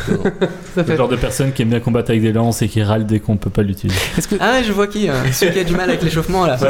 Le 0.76 0.96
genre 0.96 1.08
de 1.08 1.16
personne 1.16 1.52
qui 1.52 1.62
aime 1.62 1.68
bien 1.68 1.80
combattre 1.80 2.10
avec 2.10 2.22
des 2.22 2.32
lances 2.32 2.62
et 2.62 2.68
qui 2.68 2.79
râle 2.82 3.06
dès 3.06 3.18
qu'on 3.20 3.36
peut 3.36 3.50
pas 3.50 3.62
l'utiliser. 3.62 3.98
Que 4.28 4.36
Ah, 4.40 4.62
je 4.62 4.72
vois 4.72 4.86
qui 4.86 5.08
hein. 5.08 5.14
Celui 5.32 5.52
qui 5.52 5.58
a 5.60 5.64
du 5.64 5.74
mal 5.74 5.88
avec 5.88 6.02
l'échauffement 6.02 6.46
là. 6.46 6.56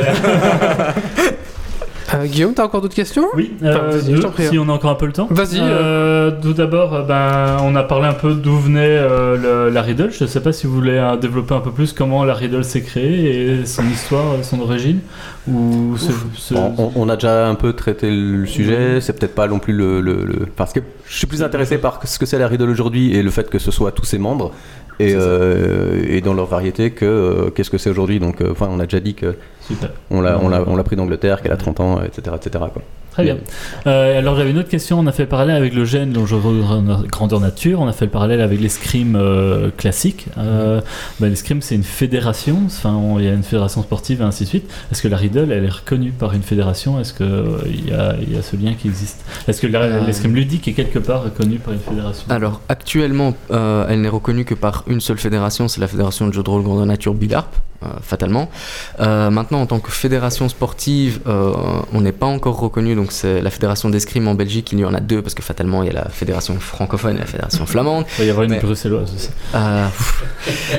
euh, 2.14 2.26
Guillaume, 2.26 2.54
t'as 2.54 2.64
encore 2.64 2.80
d'autres 2.80 2.94
questions? 2.96 3.26
Oui, 3.36 3.52
Enfin, 3.62 3.68
euh, 3.84 4.02
deux, 4.02 4.20
prie, 4.20 4.48
si 4.48 4.56
hein. 4.56 4.62
on 4.66 4.68
a 4.68 4.72
encore 4.72 4.90
un 4.90 4.94
peu 4.96 5.06
le 5.06 5.12
temps. 5.12 5.28
Vas-y, 5.30 5.60
Euh, 5.60 6.32
tout 6.42 6.52
d'abord, 6.54 6.92
euh, 6.94 7.02
ben, 7.02 7.58
on 7.62 7.76
a 7.76 7.84
parlé 7.84 8.08
un 8.08 8.14
peu 8.14 8.34
d'où 8.34 8.56
venait 8.58 8.80
euh, 8.84 9.66
le- 9.68 9.70
la 9.72 9.80
Riddle. 9.82 10.10
Je 10.10 10.24
ne 10.24 10.28
sais 10.28 10.40
pas 10.40 10.52
si 10.52 10.66
vous 10.66 10.74
voulez 10.74 10.96
euh, 10.98 11.16
développer 11.16 11.54
un 11.54 11.60
peu 11.60 11.70
plus 11.70 11.92
comment 11.92 12.24
la 12.24 12.34
Riddle 12.34 12.64
s'est 12.64 12.82
créée 12.82 13.60
et 13.60 13.64
son 13.66 13.84
histoire, 13.88 14.24
et 14.40 14.42
son 14.42 14.60
origine. 14.60 14.98
Ou 15.48 15.96
ce- 15.96 16.10
ce- 16.36 16.54
Bon, 16.54 16.74
on, 16.78 16.90
on 16.96 17.08
a 17.08 17.14
déjà 17.14 17.46
un 17.46 17.54
peu 17.54 17.72
traité 17.74 18.10
le 18.10 18.44
sujet, 18.44 19.00
c'est 19.00 19.12
peut-être 19.16 19.34
pas 19.36 19.46
non 19.46 19.60
plus 19.60 19.72
le, 19.72 20.00
le- 20.00 20.24
le- 20.24 20.46
Parce 20.56 20.72
que 20.72 20.80
je 21.06 21.16
suis 21.16 21.28
plus 21.28 21.44
intéressé 21.44 21.78
par 21.78 22.00
ce 22.04 22.18
que 22.18 22.26
c'est 22.26 22.38
la 22.40 22.48
Riddle 22.48 22.68
aujourd'hui 22.70 23.14
et 23.14 23.22
le 23.22 23.30
fait 23.30 23.48
que 23.48 23.60
ce 23.60 23.70
soit 23.70 23.92
tous 23.92 24.04
ses 24.04 24.18
membres 24.18 24.50
et, 25.00 25.14
euh, 25.14 26.02
et 26.08 26.20
dans 26.20 26.34
leur 26.34 26.46
variété 26.46 26.90
que 26.90 27.04
euh, 27.04 27.50
qu'est-ce 27.50 27.70
que 27.70 27.78
c'est 27.78 27.90
aujourd'hui. 27.90 28.20
Donc, 28.20 28.40
euh, 28.40 28.50
enfin, 28.52 28.68
on 28.70 28.78
a 28.80 28.84
déjà 28.84 29.00
dit 29.00 29.14
que 29.14 29.36
Super. 29.70 29.90
on 30.10 30.20
l'a, 30.20 30.38
on 30.42 30.48
l'a, 30.48 30.62
on 30.66 30.76
l'a 30.76 30.82
pris 30.84 30.96
d'Angleterre, 30.96 31.40
qu'elle 31.42 31.52
a 31.52 31.56
30 31.56 31.80
ans, 31.80 32.00
etc. 32.02 32.36
etc. 32.36 32.64
quoi. 32.72 32.82
Très 33.12 33.24
bien. 33.24 33.38
Euh, 33.88 34.18
alors 34.20 34.36
j'avais 34.36 34.50
une 34.52 34.58
autre 34.58 34.68
question. 34.68 35.00
On 35.00 35.06
a 35.08 35.12
fait 35.12 35.24
le 35.24 35.28
parallèle 35.28 35.56
avec 35.56 35.74
le 35.74 35.84
gène 35.84 36.12
dont 36.12 36.26
je 36.26 36.36
grandeur 37.08 37.40
nature. 37.40 37.80
On 37.80 37.88
a 37.88 37.92
fait 37.92 38.04
le 38.04 38.10
parallèle 38.10 38.40
avec 38.40 38.60
l'escrime 38.60 39.16
euh, 39.16 39.70
classique. 39.76 40.26
Euh, 40.38 40.80
bah, 41.18 41.28
l'escrime 41.28 41.60
c'est 41.60 41.74
une 41.74 41.82
fédération. 41.82 42.58
Enfin, 42.66 42.94
on- 42.94 43.18
il 43.18 43.24
y 43.24 43.28
a 43.28 43.32
une 43.32 43.42
fédération 43.42 43.82
sportive 43.82 44.20
et 44.20 44.24
ainsi 44.24 44.44
de 44.44 44.48
suite. 44.48 44.70
Est-ce 44.92 45.02
que 45.02 45.08
la 45.08 45.16
Riddle 45.16 45.50
elle 45.50 45.64
est 45.64 45.68
reconnue 45.72 46.12
par 46.12 46.34
une 46.34 46.42
fédération? 46.42 47.00
Est-ce 47.00 47.12
que 47.12 47.24
euh, 47.24 47.58
y, 47.66 47.92
a, 47.92 48.14
il 48.22 48.32
y 48.32 48.38
a 48.38 48.42
ce 48.42 48.54
lien 48.56 48.74
qui 48.74 48.86
existe? 48.86 49.24
Est-ce 49.48 49.60
que 49.60 49.66
la- 49.66 49.80
Euh. 49.80 50.06
l'escrime 50.06 50.34
ludique 50.36 50.68
est 50.68 50.72
quelque 50.74 51.00
part 51.00 51.24
reconnue 51.24 51.58
par 51.58 51.74
une 51.74 51.80
fédération? 51.80 52.26
Alors 52.30 52.60
actuellement, 52.68 53.34
euh, 53.50 53.86
elle 53.88 54.02
n'est 54.02 54.08
reconnue 54.08 54.44
que 54.44 54.54
par 54.54 54.84
une 54.86 55.00
seule 55.00 55.18
fédération, 55.18 55.66
c'est 55.66 55.80
la 55.80 55.88
fédération 55.88 56.28
de 56.28 56.32
jeux 56.32 56.44
de 56.44 56.48
rôle 56.50 56.62
grandeur 56.62 56.86
nature 56.86 57.14
Bilarp, 57.14 57.56
euh, 57.56 57.58
fatalement. 58.02 58.50
Euh, 59.00 59.30
maintenant, 59.30 59.60
en 59.62 59.66
tant 59.66 59.78
que 59.80 59.90
fédération 59.90 60.48
sportive, 60.48 61.20
euh, 61.26 61.52
on 61.92 62.00
n'est 62.00 62.12
pas 62.12 62.26
encore 62.26 62.58
reconnu, 62.58 62.94
donc 62.94 63.12
c'est 63.12 63.40
la 63.40 63.50
fédération 63.50 63.88
d'escrime 63.90 64.28
en 64.28 64.34
Belgique, 64.34 64.70
il 64.72 64.80
y 64.80 64.84
en 64.84 64.94
a 64.94 65.00
deux, 65.00 65.22
parce 65.22 65.34
que 65.34 65.42
fatalement, 65.42 65.82
il 65.82 65.86
y 65.86 65.90
a 65.90 65.94
la 65.94 66.08
fédération 66.08 66.58
francophone 66.60 67.16
et 67.16 67.20
la 67.20 67.26
fédération 67.26 67.66
flamande. 67.66 68.04
Il 68.18 68.20
va 68.20 68.24
y 68.24 68.30
avoir 68.30 68.44
une 68.44 68.50
Mais- 68.52 68.60
bruxelloise 68.60 69.12
aussi. 69.14 69.30
Euh, 69.54 69.86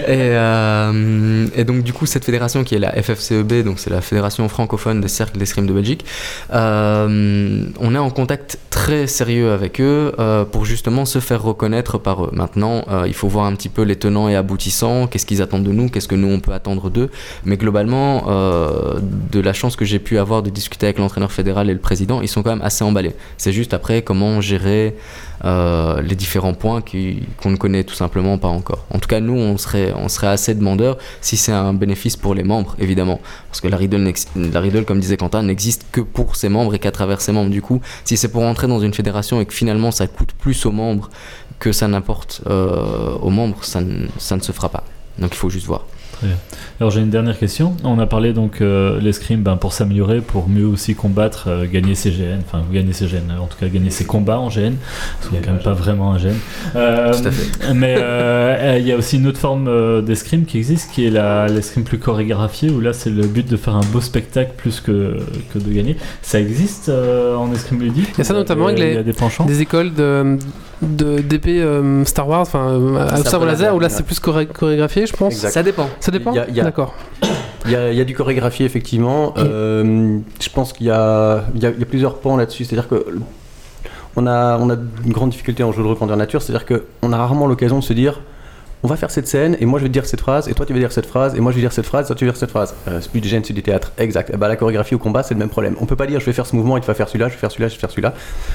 et, 0.08 0.36
euh, 0.36 1.48
et 1.56 1.64
donc 1.64 1.84
du 1.84 1.94
coup 1.94 2.06
cette 2.06 2.26
fédération 2.26 2.64
qui 2.64 2.76
est 2.76 2.80
la 2.80 2.92
FFCEB, 3.02 3.64
donc 3.64 3.80
c'est 3.80 3.90
la 3.90 4.02
fédération 4.02 4.48
francophone 4.50 5.02
des 5.02 5.08
cercles 5.08 5.38
d'escrime 5.38 5.68
de 5.68 5.74
Belgique, 5.74 6.06
euh, 6.54 7.66
on 7.80 7.96
est 7.96 8.00
en 8.00 8.10
contact 8.10 8.58
très 8.70 9.08
sérieux 9.08 9.52
avec 9.52 9.80
eux 9.82 10.14
euh, 10.20 10.46
pour 10.46 10.66
justement 10.66 11.06
se 11.06 11.20
faire 11.20 11.42
reconnaître 11.42 11.98
par 11.98 12.26
eux. 12.26 12.30
Maintenant, 12.34 12.84
euh, 12.90 13.04
il 13.08 13.14
faut 13.14 13.28
voir 13.28 13.46
un 13.46 13.56
petit 13.56 13.70
peu 13.70 13.84
les 13.84 13.96
tenants 13.96 14.30
et 14.30 14.36
aboutissants, 14.36 15.08
qu'est-ce 15.08 15.26
qu'ils 15.26 15.42
attendent 15.42 15.64
de 15.64 15.72
nous, 15.72 15.90
qu'est-ce 15.90 16.08
que 16.08 16.16
nous 16.16 16.30
on 16.32 16.40
peut 16.40 16.54
attendre 16.54 16.90
d'eux. 16.92 17.10
Mais 17.46 17.58
globalement, 17.58 18.26
euh, 18.28 19.00
de 19.32 19.40
la 19.40 19.54
chance 19.54 19.76
que 19.76 19.86
j'ai 19.86 20.00
pu 20.00 20.18
avoir 20.18 20.44
de 20.44 20.50
discuter 20.50 20.88
avec 20.88 21.00
l'entraîneur 21.00 21.32
fédéral 21.32 21.70
et 21.70 21.74
le 21.74 21.80
président, 21.80 22.22
ils 22.22 22.28
sont 22.28 22.44
quand 22.44 22.52
même 22.52 22.62
assez 22.62 22.84
emballés. 22.84 23.16
C'est 23.38 23.54
juste 23.54 23.74
après 23.74 24.02
comment 24.02 24.42
gérer 24.42 24.96
euh, 25.44 26.02
les 26.02 26.16
différents 26.16 26.54
points 26.54 26.82
qu'on 26.82 27.50
ne 27.50 27.56
connaît 27.56 27.84
tout 27.84 27.96
simplement 27.96 28.38
pas 28.38 28.48
encore. 28.48 28.86
En 28.92 29.00
tout 29.00 29.08
cas, 29.08 29.20
nous, 29.20 29.34
on 29.34 29.58
serait, 29.58 29.94
assez 30.24 30.54
demandeurs 30.54 30.98
si 31.22 31.36
c'est 31.36 31.52
un 31.52 31.74
bénéfice 31.74 32.16
pour 32.16 32.36
les 32.36 32.44
membres, 32.44 32.76
évidemment. 32.80 33.20
Parce 33.50 33.60
que 33.60 33.68
la 33.68 33.78
Riddle, 33.78 34.14
la 34.36 34.82
comme 34.84 35.00
disait 35.00 35.18
Quentin, 35.18 35.42
n'existe 35.42 35.86
que 35.92 36.02
pour 36.02 36.36
ses 36.36 36.50
membres 36.50 36.76
et 36.76 36.80
qu'à 36.80 36.92
travers 36.92 37.22
ses 37.22 37.32
membres. 37.32 37.50
Du 37.50 37.62
coup, 37.62 37.82
si 38.06 38.18
c'est 38.18 38.28
pour 38.30 38.44
entrer 38.44 38.68
dans 38.68 38.80
une 38.80 38.94
fédération 38.94 39.42
et 39.42 39.46
que 39.46 39.54
finalement 39.54 39.92
ça 39.92 40.08
coûte 40.08 40.32
plus 40.34 40.66
aux 40.66 40.72
membres 40.72 41.10
que 41.60 41.72
ça 41.72 41.88
n'apporte 41.88 42.42
euh, 42.48 43.14
aux 43.22 43.30
membres, 43.30 43.64
ça 43.64 43.82
ne 43.82 44.42
se 44.42 44.52
fera 44.52 44.70
pas. 44.70 44.84
Donc 45.18 45.32
il 45.34 45.38
faut 45.38 45.50
juste 45.50 45.66
voir. 45.66 45.86
Alors 46.80 46.92
j'ai 46.92 47.02
une 47.02 47.10
dernière 47.10 47.38
question. 47.38 47.76
On 47.84 48.00
a 48.00 48.06
parlé 48.08 48.34
donc 48.34 48.62
euh, 48.62 49.00
l'escrime 49.00 49.42
ben, 49.44 49.56
pour 49.58 49.74
s'améliorer, 49.74 50.22
pour 50.22 50.50
mieux 50.50 50.66
aussi 50.66 50.96
combattre, 50.96 51.46
euh, 51.48 51.66
gagner 51.72 51.96
ses 51.96 52.10
GN, 52.12 52.40
enfin 52.46 52.64
gagner 52.72 52.94
ses 52.94 53.06
GN, 53.06 53.32
en 53.40 53.46
tout 53.48 53.58
cas 53.60 53.68
gagner 53.68 53.90
ses 53.92 54.06
combats 54.06 54.40
en 54.40 54.50
GN, 54.50 54.74
parce 55.20 55.34
a 55.36 55.42
quand 55.46 55.52
même 55.54 55.62
pas 55.62 55.74
vraiment 55.74 56.14
un 56.14 56.18
GN. 56.18 56.34
Euh, 56.76 57.14
Tout 57.14 57.28
à 57.28 57.32
fait. 57.32 57.74
Mais 57.74 57.96
euh, 58.00 58.78
il 58.80 58.88
y 58.88 58.92
a 58.92 58.98
aussi 58.98 59.18
une 59.18 59.28
autre 59.28 59.40
forme 59.40 59.68
euh, 59.68 60.02
d'escrime 60.02 60.46
qui 60.46 60.58
existe, 60.58 60.92
qui 60.92 61.06
est 61.06 61.12
l'escrime 61.50 61.84
plus 61.84 62.00
chorégraphiée, 62.00 62.70
où 62.72 62.80
là 62.80 62.94
c'est 62.94 63.10
le 63.12 63.28
but 63.28 63.48
de 63.50 63.58
faire 63.58 63.76
un 63.76 63.86
beau 63.92 64.02
spectacle 64.02 64.52
plus 64.58 64.80
que, 64.80 65.18
que 65.54 65.60
de 65.60 65.72
gagner. 65.72 65.98
Ça 66.22 66.40
existe 66.40 66.90
en 66.90 67.52
escrime 67.54 67.82
ludique? 67.82 68.10
Il 68.14 68.18
y 68.20 68.22
a 68.22 68.24
ça 68.24 68.34
notamment 68.34 68.68
avec 68.68 68.80
les- 68.80 69.04
des 69.04 69.14
Des 69.46 69.62
écoles 69.62 69.94
de- 69.94 70.38
d'épée 70.82 71.62
euh, 71.62 72.04
Star 72.06 72.28
Wars, 72.28 72.42
enfin 72.42 72.70
euh, 72.70 72.98
à 72.98 73.10
Sabre 73.18 73.30
sabre 73.30 73.46
laser, 73.46 73.60
laser, 73.68 73.76
où 73.76 73.80
là 73.80 73.90
c'est 73.90 74.04
plus 74.04 74.20
choré- 74.20 74.48
chorégraphié, 74.48 75.06
je 75.06 75.14
pense. 75.16 75.34
Exact. 75.34 75.52
Ça 75.52 75.64
dépend. 75.64 75.88
Ça 76.00 76.12
dépend 76.12 76.34
D'accord. 76.34 76.94
Il 77.66 77.72
y, 77.72 77.76
a, 77.76 77.92
il 77.92 77.98
y 77.98 78.02
a 78.02 78.06
du 78.06 78.16
chorégraphié 78.16 78.66
effectivement. 78.66 79.36
Euh, 79.38 80.18
je 80.42 80.50
pense 80.50 80.74
qu'il 80.74 80.88
y 80.88 80.90
a, 80.90 81.44
il 81.54 81.60
y, 81.60 81.64
y 81.64 81.68
a 81.68 81.86
plusieurs 81.86 82.16
pans 82.18 82.36
là-dessus. 82.36 82.66
C'est-à-dire 82.66 82.88
que 82.90 83.06
on 84.16 84.26
a, 84.26 84.58
on 84.58 84.68
a 84.72 84.76
une 85.06 85.12
grande 85.14 85.30
difficulté 85.30 85.62
en 85.64 85.72
jeu 85.72 85.84
de 85.84 85.88
rôle 85.88 85.96
grandeur 85.96 86.18
nature. 86.18 86.42
C'est-à-dire 86.42 86.66
qu'on 86.66 87.14
a 87.14 87.18
rarement 87.18 87.46
l'occasion 87.46 87.78
de 87.78 87.84
se 87.84 87.94
dire 87.94 88.22
on 88.84 88.88
va 88.88 88.96
faire 88.96 89.12
cette 89.12 89.28
scène 89.28 89.56
et 89.60 89.66
moi 89.66 89.80
je 89.80 89.84
vais 89.84 89.90
dire 89.90 90.06
cette 90.06 90.22
phrase 90.22 90.48
et 90.50 90.54
toi 90.54 90.66
tu 90.66 90.74
vas 90.74 90.80
dire 90.80 90.92
cette 90.92 91.06
phrase 91.06 91.36
et 91.36 91.40
moi 91.40 91.52
je 91.52 91.58
vais 91.58 91.62
dire 91.62 91.72
cette 91.72 91.86
phrase, 91.86 92.08
toi 92.08 92.16
tu 92.16 92.26
vas 92.26 92.32
dire 92.32 92.40
cette 92.40 92.50
phrase. 92.50 92.74
Euh, 92.88 93.00
c'est 93.02 93.12
plus 93.12 93.22
du 93.22 93.28
gène, 93.28 93.44
c'est 93.44 93.54
du 93.54 93.62
théâtre. 93.62 93.92
Exact. 93.98 94.36
Ben, 94.36 94.48
la 94.48 94.56
chorégraphie 94.56 94.96
au 94.96 95.00
combat 95.00 95.24
c'est 95.24 95.34
le 95.34 95.40
même 95.40 95.50
problème. 95.50 95.76
On 95.80 95.86
peut 95.86 95.96
pas 95.96 96.08
dire 96.08 96.20
je 96.20 96.26
vais 96.26 96.34
faire 96.34 96.46
ce 96.46 96.56
mouvement 96.56 96.78
et 96.78 96.82
tu 96.82 96.88
vas 96.88 96.94
faire 96.94 97.08
celui-là, 97.08 97.28
je 97.28 97.34
vais 97.34 97.40
faire 97.40 97.52
celui-là, 97.52 97.68
je 97.68 97.76
vais 97.76 97.80
faire 97.80 97.92
celui-là. 97.92 98.14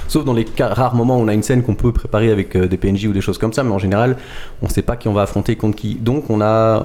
Sauf 0.09 0.25
dans 0.25 0.33
les 0.33 0.45
cas, 0.45 0.69
rares 0.69 0.95
moments 0.95 1.19
où 1.19 1.23
on 1.23 1.29
a 1.29 1.35
une 1.35 1.43
scène 1.43 1.63
qu'on 1.63 1.75
peut 1.75 1.93
préparer 1.93 2.31
avec 2.31 2.57
euh, 2.57 2.67
des 2.67 2.77
PNJ 2.77 3.07
ou 3.07 3.13
des 3.13 3.21
choses 3.21 3.39
comme 3.39 3.53
ça, 3.53 3.63
mais 3.63 3.73
en 3.73 3.79
général 3.79 4.17
on 4.63 4.69
sait 4.69 4.83
pas 4.83 4.97
qui 4.97 5.09
on 5.09 5.13
va 5.13 5.23
affronter 5.23 5.57
contre 5.57 5.77
qui. 5.77 5.95
Donc 5.95 6.29
on 6.31 6.41
a 6.41 6.83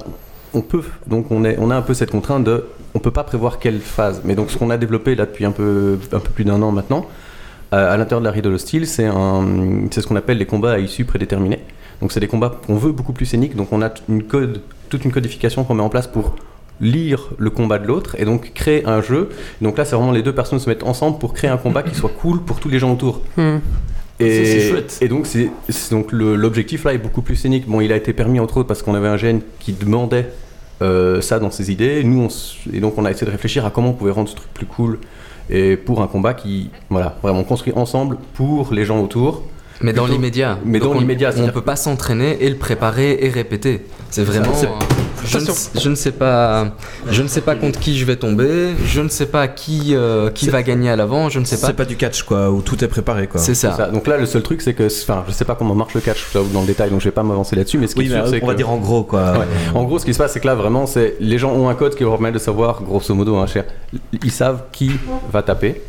on 0.54 0.62
peut, 0.62 0.84
donc 1.08 1.32
on, 1.32 1.46
est, 1.46 1.58
a 1.58 1.62
un 1.62 1.82
peu 1.82 1.94
cette 1.94 2.12
contrainte 2.12 2.44
de, 2.44 2.66
on 2.94 3.00
peut 3.00 3.12
pas 3.12 3.24
prévoir 3.24 3.58
quelle 3.58 3.80
phase. 3.80 4.22
Mais 4.26 4.36
donc 4.36 4.52
ce 4.52 4.58
qu'on 4.58 4.70
a 4.70 4.78
développé 4.78 5.16
là 5.16 5.26
depuis 5.26 5.46
un 5.46 5.52
peu 5.52 5.98
plus 6.36 6.44
d'un 6.44 6.62
an 6.62 6.72
maintenant, 6.72 7.08
euh, 7.74 7.94
à 7.94 7.98
l'intérieur 7.98 8.22
de 8.22 8.26
la 8.26 8.32
Riddle 8.32 8.54
Hostile, 8.54 8.86
c'est 8.88 9.08
ce 9.08 10.08
qu'on 10.08 10.16
appelle 10.16 10.38
les 10.38 10.46
combats 10.46 10.74
à 10.74 10.80
issue 10.80 11.06
prédéterminée. 11.06 11.60
Donc 12.02 12.12
c'est 12.12 12.20
des 12.20 12.28
combats 12.28 12.60
qu'on 12.66 12.76
veut 12.76 12.92
beaucoup 12.92 13.14
plus 13.14 13.26
scéniques. 13.26 13.56
Donc 13.56 13.72
on 13.72 13.82
a 13.82 13.90
t- 13.90 14.02
une 14.10 14.24
code, 14.24 14.62
toute 14.90 15.06
une 15.06 15.12
codification 15.12 15.64
qu'on 15.64 15.76
met 15.76 15.84
en 15.84 15.90
place 15.90 16.08
pour 16.08 16.36
lire 16.80 17.30
le 17.38 17.52
combat 17.52 17.78
de 17.78 17.86
l'autre 17.86 18.16
et 18.18 18.26
donc 18.26 18.54
créer 18.54 18.86
un 18.88 19.02
jeu. 19.02 19.30
Donc 19.62 19.78
là 19.78 19.86
c'est 19.86 19.96
vraiment 19.96 20.12
les 20.12 20.24
deux 20.24 20.34
personnes 20.34 20.60
se 20.60 20.68
mettent 20.68 20.84
ensemble 20.84 21.20
pour 21.20 21.34
créer 21.34 21.50
un 21.52 21.58
combat 21.58 21.84
qui 21.84 21.94
soit 21.94 22.10
cool 22.10 22.42
pour 22.42 22.60
tous 22.60 22.70
les 22.70 22.80
gens 22.80 22.92
autour. 22.92 23.22
Hmm. 23.38 23.58
Et, 24.20 24.30
C'est- 24.30 24.46
c'est 24.60 24.70
chouette. 24.70 24.98
et 25.02 25.08
donc, 25.08 25.26
c'est, 25.26 25.50
l'objectif 26.12 26.84
là 26.84 26.94
est 26.94 26.98
beaucoup 27.00 27.22
plus 27.24 27.36
scénique. 27.36 27.68
Bon, 27.68 27.82
il 27.82 27.92
a 27.92 27.96
été 27.96 28.14
permis 28.14 28.40
entre 28.40 28.58
autres 28.58 28.68
parce 28.68 28.84
qu'on 28.84 28.94
avait 28.94 29.08
un 29.08 29.18
gène 29.18 29.42
qui 29.60 29.74
demandait 29.74 30.28
euh, 30.84 31.22
ça 31.22 31.40
dans 31.40 31.50
ses 31.52 31.72
idées. 31.72 32.04
Nous, 32.04 32.24
on 32.24 32.74
et 32.76 32.80
donc 32.80 32.96
on 32.98 33.06
a 33.06 33.12
essayé 33.12 33.26
de 33.28 33.32
réfléchir 33.32 33.66
à 33.66 33.70
comment 33.72 33.90
on 33.90 33.94
pouvait 33.94 34.12
rendre 34.12 34.30
ce 34.30 34.36
truc 34.36 34.52
plus 34.54 34.66
cool 34.66 35.00
et 35.52 35.76
pour 35.78 36.02
un 36.02 36.08
combat 36.08 36.34
qui, 36.34 36.70
voilà, 36.90 37.16
vraiment 37.22 37.44
construit 37.44 37.74
ensemble 37.76 38.18
pour 38.34 38.74
les 38.74 38.86
gens 38.86 39.00
autour. 39.02 39.44
Mais 39.82 39.94
dans 39.94 40.06
l'immédiat. 40.06 40.58
mais 40.64 40.80
Donc 40.80 40.94
dans 40.94 41.00
l'immédiat, 41.00 41.30
On 41.30 41.32
c'est-à-dire- 41.34 41.54
peut 41.54 41.62
pas 41.62 41.76
s'entraîner 41.76 42.38
et 42.44 42.50
le 42.50 42.56
préparer 42.56 43.18
et 43.22 43.30
répéter. 43.30 43.82
C'est 44.12 44.24
vraiment. 44.24 44.54
Je 45.26 45.38
ne, 45.38 45.46
je 45.80 45.90
ne 45.90 45.96
sais 45.96 46.12
pas. 46.12 46.68
Je 47.10 47.22
ne 47.22 47.28
sais 47.28 47.42
pas 47.42 47.56
contre 47.56 47.80
qui 47.80 47.98
je 47.98 48.06
vais 48.06 48.16
tomber. 48.16 48.74
Je 48.86 49.02
ne 49.02 49.10
sais 49.10 49.26
pas 49.26 49.48
qui 49.48 49.96
euh, 49.96 50.30
qui 50.30 50.50
va 50.50 50.64
gagner 50.64 50.90
à 50.90 50.96
l'avant. 50.96 51.30
Je 51.30 51.40
ne 51.40 51.46
sais 51.46 51.58
pas. 51.60 51.68
C'est 51.68 51.74
pas 51.74 51.86
du 51.86 51.96
catch 51.96 52.24
quoi, 52.24 52.50
où 52.50 52.62
tout 52.62 52.84
est 52.84 52.88
préparé 52.88 53.28
quoi. 53.28 53.40
C'est 53.40 53.56
ça. 53.56 53.76
Ça. 53.76 53.88
Donc 53.88 54.08
là, 54.08 54.18
le 54.18 54.26
seul 54.26 54.42
truc, 54.42 54.62
c'est 54.62 54.74
que, 54.74 54.86
enfin, 55.04 55.24
je 55.28 55.32
sais 55.34 55.46
pas 55.46 55.56
comment 55.56 55.76
marche 55.76 55.94
le 55.94 56.02
catch 56.02 56.26
dans 56.54 56.62
le 56.62 56.68
détail, 56.68 56.90
donc 56.90 57.00
je 57.00 57.06
vais 57.06 57.12
pas 57.12 57.24
m'avancer 57.24 57.56
là-dessus. 57.56 57.78
Mais 57.78 57.88
ce 57.88 57.94
qui 57.96 58.02
Oui, 58.02 58.06
est 58.08 58.10
mais 58.10 58.22
sûr, 58.22 58.30
c'est 58.30 58.44
on 58.44 58.48
va 58.48 58.54
dire 58.54 58.70
en 58.70 58.78
gros 58.78 59.04
quoi. 59.04 59.34
Ouais. 59.34 59.46
En 59.76 59.84
gros, 59.84 60.00
ce 60.00 60.06
qui 60.06 60.14
se 60.14 60.18
passe, 60.18 60.34
c'est 60.34 60.40
que 60.40 60.48
là, 60.48 60.56
vraiment, 60.56 60.86
c'est 60.86 61.16
les 61.20 61.38
gens 61.38 61.52
ont 61.54 61.70
un 61.70 61.76
code 61.76 61.96
qui 61.96 62.04
leur 62.04 62.14
permet 62.14 62.32
de 62.32 62.40
savoir, 62.40 62.82
grosso 62.84 63.14
modo, 63.14 63.38
hein, 63.38 63.48
cher, 63.48 63.66
ils 64.24 64.32
savent 64.32 64.64
qui 64.72 64.92
va 65.32 65.44
taper. 65.44 65.82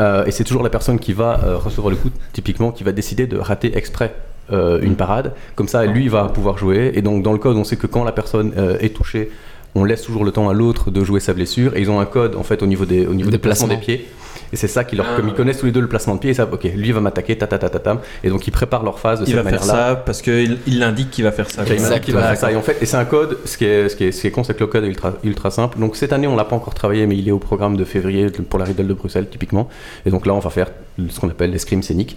Euh, 0.00 0.24
et 0.26 0.30
c'est 0.30 0.44
toujours 0.44 0.62
la 0.62 0.70
personne 0.70 0.98
qui 1.00 1.12
va 1.12 1.40
euh, 1.44 1.56
recevoir 1.56 1.90
le 1.90 1.96
coup, 1.96 2.10
typiquement, 2.32 2.70
qui 2.70 2.84
va 2.84 2.92
décider 2.92 3.26
de 3.26 3.36
rater 3.36 3.76
exprès 3.76 4.14
euh, 4.52 4.80
une 4.80 4.96
parade. 4.96 5.32
Comme 5.54 5.68
ça, 5.68 5.84
lui, 5.86 6.08
va 6.08 6.24
pouvoir 6.24 6.58
jouer. 6.58 6.92
Et 6.94 7.02
donc, 7.02 7.22
dans 7.22 7.32
le 7.32 7.38
code, 7.38 7.56
on 7.56 7.64
sait 7.64 7.76
que 7.76 7.86
quand 7.86 8.04
la 8.04 8.12
personne 8.12 8.52
euh, 8.56 8.78
est 8.80 8.94
touchée, 8.94 9.30
on 9.74 9.84
laisse 9.84 10.02
toujours 10.02 10.24
le 10.24 10.32
temps 10.32 10.48
à 10.48 10.52
l'autre 10.52 10.90
de 10.90 11.04
jouer 11.04 11.20
sa 11.20 11.34
blessure. 11.34 11.76
Et 11.76 11.80
ils 11.80 11.90
ont 11.90 12.00
un 12.00 12.06
code, 12.06 12.34
en 12.34 12.42
fait, 12.42 12.62
au 12.62 12.66
niveau 12.66 12.84
des, 12.84 13.06
au 13.06 13.14
niveau 13.14 13.30
Des 13.30 13.36
des 13.36 13.42
placements 13.42 13.68
des 13.68 13.76
pieds. 13.76 14.06
Et 14.52 14.56
c'est 14.56 14.68
ça 14.68 14.84
qui 14.84 14.96
leur, 14.96 15.06
Ah, 15.10 15.16
comme 15.16 15.28
ils 15.28 15.34
connaissent 15.34 15.58
tous 15.58 15.66
les 15.66 15.72
deux 15.72 15.80
le 15.80 15.88
placement 15.88 16.14
de 16.14 16.20
pied, 16.20 16.30
ils 16.30 16.34
savent, 16.34 16.52
ok, 16.52 16.64
lui 16.74 16.92
va 16.92 17.00
m'attaquer, 17.00 17.36
ta 17.36 17.46
ta 17.46 17.58
ta 17.58 17.68
ta 17.68 17.78
ta, 17.78 18.00
et 18.24 18.28
donc 18.30 18.46
ils 18.46 18.50
préparent 18.50 18.82
leur 18.84 18.98
phase 18.98 19.20
de 19.20 19.24
Il 19.24 19.28
cette 19.28 19.36
va 19.36 19.42
faire 19.50 19.60
manière-là. 19.60 19.88
ça 19.90 19.96
parce 19.96 20.22
qu'il 20.22 20.58
il 20.66 20.82
indique 20.82 21.10
qu'il 21.10 21.24
va 21.24 21.32
faire 21.32 21.50
ça. 21.50 21.62
Il 21.66 22.00
qu'il 22.00 22.14
va 22.14 22.22
faire 22.22 22.36
ça. 22.36 22.50
Et 22.52 22.56
en 22.56 22.62
fait, 22.62 22.78
et 22.80 22.86
c'est 22.86 22.96
un 22.96 23.04
code, 23.04 23.38
ce 23.44 23.56
qui 23.58 23.64
est, 23.64 23.88
ce 23.88 23.96
qui 23.96 24.04
est, 24.04 24.12
ce 24.12 24.20
qui 24.22 24.26
est 24.26 24.30
con, 24.30 24.44
c'est 24.44 24.54
que 24.54 24.60
le 24.60 24.66
code 24.66 24.84
est 24.84 24.88
ultra, 24.88 25.12
ultra 25.24 25.50
simple. 25.50 25.78
Donc 25.78 25.96
cette 25.96 26.12
année, 26.12 26.26
on 26.26 26.36
l'a 26.36 26.44
pas 26.44 26.56
encore 26.56 26.74
travaillé, 26.74 27.06
mais 27.06 27.16
il 27.16 27.28
est 27.28 27.32
au 27.32 27.38
programme 27.38 27.76
de 27.76 27.84
février 27.84 28.28
pour 28.30 28.58
la 28.58 28.64
Riddle 28.64 28.86
de 28.86 28.94
Bruxelles, 28.94 29.28
typiquement. 29.30 29.68
Et 30.06 30.10
donc 30.10 30.26
là, 30.26 30.34
on 30.34 30.38
va 30.40 30.50
faire 30.50 30.68
ce 31.10 31.20
qu'on 31.20 31.28
appelle 31.28 31.50
l'escrime 31.50 31.82
scénique. 31.82 32.16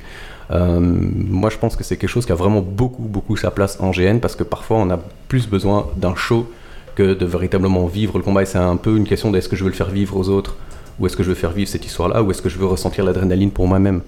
Euh, 0.52 0.80
moi, 0.82 1.50
je 1.50 1.58
pense 1.58 1.76
que 1.76 1.84
c'est 1.84 1.96
quelque 1.98 2.10
chose 2.10 2.26
qui 2.26 2.32
a 2.32 2.36
vraiment 2.36 2.62
beaucoup, 2.62 3.04
beaucoup 3.04 3.38
sa 3.38 3.52
place 3.52 3.78
en 3.80 3.92
GN, 3.92 4.20
parce 4.20 4.36
que 4.36 4.44
parfois, 4.44 4.78
on 4.78 4.90
a 4.90 5.00
plus 5.28 5.48
besoin 5.48 5.88
d'un 5.96 6.16
show 6.16 6.50
que 6.96 7.14
de 7.14 7.26
véritablement 7.26 7.86
vivre 7.86 8.18
le 8.18 8.24
combat. 8.24 8.42
Et 8.42 8.46
c'est 8.46 8.58
un 8.58 8.76
peu 8.76 8.98
une 8.98 9.06
question 9.08 9.32
de 9.32 9.38
est-ce 9.38 9.48
que 9.48 9.56
je 9.56 9.64
veux 9.64 9.70
le 9.70 9.76
faire 9.76 9.90
vivre 9.90 10.18
aux 10.18 10.28
autres, 10.30 10.56
ou 11.02 11.06
est-ce 11.08 11.18
que 11.18 11.24
je 11.24 11.30
veux 11.30 11.36
faire 11.36 11.52
vivre 11.52 11.70
cette 11.70 11.86
histoire-là, 11.86 12.22
ou 12.24 12.30
est-ce 12.32 12.42
que 12.42 12.50
je 12.50 12.58
veux 12.58 12.66
ressentir 12.68 13.04
l'adrénaline 13.04 13.52
pour 13.52 13.68
moi-même? 13.68 14.02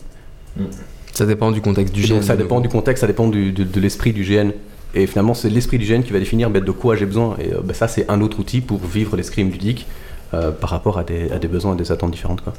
Ça 1.14 1.26
dépend 1.26 1.52
du 1.52 1.60
contexte 1.62 1.94
du 1.94 2.02
donc, 2.08 2.20
GN. 2.20 2.24
ça 2.24 2.36
dépend 2.36 2.60
du 2.60 2.70
contexte, 2.70 3.02
ça 3.02 3.08
dépend 3.08 3.28
du- 3.28 3.52
de, 3.52 3.64
de 3.64 3.80
l'esprit 3.80 4.14
du 4.14 4.24
GN. 4.24 4.52
Et 4.96 5.08
finalement, 5.08 5.34
c'est 5.34 5.50
l'esprit 5.50 5.80
du 5.80 5.86
GN 5.86 6.02
qui 6.04 6.12
va 6.14 6.20
définir 6.20 6.50
ben, 6.52 6.64
de 6.64 6.72
quoi 6.72 6.96
j'ai 6.96 7.06
besoin. 7.08 7.36
Et 7.40 7.52
euh, 7.52 7.62
ben, 7.64 7.74
ça, 7.74 7.88
c'est 7.88 8.10
un 8.12 8.22
autre 8.22 8.40
outil 8.40 8.62
pour 8.62 8.80
vivre 8.86 9.16
l'escrime 9.18 9.50
ludique 9.50 9.88
euh, 10.36 10.52
par 10.52 10.70
rapport 10.70 11.00
à 11.00 11.04
des, 11.04 11.32
à 11.32 11.40
des 11.40 11.48
besoins 11.48 11.74
et 11.74 11.78
des 11.78 11.92
attentes 11.92 12.12
différentes. 12.12 12.42
Quoi. 12.42 12.54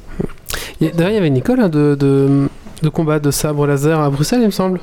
Il 0.81 0.89
y 0.89 0.91
a- 0.91 0.93
D'ailleurs, 0.93 1.11
il 1.13 1.15
y 1.15 1.19
avait 1.19 1.29
une 1.29 1.37
école 1.37 1.61
hein, 1.61 1.69
de, 1.69 1.95
de, 1.95 2.49
de 2.83 2.89
combat 2.89 3.21
de 3.21 3.31
sabre 3.31 3.67
laser 3.67 4.01
à 4.01 4.11
Bruxelles, 4.11 4.41
il 4.43 4.47
me 4.47 4.51
semble. 4.51 4.81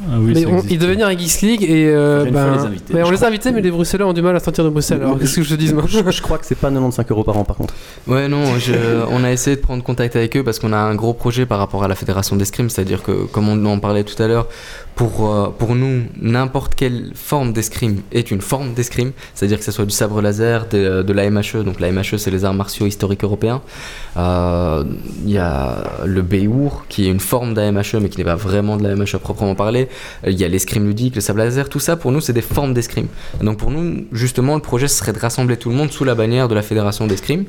Ah 0.00 0.16
oui, 0.18 0.32
mais 0.34 0.42
ça 0.42 0.48
on- 0.48 0.52
existe. 0.56 0.70
ils 0.72 0.78
devaient 0.78 0.92
venir 0.92 1.06
à 1.06 1.16
Geeks 1.16 1.40
League 1.42 1.62
et 1.64 1.86
euh, 1.88 2.24
ben, 2.30 2.52
les 2.54 2.60
inviter, 2.64 2.94
ouais, 2.94 3.02
on 3.04 3.10
les 3.10 3.24
a 3.24 3.26
invités, 3.26 3.50
mais 3.52 3.60
les 3.60 3.70
Bruxellois 3.70 4.06
ont 4.08 4.12
du 4.12 4.22
mal 4.22 4.36
à 4.36 4.40
sortir 4.40 4.64
de 4.64 4.68
Bruxelles. 4.70 5.02
Alors 5.02 5.18
qu'est-ce 5.18 5.36
que 5.36 5.42
je 5.42 5.54
te 5.54 5.74
moi 5.74 5.84
je, 5.86 5.98
je 6.10 6.22
crois 6.22 6.38
que 6.38 6.46
c'est 6.46 6.54
pas 6.54 6.68
95 6.68 7.04
euros 7.10 7.24
par 7.24 7.36
an 7.36 7.44
par 7.44 7.56
contre. 7.56 7.74
Ouais, 8.06 8.28
non, 8.28 8.58
je- 8.58 8.72
on 9.10 9.24
a 9.24 9.32
essayé 9.32 9.56
de 9.56 9.60
prendre 9.60 9.82
contact 9.82 10.14
avec 10.16 10.36
eux 10.36 10.44
parce 10.44 10.58
qu'on 10.58 10.72
a 10.72 10.78
un 10.78 10.94
gros 10.94 11.14
projet 11.14 11.46
par 11.46 11.58
rapport 11.58 11.82
à 11.84 11.88
la 11.88 11.94
fédération 11.94 12.36
d'escrime, 12.36 12.70
c'est-à-dire 12.70 13.02
que, 13.02 13.24
comme 13.26 13.48
on 13.48 13.64
en 13.66 13.78
parlait 13.80 14.04
tout 14.04 14.20
à 14.22 14.28
l'heure, 14.28 14.46
pour, 14.94 15.32
euh, 15.32 15.48
pour 15.56 15.74
nous, 15.76 16.02
n'importe 16.20 16.74
quelle 16.74 17.12
forme 17.14 17.52
d'escrime 17.52 18.00
est 18.10 18.30
une 18.32 18.40
forme 18.40 18.74
d'escrime, 18.74 19.12
c'est-à-dire 19.34 19.58
que 19.58 19.64
ce 19.64 19.70
soit 19.72 19.84
du 19.84 19.92
sabre 19.92 20.20
laser, 20.20 20.66
de, 20.68 21.02
de 21.02 21.12
la 21.12 21.30
MHE, 21.30 21.62
donc 21.64 21.78
la 21.78 21.92
MHE 21.92 22.16
c'est 22.18 22.30
les 22.32 22.44
arts 22.44 22.54
martiaux 22.54 22.86
historiques 22.86 23.22
européens. 23.22 23.62
Euh, 24.16 24.82
Il 25.24 25.30
y 25.30 25.38
a 25.38 25.84
le 26.04 26.22
Béour 26.22 26.84
qui 26.88 27.06
est 27.06 27.10
une 27.10 27.20
forme 27.20 27.54
d'AMHE 27.54 28.00
mais 28.00 28.08
qui 28.08 28.18
n'est 28.18 28.24
pas 28.24 28.34
vraiment 28.34 28.76
de 28.76 28.82
la 28.82 28.94
MHE 28.96 29.14
à 29.14 29.18
proprement 29.18 29.54
parler. 29.54 29.87
Euh, 30.26 30.30
Il 30.30 30.38
y 30.38 30.44
a 30.44 30.48
l'escrime 30.48 30.86
ludique, 30.86 31.14
le 31.14 31.20
sabre 31.20 31.38
laser, 31.40 31.68
tout 31.68 31.80
ça 31.80 31.96
pour 31.96 32.12
nous 32.12 32.20
c'est 32.20 32.32
des 32.32 32.42
formes 32.42 32.74
d'escrime. 32.74 33.06
Donc 33.42 33.58
pour 33.58 33.70
nous, 33.70 34.06
justement, 34.12 34.54
le 34.54 34.60
projet 34.62 34.88
ce 34.88 34.96
serait 34.98 35.12
de 35.12 35.18
rassembler 35.18 35.56
tout 35.56 35.68
le 35.70 35.74
monde 35.76 35.90
sous 35.90 36.04
la 36.04 36.14
bannière 36.14 36.48
de 36.48 36.54
la 36.54 36.62
fédération 36.62 37.06
d'escrime. 37.06 37.44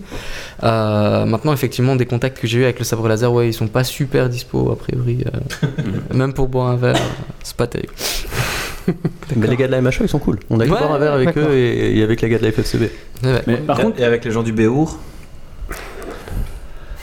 Euh, 0.63 1.25
maintenant, 1.25 1.53
effectivement, 1.53 1.95
des 1.95 2.05
contacts 2.05 2.39
que 2.39 2.47
j'ai 2.47 2.59
eu 2.59 2.63
avec 2.63 2.79
le 2.79 2.85
sabre 2.85 3.07
laser, 3.07 3.31
ouais, 3.31 3.47
ils 3.49 3.53
sont 3.53 3.67
pas 3.67 3.83
super 3.83 4.29
dispo 4.29 4.71
a 4.71 4.77
priori. 4.77 5.23
euh, 5.25 5.81
même 6.13 6.33
pour 6.33 6.47
boire 6.47 6.67
un 6.67 6.75
verre, 6.75 6.95
c'est 7.43 7.55
pas 7.55 7.67
terrible. 7.67 7.93
Mais 9.35 9.47
les 9.47 9.55
gars 9.55 9.67
de 9.67 9.71
la 9.71 9.81
MHE, 9.81 10.01
ils 10.01 10.09
sont 10.09 10.19
cool. 10.19 10.39
On 10.49 10.59
a 10.59 10.63
été 10.65 10.73
Ouais, 10.73 10.79
boire 10.79 10.93
un 10.93 10.97
verre 10.99 11.13
avec 11.13 11.37
eux 11.37 11.53
et, 11.53 11.99
et 11.99 12.03
avec 12.03 12.21
les 12.21 12.29
gars 12.29 12.39
de 12.39 12.43
la 12.43 12.51
FFCB. 12.51 12.81
Ouais. 13.23 13.41
Mais 13.45 13.57
par 13.57 13.79
Et- 13.79 13.83
contre, 13.83 13.99
et 14.01 14.03
avec 14.03 14.25
les 14.25 14.31
gens 14.31 14.41
du 14.43 14.51
Béour, 14.51 14.97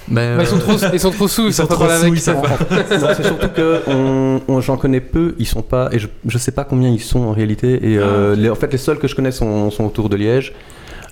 Ben, 0.09 0.37
Bah, 0.37 0.43
ils, 0.45 0.47
sont 0.47 0.59
trop, 0.59 0.73
ils 0.93 1.01
sont 1.01 1.11
trop 1.11 1.29
sous, 1.29 1.47
ils, 1.49 1.53
sont 1.53 1.67
savent 1.67 1.79
pas 1.79 1.87
trop 1.87 1.89
sous, 2.07 2.15
ils 2.15 2.21
savent 2.21 2.43
c'est 2.89 3.25
surtout 3.25 3.49
que 3.55 3.81
on- 3.89 4.41
on- 4.49 4.61
j'en 4.61 4.77
connais 4.77 5.01
peu, 5.01 5.35
ils 5.39 5.47
sont 5.47 5.63
pas, 5.63 5.89
et 5.93 5.99
je, 5.99 6.07
je 6.27 6.39
sais 6.39 6.53
pas 6.53 6.65
combien 6.65 6.91
ils 6.91 7.01
sont 7.01 7.21
en 7.21 7.33
réalité. 7.33 7.91
Et 7.91 7.99
euh, 7.99 8.37
les- 8.37 8.49
en 8.51 8.55
fait, 8.55 8.71
les 8.71 8.79
seuls 8.79 8.99
que 8.99 9.09
je 9.09 9.17
connais 9.17 9.33
sont, 9.33 9.71
sont 9.71 9.85
autour 9.85 10.09
de 10.09 10.17
Liège. 10.17 10.53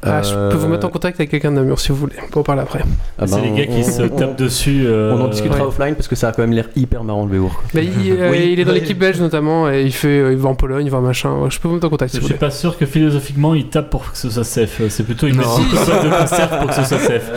Ah, 0.06 0.22
je 0.22 0.34
peux 0.34 0.56
vous 0.56 0.66
Euh, 0.66 0.68
mettre 0.68 0.86
en 0.86 0.90
contact 0.90 1.18
avec 1.18 1.30
quelqu'un 1.30 1.50
de 1.50 1.56
Namur 1.56 1.80
si 1.80 1.88
vous 1.88 1.96
voulez, 1.96 2.14
pour 2.30 2.40
en 2.40 2.44
parler 2.44 2.62
après. 2.62 2.80
ah 3.18 3.26
C'est 3.26 3.36
ben, 3.36 3.42
les 3.42 3.50
gars 3.52 3.66
qui 3.72 3.80
on- 3.80 3.82
se 3.90 4.02
on- 4.02 4.08
tapent 4.08 4.36
dessus. 4.36 4.84
euh, 4.86 5.14
On 5.16 5.22
en 5.24 5.28
discutera 5.28 5.60
ouais. 5.60 5.66
offline 5.66 5.94
parce 5.94 6.08
que 6.08 6.14
ça 6.16 6.28
a 6.28 6.32
quand 6.32 6.42
même 6.42 6.52
l'air 6.52 6.68
hyper 6.76 7.04
marrant 7.04 7.24
le 7.24 7.30
Béour. 7.30 7.62
Bah, 7.72 7.80
il, 7.80 8.12
euh, 8.12 8.30
Oui. 8.30 8.50
il 8.52 8.60
est 8.60 8.64
dans 8.64 8.72
l'équipe 8.72 8.98
belge 8.98 9.20
notamment, 9.20 9.70
et 9.70 9.82
il, 9.82 9.92
fait, 9.92 10.08
euh, 10.08 10.32
il 10.32 10.38
va 10.38 10.50
en 10.50 10.54
Pologne, 10.54 10.84
il 10.84 10.90
va 10.90 10.98
en 10.98 11.02
machin. 11.02 11.30
Je 11.48 11.58
peux 11.58 11.68
vous 11.68 11.74
mettre 11.74 11.86
en 11.86 11.90
contact 11.90 12.10
si 12.10 12.16
Je 12.18 12.20
vous 12.22 12.26
suis 12.28 12.34
voulez. 12.36 12.46
pas 12.46 12.50
sûr 12.50 12.76
que 12.76 12.84
philosophiquement 12.86 13.54
il 13.54 13.68
tape 13.68 13.88
pour 13.90 14.10
que 14.12 14.16
ce 14.18 14.28
soit 14.30 14.44
safe. 14.44 14.82
C'est 14.90 15.04
plutôt 15.04 15.26
il 15.26 15.34
met 15.34 15.42
Non. 15.42 15.48
beaucoup 15.50 15.62
de 15.74 16.20
conserve 16.20 16.58
pour 16.58 16.68
que 16.68 16.74
ce 16.74 16.84
soit 16.84 16.98
safe. 16.98 17.30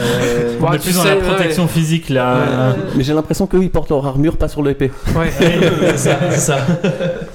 On 0.62 0.74
est 0.74 0.80
plus 0.80 0.96
dans 0.96 1.02
sais, 1.04 1.10
la 1.10 1.16
ouais. 1.16 1.22
protection 1.22 1.68
physique 1.68 2.10
là. 2.10 2.76
Mais 2.96 3.04
j'ai 3.04 3.14
l'impression 3.14 3.48
qu'eux 3.48 3.62
ils 3.64 3.70
portent 3.70 3.90
leur 3.90 4.06
armure 4.06 4.36
pas 4.38 4.48
sur 4.48 4.62
l'épée. 4.64 4.92
Ouais. 5.16 5.32
c'est 5.96 5.98
ça, 5.98 6.18
c'est 6.32 6.40
ça. 6.40 6.58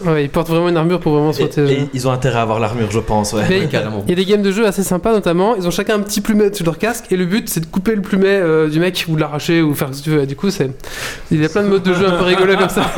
Ouais, 0.05 0.24
ils 0.24 0.30
portent 0.30 0.49
vraiment 0.49 0.68
une 0.68 0.76
armure 0.76 1.01
pour 1.01 1.12
vraiment 1.12 1.33
se 1.33 1.39
protéger. 1.43 1.89
ils 1.95 2.07
ont 2.09 2.11
intérêt 2.11 2.39
à 2.39 2.43
avoir 2.43 2.61
l'armure, 2.61 2.91
je 2.91 2.99
pense. 3.01 3.33
Ouais. 3.33 3.43
Mais 3.49 3.66
carrément. 3.66 4.03
Il 4.07 4.11
y 4.11 4.12
a 4.12 4.16
des 4.16 4.24
games 4.30 4.43
de 4.43 4.51
jeu 4.53 4.66
assez 4.66 4.83
sympas 4.83 5.12
notamment, 5.23 5.55
ils 5.55 5.68
ont 5.68 5.70
chacun 5.70 5.95
un 5.95 6.01
petit 6.01 6.20
plumet 6.20 6.53
sur 6.53 6.64
leur 6.64 6.79
casque 6.79 7.05
et 7.12 7.16
le 7.16 7.27
but 7.27 7.49
c'est 7.49 7.61
de 7.61 7.66
couper 7.66 7.95
le 7.95 8.03
plumet 8.03 8.27
euh, 8.29 8.68
du 8.68 8.81
mec 8.81 9.05
ou 9.09 9.14
de 9.14 9.20
l'arracher 9.20 9.62
ou 9.62 9.73
faire 9.73 9.95
ce 9.95 10.01
que 10.01 10.05
tu 10.05 10.11
veux. 10.11 10.23
Et 10.23 10.27
du 10.27 10.35
coup 10.35 10.51
c'est 10.51 10.70
il 11.31 11.41
y 11.41 11.45
a 11.45 11.49
plein 11.49 11.62
de 11.62 11.68
modes 11.68 11.85
de 11.85 11.95
jeu 11.95 12.07
un 12.07 12.16
peu 12.18 12.25
rigolos 12.25 12.57
comme 12.57 12.68
ça. 12.68 12.91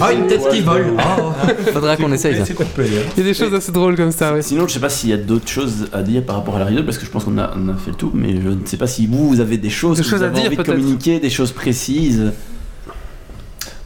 Ah, 0.00 0.12
une 0.12 0.26
tête 0.26 0.46
qui 0.50 0.60
vole. 0.60 0.86
Oh. 0.98 1.32
Faudra 1.72 1.96
qu'on 1.96 2.12
essaye. 2.12 2.36
ça. 2.36 2.44
De 2.44 2.84
Il 3.16 3.18
y 3.18 3.20
a 3.20 3.24
des 3.24 3.34
choses 3.34 3.54
assez 3.54 3.72
drôles 3.72 3.96
comme 3.96 4.12
ça, 4.12 4.34
ouais. 4.34 4.42
Sinon, 4.42 4.66
je 4.68 4.74
sais 4.74 4.80
pas 4.80 4.88
s'il 4.90 5.10
y 5.10 5.12
a 5.12 5.16
d'autres 5.16 5.48
choses 5.48 5.88
à 5.92 6.02
dire 6.02 6.22
par 6.24 6.36
rapport 6.36 6.56
à 6.56 6.58
la 6.58 6.66
riddle, 6.66 6.84
parce 6.84 6.98
que 6.98 7.06
je 7.06 7.10
pense 7.10 7.24
qu'on 7.24 7.38
a, 7.38 7.52
on 7.56 7.68
a 7.68 7.74
fait 7.74 7.90
le 7.90 7.96
tout, 7.96 8.12
mais 8.14 8.40
je 8.40 8.48
ne 8.48 8.66
sais 8.66 8.76
pas 8.76 8.86
si 8.86 9.06
vous, 9.06 9.28
vous 9.28 9.40
avez 9.40 9.56
des 9.56 9.70
choses, 9.70 9.96
Des 9.96 10.02
que 10.02 10.08
choses 10.08 10.18
vous 10.18 10.24
à 10.24 10.28
avez 10.28 10.40
dire, 10.40 10.46
envie 10.48 10.56
de 10.56 10.62
communiquer, 10.62 11.20
des 11.20 11.30
choses 11.30 11.52
précises. 11.52 12.32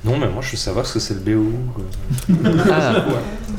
Non, 0.04 0.16
mais 0.18 0.28
moi 0.28 0.42
je 0.42 0.50
veux 0.52 0.56
savoir 0.56 0.84
ce 0.86 0.94
que 0.94 0.98
c'est 1.00 1.14
le 1.14 1.20
BO. 1.20 1.52
Ah, 2.70 3.04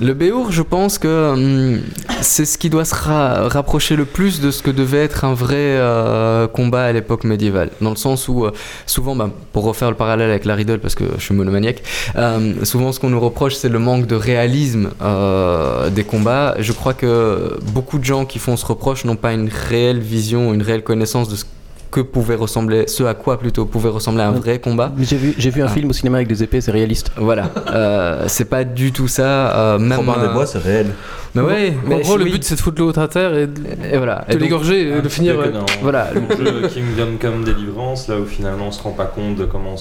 le 0.02 0.14
Béour, 0.16 0.52
je 0.52 0.64
pense 0.64 0.98
que 0.98 1.34
hum, 1.34 1.82
c'est 2.22 2.46
ce 2.46 2.58
qui 2.58 2.70
doit 2.70 2.84
se 2.84 2.96
ra- 2.96 3.48
rapprocher 3.48 3.96
le 3.96 4.06
plus 4.06 4.42
de 4.42 4.50
ce 4.52 4.62
que 4.64 4.72
devait 4.72 5.04
être 5.04 5.24
un 5.24 5.34
vrai 5.36 5.56
euh, 5.78 6.48
combat 6.48 6.86
à 6.86 6.92
l'époque 6.92 7.24
médiévale. 7.24 7.70
Dans 7.80 7.92
le 7.92 7.96
sens 7.96 8.28
où, 8.28 8.44
euh, 8.44 8.52
souvent, 8.88 9.16
bah, 9.16 9.30
pour 9.54 9.64
refaire 9.64 9.90
le 9.92 9.96
parallèle 9.96 10.30
avec 10.32 10.46
la 10.46 10.56
Riddle, 10.56 10.80
parce 10.80 10.96
que 10.96 11.04
je 11.18 11.24
suis 11.24 11.36
monomaniaque, 11.36 11.84
euh, 12.18 12.66
souvent 12.66 12.92
ce 12.92 13.00
qu'on 13.00 13.10
nous 13.12 13.20
reproche, 13.20 13.54
c'est 13.56 13.70
le 13.70 13.80
manque 13.80 14.08
de 14.08 14.16
réalisme 14.16 14.90
euh, 15.02 15.90
des 15.92 16.04
combats. 16.04 16.56
Je 16.60 16.74
crois 16.74 16.96
que 16.96 17.58
beaucoup 17.72 18.00
de 18.00 18.04
gens 18.04 18.26
qui 18.26 18.40
font 18.40 18.58
ce 18.58 18.66
reproche 18.66 19.06
n'ont 19.06 19.16
pas 19.16 19.32
une 19.34 19.48
réelle 19.70 20.00
vision, 20.00 20.54
une 20.54 20.64
réelle 20.64 20.84
connaissance 20.84 21.30
de 21.30 21.36
ce 21.36 21.46
que 21.94 22.02
pouvait 22.02 22.36
ressembler, 22.36 22.88
ce 22.88 23.04
à 23.04 23.14
quoi 23.14 23.38
plutôt 23.40 23.66
pouvait 23.66 23.90
ressembler 23.90 24.24
un 24.24 24.32
vrai 24.32 24.60
combat. 24.60 24.92
J'ai 25.00 25.16
vu, 25.18 25.34
j'ai 25.38 25.50
vu 25.52 25.62
un 25.62 25.68
film 25.68 25.90
au 25.90 25.94
cinéma 25.94 26.18
avec 26.18 26.28
des 26.28 26.42
épées, 26.44 26.60
c'est 26.60 26.72
réaliste. 26.72 27.12
Voilà, 27.18 27.50
euh, 27.72 28.24
c'est 28.28 28.46
pas 28.46 28.64
du 28.64 28.92
tout 28.92 29.08
ça. 29.08 29.56
euh, 29.56 29.80
même, 29.80 30.00
Robin 30.00 30.20
des 30.20 30.28
euh, 30.28 30.34
Bois, 30.34 30.46
c'est 30.46 30.58
réel. 30.58 30.88
mais 31.36 31.42
ouais, 31.42 31.74
En 31.86 31.90
mais 31.90 32.02
gros 32.02 32.18
le 32.18 32.24
oui. 32.26 32.32
but 32.32 32.44
c'est 32.44 32.56
de 32.56 32.60
foutre 32.60 32.82
l'autre 32.82 33.00
à 33.00 33.08
terre 33.08 33.34
et 33.36 33.48
de 33.48 33.54
Et 33.92 33.98
voilà. 33.98 34.26
de 34.30 34.38
l'égorger 34.38 34.98
et 34.98 35.02
de 35.02 35.10
finir. 35.10 35.40
euh, 35.40 35.52
Voilà. 35.82 36.10
le 36.14 36.46
jeu 36.46 36.68
Kingdom 36.68 37.18
Come 37.22 37.44
Deliverance, 37.44 38.08
là 38.08 38.16
où 38.20 38.26
finalement 38.26 38.68
on 38.68 38.72
se 38.72 38.82
rend 38.82 38.92
pas 38.92 39.06
compte 39.06 39.36
de 39.36 39.46
comment 39.46 39.74
on 39.76 39.78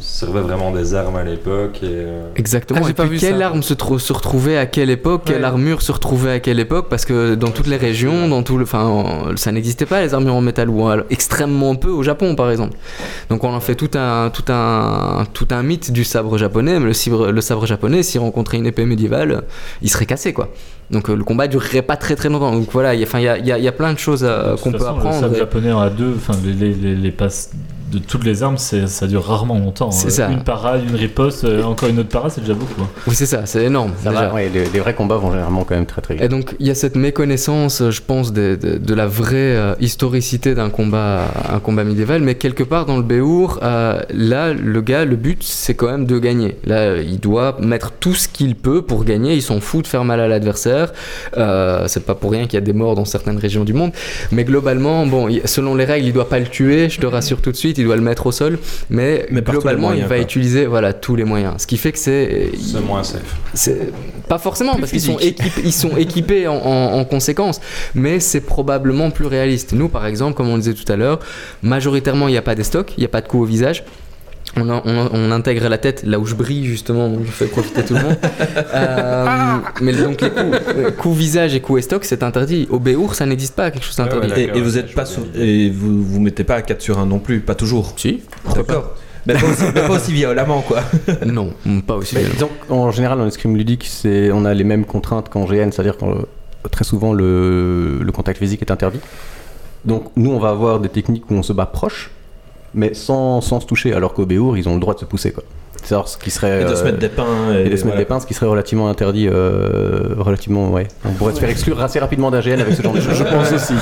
servait 0.00 0.40
vraiment 0.40 0.70
des 0.72 0.94
armes 0.94 1.16
à 1.16 1.24
l'époque. 1.24 1.78
Et, 1.82 1.86
euh, 1.86 2.28
Exactement. 2.36 2.80
Ah, 2.82 2.86
j'ai 2.86 2.90
et 2.92 2.94
pas 2.94 3.04
puis 3.04 3.12
vu 3.14 3.18
quelle 3.18 3.38
ça. 3.38 3.46
arme 3.46 3.62
se, 3.62 3.74
trou- 3.74 3.98
se 3.98 4.12
retrouvait 4.12 4.56
à 4.56 4.66
quelle 4.66 4.90
époque, 4.90 5.22
quelle 5.26 5.38
Ouais. 5.38 5.44
armure 5.44 5.82
se 5.82 5.92
retrouvait 5.92 6.32
à 6.32 6.40
quelle 6.40 6.58
époque, 6.60 6.86
parce 6.88 7.04
que 7.04 7.34
dans 7.34 7.50
toutes 7.50 7.66
les 7.66 7.76
régions, 7.76 8.28
dans 8.28 8.42
tout 8.42 8.56
le, 8.56 8.64
enfin, 8.64 8.84
en- 8.84 9.36
ça 9.36 9.52
n'existait 9.52 9.86
pas 9.86 10.00
les 10.02 10.14
armures 10.14 10.34
en 10.34 10.40
métal 10.40 10.68
ou 10.70 10.86
alors 10.88 11.04
extrêmement 11.50 11.74
peu 11.76 11.88
au 11.90 12.02
Japon 12.02 12.34
par 12.34 12.50
exemple. 12.50 12.76
Donc 13.28 13.44
on 13.44 13.52
en 13.52 13.60
fait 13.60 13.74
tout 13.74 13.90
un, 13.94 14.30
tout 14.30 14.44
un, 14.52 15.24
tout 15.32 15.48
un 15.50 15.62
mythe 15.62 15.90
du 15.92 16.04
sabre 16.04 16.38
japonais, 16.38 16.78
mais 16.78 16.86
le 16.86 16.92
sabre, 16.92 17.30
le 17.30 17.40
sabre 17.40 17.66
japonais, 17.66 18.02
s'il 18.02 18.20
rencontrait 18.20 18.56
une 18.58 18.66
épée 18.66 18.86
médiévale, 18.86 19.42
il 19.82 19.90
serait 19.90 20.06
cassé 20.06 20.32
quoi. 20.32 20.48
Donc 20.90 21.08
euh, 21.10 21.14
le 21.14 21.24
combat 21.24 21.46
durerait 21.48 21.82
pas 21.82 21.96
très 21.96 22.16
très 22.16 22.28
longtemps. 22.28 22.52
Donc 22.52 22.68
voilà, 22.72 22.94
il 22.94 23.00
y 23.00 23.04
a- 23.04 23.20
y 23.20 23.28
a, 23.28 23.38
y 23.58 23.66
a- 23.66 23.68
a 23.68 23.72
plein 23.72 23.92
de 23.92 23.98
choses 23.98 24.26
qu'on 24.62 24.72
peut 24.72 24.78
façon, 24.78 24.92
Le 24.94 24.98
apprendre. 24.98 25.20
sabre 25.20 25.36
japonais 25.36 25.70
à 25.70 25.90
deux, 25.90 26.14
enfin 26.16 26.34
les, 26.44 26.52
les, 26.52 26.72
les, 26.74 26.94
les 26.96 27.10
passes 27.10 27.50
de 27.90 27.98
toutes 27.98 28.24
les 28.24 28.42
armes, 28.42 28.56
ça 28.58 29.06
dure 29.06 29.24
rarement 29.24 29.58
longtemps. 29.58 29.90
C'est 29.90 30.06
Euh, 30.08 30.10
ça. 30.10 30.30
Une 30.30 30.42
parade, 30.44 30.82
une 30.88 30.94
riposte, 30.96 31.44
euh, 31.44 31.62
encore 31.64 31.88
une 31.88 31.98
autre 31.98 32.08
parade, 32.08 32.30
c'est 32.34 32.40
déjà 32.40 32.54
beaucoup. 32.54 32.80
hein. 32.82 32.88
Oui 33.06 33.14
c'est 33.14 33.26
ça, 33.26 33.46
c'est 33.46 33.64
énorme. 33.64 33.92
Ça 34.02 34.10
déjà. 34.10 34.28
va, 34.28 34.34
ouais, 34.34 34.48
les, 34.52 34.64
les 34.66 34.80
vrais 34.80 34.94
combats 34.94 35.16
vont 35.16 35.30
généralement 35.32 35.64
quand 35.64 35.74
même 35.74 35.86
très 35.86 36.00
très 36.00 36.14
vite. 36.14 36.22
Et 36.22 36.28
donc 36.28 36.54
il 36.60 36.66
y 36.66 36.70
a 36.70 36.74
cette 36.74 36.96
méconnaissance, 36.96 37.82
euh, 37.82 37.90
je 37.90 38.00
pense, 38.02 38.32
de, 38.32 38.56
de- 38.60 38.78
de 38.78 38.94
la 38.94 39.06
vraie 39.06 39.56
euh, 39.56 39.74
historicité 39.80 40.54
d'un 40.54 40.70
combat, 40.70 41.22
un 41.52 41.58
combat 41.58 41.84
médiéval, 41.84 42.22
mais 42.22 42.34
quelque 42.36 42.62
part 42.62 42.86
dans 42.86 42.96
le 42.96 43.02
Béour, 43.02 43.58
euh, 43.62 44.00
là, 44.14 44.52
le 44.52 44.80
gars, 44.80 45.04
le 45.04 45.16
but, 45.16 45.42
c'est 45.42 45.74
quand 45.74 45.86
même 45.90 46.06
de 46.06 46.18
gagner. 46.18 46.56
Là, 46.64 46.96
il 46.98 47.18
doit 47.18 47.56
mettre 47.60 47.90
tout 47.92 48.14
ce 48.14 48.28
qu'il 48.28 48.54
peut 48.54 48.82
pour 48.82 49.04
gagner. 49.04 49.34
Il 49.34 49.42
s'en 49.42 49.60
fout 49.60 49.82
de 49.84 49.88
faire 49.88 50.04
mal 50.04 50.20
à 50.20 50.28
l'adversaire. 50.28 50.92
Euh, 51.36 51.84
c'est 51.88 52.04
pas 52.06 52.14
pour 52.14 52.30
rien 52.32 52.44
qu'il 52.44 52.54
y 52.54 52.62
a 52.62 52.64
des 52.64 52.72
morts 52.72 52.94
dans 52.94 53.04
certaines 53.04 53.38
régions 53.38 53.64
du 53.64 53.72
monde. 53.72 53.92
Mais 54.32 54.44
globalement, 54.44 55.06
bon, 55.06 55.28
selon 55.44 55.74
les 55.74 55.84
règles, 55.84 56.06
il 56.06 56.12
doit 56.12 56.28
pas 56.28 56.38
le 56.38 56.46
tuer. 56.46 56.88
Je 56.88 57.00
te 57.00 57.06
rassure 57.06 57.40
tout 57.40 57.50
de 57.50 57.56
suite, 57.56 57.78
il 57.80 57.84
doit 57.86 57.96
le 57.96 58.02
mettre 58.02 58.26
au 58.26 58.32
sol. 58.32 58.58
Mais, 58.88 59.26
globalement, 59.30 59.88
moyens, 59.88 60.06
il 60.06 60.08
va 60.08 60.16
quoi. 60.16 60.22
utiliser 60.24 60.66
voilà 60.66 60.92
tous 60.92 61.16
les 61.16 61.24
moyens. 61.24 61.54
Ce 61.58 61.66
qui 61.66 61.76
fait 61.76 61.92
que 61.92 61.98
c'est 61.98 62.50
c'est 62.60 62.80
moins 62.80 63.02
safe. 63.02 63.22
c'est 63.54 63.90
pas 64.28 64.38
forcément 64.38 64.72
Plus 64.74 64.80
parce 64.80 64.92
qu'ils 64.92 65.00
sont, 65.00 65.18
équipés, 65.18 65.60
ils 65.64 65.72
sont 65.72 65.96
équipés 65.96 66.46
en, 66.46 66.54
en- 66.54 66.98
en 67.00 67.04
conséquence, 67.04 67.60
mais 67.94 68.20
c'est 68.20 68.40
probablement 68.42 69.10
plus 69.10 69.26
réaliste. 69.26 69.72
Nous, 69.72 69.88
par 69.88 70.06
exemple, 70.06 70.34
comme 70.36 70.48
on 70.48 70.56
disait 70.58 70.74
tout 70.74 70.90
à 70.92 70.96
l'heure, 70.96 71.18
majoritairement 71.62 72.28
il 72.28 72.32
n'y 72.32 72.36
a 72.38 72.42
pas 72.42 72.54
des 72.54 72.64
stocks, 72.64 72.92
il 72.96 73.00
n'y 73.00 73.06
a 73.06 73.08
pas 73.08 73.20
de 73.20 73.28
coups 73.28 73.42
au 73.42 73.46
visage. 73.46 73.84
On, 74.56 74.68
en- 74.68 74.82
on 74.84 75.30
intègre 75.30 75.68
la 75.68 75.78
tête 75.78 76.02
là 76.04 76.18
où 76.18 76.26
je 76.26 76.34
brille 76.34 76.66
justement, 76.66 77.08
donc 77.08 77.24
je 77.26 77.30
fais 77.30 77.46
profiter 77.46 77.84
tout 77.84 77.94
le 77.94 78.02
monde. 78.02 78.16
Euh, 78.74 79.26
mais 79.80 79.92
donc 79.92 80.20
les 80.20 80.30
coups, 80.30 80.58
euh, 80.76 80.90
coups 80.90 81.16
visage 81.16 81.54
et 81.54 81.60
coups 81.60 81.80
estoc, 81.80 82.04
c'est 82.04 82.22
interdit. 82.22 82.66
Au 82.70 82.78
Béour, 82.78 83.14
ça 83.14 83.26
n'existe 83.26 83.54
pas, 83.56 83.70
quelque 83.70 83.84
chose 83.84 83.96
d'interdit. 83.96 84.28
Ouais, 84.28 84.50
ouais, 84.50 84.58
Et, 84.58 84.60
vous 84.60 84.78
êtes 84.78 84.94
pas 84.94 85.04
et 85.34 85.70
vous 85.70 86.02
vous 86.02 86.20
mettez 86.20 86.44
pas 86.44 86.56
à 86.56 86.62
4 86.62 86.80
sur 86.80 86.98
1 86.98 87.06
non 87.06 87.18
plus, 87.18 87.40
pas 87.40 87.54
toujours. 87.54 87.94
Si 87.96 88.20
D'accord. 88.54 88.94
Mais 89.26 89.34
pas 89.34 89.46
aussi, 89.46 89.64
mais 89.74 89.80
pas 89.82 89.90
aussi 89.94 90.12
violemment 90.12 90.62
quoi. 90.62 90.82
Non, 91.26 91.52
pas 91.86 91.94
aussi. 91.96 92.14
Mais 92.14 92.22
violent. 92.22 92.50
disons 92.68 92.74
en 92.82 92.90
général, 92.90 93.18
dans 93.18 93.24
l'escrime 93.24 93.56
ludique, 93.56 93.86
c'est, 93.88 94.30
on 94.32 94.44
a 94.44 94.54
les 94.54 94.64
mêmes 94.64 94.84
contraintes 94.84 95.28
qu'en 95.28 95.44
GN, 95.44 95.70
c'est-à-dire 95.72 95.96
que 95.96 96.04
très 96.70 96.84
souvent 96.84 97.12
le, 97.12 97.98
le 98.02 98.12
contact 98.12 98.38
physique 98.38 98.62
est 98.62 98.70
interdit. 98.70 99.00
Donc 99.84 100.04
nous, 100.16 100.30
on 100.30 100.38
va 100.38 100.50
avoir 100.50 100.80
des 100.80 100.88
techniques 100.88 101.30
où 101.30 101.34
on 101.34 101.42
se 101.42 101.52
bat 101.52 101.66
proche, 101.66 102.10
mais 102.74 102.94
sans, 102.94 103.40
sans 103.40 103.60
se 103.60 103.66
toucher, 103.66 103.92
alors 103.94 104.14
qu'au 104.14 104.26
Béour, 104.26 104.56
ils 104.56 104.68
ont 104.68 104.74
le 104.74 104.80
droit 104.80 104.94
de 104.94 105.00
se 105.00 105.04
pousser. 105.04 105.32
Quoi. 105.32 105.44
C'est 105.82 105.94
alors 105.94 106.08
ce 106.08 106.18
qui 106.18 106.30
serait. 106.30 106.62
Et 106.62 106.64
de 106.64 106.74
se 106.74 106.82
euh, 106.82 106.84
mettre 106.84 106.98
des 106.98 107.08
pains. 107.08 107.24
et 107.54 107.64
de 107.64 107.68
se 107.70 107.70
mettre 107.70 107.82
voilà. 107.84 107.98
des 108.00 108.04
pinces, 108.04 108.22
ce 108.22 108.26
qui 108.28 108.34
serait 108.34 108.46
relativement 108.46 108.88
interdit, 108.88 109.28
euh, 109.28 110.14
relativement, 110.18 110.70
ouais. 110.70 110.86
On 111.06 111.12
pourrait 111.12 111.34
se 111.34 111.40
faire 111.40 111.48
exclure 111.48 111.80
assez 111.82 111.98
rapidement 111.98 112.30
d'un 112.30 112.40
GN 112.40 112.60
avec 112.60 112.74
ce 112.74 112.82
genre 112.82 112.92
de 112.92 113.00
choses, 113.00 113.14
je 113.16 113.24
pense 113.24 113.50
aussi. 113.52 113.72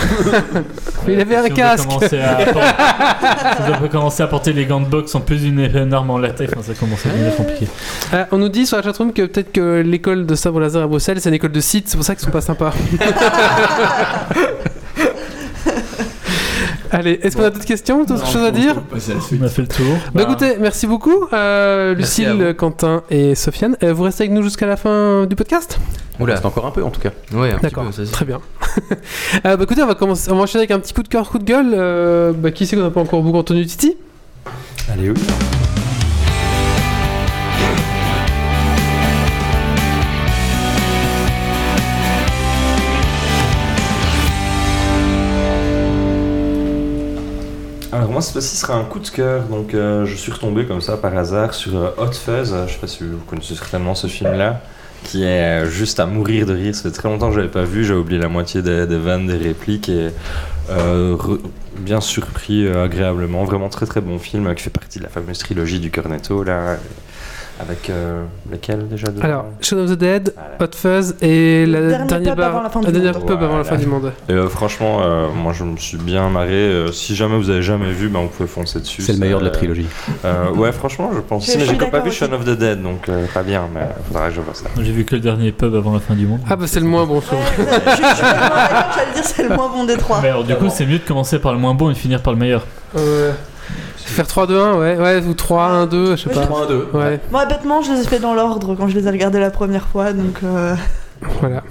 Mais 1.07 1.15
il 1.15 1.21
avait 1.21 1.37
un 1.37 1.45
Si 1.47 1.51
on 1.53 1.55
casque. 1.55 1.89
à 2.15 2.39
appor- 2.39 2.63
si 3.57 3.73
on 3.85 3.89
commencer 3.89 4.23
à 4.23 4.27
porter 4.29 4.53
les 4.53 4.65
gants 4.65 4.81
de 4.81 4.87
boxe 4.87 5.15
en 5.15 5.21
plus 5.21 5.39
d'une 5.43 5.59
une 5.59 5.93
arme 5.93 6.11
en 6.11 6.19
latex, 6.19 6.53
enfin, 6.53 6.63
ça 6.63 6.75
commence 6.75 7.05
à 7.05 7.09
devenir 7.09 7.35
compliqué. 7.35 7.67
Euh, 8.15 8.25
on 8.31 8.39
nous 8.39 8.49
dit 8.49 8.67
sur 8.67 8.77
la 8.77 8.83
chatroom 8.83 9.13
que 9.13 9.23
peut-être 9.23 9.51
que 9.53 9.81
l'école 9.85 10.25
de 10.27 10.35
sabre 10.35 10.61
laser 10.61 10.83
à 10.83 10.87
Bruxelles, 10.87 11.21
c'est 11.21 11.29
une 11.31 11.35
école 11.35 11.53
de 11.53 11.61
site, 11.61 11.89
c'est 11.89 11.97
pour 11.97 12.07
ça 12.07 12.15
qu'ils 12.15 12.25
sont 12.25 12.31
pas 12.31 12.41
sympas. 12.41 12.73
Allez, 16.91 17.19
est-ce 17.23 17.37
qu'on 17.37 17.45
a 17.45 17.51
d'autres 17.51 17.65
questions, 17.67 18.05
d'autres 18.05 18.27
choses 18.27 18.45
à 18.45 18.51
dire 18.51 18.77
On 18.93 18.97
a 19.45 19.49
fait 19.49 19.63
le 19.63 19.69
tour. 19.69 19.97
Bah 20.15 20.23
écoutez, 20.23 20.57
merci 20.61 20.87
beaucoup, 20.87 21.27
euh, 21.33 21.95
Merci 21.97 22.25
à 22.25 22.33
Lucille, 22.35 22.55
Quentin 22.55 23.03
et 23.11 23.35
Sofiane. 23.35 23.77
Euh, 23.83 23.93
vous 23.93 24.05
restez 24.05 24.25
avec 24.25 24.33
nous 24.33 24.43
jusqu'à 24.43 24.67
la 24.67 24.77
fin 24.77 25.27
du 25.27 25.37
podcast? 25.37 25.79
Oula, 26.21 26.37
C'est 26.37 26.47
encore 26.47 26.67
un 26.67 26.71
peu 26.71 26.83
en 26.83 26.91
tout 26.91 27.01
cas. 27.01 27.11
ouais, 27.33 27.51
un 27.51 27.55
petit 27.57 27.63
D'accord, 27.63 27.85
peu, 27.85 27.93
ça, 27.93 28.05
c'est- 28.07 28.13
très 28.13 28.25
bien. 28.25 28.41
euh, 29.47 29.57
bah 29.57 29.63
écoutez, 29.63 29.83
on 29.83 29.87
va, 29.87 29.95
commencer, 29.95 30.31
on 30.31 30.37
va 30.37 30.43
enchaîner 30.43 30.63
avec 30.63 30.71
un 30.73 30.81
petit 30.81 30.95
coup 30.95 31.03
de 31.03 31.09
cœur, 31.09 31.29
coup 31.29 31.39
de 31.39 31.45
gueule. 31.45 31.73
Euh, 31.75 32.33
bah, 32.33 32.51
qui 32.51 32.67
c'est 32.67 32.77
qu'on 32.77 32.83
n'a 32.83 32.91
pas 32.91 33.01
encore 33.01 33.23
beaucoup 33.23 33.39
entendu? 33.39 33.65
Titi? 33.67 33.97
Allez, 34.93 35.11
oui. 35.11 35.17
Moi, 48.19 48.23
cette 48.23 48.33
fois-ci, 48.33 48.57
sera 48.57 48.75
un 48.75 48.83
coup 48.83 48.99
de 48.99 49.07
cœur. 49.07 49.45
Donc, 49.45 49.75
euh, 49.75 50.05
je 50.05 50.17
suis 50.17 50.33
retombé 50.33 50.67
comme 50.67 50.81
ça 50.81 50.97
par 50.97 51.17
hasard 51.17 51.55
sur 51.55 51.77
euh, 51.77 51.91
Hot 51.99 52.11
Fuzz. 52.11 52.53
Je 52.67 52.73
sais 52.73 52.79
pas 52.81 52.89
si 52.89 53.05
vous 53.05 53.19
connaissez 53.19 53.55
certainement 53.55 53.95
ce 53.95 54.09
film-là, 54.09 54.61
qui 55.05 55.23
est 55.23 55.63
euh, 55.63 55.71
juste 55.71 56.01
à 56.01 56.07
mourir 56.07 56.45
de 56.45 56.53
rire. 56.53 56.75
Ça 56.75 56.83
fait 56.83 56.91
très 56.91 57.09
longtemps 57.09 57.29
que 57.29 57.35
je 57.35 57.39
l'avais 57.39 57.53
pas 57.53 57.63
vu. 57.63 57.85
J'ai 57.85 57.95
oublié 57.95 58.21
la 58.21 58.29
moitié 58.29 58.61
des, 58.61 58.87
vannes, 58.87 59.29
des 59.29 59.37
répliques 59.37 59.89
et 59.89 60.09
bien 61.77 62.01
surpris 62.01 62.69
agréablement. 62.69 63.45
Vraiment 63.45 63.69
très 63.69 63.87
très 63.87 64.01
bon 64.01 64.19
film 64.19 64.53
qui 64.57 64.65
fait 64.65 64.71
partie 64.71 64.99
de 64.99 65.05
la 65.05 65.11
fameuse 65.11 65.39
trilogie 65.39 65.79
du 65.79 65.93
Cornetto 65.93 66.43
là. 66.43 66.77
Avec 67.61 67.91
euh, 67.91 68.23
lesquels 68.53 68.87
déjà 68.89 69.09
Alors, 69.21 69.47
Shaun 69.61 69.79
of 69.81 69.91
the 69.91 69.95
Dead, 69.99 70.33
Voilà. 70.37 70.57
Hot 70.61 70.77
Fuzz 70.77 71.17
et 71.21 71.67
la 71.67 71.81
Dernier 71.81 72.07
dernière 72.07 72.35
pub 72.37 72.41
avant 72.45 72.63
la 72.63 72.71
fin 72.71 72.81
du 72.81 72.87
monde. 72.93 73.27
pub 73.27 73.31
avant 73.31 73.41
la 73.43 73.49
Voilà. 73.49 73.65
fin 73.65 73.77
du 73.77 73.87
monde. 73.87 74.13
Et 74.29 74.33
euh, 74.33 74.49
franchement, 74.49 75.01
euh, 75.03 75.27
moi 75.35 75.53
je 75.53 75.65
me 75.65 75.77
suis 75.77 75.97
bien 75.97 76.29
marré. 76.29 76.53
Euh, 76.53 76.93
si 76.93 77.17
jamais 77.17 77.37
vous 77.37 77.51
avez 77.51 77.63
jamais 77.63 77.91
vu, 77.91 78.09
ben, 78.09 78.21
vous 78.21 78.29
pouvez 78.29 78.49
foncer 78.49 78.79
dessus. 78.79 79.03
C'est 79.03 79.13
le 79.15 79.19
meilleur 79.19 79.41
de 79.41 79.45
la 79.47 79.51
trilogie. 79.51 79.87
euh, 80.25 80.51
ouais, 80.53 80.71
franchement, 80.71 81.11
je 81.15 81.19
pense. 81.21 81.47
Je- 81.47 81.51
aussi, 81.51 81.59
mais 81.59 81.65
j'ai 81.67 81.91
pas 81.91 82.01
vu 82.01 82.13
Shaun 82.13 82.33
of 82.33 82.45
the 82.45 82.51
Dead, 82.57 82.81
donc 82.81 83.09
euh, 83.09 83.27
pas 83.35 83.43
bien, 83.43 83.69
mais 83.75 83.81
faudrait 84.07 84.29
que 84.29 84.35
je 84.37 84.41
vois 84.41 84.55
ça. 84.55 84.65
J'ai 84.81 84.93
vu 84.93 85.05
que 85.05 85.17
le 85.17 85.21
dernier 85.21 85.51
pub 85.51 85.75
avant 85.75 85.93
la 85.93 86.01
fin 86.01 86.15
du 86.15 86.27
monde. 86.27 86.41
Ah 86.49 86.55
bah 86.55 86.67
c'est 86.69 86.81
le 86.81 86.87
moins 86.87 87.07
bon, 87.07 87.21
je 87.21 87.35
Ouais, 87.35 87.43
je, 87.87 87.93
suis 87.93 88.03
j'allais 88.21 89.13
dire 89.15 89.25
c'est 89.25 89.43
le 89.49 89.57
moins 89.57 89.69
bon 89.69 89.85
des 89.85 89.97
trois. 89.97 90.21
Mais 90.23 90.29
alors, 90.29 90.45
du 90.45 90.55
coup, 90.55 90.69
c'est 90.71 90.87
mieux 90.87 90.99
de 90.99 91.05
commencer 91.05 91.39
par 91.41 91.53
le 91.53 91.59
moins 91.59 91.75
bon 91.75 91.91
et 91.91 91.95
de 91.95 91.99
finir 91.99 92.23
par 92.23 92.33
le 92.33 92.39
meilleur. 92.39 92.65
Euh, 92.97 93.33
faire 94.15 94.27
3-2-1, 94.27 94.79
ouais, 94.79 94.97
ouais, 94.99 95.23
ou 95.27 95.33
3-1-2, 95.33 96.11
je 96.13 96.17
sais 96.17 96.29
Ouais, 96.29 96.35
pas. 96.35 96.47
3-2. 96.67 96.97
Ouais, 96.97 97.21
Moi, 97.31 97.47
bêtement, 97.47 97.83
je 97.83 97.93
les 97.93 98.01
ai 98.01 98.05
fait 98.05 98.19
dans 98.19 98.35
l'ordre 98.35 98.75
quand 98.75 98.89
je 98.89 98.99
les 98.99 99.07
ai 99.07 99.11
regardés 99.11 99.41
la 99.41 99.51
première 99.51 99.87
fois, 99.89 100.13
donc. 100.13 100.39
euh, 100.45 100.75
voilà. 101.41 101.63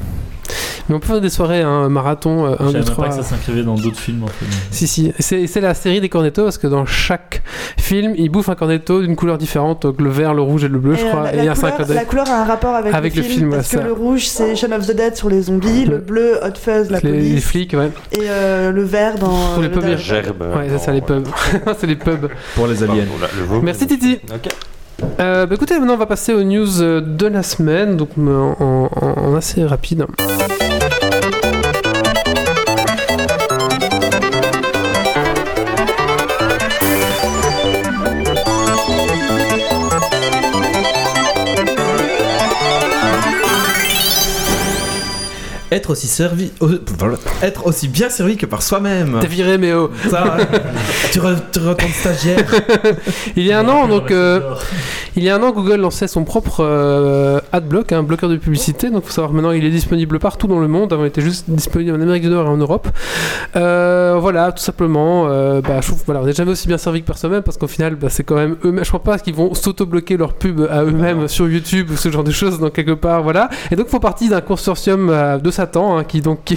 Mais 0.89 0.95
on 0.95 0.99
peut 0.99 1.07
faire 1.07 1.21
des 1.21 1.29
soirées, 1.29 1.61
un 1.61 1.89
marathon, 1.89 2.45
euh, 2.45 2.49
1, 2.51 2.51
Je 2.51 2.55
2, 2.57 2.65
savais 2.65 2.73
même 2.73 2.83
3. 2.85 3.03
pas 3.05 3.09
que 3.11 3.15
ça 3.17 3.23
s'inscrivait 3.23 3.63
dans 3.63 3.75
d'autres 3.75 3.99
films 3.99 4.23
en 4.23 4.27
fait. 4.27 4.45
Si, 4.71 4.87
si, 4.87 5.13
c'est 5.19 5.61
la 5.61 5.73
série 5.73 5.99
des 6.01 6.09
cornettos 6.09 6.43
parce 6.43 6.57
que 6.57 6.67
dans 6.67 6.85
chaque 6.85 7.41
film, 7.77 8.13
ils 8.17 8.29
bouffent 8.29 8.49
un 8.49 8.55
cornetto 8.55 9.01
d'une 9.01 9.15
couleur 9.15 9.37
différente, 9.37 9.81
donc 9.83 9.99
le 10.01 10.09
vert, 10.09 10.33
le 10.33 10.41
rouge 10.41 10.63
et 10.63 10.67
le 10.69 10.79
bleu, 10.79 10.95
je 10.95 11.05
et, 11.05 11.09
crois. 11.09 11.23
euh, 11.25 11.31
et 11.31 11.35
la, 11.37 11.43
il 11.43 11.45
y 11.45 11.49
a 11.49 11.53
la 11.53 11.67
un 11.67 11.71
couleur, 11.71 11.87
5 11.87 11.95
la 11.95 12.05
couleur 12.05 12.29
a 12.29 12.41
un 12.41 12.45
rapport 12.45 12.75
avec, 12.75 12.93
Avec 12.93 13.15
le 13.15 13.21
le 13.21 13.27
film, 13.27 13.37
film, 13.37 13.49
ouais, 13.51 13.55
parce 13.57 13.69
que 13.69 13.77
ça. 13.77 13.83
le 13.83 13.91
rouge 13.93 14.25
c'est 14.27 14.55
Shaun 14.55 14.71
of 14.71 14.87
the 14.87 14.95
Dead 14.95 15.15
sur 15.15 15.29
les 15.29 15.41
zombies, 15.43 15.85
le 15.85 15.97
bleu 15.97 16.39
Hot 16.43 16.55
Fuzz 16.59 16.89
la 16.89 16.99
les, 16.99 17.19
les 17.21 17.41
flics, 17.41 17.73
ouais. 17.73 17.91
et 18.13 18.19
euh, 18.29 18.71
le 18.71 18.83
vert 18.83 19.15
dans 19.19 19.27
Pour 19.53 19.61
les 19.63 19.67
le 19.69 19.73
pommiers. 19.73 19.87
dernier- 19.95 20.01
Gerbe. 20.03 20.41
Ouais, 20.55 20.69
ça, 20.69 20.77
c'est 20.77 20.93
les 20.93 21.01
pubs. 21.01 21.27
c'est 21.79 21.87
les 21.87 21.95
pubs. 21.95 22.29
Pour 22.55 22.67
les 22.67 22.81
aliens. 22.83 23.05
La- 23.19 23.55
le. 23.55 23.61
Merci 23.61 23.87
Titi. 23.87 24.19
Ok. 24.33 24.47
Euh, 25.19 25.45
bah 25.45 25.53
écoutez, 25.55 25.77
maintenant 25.77 25.93
on 25.93 25.97
va 25.97 26.07
passer 26.07 26.33
aux 26.33 26.43
news 26.43 26.81
euh, 26.81 27.01
de 27.01 27.27
la 27.27 27.43
semaine, 27.43 27.97
donc 27.97 28.09
euh, 28.17 28.35
en, 28.59 28.89
en- 28.95 29.21
en 29.29 29.35
assez 29.35 29.63
rapide. 29.63 30.05
Être 45.69 45.89
aussi 45.89 46.07
servi, 46.07 46.51
être 47.41 47.67
aussi 47.67 47.89
bien 47.89 48.09
servi 48.09 48.37
que 48.37 48.45
par 48.45 48.61
soi-même. 48.61 49.17
T'es 49.19 49.27
viré, 49.27 49.57
oh. 49.73 49.89
Ça, 50.09 50.37
tu, 51.11 51.19
re, 51.19 51.35
tu 51.51 51.59
retournes 51.59 51.91
stagiaire. 51.91 52.45
Il 53.35 53.43
y 53.43 53.51
a 53.51 53.59
un 53.59 53.67
an, 53.67 53.87
donc 53.87 54.11
euh, 54.11 54.39
il 55.17 55.23
y 55.23 55.29
a 55.29 55.35
un 55.35 55.43
an, 55.43 55.51
Google 55.51 55.81
lançait 55.81 56.07
son 56.07 56.23
propre 56.23 56.59
euh, 56.61 57.41
adblock, 57.51 57.91
un 57.91 58.03
bloqueur 58.03 58.29
de 58.29 58.37
publicité. 58.37 58.89
Donc, 58.89 59.03
faut 59.03 59.11
savoir 59.11 59.33
maintenant, 59.33 59.51
il 59.51 59.65
est 59.65 59.69
disponible 59.69 60.19
partout 60.19 60.47
dans 60.47 60.59
le 60.59 60.69
monde. 60.69 60.93
Avant, 60.93 61.03
il 61.03 61.07
était 61.07 61.21
juste 61.21 61.49
disponible 61.49 61.97
en 61.97 62.01
Amérique 62.01 62.23
du 62.23 62.29
Nord 62.29 62.45
et 62.45 62.49
en 62.49 62.57
Europe. 62.57 62.87
Euh, 63.57 64.15
voilà, 64.21 64.53
tout 64.53 64.63
simplement. 64.63 65.27
euh, 65.27 65.59
bah, 65.59 65.81
je 65.81 65.87
trouve, 65.87 66.01
voilà, 66.05 66.21
on 66.21 66.25
n'est 66.25 66.33
jamais 66.33 66.51
aussi 66.51 66.67
bien 66.67 66.77
servi 66.77 67.01
que 67.01 67.07
par 67.07 67.17
soi-même 67.17 67.41
parce 67.41 67.57
qu'au 67.57 67.67
final, 67.67 67.95
bah, 67.95 68.07
c'est 68.09 68.23
quand 68.23 68.35
même 68.35 68.55
eux-mêmes. 68.63 68.85
Je 68.85 68.89
crois 68.89 69.03
pas 69.03 69.19
qu'ils 69.19 69.35
vont 69.35 69.53
s'auto-bloquer 69.53 70.15
leur 70.15 70.33
pub 70.33 70.61
à 70.69 70.83
eux-mêmes 70.83 71.27
sur 71.27 71.49
YouTube 71.49 71.89
ou 71.91 71.97
ce 71.97 72.09
genre 72.09 72.23
de 72.23 72.31
choses. 72.31 72.59
Donc 72.59 72.71
quelque 72.73 72.91
part, 72.91 73.21
voilà. 73.21 73.49
Et 73.69 73.75
donc, 73.75 73.89
faut 73.89 73.99
partie 73.99 74.29
d'un 74.29 74.41
consortium 74.41 75.09
euh, 75.09 75.37
de 75.39 75.51
Satan 75.57 75.97
hein, 75.97 76.03
qui 76.03 76.21
donc 76.21 76.43
qui, 76.45 76.55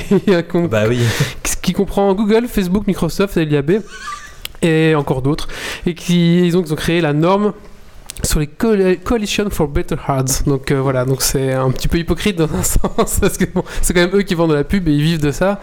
bah 0.70 0.84
oui. 0.86 1.01
qui 1.62 1.72
comprend 1.72 2.12
Google, 2.12 2.46
Facebook, 2.46 2.86
Microsoft 2.86 3.36
et 3.38 3.46
l'IAB 3.46 3.82
et 4.62 4.94
encore 4.94 5.22
d'autres, 5.22 5.48
et 5.86 5.94
qui 5.94 6.46
ils 6.46 6.55
ont, 6.59 6.62
ils 6.62 6.72
ont 6.74 6.76
créé 6.76 7.01
la 7.01 7.14
norme 7.14 7.55
sur 8.23 8.41
les 8.41 8.47
Coal- 8.47 8.99
Coalition 9.03 9.49
for 9.51 9.68
Better 9.68 9.97
Hearts. 10.09 10.45
Donc 10.47 10.71
euh, 10.71 10.81
voilà, 10.81 11.05
donc 11.05 11.23
c'est 11.23 11.53
un 11.53 11.71
petit 11.71 11.89
peu 11.89 11.99
hypocrite 11.99 12.37
dans 12.37 12.45
un 12.55 12.62
sens 12.62 13.18
parce 13.21 13.37
que 13.37 13.45
bon, 13.53 13.62
c'est 13.83 13.93
quand 13.95 14.01
même 14.01 14.14
eux 14.14 14.23
qui 14.23 14.35
vendent 14.35 14.51
de 14.51 14.57
la 14.57 14.64
pub 14.64 14.89
et 14.89 14.93
ils 14.93 15.03
vivent 15.03 15.21
de 15.23 15.31
ça. 15.31 15.61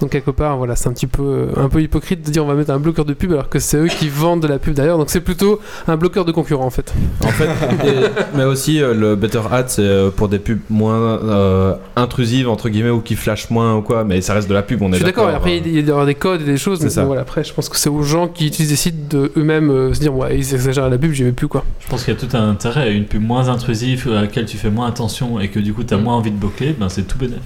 Donc 0.00 0.10
quelque 0.10 0.30
part, 0.30 0.56
voilà, 0.56 0.76
c'est 0.76 0.88
un 0.88 0.92
petit 0.92 1.06
peu 1.06 1.22
euh, 1.22 1.46
un 1.56 1.68
peu 1.68 1.80
hypocrite 1.82 2.24
de 2.26 2.30
dire 2.30 2.44
on 2.44 2.48
va 2.48 2.54
mettre 2.54 2.70
un 2.70 2.78
bloqueur 2.78 3.04
de 3.04 3.12
pub 3.14 3.32
alors 3.32 3.48
que 3.48 3.58
c'est 3.58 3.76
eux 3.76 3.86
qui 3.88 4.08
vendent 4.08 4.42
de 4.42 4.48
la 4.48 4.58
pub 4.58 4.74
d'ailleurs. 4.74 4.98
Donc 4.98 5.10
c'est 5.10 5.20
plutôt 5.20 5.60
un 5.88 5.96
bloqueur 5.96 6.24
de 6.24 6.32
concurrents 6.32 6.66
en 6.66 6.70
fait. 6.70 6.92
En 7.24 7.28
fait, 7.28 7.48
et- 7.86 8.06
mais 8.36 8.44
aussi 8.44 8.82
euh, 8.82 8.94
le 8.94 9.16
Better 9.16 9.40
Ad, 9.50 9.68
c'est 9.68 10.10
pour 10.16 10.28
des 10.28 10.38
pubs 10.38 10.60
moins 10.70 11.18
euh, 11.22 11.74
intrusives 11.96 12.48
entre 12.48 12.68
guillemets 12.68 12.90
ou 12.90 13.00
qui 13.00 13.14
flashent 13.16 13.50
moins 13.50 13.76
ou 13.76 13.82
quoi, 13.82 14.04
mais 14.04 14.20
ça 14.20 14.34
reste 14.34 14.48
de 14.48 14.54
la 14.54 14.62
pub. 14.62 14.82
On 14.82 14.88
Je 14.88 14.92
est 14.94 14.96
suis 14.96 15.04
d'accord. 15.04 15.28
Après, 15.28 15.56
il 15.58 15.68
y 15.74 15.78
a- 15.90 16.04
des 16.04 16.14
codes 16.14 16.42
et 16.42 16.44
des 16.44 16.56
choses. 16.56 16.80
Mais 16.82 16.88
ça. 16.90 17.02
bon, 17.02 17.08
voilà, 17.08 17.22
après, 17.22 17.44
je 17.44 17.52
pense 17.52 17.68
que 17.68 17.76
c'est 17.76 17.90
aux 17.90 18.02
gens 18.02 18.26
qui 18.28 18.46
utilisent 18.46 18.70
des 18.70 18.76
sites 18.76 19.08
de 19.08 19.30
eux-mêmes 19.36 19.92
se 19.94 20.00
dire 20.00 20.14
ouais, 20.16 20.36
ils 20.36 20.54
exagèrent 20.54 20.88
la 20.88 20.98
pub, 20.98 21.12
j'y 21.12 21.24
vais 21.24 21.32
plus 21.32 21.48
quoi. 21.48 21.64
Je 21.80 21.88
pense 21.88 21.99
qu'il 22.04 22.14
y 22.14 22.16
a 22.16 22.20
tout 22.20 22.36
un 22.36 22.50
intérêt 22.50 22.92
une 22.94 23.06
pub 23.06 23.22
moins 23.22 23.48
intrusive 23.48 24.08
à 24.08 24.22
laquelle 24.22 24.46
tu 24.46 24.56
fais 24.56 24.70
moins 24.70 24.88
attention 24.88 25.40
et 25.40 25.48
que 25.48 25.58
du 25.58 25.74
coup 25.74 25.84
tu 25.84 25.94
as 25.94 25.98
moins 25.98 26.16
envie 26.16 26.30
de 26.30 26.36
boucler, 26.36 26.72
ben 26.72 26.88
c'est 26.88 27.04
tout 27.04 27.18
bénéf. 27.18 27.40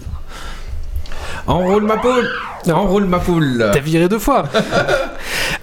Enroule 1.47 1.85
ma 1.85 1.99
poule. 1.99 2.31
Enroule 2.73 3.05
ma 3.05 3.19
poule. 3.19 3.71
T'as 3.73 3.81
viré 3.81 4.09
deux 4.09 4.19
fois. 4.19 4.45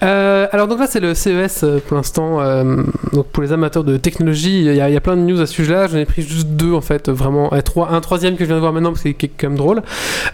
Euh, 0.02 0.48
alors 0.50 0.66
donc 0.66 0.80
là 0.80 0.88
c'est 0.88 0.98
le 0.98 1.14
CES 1.14 1.62
euh, 1.62 1.78
pour 1.86 1.96
l'instant. 1.96 2.40
euh, 2.40 2.82
donc 3.12 3.26
pour 3.26 3.40
les 3.40 3.52
amateurs 3.52 3.84
de 3.84 3.96
technologie, 3.96 4.64
il 4.64 4.74
y, 4.74 4.80
a, 4.80 4.88
il 4.88 4.92
y 4.92 4.96
a 4.96 5.00
plein 5.00 5.16
de 5.16 5.20
news 5.20 5.40
à 5.40 5.46
ce 5.46 5.54
sujet-là. 5.54 5.86
J'en 5.86 5.98
ai 5.98 6.04
pris 6.04 6.22
juste 6.22 6.48
deux 6.48 6.72
en 6.72 6.80
fait, 6.80 7.08
vraiment. 7.08 7.54
Et 7.54 7.62
trois, 7.62 7.90
un 7.92 8.00
troisième 8.00 8.34
que 8.34 8.40
je 8.40 8.46
viens 8.46 8.56
de 8.56 8.60
voir 8.60 8.72
maintenant 8.72 8.90
parce 8.90 9.02
qu'il 9.02 9.12
est 9.12 9.28
quand 9.28 9.48
même 9.48 9.56
drôle. 9.56 9.82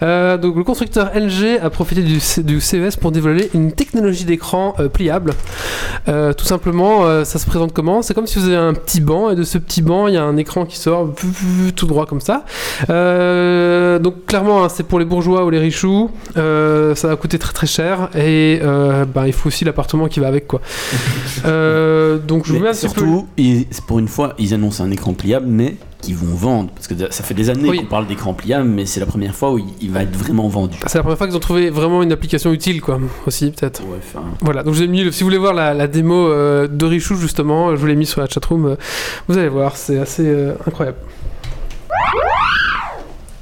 Euh, 0.01 0.37
donc 0.37 0.55
le 0.55 0.63
constructeur 0.63 1.11
LG 1.13 1.59
a 1.61 1.69
profité 1.69 2.01
du, 2.01 2.19
CES 2.19 2.95
pour 2.95 3.11
dévoiler 3.11 3.51
une 3.53 3.71
technologie 3.71 4.25
d'écran 4.25 4.75
pliable. 4.91 5.33
Tout 6.07 6.45
simplement, 6.45 7.23
ça 7.23 7.37
se 7.37 7.45
présente 7.45 7.71
comment? 7.73 8.01
C'est 8.01 8.15
comme 8.15 8.25
si 8.25 8.39
vous 8.39 8.45
avez 8.47 8.55
un 8.55 8.73
petit 8.73 9.01
banc 9.01 9.29
et 9.29 9.35
de 9.35 9.43
ce 9.43 9.59
petit 9.59 9.83
banc 9.83 10.07
il 10.07 10.15
y 10.15 10.17
a 10.17 10.23
un 10.23 10.37
écran 10.37 10.65
qui 10.65 10.77
sort 10.77 11.13
tout 11.75 11.85
droit 11.85 12.07
comme 12.07 12.21
ça. 12.21 12.43
Donc 12.87 14.25
clairement, 14.25 14.63
hein, 14.63 14.69
c'est 14.69 14.83
pour 14.83 14.97
les 14.97 15.05
bourgeois 15.05 15.38
ou 15.45 15.49
les 15.49 15.59
richoux. 15.59 16.09
Euh, 16.37 16.95
ça 16.95 17.07
va 17.07 17.15
coûter 17.15 17.37
très 17.39 17.53
très 17.53 17.67
cher 17.67 18.09
et 18.15 18.59
euh, 18.63 19.05
ben, 19.05 19.25
il 19.27 19.33
faut 19.33 19.47
aussi 19.47 19.65
l'appartement 19.65 20.07
qui 20.07 20.19
va 20.19 20.27
avec 20.27 20.47
quoi. 20.47 20.61
Euh, 21.45 22.17
donc 22.17 22.45
je 22.45 22.53
vous 22.53 22.59
mets 22.59 22.69
peu. 22.69 22.73
surtout, 22.75 23.27
ils- 23.37 23.65
c'est 23.71 23.83
pour 23.85 23.99
une 23.99 24.09
fois, 24.09 24.33
ils 24.37 24.53
annoncent 24.53 24.83
un 24.83 24.91
écran 24.91 25.13
pliable, 25.13 25.45
mais 25.47 25.75
qu'ils 26.01 26.15
vont 26.15 26.35
vendre. 26.35 26.69
Parce 26.75 26.87
que 26.87 26.93
ça 27.11 27.23
fait 27.23 27.33
des 27.33 27.49
années 27.49 27.69
Oui. 27.69 27.77
qu'on 27.79 27.85
parle 27.85 28.07
d'écran 28.07 28.33
pliable, 28.33 28.67
mais 28.67 28.85
c'est 28.85 28.99
la 28.99 29.05
première 29.05 29.33
fois 29.33 29.53
où 29.53 29.59
il, 29.81 29.89
va 29.91 30.03
être 30.03 30.15
vraiment 30.15 30.47
vendu. 30.49 30.77
C'est 30.87 30.97
la 30.97 31.03
première 31.03 31.17
fois 31.17 31.27
qu'ils 31.27 31.35
ont 31.37 31.41
trouvé 31.41 31.69
vraiment 31.69 32.03
une 32.03 32.11
application 32.11 32.51
utile 32.51 32.81
quoi 32.81 32.99
aussi 33.25 33.51
peut-être. 33.51 33.81
Ouais, 33.83 33.99
Voilà, 34.41 34.63
donc 34.63 34.73
je 34.73 34.83
ai 34.83 34.87
mis, 34.87 35.11
si 35.13 35.21
vous 35.23 35.27
voulez 35.27 35.37
voir 35.37 35.53
la, 35.53 35.73
la 35.73 35.87
démo 35.87 36.27
euh, 36.27 36.67
de 36.67 36.85
Richou 36.85 37.15
justement, 37.15 37.71
je 37.71 37.79
vous 37.79 37.87
l'ai 37.87 37.95
mis 37.95 38.05
sur 38.05 38.19
la 38.21 38.27
chatroom, 38.27 38.65
euh, 38.65 38.75
vous 39.29 39.37
allez 39.37 39.49
voir, 39.49 39.77
c'est 39.77 39.97
assez 39.99 40.25
euh, 40.27 40.53
incroyable. 40.67 40.97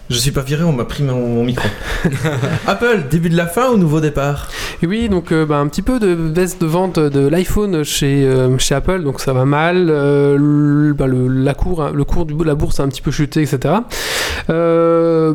Je 0.09 0.15
suis 0.17 0.31
pas 0.31 0.41
viré, 0.41 0.63
on 0.63 0.71
m'a 0.71 0.85
pris 0.85 1.03
mon, 1.03 1.15
mon 1.27 1.43
micro. 1.43 1.67
Apple, 2.67 3.03
début 3.11 3.29
de 3.29 3.35
la 3.35 3.45
fin 3.45 3.69
ou 3.71 3.77
nouveau 3.77 3.99
départ? 3.99 4.47
Et 4.81 4.87
oui, 4.87 5.09
donc 5.09 5.33
euh, 5.33 5.45
bah, 5.45 5.57
un 5.57 5.67
petit 5.67 5.81
peu 5.81 5.99
de 5.99 6.15
baisse 6.15 6.57
de 6.59 6.65
vente 6.65 6.97
de 6.97 7.27
l'iPhone 7.27 7.83
chez, 7.83 8.25
euh, 8.25 8.57
chez 8.57 8.73
Apple, 8.75 9.03
donc 9.03 9.19
ça 9.19 9.33
va 9.33 9.43
mal. 9.43 9.87
euh, 9.89 10.37
le, 10.39 10.93
bah, 10.93 11.07
le- 11.07 11.27
la 11.27 11.53
cour, 11.53 11.83
hein, 11.83 11.91
le 11.93 12.03
cours 12.05 12.25
de 12.25 12.41
la 12.45 12.55
bourse 12.55 12.79
a 12.79 12.83
un 12.83 12.87
petit 12.87 13.01
peu 13.01 13.11
chuté, 13.11 13.41
etc. 13.41 13.73
Euh, 14.49 15.33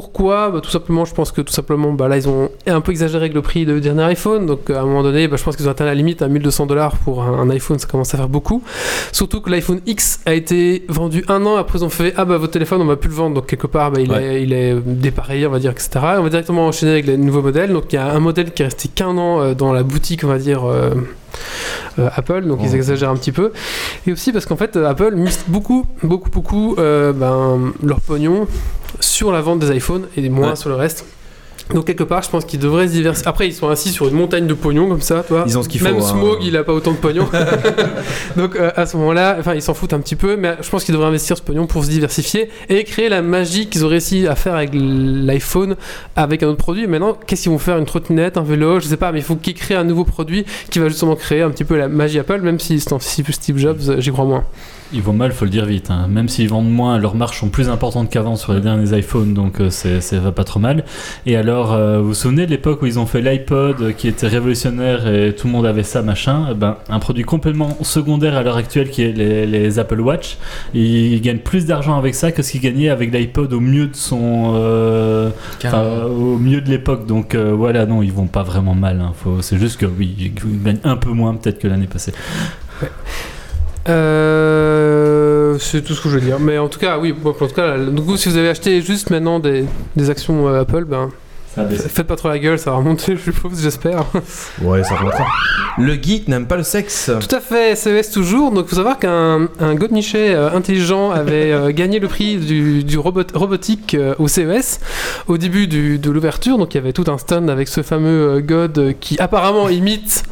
pourquoi 0.00 0.50
Bah, 0.50 0.60
Tout 0.60 0.68
simplement, 0.68 1.06
je 1.06 1.14
pense 1.14 1.32
que 1.32 1.40
tout 1.40 1.52
simplement, 1.54 1.90
bah, 1.94 2.06
là, 2.06 2.18
ils 2.18 2.28
ont 2.28 2.50
un 2.66 2.82
peu 2.82 2.90
exagéré 2.92 3.22
avec 3.24 3.32
le 3.34 3.40
prix 3.40 3.64
du 3.64 3.80
dernier 3.80 4.02
iPhone. 4.02 4.44
Donc, 4.44 4.68
à 4.68 4.80
un 4.82 4.84
moment 4.84 5.02
donné, 5.02 5.26
bah, 5.26 5.36
je 5.38 5.42
pense 5.44 5.56
qu'ils 5.56 5.66
ont 5.68 5.70
atteint 5.70 5.86
la 5.86 5.94
limite 5.94 6.20
à 6.20 6.28
1200 6.28 6.66
dollars 6.66 6.96
pour 6.98 7.22
un, 7.22 7.32
un 7.40 7.48
iPhone. 7.48 7.78
Ça 7.78 7.86
commence 7.88 8.12
à 8.12 8.18
faire 8.18 8.28
beaucoup. 8.28 8.62
Surtout 9.12 9.40
que 9.40 9.48
l'iPhone 9.48 9.80
X 9.86 10.20
a 10.26 10.34
été 10.34 10.84
vendu 10.88 11.24
un 11.28 11.46
an 11.46 11.56
après, 11.56 11.78
ils 11.78 11.84
ont 11.84 11.88
fait 11.88 12.12
Ah 12.18 12.26
bah, 12.26 12.36
votre 12.36 12.52
téléphone, 12.52 12.82
on 12.82 12.84
va 12.84 12.96
plus 12.96 13.08
le 13.08 13.14
vendre. 13.16 13.36
Donc, 13.36 13.46
quelque 13.46 13.66
part, 13.66 13.92
il, 13.98 14.10
Ouais. 14.12 14.22
est, 14.36 14.42
il 14.42 14.52
est 14.52 14.74
dépareillé, 14.84 15.46
on 15.46 15.50
va 15.50 15.58
dire, 15.60 15.70
etc. 15.70 15.88
On 16.18 16.22
va 16.24 16.28
directement 16.28 16.66
enchaîner 16.66 16.92
avec 16.92 17.06
les 17.06 17.16
nouveaux 17.16 17.40
modèles. 17.42 17.72
Donc, 17.72 17.84
il 17.92 17.96
y 17.96 17.98
a 17.98 18.12
un 18.12 18.20
modèle 18.20 18.52
qui 18.52 18.60
est 18.62 18.66
resté 18.66 18.88
qu'un 18.94 19.16
an 19.16 19.40
euh, 19.40 19.54
dans 19.54 19.72
la 19.72 19.82
boutique, 19.82 20.24
on 20.24 20.28
va 20.28 20.36
dire. 20.38 20.64
euh, 20.68 20.90
euh, 21.98 22.08
Apple, 22.14 22.42
donc 22.46 22.60
ils 22.62 22.74
exagèrent 22.74 23.10
un 23.10 23.16
petit 23.16 23.32
peu. 23.32 23.52
Et 24.06 24.12
aussi 24.12 24.32
parce 24.32 24.46
qu'en 24.46 24.56
fait, 24.56 24.76
euh, 24.76 24.86
Apple 24.88 25.14
mise 25.14 25.40
beaucoup, 25.48 25.86
beaucoup, 26.02 26.30
beaucoup 26.30 26.76
euh, 26.78 27.12
ben, 27.12 27.72
leur 27.82 28.00
pognon 28.00 28.46
sur 29.00 29.32
la 29.32 29.40
vente 29.40 29.58
des 29.60 29.74
iPhones 29.76 30.06
et 30.16 30.28
moins 30.28 30.50
Ouais. 30.50 30.56
sur 30.56 30.68
le 30.68 30.74
reste. 30.76 31.04
Donc 31.74 31.86
quelque 31.86 32.04
part, 32.04 32.22
je 32.22 32.30
pense 32.30 32.44
qu'ils 32.44 32.60
devraient 32.60 32.86
se 32.86 32.92
diversifier. 32.92 33.28
Après, 33.28 33.48
ils 33.48 33.52
sont 33.52 33.68
assis 33.68 33.90
sur 33.90 34.06
une 34.06 34.14
montagne 34.14 34.46
de 34.46 34.54
pognon 34.54 34.88
comme 34.88 35.00
ça, 35.00 35.24
toi. 35.26 35.44
Ils 35.46 35.58
ont 35.58 35.62
ce 35.62 35.68
qu'il 35.68 35.80
faut. 35.80 35.86
Même 35.86 35.96
hein. 35.96 36.00
Smog, 36.00 36.38
il 36.42 36.56
a 36.56 36.64
pas 36.64 36.72
autant 36.72 36.92
de 36.92 36.96
pognon. 36.96 37.28
Donc 38.36 38.56
euh, 38.56 38.70
à 38.76 38.86
ce 38.86 38.96
moment-là, 38.96 39.36
enfin, 39.38 39.54
ils 39.54 39.62
s'en 39.62 39.74
foutent 39.74 39.92
un 39.92 40.00
petit 40.00 40.16
peu, 40.16 40.36
mais 40.36 40.56
je 40.60 40.68
pense 40.68 40.84
qu'ils 40.84 40.94
devraient 40.94 41.08
investir 41.08 41.36
ce 41.36 41.42
pognon 41.42 41.66
pour 41.66 41.84
se 41.84 41.90
diversifier 41.90 42.50
et 42.68 42.84
créer 42.84 43.08
la 43.08 43.22
magie 43.22 43.68
qu'ils 43.68 43.84
ont 43.84 43.88
réussi 43.88 44.26
à 44.26 44.36
faire 44.36 44.54
avec 44.54 44.70
l'iPhone 44.72 45.76
avec 46.14 46.42
un 46.42 46.48
autre 46.48 46.58
produit. 46.58 46.86
Maintenant, 46.86 47.16
qu'est-ce 47.26 47.42
qu'ils 47.42 47.52
vont 47.52 47.58
faire? 47.58 47.78
Une 47.78 47.84
trottinette, 47.84 48.36
un 48.36 48.42
vélo, 48.42 48.80
je 48.80 48.86
sais 48.86 48.96
pas, 48.96 49.12
mais 49.12 49.18
il 49.18 49.24
faut 49.24 49.36
qu'ils 49.36 49.54
créent 49.54 49.74
un 49.74 49.84
nouveau 49.84 50.04
produit 50.04 50.44
qui 50.70 50.78
va 50.78 50.88
justement 50.88 51.16
créer 51.16 51.42
un 51.42 51.50
petit 51.50 51.64
peu 51.64 51.76
la 51.76 51.88
magie 51.88 52.18
Apple, 52.18 52.40
même 52.42 52.60
si 52.60 52.78
c'est 52.80 52.96
si 53.00 53.24
Steve 53.30 53.58
Jobs, 53.58 53.80
euh, 53.88 54.00
j'y 54.00 54.12
crois 54.12 54.24
moins. 54.24 54.44
Ils 54.92 55.02
vont 55.02 55.12
mal, 55.12 55.32
faut 55.32 55.44
le 55.44 55.50
dire 55.50 55.64
vite. 55.66 55.90
hein. 55.90 56.06
Même 56.08 56.28
s'ils 56.28 56.48
vendent 56.48 56.70
moins, 56.70 56.96
leurs 56.98 57.16
marges 57.16 57.38
sont 57.40 57.48
plus 57.48 57.68
importantes 57.68 58.08
qu'avant 58.08 58.36
sur 58.36 58.52
les 58.52 58.60
derniers 58.60 58.96
iPhones, 58.96 59.34
donc 59.34 59.60
euh, 59.60 59.68
c'est, 59.68 60.00
ça 60.00 60.18
va 60.20 60.30
pas 60.30 60.44
trop 60.44 60.60
mal. 60.60 60.84
Et 61.26 61.34
alors, 61.36 61.72
euh, 61.72 61.98
vous 61.98 62.08
vous 62.08 62.14
souvenez 62.14 62.46
de 62.46 62.50
l'époque 62.52 62.82
où 62.82 62.86
ils 62.86 62.96
ont 63.00 63.04
fait 63.04 63.20
l'iPod 63.20 63.80
euh, 63.80 63.90
qui 63.92 64.06
était 64.06 64.28
révolutionnaire 64.28 65.08
et 65.12 65.34
tout 65.34 65.48
le 65.48 65.52
monde 65.52 65.66
avait 65.66 65.82
ça, 65.82 66.02
machin? 66.02 66.46
Eh 66.52 66.54
ben, 66.54 66.76
Un 66.88 67.00
produit 67.00 67.24
complètement 67.24 67.76
secondaire 67.82 68.36
à 68.36 68.44
l'heure 68.44 68.56
actuelle 68.58 68.88
qui 68.90 69.02
est 69.02 69.10
les, 69.12 69.44
les 69.44 69.78
Apple 69.80 70.00
Watch. 70.00 70.38
Ils 70.72 71.20
gagnent 71.20 71.38
plus 71.38 71.66
d'argent 71.66 71.98
avec 71.98 72.14
ça 72.14 72.30
que 72.30 72.42
ce 72.42 72.52
qu'ils 72.52 72.60
gagnaient 72.60 72.88
avec 72.90 73.12
l'iPod 73.12 73.52
au 73.52 73.60
mieux 73.60 73.88
de 73.88 73.96
son. 73.96 74.52
euh, 74.54 75.30
au 76.06 76.38
mieux 76.38 76.60
de 76.60 76.70
l'époque. 76.70 77.06
Donc 77.06 77.34
voilà, 77.34 77.86
non, 77.86 78.02
ils 78.02 78.12
vont 78.12 78.26
pas 78.28 78.44
vraiment 78.44 78.74
mal. 78.76 79.00
hein. 79.00 79.12
Faut- 79.16 79.42
c'est 79.42 79.58
juste 79.58 79.80
que 79.80 79.86
oui, 79.86 80.14
ils 80.18 80.62
gagnent 80.62 80.78
un 80.84 80.96
peu 80.96 81.10
moins 81.10 81.34
peut-être 81.34 81.58
que 81.58 81.66
l'année 81.66 81.88
passée. 81.88 82.12
Euh, 83.88 85.58
c'est 85.58 85.82
tout 85.82 85.94
ce 85.94 86.00
que 86.00 86.08
je 86.08 86.14
veux 86.18 86.20
dire. 86.20 86.38
Mais 86.40 86.58
en 86.58 86.68
tout 86.68 86.78
cas, 86.78 86.98
oui, 86.98 87.14
en 87.24 87.32
tout 87.32 87.46
cas, 87.48 87.78
du 87.78 88.02
coup, 88.02 88.16
si 88.16 88.28
vous 88.28 88.36
avez 88.36 88.48
acheté 88.48 88.82
juste 88.82 89.10
maintenant 89.10 89.38
des, 89.38 89.64
des 89.94 90.10
actions 90.10 90.48
euh, 90.48 90.60
Apple, 90.62 90.84
ben, 90.84 91.10
Ça 91.56 91.62
a 91.62 91.64
baissé. 91.64 91.88
faites 91.88 92.06
pas 92.06 92.14
trop 92.16 92.28
la 92.28 92.38
gueule, 92.38 92.58
ça 92.58 92.70
va 92.70 92.76
remonter, 92.76 93.16
je 93.16 93.22
suppose, 93.22 93.60
j'espère. 93.60 94.04
Ouais, 94.62 94.84
ça 94.84 94.94
remontera. 94.96 95.24
Le 95.78 95.94
geek 95.94 96.28
n'aime 96.28 96.46
pas 96.46 96.56
le 96.56 96.62
sexe. 96.62 97.10
Tout 97.20 97.34
à 97.34 97.40
fait, 97.40 97.74
CES 97.76 98.10
toujours. 98.12 98.50
Donc, 98.52 98.66
il 98.66 98.70
faut 98.70 98.76
savoir 98.76 98.98
qu'un 98.98 99.48
un 99.60 99.74
Godnichet 99.74 100.34
euh, 100.34 100.50
intelligent 100.54 101.10
avait 101.10 101.50
euh, 101.52 101.70
gagné 101.72 101.98
le 101.98 102.08
prix 102.08 102.36
du, 102.36 102.84
du 102.84 102.98
robot, 102.98 103.24
robotique 103.34 103.94
euh, 103.94 104.14
au 104.18 104.28
CES 104.28 104.80
au 105.28 105.36
début 105.38 105.66
du- 105.66 105.98
de 105.98 106.10
l'ouverture. 106.10 106.56
Donc, 106.58 106.74
il 106.74 106.78
y 106.78 106.80
avait 106.80 106.92
tout 106.92 107.04
un 107.08 107.18
stand 107.18 107.50
avec 107.50 107.68
ce 107.68 107.82
fameux 107.82 108.36
euh, 108.36 108.40
God 108.40 108.94
qui 109.00 109.18
apparemment 109.18 109.68
imite, 109.68 110.22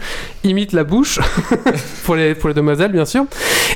imite 0.44 0.72
la 0.72 0.84
bouche 0.84 1.18
pour, 2.04 2.16
les, 2.16 2.34
pour 2.34 2.48
les 2.48 2.54
demoiselles, 2.54 2.92
bien 2.92 3.04
sûr. 3.06 3.24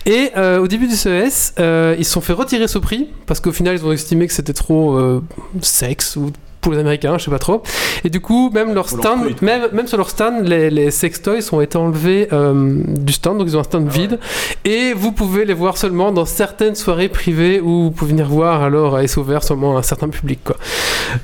Et 0.07 0.30
euh, 0.36 0.59
au 0.61 0.68
début 0.68 0.86
du 0.86 0.96
CES, 0.96 1.55
euh, 1.59 1.94
ils 1.99 2.05
se 2.05 2.12
sont 2.12 2.20
fait 2.20 2.32
retirer 2.32 2.68
ce 2.68 2.78
prix 2.78 3.09
parce 3.26 3.40
qu'au 3.40 3.53
final, 3.53 3.74
ils 3.76 3.84
ont 3.84 3.92
estimé 3.92 4.26
que 4.26 4.32
c'était 4.32 4.53
trop 4.55 4.96
euh, 4.96 5.22
sexe 5.61 6.16
ou 6.16 6.30
pour 6.69 6.75
les 6.75 6.81
Américains, 6.81 7.19
je 7.19 7.25
sais 7.25 7.31
pas 7.31 7.39
trop. 7.39 7.62
Et 8.05 8.11
du 8.11 8.21
coup, 8.21 8.51
même 8.53 8.75
leur 8.75 8.87
Pour 8.87 8.99
leur 8.99 9.07
stand, 9.07 9.21
truc. 9.25 9.43
même, 9.43 9.62
même 9.73 9.87
sur 9.87 9.97
leur 9.97 10.11
stand, 10.11 10.47
les, 10.47 10.71
les 10.71 10.91
sextoys 10.91 11.41
ont 11.53 11.61
été 11.61 11.77
enlevés 11.79 12.29
euh, 12.33 12.81
du 12.87 13.12
stand, 13.12 13.39
donc 13.39 13.49
ils 13.49 13.57
ont 13.57 13.61
un 13.61 13.64
stand 13.64 13.89
vide. 13.89 14.19
Et 14.64 14.93
vous 14.93 15.12
pouvez 15.12 15.45
les 15.45 15.55
voir 15.55 15.77
seulement 15.77 16.12
dans 16.12 16.25
certaines 16.27 16.75
soirées 16.75 17.09
privées 17.09 17.61
où 17.61 17.85
vous 17.85 17.91
pouvez 17.91 18.11
venir 18.12 18.29
voir 18.29 18.62
alors 18.62 19.01
et 19.01 19.07
c'est 19.09 19.19
ouvert 19.19 19.43
seulement 19.43 19.77
à 19.77 19.81
un 19.81 19.83
certain 19.83 20.09
public, 20.09 20.41
quoi. 20.45 20.57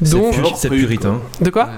C'est 0.03 0.11
Donc, 0.17 0.33
puri- 0.35 0.53
c'est 0.57 0.69
puritain. 0.71 1.21
de 1.41 1.51
quoi? 1.51 1.69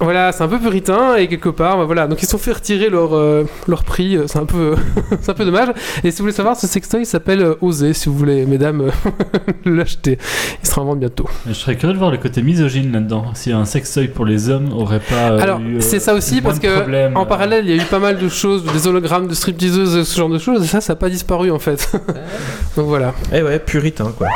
Voilà, 0.00 0.32
c'est 0.32 0.42
un 0.42 0.48
peu 0.48 0.58
puritain 0.58 1.16
et 1.16 1.28
quelque 1.28 1.48
part, 1.50 1.76
bah 1.78 1.84
voilà. 1.84 2.06
Donc 2.06 2.22
ils 2.22 2.24
se 2.24 2.30
sont 2.32 2.38
fait 2.38 2.52
retirer 2.52 2.88
leur, 2.88 3.14
euh, 3.14 3.44
leur 3.68 3.84
prix, 3.84 4.16
euh, 4.16 4.26
c'est 4.26 4.38
un 4.38 4.46
peu, 4.46 4.74
c'est 5.20 5.30
un 5.30 5.34
peu 5.34 5.44
dommage. 5.44 5.68
Et 6.04 6.10
si 6.10 6.18
vous 6.18 6.24
voulez 6.24 6.32
savoir, 6.34 6.56
ce 6.56 6.66
sextoy 6.66 7.04
s'appelle 7.04 7.42
euh, 7.42 7.54
Oser, 7.60 7.92
si 7.92 8.08
vous 8.08 8.16
voulez, 8.16 8.46
mesdames, 8.46 8.90
l'acheter. 9.64 10.18
Il 10.62 10.68
sera 10.68 10.82
en 10.82 10.86
vente 10.86 11.00
bientôt. 11.00 11.28
Je 11.46 11.52
serais 11.52 11.76
curieux 11.76 11.94
de 11.94 11.98
voir 11.98 12.10
le 12.10 12.16
côté 12.18 12.42
misogyne 12.42 12.92
là-dedans. 12.92 13.26
Si 13.34 13.52
un 13.52 13.64
sextoy 13.64 14.08
pour 14.08 14.24
les 14.24 14.48
hommes 14.48 14.72
aurait 14.72 15.00
pas. 15.00 15.32
euh, 15.32 15.40
Alors, 15.40 15.60
eu, 15.60 15.76
euh, 15.76 15.80
c'est 15.80 16.00
ça 16.00 16.14
aussi 16.14 16.40
parce 16.40 16.58
que 16.58 17.14
en 17.14 17.26
parallèle, 17.26 17.66
il 17.68 17.76
y 17.76 17.78
a 17.78 17.82
eu 17.82 17.86
pas 17.86 17.98
mal 17.98 18.18
de 18.18 18.28
choses, 18.28 18.64
des 18.64 18.86
hologrammes 18.88 19.28
de 19.28 19.34
stripteaseuses, 19.34 20.08
ce 20.08 20.16
genre 20.18 20.28
de 20.30 20.38
choses, 20.38 20.64
et 20.64 20.66
ça, 20.66 20.80
ça 20.80 20.92
n'a 20.94 20.96
pas 20.96 21.10
disparu 21.10 21.50
en 21.50 21.58
fait. 21.58 21.92
Donc 22.76 22.86
voilà. 22.86 23.12
Eh 23.32 23.42
ouais, 23.42 23.58
puritain 23.58 24.12
quoi. 24.16 24.28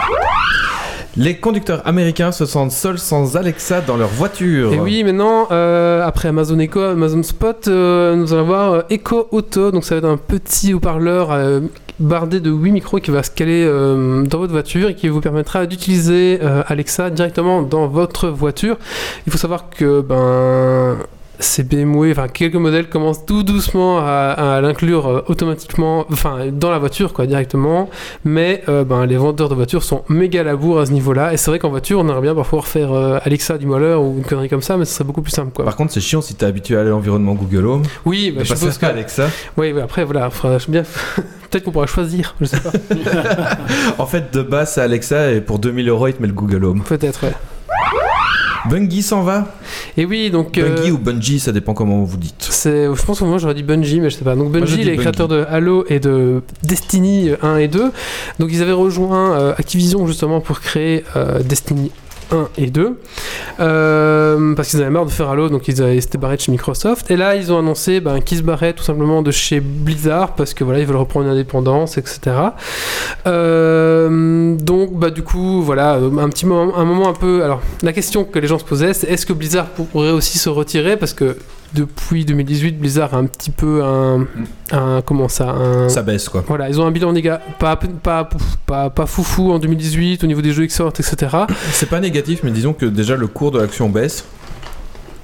Les 1.17 1.37
conducteurs 1.37 1.87
américains 1.87 2.33
se 2.33 2.45
sentent 2.45 2.73
seuls 2.73 2.99
sans 2.99 3.37
Alexa 3.37 3.81
dans 3.81 3.97
leur 3.97 4.09
voiture. 4.09 4.73
Et 4.73 4.81
oui, 4.81 5.05
maintenant, 5.05 5.47
euh, 5.53 6.05
après 6.05 6.29
Amazon 6.29 6.59
Echo, 6.59 6.81
Amazon 6.81 7.23
Spot, 7.23 7.69
euh, 7.69 8.17
nous 8.17 8.33
allons 8.33 8.43
avoir 8.43 8.73
euh, 8.73 8.83
Echo 8.91 9.29
Auto. 9.31 9.71
Donc, 9.71 9.85
ça 9.85 9.95
va 9.95 9.99
être 10.01 10.13
un 10.13 10.17
petit 10.17 10.75
haut-parleur 10.75 11.31
bardé 12.01 12.41
de 12.41 12.51
8 12.51 12.73
micros 12.73 12.99
qui 12.99 13.13
va 13.13 13.23
se 13.23 13.31
caler 13.31 13.65
dans 13.65 14.39
votre 14.39 14.53
voiture 14.53 14.89
et 14.89 14.97
qui 14.97 15.09
vous 15.09 15.21
permettra 15.21 15.67
d'utiliser 15.67 16.41
Alexa 16.67 17.11
directement 17.11 17.63
dans 17.63 17.87
votre 17.87 18.29
voiture. 18.29 18.77
Il 19.27 19.33
faut 19.33 19.39
savoir 19.39 19.71
que 19.71 20.01
ben, 20.01 20.99
ces 21.39 21.63
BMW, 21.65 22.13
enfin 22.13 22.29
quelques 22.29 22.55
modèles 22.55 22.89
commencent 22.89 23.25
tout 23.27 23.43
doucement 23.43 23.99
à, 23.99 24.57
à 24.57 24.61
l'inclure 24.61 25.07
euh, 25.07 25.25
automatiquement, 25.29 26.07
enfin 26.13 26.47
dans 26.53 26.71
la 26.71 26.79
voiture 26.79 27.13
quoi 27.13 27.27
directement. 27.27 27.91
Mais 28.25 28.63
euh, 28.69 28.85
ben, 28.85 29.07
les 29.07 29.17
vendeurs 29.17 29.49
de 29.49 29.55
voitures 29.55 29.83
sont 29.83 30.05
méga 30.09 30.41
à 30.41 30.45
la 30.45 30.57
bourre 30.57 30.81
à 30.81 30.87
ce 30.87 30.93
niveau-là. 30.93 31.33
Et 31.33 31.37
c'est 31.37 31.51
vrai 31.51 31.59
qu'en 31.59 31.71
voiture, 31.71 31.99
on 31.99 32.03
aimerait 32.03 32.21
bien 32.21 32.35
parfois 32.35 32.63
faire 32.63 32.93
euh, 32.93 33.19
Alexa 33.25 33.59
du 33.59 33.67
malheur 33.67 34.03
ou 34.03 34.17
une 34.19 34.25
connerie 34.25 34.49
comme 34.49 34.63
ça, 34.63 34.77
mais 34.77 34.85
ce 34.85 34.95
serait 34.95 35.05
beaucoup 35.05 35.23
plus 35.23 35.33
simple 35.33 35.53
quoi. 35.53 35.65
Par 35.65 35.77
contre, 35.77 35.93
c'est 35.93 36.01
chiant 36.01 36.21
si 36.23 36.35
t'es 36.35 36.47
habitué 36.47 36.77
à 36.77 36.85
l'environnement 36.85 37.35
Google 37.35 37.67
Home. 37.67 37.83
Oui, 38.05 38.33
bah, 38.35 38.43
je 38.45 38.55
suppose 38.55 38.79
que. 38.79 38.87
Alexa. 38.87 39.29
Oui, 39.57 39.73
oui, 39.75 39.81
après 39.81 40.05
voilà, 40.05 40.31
bien. 40.69 40.83
Peut-être 41.51 41.65
qu'on 41.65 41.73
pourra 41.73 41.87
choisir, 41.87 42.35
je 42.41 42.47
sais 42.47 42.61
pas. 42.61 42.73
En 43.99 44.07
fait, 44.07 44.33
de 44.35 44.43
base, 44.43 44.73
c'est 44.75 44.81
Alexa 44.81 45.31
et 45.31 45.41
pour 45.41 45.59
2000 45.59 45.89
euros, 45.89 46.09
il 46.09 46.15
te 46.15 46.23
met 46.23 46.29
le 46.29 46.35
Google 46.35 46.65
Home. 46.65 46.83
Peut-être. 46.83 47.25
Ouais. 47.25 47.33
Bungie 48.69 49.03
s'en 49.03 49.23
va 49.23 49.55
Et 49.97 50.05
oui, 50.05 50.31
donc. 50.31 50.59
euh, 50.59 50.75
Bungie 50.77 50.91
ou 50.91 50.99
Bungie, 50.99 51.39
ça 51.41 51.53
dépend 51.53 51.75
comment 51.75 52.03
vous 52.05 52.17
dites. 52.17 52.47
C'est, 52.51 52.85
je 52.87 53.05
pense 53.05 53.19
que 53.21 53.25
moi 53.25 53.39
j'aurais 53.39 53.55
dit 53.55 53.63
Bungie, 53.63 54.01
mais 54.01 54.11
je 54.11 54.17
sais 54.17 54.25
pas. 54.25 54.35
Donc 54.37 54.53
Bungie, 54.53 54.79
les 54.79 54.85
Bungie. 54.93 54.97
créateurs 54.99 55.29
de 55.29 55.45
Halo 55.49 55.85
et 55.89 56.01
de 56.01 56.43
Destiny 56.63 57.31
1 57.43 57.57
et 57.59 57.69
2. 57.69 57.91
Donc 58.39 58.49
ils 58.53 58.63
avaient 58.63 58.73
rejoint 58.73 59.39
euh, 59.39 59.53
Activision 59.59 60.07
justement 60.07 60.41
pour 60.41 60.61
créer 60.61 61.05
euh, 61.17 61.43
Destiny 61.43 61.91
1 62.31 62.49
et 62.59 62.71
2. 62.71 62.99
Euh, 63.61 64.55
parce 64.55 64.69
qu'ils 64.71 64.81
avaient 64.81 64.91
marre 64.91 65.07
de 65.07 65.11
faire 65.11 65.29
Halo, 65.31 65.49
donc 65.49 65.69
ils 65.69 65.83
avaient- 65.83 66.01
barrés 66.19 66.39
chez 66.39 66.53
Microsoft. 66.53 67.11
Et 67.11 67.17
là, 67.17 67.35
ils 67.35 67.53
ont 67.53 67.59
annoncé 67.59 68.01
ben, 68.01 68.21
qu'ils 68.21 68.39
se 68.39 68.43
barraient 68.43 68.73
tout 68.73 68.85
simplement 68.85 69.23
de 69.23 69.31
chez 69.31 69.61
Blizzard 69.61 70.35
parce 70.35 70.55
que 70.55 70.65
voilà, 70.65 70.81
ils 70.81 70.87
veulent 70.87 70.97
reprendre 70.97 71.27
une 71.27 71.33
indépendance, 71.33 71.99
etc. 71.99 72.37
Euh, 73.27 74.55
donc, 74.57 74.93
bah, 74.99 75.11
du 75.11 75.23
coup, 75.23 75.63
voilà, 75.63 75.95
un 75.95 76.29
petit 76.29 76.47
moment, 76.47 76.77
un 76.77 76.85
moment 76.85 77.09
un 77.09 77.13
peu. 77.15 77.43
Alors, 77.45 77.61
la 77.83 77.93
question 77.93 78.25
que 78.25 78.39
les 78.39 78.47
gens 78.47 78.59
se 78.59 78.65
posaient, 78.65 78.95
c'est 78.95 79.09
est-ce 79.09 79.27
que 79.27 79.33
Blizzard 79.33 79.67
pourrait 79.67 80.11
aussi 80.11 80.39
se 80.39 80.49
retirer? 80.49 80.97
Parce 80.97 81.15
que 81.15 81.37
depuis 81.75 82.25
2018, 82.25 82.79
Blizzard 82.79 83.15
a 83.15 83.19
un 83.19 83.27
petit 83.27 83.51
peu 83.51 83.83
un. 83.83 84.27
un 84.73 85.03
comment 85.03 85.29
ça 85.29 85.51
un, 85.51 85.89
Ça 85.89 86.03
baisse 86.03 86.29
quoi. 86.29 86.45
Voilà, 86.47 86.69
ils 86.69 86.81
ont 86.81 86.87
un 86.87 86.91
bilan 86.91 87.13
négatif, 87.13 87.45
pas, 87.59 87.77
pas, 87.77 88.29
pas, 88.67 88.91
pas 88.91 89.07
foufou 89.07 89.53
en 89.53 89.59
2018 89.59 90.25
au 90.25 90.27
niveau 90.27 90.43
des 90.43 90.53
jeux 90.53 90.67
qui 90.67 90.75
sortent, 90.75 91.01
etc. 91.01 91.37
C'est 91.73 91.89
pas 91.89 92.01
négatif, 92.01 92.41
mais 92.43 92.51
disons 92.51 92.73
que 92.73 92.87
déjà 92.87 93.17
le 93.17 93.27
cours 93.27 93.51
de 93.51 93.61
l'action 93.61 93.89
baisse. 93.89 94.25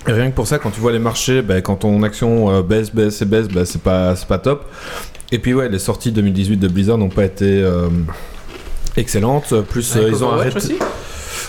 Et 0.08 0.12
rien 0.12 0.30
que 0.30 0.34
pour 0.34 0.46
ça, 0.46 0.58
quand 0.58 0.70
tu 0.70 0.80
vois 0.80 0.92
les 0.92 0.98
marchés, 0.98 1.42
bah, 1.42 1.60
quand 1.60 1.76
ton 1.76 2.02
action 2.02 2.50
euh, 2.50 2.62
baisse, 2.62 2.92
baisse 2.94 3.20
et 3.20 3.26
baisse, 3.26 3.48
bah, 3.48 3.64
c'est 3.64 3.82
pas, 3.82 4.16
c'est 4.16 4.26
pas 4.26 4.38
top. 4.38 4.66
Et 5.30 5.38
puis 5.38 5.54
ouais, 5.54 5.68
les 5.68 5.78
sorties 5.78 6.10
2018 6.10 6.56
de 6.56 6.68
Blizzard 6.68 6.98
n'ont 6.98 7.10
pas 7.10 7.24
été 7.24 7.44
euh, 7.62 7.88
excellentes. 8.96 9.54
Plus 9.68 9.96
euh, 9.96 10.08
ils 10.08 10.24
ont 10.24 10.32
arrêté. 10.32 10.78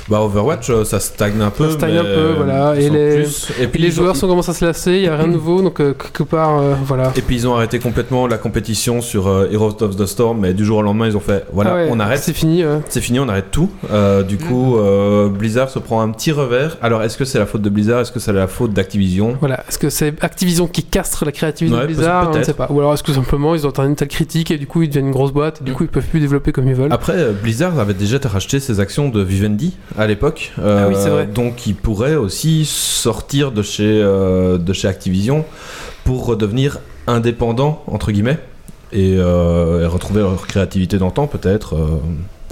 Bah 0.09 0.21
Overwatch, 0.21 0.69
euh, 0.69 0.83
ça 0.83 0.99
stagne 0.99 1.41
un 1.41 1.49
peu. 1.49 1.67
Ça 1.69 1.73
stagne 1.77 1.93
mais, 1.93 1.99
un 1.99 2.03
peu, 2.03 2.33
voilà. 2.37 2.75
Et 2.75 2.89
les, 2.89 3.15
plus. 3.23 3.51
et 3.59 3.67
puis 3.67 3.81
les 3.81 3.87
ils 3.89 3.91
ont- 3.99 4.03
joueurs 4.03 4.15
sont 4.15 4.27
commencé 4.27 4.51
à 4.51 4.53
se 4.53 4.65
lasser, 4.65 4.93
il 4.93 5.01
n'y 5.01 5.07
a 5.07 5.15
rien 5.15 5.27
de 5.27 5.33
nouveau, 5.33 5.61
donc 5.61 5.79
euh, 5.79 5.93
quelque 5.93 6.23
part, 6.23 6.59
euh, 6.59 6.73
voilà. 6.85 7.11
Et 7.15 7.21
puis 7.21 7.35
ils 7.35 7.47
ont 7.47 7.55
arrêté 7.55 7.79
complètement 7.79 8.27
la 8.27 8.37
compétition 8.37 9.01
sur 9.01 9.27
euh, 9.27 9.47
Heroes 9.51 9.77
of 9.81 9.95
the 9.95 10.05
Storm, 10.05 10.39
mais 10.41 10.53
du 10.53 10.65
jour 10.65 10.79
au 10.79 10.81
lendemain 10.81 11.07
ils 11.07 11.15
ont 11.17 11.21
fait 11.21 11.45
voilà, 11.53 11.71
Ah 11.71 11.75
ouais, 11.75 11.87
on 11.91 11.99
arrête, 11.99 12.19
C'est 12.21 12.33
fini. 12.33 12.63
c'est 12.89 13.01
fini, 13.01 13.19
on 13.19 13.29
arrête 13.29 13.51
tout. 13.51 13.69
Euh, 13.91 14.23
du 14.23 14.37
coup, 14.37 14.77
euh, 14.77 15.29
Blizzard 15.29 15.69
se 15.69 15.79
prend 15.79 16.01
un 16.01 16.09
petit 16.09 16.31
revers. 16.31 16.77
Alors 16.81 17.03
est-ce 17.03 17.17
que 17.17 17.25
c'est 17.25 17.39
la 17.39 17.45
faute 17.45 17.61
de 17.61 17.69
Blizzard, 17.69 18.01
est-ce 18.01 18.11
que 18.11 18.19
c'est 18.19 18.33
la 18.33 18.47
faute 18.47 18.73
d'Activision? 18.73 19.35
Voilà, 19.39 19.63
est-ce 19.67 19.77
que 19.79 19.89
c'est 19.89 20.13
Activision 20.23 20.67
qui 20.67 20.83
castre 20.83 21.25
la 21.25 21.31
créativité 21.31 21.75
Ouais, 21.75 21.81
de 21.83 21.87
Blizzard? 21.87 22.31
On 22.33 22.37
ne 22.37 22.43
sait 22.43 22.53
pas. 22.53 22.67
Ou 22.69 22.79
alors 22.79 22.93
est-ce 22.93 23.03
que 23.03 23.13
simplement 23.13 23.55
ils 23.55 23.65
ont 23.65 23.69
entendu 23.69 23.89
une 23.89 23.95
telle 23.95 24.07
critique 24.07 24.51
et 24.51 24.57
du 24.57 24.67
coup 24.67 24.81
ils 24.81 24.87
deviennent 24.87 25.05
une 25.07 25.11
grosse 25.11 25.31
boîte 25.31 25.61
et 25.61 25.63
du 25.63 25.73
coup 25.73 25.83
ils 25.83 25.89
peuvent 25.89 26.05
plus 26.05 26.19
développer 26.19 26.51
comme 26.51 26.67
ils 26.67 26.75
veulent? 26.75 26.91
Après, 26.93 27.31
Blizzard 27.43 27.77
avait 27.79 27.93
déjà 27.93 28.17
racheté 28.23 28.59
ses 28.59 28.79
actions 28.79 29.09
de 29.09 29.21
Vivendi 29.21 29.75
à 30.01 30.07
l'époque. 30.07 30.51
Euh, 30.59 30.83
Ah 30.85 30.87
oui, 30.89 30.95
c'est 30.97 31.09
vrai. 31.09 31.25
Donc 31.27 31.67
ils 31.67 31.75
pourraient 31.75 32.15
aussi 32.15 32.65
sortir 32.65 33.51
de 33.51 33.61
chez, 33.61 33.83
euh, 34.01 34.57
de 34.57 34.73
chez 34.73 34.87
Activision 34.87 35.45
pour 36.03 36.25
redevenir 36.25 36.79
indépendants, 37.07 37.83
entre 37.87 38.11
guillemets, 38.11 38.39
et, 38.91 39.15
euh, 39.17 39.83
et 39.83 39.85
retrouver 39.85 40.21
leur 40.21 40.45
créativité 40.47 40.97
d'antan 40.97 41.27
peut-être. 41.27 41.75
euh, 41.75 41.99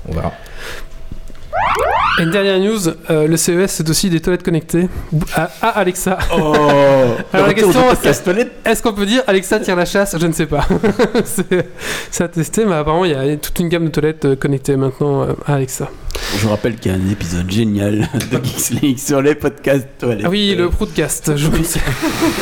on 0.07 0.13
verra. 0.13 0.31
Et 2.19 2.23
une 2.23 2.31
dernière 2.31 2.59
news, 2.59 2.79
euh, 3.09 3.27
le 3.27 3.37
CES 3.37 3.67
c'est 3.71 3.89
aussi 3.89 4.09
des 4.09 4.19
toilettes 4.19 4.43
connectées. 4.43 4.89
À, 5.35 5.49
à 5.61 5.67
Alexa. 5.79 6.17
Oh 6.35 6.53
Alors 7.33 7.47
la 7.47 7.53
question 7.53 7.81
est-ce 8.65 8.83
qu'on 8.83 8.93
peut 8.93 9.05
dire 9.05 9.23
Alexa 9.25 9.59
tire 9.59 9.75
la 9.75 9.85
chasse? 9.85 10.17
Je 10.19 10.27
ne 10.27 10.33
sais 10.33 10.45
pas. 10.45 10.67
c'est 12.11 12.23
à 12.23 12.27
tester, 12.27 12.65
mais 12.65 12.75
apparemment 12.75 13.05
il 13.05 13.11
y 13.11 13.15
a 13.15 13.37
toute 13.37 13.57
une 13.59 13.69
gamme 13.69 13.85
de 13.85 13.89
toilettes 13.89 14.25
euh, 14.25 14.35
connectées 14.35 14.75
maintenant 14.75 15.21
euh, 15.23 15.27
à 15.45 15.55
Alexa. 15.55 15.89
Je 16.37 16.43
vous 16.43 16.49
rappelle 16.49 16.75
qu'il 16.75 16.91
y 16.91 16.95
a 16.95 16.97
un 16.97 17.09
épisode 17.09 17.49
génial 17.49 18.07
de 18.31 18.37
Geeks 18.43 18.81
League 18.81 18.99
sur 18.99 19.21
les 19.21 19.35
podcasts 19.35 19.87
toilettes. 19.97 20.25
Ah 20.25 20.29
oui, 20.29 20.55
le 20.55 20.69
Proudcast, 20.69 21.35
je 21.35 21.47
vous 21.47 21.63
sais. 21.63 21.81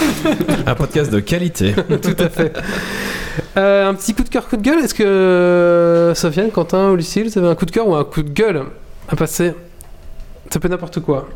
Un 0.66 0.76
podcast 0.76 1.12
de 1.12 1.20
qualité. 1.20 1.74
Tout 2.02 2.16
à 2.20 2.30
fait. 2.30 2.54
Euh, 3.56 3.88
un 3.90 3.94
petit 3.94 4.14
coup 4.14 4.24
de 4.24 4.30
cœur, 4.30 4.48
coup 4.48 4.58
de 4.58 4.62
gueule. 4.62 4.80
Est-ce 4.80 4.94
que 4.94 5.04
euh, 5.04 6.14
Sofiane, 6.16 6.52
Quentin 6.52 6.90
ou 6.92 6.96
Lucille, 6.96 7.30
vous 7.30 7.38
avez 7.38 7.48
un 7.48 7.56
coup 7.56 7.66
de 7.66 7.72
cœur 7.72 7.88
ou 7.88 7.96
un 7.96 8.04
coup 8.04 8.22
de 8.24 8.30
gueule 8.30 8.64
à 9.10 9.16
passer? 9.16 9.54
Ça 10.50 10.60
peut 10.60 10.68
être 10.68 10.72
n'importe 10.72 11.00
quoi. 11.00 11.28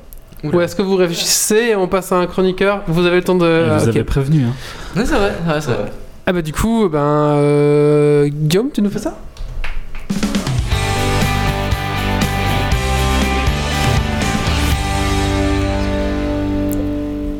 Oula. 0.44 0.58
Ou 0.58 0.62
est-ce 0.62 0.76
que 0.76 0.82
vous 0.82 0.96
réfléchissez 0.96 1.70
et 1.70 1.76
on 1.76 1.88
passe 1.88 2.12
à 2.12 2.18
un 2.18 2.28
chroniqueur? 2.28 2.82
Vous 2.88 3.06
avez 3.06 3.18
le 3.18 3.24
temps 3.24 3.36
de. 3.36 3.46
Et 3.46 3.70
ah, 3.70 3.78
vous 3.78 3.84
ok. 3.84 3.90
avez 3.90 4.04
prévenu. 4.04 4.44
Hein. 4.44 4.54
Ouais, 4.96 5.06
c'est 5.06 5.16
vrai, 5.16 5.34
ouais, 5.48 5.62
c'est 5.62 5.72
vrai. 5.72 5.92
Ah 6.26 6.34
bah 6.34 6.42
du 6.42 6.54
coup, 6.54 6.88
ben 6.90 7.00
euh, 7.00 8.30
Guillaume, 8.32 8.70
tu 8.72 8.82
nous 8.82 8.90
fais 8.90 9.00
ça? 9.00 9.18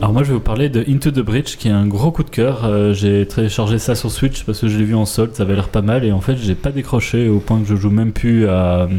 Alors 0.02 0.14
moi 0.14 0.24
je 0.24 0.30
vais 0.30 0.34
vous 0.34 0.40
parler 0.40 0.68
de 0.68 0.84
Into 0.90 1.12
the 1.12 1.20
Breach 1.20 1.58
qui 1.58 1.68
est 1.68 1.72
un 1.72 1.86
gros 1.86 2.10
coup 2.10 2.24
de 2.24 2.32
cœur. 2.32 2.66
Euh, 2.66 2.92
j'ai 2.92 3.28
téléchargé 3.28 3.78
ça 3.78 3.94
sur 3.94 4.10
Switch 4.10 4.44
parce 4.46 4.60
que 4.60 4.68
je 4.68 4.76
l'ai 4.80 4.84
vu 4.84 4.96
en 4.96 5.06
solde, 5.06 5.36
ça 5.36 5.44
avait 5.44 5.54
l'air 5.54 5.70
pas 5.70 5.84
mal 5.84 6.04
et 6.04 6.12
en 6.12 6.22
fait 6.22 6.38
j'ai 6.38 6.56
pas 6.56 6.72
décroché 6.72 7.30
au 7.30 7.38
point 7.38 7.60
que 7.62 7.68
je 7.68 7.76
joue 7.76 7.92
même 7.92 8.12
plus 8.12 8.48
à... 8.48 8.90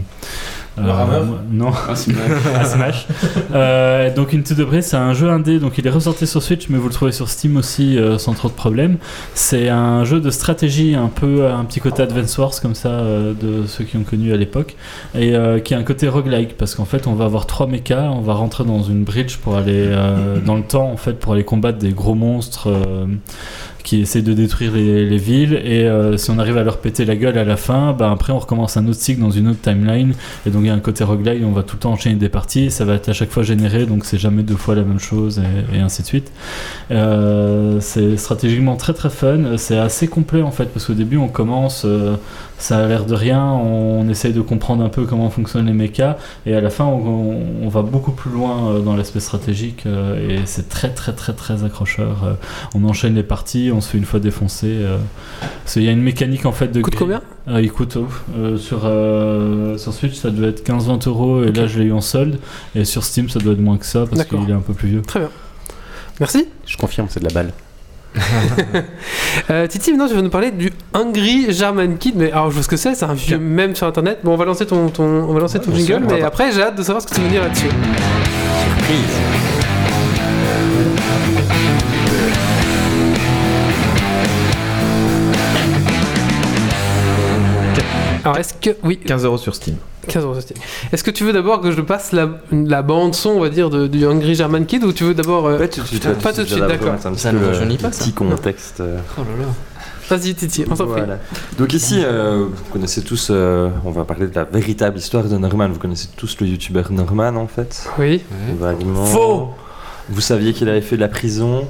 Warhammer 0.79 1.27
non, 1.51 1.71
Ah, 1.73 1.93
à 2.61 2.65
Smash. 2.65 3.07
Euh, 3.55 4.15
donc 4.15 4.33
Into 4.35 4.55
the 4.55 4.63
Breach 4.63 4.85
c'est 4.85 4.97
un 4.97 5.13
jeu 5.15 5.29
indé, 5.31 5.59
donc 5.59 5.79
il 5.79 5.87
est 5.87 5.91
ressorti 5.91 6.27
sur 6.27 6.43
Switch 6.43 6.69
mais 6.69 6.79
vous 6.79 6.89
le 6.89 6.95
trouvez 6.95 7.13
sur 7.13 7.29
Steam 7.29 7.57
aussi 7.57 7.99
euh, 7.99 8.19
sans 8.19 8.33
trop 8.33 8.49
de 8.49 8.55
problèmes. 8.55 8.97
C'est 9.35 9.69
un 9.69 10.05
jeu 10.05 10.21
de 10.21 10.31
stratégie 10.31 10.95
un 10.95 11.09
peu 11.09 11.47
un 11.47 11.65
petit 11.65 11.81
côté 11.81 12.03
Advance 12.03 12.37
Wars 12.39 12.53
comme 12.61 12.75
ça 12.75 12.89
euh, 12.89 13.35
de 13.35 13.67
ceux 13.67 13.85
qui 13.85 13.97
ont 13.97 14.05
connu 14.05 14.33
à 14.33 14.37
l'époque 14.37 14.77
et 15.15 15.35
euh, 15.35 15.61
qui 15.61 15.75
a 15.75 15.79
un 15.79 15.83
côté 15.83 16.09
roguelike 16.09 16.57
parce 16.57 16.75
qu'en 16.75 16.85
fait 16.85 17.07
on 17.07 17.15
va 17.15 17.25
avoir 17.27 17.47
trois 17.47 17.67
mechas, 17.67 18.11
on 18.11 18.21
va 18.21 18.35
rentrer 18.35 18.65
dans 18.65 18.83
une 18.83 19.05
bridge 19.05 19.37
pour 19.39 19.57
aller 19.57 19.87
euh, 19.89 20.39
dans 20.41 20.57
le 20.57 20.63
temps 20.63 20.91
en 20.91 20.97
fait 20.97 21.19
pour 21.19 21.35
aller 21.35 21.45
combattre 21.45 21.79
des 21.79 21.93
gros 21.93 22.15
monstres 22.15 22.69
euh, 22.71 23.07
qui 23.83 24.01
essaient 24.01 24.23
de 24.23 24.33
détruire 24.33 24.73
les, 24.73 25.05
les 25.09 25.17
villes. 25.17 25.61
Et 25.65 25.85
euh, 25.85 26.17
si 26.17 26.31
on 26.31 26.39
arrive 26.39 26.57
à 26.57 26.65
leur 26.65 26.79
péter 26.79 27.05
la 27.05 27.17
gueule 27.17 27.39
à 27.39 27.45
la 27.45 27.57
fin, 27.57 27.93
bah 27.93 28.11
après 28.11 28.33
on 28.33 28.39
recommence 28.39 28.77
un 28.77 28.87
autre 28.87 29.01
cycle 29.01 29.21
dans 29.21 29.31
une 29.31 29.49
autre 29.49 29.61
timeline. 29.61 30.15
Et 30.47 30.51
donc 30.51 30.63
il 30.63 30.69
y 30.69 30.71
a 30.71 30.75
un 30.75 30.81
côté 30.81 31.05
roguelike, 31.05 31.43
on 31.45 31.53
va 31.53 31.63
tout 31.63 31.77
le 31.77 31.81
temps 31.81 31.93
enchaîner 31.93 32.17
des 32.17 32.29
parties, 32.29 32.71
ça 32.71 32.85
va 32.85 32.95
être 32.95 33.09
à 33.09 33.13
chaque 33.13 33.31
fois 33.31 33.43
généré 33.43 33.87
donc 33.87 34.05
c'est 34.05 34.19
jamais 34.19 34.43
deux 34.43 34.57
fois 34.57 34.75
la 34.75 34.83
même 34.83 35.01
chose 35.01 35.41
et, 35.41 35.77
et 35.77 35.81
ainsi 35.81 36.03
de 36.03 36.07
suite. 36.07 36.33
Euh, 36.91 37.79
c'est 37.81 38.17
stratégiquement 38.17 38.77
très 38.77 38.95
très 38.95 39.11
fun, 39.11 39.57
c'est 39.57 39.79
assez 39.79 40.09
complet 40.09 40.43
en 40.43 40.51
fait 40.51 40.67
parce 40.67 40.87
qu'au 40.87 40.95
début 40.95 41.17
on 41.17 41.29
commence, 41.29 41.83
euh, 41.85 42.17
ça 42.63 42.79
a 42.85 42.87
l'air 42.87 43.05
de 43.05 43.15
rien, 43.15 43.45
on, 43.45 44.09
essaye 44.09 44.33
de 44.33 44.41
comprendre 44.41 44.85
un 44.85 44.89
peu 44.89 45.05
comment 45.05 45.29
fonctionnent 45.31 45.67
les 45.67 45.73
mechas 45.73 46.17
et 46.47 46.55
à 46.55 46.61
la 46.61 46.71
fin 46.71 46.85
on, 46.85 46.99
on- 47.07 47.43
on 47.65 47.69
va 47.69 47.83
beaucoup 47.83 48.13
plus 48.13 48.31
loin 48.31 48.69
euh, 48.73 48.81
dans 48.81 48.95
l'aspect 48.97 49.21
stratégique 49.21 49.85
euh, 49.87 50.29
et 50.31 50.41
c'est 50.47 50.69
très 50.69 50.91
très 50.91 51.13
très 51.13 51.33
très 51.33 51.65
accrocheur. 51.65 52.25
Euh, 52.25 52.35
on 52.75 52.85
enchaîne 52.85 53.15
les 53.15 53.23
parties, 53.23 53.71
on 53.75 53.81
se 53.81 53.89
fait 53.91 53.99
une 53.99 54.05
fois 54.05 54.21
défoncer. 54.21 54.69
euh, 54.69 54.99
Il 55.77 55.83
y 55.83 55.89
a 55.89 55.93
une 55.93 56.03
mécanique 56.03 56.47
en 56.47 56.53
fait 56.53 56.69
de 56.69 56.81
Coûte 56.83 56.95
combien? 56.97 57.21
Ah, 57.47 57.61
il 57.61 57.73
coûte. 57.73 57.97
Euh, 58.37 58.57
sur, 58.59 58.83
euh, 58.85 59.77
sur 59.79 59.93
Switch 59.93 60.15
ça 60.15 60.31
doit 60.31 60.49
être 60.49 60.63
15-20 60.65 61.09
euros 61.09 61.43
et 61.45 61.51
là 61.53 61.67
je 61.67 61.79
l'ai 61.81 61.87
eu 61.87 61.93
en 61.93 62.01
solde 62.01 62.39
et 62.75 62.85
sur 62.85 63.03
Steam 63.05 63.29
ça 63.29 63.39
doit 63.41 63.55
être 63.55 63.61
moins 63.61 63.79
que 63.79 63.87
ça 63.87 64.05
parce 64.07 64.25
qu'il 64.25 64.49
est 64.49 64.53
un 64.53 64.61
peu 64.61 64.73
plus 64.75 64.89
vieux. 64.89 65.03
Très 65.03 65.19
bien. 65.21 65.31
Merci. 66.21 66.47
Je 66.67 66.77
confirme, 66.77 67.07
c'est 67.11 67.21
de 67.21 67.25
la 67.27 67.33
balle. 67.35 67.53
Euh, 69.51 69.67
Titi, 69.67 69.91
maintenant 69.91 70.09
tu 70.09 70.15
vas 70.15 70.23
nous 70.23 70.31
parler 70.31 70.51
du 70.51 70.71
Hungry 70.95 71.53
German 71.53 71.97
Kid. 71.99 72.15
Mais 72.17 72.31
alors 72.31 72.51
je 72.51 72.55
vois 72.55 72.63
ce 72.63 72.69
que 72.69 72.77
c'est, 72.77 72.95
c'est 72.95 73.05
un 73.05 73.15
vieux 73.15 73.39
même 73.39 73.75
sur 73.75 73.87
internet. 73.87 74.21
Bon, 74.23 74.35
on 74.35 74.37
va 74.37 74.45
lancer 74.45 74.67
ton, 74.67 74.89
ton, 74.89 75.05
on 75.05 75.33
va 75.33 75.41
lancer 75.41 75.59
ton 75.59 75.75
jingle, 75.75 76.07
mais 76.09 76.23
après 76.23 76.53
j'ai 76.53 76.63
hâte 76.63 76.77
de 76.77 76.83
savoir 76.83 77.03
ce 77.03 77.07
que 77.09 77.15
tu 77.15 77.21
veux 77.21 77.29
dire 77.29 77.43
là-dessus. 77.43 77.69
Alors 88.33 88.41
est-ce 88.41 88.55
que. 88.55 88.77
Oui, 88.85 88.99
15 88.99 89.25
euros 89.25 89.39
sur 89.39 89.55
Steam. 89.55 89.77
15 90.09 90.25
euros, 90.25 90.35
c'était- 90.41 90.61
Est-ce 90.93 91.05
que 91.05 91.11
tu 91.13 91.23
veux 91.25 91.33
d'abord 91.33 91.61
que 91.61 91.71
je 91.71 91.81
passe 91.81 92.11
la, 92.13 92.29
la 92.51 92.83
bande-son, 92.83 93.31
on 93.31 93.41
va 93.41 93.49
dire, 93.51 93.71
de, 93.71 93.87
du 93.87 94.05
Hungry 94.05 94.35
German 94.35 94.67
Kid 94.67 94.83
ou 94.83 94.93
tu 94.93 95.05
veux 95.05 95.15
d'abord. 95.15 95.47
euh, 95.47 95.59
Pas 95.59 95.69
tout 95.69 95.81
de 95.81 95.87
suite, 95.87 96.03
Pas 96.21 96.33
tout 96.33 96.43
de 96.43 96.47
suite, 96.47 96.59
d'accord. 96.67 96.95
Ça 97.17 97.33
ne 97.33 97.45
rajeunit 97.47 97.79
pas, 97.79 97.93
ça. 97.93 98.03
Petit 98.05 98.13
contexte. 98.13 98.81
euh, 98.81 98.99
Oh 99.17 99.21
là 99.21 99.45
là. 99.45 99.49
Vas-y, 100.09 100.35
Titi, 100.35 100.65
on 100.69 100.75
s'en 100.75 100.87
prie. 100.87 101.01
Voilà. 101.03 101.19
Donc 101.57 101.73
ici, 101.73 102.03
euh, 102.05 102.47
vous 102.53 102.73
connaissez 102.73 103.03
tous, 103.03 103.29
euh, 103.31 103.71
on 103.85 103.93
va 103.93 104.05
parler 104.05 104.27
de 104.27 104.35
la 104.35 104.43
véritable 104.45 104.99
histoire 104.99 105.25
de 105.25 105.39
Norman. 105.39 105.69
Vous 105.69 105.79
connaissez 105.79 106.09
tous 106.17 106.37
le 106.41 106.49
youtubeur 106.49 106.91
Norman 106.91 107.37
en 107.37 107.47
fait. 107.47 107.87
Oui, 107.99 108.23
Vaguement. 108.59 109.07
Faux 109.07 109.51
Vous 110.11 110.21
saviez 110.21 110.53
qu'il 110.53 110.69
avait 110.69 110.81
fait 110.81 110.97
de 110.97 111.01
la 111.01 111.09
prison 111.09 111.67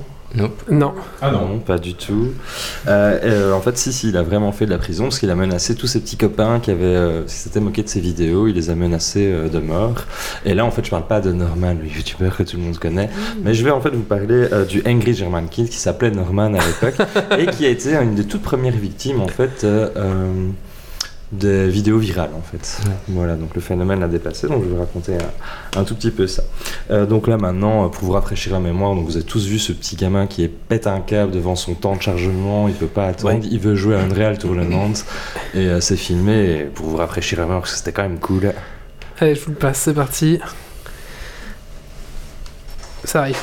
non. 0.71 0.95
Ah 1.21 1.31
Non, 1.31 1.59
pas 1.59 1.79
du 1.79 1.95
tout. 1.95 2.29
Euh, 2.89 3.19
euh, 3.23 3.53
en 3.53 3.61
fait, 3.61 3.77
si, 3.77 3.93
si, 3.93 4.09
il 4.09 4.17
a 4.17 4.23
vraiment 4.23 4.53
fait 4.53 4.67
de 4.67 4.71
la 4.71 4.79
prison 4.79 5.05
parce 5.05 5.19
qu'il 5.19 5.31
a 5.31 5.35
menacé 5.35 5.75
tous 5.75 5.87
ses 5.87 6.01
petits 6.01 6.17
copains 6.17 6.61
qui 6.61 6.71
avaient, 6.71 6.85
euh, 6.85 7.23
qui 7.25 7.35
s'étaient 7.35 7.61
moqués 7.61 7.83
de 7.83 7.89
ses 7.89 8.01
vidéos. 8.01 8.49
Il 8.49 8.55
les 8.55 8.71
a 8.71 8.75
menacés 8.75 9.31
euh, 9.31 9.49
de 9.49 9.59
mort. 9.59 10.05
Et 10.45 10.55
là, 10.55 10.65
en 10.65 10.71
fait, 10.71 10.85
je 10.85 10.91
parle 10.91 11.07
pas 11.07 11.21
de 11.21 11.33
Norman, 11.33 11.75
le 11.75 11.87
youtubeur 11.87 12.37
que 12.37 12.43
tout 12.43 12.57
le 12.57 12.63
monde 12.63 12.79
connaît, 12.79 13.11
mais 13.43 13.55
je 13.55 13.65
vais 13.65 13.71
en 13.71 13.81
fait 13.81 13.91
vous 13.91 14.03
parler 14.03 14.49
euh, 14.53 14.65
du 14.65 14.83
Angry 14.87 15.15
German 15.15 15.49
Kid 15.49 15.69
qui 15.69 15.79
s'appelait 15.79 16.11
Norman 16.11 16.55
à 16.55 16.67
l'époque 16.67 17.07
et 17.39 17.47
qui 17.47 17.67
a 17.67 17.69
été 17.69 17.95
une 17.95 18.15
des 18.15 18.25
toutes 18.25 18.43
premières 18.43 18.77
victimes 18.77 19.21
en 19.21 19.29
fait. 19.29 19.67
Des 21.33 21.69
vidéos 21.69 21.99
virales 21.99 22.31
en 22.37 22.43
fait. 22.43 22.81
Voilà, 23.09 23.37
donc 23.37 23.55
le 23.55 23.61
phénomène 23.63 24.01
l'a 24.01 24.09
dépassé, 24.09 24.49
donc 24.49 24.63
je 24.63 24.69
vais 24.69 24.75
vous 24.75 24.81
raconter 24.81 25.15
un, 25.17 25.81
un 25.81 25.85
tout 25.85 25.95
petit 25.95 26.11
peu 26.11 26.27
ça. 26.27 26.43
Euh, 26.91 27.07
donc 27.07 27.27
là 27.27 27.39
maintenant, 27.39 27.87
euh, 27.87 27.89
pour 27.89 28.05
vous 28.05 28.13
rafraîchir 28.13 28.53
la 28.53 28.61
mémoire, 28.61 28.95
donc 28.95 29.07
vous 29.07 29.17
avez 29.17 29.25
tous 29.25 29.47
vu 29.47 29.59
ce 29.59 29.73
petit 29.73 29.97
gamin 29.97 30.27
qui 30.27 30.45
est 30.45 30.49
pète 30.49 30.87
un 30.87 31.01
câble 31.01 31.33
devant 31.33 31.57
son 31.57 31.75
temps 31.75 31.97
de 31.97 32.03
chargement, 32.03 32.69
il 32.69 32.75
peut 32.75 32.87
pas 32.87 33.07
attendre, 33.07 33.45
il 33.51 33.59
veut 33.59 33.75
jouer 33.75 33.97
à 33.97 34.01
Unreal 34.01 34.37
Tournament 34.39 34.93
et 35.55 35.67
euh, 35.67 35.81
c'est 35.81 35.97
filmé 35.97 36.59
et 36.59 36.63
pour 36.65 36.87
vous 36.87 36.97
rafraîchir 36.97 37.39
la 37.39 37.45
mémoire 37.45 37.63
parce 37.63 37.73
que 37.73 37.79
c'était 37.79 37.93
quand 37.93 38.03
même 38.03 38.19
cool. 38.19 38.53
Allez, 39.19 39.35
je 39.35 39.41
vous 39.41 39.51
le 39.53 39.57
passe, 39.57 39.79
c'est 39.79 39.95
parti. 39.95 40.39
Ça 43.05 43.21
arrive. 43.21 43.39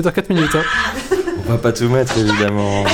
Ça 0.00 0.04
dure 0.04 0.12
4 0.14 0.30
minutes, 0.30 0.54
hein. 0.54 0.62
On 1.46 1.52
va 1.52 1.58
pas 1.58 1.72
tout 1.72 1.88
mettre 1.90 2.16
évidemment. 2.16 2.84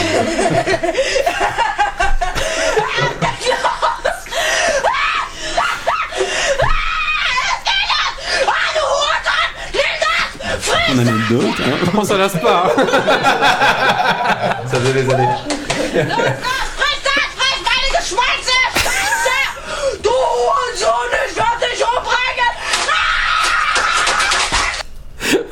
Friss 10.61 10.87
ton 10.87 10.99
anecdote. 10.99 11.55
hein. 11.61 11.91
On 11.97 12.05
s'en 12.05 12.17
lasse 12.17 12.37
pas. 12.41 12.73
hein. 12.77 12.87
Ça 14.67 14.77
faisait 14.81 15.03
des 15.03 15.13
années. 15.13 15.29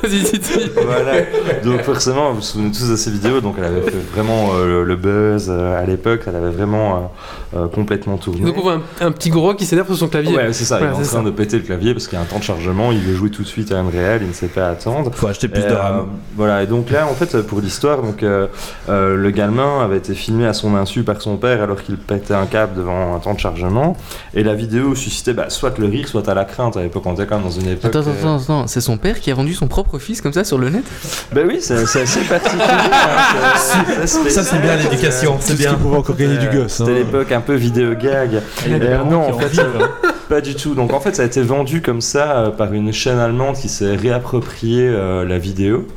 Voilà. 0.75 1.21
Donc 1.63 1.81
forcément, 1.81 2.29
vous 2.29 2.35
vous 2.37 2.41
souvenez 2.41 2.71
tous 2.71 2.89
de 2.89 2.95
ces 2.95 3.11
vidéos. 3.11 3.41
Donc 3.41 3.55
elle 3.57 3.65
avait 3.65 3.81
fait 3.81 3.97
vraiment 4.13 4.53
euh, 4.53 4.83
le, 4.83 4.95
buzz 4.95 5.47
euh, 5.49 5.81
à 5.81 5.85
l'époque. 5.85 6.21
Elle 6.27 6.35
avait 6.35 6.51
vraiment 6.51 7.11
euh, 7.55 7.67
complètement 7.67 8.17
tourné. 8.17 8.41
Donc 8.41 8.57
on 8.57 8.61
voit 8.61 8.79
un, 9.01 9.05
un 9.07 9.11
petit 9.11 9.29
gros 9.29 9.53
qui 9.55 9.65
s'énerve 9.65 9.87
sur 9.87 9.97
son 9.97 10.07
clavier. 10.07 10.35
Ouais, 10.35 10.53
c'est 10.53 10.65
ça. 10.65 10.77
Voilà, 10.77 10.93
il 10.93 10.95
est 10.95 10.99
en 10.99 11.03
c'est 11.03 11.09
train 11.09 11.19
ça. 11.19 11.25
de 11.25 11.31
péter 11.31 11.57
le 11.57 11.63
clavier 11.63 11.93
parce 11.93 12.07
qu'il 12.07 12.17
y 12.17 12.21
a 12.21 12.23
un 12.23 12.27
temps 12.27 12.39
de 12.39 12.43
chargement. 12.43 12.91
Il 12.91 12.99
veut 12.99 13.13
jouer 13.15 13.29
tout 13.29 13.43
de 13.43 13.47
suite 13.47 13.71
à 13.71 13.77
Unreal. 13.79 14.19
Il 14.21 14.27
ne 14.29 14.33
sait 14.33 14.47
pas 14.47 14.69
attendre. 14.69 15.11
Faut 15.13 15.27
acheter 15.27 15.47
plus 15.47 15.61
Et, 15.61 15.65
de 15.67 15.71
euh, 15.71 15.79
RAM. 15.81 16.05
voilà. 16.35 16.63
Et 16.63 16.67
donc 16.67 16.89
là, 16.91 17.07
en 17.07 17.13
fait, 17.13 17.41
pour 17.43 17.61
l'histoire, 17.61 18.01
donc 18.01 18.23
euh, 18.23 18.47
euh, 18.89 19.15
le 19.15 19.29
gamin 19.31 19.83
avait 19.83 19.97
été 19.97 20.13
filmé 20.13 20.45
à 20.45 20.53
son 20.53 20.75
insu 20.75 21.03
par 21.03 21.21
son 21.21 21.37
père 21.37 21.61
alors 21.61 21.81
qu'il 21.81 21.97
pétait 21.97 22.33
un 22.33 22.45
câble 22.45 22.75
devant 22.75 23.15
un 23.15 23.19
temps 23.19 23.33
de 23.33 23.39
chargement. 23.39 23.95
Et 24.33 24.43
la 24.43 24.53
vidéo 24.53 24.95
suscitait 24.95 25.33
bah, 25.33 25.49
soit 25.49 25.77
le 25.79 25.85
rire, 25.87 26.07
soit 26.07 26.27
à 26.29 26.33
la 26.33 26.45
crainte. 26.45 26.77
À 26.77 26.81
l'époque, 26.83 27.03
on 27.05 27.13
était 27.13 27.25
quand 27.25 27.35
même 27.37 27.45
dans 27.45 27.51
une 27.51 27.67
époque. 27.67 27.85
Attends, 27.85 27.99
attends, 28.01 28.11
attends, 28.11 28.37
attends, 28.41 28.67
c'est 28.67 28.81
son 28.81 28.97
père 28.97 29.19
qui 29.19 29.31
a 29.31 29.33
vendu 29.35 29.53
son 29.53 29.67
propre 29.67 29.97
fils 29.99 30.21
comme 30.21 30.33
ça 30.33 30.43
sur 30.43 30.57
le 30.57 30.69
net? 30.69 30.83
Ben 31.33 31.45
oui, 31.47 31.57
c'est 31.61 31.75
assez 31.75 32.21
particulier. 32.21 32.63
hein, 32.63 34.05
Ça, 34.05 34.43
c'est 34.43 34.59
bien 34.61 34.75
l'éducation, 34.75 35.37
c'est 35.39 35.57
bien. 35.57 35.73
Pouvait 35.75 35.97
encore 35.97 36.15
gagner 36.15 36.37
du 36.37 36.47
gosse. 36.49 36.73
C'était 36.73 36.91
hein. 36.91 36.95
l'époque 36.95 37.31
un 37.31 37.41
peu 37.45 37.55
vidéo 37.55 37.93
gag. 37.95 38.41
Euh, 38.67 39.03
non, 39.03 39.29
en 39.29 39.37
fait, 39.37 39.47
vivent, 39.47 39.61
euh, 39.79 39.85
hein. 39.85 40.11
pas 40.29 40.41
du 40.41 40.55
tout. 40.55 40.75
Donc 40.75 40.93
en 40.93 40.99
fait, 40.99 41.15
ça 41.15 41.23
a 41.23 41.25
été 41.25 41.41
vendu 41.41 41.81
comme 41.81 42.01
ça 42.01 42.37
euh, 42.37 42.49
par 42.49 42.73
une 42.73 42.91
chaîne 42.91 43.19
allemande 43.19 43.55
qui 43.55 43.69
s'est 43.69 43.95
réapproprié 43.95 44.87
euh, 44.87 45.25
la 45.25 45.37
vidéo. 45.37 45.87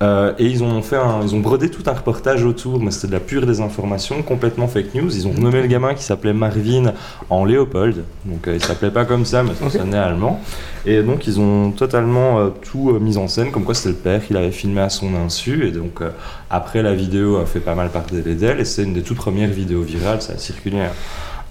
Euh, 0.00 0.32
et 0.38 0.46
ils 0.46 0.62
ont 0.62 0.80
fait 0.80 0.94
un- 0.96 1.22
ils 1.24 1.34
ont 1.34 1.40
brodé 1.40 1.70
tout 1.70 1.82
un 1.86 1.92
reportage 1.92 2.44
autour, 2.44 2.80
mais 2.80 2.92
c'était 2.92 3.08
de 3.08 3.12
la 3.14 3.20
pure 3.20 3.44
désinformation, 3.46 4.22
complètement 4.22 4.68
fake 4.68 4.94
news. 4.94 5.12
Ils 5.12 5.26
ont 5.26 5.32
nommé 5.34 5.60
le 5.60 5.66
gamin 5.66 5.94
qui 5.94 6.04
s'appelait 6.04 6.32
Marvin 6.32 6.92
en 7.30 7.44
Léopold, 7.44 8.04
donc 8.24 8.46
euh, 8.46 8.54
il 8.54 8.62
s'appelait 8.62 8.92
pas 8.92 9.04
comme 9.04 9.24
ça, 9.24 9.42
mais 9.42 9.50
ça 9.60 9.68
sonnait 9.76 9.98
allemand. 9.98 10.40
Et 10.86 11.02
donc 11.02 11.26
ils 11.26 11.40
ont 11.40 11.72
totalement 11.72 12.38
euh, 12.38 12.50
tout 12.70 12.90
euh, 12.90 13.00
mis 13.00 13.16
en 13.18 13.26
scène, 13.26 13.50
comme 13.50 13.64
quoi 13.64 13.74
c'était 13.74 13.88
le 13.88 13.94
père 13.96 14.24
qui 14.24 14.34
l'avait 14.34 14.52
filmé 14.52 14.80
à 14.82 14.88
son 14.88 15.08
insu. 15.16 15.66
Et 15.66 15.72
donc 15.72 16.00
après 16.48 16.80
la 16.82 16.94
vidéo 16.94 17.38
a 17.38 17.46
fait 17.46 17.58
pas 17.60 17.74
mal 17.74 17.88
parler 17.90 18.22
d'elle, 18.22 18.60
et 18.60 18.64
c'est 18.64 18.84
une 18.84 18.94
des 18.94 19.02
toutes 19.02 19.16
premières 19.18 19.50
vidéos 19.50 19.82
virales, 19.82 20.22
ça 20.22 20.34
a 20.34 20.38
circulé 20.38 20.78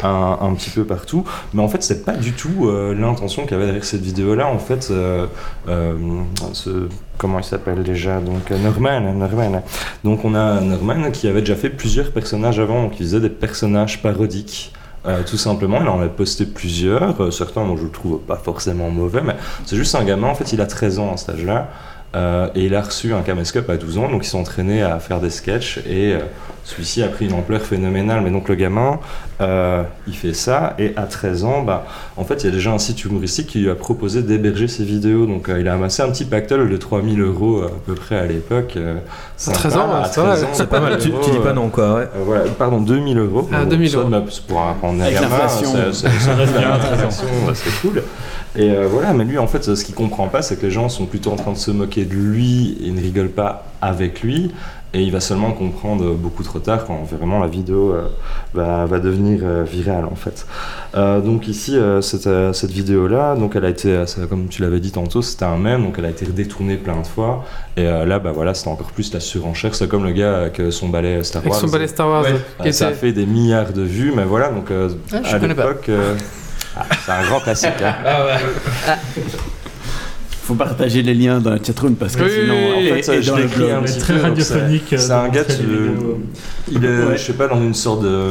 un, 0.03 0.53
petit 0.53 0.69
peu 0.69 0.83
partout. 0.83 1.23
Mais 1.53 1.61
en 1.61 1.67
fait, 1.67 1.83
c'est 1.83 2.05
pas 2.05 2.13
du 2.13 2.33
tout 2.33 2.67
euh, 2.67 2.93
l'intention 2.93 3.45
qu'il 3.45 3.55
avait 3.55 3.65
derrière 3.65 3.85
cette 3.85 4.01
vidéo-là. 4.01 4.47
En 4.47 4.59
fait, 4.59 4.89
euh, 4.91 5.27
euh, 5.67 5.95
ce, 6.53 6.87
comment 7.17 7.39
il 7.39 7.43
s'appelle 7.43 7.83
déjà? 7.83 8.19
Donc 8.19 8.49
Norman, 8.51 9.13
Norman. 9.13 9.63
Donc 10.03 10.25
on 10.25 10.35
a 10.35 10.61
Norman 10.61 11.11
qui 11.11 11.27
avait 11.27 11.41
déjà 11.41 11.55
fait 11.55 11.69
plusieurs 11.69 12.11
personnages 12.11 12.59
avant, 12.59 12.89
il 12.91 12.97
faisait 12.97 13.19
des 13.19 13.29
personnages 13.29 14.01
parodiques. 14.01 14.73
tout 15.25 15.37
simplement, 15.37 15.79
il 15.81 15.87
en 15.87 16.01
a 16.01 16.07
posté 16.07 16.45
plusieurs. 16.45 17.31
Certains, 17.31 17.63
moi, 17.63 17.77
je 17.79 17.85
le 17.85 17.91
trouve 17.91 18.19
pas 18.19 18.35
forcément 18.35 18.89
mauvais, 18.89 19.21
mais 19.23 19.35
c'est 19.65 19.77
juste 19.77 19.95
un 19.95 20.03
gamin. 20.03 20.27
En 20.27 20.35
fait, 20.35 20.51
il 20.51 20.59
a 20.59 20.65
13 20.65 20.99
ans 20.99 21.13
à 21.13 21.17
cet 21.17 21.29
âge-là. 21.29 21.69
et 22.55 22.65
il 22.65 22.75
a 22.75 22.81
reçu 22.81 23.13
un 23.13 23.21
caméscope 23.21 23.69
à 23.69 23.77
12 23.77 23.97
ans, 23.99 24.09
donc 24.09 24.25
il 24.25 24.27
s'est 24.27 24.37
entraîné 24.37 24.83
à 24.83 24.99
faire 24.99 25.21
des 25.21 25.29
sketchs 25.29 25.79
et 25.87 26.17
celui-ci 26.67 27.01
a 27.01 27.07
pris 27.07 27.25
une 27.27 27.33
ampleur 27.33 27.61
phénoménale. 27.61 28.21
Mais 28.23 28.29
donc 28.29 28.49
le 28.49 28.55
gamin, 28.55 28.99
euh, 29.39 29.83
il 30.05 30.15
fait 30.15 30.33
ça 30.33 30.75
et 30.77 30.91
à 30.97 31.03
13 31.03 31.45
ans, 31.45 31.61
bah, 31.61 31.85
en 32.17 32.25
fait, 32.25 32.43
il 32.43 32.47
y 32.47 32.49
a 32.49 32.51
déjà 32.51 32.71
un 32.71 32.77
site 32.77 33.05
humoristique 33.05 33.47
qui 33.47 33.59
lui 33.59 33.69
a 33.69 33.75
proposé 33.75 34.21
d'héberger 34.21 34.67
ses 34.67 34.83
vidéos. 34.83 35.25
Donc 35.25 35.47
euh, 35.47 35.59
il 35.61 35.67
a 35.69 35.73
amassé 35.75 36.03
un 36.03 36.09
petit 36.09 36.25
pactole 36.25 36.69
de 36.69 36.77
3000 36.77 37.21
euros 37.21 37.61
à 37.63 37.71
peu 37.85 37.93
près 37.95 38.17
à 38.17 38.25
l'époque. 38.25 38.73
euh, 38.75 38.97
sympa, 39.37 39.57
13 39.59 39.77
ans, 39.77 39.91
à 39.93 40.05
c'est 40.05 40.15
pas 40.21 40.27
mal. 40.27 40.37
C'est 40.53 40.67
pas 40.69 40.79
mal, 40.81 40.97
tu, 40.97 41.11
tu 41.23 41.31
dis 41.31 41.39
pas 41.43 41.53
non 41.53 41.69
quoi, 41.69 41.95
ouais. 41.95 42.01
euh, 42.01 42.23
voilà, 42.25 42.43
pardon, 42.57 42.81
2000 42.81 43.17
euros. 43.17 43.47
Ah, 43.53 43.63
Bon, 43.63 43.69
2000 43.69 43.89
ça, 43.89 43.97
euros. 43.99 44.09
bah, 44.09 44.23
c'est 44.29 44.45
pour 44.45 44.57
est 44.59 45.01
Avec 45.01 45.13
gamin, 45.13 45.47
c'est- 45.47 45.65
c'est- 45.93 46.09
Ça 46.19 46.35
reste 46.35 46.57
bien, 46.57 46.73
c'est- 46.81 46.87
13 46.95 47.03
ans. 47.05 47.51
c'est 47.53 47.81
cool. 47.87 48.03
Et 48.55 48.71
euh, 48.71 48.87
voilà, 48.91 49.13
mais 49.13 49.23
lui, 49.23 49.37
en 49.37 49.45
fait, 49.45 49.75
ce 49.75 49.85
qu'il 49.85 49.93
comprend 49.93 50.27
pas, 50.27 50.41
c'est 50.41 50.55
que 50.59 50.65
les 50.65 50.71
gens 50.71 50.89
sont 50.89 51.05
plutôt 51.05 51.31
en 51.31 51.35
train 51.35 51.51
de 51.51 51.57
se 51.57 51.69
moquer 51.69 52.05
de 52.05 52.13
lui 52.15 52.77
et 52.83 52.89
ne 52.91 52.99
rigolent 52.99 53.29
pas 53.29 53.65
avec 53.81 54.21
lui. 54.21 54.51
Et 54.97 55.01
il 55.03 55.11
va 55.11 55.19
seulement 55.19 55.51
comprendre 55.51 56.15
beaucoup 56.15 56.41
trop 56.41 56.57
tard 56.57 56.85
quand 56.87 57.03
vraiment 57.03 57.37
la 57.39 57.45
vidéo 57.45 57.91
euh, 57.93 58.07
va, 58.55 58.87
va 58.87 58.97
devenir 58.97 59.41
euh, 59.43 59.63
virale 59.63 60.05
en 60.05 60.15
fait. 60.15 60.47
Euh, 60.95 61.21
donc 61.21 61.47
ici, 61.47 61.77
euh, 61.77 62.01
cette, 62.01 62.25
euh, 62.25 62.51
cette 62.51 62.71
vidéo-là, 62.71 63.35
donc 63.35 63.55
elle 63.55 63.65
a 63.65 63.69
été, 63.69 64.03
comme 64.27 64.47
tu 64.47 64.63
l'avais 64.63 64.79
dit 64.79 64.91
tantôt, 64.91 65.21
c'était 65.21 65.45
un 65.45 65.57
mème, 65.57 65.83
donc 65.83 65.95
elle 65.99 66.05
a 66.05 66.09
été 66.09 66.25
détournée 66.25 66.77
plein 66.77 66.99
de 66.99 67.05
fois. 67.05 67.45
Et 67.75 67.85
euh, 67.85 68.05
là, 68.05 68.17
bah 68.17 68.31
voilà, 68.33 68.55
c'était 68.55 68.69
encore 68.69 68.91
plus 68.91 69.13
la 69.13 69.19
surenchère. 69.19 69.75
C'est 69.75 69.87
comme 69.87 70.03
le 70.03 70.13
gars 70.13 70.35
avec 70.39 70.59
son 70.71 70.89
balai 70.89 71.23
Star 71.23 71.41
Avec 71.43 71.51
Wars. 71.51 71.61
son 71.61 71.67
balai 71.67 71.87
Star 71.87 72.07
Wars. 72.09 72.25
Ouais. 72.59 72.71
ça 72.71 72.87
a 72.87 72.91
fait 72.93 73.11
des 73.11 73.27
milliards 73.27 73.73
de 73.73 73.83
vues, 73.83 74.11
mais 74.15 74.23
voilà, 74.25 74.49
donc 74.49 74.71
euh, 74.71 74.89
Ah, 75.13 75.17
je 75.23 75.35
à 75.35 75.39
connais 75.39 75.53
pas. 75.53 75.67
l'époque, 75.67 75.89
euh, 75.89 76.15
ah, 76.75 76.85
c'est 77.05 77.11
un 77.11 77.23
grand 77.27 77.39
classique. 77.39 77.69
hein. 77.83 77.93
Faut 80.47 80.53
partager 80.55 81.01
les 81.03 81.13
liens 81.13 81.39
dans 81.41 81.49
la 81.49 81.61
chatroom 81.61 81.95
parce 81.95 82.15
que 82.15 82.23
Oui, 82.23 82.29
sinon, 82.41 82.53
oui, 82.77 82.91
en 82.91 82.95
fait, 83.03 83.13
et- 83.13 83.17
et 83.17 83.21
je 83.21 83.33
l'écris 83.35 83.69
un 83.69 83.81
petit 83.81 83.99
très 83.99 84.13
peu, 84.15 84.21
radiophonique, 84.21 84.83
c'est- 84.95 85.11
euh, 85.11 85.19
un 85.19 85.27
de 85.27 85.33
gars, 85.33 85.43
il 86.71 86.85
est, 86.85 86.87
Ouais. 87.05 87.17
je 87.17 87.21
sais 87.21 87.33
pas, 87.33 87.47
dans 87.47 87.61
une 87.61 87.73
sorte 87.73 88.03
de 88.03 88.29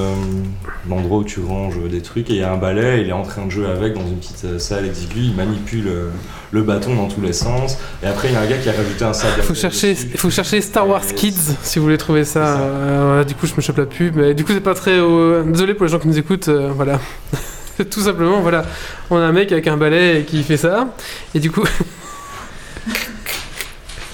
d'endroit 0.89 1.19
où 1.19 1.25
tu 1.25 1.41
ranges 1.41 1.77
des 1.91 2.01
trucs 2.01 2.31
et 2.31 2.35
il 2.35 2.39
y 2.39 2.43
a 2.43 2.53
un 2.53 2.57
balai, 2.57 3.03
il 3.03 3.09
est 3.09 3.13
en 3.13 3.23
train 3.23 3.45
de 3.45 3.51
jouer 3.51 3.67
avec 3.67 3.93
dans 3.95 4.07
une 4.07 4.17
petite 4.19 4.45
euh, 4.45 4.59
salle 4.59 4.87
exiguë, 4.87 5.21
il 5.21 5.35
manipule 5.35 5.89
euh, 5.89 6.09
le 6.53 6.63
bâton 6.63 6.95
dans 6.95 7.09
tous 7.09 7.21
les 7.21 7.33
sens. 7.33 7.77
Et 8.03 8.07
après, 8.07 8.29
il 8.29 8.35
y 8.35 8.37
a 8.37 8.41
un 8.41 8.47
gars 8.47 8.57
qui 8.57 8.69
a 8.69 8.73
rajouté 8.73 9.05
un 9.05 9.13
sac. 9.13 9.31
à 9.39 9.43
Faut 9.43 9.55
chercher, 9.55 9.95
dessus. 9.95 10.09
faut 10.17 10.31
chercher 10.31 10.61
Star 10.61 10.89
Wars 10.89 11.05
Kids 11.05 11.35
si 11.63 11.79
vous 11.79 11.85
voulez 11.87 11.99
trouver 11.99 12.25
ça. 12.25 12.61
Euh, 12.61 13.25
du 13.25 13.35
coup, 13.35 13.47
je 13.47 13.55
me 13.57 13.61
chope 13.61 13.79
la 13.79 13.87
pub. 13.87 14.17
Mais 14.17 14.33
du 14.33 14.45
coup, 14.45 14.53
c'est 14.55 14.61
pas 14.61 14.75
très. 14.75 14.93
euh, 14.99 15.43
Désolé 15.45 15.75
pour 15.75 15.85
les 15.85 15.93
gens 15.93 15.99
qui 15.99 16.09
nous 16.09 16.19
écoutent. 16.19 16.49
euh, 16.49 16.71
voilà. 16.75 16.99
Tout 17.91 18.01
simplement, 18.01 18.41
voilà. 18.41 18.65
On 19.11 19.17
a 19.19 19.23
un 19.25 19.33
mec 19.33 19.51
avec 19.53 19.67
un 19.67 19.77
balai 19.77 20.25
qui 20.27 20.43
fait 20.45 20.57
ça. 20.57 20.89
Et 21.35 21.41
du 21.41 21.51
coup, 21.51 21.65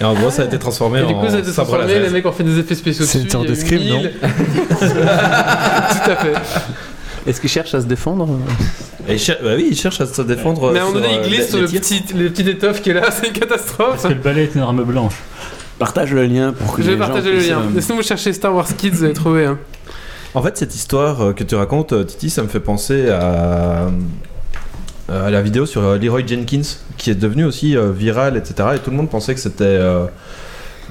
Et 0.03 0.05
en 0.05 0.15
gros, 0.15 0.31
ça 0.31 0.43
a 0.43 0.45
été 0.47 0.59
transformé 0.59 0.99
et 0.99 1.03
en 1.05 1.07
du 1.07 1.15
coup 1.15 1.29
ça 1.29 1.37
a 1.37 1.39
été 1.39 1.53
transformé. 1.53 1.99
Les 2.01 2.11
mecs 2.11 2.27
ont 2.27 2.33
fait 2.33 2.43
des 2.43 2.59
effets 2.59 2.75
spéciaux 2.75 3.05
C'est 3.07 3.21
une 3.21 3.31
sorte 3.31 3.47
de 3.47 3.55
scream, 3.55 3.89
non 3.89 3.99
1000. 4.01 4.13
Tout 4.81 6.11
à 6.11 6.17
fait. 6.17 6.33
Est-ce 7.27 7.41
qu'il 7.41 7.51
cherche 7.51 7.73
à 7.75 7.81
se 7.81 7.87
défendre? 7.87 8.29
Et 9.09 9.13
il 9.15 9.19
cher- 9.21 9.39
bah 9.43 9.51
oui, 9.57 9.69
il 9.71 9.77
cherche 9.77 10.01
à 10.01 10.07
se 10.07 10.23
défendre. 10.23 10.73
Mais 10.73 10.81
à 10.81 10.83
un 10.83 10.87
moment 10.87 10.99
donné, 11.01 11.13
il 11.15 11.19
euh, 11.21 11.29
glisse 11.29 11.39
les- 11.39 11.47
sur 11.47 11.59
le 11.61 11.67
petit, 11.69 12.03
le 12.17 12.31
petit 12.31 12.49
étoffe 12.51 12.83
qui 12.83 12.91
est 12.91 12.95
là. 12.95 13.11
C'est 13.13 13.29
une 13.29 13.33
catastrophe. 13.33 13.91
Parce 13.91 14.03
que 14.03 14.09
le 14.09 14.15
balai 14.17 14.43
est 14.45 14.55
une 14.57 14.63
arme 14.63 14.83
blanche. 14.83 15.15
Partage 15.79 16.13
le 16.13 16.25
lien 16.27 16.53
pour 16.53 16.73
que 16.75 16.83
Je 16.83 16.89
les 16.89 16.95
vais 16.97 17.01
gens 17.01 17.07
partager 17.13 17.33
le 17.33 17.39
lien. 17.41 17.59
euh, 17.61 17.79
Et 17.79 17.81
sinon, 17.81 17.97
vous 17.99 18.03
cherchez 18.03 18.33
Star 18.33 18.53
Wars 18.55 18.67
Kids, 18.77 18.91
vous 18.91 19.05
allez 19.05 19.13
trouver. 19.15 19.47
hein. 19.47 19.59
En 20.35 20.43
fait, 20.43 20.57
cette 20.57 20.75
histoire 20.75 21.21
euh, 21.21 21.33
que 21.33 21.45
tu 21.45 21.55
racontes, 21.55 21.93
euh, 21.93 22.03
Titi, 22.05 22.29
ça 22.31 22.43
me 22.43 22.49
fait 22.49 22.61
penser 22.61 23.09
à, 23.11 23.87
à 25.09 25.31
la 25.31 25.43
vidéo 25.43 25.67
sur 25.67 25.83
euh, 25.83 25.99
Leroy 25.99 26.23
Jenkins, 26.27 26.63
qui 26.97 27.11
est 27.11 27.15
devenue 27.15 27.45
aussi 27.45 27.77
euh, 27.77 27.91
virale, 27.93 28.37
etc. 28.37 28.71
Et 28.77 28.79
tout 28.79 28.91
le 28.91 28.97
monde 28.97 29.11
pensait 29.11 29.35
que 29.35 29.41
c'était 29.41 29.65
euh, 29.65 30.05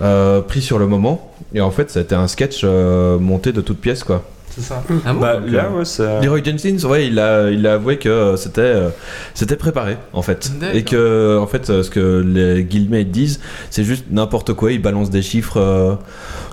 euh, 0.01 0.41
pris 0.41 0.61
sur 0.61 0.79
le 0.79 0.88
moment. 0.88 1.33
Et 1.53 1.61
en 1.61 1.71
fait, 1.71 1.89
c'était 1.89 2.15
un 2.15 2.27
sketch 2.27 2.61
euh, 2.63 3.17
monté 3.19 3.51
de 3.51 3.61
toutes 3.61 3.79
pièces, 3.79 4.03
quoi. 4.03 4.23
C'est 4.53 4.61
ça. 4.61 4.83
Ah 5.05 5.13
bon 5.13 5.21
Bah, 5.21 5.38
Donc, 5.38 5.49
là, 5.49 5.69
euh, 5.71 5.77
ouais, 5.79 5.85
ça. 5.85 6.19
Leroy 6.19 6.41
Jenkins, 6.43 6.77
ouais, 6.89 7.07
il 7.07 7.19
a, 7.19 7.49
il 7.49 7.65
a 7.65 7.75
avoué 7.75 7.97
que 7.97 8.09
euh, 8.09 8.35
c'était, 8.35 8.61
euh, 8.61 8.89
c'était 9.33 9.55
préparé 9.55 9.95
en 10.11 10.21
fait, 10.21 10.51
et 10.73 10.83
que 10.83 11.38
en 11.39 11.47
fait, 11.47 11.69
euh, 11.69 11.83
ce 11.83 11.89
que 11.89 12.19
les 12.25 12.65
guillemets 12.65 13.05
disent, 13.05 13.39
c'est 13.69 13.85
juste 13.85 14.05
n'importe 14.11 14.53
quoi. 14.53 14.73
Ils 14.73 14.81
balancent 14.81 15.09
des 15.09 15.21
chiffres 15.21 15.55
euh, 15.57 15.95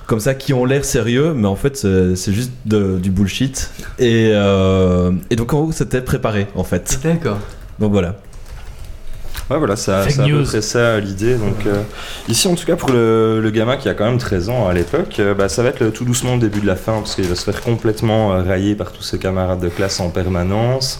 comme 0.09 0.19
ça 0.19 0.33
qui 0.33 0.53
ont 0.53 0.65
l'air 0.65 0.83
sérieux, 0.85 1.33
mais 1.35 1.47
en 1.47 1.55
fait, 1.55 1.77
c'est, 1.77 2.33
juste 2.33 2.51
de- 2.65 2.97
du 2.97 3.11
bullshit. 3.11 3.69
Et, 3.99 4.31
euh, 4.33 5.11
et 5.29 5.35
donc 5.35 5.53
en 5.53 5.61
gros, 5.61 5.71
c'était 5.71 6.01
préparé 6.01 6.47
en 6.55 6.63
fait. 6.63 6.99
D'accord. 7.03 7.37
Donc 7.77 7.91
voilà. 7.91 8.15
Ouais, 9.49 9.57
voilà, 9.57 9.75
ça- 9.75 10.03
c'est 10.11 10.19
à 10.21 10.23
peu 10.25 10.43
près 10.43 10.61
ça 10.61 10.99
l'idée. 10.99 11.35
Donc, 11.35 11.65
euh, 11.65 11.81
ici, 12.27 12.47
en 12.47 12.53
tout 12.55 12.65
cas, 12.65 12.75
pour 12.75 12.89
le, 12.91 13.39
le 13.41 13.49
gamin 13.49 13.77
qui 13.77 13.89
a 13.89 13.95
quand 13.95 14.05
même 14.05 14.19
13 14.19 14.47
ans 14.49 14.67
à 14.67 14.73
l'époque, 14.73 15.15
euh, 15.19 15.33
bah, 15.33 15.49
ça 15.49 15.63
va 15.63 15.69
être 15.69 15.79
le- 15.79 15.91
tout 15.91 16.05
doucement 16.05 16.33
le 16.35 16.39
début 16.39 16.59
de 16.61 16.67
la 16.67 16.75
fin, 16.75 16.93
parce 16.99 17.15
qu'il 17.15 17.25
va 17.25 17.33
se 17.35 17.43
faire 17.49 17.61
complètement 17.61 18.33
euh, 18.33 18.43
railler 18.43 18.75
par 18.75 18.91
tous 18.91 19.01
ses 19.01 19.17
camarades 19.17 19.59
de 19.59 19.69
classe 19.69 19.99
en 19.99 20.09
permanence. 20.09 20.99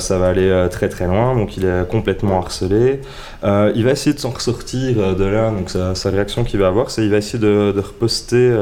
Ça 0.00 0.18
va 0.18 0.26
aller 0.30 0.66
très 0.72 0.88
très 0.88 1.06
loin, 1.06 1.36
donc 1.36 1.56
il 1.56 1.64
est 1.64 1.86
complètement 1.88 2.40
harcelé. 2.40 3.00
Il 3.44 3.84
va 3.84 3.92
essayer 3.92 4.12
de 4.12 4.18
s'en 4.18 4.30
ressortir 4.30 5.14
de 5.14 5.24
là, 5.24 5.52
donc 5.52 5.70
sa, 5.70 5.94
sa 5.94 6.10
réaction 6.10 6.42
qu'il 6.42 6.58
va 6.58 6.66
avoir, 6.66 6.90
c'est 6.90 7.02
qu'il 7.02 7.12
va 7.12 7.18
essayer 7.18 7.38
de, 7.38 7.70
de 7.70 7.78
reposter 7.80 8.56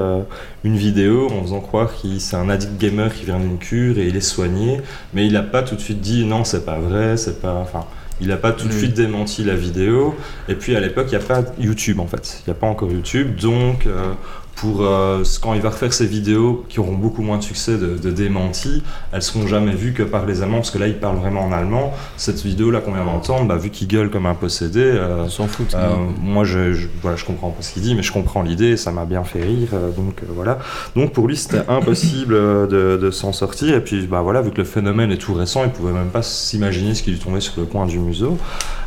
une 0.62 0.76
vidéo 0.76 1.30
en 1.32 1.40
faisant 1.42 1.60
croire 1.60 1.94
qu'il 1.94 2.20
c'est 2.20 2.36
un 2.36 2.50
addict 2.50 2.76
gamer 2.78 3.14
qui 3.14 3.24
vient 3.24 3.38
d'une 3.38 3.56
cure 3.56 3.96
et 3.98 4.08
il 4.08 4.14
est 4.16 4.20
soigné, 4.20 4.82
mais 5.14 5.24
il 5.26 5.32
n'a 5.32 5.42
pas 5.42 5.62
tout 5.62 5.74
de 5.74 5.80
suite 5.80 6.02
dit 6.02 6.26
non, 6.26 6.44
c'est 6.44 6.66
pas 6.66 6.78
vrai, 6.78 7.16
c'est 7.16 7.40
pas. 7.40 7.54
Enfin, 7.62 7.86
il 8.20 8.28
n'a 8.28 8.36
pas 8.36 8.52
tout 8.52 8.68
de 8.68 8.72
suite 8.72 8.94
démenti 8.94 9.44
la 9.44 9.54
vidéo. 9.54 10.14
Et 10.48 10.54
puis 10.54 10.74
à 10.76 10.80
l'époque, 10.80 11.06
il 11.08 11.18
n'y 11.18 11.24
a 11.24 11.26
pas 11.26 11.42
YouTube 11.58 12.00
en 12.00 12.06
fait. 12.06 12.42
Il 12.46 12.50
n'y 12.50 12.56
a 12.56 12.60
pas 12.60 12.66
encore 12.66 12.90
YouTube. 12.90 13.36
Donc, 13.36 13.86
euh, 13.86 14.12
pour 14.56 14.80
euh, 14.80 15.22
quand 15.42 15.54
il 15.54 15.60
va 15.60 15.68
refaire 15.70 15.92
ses 15.92 16.06
vidéos 16.06 16.64
qui 16.68 16.80
auront 16.80 16.94
beaucoup 16.94 17.22
moins 17.22 17.36
de 17.38 17.42
succès 17.42 17.76
de, 17.76 17.96
de 17.98 18.10
démenti, 18.10 18.82
elles 19.12 19.22
seront 19.22 19.46
jamais 19.46 19.72
vues 19.72 19.92
que 19.92 20.02
par 20.02 20.24
les 20.26 20.42
Allemands 20.42 20.56
parce 20.56 20.70
que 20.70 20.78
là 20.78 20.88
il 20.88 20.98
parle 20.98 21.18
vraiment 21.18 21.42
en 21.44 21.52
allemand. 21.52 21.92
Cette 22.16 22.42
vidéo 22.42 22.70
là 22.70 22.80
qu'on 22.80 22.92
vient 22.92 23.04
d'entendre, 23.04 23.46
bah, 23.46 23.56
vu 23.56 23.68
qu'il 23.70 23.86
gueule 23.86 24.10
comme 24.10 24.24
un 24.26 24.34
possédé, 24.34 24.80
euh, 24.80 25.28
s'en 25.28 25.46
foutent. 25.46 25.74
euh, 25.74 25.94
moi 26.20 26.44
je, 26.44 26.72
je, 26.72 26.88
voilà, 27.02 27.16
je 27.16 27.24
comprends 27.26 27.50
pas 27.50 27.62
ce 27.62 27.72
qu'il 27.74 27.82
dit, 27.82 27.94
mais 27.94 28.02
je 28.02 28.12
comprends 28.12 28.42
l'idée, 28.42 28.76
ça 28.78 28.92
m'a 28.92 29.04
bien 29.04 29.24
fait 29.24 29.42
rire, 29.42 29.68
euh, 29.74 29.90
donc 29.90 30.22
euh, 30.22 30.26
voilà. 30.34 30.58
Donc 30.96 31.12
pour 31.12 31.28
lui 31.28 31.36
c'était 31.36 31.62
impossible 31.68 32.34
euh, 32.34 32.66
de, 32.66 32.96
de 32.96 33.10
s'en 33.10 33.32
sortir, 33.32 33.74
et 33.76 33.84
puis 33.84 34.06
bah 34.06 34.22
voilà, 34.22 34.40
vu 34.40 34.50
que 34.52 34.58
le 34.58 34.64
phénomène 34.64 35.12
est 35.12 35.18
tout 35.18 35.34
récent, 35.34 35.64
il 35.64 35.70
pouvait 35.70 35.92
même 35.92 36.08
pas 36.08 36.22
s'imaginer 36.22 36.94
ce 36.94 37.02
qui 37.02 37.10
lui 37.10 37.18
tombait 37.18 37.40
sur 37.40 37.52
le 37.58 37.66
coin 37.66 37.84
du 37.84 37.98
museau. 37.98 38.38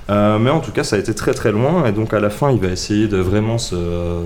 Euh, 0.09 0.39
mais 0.39 0.49
en 0.49 0.59
tout 0.59 0.71
cas, 0.71 0.83
ça 0.83 0.95
a 0.95 0.99
été 0.99 1.13
très 1.13 1.33
très 1.33 1.51
loin, 1.51 1.85
et 1.85 1.91
donc 1.91 2.13
à 2.13 2.19
la 2.19 2.29
fin, 2.29 2.51
il 2.51 2.59
va 2.59 2.69
essayer 2.69 3.07
de 3.07 3.17
vraiment 3.17 3.59
se, 3.59 3.75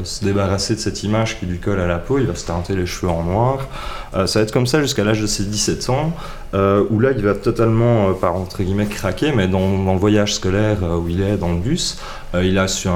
se 0.03 0.23
débarrasser 0.23 0.75
de 0.75 0.79
cette 0.79 1.03
image 1.03 1.39
qui 1.39 1.45
lui 1.45 1.59
colle 1.59 1.79
à 1.79 1.87
la 1.87 1.97
peau. 1.97 2.19
Il 2.19 2.27
va 2.27 2.35
se 2.35 2.45
teinter 2.45 2.75
les 2.75 2.85
cheveux 2.85 3.11
en 3.11 3.23
noir. 3.23 3.67
Euh, 4.15 4.25
ça 4.25 4.39
va 4.39 4.43
être 4.43 4.53
comme 4.53 4.67
ça 4.67 4.81
jusqu'à 4.81 5.03
l'âge 5.03 5.21
de 5.21 5.27
ses 5.27 5.43
17 5.43 5.89
ans, 5.89 6.13
euh, 6.53 6.85
où 6.89 6.99
là, 6.99 7.11
il 7.11 7.21
va 7.21 7.33
totalement, 7.33 8.13
par 8.13 8.35
entre 8.35 8.63
guillemets, 8.63 8.85
craquer, 8.85 9.33
mais 9.35 9.47
dans, 9.47 9.93
le 9.93 9.99
voyage 9.99 10.35
scolaire 10.35 10.77
où 10.83 11.09
il 11.09 11.21
est 11.21 11.37
dans 11.37 11.51
le 11.51 11.59
bus, 11.59 11.97
il 12.41 12.57
a 12.57 12.67
sur 12.67 12.93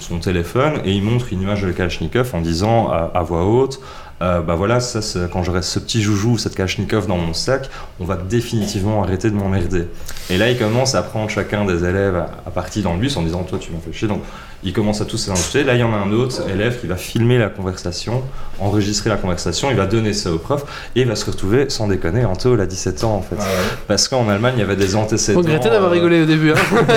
son 0.00 0.18
téléphone 0.18 0.80
et 0.84 0.92
il 0.92 1.02
montre 1.02 1.32
une 1.32 1.42
image 1.42 1.62
de 1.62 1.72
Kalachnikov 1.72 2.34
en 2.34 2.40
disant 2.40 2.88
à 2.90 3.22
voix 3.22 3.44
haute. 3.44 3.80
Euh, 4.20 4.40
bah 4.40 4.54
voilà, 4.56 4.80
ça, 4.80 5.00
quand 5.30 5.42
j'aurai 5.42 5.62
ce 5.62 5.78
petit 5.78 6.02
joujou, 6.02 6.38
cette 6.38 6.54
Kalachnikov 6.54 7.06
dans 7.06 7.18
mon 7.18 7.32
sac, 7.32 7.70
on 8.00 8.04
va 8.04 8.16
définitivement 8.16 9.02
arrêter 9.02 9.30
de 9.30 9.36
m'emmerder. 9.36 9.86
Et 10.30 10.38
là, 10.38 10.50
il 10.50 10.58
commence 10.58 10.94
à 10.94 11.02
prendre 11.02 11.30
chacun 11.30 11.64
des 11.64 11.84
élèves 11.84 12.16
à, 12.16 12.30
à 12.46 12.50
partie 12.50 12.82
dans 12.82 12.94
le 12.94 12.98
bus 12.98 13.16
en 13.16 13.22
disant 13.22 13.44
Toi, 13.44 13.58
tu 13.58 13.70
m'as 13.70 13.78
fait 13.78 13.92
chier. 13.92 14.08
Donc, 14.08 14.22
il 14.64 14.72
commence 14.72 15.00
à 15.00 15.04
tous 15.04 15.26
les 15.26 15.32
insulter. 15.32 15.64
Là, 15.64 15.74
il 15.74 15.80
y 15.80 15.82
en 15.82 15.92
a 15.92 15.96
un 15.96 16.12
autre 16.12 16.42
élève 16.48 16.80
qui 16.80 16.86
va 16.86 16.96
filmer 16.96 17.38
la 17.38 17.48
conversation, 17.48 18.22
enregistrer 18.58 19.08
la 19.10 19.16
conversation, 19.16 19.70
il 19.70 19.76
va 19.76 19.86
donner 19.86 20.12
ça 20.12 20.32
au 20.32 20.38
prof 20.38 20.64
et 20.96 21.02
il 21.02 21.08
va 21.08 21.16
se 21.16 21.26
retrouver, 21.26 21.70
sans 21.70 21.86
déconner, 21.88 22.24
en 22.24 22.34
tôle 22.34 22.60
à 22.60 22.66
17 22.66 23.04
ans 23.04 23.14
en 23.14 23.22
fait. 23.22 23.36
Parce 23.86 24.08
qu'en 24.08 24.28
Allemagne, 24.28 24.54
il 24.56 24.60
y 24.60 24.62
avait 24.62 24.76
des 24.76 24.96
antécédents. 24.96 25.38
Regretté 25.40 25.70
d'avoir 25.70 25.90
euh, 25.90 25.94
rigolé 25.94 26.22
au 26.22 26.26
début. 26.26 26.52
Hein. 26.52 26.56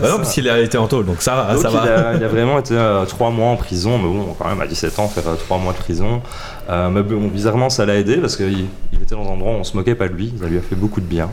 Bah 0.00 0.10
non, 0.10 0.18
puisqu'il 0.18 0.48
a 0.48 0.60
été 0.60 0.78
en 0.78 0.86
tôle, 0.86 1.06
donc 1.06 1.20
ça, 1.20 1.34
va, 1.34 1.54
donc 1.54 1.62
ça 1.62 1.68
il, 1.70 1.76
va. 1.76 2.08
a, 2.08 2.14
il 2.14 2.24
a 2.24 2.28
vraiment 2.28 2.58
été 2.58 2.74
euh, 2.74 3.04
trois 3.06 3.30
mois 3.30 3.48
en 3.48 3.56
prison, 3.56 3.98
mais 3.98 4.08
bon, 4.08 4.34
quand 4.38 4.48
même 4.48 4.60
à 4.60 4.66
17 4.66 4.98
ans, 4.98 5.08
faire 5.08 5.28
euh, 5.28 5.34
trois 5.36 5.58
mois 5.58 5.72
de 5.72 5.78
prison. 5.78 6.20
Euh, 6.70 6.88
mais 6.90 7.02
bon, 7.02 7.28
bizarrement, 7.28 7.70
ça 7.70 7.84
l'a 7.86 7.96
aidé 7.96 8.16
parce 8.16 8.36
qu'il 8.36 8.66
il 8.92 9.02
était 9.02 9.14
dans 9.14 9.22
un 9.22 9.32
endroit 9.34 9.52
où 9.52 9.56
on 9.56 9.64
se 9.64 9.76
moquait 9.76 9.94
pas 9.96 10.08
de 10.08 10.14
lui, 10.14 10.32
ça 10.40 10.46
lui 10.46 10.56
a 10.56 10.60
fait 10.60 10.76
beaucoup 10.76 11.00
de 11.00 11.06
bien. 11.06 11.28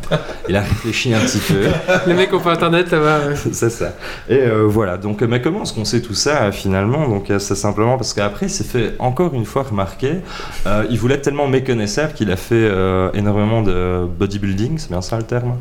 Il 0.50 0.56
a 0.56 0.62
réfléchi 0.62 1.14
un 1.14 1.20
petit 1.20 1.40
peu. 1.40 1.62
Les 2.08 2.14
mecs 2.14 2.34
ont 2.34 2.40
fait 2.40 2.50
internet 2.50 2.92
là-bas. 2.92 3.20
ouais. 3.30 3.36
c'est 3.54 3.70
ça. 3.70 3.94
Et 4.28 4.40
euh, 4.42 4.64
voilà, 4.68 4.98
donc, 4.98 5.22
euh, 5.22 5.28
mais 5.30 5.42
comment 5.42 5.62
est-ce 5.64 5.74
qu'on 5.74 5.86
sait 5.86 6.02
tout 6.02 6.14
ça 6.16 6.52
finalement? 6.52 7.08
Donc, 7.08 7.30
euh, 7.30 7.40
c'est 7.40 7.56
simplement 7.56 7.98
parce 7.98 8.14
qu'après, 8.14 8.48
il 8.48 8.50
s'est 8.50 8.64
fait 8.64 8.94
encore 9.00 9.34
une 9.34 9.46
fois 9.46 9.64
remarquer. 9.64 10.16
Euh, 10.68 10.86
il 10.90 10.98
voulait 11.00 11.16
être 11.16 11.22
tellement 11.22 11.48
méconnaissable 11.48 12.14
qu'il 12.14 12.32
a 12.32 12.36
fait 12.36 12.56
euh, 12.56 13.10
énormément 13.14 13.62
de 13.62 14.06
bodybuilding, 14.20 14.78
c'est 14.80 14.90
bien 14.90 15.02
ça 15.02 15.18
le 15.18 15.24
terme? 15.24 15.56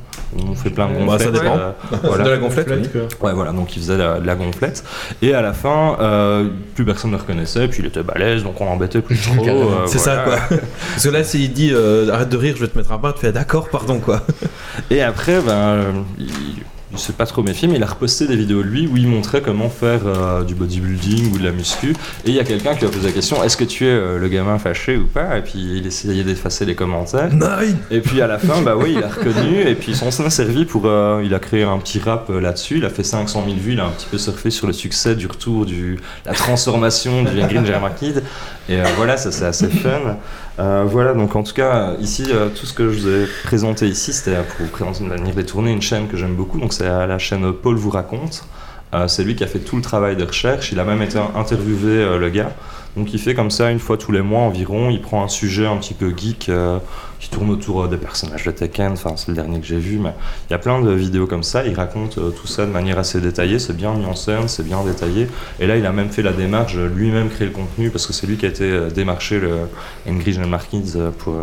On 0.49 0.55
fait 0.55 0.71
plein 0.71 0.89
de 0.89 0.95
Bah, 1.07 1.19
ça 1.19 1.27
gonflettes. 1.27 1.33
dépend. 1.43 1.57
euh, 1.59 1.71
voilà. 2.03 2.25
De 2.25 2.31
la 2.31 2.37
gonflette, 2.39 2.69
oui. 2.71 3.01
Ouais, 3.21 3.33
voilà, 3.35 3.53
donc 3.53 3.77
il 3.77 3.81
faisait 3.83 3.97
la, 3.99 4.19
la 4.19 4.35
gonflette. 4.35 4.83
Et 5.23 5.35
à 5.35 5.43
la 5.43 5.53
fin, 5.53 5.97
euh, 6.01 6.49
plus 6.75 6.85
personne 6.85 7.11
ne 7.11 7.17
le 7.17 7.21
reconnaissait, 7.23 7.69
puis 7.69 7.81
il 7.83 7.87
était 7.87 8.03
balèze, 8.03 8.43
donc 8.43 8.61
on 8.61 8.65
l'embêtait 8.65 9.01
plus 9.03 9.21
trop. 9.21 9.45
euh, 9.63 9.87
C'est 9.87 9.99
ça, 9.99 10.23
quoi. 10.25 10.37
Parce 10.91 11.05
que 11.05 11.11
là, 11.11 11.25
s'il 11.25 11.53
dit 11.53 11.71
euh, 11.73 12.11
arrête 12.11 12.29
de 12.29 12.37
rire, 12.37 12.55
je 12.57 12.63
vais 12.63 12.69
te 12.69 12.77
mettre 12.77 12.93
un 12.93 12.99
bain, 12.99 13.13
tu 13.13 13.21
fais 13.21 13.33
d'accord, 13.33 13.69
pardon, 13.69 13.99
quoi. 13.99 14.23
Et 14.91 15.03
après, 15.03 15.41
ben, 15.41 16.05
il, 16.19 16.27
il 17.01 17.03
s'est 17.03 17.13
pas 17.15 17.27
trop 17.27 17.43
méfié, 17.43 17.67
mais 17.67 17.77
il 17.77 17.83
a 17.83 17.87
reposté 17.87 18.27
des 18.27 18.37
vidéos 18.37 18.63
de 18.63 18.69
lui 18.69 18.87
où 18.87 18.97
il 18.97 19.09
montrait 19.09 19.41
comment 19.41 19.71
faire 19.71 20.01
euh, 20.05 20.45
du 20.45 20.55
bodybuilding 20.55 21.33
ou 21.33 21.39
de 21.39 21.45
la 21.45 21.51
muscu. 21.51 21.93
Et 22.25 22.29
il 22.29 22.35
y 22.35 22.41
a 22.41 22.45
quelqu'un 22.45 22.75
qui 22.75 22.81
lui 22.81 22.89
a 22.89 22.91
posé 22.91 23.07
la 23.07 23.13
question 23.13 23.43
est-ce 23.43 23.57
que 23.57 23.65
tu 23.65 23.87
es 23.87 23.89
euh, 23.89 24.19
le 24.19 24.29
gamin 24.29 24.59
fâché 24.59 24.99
ou 24.99 25.07
pas? 25.07 25.39
Et 25.39 25.41
puis 25.43 25.79
il 25.79 25.87
essayait 25.87 26.25
d'effacer 26.25 26.67
les 26.67 26.75
commentaires. 26.75 27.31
Et 27.91 28.01
puis 28.01 28.21
à 28.21 28.27
la 28.27 28.39
fin, 28.39 28.61
bah 28.61 28.77
oui, 28.77 28.95
il 28.99 29.03
a 29.03 29.09
reconnu. 29.09 29.63
Et 29.63 29.75
puis 29.75 29.95
son 29.95 30.09
a 30.09 30.31
servi 30.31 30.67
pour. 30.67 30.83
euh, 30.85 31.23
il 31.25 31.33
a 31.33 31.39
créé 31.39 31.63
un 31.63 31.79
petit 31.79 31.99
rap 32.01 32.29
là-dessus. 32.29 32.77
Il 32.79 32.85
a 32.85 32.91
fait 32.91 33.05
500 33.05 33.45
000 33.47 33.57
vues. 33.57 33.73
Il 33.73 33.81
a 33.81 33.87
un 33.87 33.91
petit 33.91 34.07
peu 34.11 34.19
surfé 34.19 34.51
sur 34.51 34.67
le 34.67 34.75
succès 34.75 35.15
du 35.15 35.27
retour, 35.27 35.65
du, 35.65 35.99
la 36.27 36.35
transformation 36.35 37.23
du 37.23 37.41
Green 37.41 37.65
German 37.65 37.93
Kid. 37.99 38.23
Et 38.69 38.79
voilà, 38.97 39.17
ça 39.17 39.33
c'est 39.33 39.47
assez 39.47 39.69
fun. 39.69 40.17
Euh, 40.61 40.85
voilà, 40.87 41.15
donc 41.15 41.37
en 41.37 41.43
tout 41.43 41.55
cas, 41.55 41.95
ici, 42.01 42.27
euh, 42.31 42.51
tout 42.51 42.67
ce 42.67 42.75
que 42.75 42.91
je 42.91 42.99
vous 42.99 43.09
ai 43.09 43.27
présenté 43.45 43.89
ici, 43.89 44.13
c'était 44.13 44.37
pour 44.43 44.67
vous 44.67 44.71
présenter 44.71 45.01
une 45.01 45.09
manière 45.09 45.35
détournée, 45.35 45.73
une 45.73 45.81
chaîne 45.81 46.07
que 46.07 46.19
j'aime 46.19 46.35
beaucoup. 46.35 46.61
Donc 46.61 46.75
c'est 46.75 46.85
la 46.85 47.19
chaîne 47.19 47.51
Paul 47.53 47.77
vous 47.77 47.91
raconte. 47.91 48.45
Euh, 48.93 49.09
c'est 49.09 49.23
lui 49.23 49.37
qui 49.37 49.45
a 49.45 49.47
fait 49.47 49.61
tout 49.61 49.77
le 49.77 49.83
travail 49.83 50.17
de 50.17 50.25
recherche. 50.25 50.73
Il 50.73 50.81
a 50.81 50.85
même 50.85 51.03
été 51.03 51.19
interviewé, 51.19 51.93
euh, 51.93 52.19
le 52.19 52.31
gars. 52.31 52.53
Donc 52.97 53.15
il 53.15 53.21
fait 53.21 53.35
comme 53.35 53.53
ça 53.53 53.71
une 53.71 53.79
fois 53.79 53.97
tous 53.97 54.11
les 54.11 54.21
mois 54.21 54.41
environ. 54.41 54.91
Il 54.91 55.01
prend 55.01 55.23
un 55.23 55.29
sujet 55.29 55.67
un 55.67 55.77
petit 55.77 55.95
peu 55.95 56.13
geek 56.17 56.49
euh, 56.49 56.79
qui 57.21 57.31
tourne 57.31 57.51
autour 57.51 57.87
des 57.87 57.97
personnages 57.97 58.45
de 58.45 58.51
Tekken. 58.51 58.93
Enfin, 58.93 59.13
c'est 59.17 59.29
le 59.29 59.35
dernier 59.35 59.61
que 59.61 59.67
j'ai 59.67 59.79
vu, 59.79 59.99
mais 59.99 60.13
il 60.49 60.53
y 60.53 60.55
a 60.55 60.59
plein 60.59 60.81
de 60.81 60.91
vidéos 60.91 61.29
comme 61.29 61.45
ça. 61.45 61.65
Il 61.65 61.75
raconte 61.75 62.19
tout 62.35 62.47
ça 62.49 62.67
de 62.67 62.73
manière 62.73 62.99
assez 62.99 63.21
détaillée. 63.21 63.61
C'est 63.61 63.77
bien 63.77 63.95
mis 63.95 64.07
en 64.07 64.17
scène, 64.17 64.49
c'est 64.49 64.67
bien 64.67 64.83
détaillé. 64.83 65.29
Et 65.61 65.69
là, 65.69 65.77
il 65.77 65.87
a 65.87 65.93
même 65.93 66.11
fait 66.11 66.23
la 66.23 66.33
démarche, 66.33 66.75
lui-même 66.75 67.29
créer 67.29 67.47
le 67.47 67.53
contenu 67.53 67.91
parce 67.91 68.09
que 68.09 68.13
c'est 68.13 68.27
lui 68.27 68.37
qui 68.37 68.47
a 68.47 68.49
été 68.49 68.89
démarché 68.93 69.41
le 70.39 70.47
Marquise 70.47 70.97
euh, 70.97 71.11
pour. 71.11 71.37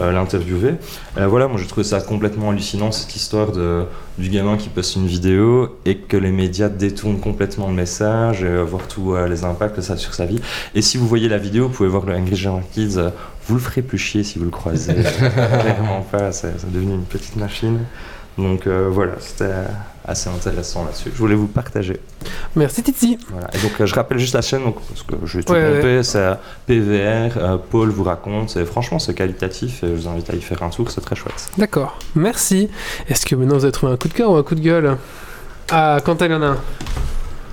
Euh, 0.00 0.12
l'interviewer. 0.12 0.74
Euh, 1.18 1.26
voilà, 1.26 1.46
moi 1.46 1.58
j'ai 1.60 1.66
trouvé 1.66 1.84
ça 1.84 2.00
complètement 2.00 2.50
hallucinant 2.50 2.90
cette 2.90 3.14
histoire 3.14 3.52
de, 3.52 3.84
du 4.18 4.28
gamin 4.28 4.56
qui 4.56 4.68
poste 4.68 4.96
une 4.96 5.06
vidéo 5.06 5.78
et 5.84 5.98
que 5.98 6.16
les 6.16 6.32
médias 6.32 6.68
détournent 6.68 7.20
complètement 7.20 7.68
le 7.68 7.74
message 7.74 8.42
et 8.42 8.46
euh, 8.46 8.62
voir 8.62 8.88
tous 8.88 9.14
les 9.28 9.44
impacts 9.44 9.76
que 9.76 9.82
ça 9.82 9.94
a 9.94 9.96
sur 9.96 10.14
sa 10.14 10.26
vie. 10.26 10.40
Et 10.74 10.82
si 10.82 10.96
vous 10.96 11.06
voyez 11.06 11.28
la 11.28 11.38
vidéo, 11.38 11.68
vous 11.68 11.74
pouvez 11.74 11.88
voir 11.88 12.06
le 12.06 12.14
Angry 12.14 12.36
German 12.36 12.62
Kids, 12.72 12.98
vous 13.46 13.54
le 13.54 13.60
ferez 13.60 13.82
plus 13.82 13.98
chier 13.98 14.24
si 14.24 14.38
vous 14.38 14.46
le 14.46 14.50
croisez. 14.50 14.94
Clairement 15.60 16.06
pas, 16.10 16.32
c'est 16.32 16.70
devenu 16.72 16.94
une 16.94 17.04
petite 17.04 17.36
machine. 17.36 17.80
Donc 18.36 18.66
voilà, 18.66 19.12
c'était 19.20 19.52
assez 20.06 20.28
intéressant 20.30 20.84
là-dessus. 20.84 21.10
Je 21.12 21.18
voulais 21.18 21.34
vous 21.34 21.46
partager. 21.46 22.00
Merci 22.56 22.82
Titi. 22.82 23.18
Voilà. 23.30 23.48
Et 23.54 23.58
donc 23.58 23.72
euh, 23.80 23.86
je 23.86 23.94
rappelle 23.94 24.18
juste 24.18 24.34
la 24.34 24.42
chaîne, 24.42 24.64
donc, 24.64 24.76
parce 24.88 25.02
que 25.02 25.14
je 25.24 25.38
vais 25.38 25.44
tout 25.44 25.52
Ouais, 25.52 25.74
pomper, 25.76 26.02
c'est 26.02 26.32
PVR, 26.66 27.36
euh, 27.38 27.56
Paul 27.70 27.90
vous 27.90 28.04
raconte, 28.04 28.56
et 28.56 28.64
franchement 28.64 28.98
c'est 28.98 29.14
qualitatif 29.14 29.82
et 29.82 29.88
je 29.88 29.94
vous 29.94 30.08
invite 30.08 30.30
à 30.30 30.34
y 30.34 30.40
faire 30.40 30.62
un 30.62 30.70
tour, 30.70 30.90
c'est 30.90 31.00
très 31.00 31.16
chouette. 31.16 31.48
D'accord, 31.58 31.98
merci. 32.14 32.68
Est-ce 33.08 33.26
que 33.26 33.34
maintenant 33.34 33.56
vous 33.56 33.64
avez 33.64 33.72
trouvé 33.72 33.92
un 33.92 33.96
coup 33.96 34.08
de 34.08 34.14
cœur 34.14 34.30
ou 34.30 34.36
un 34.36 34.42
coup 34.42 34.54
de 34.54 34.60
gueule? 34.60 34.96
Ah, 35.70 35.98
quand 36.04 36.20
il 36.20 36.30
y 36.30 36.34
en 36.34 36.42
a 36.42 36.46
un. 36.46 36.58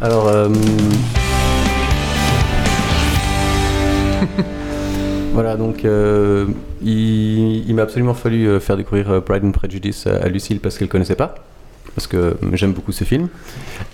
Alors, 0.01 0.27
euh, 0.27 0.49
voilà, 5.33 5.55
donc 5.55 5.85
euh, 5.85 6.47
il, 6.81 7.67
il 7.69 7.75
m'a 7.75 7.83
absolument 7.83 8.13
fallu 8.13 8.47
euh, 8.47 8.59
faire 8.59 8.77
découvrir 8.77 9.09
euh, 9.11 9.21
Pride 9.21 9.43
and 9.45 9.51
Prejudice 9.51 10.07
à, 10.07 10.17
à 10.17 10.27
Lucille 10.27 10.59
parce 10.59 10.77
qu'elle 10.77 10.89
connaissait 10.89 11.15
pas. 11.15 11.35
Parce 11.95 12.07
que 12.07 12.35
j'aime 12.53 12.71
beaucoup 12.73 12.91
ce 12.93 13.03
film. 13.03 13.27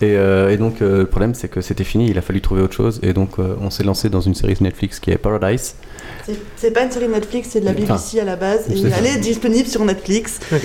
Et, 0.02 0.16
euh, 0.18 0.50
et 0.52 0.58
donc, 0.58 0.82
euh, 0.82 1.00
le 1.00 1.06
problème, 1.08 1.34
c'est 1.34 1.48
que 1.48 1.62
c'était 1.62 1.84
fini, 1.84 2.10
il 2.10 2.18
a 2.18 2.22
fallu 2.22 2.42
trouver 2.42 2.62
autre 2.62 2.76
chose. 2.76 3.00
Et 3.02 3.14
donc, 3.14 3.40
euh, 3.40 3.56
on 3.60 3.70
s'est 3.72 3.84
lancé 3.84 4.10
dans 4.10 4.22
une 4.22 4.36
série 4.36 4.56
Netflix 4.62 5.00
qui 5.00 5.10
est 5.12 5.18
Paradise. 5.18 5.76
C'est- 6.58 6.72
pas 6.72 6.84
une 6.84 6.92
série 6.92 7.08
Netflix, 7.08 7.50
c'est 7.52 7.60
de 7.62 7.66
la 7.66 7.72
Enfin, 7.72 7.96
BBC 7.96 8.20
à 8.20 8.24
la 8.26 8.36
base. 8.36 8.70
Et 8.70 8.80
elle 8.98 9.06
est 9.08 9.18
disponible 9.18 9.68
sur 9.68 9.84
Netflix. 9.84 10.40
Ouais, 10.52 10.60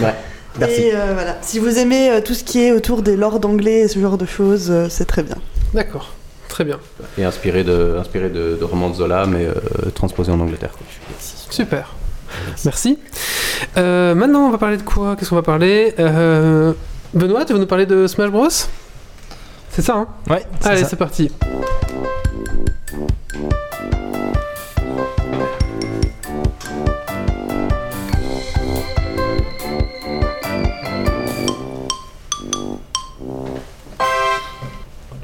merci. 0.58 0.82
Et 0.82 0.94
euh, 0.94 1.12
voilà. 1.14 1.38
Si 1.40 1.58
vous 1.58 1.78
aimez 1.78 2.10
euh, 2.10 2.20
tout 2.20 2.34
ce 2.34 2.44
qui 2.44 2.60
est 2.62 2.72
autour 2.72 3.00
des 3.02 3.16
lords 3.16 3.40
anglais 3.46 3.80
et 3.80 3.88
ce 3.88 3.98
genre 3.98 4.18
de 4.18 4.26
choses, 4.26 4.68
euh, 4.70 4.88
c'est 4.90 5.06
très 5.06 5.22
bien. 5.22 5.36
D'accord, 5.72 6.12
très 6.48 6.64
bien. 6.64 6.78
Et 7.16 7.24
inspiré 7.24 7.64
de, 7.64 7.96
inspiré 7.98 8.28
de, 8.28 8.56
de 8.60 8.64
romans 8.64 8.90
de 8.90 8.96
Zola, 8.96 9.24
mais 9.26 9.46
euh, 9.46 9.54
transposé 9.94 10.30
en 10.32 10.40
Angleterre. 10.40 10.72
quoi. 10.72 10.86
Super. 11.18 11.94
Merci. 12.64 12.98
Euh, 13.76 14.14
maintenant, 14.14 14.46
on 14.48 14.50
va 14.50 14.58
parler 14.58 14.76
de 14.76 14.82
quoi? 14.82 15.16
Qu'est-ce 15.16 15.30
qu'on 15.30 15.36
va 15.36 15.42
parler? 15.42 15.94
Euh, 15.98 16.72
Benoît, 17.14 17.44
tu 17.44 17.52
veux 17.52 17.58
nous 17.58 17.66
parler 17.66 17.84
de 17.84 18.06
Smash 18.06 18.30
Bros? 18.30 18.48
C'est 19.68 19.82
ça, 19.82 19.96
hein? 19.96 20.06
Ouais, 20.30 20.44
c'est 20.60 20.68
Allez, 20.68 20.84
c'est 20.84 20.96
parti. 20.96 21.30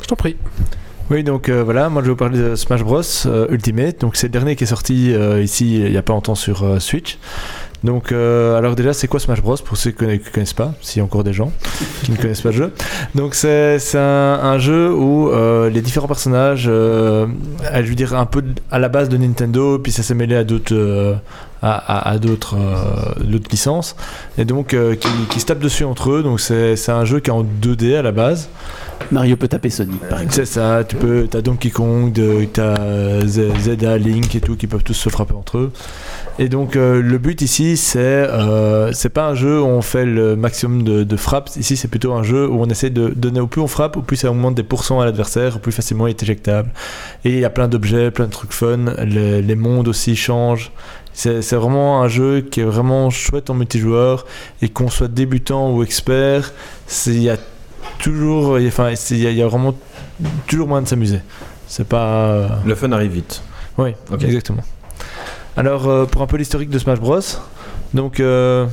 Je 0.02 0.06
t'en 0.06 0.16
prie. 0.16 0.36
Oui, 1.10 1.24
donc 1.24 1.48
euh, 1.48 1.62
voilà, 1.64 1.88
moi 1.88 2.02
je 2.02 2.06
vais 2.08 2.10
vous 2.10 2.16
parler 2.16 2.38
de 2.38 2.54
Smash 2.54 2.82
Bros 2.82 3.00
euh, 3.24 3.46
Ultimate. 3.48 4.02
Donc 4.02 4.16
c'est 4.16 4.26
le 4.26 4.32
dernier 4.32 4.56
qui 4.56 4.64
est 4.64 4.66
sorti 4.66 5.14
euh, 5.14 5.42
ici 5.42 5.80
il 5.80 5.90
n'y 5.90 5.96
a 5.96 6.02
pas 6.02 6.12
longtemps 6.12 6.34
sur 6.34 6.82
Switch. 6.82 7.18
Donc 7.84 8.10
euh, 8.10 8.58
alors 8.58 8.74
déjà 8.74 8.92
c'est 8.92 9.06
quoi 9.06 9.20
Smash 9.20 9.40
Bros 9.40 9.56
pour 9.64 9.76
ceux 9.76 9.92
qui 9.92 10.04
ne 10.04 10.16
connaissent 10.16 10.52
pas, 10.52 10.74
s'il 10.80 10.98
y 10.98 11.02
a 11.02 11.04
encore 11.04 11.22
des 11.22 11.32
gens 11.32 11.52
qui 12.02 12.10
ne 12.10 12.16
connaissent 12.16 12.40
pas 12.40 12.50
le 12.50 12.56
jeu. 12.56 12.72
Donc 13.14 13.34
c'est 13.34 13.78
un, 13.94 14.00
un 14.00 14.58
jeu 14.58 14.92
où 14.92 15.28
euh, 15.30 15.70
les 15.70 15.80
différents 15.80 16.08
personnages, 16.08 16.64
je 16.64 17.26
veux 17.82 17.94
dire 17.94 18.14
un 18.14 18.26
peu 18.26 18.42
à 18.70 18.78
la 18.78 18.88
base 18.88 19.08
de 19.08 19.16
Nintendo, 19.16 19.78
puis 19.78 19.92
ça 19.92 20.02
s'est 20.02 20.14
mêlé 20.14 20.34
à 20.34 20.44
d'autres 20.44 20.74
euh, 20.74 21.14
à, 21.62 21.72
à- 21.72 22.10
à 22.10 22.18
d'autres 22.18 22.56
euh, 22.56 23.38
licences 23.50 23.96
et 24.36 24.44
donc 24.44 24.74
euh, 24.74 24.94
qui, 24.94 25.08
qui 25.30 25.40
se 25.40 25.46
tapent 25.46 25.58
dessus 25.60 25.84
entre 25.84 26.10
eux. 26.12 26.22
Donc 26.22 26.40
c'est 26.40 26.88
un 26.90 27.04
jeu 27.04 27.20
qui 27.20 27.30
est 27.30 27.32
en 27.32 27.44
2D 27.44 27.96
à 27.96 28.02
la 28.02 28.12
base. 28.12 28.48
Mario 29.12 29.36
peut 29.36 29.46
taper 29.48 29.70
Sonic, 29.70 30.00
par 30.08 30.18
exemple. 30.20 30.34
C'est 30.34 30.44
ça, 30.44 30.82
tu 30.86 30.96
peux, 30.96 31.28
t'as 31.30 31.40
Donkey 31.40 31.70
Kong, 31.70 32.12
t'as 32.52 32.62
euh, 32.80 33.22
Zelda, 33.26 33.96
Link 33.96 34.34
et 34.34 34.40
tout 34.40 34.56
qui 34.56 34.66
peuvent 34.66 34.82
tous 34.82 34.92
se 34.94 35.08
frapper 35.08 35.34
entre 35.34 35.58
eux. 35.58 35.72
Et 36.40 36.48
donc 36.48 36.74
euh, 36.76 37.00
le 37.00 37.18
but 37.18 37.40
ici, 37.40 37.76
c'est 37.76 38.26
c'est 38.92 39.08
pas 39.08 39.28
un 39.28 39.34
jeu 39.34 39.60
où 39.60 39.66
on 39.66 39.82
fait 39.82 40.04
le 40.04 40.36
maximum 40.36 40.82
de, 40.82 41.04
de 41.04 41.16
frappes. 41.16 41.50
Ici, 41.56 41.76
c'est 41.76 41.88
plutôt 41.88 42.12
un 42.12 42.22
jeu 42.22 42.48
où 42.48 42.60
on 42.60 42.66
essaie 42.66 42.90
de 42.90 43.08
donner 43.08 43.40
au 43.40 43.46
plus 43.46 43.60
on 43.60 43.66
frappe, 43.68 43.96
au 43.96 44.02
plus 44.02 44.16
ça 44.16 44.30
augmente 44.30 44.54
des 44.56 44.62
pourcents 44.64 45.00
à 45.00 45.04
l'adversaire, 45.04 45.56
au 45.56 45.58
plus 45.58 45.72
facilement 45.72 46.06
il 46.06 46.10
est 46.10 46.22
éjectable. 46.22 46.70
Et 47.24 47.30
il 47.30 47.38
y 47.38 47.44
a 47.44 47.50
plein 47.50 47.68
d'objets, 47.68 48.10
plein 48.10 48.26
de 48.26 48.30
trucs 48.32 48.52
fun. 48.52 48.78
Les, 49.04 49.42
les 49.42 49.54
mondes 49.54 49.88
aussi 49.88 50.16
changent. 50.16 50.70
C'est 51.20 51.56
vraiment 51.56 52.00
un 52.00 52.06
jeu 52.08 52.42
qui 52.42 52.60
est 52.60 52.64
vraiment 52.64 53.10
chouette 53.10 53.50
en 53.50 53.54
multijoueur 53.54 54.24
et 54.62 54.68
qu'on 54.68 54.88
soit 54.88 55.08
débutant 55.08 55.72
ou 55.72 55.82
expert, 55.82 56.52
il 57.06 57.20
y 57.22 57.28
a 57.28 57.36
toujours, 57.98 58.56
enfin, 58.68 58.92
il 59.10 59.18
y, 59.18 59.26
a- 59.26 59.30
il 59.30 59.36
y 59.36 59.42
a 59.42 59.48
vraiment 59.48 59.74
toujours 60.46 60.68
moyen 60.68 60.82
de 60.82 60.86
s'amuser. 60.88 61.18
C'est 61.66 61.88
pas. 61.88 62.60
Le 62.64 62.74
fun 62.76 62.92
arrive 62.92 63.10
vite. 63.12 63.42
Oui, 63.78 63.94
Ok. 64.12 64.22
exactement. 64.22 64.62
Alors, 65.56 65.88
euh, 65.88 66.04
pour 66.06 66.22
un 66.22 66.26
peu 66.28 66.36
l'historique 66.36 66.70
de 66.70 66.78
Smash 66.78 67.00
Bros. 67.00 67.18
Donc, 67.94 68.20
euh, 68.20 68.66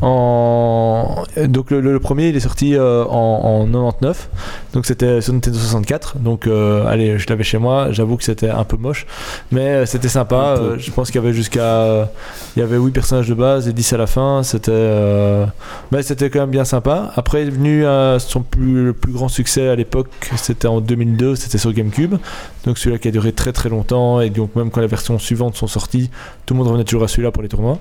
en... 0.00 1.24
donc 1.48 1.70
le, 1.70 1.98
premier, 2.00 2.28
il 2.28 2.36
est 2.36 2.40
sorti 2.40 2.74
euh, 2.74 3.04
en, 3.04 3.64
en 3.64 3.66
99. 3.66 4.28
Donc, 4.72 4.86
c'était 4.86 5.20
sur 5.20 5.32
Nintendo 5.32 5.58
64. 5.58 6.18
Donc, 6.18 6.46
euh, 6.46 6.86
allez, 6.86 7.18
je 7.18 7.26
l'avais 7.28 7.44
chez 7.44 7.58
moi. 7.58 7.88
J'avoue 7.90 8.16
que 8.16 8.24
c'était 8.24 8.50
un 8.50 8.64
peu 8.64 8.76
moche. 8.76 9.06
Mais 9.50 9.68
euh, 9.68 9.86
c'était 9.86 10.08
sympa. 10.08 10.56
Euh, 10.58 10.76
je 10.78 10.90
pense 10.90 11.10
qu'il 11.10 11.20
y 11.20 11.24
avait 11.24 11.32
jusqu'à. 11.34 12.08
Il 12.56 12.60
y 12.60 12.62
avait 12.62 12.76
8 12.76 12.92
personnages 12.92 13.28
de 13.28 13.34
base 13.34 13.68
et 13.68 13.72
10 13.72 13.92
à 13.92 13.96
la 13.96 14.06
fin. 14.06 14.42
C'était. 14.42 14.70
euh, 14.72 15.46
bah, 15.90 16.02
c'était 16.02 16.30
quand 16.30 16.40
même 16.40 16.50
bien 16.50 16.64
sympa. 16.64 17.10
Après, 17.16 17.42
est 17.42 17.50
venu 17.50 17.84
euh, 17.84 18.18
son 18.18 18.42
plus, 18.42 18.86
le 18.86 18.92
plus 18.92 19.12
grand 19.12 19.28
succès 19.28 19.68
à 19.68 19.76
l'époque. 19.76 20.08
C'était 20.36 20.68
en 20.68 20.80
2002. 20.80 21.36
C'était 21.36 21.58
sur 21.58 21.72
GameCube. 21.72 22.16
Donc 22.64 22.78
celui-là 22.78 22.98
qui 22.98 23.08
a 23.08 23.10
duré 23.10 23.32
très 23.32 23.52
très 23.52 23.68
longtemps 23.68 24.20
et 24.20 24.30
donc 24.30 24.54
même 24.56 24.70
quand 24.70 24.80
les 24.80 24.86
versions 24.86 25.18
suivantes 25.18 25.56
sont 25.56 25.66
sorties, 25.66 26.10
tout 26.44 26.54
le 26.54 26.58
monde 26.58 26.68
revenait 26.68 26.84
toujours 26.84 27.04
à 27.04 27.08
celui-là 27.08 27.30
pour 27.30 27.42
les 27.42 27.48
tournois. 27.48 27.78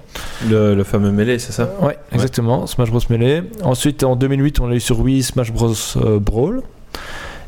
Le, 0.49 0.75
le 0.75 0.83
fameux 0.83 1.11
mêlée, 1.11 1.39
c'est 1.39 1.51
ça? 1.51 1.73
Ouais, 1.81 1.97
exactement, 2.11 2.67
Smash 2.67 2.89
Bros 2.89 3.01
Melee. 3.09 3.43
Ensuite 3.63 4.03
en 4.03 4.15
2008, 4.15 4.59
on 4.59 4.67
l'a 4.67 4.75
eu 4.75 4.79
sur 4.79 4.99
Wii 4.99 5.23
Smash 5.23 5.51
Bros 5.51 5.73
euh, 5.97 6.19
Brawl. 6.19 6.61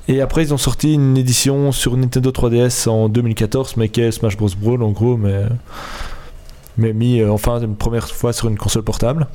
Et 0.08 0.22
après 0.22 0.44
ils 0.44 0.54
ont 0.54 0.58
sorti 0.58 0.96
une 0.96 1.18
édition 1.18 1.72
sur 1.72 1.96
Nintendo 1.96 2.32
3DS 2.32 2.90
en 2.90 3.10
2014 3.10 3.78
mais 3.78 3.90
qui 3.90 4.02
est 4.02 4.12
Smash 4.12 4.38
Bros 4.38 4.50
Brawl 4.60 4.82
en 4.82 4.90
gros 4.90 5.18
mais 5.18 5.44
mais 6.80 6.94
mis 6.94 7.20
euh, 7.22 7.32
enfin 7.32 7.60
une 7.62 7.76
première 7.76 8.08
fois 8.08 8.34
sur 8.34 8.48
une 8.48 8.58
console 8.58 8.84
portable. 8.84 9.28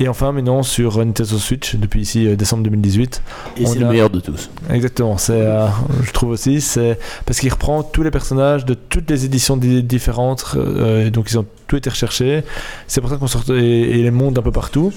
Et 0.00 0.08
enfin 0.08 0.32
maintenant 0.32 0.62
sur 0.62 0.98
Nintendo 0.98 1.36
Switch 1.38 1.76
depuis 1.76 2.00
ici 2.02 2.26
euh, 2.26 2.36
décembre 2.36 2.62
2018. 2.64 3.22
Et 3.56 3.66
c'est 3.66 3.78
le 3.78 3.86
meilleur 3.86 4.10
de 4.10 4.20
tous. 4.20 4.50
Exactement, 4.70 5.18
c'est, 5.18 5.32
euh, 5.34 5.66
je 6.02 6.10
trouve 6.12 6.30
aussi, 6.30 6.60
c'est 6.60 6.98
parce 7.26 7.38
qu'il 7.40 7.50
reprend 7.52 7.82
tous 7.82 8.02
les 8.02 8.10
personnages 8.10 8.64
de 8.64 8.74
toutes 8.74 9.10
les 9.10 9.24
éditions 9.24 9.56
di- 9.56 9.82
différentes, 9.82 10.54
euh, 10.56 11.10
donc 11.10 11.30
ils 11.30 11.38
ont 11.38 11.46
tout 11.66 11.76
été 11.76 11.90
recherchés. 11.90 12.42
C'est 12.86 13.00
pour 13.00 13.10
ça 13.10 13.16
qu'on 13.16 13.26
retrouve, 13.26 13.56
et, 13.58 13.98
et 13.98 14.02
les 14.02 14.10
mondes 14.10 14.38
un 14.38 14.42
peu 14.42 14.52
partout. 14.52 14.92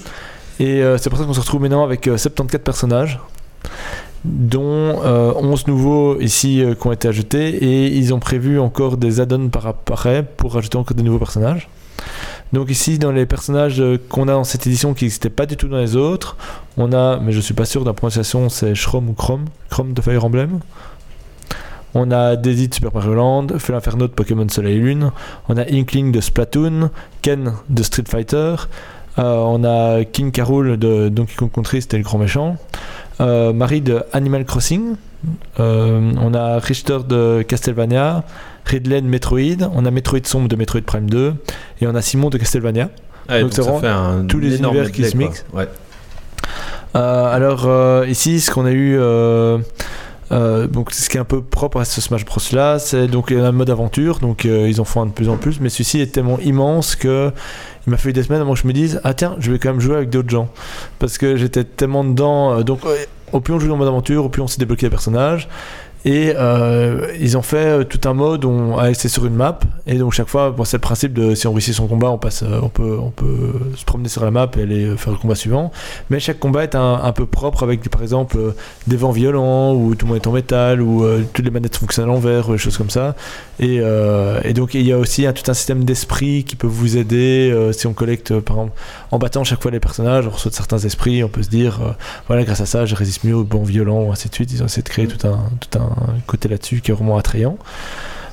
Et 0.60 0.82
euh, 0.82 0.98
c'est 0.98 1.10
pour 1.10 1.18
ça 1.18 1.24
qu'on 1.24 1.34
se 1.34 1.40
retrouve 1.40 1.60
maintenant 1.62 1.84
avec 1.84 2.06
euh, 2.08 2.16
74 2.16 2.62
personnages, 2.64 3.20
dont 4.24 5.00
euh, 5.04 5.32
11 5.36 5.66
nouveaux 5.68 6.20
ici 6.20 6.62
euh, 6.62 6.74
qui 6.74 6.86
ont 6.86 6.92
été 6.92 7.06
ajoutés, 7.08 7.48
et 7.64 7.86
ils 7.96 8.12
ont 8.12 8.18
prévu 8.18 8.58
encore 8.58 8.96
des 8.96 9.20
add-ons 9.20 9.48
par 9.48 9.66
après 9.66 10.24
pour 10.36 10.54
rajouter 10.54 10.76
encore 10.76 10.96
des 10.96 11.02
nouveaux 11.04 11.18
personnages. 11.20 11.68
Donc 12.52 12.70
ici, 12.70 12.98
dans 12.98 13.12
les 13.12 13.26
personnages 13.26 13.82
qu'on 14.08 14.28
a 14.28 14.32
dans 14.32 14.44
cette 14.44 14.66
édition 14.66 14.94
qui 14.94 15.04
n'existaient 15.04 15.28
pas 15.30 15.46
du 15.46 15.56
tout 15.56 15.68
dans 15.68 15.78
les 15.78 15.96
autres, 15.96 16.36
on 16.76 16.92
a, 16.92 17.18
mais 17.18 17.32
je 17.32 17.40
suis 17.40 17.54
pas 17.54 17.66
sûr 17.66 17.82
de 17.82 17.86
la 17.86 17.92
prononciation, 17.92 18.48
c'est 18.48 18.74
Shrom 18.74 19.08
ou 19.08 19.12
Chrome, 19.12 19.46
Chrome 19.68 19.92
de 19.92 20.00
Fire 20.00 20.24
Emblem. 20.24 20.60
On 21.94 22.10
a 22.10 22.36
Daisy 22.36 22.68
de 22.68 22.74
Super 22.74 22.94
Mario 22.94 23.14
Land, 23.14 23.48
Feu 23.58 23.74
Inferno 23.74 24.06
de 24.06 24.12
Pokémon 24.12 24.46
Soleil 24.48 24.76
et 24.76 24.80
Lune, 24.80 25.10
on 25.48 25.56
a 25.56 25.62
Inkling 25.62 26.12
de 26.12 26.20
Splatoon, 26.20 26.90
Ken 27.22 27.54
de 27.68 27.82
Street 27.82 28.04
Fighter, 28.06 28.56
euh, 29.18 29.36
on 29.36 29.64
a 29.64 30.04
King 30.04 30.30
Carol 30.30 30.76
de 30.76 31.08
Donkey 31.08 31.34
Kong 31.34 31.50
Country, 31.50 31.82
c'était 31.82 31.96
le 31.96 32.04
grand 32.04 32.18
méchant, 32.18 32.56
euh, 33.20 33.52
Marie 33.52 33.80
de 33.80 34.02
Animal 34.12 34.44
Crossing, 34.44 34.94
euh, 35.58 36.12
on 36.20 36.34
a 36.34 36.58
Richter 36.58 36.98
de 37.08 37.42
Castlevania, 37.42 38.24
Ridley 38.64 39.00
de 39.00 39.06
Metroid, 39.06 39.70
on 39.74 39.84
a 39.86 39.90
Metroid 39.90 40.24
Sombre 40.24 40.48
de 40.48 40.56
Metroid 40.56 40.82
Prime 40.82 41.08
2, 41.10 41.34
et 41.80 41.86
on 41.86 41.94
a 41.94 42.02
Simon 42.02 42.30
de 42.30 42.38
Castlevania. 42.38 42.90
Ouais, 43.28 43.42
Donc 43.42 43.54
donc 43.54 43.64
ça 43.66 43.80
fait 43.80 43.86
un 43.88 44.24
tous 44.26 44.38
les 44.38 44.56
univers 44.58 44.90
qui 44.92 45.04
se 45.04 45.16
mixent. 45.16 45.44
Ouais. 45.52 45.68
Euh, 46.96 47.32
alors 47.34 47.68
ici, 48.06 48.40
ce 48.40 48.50
qu'on 48.50 48.64
a 48.64 48.72
eu, 48.72 48.98
euh, 50.30 50.66
donc 50.66 50.92
ce 50.92 51.08
qui 51.08 51.16
est 51.16 51.20
un 51.20 51.24
peu 51.24 51.42
propre 51.42 51.80
à 51.80 51.84
ce 51.84 52.00
Smash 52.00 52.24
Bros 52.24 52.40
là, 52.52 52.78
c'est 52.78 53.08
donc 53.08 53.32
un 53.32 53.52
mode 53.52 53.70
aventure, 53.70 54.18
donc 54.18 54.44
euh, 54.44 54.68
ils 54.68 54.80
en 54.80 54.84
font 54.84 55.02
un 55.02 55.06
de 55.06 55.12
plus 55.12 55.28
en 55.28 55.36
plus, 55.36 55.60
mais 55.60 55.68
celui-ci 55.68 56.00
est 56.00 56.12
tellement 56.12 56.38
immense 56.40 56.96
que 56.96 57.32
il 57.86 57.90
m'a 57.90 57.96
fallu 57.96 58.12
des 58.12 58.22
semaines 58.22 58.42
avant 58.42 58.52
que 58.52 58.60
je 58.60 58.66
me 58.66 58.72
dise 58.72 59.00
ah 59.04 59.14
tiens, 59.14 59.36
je 59.38 59.50
vais 59.50 59.58
quand 59.58 59.70
même 59.70 59.80
jouer 59.80 59.96
avec 59.96 60.10
d'autres 60.10 60.28
gens, 60.28 60.48
parce 60.98 61.18
que 61.18 61.36
j'étais 61.36 61.64
tellement 61.64 62.04
dedans. 62.04 62.58
euh, 62.58 62.62
donc 62.62 62.80
au 63.32 63.40
plus 63.40 63.54
on 63.54 63.58
joue 63.58 63.70
en 63.72 63.76
mode 63.76 63.88
aventure, 63.88 64.24
au 64.24 64.28
plus 64.28 64.42
on 64.42 64.46
s'est 64.46 64.58
débloqué 64.58 64.86
les 64.86 64.90
personnages. 64.90 65.48
Et 66.04 66.32
euh, 66.36 67.12
ils 67.20 67.36
ont 67.36 67.42
fait 67.42 67.56
euh, 67.56 67.84
tout 67.84 68.08
un 68.08 68.14
mode 68.14 68.44
où 68.44 68.50
on 68.50 68.94
c'est 68.94 69.08
sur 69.08 69.26
une 69.26 69.34
map. 69.34 69.58
Et 69.86 69.94
donc 69.98 70.12
chaque 70.12 70.28
fois 70.28 70.50
bon, 70.50 70.64
c'est 70.64 70.76
le 70.76 70.80
principe 70.80 71.12
de 71.12 71.34
si 71.34 71.46
on 71.48 71.52
réussit 71.52 71.74
son 71.74 71.86
combat 71.88 72.10
on 72.10 72.18
passe 72.18 72.44
euh, 72.44 72.60
on 72.62 72.68
peut 72.68 72.96
on 73.00 73.10
peut 73.10 73.52
se 73.76 73.84
promener 73.84 74.08
sur 74.08 74.24
la 74.24 74.30
map 74.30 74.48
et 74.56 74.62
aller 74.62 74.96
faire 74.96 75.12
le 75.12 75.18
combat 75.18 75.34
suivant. 75.34 75.72
Mais 76.08 76.20
chaque 76.20 76.38
combat 76.38 76.62
est 76.62 76.74
un, 76.76 77.00
un 77.02 77.12
peu 77.12 77.26
propre 77.26 77.64
avec 77.64 77.88
par 77.90 78.02
exemple 78.02 78.38
des 78.86 78.96
vents 78.96 79.10
violents 79.10 79.74
ou 79.74 79.94
tout 79.96 80.06
le 80.06 80.12
monde 80.12 80.22
est 80.22 80.26
en 80.28 80.32
métal 80.32 80.80
ou 80.80 81.04
euh, 81.04 81.24
toutes 81.32 81.44
les 81.44 81.50
manettes 81.50 81.76
fonctionnent 81.76 82.04
à 82.08 82.08
l'envers 82.12 82.48
ou 82.48 82.52
des 82.52 82.58
choses 82.58 82.78
comme 82.78 82.90
ça. 82.90 83.16
Et, 83.60 83.78
euh, 83.80 84.40
et 84.44 84.52
donc 84.52 84.74
il 84.74 84.82
y 84.86 84.92
a 84.92 84.98
aussi 84.98 85.26
un- 85.26 85.32
tout 85.32 85.50
un 85.50 85.54
système 85.54 85.84
d'esprit 85.84 86.44
qui 86.44 86.54
peut 86.54 86.68
vous 86.68 86.96
aider 86.96 87.52
si 87.72 87.88
on 87.88 87.92
collecte 87.92 88.38
par 88.38 88.56
exemple 88.56 88.72
en 89.10 89.18
battant 89.18 89.42
chaque 89.42 89.60
fois 89.60 89.72
les 89.72 89.80
personnages 89.80 90.26
on 90.28 90.30
reçoit 90.30 90.50
de 90.52 90.54
certains 90.56 90.78
esprits 90.78 91.24
on 91.24 91.28
peut 91.28 91.42
se 91.42 91.48
dire 91.48 91.80
voilà 92.28 92.44
grâce 92.44 92.60
à 92.60 92.66
ça 92.66 92.86
je 92.86 92.94
résiste 92.94 93.24
mieux 93.24 93.34
aux 93.34 93.42
bons 93.44 93.64
violents 93.64 94.02
ou 94.04 94.12
ainsi 94.12 94.28
de 94.28 94.34
suite. 94.34 94.52
Ils 94.52 94.62
ont 94.62 94.66
essayé 94.66 94.82
de 94.84 94.88
créer 94.88 95.08
tout 95.08 95.26
un, 95.26 95.38
tout 95.60 95.76
un 95.78 95.87
côté 96.26 96.48
là-dessus 96.48 96.80
qui 96.80 96.90
est 96.90 96.94
vraiment 96.94 97.16
attrayant 97.16 97.58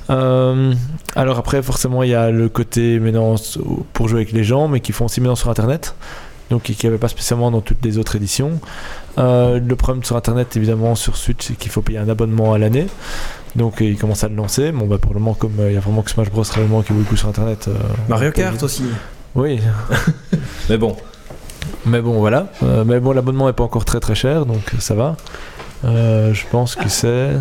euh, 0.09 0.73
alors 1.15 1.39
après, 1.39 1.63
forcément, 1.63 2.03
il 2.03 2.09
y 2.09 2.13
a 2.15 2.29
le 2.29 2.47
côté 2.49 2.99
maintenant 2.99 3.35
pour 3.93 4.07
jouer 4.07 4.19
avec 4.19 4.33
les 4.33 4.43
gens, 4.43 4.67
mais 4.67 4.79
qui 4.79 4.91
font 4.91 5.05
aussi 5.05 5.19
maintenant 5.19 5.35
sur 5.35 5.49
Internet, 5.49 5.95
donc 6.51 6.63
qui 6.63 6.77
n'y 6.83 6.87
avait 6.87 6.99
pas 6.99 7.07
spécialement 7.07 7.49
dans 7.49 7.61
toutes 7.61 7.83
les 7.83 7.97
autres 7.97 8.15
éditions. 8.15 8.59
Euh, 9.17 9.59
le 9.59 9.75
problème 9.75 10.03
sur 10.03 10.15
Internet, 10.15 10.55
évidemment, 10.57 10.93
sur 10.95 11.17
Switch, 11.17 11.47
c'est 11.47 11.55
qu'il 11.55 11.71
faut 11.71 11.81
payer 11.81 11.97
un 11.97 12.09
abonnement 12.09 12.53
à 12.53 12.57
l'année. 12.59 12.85
Donc 13.55 13.81
euh, 13.81 13.85
ils 13.85 13.97
commencent 13.97 14.23
à 14.23 14.27
le 14.27 14.35
lancer. 14.35 14.71
Bon, 14.71 14.85
bah 14.85 14.97
pour 14.99 15.13
le 15.13 15.19
moment, 15.19 15.33
comme 15.33 15.59
euh, 15.59 15.71
il 15.71 15.73
y 15.73 15.77
a 15.77 15.79
vraiment 15.79 16.01
que 16.01 16.11
Smash 16.11 16.29
Bros 16.29 16.43
réellement 16.43 16.81
qui 16.81 16.93
vaut 16.93 16.99
le 16.99 17.05
coup 17.05 17.15
sur 17.17 17.29
Internet. 17.29 17.67
euh, 17.67 17.73
Mario 18.09 18.31
Kart 18.31 18.61
aussi. 18.61 18.83
Oui, 19.33 19.59
Mais 20.69 20.77
bon, 20.77 20.95
mais 21.85 22.01
bon, 22.01 22.19
voilà. 22.19 22.47
Euh, 22.63 22.83
mais 22.85 22.99
bon, 22.99 23.11
l'abonnement 23.11 23.49
est 23.49 23.53
pas 23.53 23.63
encore 23.63 23.85
très 23.85 23.99
très 23.99 24.15
cher, 24.15 24.45
donc 24.45 24.61
ça 24.79 24.93
va. 24.95 25.15
Euh, 25.83 26.33
je 26.33 26.43
pense 26.51 26.75
que 26.75 26.87
c'est 26.89 27.31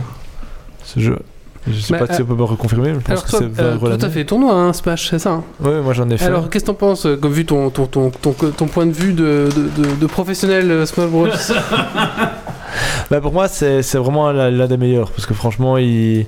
ce 0.85 1.01
jeu. 1.01 1.19
Je 1.67 1.81
sais 1.81 1.95
Bah, 1.99 2.07
pas 2.07 2.13
si 2.15 2.21
on 2.21 2.27
peut 2.27 2.35
me 2.35 2.43
reconfirmer, 2.43 2.89
mais 2.93 2.95
je 2.97 3.01
pense 3.01 3.11
Alors 3.11 3.25
que 3.25 3.31
toi, 3.31 3.39
c'est 3.39 3.45
euh, 3.47 3.49
20 3.49 3.63
euros 3.77 3.79
toi, 3.87 3.97
t'as 3.97 4.03
l'année. 4.03 4.13
fait 4.15 4.25
tournoi, 4.27 4.53
hein, 4.55 4.73
Smash, 4.75 5.09
c'est 5.09 5.19
ça 5.19 5.31
hein? 5.31 5.45
Oui, 5.61 5.73
moi 5.83 5.95
j'en 5.95 6.11
ai 6.11 6.19
fait. 6.19 6.27
Alors, 6.27 6.51
qu'est-ce 6.51 6.65
que 6.65 6.71
t'en 6.71 6.75
penses, 6.75 7.07
euh, 7.07 7.17
comme 7.17 7.33
vu 7.33 7.47
ton, 7.47 7.71
ton, 7.71 7.87
ton, 7.87 8.11
ton, 8.11 8.33
ton 8.35 8.67
point 8.67 8.85
de 8.85 8.93
vue 8.93 9.15
de, 9.15 9.49
de, 9.57 9.83
de- 9.83 9.95
de 9.99 10.07
professionnel 10.07 10.71
euh, 10.71 10.85
Smash 10.85 11.09
Bros? 11.09 11.27
Bah, 13.11 13.21
pour 13.21 13.33
moi, 13.33 13.49
c'est 13.49 13.83
vraiment 13.95 14.33
l'un 14.33 14.67
des 14.67 14.77
meilleurs 14.77 15.11
parce 15.11 15.27
que 15.27 15.35
franchement, 15.35 15.79
il, 15.79 16.27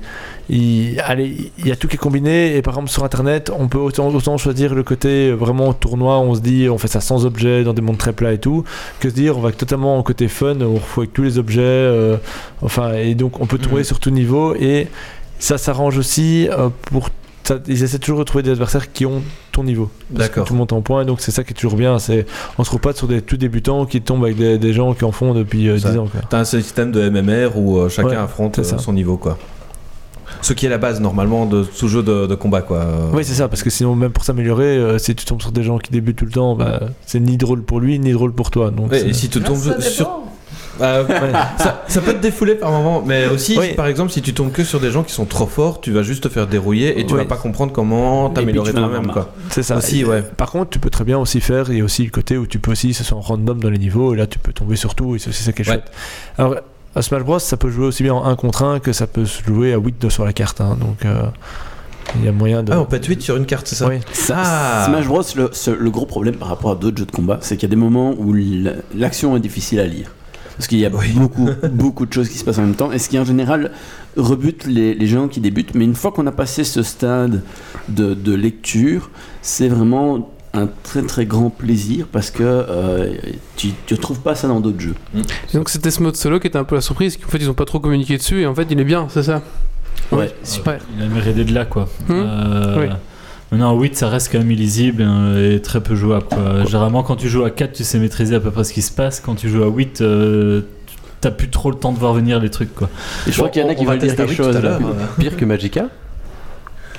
il, 0.48 1.00
allez, 1.04 1.52
il 1.58 1.66
y 1.66 1.72
a 1.72 1.76
tout 1.76 1.88
qui 1.88 1.96
est 1.96 1.98
combiné. 1.98 2.56
Et 2.56 2.62
par 2.62 2.74
exemple, 2.74 2.90
sur 2.90 3.04
internet, 3.04 3.50
on 3.56 3.68
peut 3.68 3.78
autant, 3.78 4.08
autant 4.08 4.36
choisir 4.36 4.74
le 4.74 4.82
côté 4.82 5.32
vraiment 5.32 5.72
tournoi. 5.72 6.18
On 6.18 6.34
se 6.34 6.40
dit, 6.40 6.68
on 6.68 6.78
fait 6.78 6.88
ça 6.88 7.00
sans 7.00 7.26
objet 7.26 7.64
dans 7.64 7.74
des 7.74 7.82
mondes 7.82 7.98
très 7.98 8.12
plats 8.12 8.32
et 8.32 8.38
tout, 8.38 8.64
que 9.00 9.08
se 9.10 9.14
dire, 9.14 9.38
on 9.38 9.40
va 9.40 9.52
totalement 9.52 9.98
en 9.98 10.02
côté 10.02 10.28
fun, 10.28 10.60
on 10.60 10.74
refoue 10.74 11.00
avec 11.00 11.12
tous 11.12 11.22
les 11.22 11.38
objets. 11.38 11.60
euh, 11.62 12.16
enfin, 12.62 12.94
et 12.94 13.14
donc, 13.14 13.40
on 13.40 13.46
peut 13.46 13.58
tourner 13.58 13.84
sur 13.84 13.98
tout 13.98 14.10
niveau. 14.10 14.54
Et 14.54 14.88
ça 15.38 15.58
s'arrange 15.58 15.98
aussi 15.98 16.48
euh, 16.50 16.68
pour. 16.82 17.10
Ça- 17.46 17.58
ils 17.66 17.82
essaient 17.82 17.98
toujours 17.98 18.18
de 18.18 18.24
trouver 18.24 18.42
des 18.42 18.50
adversaires 18.50 18.92
qui 18.92 19.06
ont 19.06 19.22
ton 19.52 19.64
niveau. 19.64 19.90
D'accord. 20.10 20.44
Tout 20.44 20.54
monte 20.54 20.72
en 20.72 20.82
point, 20.82 21.04
donc 21.04 21.20
c'est 21.20 21.30
ça 21.30 21.44
qui 21.44 21.52
est 21.52 21.54
toujours 21.54 21.76
bien. 21.76 21.98
C'est 21.98 22.26
on 22.58 22.64
se 22.64 22.68
trouve 22.68 22.80
pas 22.80 22.92
sur 22.92 23.06
des 23.08 23.22
tout 23.22 23.36
débutants 23.36 23.86
qui 23.86 24.00
tombent 24.02 24.24
avec 24.24 24.36
des, 24.36 24.58
des 24.58 24.72
gens 24.72 24.92
qui 24.94 25.04
en 25.04 25.12
font 25.12 25.32
depuis 25.34 25.68
euh, 25.68 25.78
Ça. 25.78 25.90
10 25.92 25.98
ans. 25.98 26.06
Quoi. 26.10 26.20
t'as 26.28 26.38
un 26.40 26.44
système 26.44 26.92
de 26.92 27.08
MMR 27.08 27.56
où 27.56 27.78
euh, 27.78 27.88
chacun 27.88 28.08
Ouais, 28.08 28.16
affronte 28.16 28.56
c'est 28.56 28.60
euh, 28.74 28.76
ça. 28.76 28.78
son 28.78 28.92
niveau, 28.92 29.16
quoi. 29.16 29.38
Ce 30.42 30.52
qui 30.52 30.66
est 30.66 30.68
la 30.68 30.78
base 30.78 31.00
normalement 31.00 31.46
de 31.46 31.62
tout 31.64 31.88
jeu 31.88 32.02
de, 32.02 32.26
de 32.26 32.34
combat, 32.34 32.60
quoi. 32.60 32.78
Euh, 32.78 33.10
Oui, 33.12 33.24
c'est 33.24 33.34
ça, 33.34 33.48
parce 33.48 33.62
que 33.62 33.70
sinon, 33.70 33.94
même 33.94 34.10
pour 34.10 34.24
s'améliorer, 34.24 34.64
euh, 34.76 34.98
si 34.98 35.14
tu 35.14 35.24
tombes 35.24 35.40
sur 35.40 35.52
des 35.52 35.62
gens 35.62 35.78
qui 35.78 35.92
débutent 35.92 36.16
tout 36.18 36.24
le 36.24 36.30
temps, 36.32 36.54
bah, 36.56 36.80
c'est 37.06 37.20
ni 37.20 37.36
drôle 37.36 37.62
pour 37.62 37.80
lui, 37.80 37.98
ni 37.98 38.12
drôle 38.12 38.32
pour 38.32 38.50
toi. 38.50 38.70
Donc, 38.70 38.90
ouais, 38.90 39.08
et 39.08 39.12
si 39.12 39.28
tu 39.28 39.40
tombes 39.40 39.56
Ça 39.56 39.80
sur, 39.80 40.20
Euh, 40.80 41.04
ça, 41.58 41.84
ça 41.88 42.00
peut 42.00 42.12
te 42.12 42.18
défouler 42.22 42.54
par 42.54 42.70
moment, 42.70 43.02
mais 43.04 43.26
aussi, 43.28 43.56
Oui. 43.58 43.74
par 43.74 43.86
exemple, 43.86 44.10
si 44.12 44.20
tu 44.22 44.34
tombes 44.34 44.52
que 44.52 44.64
sur 44.64 44.80
des 44.80 44.90
gens 44.90 45.02
qui 45.02 45.12
sont 45.12 45.24
trop 45.24 45.46
forts, 45.46 45.80
tu 45.80 45.90
vas 45.92 46.02
juste 46.02 46.24
te 46.24 46.28
faire 46.28 46.46
dérouiller 46.46 47.00
et 47.00 47.06
tu 47.06 47.14
Oui. 47.14 47.20
vas 47.20 47.26
pas 47.26 47.36
comprendre 47.36 47.72
comment 47.72 48.28
t'améliorer 48.30 48.72
toi-même. 48.72 49.10
C'est 49.50 49.62
ça. 49.62 49.76
Aussi, 49.78 50.00
Et, 50.00 50.04
ouais. 50.04 50.22
Par 50.22 50.50
contre, 50.50 50.70
tu 50.70 50.78
peux 50.78 50.90
très 50.90 51.04
bien 51.04 51.18
aussi 51.18 51.40
faire, 51.40 51.70
il 51.70 51.78
y 51.78 51.80
a 51.80 51.84
aussi 51.84 52.04
le 52.04 52.10
côté 52.10 52.36
où 52.36 52.46
tu 52.46 52.58
peux 52.58 52.72
aussi, 52.72 52.92
ce 52.94 53.04
sont 53.04 53.20
random 53.20 53.58
dans 53.60 53.70
les 53.70 53.78
niveaux, 53.78 54.14
et 54.14 54.16
là 54.16 54.26
tu 54.26 54.38
peux 54.38 54.52
tomber 54.52 54.76
sur 54.76 54.94
tout, 54.94 55.16
et 55.16 55.18
c'est 55.18 55.30
aussi 55.30 55.42
ça 55.42 55.52
qui 55.52 55.62
est 55.62 55.68
Ouais. 55.68 55.74
chouette. 55.74 55.90
Alors, 56.38 56.56
à 56.94 57.02
Smash 57.02 57.22
Bros, 57.22 57.38
ça 57.38 57.56
peut 57.56 57.70
jouer 57.70 57.86
aussi 57.86 58.02
bien 58.02 58.14
en 58.14 58.24
1 58.24 58.36
contre 58.36 58.62
1 58.64 58.78
que 58.80 58.92
ça 58.92 59.06
peut 59.06 59.24
se 59.26 59.42
jouer 59.44 59.72
à 59.74 59.78
8 59.78 60.08
sur 60.08 60.24
la 60.24 60.32
carte, 60.32 60.60
hein, 60.60 60.76
donc 60.80 61.04
euh, 61.04 61.22
il 62.14 62.24
y 62.24 62.28
a 62.28 62.32
moyen 62.32 62.62
de. 62.62 62.72
Ah, 62.72 62.80
on 62.80 62.84
peut 62.84 62.96
être 62.96 63.06
8 63.06 63.20
sur 63.20 63.36
une 63.36 63.44
carte, 63.46 63.66
c'est 63.66 63.74
ça 63.74 63.86
Oui. 63.88 63.96
Ah. 64.32 64.84
Smash 64.86 65.06
Bros, 65.06 65.22
le, 65.36 65.50
ce- 65.52 65.70
le 65.70 65.90
gros 65.90 66.06
problème 66.06 66.36
par 66.36 66.48
rapport 66.48 66.70
à 66.70 66.74
d'autres 66.74 66.96
jeux 66.98 67.04
de 67.06 67.10
combat, 67.10 67.38
c'est 67.42 67.56
qu'il 67.56 67.68
y 67.68 67.70
a 67.70 67.74
des 67.74 67.80
moments 67.80 68.14
où 68.16 68.34
l'action 68.94 69.36
est 69.36 69.40
difficile 69.40 69.80
à 69.80 69.86
lire. 69.86 70.12
Parce 70.56 70.66
qu'il 70.68 70.78
y 70.78 70.86
a 70.86 70.90
Oui. 70.90 71.12
beaucoup, 71.14 71.48
beaucoup 71.70 72.06
de 72.06 72.12
choses 72.12 72.28
qui 72.28 72.38
se 72.38 72.44
passent 72.44 72.58
en 72.58 72.62
même 72.62 72.74
temps, 72.74 72.92
et 72.92 72.98
ce 72.98 73.08
qui 73.08 73.18
en 73.18 73.24
général 73.24 73.72
rebute 74.16 74.64
les, 74.66 74.94
les 74.94 75.06
gens 75.06 75.28
qui 75.28 75.40
débutent. 75.40 75.74
Mais 75.74 75.84
une 75.84 75.94
fois 75.94 76.12
qu'on 76.12 76.26
a 76.26 76.32
passé 76.32 76.64
ce 76.64 76.82
stade 76.82 77.42
de, 77.88 78.14
de 78.14 78.34
lecture, 78.34 79.10
c'est 79.42 79.68
vraiment 79.68 80.30
un 80.54 80.68
très 80.82 81.02
très 81.02 81.26
grand 81.26 81.50
plaisir 81.50 82.06
parce 82.10 82.30
que 82.30 82.42
euh, 82.42 83.12
tu 83.56 83.72
ne 83.90 83.96
trouves 83.96 84.20
pas 84.20 84.34
ça 84.34 84.48
dans 84.48 84.60
d'autres 84.60 84.80
jeux. 84.80 84.94
Et 85.14 85.56
donc 85.58 85.68
c'était 85.68 85.90
ce 85.90 86.02
mode 86.02 86.16
solo 86.16 86.40
qui 86.40 86.46
était 86.46 86.56
un 86.58 86.64
peu 86.64 86.76
la 86.76 86.80
surprise, 86.80 87.18
qu'en 87.18 87.28
fait 87.28 87.36
ils 87.38 87.50
ont 87.50 87.54
pas 87.54 87.66
trop 87.66 87.78
communiqué 87.78 88.16
dessus 88.16 88.40
et 88.40 88.46
en 88.46 88.54
fait 88.54 88.66
il 88.70 88.80
est 88.80 88.84
bien, 88.84 89.06
c'est 89.10 89.22
ça? 89.24 89.42
Ouais. 90.12 90.32
Super. 90.42 90.78
Il 90.96 91.02
a 91.04 91.08
mérité 91.08 91.44
de 91.44 91.52
là, 91.52 91.66
quoi. 91.66 91.88
Hmm. 92.08 92.12
Euh, 92.12 92.80
Oui. 92.80 92.94
Maintenant, 93.52 93.78
8, 93.78 93.96
ça 93.96 94.08
reste 94.08 94.30
quand 94.32 94.38
même 94.38 94.50
illisible 94.50 95.04
euh, 95.06 95.54
et 95.54 95.62
très 95.62 95.80
peu 95.80 95.94
jouable. 95.94 96.26
Quoi. 96.28 96.64
Généralement, 96.64 97.02
quand 97.04 97.16
tu 97.16 97.28
joues 97.28 97.44
à 97.44 97.50
4, 97.50 97.72
tu 97.72 97.84
sais 97.84 97.98
maîtriser 97.98 98.34
à 98.34 98.40
peu 98.40 98.50
près 98.50 98.64
ce 98.64 98.72
qui 98.72 98.82
se 98.82 98.90
passe. 98.90 99.20
Quand 99.20 99.34
tu 99.36 99.48
joues 99.48 99.62
à 99.62 99.68
8, 99.68 100.00
euh, 100.00 100.62
t'as 101.20 101.30
plus 101.30 101.48
trop 101.48 101.70
le 101.70 101.76
temps 101.76 101.92
de 101.92 101.98
voir 101.98 102.12
venir 102.12 102.40
les 102.40 102.50
trucs. 102.50 102.74
Quoi. 102.74 102.88
Et 103.26 103.30
je 103.32 103.36
crois 103.36 103.48
qu'il 103.48 103.62
y 103.62 103.64
en 103.64 103.68
a 103.68 103.74
qui 103.76 103.84
veulent 103.84 103.98
dire 103.98 104.08
tester 104.16 104.26
quelque 104.26 104.34
chose. 104.36 104.54
là. 104.56 104.60
l'heure. 104.60 104.80
Pire 105.18 105.36
que 105.36 105.44
Magica 105.44 105.84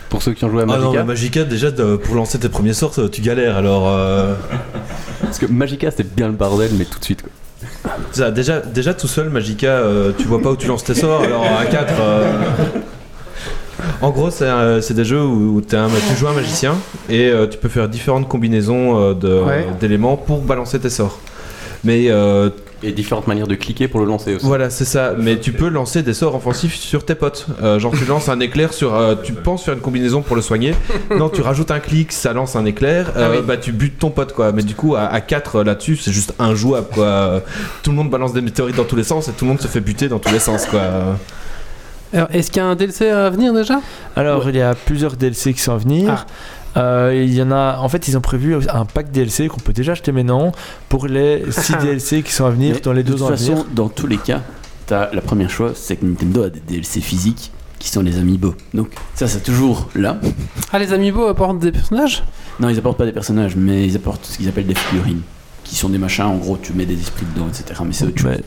Pour 0.09 0.21
ceux 0.21 0.31
qui 0.33 0.45
ont 0.45 0.49
joué 0.49 0.61
à 0.61 0.65
Ah 0.69 0.77
non, 0.77 0.85
Magica 0.85 0.99
mais 1.03 1.07
Magica, 1.07 1.43
déjà, 1.43 1.69
pour 1.71 2.15
lancer 2.15 2.39
tes 2.39 2.47
premiers 2.49 2.73
sorts, 2.73 2.95
tu 3.11 3.21
galères 3.21 3.57
alors. 3.57 3.89
euh, 3.89 4.33
Parce 5.21 5.39
que 5.39 5.47
Magica 5.47 5.91
c'était 5.91 6.03
bien 6.05 6.27
le 6.27 6.33
bordel, 6.33 6.71
mais 6.77 6.85
tout 6.85 6.97
de 6.99 7.03
suite 7.05 7.23
quoi. 7.23 7.91
ça, 8.13 8.31
déjà, 8.31 8.61
déjà, 8.61 8.93
tout 8.93 9.07
seul, 9.07 9.29
Magica, 9.29 9.67
euh, 9.67 10.13
tu 10.17 10.23
vois 10.25 10.41
pas 10.41 10.51
où 10.51 10.55
tu 10.55 10.67
lances 10.67 10.85
tes 10.85 10.95
sorts, 10.95 11.23
alors 11.23 11.43
à 11.59 11.65
4. 11.65 11.93
En 14.01 14.09
gros, 14.11 14.29
c'est 14.31 14.45
euh, 14.45 14.81
c'est 14.81 14.93
des 14.93 15.05
jeux 15.05 15.21
où, 15.23 15.55
où 15.57 15.61
t'es 15.61 15.77
un- 15.77 15.87
tu 16.09 16.15
joues 16.17 16.27
un 16.27 16.33
magicien 16.33 16.75
et 17.09 17.27
euh, 17.29 17.47
tu 17.47 17.57
peux 17.57 17.69
faire 17.69 17.87
différentes 17.89 18.27
combinaisons 18.27 18.99
euh, 18.99 19.13
de- 19.13 19.41
Ouais. 19.41 19.65
d'éléments 19.79 20.17
pour 20.17 20.39
balancer 20.41 20.79
tes 20.79 20.89
sorts. 20.89 21.19
Mais 21.83 22.05
euh, 22.09 22.49
Et 22.83 22.91
différentes 22.91 23.27
manières 23.27 23.47
de 23.47 23.55
cliquer 23.55 23.87
pour 23.87 23.99
le 23.99 24.05
lancer 24.07 24.35
aussi. 24.35 24.45
Voilà, 24.45 24.69
c'est 24.69 24.85
ça. 24.85 25.13
Mais 25.17 25.39
tu 25.39 25.51
peux 25.51 25.67
lancer 25.69 26.01
des 26.03 26.13
sorts 26.13 26.35
offensifs 26.35 26.75
sur 26.75 27.05
tes 27.05 27.15
potes. 27.15 27.47
Euh, 27.63 27.79
genre, 27.79 27.91
tu 27.97 28.05
lances 28.05 28.29
un 28.29 28.39
éclair 28.39 28.73
sur. 28.73 28.93
euh, 28.95 29.15
tu 29.23 29.33
penses 29.33 29.63
faire 29.63 29.73
une 29.75 29.79
combinaison 29.79 30.21
pour 30.21 30.35
le 30.35 30.41
soigner. 30.41 30.73
Non, 31.15 31.29
tu 31.29 31.41
rajoutes 31.41 31.71
un 31.71 31.79
clic, 31.79 32.11
ça 32.11 32.33
lance 32.33 32.55
un 32.55 32.65
éclair. 32.65 33.11
euh, 33.15 33.27
Ah 33.29 33.35
oui. 33.35 33.43
Bah, 33.47 33.57
tu 33.57 33.71
butes 33.71 33.97
ton 33.99 34.09
pote, 34.11 34.33
quoi. 34.33 34.51
Mais 34.51 34.63
du 34.63 34.73
coup, 34.75 34.95
à, 34.95 35.21
4 35.21 35.63
là-dessus, 35.63 35.97
c'est 35.97 36.11
juste 36.11 36.33
injouable, 36.39 36.87
quoi. 36.93 37.05
Euh, 37.05 37.39
Tout 37.83 37.91
le 37.91 37.95
monde 37.97 38.09
balance 38.09 38.33
des 38.33 38.41
météorites 38.41 38.75
dans 38.75 38.83
tous 38.85 38.95
les 38.95 39.03
sens 39.03 39.27
et 39.27 39.31
tout 39.31 39.45
le 39.45 39.49
monde 39.49 39.61
se 39.61 39.67
fait 39.67 39.81
buter 39.81 40.07
dans 40.07 40.19
tous 40.19 40.31
les 40.33 40.39
sens, 40.39 40.65
quoi. 40.67 40.81
Alors 42.13 42.27
est-ce 42.31 42.49
qu'il 42.51 42.61
y 42.61 42.65
a 42.65 42.67
un 42.67 42.75
DLC 42.75 43.09
à 43.09 43.29
venir 43.29 43.53
déjà? 43.53 43.81
Alors, 44.15 44.49
il 44.49 44.55
y 44.55 44.61
a 44.61 44.73
plusieurs 44.75 45.15
DLC 45.17 45.53
qui 45.53 45.61
sont 45.61 45.73
à 45.73 45.77
venir. 45.77 46.25
Ah. 46.75 46.79
Euh, 46.79 47.23
il 47.25 47.33
y 47.33 47.41
en 47.41 47.51
a, 47.51 47.77
en 47.79 47.89
fait, 47.89 48.07
ils 48.07 48.15
ont 48.17 48.21
prévu 48.21 48.55
un 48.71 48.85
pack 48.85 49.11
DLC 49.11 49.47
qu'on 49.47 49.59
peut 49.59 49.73
déjà 49.73 49.93
acheter 49.93 50.11
maintenant 50.11 50.51
pour 50.89 51.07
les 51.07 51.43
6 51.51 51.73
DLC 51.81 52.21
qui 52.23 52.31
sont 52.31 52.45
à 52.45 52.49
venir 52.51 52.75
Mais 52.75 52.81
dans 52.81 52.93
les 52.93 53.03
de 53.03 53.07
deux 53.09 53.13
toute 53.15 53.23
ans 53.23 53.27
à 53.29 53.35
venir. 53.35 53.53
façon, 53.57 53.65
dans 53.73 53.89
tous 53.89 54.05
les 54.07 54.17
cas, 54.17 54.41
t'as- 54.85 55.09
la 55.11 55.21
première 55.21 55.49
chose, 55.49 55.73
c'est 55.75 55.95
que 55.95 56.05
Nintendo 56.05 56.43
a 56.43 56.49
des 56.49 56.59
DLC 56.59 57.01
physiques 57.01 57.51
qui 57.79 57.89
sont 57.89 58.01
les 58.01 58.17
amiibo. 58.19 58.53
Donc 58.73 58.89
ça, 59.15 59.27
c'est 59.27 59.41
toujours 59.43 59.89
là. 59.95 60.17
Ah 60.71 60.77
les 60.79 60.93
amiibo 60.93 61.25
apportent 61.27 61.59
des 61.59 61.71
personnages? 61.71 62.23
Non, 62.59 62.69
ils 62.69 62.77
apportent 62.77 62.97
pas 62.97 63.05
des 63.05 63.11
personnages, 63.11 63.55
mais 63.55 63.85
ils 63.85 63.95
apportent 63.95 64.25
ce 64.25 64.37
qu'ils 64.37 64.47
appellent 64.49 64.65
des 64.67 64.75
figurines, 64.75 65.21
qui 65.67 65.75
sont 65.75 65.89
des 65.89 65.97
machins. 65.97 66.25
En 66.25 66.37
gros, 66.37 66.57
tu 66.57 66.73
mets 66.73 66.85
des 66.85 66.99
esprits 66.99 67.25
dedans, 67.33 67.47
etc. 67.47 67.81
Mais 67.85 67.93
c'est 67.93 68.05
autre 68.05 68.19
chose. 68.19 68.37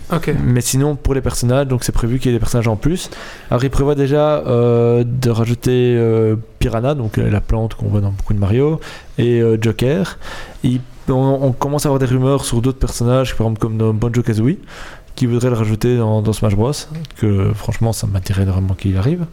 Mais, 0.42 0.60
sinon, 0.60 0.96
pour 0.96 1.14
les 1.14 1.20
personnages, 1.20 1.66
donc 1.66 1.84
c'est 1.84 1.92
prévu 1.92 2.18
qu'il 2.18 2.30
y 2.30 2.34
ait 2.34 2.36
des 2.38 2.40
personnages 2.40 2.68
en 2.68 2.76
plus. 2.76 3.10
Alors, 3.50 3.62
ils 3.62 3.70
prévoient 3.70 3.94
déjà 3.94 4.38
euh, 4.38 5.04
de 5.06 5.30
rajouter 5.30 5.94
euh, 5.96 6.36
Piranha, 6.58 6.94
donc 6.94 7.18
euh, 7.18 7.30
la 7.30 7.40
plante 7.40 7.74
qu'on 7.74 7.88
voit 7.88 8.00
dans 8.00 8.10
beaucoup 8.10 8.32
de 8.32 8.38
Mario, 8.38 8.80
et 9.18 9.40
euh, 9.40 9.58
Joker. 9.60 10.18
On, 11.08 11.12
on 11.42 11.52
commence 11.52 11.86
à 11.86 11.88
avoir 11.88 11.98
des 11.98 12.06
rumeurs 12.06 12.44
sur 12.44 12.62
d'autres 12.62 12.78
personnages, 12.78 13.36
par 13.36 13.46
exemple 13.46 13.60
comme 13.60 13.76
dans 13.76 13.92
Banjo 13.92 14.22
Kazooie, 14.22 14.58
qui 15.16 15.26
voudraient 15.26 15.50
le 15.50 15.56
rajouter 15.56 15.96
dans, 15.96 16.22
dans 16.22 16.32
Smash 16.32 16.54
Bros. 16.54 16.72
Que 17.16 17.52
franchement, 17.52 17.92
ça 17.92 18.06
m'attirait 18.06 18.44
vraiment 18.44 18.74
qu'il 18.74 18.96
arrive. 18.96 19.26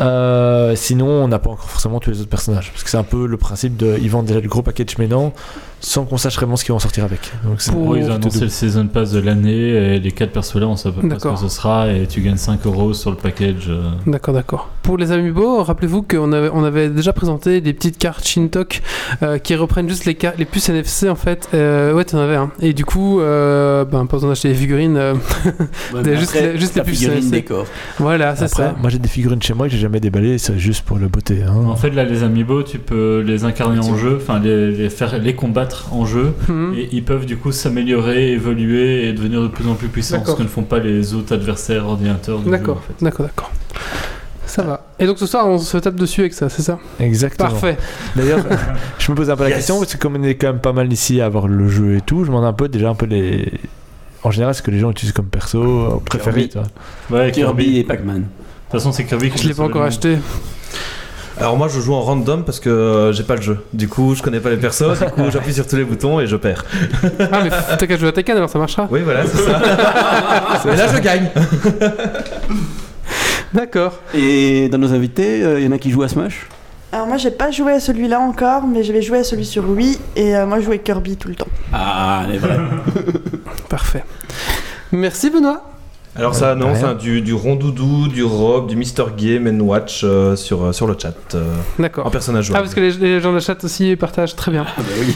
Euh, 0.00 0.74
sinon, 0.76 1.06
on 1.08 1.28
n'a 1.28 1.38
pas 1.38 1.50
encore 1.50 1.68
forcément 1.70 2.00
tous 2.00 2.10
les 2.10 2.20
autres 2.20 2.28
personnages, 2.28 2.70
parce 2.70 2.84
que 2.84 2.90
c'est 2.90 2.96
un 2.98 3.02
peu 3.02 3.26
le 3.26 3.36
principe 3.36 3.76
de 3.76 3.96
ils 4.00 4.10
vendent 4.10 4.26
déjà 4.26 4.40
le 4.40 4.48
gros 4.48 4.62
package 4.62 4.98
maintenant, 4.98 5.32
sans 5.80 6.04
qu'on 6.04 6.16
sache 6.18 6.36
vraiment 6.36 6.56
ce 6.56 6.64
qu'ils 6.64 6.72
vont 6.72 6.78
sortir 6.78 7.04
avec. 7.04 7.32
Donc, 7.44 7.60
c'est- 7.60 7.70
Pour- 7.72 7.86
Oui, 7.86 8.00
ils 8.02 8.10
ont 8.10 8.14
annoncé 8.14 8.40
le 8.40 8.48
Season 8.48 8.86
Pass 8.88 9.12
de 9.12 9.20
l'année 9.20 9.68
et 9.94 10.00
les 10.00 10.12
4 10.12 10.32
persos 10.32 10.56
là, 10.56 10.66
on 10.66 10.76
sait 10.76 10.88
à 10.88 10.92
peu 10.92 11.00
près 11.00 11.08
ce 11.10 11.14
D'accord. 11.14 11.34
que 11.34 11.40
ce 11.40 11.54
sera 11.54 11.88
et 11.88 12.06
tu 12.06 12.20
gagnes 12.20 12.36
5 12.36 12.64
euros 12.66 12.92
sur 12.92 13.10
le 13.10 13.16
package. 13.16 13.66
euh. 13.68 13.90
D'accord, 14.06 14.34
d'accord. 14.34 14.68
Pour 14.82 14.96
les 14.98 15.12
amiibo, 15.12 15.62
rappelez-vous 15.62 16.02
qu'on 16.02 16.32
avait, 16.32 16.50
on 16.52 16.62
avait 16.64 16.88
déjà 16.88 17.12
présenté 17.12 17.60
des 17.60 17.72
petites 17.72 17.98
cartes 17.98 18.26
Shintok 18.26 18.82
euh, 19.22 19.38
qui 19.38 19.54
reprennent 19.56 19.88
juste 19.88 20.04
les, 20.04 20.14
car- 20.14 20.34
les 20.38 20.44
puces 20.44 20.68
NFC 20.68 21.08
en 21.08 21.14
fait. 21.16 21.48
Euh, 21.54 21.92
ouais, 21.94 22.04
tu 22.04 22.14
en 22.16 22.20
avais 22.20 22.36
un. 22.36 22.50
Et 22.60 22.72
du 22.72 22.84
coup, 22.84 23.20
euh, 23.20 23.84
ben, 23.84 24.06
pas 24.06 24.16
besoin 24.16 24.30
d'acheter 24.30 24.48
des 24.48 24.54
figurines. 24.54 24.96
euh, 24.96 25.14
Ouais, 25.94 26.16
juste 26.16 26.30
après, 26.36 26.52
les- 26.52 26.58
juste 26.60 26.74
les 26.76 26.82
puces 26.82 27.30
décor. 27.30 27.66
voilà, 27.98 28.34
c'est 28.36 28.44
Après, 28.44 28.62
ça. 28.64 28.74
moi 28.80 28.90
j'ai 28.90 28.98
des 28.98 29.08
figurines 29.08 29.42
chez 29.42 29.54
moi 29.54 29.66
que 29.68 29.72
j'ai 29.72 29.85
jamais 29.86 30.00
déballées, 30.00 30.38
c'est 30.38 30.58
juste 30.58 30.84
pour 30.84 30.98
le 30.98 31.06
beauté. 31.08 31.42
hein. 31.42 31.54
En 31.66 31.76
fait, 31.76 31.90
là, 31.90 32.04
les 32.04 32.22
amiibo, 32.24 32.62
tu 32.64 32.78
peux 32.78 33.20
les 33.24 33.44
incarner 33.44 33.78
en 33.78 33.96
jeu, 33.96 34.18
enfin 34.20 34.40
les, 34.40 34.72
les 34.72 34.90
faire 34.90 35.18
les 35.18 35.34
combattre 35.34 35.92
en 35.92 36.04
jeu. 36.04 36.32
Mhm. 36.48 36.74
Et 36.76 36.88
ils 36.92 37.04
peuvent 37.04 37.24
du 37.26 37.36
coup 37.36 37.52
s'améliorer, 37.52 38.32
évoluer 38.32 39.08
et 39.08 39.12
devenir 39.12 39.42
de 39.42 39.48
plus 39.48 39.66
en 39.68 39.74
plus 39.74 39.88
puissants, 39.88 40.24
ce 40.24 40.32
que 40.32 40.42
ne 40.42 40.48
font 40.48 40.62
pas 40.62 40.80
les 40.80 41.14
autres 41.14 41.32
adversaires 41.34 41.86
ordinateurs. 41.86 42.40
D'accord, 42.40 42.78
en 42.78 42.80
fait. 42.80 43.04
d'accord, 43.04 43.26
d'accord. 43.26 43.50
Ça 44.46 44.62
va. 44.62 44.86
Et 44.98 45.06
donc 45.06 45.18
ce 45.18 45.26
soir, 45.26 45.46
on 45.48 45.58
se 45.58 45.76
tape 45.78 45.96
dessus 45.96 46.20
avec 46.22 46.32
ça, 46.34 46.48
c'est 46.48 46.62
ça? 46.62 46.78
Exactement. 47.00 47.50
Parfait. 47.50 47.76
D'ailleurs, 48.14 48.44
je 48.98 49.10
me 49.10 49.16
pose 49.16 49.28
un 49.30 49.36
peu 49.36 49.42
la 49.42 49.48
Yes. 49.50 49.58
question, 49.58 49.78
parce 49.80 49.94
que 49.94 49.98
comme 50.00 50.16
on 50.16 50.22
est 50.22 50.34
quand 50.36 50.46
même 50.48 50.60
pas 50.60 50.72
mal 50.72 50.92
ici 50.92 51.20
à 51.20 51.26
avoir 51.26 51.46
le 51.48 51.68
jeu 51.68 51.96
et 51.96 52.00
tout, 52.00 52.18
je 52.24 52.30
me 52.30 52.36
demande 52.36 52.44
un 52.46 52.52
peu 52.52 52.68
déjà 52.68 52.88
un 52.90 52.94
peu 52.94 53.06
les. 53.06 53.52
En 54.22 54.30
général, 54.30 54.54
ce 54.54 54.62
que 54.62 54.70
les 54.70 54.78
gens 54.78 54.90
utilisent 54.90 55.12
comme 55.12 55.26
perso 55.26 56.02
préféré. 56.06 56.48
Kirby. 56.48 56.68
vois. 57.10 57.18
Ouais, 57.20 57.30
Kirby 57.32 57.64
Kirby. 57.64 57.78
et 57.78 57.84
Pac-Man. 57.84 58.24
De 58.66 58.72
toute 58.72 58.80
façon, 58.80 58.90
c'est 58.92 59.04
Kirby 59.04 59.30
qui 59.30 59.44
Je 59.44 59.48
l'ai 59.48 59.54
pas 59.54 59.62
encore 59.62 59.84
acheté. 59.84 60.18
Alors, 61.38 61.56
moi, 61.56 61.68
je 61.68 61.78
joue 61.80 61.94
en 61.94 62.00
random 62.00 62.44
parce 62.44 62.58
que 62.58 62.68
euh, 62.68 63.12
j'ai 63.12 63.22
pas 63.22 63.36
le 63.36 63.42
jeu. 63.42 63.64
Du 63.72 63.86
coup, 63.88 64.16
je 64.16 64.22
connais 64.22 64.40
pas 64.40 64.50
les 64.50 64.56
persos. 64.56 64.98
Du 64.98 65.04
coup, 65.10 65.30
j'appuie 65.30 65.52
sur 65.52 65.68
tous 65.68 65.76
les 65.76 65.84
boutons 65.84 66.18
et 66.18 66.26
je 66.26 66.34
perds. 66.34 66.64
Ah, 67.32 67.42
mais 67.44 67.50
t'as 67.50 67.86
qu'à 67.86 67.96
jouer 67.96 68.08
à 68.08 68.12
Tekken 68.12 68.36
alors 68.36 68.50
ça 68.50 68.58
marchera. 68.58 68.88
Oui, 68.90 69.02
voilà, 69.02 69.24
c'est 69.24 69.38
ça. 69.38 69.60
Mais 70.64 70.76
là, 70.76 70.88
je 70.92 70.98
gagne. 70.98 71.30
D'accord. 73.54 74.00
Et 74.14 74.68
dans 74.68 74.78
nos 74.78 74.92
invités, 74.92 75.42
euh, 75.44 75.60
il 75.60 75.66
y 75.66 75.68
en 75.68 75.72
a 75.72 75.78
qui 75.78 75.90
jouent 75.90 76.02
à 76.02 76.08
Smash? 76.08 76.46
Alors 76.92 77.06
moi 77.06 77.16
j'ai 77.16 77.30
pas 77.30 77.50
joué 77.50 77.72
à 77.72 77.80
celui-là 77.80 78.20
encore, 78.20 78.66
mais 78.66 78.82
je 78.82 78.92
vais 78.92 79.02
jouer 79.02 79.18
à 79.18 79.24
celui 79.24 79.44
sur 79.44 79.68
Wii 79.68 79.98
et 80.14 80.36
euh, 80.36 80.46
moi 80.46 80.60
je 80.60 80.64
jouais 80.64 80.78
Kirby 80.78 81.16
tout 81.16 81.28
le 81.28 81.34
temps. 81.34 81.48
Ah, 81.72 82.24
les 82.28 82.38
vrais. 82.38 82.58
Parfait. 83.68 84.04
Merci 84.92 85.30
Benoît. 85.30 85.62
Alors, 86.18 86.34
ça 86.34 86.52
annonce 86.52 86.82
hein, 86.82 86.94
du, 86.94 87.20
du 87.22 87.32
rondoudou, 87.34 88.08
du 88.08 88.24
rob, 88.24 88.68
du 88.68 88.76
Mr. 88.76 89.06
Game 89.16 89.46
and 89.46 89.60
Watch 89.62 90.02
euh, 90.04 90.34
sur, 90.36 90.64
euh, 90.64 90.72
sur 90.72 90.86
le 90.86 90.94
chat. 90.98 91.12
euh, 91.34 91.44
en 91.78 91.82
D'accord. 91.82 92.10
personnage 92.10 92.44
Ah, 92.46 92.48
jouable. 92.48 92.62
parce 92.64 92.74
que 92.74 92.80
les, 92.80 92.92
les 92.92 93.20
gens 93.20 93.30
de 93.30 93.34
la 93.36 93.40
chat 93.40 93.62
aussi 93.64 93.96
partagent 93.96 94.34
très 94.36 94.50
bien. 94.50 94.64
Ah 94.66 94.72
bah 94.80 94.84
oui. 94.98 95.14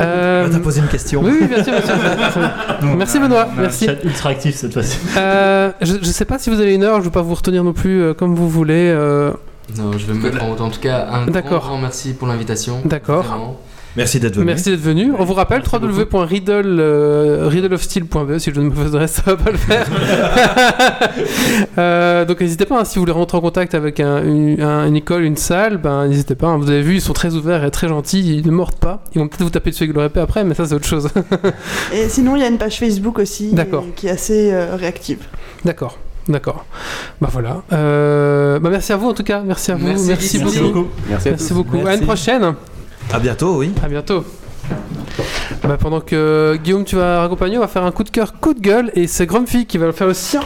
Euh, 0.00 0.44
Ah, 0.46 0.50
T'as 0.52 0.58
posé 0.60 0.80
une 0.80 0.86
question. 0.88 1.22
oui, 1.24 1.32
oui, 1.40 1.46
bien 1.46 1.64
sûr, 1.64 1.72
bien 1.72 2.30
sûr. 2.32 2.50
Merci 2.96 3.18
Benoît, 3.18 3.48
On 3.48 3.56
a 3.56 3.58
un 3.58 3.62
merci. 3.62 3.86
chat 3.86 4.02
ultra 4.04 4.30
actif 4.30 4.54
cette 4.56 4.72
fois-ci. 4.72 4.98
Euh, 5.16 5.72
je, 5.80 5.94
je 6.00 6.04
sais 6.06 6.24
pas 6.24 6.38
si 6.38 6.50
vous 6.50 6.60
avez 6.60 6.74
une 6.74 6.84
heure, 6.84 6.98
je 7.00 7.04
vais 7.06 7.10
pas 7.10 7.22
vous 7.22 7.34
retenir 7.34 7.64
non 7.64 7.72
plus 7.72 8.00
euh, 8.02 8.14
comme 8.14 8.34
vous 8.34 8.48
voulez. 8.48 8.88
euh, 8.94 9.32
Non, 9.78 9.92
je 9.98 10.06
vais 10.06 10.12
me 10.14 10.22
mettre 10.22 10.42
en 10.44 10.50
route. 10.50 10.60
En 10.60 10.70
tout 10.70 10.80
cas, 10.80 11.06
un 11.10 11.22
grand, 11.24 11.32
D'accord. 11.32 11.60
grand 11.62 11.78
merci 11.78 12.12
pour 12.12 12.28
l'invitation. 12.28 12.80
D'accord. 12.84 13.24
Vraiment. 13.24 13.60
Merci 13.96 14.20
d'être 14.20 14.34
venu. 14.36 14.46
Merci 14.46 14.70
d'être 14.70 14.80
venu. 14.80 15.12
On 15.18 15.24
vous 15.24 15.34
rappelle 15.34 15.62
www.riddle 15.62 16.76
euh, 16.80 17.50
si 18.38 18.50
je 18.50 18.54
donne 18.54 18.68
mauvaise 18.68 18.86
adresse, 18.86 19.12
ça 19.12 19.22
va 19.26 19.36
pas 19.36 19.50
le 19.50 19.56
faire. 19.58 19.86
Euh, 21.78 22.24
donc 22.24 22.40
n'hésitez 22.40 22.64
pas, 22.66 22.80
hein, 22.80 22.84
si 22.84 22.96
vous 22.96 23.02
voulez 23.02 23.12
rentrer 23.12 23.38
en 23.38 23.40
contact 23.40 23.74
avec 23.74 24.00
un- 24.00 24.22
une, 24.22 24.60
un- 24.60 24.86
une 24.86 24.96
école, 24.96 25.22
une 25.24 25.36
salle, 25.36 25.76
ben 25.78 26.06
n'hésitez 26.08 26.34
pas. 26.34 26.48
hein. 26.48 26.56
Vous 26.58 26.68
avez 26.70 26.82
vu, 26.82 26.94
ils 26.94 27.00
sont 27.00 27.12
très 27.12 27.34
ouverts 27.34 27.64
et 27.64 27.70
très 27.70 27.88
gentils, 27.88 28.38
ils 28.38 28.46
ne 28.46 28.50
mordent 28.50 28.74
pas. 28.76 29.02
Ils 29.14 29.18
vont 29.20 29.28
peut-être 29.28 29.42
vous 29.42 29.50
taper 29.50 29.70
dessus 29.70 29.84
avec 29.84 29.94
le 29.96 30.02
répé 30.02 30.20
après, 30.20 30.44
mais 30.44 30.54
ça 30.54 30.66
c'est 30.66 30.74
autre 30.74 30.86
chose. 30.86 31.08
Et 31.92 32.08
sinon 32.08 32.36
il 32.36 32.42
y 32.42 32.44
a 32.44 32.48
une 32.48 32.58
page 32.58 32.78
Facebook 32.78 33.18
aussi 33.18 33.52
qui 33.96 34.06
est 34.06 34.10
assez 34.10 34.52
euh, 34.52 34.76
réactive. 34.76 35.18
D'accord. 35.64 35.98
D'accord. 36.28 36.64
Bah 37.20 37.28
voilà. 37.32 37.62
Euh, 37.72 38.58
bah 38.60 38.70
merci 38.70 38.92
à 38.92 38.96
vous 38.96 39.08
en 39.08 39.14
tout 39.14 39.24
cas. 39.24 39.42
Merci 39.44 39.72
à 39.72 39.74
vous. 39.76 39.86
Merci, 40.06 40.38
beaucoup. 40.38 40.52
Merci 40.52 40.62
beaucoup. 40.62 40.86
Merci 41.08 41.28
à 41.28 41.30
Merci 41.32 41.52
beaucoup. 41.54 41.86
À 41.86 41.94
une 41.94 42.02
prochaine. 42.02 42.54
À 43.12 43.18
bientôt, 43.18 43.56
oui. 43.56 43.72
À 43.82 43.88
bientôt. 43.88 44.24
Bah, 45.64 45.76
pendant 45.78 46.00
que 46.00 46.58
Guillaume, 46.62 46.84
tu 46.84 46.96
vas 46.96 47.24
accompagner, 47.24 47.58
on 47.58 47.60
va 47.60 47.68
faire 47.68 47.84
un 47.84 47.90
coup 47.90 48.04
de 48.04 48.10
cœur, 48.10 48.34
coup 48.34 48.54
de 48.54 48.60
gueule, 48.60 48.92
et 48.94 49.06
c'est 49.06 49.26
Grumpy 49.26 49.66
qui 49.66 49.78
va 49.78 49.86
le 49.86 49.92
faire 49.92 50.06
le 50.06 50.14
sien. 50.14 50.42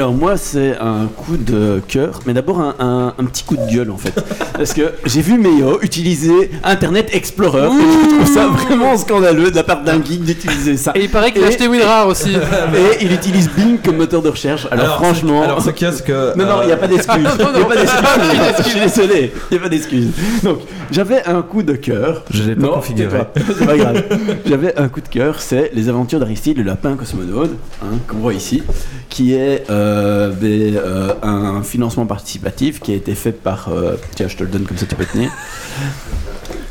Alors 0.00 0.14
moi 0.14 0.38
c'est 0.38 0.78
un 0.80 1.08
coup 1.14 1.36
de 1.36 1.82
cœur, 1.86 2.20
mais 2.24 2.32
d'abord 2.32 2.58
un, 2.58 2.74
un- 2.78 3.12
un 3.18 3.24
petit 3.26 3.44
coup 3.44 3.54
de 3.58 3.70
gueule 3.70 3.90
en 3.90 3.98
fait. 3.98 4.14
Parce 4.54 4.72
que 4.72 4.92
j'ai 5.04 5.20
vu 5.20 5.36
Meyo 5.36 5.78
utiliser 5.82 6.50
Internet 6.64 7.10
Explorer 7.12 7.66
et 7.66 7.70
je 8.04 8.14
trouve 8.16 8.34
ça 8.34 8.46
vraiment 8.46 8.96
scandaleux 8.96 9.50
de 9.50 9.56
la 9.56 9.62
part 9.62 9.82
d'un 9.84 10.02
geek 10.02 10.24
d'utiliser 10.24 10.78
ça. 10.78 10.92
Et 10.94 11.02
il 11.04 11.10
paraît 11.10 11.32
qu'il 11.32 11.42
a 11.42 11.46
Et- 11.46 11.48
acheté 11.50 11.68
WinRAR 11.68 12.08
aussi. 12.08 12.30
Et 12.74 13.04
il 13.04 13.12
utilise 13.12 13.50
Bing 13.50 13.76
comme 13.84 13.98
moteur 13.98 14.22
de 14.22 14.30
recherche. 14.30 14.66
Alors, 14.70 14.94
franchement... 14.96 15.40
c'est- 15.42 15.48
alors 15.48 15.62
ce 15.62 15.68
qu'il 15.70 15.86
y 15.86 15.90
a, 15.90 15.92
c'est 15.92 16.06
que. 16.06 16.34
Non, 16.38 16.46
non, 16.46 16.62
il 16.62 16.68
n'y 16.68 16.72
a 16.72 16.76
pas 16.78 16.88
d'excuse. 16.88 17.22
Non, 17.22 17.30
Il 17.38 17.44
non, 17.44 17.52
n'y 17.52 17.60
a 17.60 17.64
pas 17.66 17.74
non, 17.74 17.80
d'excuse. 17.82 18.64
Je 18.64 18.70
suis 18.70 18.80
désolé. 18.80 19.32
Il 19.50 19.54
n'y 19.54 19.58
a 19.58 19.62
pas 19.62 19.68
d'excuse. 19.68 20.08
Donc, 20.42 20.60
j'avais 20.90 21.22
un 21.26 21.42
coup 21.42 21.62
de 21.62 21.74
cœur. 21.74 22.24
Je 22.30 22.42
l'ai 22.44 22.54
pas 22.54 22.62
Non, 22.68 22.72
configuré. 22.72 23.18
c'est 23.34 23.44
pas- 23.44 23.52
C'est 23.58 23.66
pas 23.66 23.76
grave. 23.76 24.02
J'avais 24.46 24.78
un 24.78 24.88
coup 24.88 25.02
de 25.02 25.08
cœur, 25.08 25.40
c'est 25.40 25.70
les 25.74 25.90
aventures 25.90 26.20
d'Aristide, 26.20 26.56
le 26.56 26.62
lapin 26.64 26.94
cosmonaute, 26.96 27.50
hein, 27.82 27.96
qu'on 28.08 28.16
voit 28.18 28.32
ici, 28.34 28.62
qui 29.10 29.34
est 29.34 29.64
euh, 29.70 29.89
des, 30.32 30.76
euh, 30.76 31.14
un 31.22 31.62
financement 31.62 32.06
participatif 32.06 32.80
qui 32.80 32.92
a 32.92 32.96
été 32.96 33.14
fait 33.14 33.32
par. 33.32 33.68
euh, 33.68 33.96
tiens, 34.14 34.28
je 34.28 34.36
te 34.36 34.44
le 34.44 34.50
donne 34.50 34.64
comme 34.64 34.76
ça, 34.76 34.86
tu 34.86 34.94
peux 34.94 35.04
tenir. 35.04 35.30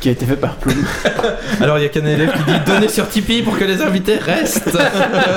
Qui 0.00 0.08
a 0.08 0.12
été 0.12 0.24
fait 0.24 0.36
par 0.36 0.56
Plume. 0.56 0.84
Alors 1.60 1.78
il 1.78 1.82
y 1.82 1.84
a 1.84 1.88
qu'un 1.90 2.06
élève 2.06 2.32
qui 2.32 2.42
dit 2.50 2.58
donnez 2.66 2.88
sur 2.88 3.06
Tipeee 3.08 3.42
pour 3.42 3.58
que 3.58 3.64
les 3.64 3.82
invités 3.82 4.16
restent. 4.16 4.76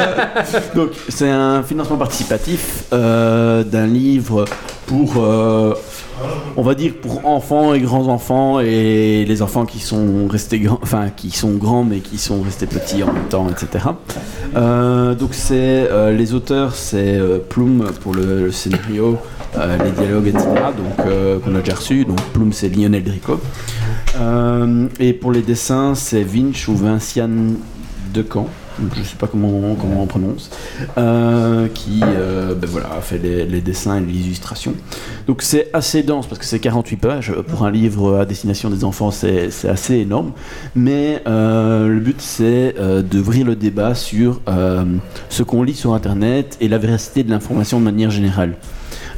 Donc, 0.76 0.92
c'est 1.10 1.30
un 1.30 1.64
financement 1.64 1.98
participatif 1.98 2.84
euh, 2.94 3.64
d'un 3.64 3.88
livre 3.88 4.46
pour, 4.86 5.16
euh, 5.18 5.74
on 6.56 6.62
va 6.62 6.76
dire, 6.76 6.94
pour 7.02 7.26
enfants 7.26 7.74
et 7.74 7.80
grands-enfants 7.80 8.60
et 8.60 9.26
les 9.26 9.42
enfants 9.42 9.66
qui 9.66 9.80
sont 9.80 10.28
restés 10.28 10.60
grands, 10.60 10.80
qui 11.16 11.32
sont 11.32 11.54
grands 11.54 11.84
mais 11.84 12.00
qui 12.00 12.18
sont 12.18 12.42
restés 12.42 12.68
petits 12.68 13.04
en 13.04 13.12
même 13.12 13.28
temps, 13.30 13.48
etc. 13.50 13.86
Euh, 14.56 15.16
donc, 15.16 15.34
c'est 15.34 15.90
euh, 15.90 16.12
les 16.12 16.34
auteurs, 16.34 16.76
c'est 16.76 17.18
euh, 17.18 17.40
Plume 17.40 17.86
pour 18.02 18.14
le, 18.14 18.52
scénario, 18.52 19.18
euh, 19.58 19.78
les 19.84 19.92
dialogues, 19.92 20.28
etc. 20.28 20.46
Donc, 20.78 21.42
qu'on 21.44 21.56
a 21.56 21.60
déjà 21.60 21.76
reçu. 21.76 22.06
Donc, 22.06 22.22
Plume, 22.34 22.54
c'est 22.54 22.70
Lionel 22.70 23.04
Drico. 23.04 23.40
Et 25.00 25.14
pour 25.14 25.32
les 25.32 25.42
dessins, 25.42 25.96
c'est 25.96 26.24
Vinch 26.24 26.68
ou 26.68 26.76
Vinciane 26.76 27.56
Decamp, 28.14 28.48
je 28.96 29.04
sais 29.04 29.16
pas 29.16 29.28
comment, 29.28 29.76
comment 29.76 30.04
on 30.04 30.08
prononce, 30.08 30.50
euh, 30.98 31.68
qui 31.68 32.02
euh, 32.04 32.56
ben 32.56 32.70
fait 33.02 33.18
les, 33.18 33.62
dessins 33.62 33.98
et 33.98 34.02
les 34.02 34.20
illustrations. 34.20 34.74
Donc 35.28 35.42
c'est 35.42 35.70
assez 35.74 36.04
dense 36.04 36.28
parce 36.28 36.40
que 36.40 36.46
c'est 36.46 36.60
48 36.60 36.98
pages. 36.98 37.34
Pour 37.48 37.66
un 37.66 37.72
livre 37.72 38.20
à 38.20 38.26
destination 38.26 38.70
des 38.70 38.84
enfants, 38.84 39.12
c'est 39.12 39.50
assez 39.68 39.96
énorme. 39.96 40.32
Mais 40.76 41.22
euh, 41.28 41.88
le 41.88 42.00
but, 42.00 42.20
c'est 42.22 42.76
euh, 42.80 43.02
d'ouvrir 43.02 43.46
le 43.46 43.56
débat 43.56 43.96
sur 43.96 44.42
ce 45.30 45.44
qu'on 45.44 45.64
lit 45.64 45.76
sur 45.76 45.94
Internet 45.94 46.58
et 46.62 46.68
la 46.68 46.78
véracité 46.78 47.24
de 47.24 47.30
l'information 47.30 47.80
de 47.80 47.86
manière 47.86 48.10
générale. 48.10 48.56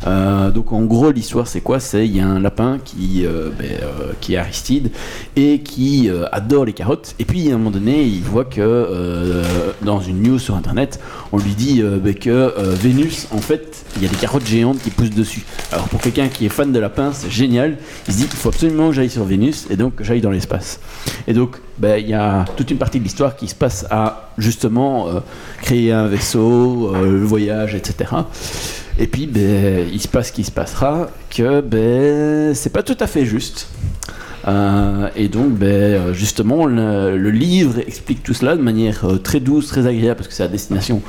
Euh, 0.08 0.52
donc 0.52 0.72
en 0.72 0.82
gros 0.82 1.12
l'histoire 1.12 1.48
c'est 1.48 1.62
quoi? 1.62 1.80
C'est 1.80 2.06
il 2.06 2.16
y 2.16 2.20
a 2.20 2.28
un 2.28 2.40
lapin 2.40 2.78
qui, 2.84 3.26
euh, 3.26 3.50
ben, 3.58 3.66
euh, 3.66 4.14
qui 4.22 4.36
est 4.36 4.38
Aristide 4.38 4.92
et 5.36 5.60
qui 5.60 6.10
adore 6.32 6.66
les 6.66 6.74
carottes 6.74 7.16
et 7.20 7.26
puis 7.26 7.52
à 7.52 7.56
un 7.56 7.58
moment 7.58 7.72
donné 7.72 8.04
il 8.04 8.22
voit 8.22 8.46
que 8.46 9.42
dans 9.82 10.00
une 10.00 10.22
news 10.22 10.40
sur 10.40 10.56
internet 10.56 11.00
on 11.32 11.38
lui 11.38 11.54
dit 11.54 11.82
ben, 11.82 12.14
que 12.14 12.54
Vénus 12.76 13.28
en 13.32 13.40
fait 13.40 13.86
il 13.98 14.04
y 14.04 14.06
a 14.06 14.10
des 14.10 14.16
carottes 14.16 14.46
géantes 14.46 14.80
qui 14.80 14.90
poussent 14.90 15.10
dessus. 15.10 15.44
Alors 15.72 15.88
pour 15.88 16.02
quelqu'un 16.02 16.28
qui 16.28 16.46
est 16.46 16.50
fan 16.50 16.72
de 16.72 16.80
lapin 16.80 17.12
c'est 17.14 17.32
génial. 17.32 17.78
Il 18.08 18.14
se 18.14 18.20
dit 18.20 18.26
il 18.26 18.38
faut 18.38 18.50
absolument 18.50 18.90
que 18.90 18.96
j'aille 18.96 19.10
sur 19.10 19.24
Vénus 19.24 19.68
et 19.70 19.76
donc 19.76 19.96
que 19.96 20.04
j'aille 20.04 20.22
dans 20.22 20.32
l'espace. 20.32 20.80
Et 21.28 21.34
donc 21.34 21.58
ben, 21.78 21.98
il 21.98 22.08
y 22.08 22.14
a 22.14 22.46
toute 22.56 22.72
une 22.72 22.78
partie 22.78 23.00
de 23.00 23.04
l'histoire 23.04 23.36
qui 23.36 23.48
se 23.48 23.56
passe 23.56 23.86
à 23.90 24.32
justement 24.38 25.08
créer 25.62 25.92
un 25.92 26.08
vaisseau, 26.08 26.94
le 26.94 27.24
voyage, 27.24 27.76
etc. 27.76 28.06
Et 28.98 29.08
puis, 29.08 29.28
ben, 29.28 29.88
il 29.92 30.00
se 30.00 30.08
passe 30.08 30.28
ce 30.28 30.32
qui 30.32 30.44
se 30.44 30.52
passera, 30.52 31.10
que 31.30 31.62
ben, 31.62 32.56
c'est 32.56 32.72
pas 32.72 32.84
tout 32.84 32.98
à 33.00 33.08
fait 33.08 33.26
juste. 33.26 33.68
Euh, 34.48 35.10
et 35.16 35.28
donc, 35.28 35.52
ben, 35.54 36.14
justement, 36.14 36.66
le, 36.66 37.30
livre 37.30 37.80
explique 37.80 38.24
tout 38.24 38.34
cela 38.34 38.56
de 38.56 38.62
manière 38.62 39.06
euh, 39.06 39.18
très 39.18 39.40
douce, 39.40 39.68
très 39.68 39.86
agréable, 39.88 40.18
parce 40.18 40.28
que 40.28 40.34
c'est 40.34 40.44
à 40.44 40.48
destination 40.48 41.02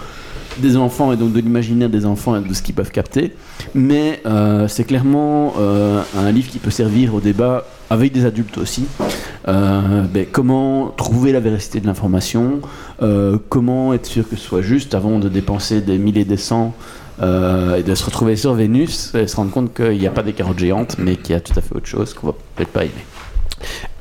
des 0.58 0.78
enfants 0.78 1.12
et 1.12 1.18
donc 1.18 1.34
de 1.34 1.40
l'imaginaire 1.40 1.90
des 1.90 2.06
enfants 2.06 2.34
et 2.34 2.40
de 2.40 2.54
ce 2.54 2.62
qu'ils 2.62 2.74
peuvent 2.74 2.90
capter. 2.90 3.34
Mais 3.74 4.22
euh, 4.24 4.68
c'est 4.68 4.84
clairement 4.84 5.52
un 5.58 6.32
livre 6.32 6.48
qui 6.48 6.58
peut 6.58 6.70
servir 6.70 7.14
au 7.14 7.20
débat 7.20 7.66
avec 7.90 8.12
des 8.12 8.24
adultes 8.24 8.56
aussi. 8.56 8.86
Ben, 9.46 10.26
comment 10.32 10.88
trouver 10.96 11.32
la 11.32 11.40
véracité 11.40 11.78
de 11.78 11.86
l'information, 11.86 12.62
comment 13.50 13.92
être 13.92 14.06
sûr 14.06 14.26
que 14.26 14.34
ce 14.34 14.42
soit 14.42 14.62
juste 14.62 14.94
avant 14.94 15.18
de 15.18 15.28
dépenser 15.28 15.82
des 15.82 15.98
milliers 15.98 16.24
des 16.24 16.38
cents 16.38 16.74
euh, 17.22 17.76
et 17.76 17.82
de 17.82 17.94
se 17.94 18.05
retrouver 18.05 18.36
sur 18.36 18.55
Vénus 18.55 19.14
et 19.14 19.26
se 19.26 19.36
rendre 19.36 19.51
compte 19.51 19.74
qu'il 19.74 19.98
n'y 19.98 20.06
a 20.06 20.10
pas 20.10 20.22
des 20.22 20.32
carottes 20.32 20.59
géantes, 20.59 20.97
mais 20.98 21.16
qu'il 21.16 21.34
y 21.34 21.36
a 21.36 21.40
tout 21.40 21.55
à 21.56 21.62
fait 21.62 21.74
autre 21.74 21.86
chose 21.86 22.14
qu'on 22.14 22.28
va 22.28 22.34
peut-être 22.55 22.72
pas 22.72 22.84
aimer. 22.84 22.93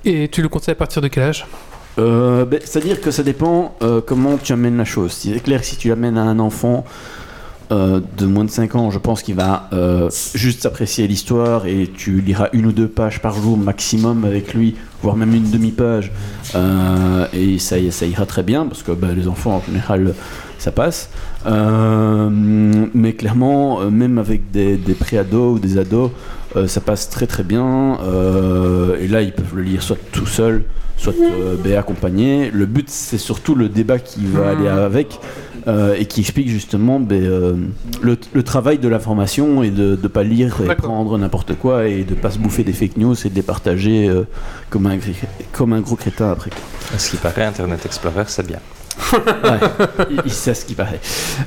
Et 0.04 0.28
tu 0.28 0.42
le 0.42 0.50
conseilles 0.50 0.74
à 0.74 0.76
partir 0.76 1.02
de 1.02 1.08
quel 1.08 1.24
âge? 1.24 1.46
Euh, 1.98 2.46
ben, 2.46 2.60
C'est-à-dire 2.64 3.02
que 3.02 3.12
ça 3.12 3.24
dépend 3.24 3.76
euh, 3.82 4.02
comment 4.06 4.38
tu 4.38 4.54
amènes 4.54 4.78
la 4.78 4.86
chose. 4.86 5.14
C'est 5.14 5.40
clair 5.40 5.62
que 5.62 5.66
si 5.66 5.78
tu 5.78 5.90
l'amènes 5.90 6.18
à 6.18 6.24
un 6.24 6.40
enfant 6.40 6.86
euh, 7.72 8.02
de 8.18 8.26
moins 8.26 8.44
de 8.44 8.50
5 8.50 8.76
ans, 8.76 8.92
je 8.92 9.00
pense 9.00 9.24
qu'il 9.24 9.36
va 9.36 9.70
juste 10.36 10.66
apprécier 10.66 11.08
l'histoire 11.08 11.66
et 11.66 11.90
tu 11.96 12.22
liras 12.22 12.50
une 12.54 12.68
ou 12.68 12.72
deux 12.72 12.88
pages 12.88 13.22
par 13.22 13.36
jour 13.36 13.58
maximum 13.58 14.26
avec 14.26 14.54
lui, 14.54 14.76
voire 15.02 15.16
même 15.16 15.34
une 15.34 15.50
demi-page. 15.50 16.12
Et 17.34 17.60
ça, 17.60 17.78
ça 17.90 18.06
ira 18.06 18.26
très 18.26 18.44
bien 18.44 18.66
parce 18.66 18.84
que 18.84 18.92
ben, 18.92 19.16
les 19.16 19.28
enfants 19.28 19.56
en 19.56 19.64
général 19.66 20.14
ça 20.58 20.72
passe. 20.72 21.10
Euh, 21.46 22.30
mais 22.94 23.14
clairement, 23.14 23.82
euh, 23.82 23.90
même 23.90 24.18
avec 24.18 24.52
des, 24.52 24.78
des 24.78 24.94
pré-ados 24.94 25.56
ou 25.56 25.60
des 25.60 25.78
ados, 25.78 26.12
euh, 26.56 26.68
ça 26.68 26.82
passe 26.82 27.10
très 27.10 27.28
très 27.28 27.44
bien. 27.44 28.00
Euh, 28.04 28.98
et 29.00 29.08
là, 29.08 29.22
ils 29.22 29.34
peuvent 29.34 29.56
le 29.56 29.62
lire 29.64 29.84
soit 29.84 29.98
tout 30.12 30.26
seul, 30.26 30.64
soit 30.98 31.14
accompagné. 31.78 32.50
Le 32.52 32.66
but, 32.66 32.90
c'est 32.90 33.18
surtout 33.18 33.56
le 33.56 33.70
débat 33.70 34.00
qui 34.00 34.26
va 34.26 34.52
aller 34.52 34.68
avec 34.68 35.20
euh, 35.68 35.96
et 35.98 36.06
qui 36.06 36.22
explique 36.22 36.48
justement 36.48 37.00
ben, 37.00 37.24
euh, 37.24 37.56
le, 38.02 38.18
le 38.34 38.44
travail 38.44 38.78
de 38.78 38.88
l'information 38.88 39.64
et 39.64 39.72
de 39.72 39.98
ne 40.02 40.08
pas 40.08 40.24
lire 40.24 40.56
et 40.62 40.76
prendre 40.76 41.18
n'importe 41.18 41.56
quoi 41.56 41.88
et 41.88 42.04
de 42.04 42.14
pas 42.14 42.32
se 42.32 42.38
bouffer 42.38 42.64
des 42.64 42.74
fake 42.74 42.98
news 42.98 43.16
et 43.26 43.30
de 43.30 43.36
les 43.36 43.42
partager 43.42 44.08
euh, 44.08 44.24
comme, 44.70 44.86
un, 44.86 44.98
comme 45.52 45.74
un 45.74 45.82
gros 45.82 45.96
crétin 45.96 46.32
après. 46.32 46.52
À 46.94 47.00
ce 47.00 47.10
qui 47.10 47.18
paraît, 47.18 47.46
Internet 47.46 47.86
Explorer, 47.86 48.26
c'est 48.28 48.46
bien. 48.46 48.60
Ouais, 49.14 50.18
il- 50.26 50.32
sait 50.32 50.54
ce 50.54 50.66
qui 50.66 50.74
paraît. 50.74 51.00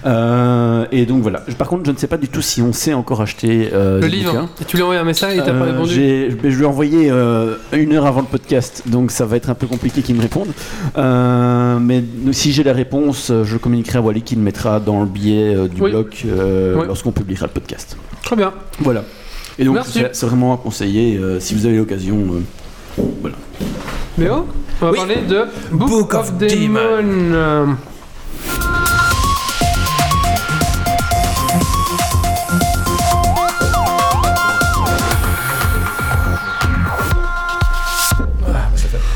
Euh, 0.07 0.87
et 0.93 1.07
donc 1.07 1.23
voilà. 1.23 1.41
Par 1.59 1.69
contre, 1.69 1.85
je 1.87 1.91
ne 1.93 1.97
sais 1.97 2.07
pas 2.07 2.16
du 2.16 2.29
tout 2.29 2.43
si 2.43 2.62
on 2.62 2.73
sait 2.73 2.95
encore 2.95 3.20
acheter 3.20 3.70
euh, 3.73 4.01
Le 4.01 4.07
livre. 4.07 4.49
tu 4.66 4.77
lui 4.77 4.83
as 4.83 4.87
envoyé 4.87 5.01
un 5.01 5.05
message 5.05 5.35
et 5.35 5.39
t'a 5.39 5.45
pas 5.47 5.51
Euh, 5.53 5.73
répondu 5.73 6.37
je 6.43 6.49
lui 6.57 6.62
ai 6.62 6.66
envoyé 6.66 7.11
euh, 7.11 7.55
une 7.73 7.93
heure 7.95 8.07
avant 8.07 8.20
le 8.20 8.27
podcast, 8.27 8.83
donc 8.87 9.11
ça 9.11 9.25
va 9.27 9.37
être 9.37 9.51
un 9.51 9.55
peu 9.55 9.66
compliqué 9.66 10.03
qu'il 10.03 10.15
me 10.15 10.20
réponde. 10.23 10.49
Euh, 10.97 11.79
mais 11.79 12.03
si 12.33 12.53
j'ai 12.53 12.62
la 12.62 12.73
réponse, 12.73 13.31
euh, 13.31 13.45
je 13.45 13.57
communiquerai 13.57 13.99
à 13.99 14.03
Wally 14.03 14.23
qui 14.23 14.35
le 14.37 14.43
mettra 14.43 14.81
dans 14.81 15.01
le 15.01 15.07
billet 15.07 15.55
euh, 15.55 15.69
du 15.69 15.81
Oui. 15.83 15.91
blog 15.91 16.09
euh, 16.27 16.77
Oui. 16.79 16.85
lorsqu'on 16.87 17.12
publiera 17.12 17.47
le 17.47 17.53
podcast. 17.53 17.97
Très 18.23 18.37
bien. 18.37 18.53
Voilà. 18.81 19.05
Et 19.59 19.65
donc 19.65 19.79
c'est 19.85 20.27
vraiment 20.27 20.55
à 20.55 20.59
conseiller 20.59 21.16
euh, 21.16 21.41
si 21.41 21.55
vous 21.55 21.66
avez 21.66 21.77
l'occasion. 21.77 22.16
euh, 22.99 23.03
voilà. 23.20 23.37
Mais 24.16 24.29
oh, 24.31 24.47
on 24.80 24.86
va 24.86 24.90
Oui. 24.92 24.98
parler 24.98 25.16
de 25.16 25.44
Book, 25.72 25.88
Book 25.88 26.14
of, 26.14 26.30
of 26.30 26.38
Demon. 26.38 27.76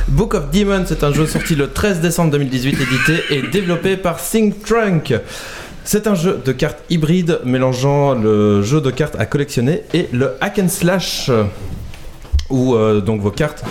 Book 0.09 0.34
of 0.34 0.51
Demon, 0.51 0.84
c'est 0.86 1.05
un 1.05 1.12
jeu 1.12 1.26
sorti 1.26 1.55
le 1.55 1.68
13 1.70 2.01
décembre 2.01 2.32
2018, 2.32 2.76
édité 2.80 3.20
et 3.30 3.43
développé 3.51 3.97
par 3.97 4.18
Think 4.22 4.62
Trunk. 4.64 5.14
C'est 5.84 6.06
un 6.06 6.14
jeu 6.14 6.40
de 6.44 6.52
cartes 6.52 6.78
hybride 6.90 7.40
mélangeant 7.44 8.14
le 8.14 8.62
jeu 8.62 8.80
de 8.80 8.90
cartes 8.90 9.16
à 9.18 9.26
collectionner 9.26 9.82
et 9.94 10.09
le 10.12 10.32
hack 10.40 10.59
and 10.60 10.68
slash. 10.68 11.30
Où 12.53 12.74
euh, 12.74 13.01
donc 13.01 13.20
vos 13.20 13.31
cartes 13.31 13.65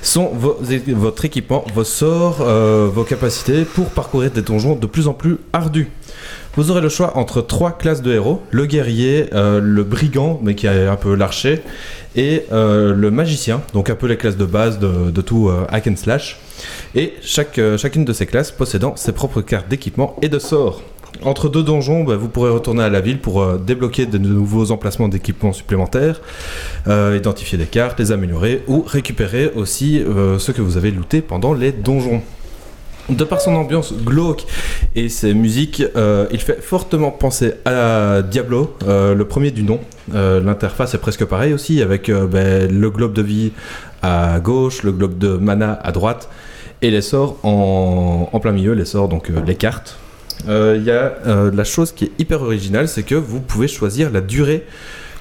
sont 0.00 0.30
votre 0.32 1.24
équipement, 1.24 1.64
vos 1.74 1.84
sorts, 1.84 2.38
euh, 2.40 2.88
vos 2.90 3.04
capacités 3.04 3.64
pour 3.64 3.90
parcourir 3.90 4.30
des 4.30 4.42
donjons 4.42 4.76
de 4.76 4.86
plus 4.86 5.08
en 5.08 5.12
plus 5.12 5.38
ardus. 5.52 5.88
Vous 6.54 6.70
aurez 6.70 6.80
le 6.80 6.88
choix 6.88 7.16
entre 7.16 7.42
trois 7.42 7.72
classes 7.72 8.00
de 8.00 8.12
héros 8.12 8.40
le 8.50 8.66
guerrier, 8.66 9.26
euh, 9.34 9.60
le 9.60 9.82
brigand, 9.84 10.40
mais 10.42 10.54
qui 10.54 10.66
est 10.66 10.86
un 10.86 10.96
peu 10.96 11.14
l'archer, 11.14 11.62
et 12.16 12.44
le 12.50 13.10
magicien, 13.10 13.60
donc 13.74 13.90
un 13.90 13.94
peu 13.94 14.06
les 14.06 14.16
classes 14.16 14.36
de 14.36 14.46
base 14.46 14.78
de, 14.78 15.20
tout 15.20 15.50
hack 15.68 15.86
and 15.86 15.96
slash. 15.96 16.40
Et 16.94 17.14
chacune 17.22 18.04
de 18.04 18.12
ces 18.12 18.26
classes 18.26 18.50
possédant 18.50 18.96
ses 18.96 19.12
propres 19.12 19.42
cartes 19.42 19.68
d'équipement 19.68 20.16
et 20.22 20.28
de 20.28 20.38
sorts. 20.38 20.82
Entre 21.22 21.48
deux 21.48 21.62
donjons, 21.62 22.04
bah, 22.04 22.16
vous 22.16 22.28
pourrez 22.28 22.50
retourner 22.50 22.82
à 22.84 22.88
la 22.88 23.00
ville 23.00 23.18
pour 23.18 23.42
euh, 23.42 23.58
débloquer 23.58 24.06
de 24.06 24.18
nouveaux 24.18 24.70
emplacements 24.70 25.08
d'équipements 25.08 25.52
supplémentaires, 25.52 26.20
euh, 26.86 27.16
identifier 27.18 27.58
des 27.58 27.66
cartes, 27.66 27.98
les 27.98 28.12
améliorer 28.12 28.62
ou 28.68 28.82
récupérer 28.82 29.50
aussi 29.56 30.00
euh, 30.00 30.38
ce 30.38 30.52
que 30.52 30.62
vous 30.62 30.76
avez 30.76 30.90
looté 30.90 31.20
pendant 31.20 31.54
les 31.54 31.72
donjons. 31.72 32.22
De 33.08 33.24
par 33.24 33.40
son 33.40 33.54
ambiance 33.54 33.94
glauque 33.94 34.44
et 34.94 35.08
ses 35.08 35.32
musiques, 35.32 35.82
euh, 35.96 36.26
il 36.30 36.40
fait 36.40 36.60
fortement 36.60 37.10
penser 37.10 37.54
à 37.64 38.20
Diablo, 38.20 38.76
le 38.86 39.22
premier 39.22 39.50
du 39.50 39.62
nom. 39.62 39.80
L'interface 40.12 40.92
est 40.92 40.98
presque 40.98 41.24
pareille 41.24 41.54
aussi, 41.54 41.80
avec 41.80 42.10
ben, 42.10 42.70
le 42.70 42.90
globe 42.90 43.14
de 43.14 43.22
vie 43.22 43.52
à 44.02 44.38
gauche, 44.40 44.82
le 44.82 44.92
globe 44.92 45.16
de 45.16 45.38
mana 45.38 45.72
à 45.82 45.90
droite, 45.90 46.28
et 46.82 46.90
les 46.90 47.00
sorts 47.00 47.38
en, 47.44 48.38
plein 48.42 48.52
milieu, 48.52 48.74
les 48.74 48.84
sorts, 48.84 49.08
donc 49.08 49.30
les 49.30 49.54
cartes. 49.54 49.98
Euh, 50.48 50.76
Il 50.78 50.84
y 50.84 50.90
a 50.90 51.14
euh, 51.26 51.50
la 51.52 51.64
chose 51.64 51.92
qui 51.92 52.04
est 52.04 52.12
hyper 52.18 52.42
originale, 52.42 52.88
c'est 52.88 53.02
que 53.02 53.14
vous 53.14 53.40
pouvez 53.40 53.68
choisir 53.68 54.10
la 54.10 54.20
durée 54.20 54.64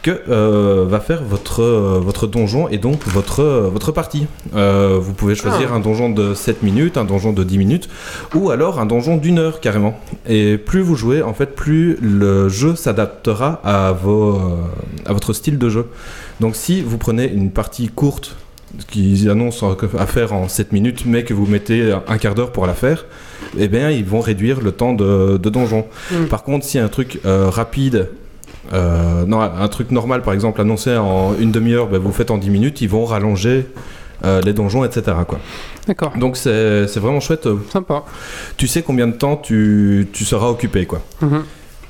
que 0.01 0.11
euh, 0.29 0.85
va 0.87 0.99
faire 0.99 1.23
votre, 1.23 1.61
euh, 1.61 1.99
votre 2.01 2.27
donjon 2.27 2.69
et 2.69 2.77
donc 2.77 3.05
votre, 3.07 3.41
euh, 3.41 3.69
votre 3.69 3.91
partie. 3.91 4.27
Vous 4.53 5.13
pouvez 5.13 5.35
choisir 5.35 5.73
un 5.73 5.79
donjon 5.79 6.09
de 6.09 6.33
7 6.33 6.63
minutes, 6.63 6.97
un 6.97 7.03
donjon 7.03 7.33
de 7.33 7.43
10 7.43 7.57
minutes, 7.57 7.89
ou 8.33 8.49
alors 8.49 8.79
un 8.79 8.85
donjon 8.85 9.17
d'une 9.17 9.39
heure 9.39 9.59
carrément. 9.59 9.99
Et 10.27 10.57
plus 10.57 10.81
vous 10.81 10.95
jouez, 10.95 11.21
en 11.21 11.33
fait, 11.33 11.55
plus 11.55 11.97
le 12.01 12.49
jeu 12.49 12.75
s'adaptera 12.75 13.59
à, 13.63 13.91
vos, 13.91 14.39
à 15.05 15.13
votre 15.13 15.33
style 15.33 15.57
de 15.57 15.69
jeu. 15.69 15.87
Donc 16.39 16.55
si 16.55 16.81
vous 16.81 16.97
prenez 16.97 17.27
une 17.27 17.51
partie 17.51 17.87
courte, 17.89 18.35
qu'ils 18.87 19.29
annoncent 19.29 19.75
à 19.97 20.05
faire 20.05 20.33
en 20.33 20.47
7 20.47 20.71
minutes, 20.71 21.03
mais 21.05 21.23
que 21.23 21.33
vous 21.33 21.45
mettez 21.45 21.95
un 22.07 22.17
quart 22.17 22.35
d'heure 22.35 22.51
pour 22.51 22.67
la 22.67 22.73
faire, 22.73 23.05
eh 23.57 23.67
bien, 23.67 23.89
ils 23.91 24.05
vont 24.05 24.19
réduire 24.19 24.61
le 24.61 24.71
temps 24.71 24.93
de, 24.93 25.37
de 25.37 25.49
donjon. 25.49 25.85
Mm. 26.11 26.25
Par 26.25 26.43
contre, 26.43 26.65
si 26.65 26.79
un 26.79 26.89
truc 26.89 27.19
euh, 27.25 27.49
rapide, 27.49 28.09
euh, 28.73 29.25
non, 29.25 29.41
un 29.41 29.67
truc 29.67 29.91
normal, 29.91 30.21
par 30.21 30.33
exemple, 30.33 30.61
annoncé 30.61 30.95
en 30.95 31.33
une 31.39 31.51
demi-heure, 31.51 31.87
ben, 31.87 31.99
vous 31.99 32.11
faites 32.11 32.31
en 32.31 32.37
10 32.37 32.49
minutes, 32.49 32.81
ils 32.81 32.89
vont 32.89 33.05
rallonger 33.05 33.65
euh, 34.25 34.41
les 34.41 34.53
donjons, 34.53 34.83
etc. 34.83 35.17
Quoi. 35.27 35.39
D'accord. 35.87 36.13
Donc 36.17 36.37
c'est 36.37 36.87
c'est 36.87 36.99
vraiment 36.99 37.19
chouette. 37.19 37.47
Sympa. 37.71 38.03
Tu 38.57 38.67
sais 38.67 38.81
combien 38.81 39.07
de 39.07 39.13
temps 39.13 39.37
tu, 39.37 40.07
tu 40.11 40.25
seras 40.25 40.47
occupé, 40.47 40.85
quoi. 40.85 41.01
Mhm. 41.21 41.43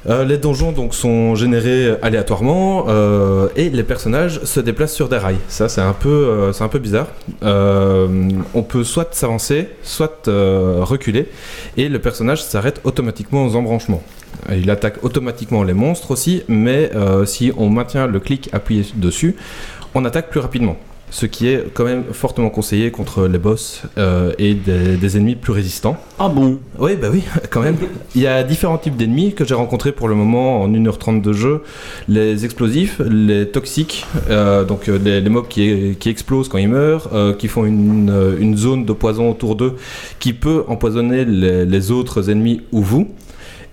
Euh, 0.09 0.23
les 0.23 0.37
donjons 0.37 0.71
donc 0.71 0.95
sont 0.95 1.35
générés 1.35 1.95
aléatoirement 2.01 2.85
euh, 2.87 3.49
et 3.57 3.69
les 3.69 3.83
personnages 3.83 4.41
se 4.43 4.61
déplacent 4.61 4.93
sur 4.93 5.09
des 5.09 5.17
rails. 5.17 5.39
Ça 5.49 5.67
c'est 5.67 5.81
un 5.81 5.93
peu 5.93 6.09
euh, 6.09 6.79
bizarre. 6.79 7.07
Euh, 7.43 8.07
on 8.53 8.63
peut 8.63 8.85
soit 8.85 9.13
s'avancer, 9.13 9.67
soit 9.83 10.27
euh, 10.27 10.79
reculer 10.81 11.27
et 11.75 11.89
le 11.89 11.99
personnage 11.99 12.41
s'arrête 12.41 12.79
automatiquement 12.85 13.45
aux 13.45 13.55
embranchements. 13.55 14.01
Euh, 14.49 14.55
Il 14.55 14.69
attaque 14.69 15.03
automatiquement 15.03 15.63
les 15.63 15.73
monstres 15.73 16.11
aussi, 16.11 16.43
mais 16.47 16.89
euh, 16.95 17.25
si 17.25 17.51
on 17.57 17.69
maintient 17.69 18.07
le 18.07 18.19
clic 18.19 18.49
appuyé 18.53 18.85
dessus, 18.95 19.35
on 19.93 20.05
attaque 20.05 20.29
plus 20.29 20.39
rapidement. 20.39 20.77
Ce 21.09 21.25
qui 21.25 21.47
est 21.47 21.63
quand 21.73 21.85
même 21.85 22.03
fortement 22.11 22.49
conseillé 22.49 22.91
contre 22.91 23.27
les 23.27 23.37
boss 23.37 23.83
euh, 23.97 24.33
et 24.37 24.53
des, 24.53 24.97
des 24.97 25.17
ennemis 25.17 25.35
plus 25.35 25.53
résistants. 25.53 25.95
Ah 26.19 26.27
bon? 26.27 26.59
Oui, 26.79 26.95
bah 26.95 27.07
oui, 27.09 27.23
quand 27.49 27.61
même. 27.61 27.77
Il 28.13 28.21
y 28.21 28.27
a 28.27 28.43
différents 28.43 28.77
types 28.77 28.97
d'ennemis 28.97 29.33
que 29.33 29.45
j'ai 29.45 29.55
rencontrés 29.55 29.93
pour 29.93 30.09
le 30.09 30.15
moment 30.15 30.61
en 30.61 30.69
1h30 30.69 31.21
de 31.21 31.31
jeu. 31.31 31.63
Les 32.09 32.43
explosifs, 32.43 32.99
les 32.99 33.47
toxiques, 33.47 34.05
euh, 34.29 34.65
donc 34.65 34.89
euh, 34.89 34.99
les, 35.01 35.21
les 35.21 35.29
mobs 35.29 35.47
qui, 35.47 35.95
qui 35.97 36.09
explosent 36.09 36.49
quand 36.49 36.57
ils 36.57 36.67
meurent, 36.67 37.09
euh, 37.13 37.33
qui 37.33 37.47
font 37.47 37.65
une, 37.65 38.35
une 38.39 38.57
zone 38.57 38.85
de 38.85 38.93
poison 38.93 39.31
autour 39.31 39.55
d'eux 39.55 39.75
qui 40.19 40.33
peut 40.33 40.65
empoisonner 40.67 41.23
les, 41.23 41.65
les 41.65 41.91
autres 41.91 42.29
ennemis 42.29 42.61
ou 42.71 42.81
vous. 42.81 43.07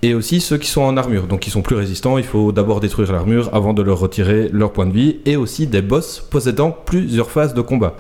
Et 0.05 0.13
aussi 0.13 0.43
ceux 0.43 0.59
qui 0.59 0.69
sont 0.69 0.83
en 0.83 0.99
armure, 0.99 1.27
donc 1.27 1.41
qui 1.41 1.51
sont 1.51 1.63
plus 1.63 1.77
résistants, 1.77 2.19
il 2.19 2.25
faut 2.25 2.53
d'abord 2.53 2.81
détruire 2.81 3.11
l'armure 3.11 3.49
avant 3.55 3.73
de 3.73 3.81
leur 3.81 3.99
retirer 3.99 4.51
leur 4.53 4.71
point 4.71 4.85
de 4.85 4.93
vie, 4.93 5.17
et 5.25 5.37
aussi 5.37 5.67
des 5.67 5.81
boss 5.81 6.23
possédant 6.29 6.73
plusieurs 6.73 7.31
phases 7.31 7.55
de 7.55 7.63
combat. 7.63 7.97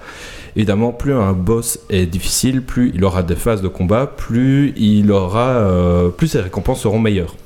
Évidemment, 0.54 0.92
plus 0.92 1.14
un 1.14 1.32
boss 1.32 1.78
est 1.88 2.04
difficile, 2.04 2.60
plus 2.60 2.92
il 2.94 3.02
aura 3.06 3.22
des 3.22 3.36
phases 3.36 3.62
de 3.62 3.68
combat, 3.68 4.06
plus 4.06 4.74
il 4.76 5.10
aura, 5.12 5.48
euh, 5.48 6.10
plus 6.10 6.28
ses 6.28 6.42
récompenses 6.42 6.82
seront 6.82 6.98
meilleures. 6.98 7.36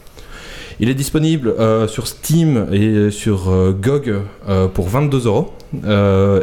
Il 0.80 0.88
est 0.88 0.94
disponible 0.94 1.54
euh, 1.58 1.88
sur 1.88 2.06
Steam 2.06 2.66
et 2.72 3.10
sur 3.10 3.52
GOG 3.80 4.22
euh, 4.48 4.68
pour 4.68 4.88
22 4.88 5.26
euros. 5.26 5.52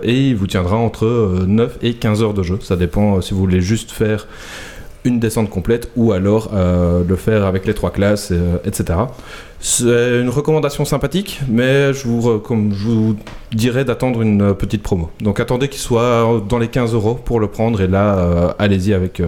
Et 0.04 0.30
il 0.30 0.36
vous 0.36 0.48
tiendra 0.48 0.76
entre 0.76 1.06
euh, 1.06 1.46
9 1.48 1.80
et 1.82 1.94
15 1.94 2.22
heures 2.22 2.34
de 2.34 2.44
jeu. 2.44 2.60
Ça 2.62 2.76
dépend 2.76 3.22
si 3.22 3.34
vous 3.34 3.40
voulez 3.40 3.62
juste 3.62 3.92
faire 3.92 4.28
une 5.06 5.19
descente 5.19 5.49
complète 5.49 5.90
ou 5.95 6.11
alors 6.11 6.52
euh, 6.53 7.03
le 7.07 7.15
faire 7.15 7.45
avec 7.45 7.65
les 7.65 7.73
trois 7.73 7.91
classes, 7.91 8.30
euh, 8.32 8.57
etc. 8.65 8.99
C'est 9.60 10.19
une 10.19 10.30
recommandation 10.30 10.84
sympathique, 10.84 11.40
mais 11.48 11.94
je 11.94 12.07
vous, 12.07 12.40
comme 12.40 12.73
je 12.73 12.88
vous 12.88 13.15
dirais 13.53 13.86
d'attendre 13.86 14.22
une 14.22 14.53
petite 14.53 14.84
promo. 14.84 15.10
Donc 15.22 15.40
attendez 15.40 15.69
qu'il 15.69 15.80
soit 15.80 16.44
dans 16.49 16.60
les 16.60 16.68
15 16.68 16.94
euros 16.94 17.15
pour 17.15 17.40
le 17.40 17.48
prendre 17.48 17.80
et 17.82 17.88
là, 17.88 18.18
euh, 18.18 18.53
allez-y 18.60 18.94
avec, 18.94 19.22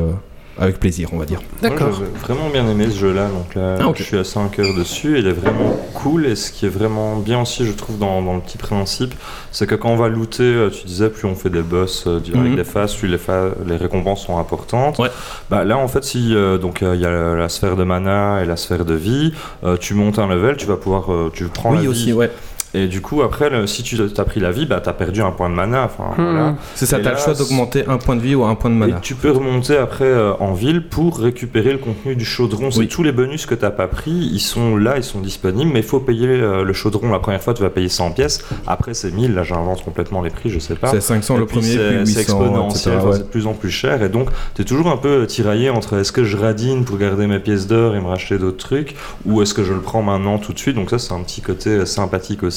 avec 0.60 0.80
plaisir, 0.80 1.10
on 1.14 1.18
va 1.18 1.26
dire. 1.26 1.42
D'accord. 1.62 1.90
Vraiment 2.22 2.50
bien 2.50 2.68
aimé 2.70 2.86
ce 2.90 2.98
jeu-là, 2.98 3.28
donc 3.28 3.56
là, 3.56 3.78
Ah, 3.82 3.92
je 3.96 4.04
suis 4.04 4.18
à 4.18 4.24
5 4.24 4.60
heures 4.60 4.74
dessus. 4.76 5.18
Il 5.20 5.28
est 5.28 5.32
vraiment 5.32 5.78
cool, 5.94 6.26
et 6.26 6.36
ce 6.36 6.52
qui 6.52 6.66
est 6.66 6.70
vraiment 6.70 7.18
bien 7.18 7.42
aussi, 7.42 7.66
je 7.66 7.72
trouve, 7.72 7.98
dans, 7.98 8.22
dans 8.22 8.36
le 8.36 8.42
petit 8.42 8.58
principe, 8.58 9.14
c'est 9.52 9.68
que 9.68 9.76
quand 9.76 9.90
on 9.90 9.96
va 9.98 10.10
looter, 10.10 10.44
euh, 10.44 10.70
tu 10.70 10.86
disais, 10.86 11.10
plus 11.10 11.28
on 11.28 11.36
fait 11.36 11.50
des 11.50 11.62
boss 11.62 12.06
euh, 12.08 12.20
du- 12.20 12.34
avec 12.36 12.52
Mhm. 12.52 12.56
des 12.56 12.64
phases, 12.64 12.96
plus 12.96 13.08
les, 13.08 13.18
phases- 13.18 13.54
les 13.66 13.76
récompenses 13.78 14.26
sont 14.26 14.38
importantes. 14.38 15.00
Ouais. 15.00 15.10
Bah, 15.50 15.64
là, 15.64 15.78
en 15.78 15.88
fait, 15.88 16.04
si 16.04 16.36
euh, 16.36 16.58
donc 16.58 16.82
euh, 16.84 16.96
il 16.96 17.02
y 17.02 17.06
a 17.06 17.12
la, 17.12 17.36
la 17.36 17.50
sphère 17.50 17.76
de 17.76 17.84
mana 17.84 18.42
et 18.44 18.46
la 18.46 18.56
sphère 18.58 18.86
de 18.86 18.94
vie, 18.94 19.34
euh, 19.64 19.78
tu 19.78 19.94
montes 19.94 20.20
un 20.20 20.28
level, 20.28 20.58
tu 20.58 20.66
vas 20.66 20.78
pouvoir, 20.78 21.12
euh, 21.12 21.32
tu 21.34 21.46
prends 21.46 21.72
la 21.72 21.78
Oui, 21.78 21.82
vie. 21.84 21.88
aussi, 21.88 22.14
ouais. 22.14 22.32
Et 22.74 22.88
du 22.88 23.02
coup, 23.02 23.22
après, 23.22 23.50
le- 23.50 23.66
si 23.66 23.82
tu 23.84 23.98
as 24.18 24.24
pris 24.26 24.40
la 24.40 24.52
vie, 24.52 24.66
bah, 24.66 24.82
tu 24.84 24.90
as 24.90 24.94
perdu 24.94 25.22
un 25.22 25.32
point 25.32 25.50
de 25.50 25.56
mana. 25.56 25.86
Enfin, 25.86 26.12
Hmm. 26.18 26.24
voilà. 26.32 26.56
C'est 26.76 26.86
ça, 26.86 27.00
Et 27.00 27.02
t'as 27.02 27.12
le 27.12 27.18
choix 27.18 27.34
d'augmenter 27.34 27.86
un 27.88 27.98
point 27.98 28.16
de 28.16 28.22
vie 28.22 28.36
ou 28.36 28.44
un 28.44 28.56
point 28.56 28.70
de 28.70 28.76
Et 28.76 28.80
mana. 28.80 29.00
tu 29.02 29.16
peux 29.16 29.32
remonter 29.32 29.78
après 29.78 30.06
euh, 30.06 30.34
en 30.40 30.54
ville 30.54 30.84
pour 30.88 31.18
récupérer 31.20 31.72
le 31.72 31.78
contenu 31.78 32.16
du 32.16 32.26
chaudron. 32.26 32.70
Oui. 32.76 32.88
tous 32.88 33.04
les 33.04 33.12
bonus 33.12 33.46
que 33.46 33.56
t'as 33.56 33.70
pas 33.72 33.88
pris, 33.88 34.12
ils 34.12 34.40
sont 34.40 34.76
là, 34.78 34.98
ils 34.98 35.04
sont 35.04 35.20
disponibles, 35.22 35.72
mais 35.72 35.80
il 35.80 35.86
faut 35.86 36.00
payer 36.00 36.28
euh, 36.28 36.64
le 36.64 36.74
chaudron. 36.74 37.10
La 37.12 37.20
première 37.20 37.42
fois, 37.42 37.54
tu 37.54 37.62
vas 37.62 37.70
payer 37.70 37.90
100 37.90 38.12
pièces. 38.12 38.44
Après, 38.68 38.94
c'est 38.94 39.12
1000. 39.12 39.34
Là, 39.34 39.44
j'invente 39.44 39.84
complètement 39.84 40.22
les 40.22 40.30
prix, 40.30 40.50
je 40.50 40.60
sais 40.60 40.76
pas. 40.76 40.90
C'est 40.92 41.02
500 41.02 41.36
Et 41.36 41.40
le 41.40 41.46
puis, 41.46 41.58
premier, 41.60 41.72
c'est- 41.74 41.78
puis 42.04 42.08
c'est 42.08 42.20
800, 42.22 42.22
exponentiel, 42.22 42.96
ouais. 43.00 43.02
c'est 43.14 43.20
de 43.20 43.24
plus 43.24 43.48
en 43.48 43.54
plus 43.54 43.70
cher. 43.72 44.04
Et 44.04 44.10
donc, 44.10 44.30
tu 44.56 44.62
es 44.62 44.66
toujours 44.66 44.88
un 44.88 44.98
peu 44.98 45.26
tiraillé 45.28 45.70
entre 45.70 45.98
est-ce 45.98 46.12
que 46.12 46.24
je 46.24 46.36
radine 46.38 46.84
pour 46.86 46.98
garder 46.98 47.28
mes 47.28 47.40
pièces 47.40 47.68
d'or 47.68 47.96
et 47.96 48.00
me 48.02 48.08
racheter 48.08 48.38
d'autres 48.38 48.58
trucs, 48.58 48.96
ou 49.26 49.42
est-ce 49.42 49.54
que 49.54 49.64
je 49.64 49.74
le 49.74 49.80
prends 49.82 50.02
maintenant 50.02 50.38
tout 50.38 50.54
de 50.54 50.60
suite. 50.60 50.76
Donc, 50.76 50.90
ça, 50.90 51.00
c'est 51.00 51.14
un 51.14 51.22
petit 51.22 51.42
côté 51.42 51.70
euh, 51.70 51.86
sympathique 51.86 52.44
aussi. 52.44 52.57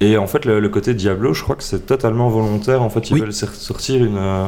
Et 0.00 0.16
en 0.16 0.26
fait, 0.26 0.44
le, 0.44 0.60
le 0.60 0.68
côté 0.68 0.94
Diablo, 0.94 1.32
je 1.34 1.42
crois 1.42 1.56
que 1.56 1.62
c'est 1.62 1.86
totalement 1.86 2.28
volontaire. 2.28 2.82
En 2.82 2.90
fait, 2.90 3.10
ils 3.10 3.14
Oui. 3.14 3.20
veulent 3.20 3.32
sor- 3.32 3.50
sortir 3.54 4.04
une. 4.04 4.16
euh, 4.18 4.46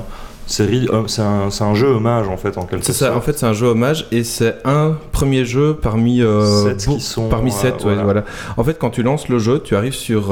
série, 0.48 0.88
euh, 0.92 1.02
c'est 1.08 1.22
un, 1.22 1.74
jeu 1.74 1.88
hommage 1.88 2.28
en 2.28 2.36
fait 2.36 2.56
en 2.56 2.66
quelque 2.66 2.84
C'est 2.84 2.92
ça, 2.92 3.06
sorte. 3.06 3.18
en 3.18 3.20
fait 3.20 3.36
c'est 3.36 3.46
un 3.46 3.52
jeu 3.52 3.66
hommage 3.66 4.06
et 4.12 4.22
c'est 4.22 4.54
un 4.64 4.96
premier 5.10 5.44
jeu 5.44 5.74
parmi 5.74 6.22
euh, 6.22 6.68
Sept 6.68 6.86
qui 6.86 7.00
sont, 7.00 7.28
parmi 7.28 7.50
euh, 7.50 7.54
7 7.54 7.74
voilà. 7.82 8.04
voilà. 8.04 8.24
En 8.56 8.62
fait 8.62 8.78
quand 8.78 8.90
tu 8.90 9.02
lances 9.02 9.28
le 9.28 9.40
jeu, 9.40 9.58
tu 9.58 9.74
arrives 9.74 9.92
sur 9.94 10.30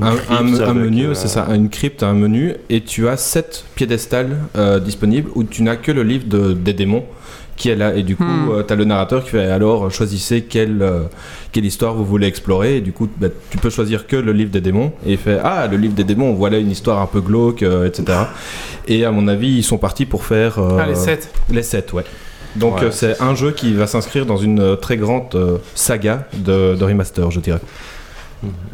un, 0.00 0.72
menu, 0.74 1.06
euh, 1.06 1.14
c'est 1.14 1.26
ça, 1.26 1.46
une 1.52 1.68
crypte, 1.70 2.04
un 2.04 2.14
menu 2.14 2.54
et 2.70 2.82
tu 2.82 3.08
as 3.08 3.16
7 3.16 3.64
piédestals 3.74 4.36
euh, 4.56 4.78
disponibles 4.78 5.30
où 5.34 5.42
tu 5.44 5.64
n'as 5.64 5.74
que 5.74 5.90
le 5.92 6.04
livre 6.04 6.26
de- 6.28 6.52
des 6.52 6.72
démons 6.72 7.04
qui 7.56 7.68
est 7.68 7.76
là 7.76 7.94
et 7.94 8.02
du 8.02 8.16
coup 8.16 8.24
Hmm. 8.24 8.64
tu 8.66 8.72
as 8.72 8.76
le 8.76 8.84
narrateur 8.84 9.22
qui 9.24 9.30
fait 9.30 9.44
alors 9.44 9.90
choisissez 9.90 10.42
quelle, 10.42 10.82
euh, 10.82 11.02
quelle 11.52 11.64
histoire 11.64 11.94
vous 11.94 12.04
voulez 12.04 12.26
explorer 12.26 12.76
et 12.78 12.80
du 12.80 12.92
coup 12.92 13.08
bah, 13.16 13.28
tu 13.50 13.58
peux 13.58 13.70
choisir 13.70 14.06
que 14.06 14.16
le 14.16 14.32
livre 14.32 14.50
des 14.50 14.60
démons 14.60 14.92
et 15.06 15.12
il 15.12 15.18
fait 15.18 15.38
ah 15.42 15.66
le 15.70 15.76
livre 15.76 15.94
des 15.94 16.04
démons 16.04 16.34
voilà 16.34 16.58
une 16.58 16.70
histoire 16.70 17.00
un 17.00 17.06
peu 17.06 17.20
glauque 17.20 17.62
euh, 17.62 17.86
etc 17.86 18.18
et 18.88 19.04
à 19.04 19.10
mon 19.12 19.28
avis 19.28 19.48
ils 19.58 19.62
sont 19.64 19.78
partis 19.78 20.04
pour 20.06 20.24
faire 20.24 20.58
euh, 20.58 20.78
Ah, 20.80 20.86
les 20.86 20.94
7. 20.96 21.30
les 21.50 21.62
7, 21.62 21.92
ouais. 21.92 22.04
Donc 22.56 22.76
Ouais, 22.76 22.84
euh, 22.84 22.90
c'est 22.92 23.20
un 23.20 23.34
jeu 23.34 23.50
qui 23.50 23.72
va 23.74 23.86
s'inscrire 23.86 24.26
dans 24.26 24.36
une 24.36 24.60
euh, 24.60 24.76
très 24.76 24.96
grande 24.96 25.34
euh, 25.34 25.58
saga 25.74 26.28
de, 26.34 26.76
de 26.76 26.84
remaster, 26.84 27.30
je 27.30 27.40
dirais. 27.40 27.60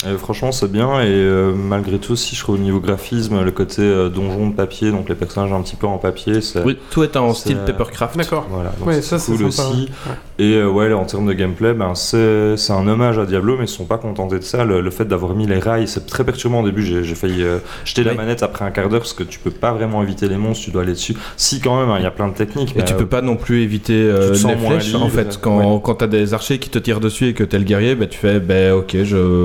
Et 0.07 0.17
franchement, 0.19 0.53
c'est 0.53 0.71
bien. 0.71 1.01
Et 1.01 1.07
euh, 1.09 1.53
malgré 1.55 1.99
tout, 1.99 2.17
si 2.17 2.35
je 2.35 2.41
trouve 2.43 2.55
au 2.57 2.59
niveau 2.59 2.81
graphisme, 2.81 3.43
le 3.43 3.51
côté 3.51 3.83
euh, 3.83 4.09
donjon 4.09 4.49
de 4.51 4.55
papier, 4.55 4.91
donc 4.91 5.09
les 5.09 5.15
personnages 5.15 5.53
un 5.53 5.63
petit 5.63 5.77
peu 5.77 5.87
en 5.87 5.99
papier, 5.99 6.41
c'est. 6.41 6.63
Oui, 6.65 6.79
tout 6.91 7.03
est 7.03 7.17
en 7.17 7.35
style 7.35 7.59
papercraft. 7.67 8.17
D'accord. 8.17 8.47
Voilà, 8.51 8.71
donc 8.79 8.87
Ouais, 8.89 8.95
c'est 8.97 9.03
ça, 9.03 9.19
c'est 9.19 9.33
cool 9.37 9.53
sympa, 9.53 9.69
aussi. 9.71 9.83
ouais. 10.09 10.15
Et 10.43 10.55
euh, 10.55 10.71
ouais, 10.71 10.91
en 10.95 11.05
termes 11.05 11.27
de 11.27 11.35
gameplay, 11.35 11.75
ben, 11.75 11.95
c'est 11.95 12.57
un 12.71 12.89
hommage 12.89 13.19
à 13.19 13.27
Diablo, 13.27 13.59
mais 13.59 13.65
ils 13.65 13.69
se 13.69 13.77
sont 13.77 13.85
pas 13.85 13.99
contentés 13.99 14.39
de 14.39 14.43
ça. 14.43 14.65
Le, 14.65 14.81
le 14.81 14.91
fait 14.91 15.05
d'avoir 15.05 15.35
mis 15.35 15.47
les 15.47 15.59
rails, 15.59 15.87
c'est 15.87 16.07
très 16.07 16.25
perturbant 16.25 16.63
au 16.63 16.65
début. 16.65 16.83
J'ai 16.83 17.15
failli 17.15 17.43
euh, 17.43 17.59
jeter 17.85 18.05
la 18.05 18.13
Oui. 18.13 18.17
manette 18.17 18.43
après 18.43 18.65
un 18.65 18.71
quart 18.71 18.89
d'heure 18.89 19.01
parce 19.01 19.13
que 19.13 19.23
tu 19.23 19.39
peux 19.39 19.51
pas 19.51 19.73
vraiment 19.73 20.03
éviter 20.03 20.29
les 20.29 20.39
monstres, 20.39 20.65
tu 20.65 20.71
dois 20.71 20.81
aller 20.81 20.93
dessus. 20.93 21.15
Si, 21.37 21.61
quand 21.61 21.79
même, 21.79 21.91
hein, 21.91 21.97
il 21.99 22.05
y 22.05 22.07
a 22.07 22.11
plein 22.11 22.29
de 22.29 22.33
techniques. 22.33 22.71
Et 22.75 22.79
mais, 22.79 22.85
tu 22.87 22.95
euh, 22.95 22.97
peux 22.97 23.07
pas 23.07 23.21
non 23.21 23.37
plus 23.37 23.61
éviter 23.61 23.93
euh, 24.03 24.33
tu 24.35 24.47
les 24.47 24.57
flèches. 24.57 24.95
en 24.95 25.11
fait, 25.11 25.39
quand, 25.43 25.75
ouais. 25.75 25.81
quand 25.85 25.97
t'as 25.97 26.07
des 26.07 26.33
archers 26.33 26.59
qui 26.59 26.71
te 26.71 26.79
tirent 26.79 27.01
dessus 27.01 27.27
et 27.29 27.35
que 27.35 27.45
t'es 27.45 27.59
le 27.59 27.65
guerrier, 27.65 27.95
bah, 27.95 28.07
tu 28.07 28.19
fais 28.19 28.41
bah, 28.41 28.75
ok, 28.75 28.97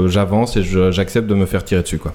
j'avance 0.08 0.56
et 0.56 0.64
j'accepte 0.64 1.28
de 1.28 1.36
me 1.36 1.46
faire 1.46 1.66
tirer 1.66 1.82
dessus. 1.82 1.98
quoi. 2.00 2.14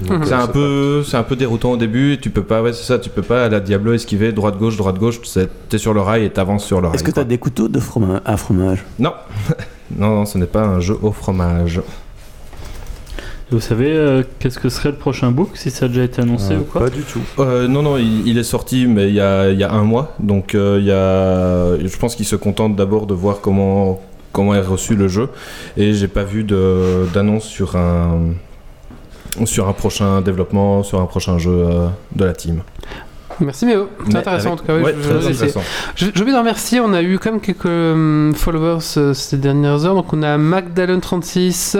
Mhm. 0.00 0.24
C'est 0.24 0.32
un 0.34 0.46
peu, 0.48 1.02
c'est 1.04 1.16
un 1.16 1.22
peu 1.22 1.36
déroutant 1.36 1.72
au 1.72 1.76
début. 1.76 2.18
Tu 2.20 2.30
peux 2.30 2.42
pas, 2.42 2.62
ouais, 2.62 2.72
c'est 2.72 2.84
ça. 2.84 2.98
Tu 2.98 3.10
peux 3.10 3.22
pas 3.22 3.44
à 3.44 3.48
la 3.48 3.60
Diablo 3.60 3.92
esquiver 3.92 4.32
droite 4.32 4.58
gauche 4.58 4.76
droite 4.76 4.98
gauche. 4.98 5.20
T'es 5.68 5.78
sur 5.78 5.94
le 5.94 6.00
rail 6.00 6.24
et 6.24 6.30
t'avances 6.30 6.64
sur 6.64 6.80
le 6.80 6.88
rail. 6.88 6.96
Est-ce 6.96 7.04
que 7.04 7.10
tu 7.10 7.20
as 7.20 7.24
des 7.24 7.38
couteaux 7.38 7.68
de 7.68 7.78
fromage 7.78 8.20
à 8.24 8.36
fromage? 8.36 8.84
Non, 8.98 9.12
non, 9.96 10.08
non, 10.16 10.24
ce 10.26 10.38
n'est 10.38 10.46
pas 10.46 10.62
un 10.64 10.80
jeu 10.80 10.96
au 11.02 11.12
fromage. 11.12 11.80
Vous 13.50 13.60
savez 13.60 13.92
euh, 13.92 14.22
qu'est-ce 14.38 14.58
que 14.58 14.70
serait 14.70 14.88
le 14.88 14.96
prochain 14.96 15.30
book 15.30 15.50
si 15.54 15.70
ça 15.70 15.84
a 15.84 15.88
déjà 15.88 16.04
été 16.04 16.22
annoncé 16.22 16.54
Euh, 16.54 16.60
ou 16.60 16.64
quoi? 16.64 16.80
Pas 16.80 16.90
du 16.90 17.02
tout. 17.02 17.20
Euh, 17.38 17.68
non, 17.68 17.82
non, 17.82 17.98
il, 17.98 18.26
il 18.26 18.38
est 18.38 18.44
sorti, 18.44 18.86
mais 18.86 19.08
il 19.08 19.14
y 19.14 19.20
a, 19.20 19.50
il 19.50 19.58
y 19.58 19.62
a 19.64 19.70
un 19.70 19.82
mois. 19.84 20.14
Donc, 20.20 20.54
euh, 20.54 20.78
il 20.80 20.86
y 20.86 20.90
a, 20.90 21.76
je 21.86 21.96
pense 21.98 22.16
qu'il 22.16 22.24
se 22.24 22.34
contente 22.36 22.76
d'abord 22.76 23.06
de 23.06 23.12
voir 23.12 23.42
comment, 23.42 24.00
comment 24.32 24.54
est 24.54 24.60
reçu 24.62 24.96
le 24.96 25.06
jeu. 25.06 25.28
Et 25.76 25.92
j'ai 25.92 26.08
pas 26.08 26.24
vu 26.24 26.44
d'annonce 27.12 27.44
sur 27.44 27.76
un, 27.76 28.20
sur 29.44 29.68
un 29.68 29.72
prochain 29.72 30.20
développement, 30.20 30.82
sur 30.82 31.00
un 31.00 31.06
prochain 31.06 31.38
jeu 31.38 31.50
euh, 31.52 31.88
de 32.14 32.24
la 32.24 32.32
team. 32.32 32.62
Merci 33.40 33.64
Méo, 33.64 33.88
c'est 34.10 34.16
intéressant 34.16 34.52
avec- 34.52 34.60
en 34.60 34.62
tout 34.62 34.64
cas. 34.66 34.76
oui, 34.76 34.82
ouais, 34.82 34.94
je- 35.02 35.08
très 35.08 35.20
je- 35.22 35.28
intéressant. 35.32 35.62
Je- 35.96 36.04
J'ai 36.14 36.20
oublié 36.20 36.32
de 36.34 36.38
remercier, 36.38 36.80
on 36.80 36.92
a 36.92 37.00
eu 37.02 37.18
quand 37.18 37.32
même 37.32 37.40
quelques 37.40 37.64
hum, 37.64 38.32
followers 38.36 38.78
euh, 38.98 39.14
ces 39.14 39.38
dernières 39.38 39.84
heures. 39.86 39.94
Donc 39.94 40.12
on 40.12 40.22
a 40.22 40.36
Magdalene36, 40.36 41.78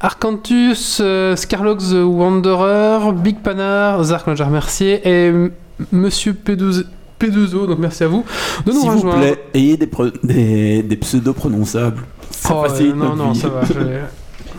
Arcantus, 0.00 0.98
euh, 1.00 1.36
Scarlox 1.36 1.90
the 1.90 2.02
Wanderer, 2.04 3.12
Big 3.14 3.38
Panar, 3.38 4.02
Zark, 4.04 4.24
on 4.26 4.30
l'a 4.30 4.34
déjà 4.34 4.46
remercié, 4.46 5.00
et 5.08 5.26
M- 5.28 5.50
Monsieur 5.92 6.32
P12 6.32 6.84
P2O, 7.20 7.66
donc 7.68 7.78
merci 7.78 8.02
à 8.04 8.08
vous 8.08 8.24
de 8.66 8.72
nous 8.72 8.80
S'il 8.80 8.90
vous 8.90 8.96
rejoindre. 8.96 9.18
plaît, 9.20 9.44
ayez 9.54 9.76
des, 9.76 9.88
des, 10.24 10.82
des 10.82 10.96
pseudos 10.96 11.34
prononçables. 11.34 12.02
Ça 12.32 12.54
Oh, 12.56 12.64
facilite 12.66 12.92
euh, 12.94 12.96
non, 12.96 13.04
notre 13.10 13.16
non, 13.24 13.32
vie. 13.32 13.38
ça 13.40 13.48
va. 13.48 13.60
je 13.64 13.72
vais- 13.72 14.00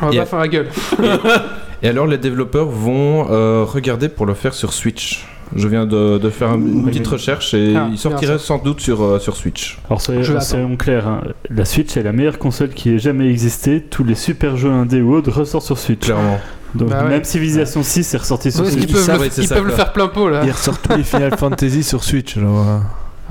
On 0.01 0.05
va 0.07 0.11
Yeah. 0.13 0.23
pas 0.23 0.29
faire 0.29 0.39
la 0.39 0.47
gueule. 0.47 0.67
Et 1.83 1.87
alors, 1.87 2.07
les 2.07 2.17
développeurs 2.17 2.67
vont 2.67 3.27
euh, 3.29 3.63
regarder 3.63 4.09
pour 4.09 4.25
le 4.25 4.33
faire 4.33 4.53
sur 4.53 4.73
Switch. 4.73 5.25
Je 5.55 5.67
viens 5.67 5.85
de, 5.87 6.17
de 6.19 6.29
faire 6.29 6.49
un- 6.49 6.55
une 6.55 6.83
Oui, 6.83 6.91
petite 6.91 7.07
recherche 7.07 7.53
et 7.55 7.73
Ah, 7.75 7.87
il 7.91 7.97
sortirait 7.97 8.37
sans 8.37 8.59
doute 8.59 8.81
sur, 8.81 9.01
euh, 9.03 9.19
sur 9.19 9.35
Switch. 9.35 9.79
Alors 9.89 9.99
soyons, 10.01 10.75
clairs, 10.77 11.07
hein, 11.07 11.21
la 11.49 11.65
Switch 11.65 11.97
est 11.97 12.03
la 12.03 12.11
meilleure 12.11 12.37
console 12.37 12.69
qui 12.69 12.91
ait 12.93 12.99
jamais 12.99 13.27
existé. 13.29 13.81
Tous 13.81 14.03
les 14.03 14.13
super 14.13 14.57
jeux 14.57 14.69
indé 14.69 15.01
ou 15.01 15.15
autres 15.15 15.31
ressortent 15.31 15.65
sur 15.65 15.79
Switch. 15.79 16.01
Clairement. 16.01 16.39
Donc 16.75 16.89
Bah 16.89 17.03
ouais. 17.03 17.09
même 17.09 17.23
Civilization 17.23 17.81
6 17.81 18.13
est 18.13 18.17
ressorti 18.17 18.51
sur 18.51 18.63
Ouais, 18.63 18.69
Switch. 18.69 18.83
ils 18.83 18.93
peuvent, 18.93 19.01
ça, 19.03 19.13
le, 19.15 19.19
ouais, 19.21 19.29
c'est 19.31 19.41
ils 19.41 19.47
ça, 19.47 19.55
peuvent 19.55 19.63
le 19.63 19.69
quoi. 19.71 19.77
faire 19.85 19.93
plein 19.93 20.07
pot 20.07 20.29
là. 20.29 20.41
Il 20.45 20.51
ressort 20.51 20.77
tous 20.77 20.95
les 20.95 21.03
Final 21.03 21.35
Fantasy 21.35 21.81
sur 21.81 22.03
Switch. 22.03 22.37
Alors, 22.37 22.59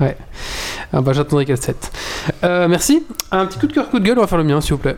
euh, 0.01 0.07
Ah 0.91 1.01
bah 1.01 1.13
j'attendrai 1.13 1.45
qu'elle 1.45 1.55
7. 1.61 1.89
Euh, 2.43 2.67
merci. 2.67 3.05
Un 3.31 3.45
petit 3.45 3.59
coup 3.59 3.67
de 3.67 3.73
cœur, 3.73 3.89
coup 3.89 3.99
de 3.99 4.05
gueule, 4.05 4.17
on 4.17 4.21
va 4.21 4.27
faire 4.27 4.37
le 4.39 4.43
mien 4.43 4.59
s'il 4.59 4.73
vous 4.73 4.79
plaît. 4.79 4.97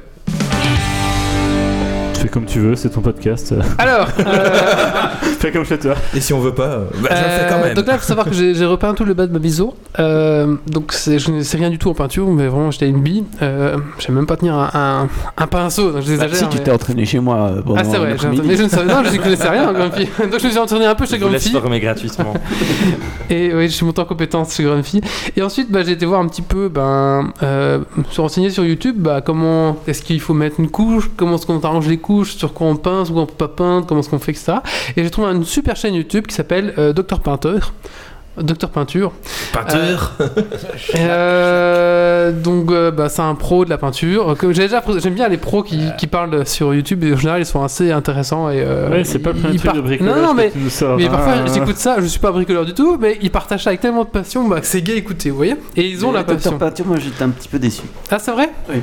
Comme 2.32 2.46
tu 2.46 2.60
veux, 2.60 2.76
c'est 2.76 2.90
ton 2.90 3.02
podcast. 3.02 3.54
Alors, 3.78 4.08
euh, 4.20 4.24
Fais 5.40 5.52
comme 5.52 5.66
chez 5.66 5.78
toi. 5.78 5.96
Et 6.16 6.22
si 6.22 6.32
on 6.34 6.40
veut 6.40 6.54
pas, 6.54 6.64
euh, 6.64 6.86
bah, 7.02 7.10
je 7.12 7.16
le 7.16 7.30
fais 7.30 7.46
quand 7.50 7.56
Euh, 7.58 7.64
même. 7.66 7.74
Donc 7.74 7.88
là, 7.88 7.94
il 7.96 8.00
faut 8.00 8.06
savoir 8.06 8.26
que 8.30 8.34
j'ai 8.34 8.66
repeint 8.66 8.94
tout 8.94 9.04
le 9.04 9.14
bas 9.14 9.28
de 9.28 9.34
ma 9.34 9.40
biseau. 9.40 9.74
Euh, 10.00 10.56
donc 10.68 10.94
je 10.94 11.32
ne 11.32 11.42
sais 11.44 11.58
rien 11.58 11.70
du 11.70 11.78
tout 11.78 11.90
en 11.90 11.94
peinture, 11.94 12.28
mais 12.30 12.48
vraiment 12.48 12.72
j'étais 12.72 12.88
une 12.88 13.02
bille. 13.02 13.26
Euh, 13.42 13.78
je 14.00 14.06
sais 14.06 14.12
même 14.14 14.26
pas 14.28 14.38
tenir 14.38 14.54
un, 14.56 14.70
un, 14.74 15.10
un 15.38 15.48
pinceau, 15.48 15.92
donc 15.92 16.04
je 16.04 16.08
Bah, 16.16 16.26
exagère. 16.26 16.50
si 16.52 16.58
tu 16.58 16.64
t'es 16.64 16.72
entraîné 16.72 17.06
chez 17.06 17.20
moi 17.20 17.52
pendant 17.66 17.80
Ah 17.80 17.84
c'est 17.84 17.98
vrai, 17.98 18.16
mais 18.46 18.56
je 18.56 18.64
ne 18.64 18.68
savais 18.70 18.94
non, 18.94 19.04
je 19.04 19.12
ne 19.12 19.18
connaissais 19.22 19.50
rien 19.50 19.68
en 19.70 19.74
Grumpy. 19.74 20.06
Donc 20.32 20.40
je 20.40 20.46
me 20.46 20.52
suis 20.52 20.60
entraîné 20.60 20.86
un 20.86 20.96
peu 20.96 21.06
chez 21.06 21.18
Je 21.18 21.26
Grumpy. 21.26 21.50
former 21.52 21.80
gratuitement. 21.82 22.34
Et 23.30 23.54
oui, 23.54 23.68
je 23.68 23.74
suis 23.74 23.86
monté 23.86 24.00
en 24.02 24.06
compétence 24.06 24.56
chez 24.56 24.64
Grumpy. 24.64 25.02
Et 25.36 25.42
ensuite, 25.42 25.70
bah, 25.72 25.82
j'ai 25.86 25.92
été 25.94 26.06
voir 26.06 26.22
un 26.22 26.28
petit 26.28 26.42
peu, 26.42 26.70
ben, 26.70 27.32
euh, 27.44 27.80
se 28.12 28.22
renseigner 28.22 28.50
sur 28.50 28.64
YouTube, 28.64 28.96
bah, 29.00 29.22
comment 29.22 29.78
est-ce 29.88 30.02
qu'il 30.04 30.22
faut 30.22 30.34
mettre 30.34 30.60
une 30.60 30.70
couche, 30.70 31.10
comment 31.18 31.36
est-ce 31.36 31.46
qu'on 31.46 31.60
arrange 31.60 31.88
les 31.88 31.98
couches, 31.98 32.21
sur 32.26 32.54
quoi 32.54 32.68
on 32.68 32.76
peint, 32.76 33.06
sur 33.06 33.14
quoi 33.14 33.24
on 33.24 33.28
peut 33.28 33.34
pas 33.36 33.48
peindre, 33.48 33.86
comment 33.88 34.02
est-ce 34.02 34.10
qu'on 34.10 34.20
fait, 34.20 34.32
etc. 34.32 34.54
Et 34.96 35.04
j'ai 35.04 35.10
trouvé 35.10 35.28
une 35.32 35.44
super 35.46 35.76
chaîne 35.76 35.94
YouTube 35.96 36.28
qui 36.28 36.36
s'appelle 36.36 36.74
euh, 36.78 36.94
Docteur 36.94 37.20
Peinteur. 37.20 37.74
Docteur 38.38 38.70
Peinture. 38.70 39.12
Peinture. 39.52 40.14
Euh, 40.96 42.32
donc, 42.32 42.72
euh, 42.72 42.90
bah, 42.92 43.10
c'est 43.10 43.22
un 43.22 43.36
pro 43.36 43.66
de 43.66 43.70
la 43.70 43.78
peinture. 43.78 44.36
J'aime 44.52 45.14
bien 45.14 45.28
les 45.28 45.38
pros 45.38 45.64
qui, 45.64 45.80
qui 45.98 46.08
parlent 46.08 46.46
sur 46.48 46.74
YouTube. 46.74 47.04
Et 47.04 47.14
en 47.14 47.18
général, 47.18 47.42
ils 47.42 47.46
sont 47.46 47.62
assez 47.64 47.92
intéressants 47.92 48.50
et. 48.50 48.62
euh, 48.66 48.90
ouais, 48.90 49.04
c'est 49.04 49.20
pas 49.20 49.34
le 49.34 49.40
premier 49.40 49.58
truc 49.58 49.74
de 49.74 49.82
bricolage 49.82 50.16
Non, 50.16 50.22
non, 50.28 50.34
mais 50.34 50.52
sors. 50.70 50.98
hein. 50.98 51.08
parfois, 51.10 51.46
j'écoute 51.54 51.76
ça, 51.78 51.98
je 52.00 52.06
suis 52.06 52.20
pas 52.20 52.32
bricoleur 52.32 52.66
du 52.66 52.74
tout, 52.74 52.98
mais 53.00 53.18
ils 53.22 53.32
partagent 53.32 53.64
ça 53.64 53.70
avec 53.72 53.82
tellement 53.82 54.04
de 54.06 54.10
passion 54.10 54.48
bah, 54.48 54.62
que 54.62 54.66
c'est 54.66 54.82
gay 54.82 54.96
écouter, 54.96 55.30
vous 55.30 55.36
voyez 55.38 55.56
Et 55.76 55.88
ils 55.90 56.06
ont 56.06 56.12
Mais 56.12 56.20
la 56.20 56.24
Docteur 56.24 56.38
passion. 56.54 56.58
Peinture, 56.58 56.86
moi 56.88 56.98
j'étais 57.00 57.24
un 57.24 57.30
petit 57.30 57.50
peu 57.50 57.60
déçu. 57.60 57.82
Ah, 58.10 58.18
c'est 58.18 58.32
vrai? 58.32 58.50
Oui. 58.70 58.78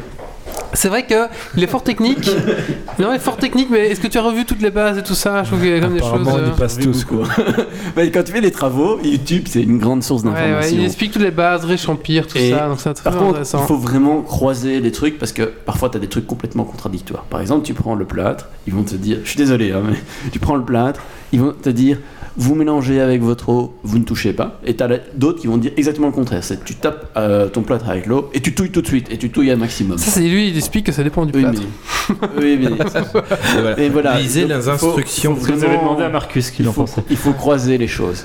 C'est 0.73 0.89
vrai 0.89 1.05
que 1.07 1.27
il 1.57 1.63
est 1.63 1.67
fort 1.67 1.83
technique. 1.83 2.31
non, 2.99 3.13
il 3.13 3.17
est 3.17 3.21
fort 3.21 3.37
technique, 3.37 3.69
mais 3.71 3.89
est-ce 3.89 4.01
que 4.01 4.07
tu 4.07 4.19
as 4.19 4.23
revu 4.23 4.45
toutes 4.45 4.63
les 4.63 4.71
bases 4.71 4.99
et 4.99 5.03
tout 5.03 5.15
ça? 5.15 5.43
Je 5.43 5.49
trouve 5.49 5.61
qu'il 5.61 5.71
y 5.71 5.75
a 5.75 5.81
comme 5.81 5.95
des 5.95 6.01
choses. 6.01 6.27
on 6.27 6.39
euh, 6.39 6.51
passe 6.51 6.79
tous. 6.79 7.05
Quoi. 7.05 7.25
Mais 7.97 8.11
quand 8.11 8.23
tu 8.23 8.33
fais 8.33 8.41
les 8.41 8.51
travaux, 8.51 8.99
YouTube 9.03 9.45
c'est 9.49 9.63
une 9.63 9.79
grande 9.79 10.03
source 10.03 10.23
Ouais, 10.23 10.31
ouais, 10.31 10.35
d'information. 10.37 10.77
il 10.79 10.85
explique 10.85 11.13
toutes 11.13 11.23
les 11.23 11.31
bases, 11.31 11.65
Rich 11.65 11.89
Empire, 11.89 12.27
tout 12.27 12.39
Et 12.39 12.51
ça, 12.51 12.69
donc 12.69 12.81
c'est 12.81 12.95
très 12.95 13.05
Par 13.05 13.19
contre, 13.19 13.31
intéressant. 13.31 13.61
il 13.63 13.67
faut 13.67 13.77
vraiment 13.77 14.21
croiser 14.23 14.81
les 14.81 14.93
trucs 14.93 15.19
parce 15.19 15.33
que 15.33 15.43
parfois 15.43 15.89
tu 15.91 15.97
as 15.97 16.01
des 16.01 16.09
trucs 16.09 16.27
complètement 16.27 16.65
contradictoires. 16.65 17.25
Par 17.25 17.41
exemple, 17.41 17.65
tu 17.65 17.75
prends 17.75 17.95
le 17.95 18.05
plâtre, 18.05 18.49
ils 18.67 18.75
vont 18.75 18.83
te 18.83 18.95
dire, 18.95 19.19
je 19.25 19.29
suis 19.29 19.39
désolé, 19.39 19.73
hein, 19.73 19.83
mais 19.89 19.97
tu 20.33 20.39
prends 20.39 20.57
le 20.57 20.65
plâtre, 20.65 21.01
ils 21.33 21.41
vont 21.41 21.53
te 21.53 21.71
dire, 21.71 21.99
vous 22.39 22.55
mélangez 22.55 23.01
avec 23.01 23.21
votre 23.21 23.49
eau, 23.51 23.75
vous 23.83 23.99
ne 23.99 24.05
touchez 24.05 24.33
pas. 24.33 24.59
Et 24.65 24.75
tu 24.77 24.83
as 24.83 24.89
d'autres 25.15 25.41
qui 25.41 25.49
vont 25.49 25.57
dire 25.59 25.73
exactement 25.77 26.07
le 26.07 26.13
contraire. 26.13 26.43
C'est 26.43 26.65
tu 26.65 26.75
tapes 26.77 27.11
euh, 27.17 27.49
ton 27.49 27.63
plâtre 27.63 27.91
avec 27.91 28.07
l'eau 28.07 28.31
et 28.33 28.41
tu 28.41 28.55
touilles 28.55 28.71
tout 28.71 28.81
de 28.81 28.87
suite 28.87 29.09
et 29.13 29.19
tu 29.19 29.31
touilles 29.31 29.51
un 29.51 29.57
maximum. 29.57 29.99
Ça, 29.99 30.11
c'est 30.13 30.21
lui, 30.21 30.49
il 30.49 30.57
explique 30.57 30.87
que 30.87 30.93
ça 30.93 31.03
dépend 31.03 31.27
du 31.27 31.33
Oui, 31.37 31.43
plâtre. 31.43 31.61
mais... 31.61 32.29
oui, 32.39 32.59
mais... 32.63 32.67
Et 32.71 33.61
voilà. 33.61 33.79
Et 33.81 33.89
voilà. 33.89 34.19
Lisez 34.21 34.43
Donc, 34.43 34.51
les 34.51 34.57
il 34.57 34.63
faut- 34.63 34.71
instructions. 34.89 35.35
faut 35.35 35.41
Vous 35.47 35.51
avez 35.51 35.67
vraiment- 35.67 35.83
demandé 35.83 36.05
à 36.05 36.09
Marcus 36.09 36.47
ce 36.47 36.53
qu'il 36.53 36.65
il 36.65 36.69
en 36.69 36.73
pensait. 36.73 37.03
il 37.11 37.17
faut 37.17 37.33
croiser 37.33 37.77
les 37.77 37.89
choses. 37.89 38.25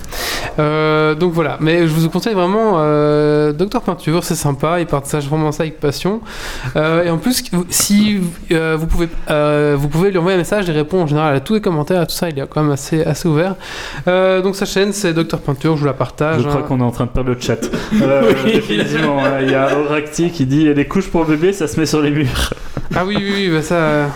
Euh, 0.60 1.15
donc 1.15 1.34
voilà, 1.34 1.57
mais 1.60 1.88
je 1.88 1.94
vous 1.94 2.10
conseille 2.10 2.35
vraiment 2.35 2.73
euh, 2.77 3.52
Docteur 3.53 3.81
Peinture, 3.81 4.23
c'est 4.23 4.35
sympa, 4.35 4.80
il 4.80 4.85
partage 4.85 5.27
vraiment 5.27 5.52
ça 5.52 5.64
avec 5.64 5.80
passion. 5.80 6.22
Euh, 6.76 7.03
et 7.03 7.10
en 7.10 7.18
plus, 7.18 7.44
si 7.69 8.19
euh, 8.52 8.77
vous 8.80 8.85
pouvez, 8.88 9.07
euh, 9.31 9.76
vous 9.77 9.88
pouvez 9.90 10.11
lui 10.11 10.18
envoyer 10.19 10.35
un 10.35 10.40
message, 10.40 10.65
il 10.68 10.72
répond 10.72 11.02
en 11.02 11.07
général 11.07 11.35
à 11.35 11.40
tous 11.40 11.56
les 11.56 11.61
commentaires, 11.61 12.02
à 12.02 12.06
tout 12.06 12.15
ça, 12.15 12.30
il 12.30 12.38
est 12.38 12.45
quand 12.48 12.61
même 12.61 12.72
assez, 12.72 13.03
assez 13.03 13.27
ouvert. 13.27 13.56
Euh, 14.07 14.41
donc 14.41 14.55
sa 14.55 14.65
chaîne, 14.65 14.91
c'est 14.91 15.13
Docteur 15.13 15.39
Peinture, 15.39 15.75
je 15.75 15.81
vous 15.81 15.85
la 15.88 15.93
partage. 15.93 16.41
Je 16.41 16.47
crois 16.47 16.61
hein. 16.61 16.65
qu'on 16.67 16.80
est 16.80 16.84
en 16.84 16.91
train 16.91 17.05
de 17.05 17.09
perdre 17.09 17.30
le 17.31 17.39
chat. 17.39 17.59
Euh, 18.01 18.34
définitivement, 18.43 19.23
hein. 19.23 19.41
il 19.41 19.51
y 19.51 19.55
a 19.55 19.77
Oracti 19.77 20.31
qui 20.31 20.45
dit 20.45 20.73
les 20.73 20.88
couches 20.88 21.09
pour 21.09 21.25
bébé, 21.25 21.53
ça 21.53 21.67
se 21.67 21.80
met 21.80 21.85
sur 21.85 22.01
les 22.01 22.09
murs. 22.11 22.53
Ah 22.95 23.05
oui, 23.05 23.15
oui, 23.17 23.31
oui, 23.34 23.49
bah 23.49 23.61
ça, 23.61 23.75
euh, 23.75 24.07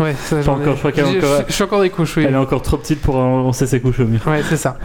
ouais, 0.00 0.14
ça. 0.24 0.36
Pas 0.36 0.42
j'en 0.42 0.52
ai- 0.58 0.60
encore, 0.62 0.74
je 0.74 0.78
crois 0.78 0.92
qu'elle 0.92 1.04
est 1.06 1.18
encore- 1.18 1.38
je- 1.40 1.44
Je 1.48 1.52
suis 1.52 1.64
encore 1.64 1.80
des 1.82 1.90
couches, 1.90 2.16
oui. 2.16 2.24
Elle 2.26 2.34
est 2.34 2.38
encore 2.38 2.62
trop 2.62 2.76
petite 2.76 3.00
pour 3.00 3.16
lancer 3.16 3.66
ses 3.66 3.80
couches 3.80 4.00
au 4.00 4.04
mur. 4.06 4.20
Ouais, 4.26 4.42
c'est 4.48 4.56
ça. 4.56 4.76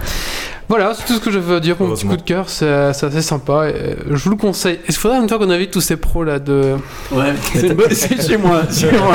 Voilà, 0.68 0.94
c'est 0.96 1.06
tout 1.06 1.14
ce 1.14 1.20
que 1.20 1.30
je 1.30 1.38
veux 1.38 1.60
dire 1.60 1.76
pour 1.76 1.88
mon 1.88 1.94
petit 1.94 2.08
coup 2.08 2.18
de 2.18 2.24
cœur, 2.24 2.50
c'est 2.50 2.92
c'est 2.94 3.06
assez 3.06 3.22
sympa. 3.22 3.70
et, 3.70 3.74
euh, 3.74 3.96
je 4.10 4.24
vous 4.24 4.32
le 4.32 4.36
conseille. 4.36 4.80
Il 4.90 4.96
faudrait 4.96 5.20
une 5.20 5.30
fois 5.30 5.38
qu'on 5.38 5.50
invite 5.52 5.70
tous 5.70 5.82
ces 5.82 5.96
pros 5.96 6.24
là 6.24 6.40
de. 6.40 6.74
Ouais, 7.12 7.34
c'est 7.54 7.68
une 7.68 7.74
bonne- 7.74 7.92
c'est 7.92 8.20
chez 8.28 8.38
moi. 8.38 8.62
chez 8.72 8.92
moi. 8.92 9.14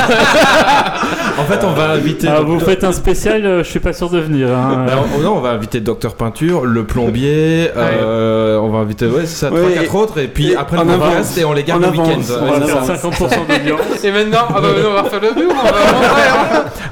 En 1.39 1.45
fait, 1.45 1.65
on 1.65 1.73
va 1.73 1.91
inviter. 1.91 2.29
Ah, 2.29 2.37
Docteur- 2.39 2.55
vous 2.55 2.61
faites 2.65 2.85
un 2.85 2.93
spécial, 2.93 3.45
euh, 3.45 3.65
je 3.65 3.69
suis 3.69 3.81
pas 3.81 3.93
sûr 3.93 4.11
de 4.11 4.21
venir. 4.21 4.49
hein. 4.51 4.85
Bah, 4.87 4.93
on- 5.17 5.21
non, 5.23 5.39
on 5.39 5.41
va 5.41 5.51
inviter 5.51 5.81
Docteur 5.81 6.15
Peinture, 6.15 6.65
le 6.67 6.85
plombier, 6.85 7.69
euh, 7.77 8.57
on 8.59 8.69
va 8.69 8.79
inviter 8.79 9.07
ouais, 9.07 9.23
c'est 9.27 9.47
ça, 9.47 9.51
Ouais, 9.53 9.61
3-4 9.61 9.97
autres, 9.97 10.19
et 10.19 10.29
puis 10.29 10.53
et 10.53 10.57
après 10.57 10.77
en 10.77 10.85
le 10.85 10.99
podcast, 10.99 11.37
et 11.37 11.45
on 11.45 11.53
les 11.53 11.65
garde 11.65 11.83
En 11.85 11.87
le 11.91 11.93
week-end. 11.99 12.21
On 12.43 12.47
va 12.61 12.61
faire 12.67 12.85
ça. 12.85 12.95
50% 12.95 13.47
d'audience. 13.49 14.05
Et 14.05 14.13
maintenant, 14.13 14.39
ah 14.51 14.61
bah, 14.61 14.69
on 14.89 14.93
va 14.95 15.03
refaire 15.03 15.21
le 15.21 15.35
mur, 15.43 15.51
on 15.51 15.65
va. 15.65 15.73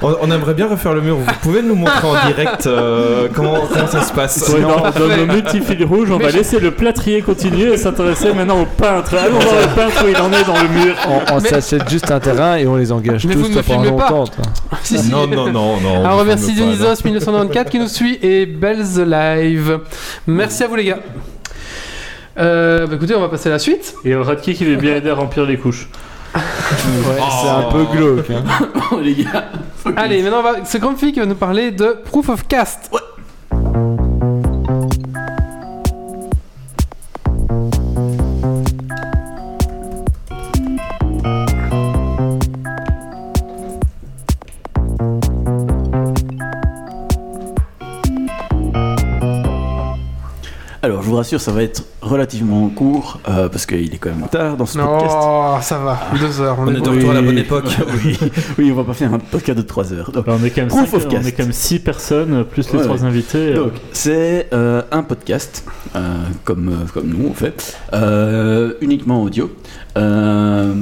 On, 0.03 0.17
on 0.23 0.31
aimerait 0.31 0.55
bien 0.55 0.69
refaire 0.69 0.95
le 0.95 1.01
mur. 1.01 1.17
Vous 1.17 1.33
pouvez 1.43 1.63
nous 1.63 1.75
montrer 1.75 2.07
en 2.07 2.27
direct 2.27 2.67
euh, 2.67 3.29
comment, 3.35 3.59
comment 3.73 3.87
ça 3.87 4.03
se 4.03 4.13
passe 4.13 4.49
Ouais, 4.49 4.61
dans, 4.61 4.81
Parfait. 4.81 5.01
dans 5.01 5.17
nos 5.17 5.27
multi-fils 5.33 5.85
rouges, 5.85 6.11
on 6.11 6.19
va 6.19 6.31
laisser 6.31 6.61
le 6.61 6.71
plâtrier 6.71 7.23
continuer 7.23 7.73
et 7.73 7.77
s'intéresser 7.77 8.33
maintenant 8.33 8.61
au 8.63 8.67
peintre. 8.67 9.15
Allons 9.15 9.39
voir 9.39 9.55
le 9.61 9.75
peintre 9.75 10.05
où 10.05 10.09
il 10.09 10.17
en 10.17 10.33
est 10.33 10.45
dans 10.45 10.61
le 10.63 10.69
mur. 10.69 10.95
On, 11.09 11.35
on 11.37 11.41
Mais- 11.41 11.49
s'achète 11.49 11.89
juste 11.89 12.11
un 12.11 12.21
terrain 12.21 12.57
et 12.57 12.67
on 12.67 12.77
les 12.77 12.93
engage 12.93 13.27
Mais 13.27 13.35
tous 13.35 13.49
pendant 13.67 13.85
longtemps. 13.85 14.25
toi. 14.27 14.45
Si, 14.83 14.99
si. 14.99 15.11
Non, 15.11 15.27
non, 15.27 15.51
non, 15.51 15.81
non. 15.81 16.05
Alors, 16.05 16.21
remercie 16.21 16.49
non. 16.55 16.67
Dionysos 16.73 17.05
1994 17.05 17.71
qui 17.71 17.79
nous 17.79 17.89
suit 17.89 18.19
et 18.23 18.47
Bells 18.47 19.05
Live. 19.07 19.81
Merci 20.27 20.63
à 20.65 20.69
vous 20.69 20.77
les 20.77 20.85
gars. 20.85 20.99
Euh, 22.39 22.87
bah 22.87 22.95
écoutez, 22.95 23.15
on 23.17 23.21
va 23.21 23.29
passer 23.29 23.49
à 23.49 23.53
la 23.53 23.59
suite. 23.59 23.95
Et 24.05 24.15
Radki 24.15 24.55
qui 24.55 24.65
veut 24.65 24.77
bien 24.77 24.95
aider 24.97 25.11
à 25.11 25.15
remplir 25.15 25.45
les 25.45 25.57
couches. 25.57 25.89
Ouais, 26.89 27.19
C'est 27.43 27.49
un 27.49 27.63
peu 27.71 27.85
glauque. 27.97 28.31
hein. 28.31 28.45
Oh, 28.93 29.01
les 29.01 29.15
gars. 29.15 29.45
Allez, 29.97 30.23
maintenant, 30.23 30.39
on 30.41 30.43
va... 30.43 30.53
c'est 30.65 30.79
Grumpy 30.81 31.13
qui 31.13 31.21
va 31.21 31.27
nous 31.27 31.35
parler 31.35 31.71
de 31.71 31.97
Proof 32.05 32.29
of 32.31 32.47
Cast. 32.49 32.91
Rassure, 51.29 51.41
ça 51.41 51.53
va 51.53 51.63
être 51.63 51.83
relativement 52.01 52.69
court 52.71 53.21
euh, 53.29 53.49
parce 53.49 53.67
qu'il 53.67 53.93
est 53.93 53.99
quand 53.99 54.11
même 54.11 54.27
tard 54.31 54.57
dans 54.57 54.65
ce 54.67 54.79
podcast. 54.79 55.15
Non, 55.15 55.61
ça 55.61 55.79
va. 55.79 55.99
Deux 56.19 56.41
heures. 56.41 56.57
On 56.59 56.69
est 56.75 56.81
de 56.81 56.89
retour 56.89 57.11
à 57.11 57.15
la 57.15 57.23
bonne 57.23 57.39
époque. 57.39 57.65
oui, 58.05 58.19
oui, 58.59 58.71
on 58.73 58.77
va 58.77 58.85
pas 58.85 58.95
faire 58.95 59.13
un 59.13 59.19
podcast 59.19 59.59
de 59.59 59.63
3 59.63 59.93
heures. 59.93 60.11
Donc, 60.13 60.27
Alors, 60.27 60.39
on 60.41 60.45
est 60.45 60.51
quand 60.51 60.63
même 60.63 60.69
Proof 60.69 60.91
cinq- 60.91 60.97
of 60.97 61.07
on 61.07 61.11
cast. 61.11 61.29
est 61.29 61.33
quand 61.33 61.43
même 61.43 61.53
6 61.53 61.79
personnes, 61.81 62.45
plus 62.45 62.71
les 62.73 62.79
Ouais, 62.79 62.85
3 62.85 62.97
ouais. 62.97 63.05
invités. 63.05 63.39
euh, 63.39 63.57
Donc, 63.65 63.73
c'est 63.93 64.49
euh, 64.53 64.83
un 64.91 65.03
podcast, 65.03 65.65
euh, 65.97 66.01
comme, 66.45 66.73
comme 66.95 67.09
nous 67.09 67.29
en 67.29 67.35
fait, 67.35 67.77
euh, 67.93 68.73
uniquement 68.81 69.23
audio, 69.23 69.51
euh, 69.99 70.73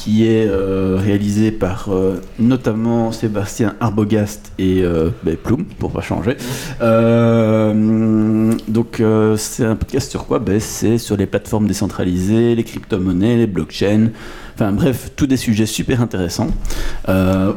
qui 0.00 0.26
est 0.26 0.48
euh, 0.48 0.96
réalisé 0.98 1.52
par 1.52 1.90
euh, 1.90 2.22
notamment 2.38 3.12
Sébastien 3.12 3.74
Arbogast 3.80 4.50
et 4.58 4.80
euh, 4.82 5.10
ben, 5.22 5.36
Plume, 5.36 5.66
pour 5.78 5.92
pas 5.92 6.00
changer. 6.00 6.38
Euh, 6.80 8.54
donc, 8.66 9.02
c'est 9.36 9.66
un 9.66 9.76
podcast 9.76 10.10
sur 10.10 10.24
quoi? 10.26 10.38
Ben, 10.38 10.58
C'est 10.58 10.96
sur 10.96 11.18
les 11.18 11.26
plateformes 11.26 11.66
décentralisées, 11.66 12.54
les 12.54 12.64
crypto-monnaies, 12.64 13.36
les 13.36 13.46
blockchains. 13.46 14.08
Enfin 14.54 14.72
bref, 14.72 15.12
tous 15.16 15.26
des 15.26 15.38
sujets 15.38 15.64
super 15.64 16.02
intéressants 16.02 16.50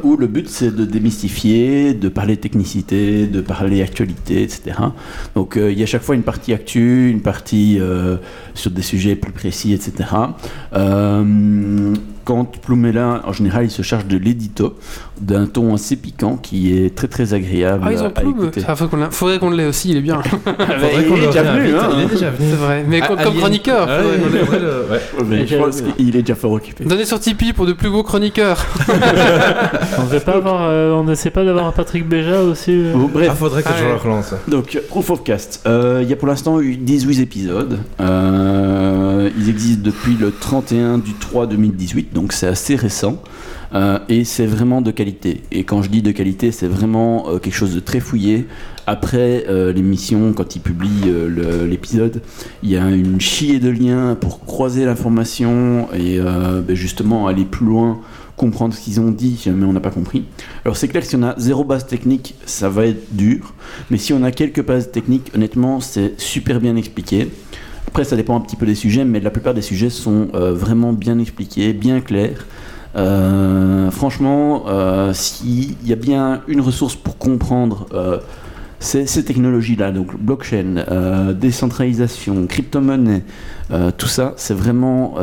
où 0.03 0.15
le 0.15 0.27
but 0.27 0.47
c'est 0.47 0.73
de 0.73 0.85
démystifier, 0.85 1.93
de 1.93 2.07
parler 2.07 2.37
technicité, 2.37 3.27
de 3.27 3.41
parler 3.41 3.81
actualité, 3.81 4.41
etc. 4.41 4.77
Donc 5.35 5.57
il 5.57 5.77
y 5.77 5.83
a 5.83 5.85
chaque 5.85 6.01
fois 6.01 6.15
une 6.15 6.23
partie 6.23 6.53
actu, 6.53 7.09
une 7.09 7.21
partie 7.21 7.77
sur 8.53 8.71
des 8.71 8.81
sujets 8.81 9.15
plus 9.15 9.31
précis, 9.31 9.73
etc. 9.73 10.09
Euh, 10.75 11.93
quand 12.25 12.45
Plume 12.61 12.85
est 12.85 12.93
là, 12.93 13.21
en 13.25 13.33
général, 13.33 13.65
il 13.65 13.71
se 13.71 13.81
charge 13.81 14.05
de 14.05 14.17
l'édito, 14.17 14.75
d'un 15.19 15.45
ton 15.45 15.73
assez 15.75 15.97
piquant 15.97 16.37
qui 16.37 16.73
est 16.77 16.95
très 16.95 17.07
très 17.09 17.33
agréable 17.33 17.83
Ah, 17.85 17.91
ils 17.91 17.99
ont 18.01 18.09
qu'on 18.87 18.95
l'a- 18.97 19.11
faudrait 19.11 19.39
qu'on 19.39 19.49
l'ait 19.49 19.65
aussi, 19.65 19.89
il 19.89 19.97
est 19.97 20.01
bien. 20.01 20.21
Faudrait 20.45 21.03
qu'on 21.05 21.17
il 21.17 21.23
est 21.23 21.27
déjà 21.27 21.43
venu, 21.43 21.75
hein. 21.75 21.89
Il 21.97 22.01
est 22.03 22.05
déjà 22.07 22.29
venu. 22.29 22.49
C'est 22.49 22.55
vrai. 22.55 22.85
Mais 22.87 23.01
comme, 23.01 23.17
Ah, 23.19 23.23
comme 23.23 23.33
Alien. 23.33 23.41
chroniqueur. 23.41 23.87
Ouais, 23.87 23.97
faudrait 24.01 24.17
qu'on 24.19 24.25
il 24.27 24.31
l'ait. 24.33 24.39
devrait 24.39 24.59
le- 24.59 24.85
ouais. 24.91 25.25
Mais 25.27 25.47
je 25.47 25.55
pense 25.57 25.81
qu'il 25.81 26.15
est 26.15 26.21
déjà 26.21 26.35
fort 26.35 26.51
occupé. 26.53 26.85
Donnez 26.85 27.05
sur 27.05 27.19
Tipeee 27.19 27.51
pour 27.51 27.65
de 27.65 27.73
plus 27.73 27.89
beaux 27.89 28.03
chroniqueurs. 28.03 28.65
On 29.99 30.13
ne 30.13 30.19
pas 30.19 30.33
avoir, 30.35 30.61
euh, 30.69 30.91
on 30.93 31.07
essaie 31.09 31.29
pas 31.29 31.43
d'avoir 31.43 31.71
Patrick 31.73 32.07
Béja 32.07 32.41
aussi. 32.41 32.71
euh 32.71 32.93
Bon, 32.93 33.09
bref, 33.11 33.29
Ah, 33.31 33.35
faudrait 33.35 33.63
que 33.63 33.69
Ah, 33.69 33.75
je 33.77 33.83
ouais. 33.83 33.89
le 33.91 33.95
relance. 33.97 34.33
Donc, 34.47 34.79
Proof 34.89 35.09
of 35.09 35.23
Cast. 35.23 35.61
Euh, 35.67 35.99
Il 36.03 36.09
y 36.09 36.13
a 36.13 36.15
pour 36.15 36.27
l'instant 36.27 36.59
eu 36.59 36.75
18 36.77 37.19
épisodes. 37.21 37.79
Euh, 37.99 38.42
ils 39.37 39.49
existent 39.49 39.83
depuis 39.83 40.15
le 40.15 40.31
31 40.31 40.97
du 40.97 41.13
3 41.13 41.47
2018, 41.47 42.13
donc 42.13 42.33
c'est 42.33 42.47
assez 42.47 42.75
récent. 42.75 43.21
Euh, 43.73 43.97
et 44.07 44.23
c'est 44.23 44.45
vraiment 44.45 44.81
de 44.81 44.91
qualité. 44.91 45.41
Et 45.51 45.63
quand 45.63 45.81
je 45.81 45.89
dis 45.89 46.01
de 46.01 46.11
qualité, 46.11 46.51
c'est 46.51 46.67
vraiment 46.67 47.27
euh, 47.27 47.39
quelque 47.39 47.55
chose 47.55 47.73
de 47.73 47.79
très 47.79 47.99
fouillé. 47.99 48.45
Après 48.85 49.45
euh, 49.49 49.73
l'émission, 49.73 50.33
quand 50.33 50.55
ils 50.55 50.61
publient 50.61 51.07
euh, 51.07 51.65
l'épisode, 51.67 52.21
il 52.61 52.69
y 52.69 52.77
a 52.77 52.87
une 52.89 53.19
chier 53.19 53.59
de 53.59 53.69
liens 53.69 54.15
pour 54.19 54.41
croiser 54.45 54.85
l'information 54.85 55.87
et 55.93 56.19
euh, 56.19 56.61
ben, 56.61 56.75
justement 56.75 57.27
aller 57.27 57.45
plus 57.45 57.65
loin, 57.65 57.99
comprendre 58.37 58.75
ce 58.75 58.81
qu'ils 58.81 58.99
ont 58.99 59.09
dit 59.09 59.37
si 59.37 59.45
jamais 59.45 59.65
on 59.65 59.73
n'a 59.73 59.79
pas 59.79 59.89
compris. 59.89 60.25
Alors 60.65 60.77
c'est 60.77 60.87
clair 60.87 61.01
que 61.01 61.09
si 61.09 61.15
on 61.15 61.23
a 61.23 61.33
zéro 61.39 61.63
base 61.63 61.87
technique, 61.87 62.35
ça 62.45 62.69
va 62.69 62.85
être 62.85 63.15
dur. 63.15 63.53
Mais 63.89 63.97
si 63.97 64.13
on 64.13 64.21
a 64.23 64.31
quelques 64.31 64.63
bases 64.63 64.91
techniques, 64.91 65.31
honnêtement, 65.33 65.79
c'est 65.79 66.19
super 66.19 66.59
bien 66.59 66.75
expliqué. 66.75 67.29
Après, 67.93 68.05
ça 68.05 68.15
dépend 68.15 68.35
un 68.35 68.41
petit 68.41 68.55
peu 68.55 68.65
des 68.65 68.73
sujets, 68.73 69.05
mais 69.05 69.19
la 69.19 69.29
plupart 69.29 69.53
des 69.53 69.61
sujets 69.61 69.91
sont 69.91 70.29
euh, 70.33 70.51
vraiment 70.51 70.93
bien 70.93 71.19
expliqués, 71.19 71.73
bien 71.73 72.01
clairs. 72.01 72.47
Euh, 72.95 73.91
franchement, 73.91 74.63
euh, 74.67 75.13
s'il 75.13 75.75
y 75.87 75.93
a 75.93 75.95
bien 75.95 76.41
une 76.47 76.59
ressource 76.59 76.95
pour 76.95 77.19
comprendre 77.19 77.85
ces, 78.79 79.05
technologies-là, 79.23 79.91
donc 79.91 80.19
blockchain, 80.19 80.83
décentralisation, 81.39 82.47
crypto-monnaie, 82.47 83.21
tout 83.99 84.07
ça, 84.07 84.33
c'est 84.37 84.55
vraiment 84.55 85.13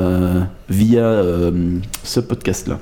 via 0.68 1.24
ce 2.04 2.20
podcast-là. 2.20 2.78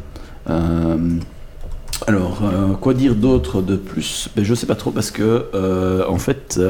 Alors, 2.07 2.43
quoi 2.83 2.93
dire 2.93 3.15
d'autre 3.15 3.63
de 3.63 3.77
plus? 3.77 4.29
Ben, 4.37 4.45
Je 4.45 4.55
sais 4.55 4.67
pas 4.67 4.75
trop 4.75 4.91
parce 4.91 5.11
que, 5.11 5.47
en 6.07 6.19
fait, 6.19 6.61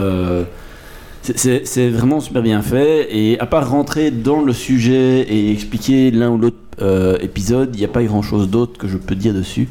c'est- 1.37 1.89
vraiment 1.91 2.21
super 2.21 2.43
bien 2.43 2.63
fait. 2.63 3.09
Et 3.11 3.39
à 3.41 3.47
part 3.47 3.69
rentrer 3.71 4.11
dans 4.11 4.41
le 4.43 4.53
sujet 4.53 5.21
et 5.29 5.53
expliquer 5.53 6.11
l'un 6.11 6.31
ou 6.31 6.39
l'autre 6.39 6.57
euh, 6.81 7.17
épisode, 7.21 7.71
il 7.75 7.79
n'y 7.79 7.85
a 7.85 7.89
pas 7.89 8.03
grand-chose 8.03 8.49
d'autre 8.49 8.79
que 8.79 8.87
je 8.89 8.97
peux 8.97 9.15
dire 9.15 9.35
dessus. 9.35 9.69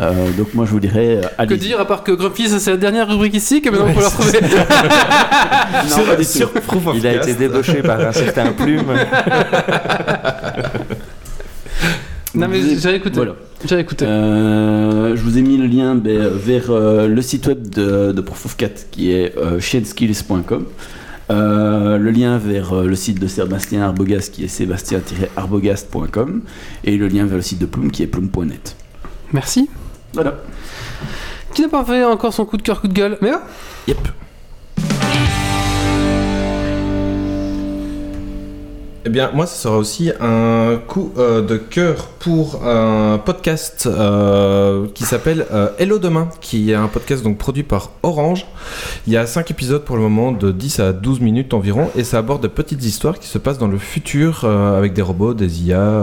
Euh, 0.00 0.30
donc 0.38 0.54
moi 0.54 0.64
je 0.66 0.70
vous 0.70 0.80
dirais, 0.80 1.20
euh, 1.40 1.46
Que 1.46 1.54
dire 1.54 1.80
à 1.80 1.84
part 1.84 2.04
que 2.04 2.12
Grumpy, 2.12 2.48
c'est 2.48 2.70
la 2.70 2.76
dernière 2.76 3.08
rubrique 3.08 3.34
ici, 3.34 3.60
que 3.60 3.68
maintenant 3.70 3.88
on 3.90 3.94
peut 3.94 4.00
la 4.00 4.08
retrouver. 4.08 4.38
Non, 5.90 6.04
pas 6.04 6.16
du 6.16 6.24
tout. 6.24 6.30
Sur 6.30 6.50
Il 6.94 7.06
a 7.06 7.14
été 7.14 7.34
débauché 7.34 7.82
par 7.82 8.00
un 8.00 8.12
certain 8.12 8.52
plume. 8.52 8.84
non 12.34 12.48
mais 12.48 12.60
j'ai 12.78 12.94
écouté. 12.94 13.16
Voilà. 13.16 13.34
J'ai 13.64 13.78
écouté. 13.78 14.04
Euh, 14.06 15.16
je 15.16 15.22
vous 15.22 15.36
ai 15.38 15.42
mis 15.42 15.56
le 15.56 15.66
lien 15.66 15.94
ben, 15.94 16.28
vers 16.28 16.70
euh, 16.70 17.06
le 17.08 17.22
site 17.22 17.46
web 17.46 17.68
de, 17.68 18.12
de 18.12 18.20
Proof 18.20 18.46
of 18.46 18.56
Cat 18.56 18.68
qui 18.90 19.12
est 19.12 19.36
euh, 19.36 19.60
shienskills.com. 19.60 20.64
Euh, 21.30 21.96
le 21.98 22.10
lien 22.10 22.38
vers 22.38 22.72
euh, 22.72 22.86
le 22.86 22.96
site 22.96 23.20
de 23.20 23.28
Sébastien 23.28 23.82
Arbogast 23.82 24.34
qui 24.34 24.44
est 24.44 24.48
sébastien-arbogast.com 24.48 26.42
et 26.82 26.96
le 26.96 27.06
lien 27.06 27.24
vers 27.26 27.36
le 27.36 27.42
site 27.42 27.60
de 27.60 27.66
Plume 27.66 27.92
qui 27.92 28.02
est 28.02 28.08
plume.net. 28.08 28.74
Merci. 29.32 29.70
Voilà. 30.12 30.38
Qui 31.54 31.62
n'a 31.62 31.68
pas 31.68 31.84
fait 31.84 32.04
encore 32.04 32.34
son 32.34 32.44
coup 32.44 32.56
de 32.56 32.62
cœur, 32.62 32.80
coup 32.80 32.88
de 32.88 32.92
gueule? 32.94 33.16
Mais 33.20 33.30
ah, 33.32 33.42
Yep. 33.86 34.08
Eh 39.06 39.08
bien, 39.08 39.30
moi, 39.32 39.46
ce 39.46 39.56
sera 39.62 39.78
aussi 39.78 40.10
un 40.20 40.76
coup 40.86 41.10
euh, 41.16 41.40
de 41.40 41.56
cœur 41.56 42.08
pour 42.18 42.66
un 42.66 43.16
podcast 43.16 43.88
euh, 43.90 44.86
qui 44.92 45.04
s'appelle 45.04 45.46
euh, 45.54 45.68
Hello 45.78 45.98
Demain, 45.98 46.28
qui 46.42 46.70
est 46.70 46.74
un 46.74 46.86
podcast 46.86 47.24
donc 47.24 47.38
produit 47.38 47.62
par 47.62 47.92
Orange. 48.02 48.44
Il 49.06 49.14
y 49.14 49.16
a 49.16 49.24
5 49.26 49.50
épisodes 49.50 49.82
pour 49.84 49.96
le 49.96 50.02
moment 50.02 50.32
de 50.32 50.52
10 50.52 50.80
à 50.80 50.92
12 50.92 51.20
minutes 51.20 51.54
environ, 51.54 51.88
et 51.96 52.04
ça 52.04 52.18
aborde 52.18 52.42
de 52.42 52.48
petites 52.48 52.84
histoires 52.84 53.18
qui 53.18 53.26
se 53.26 53.38
passent 53.38 53.56
dans 53.56 53.68
le 53.68 53.78
futur 53.78 54.44
avec 54.44 54.92
des 54.92 55.00
robots, 55.00 55.32
des 55.32 55.62
IA, 55.62 56.02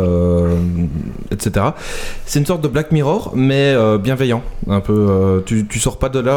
etc. 1.29 1.67
C'est 2.25 2.39
une 2.39 2.47
sorte 2.47 2.61
de 2.63 2.67
Black 2.67 2.91
Mirror, 2.91 3.31
mais 3.35 3.75
bienveillant. 3.99 4.41
Un 4.67 4.79
peu, 4.79 5.43
tu, 5.45 5.67
tu 5.67 5.77
sors 5.79 5.99
pas 5.99 6.09
de 6.09 6.19
là 6.19 6.33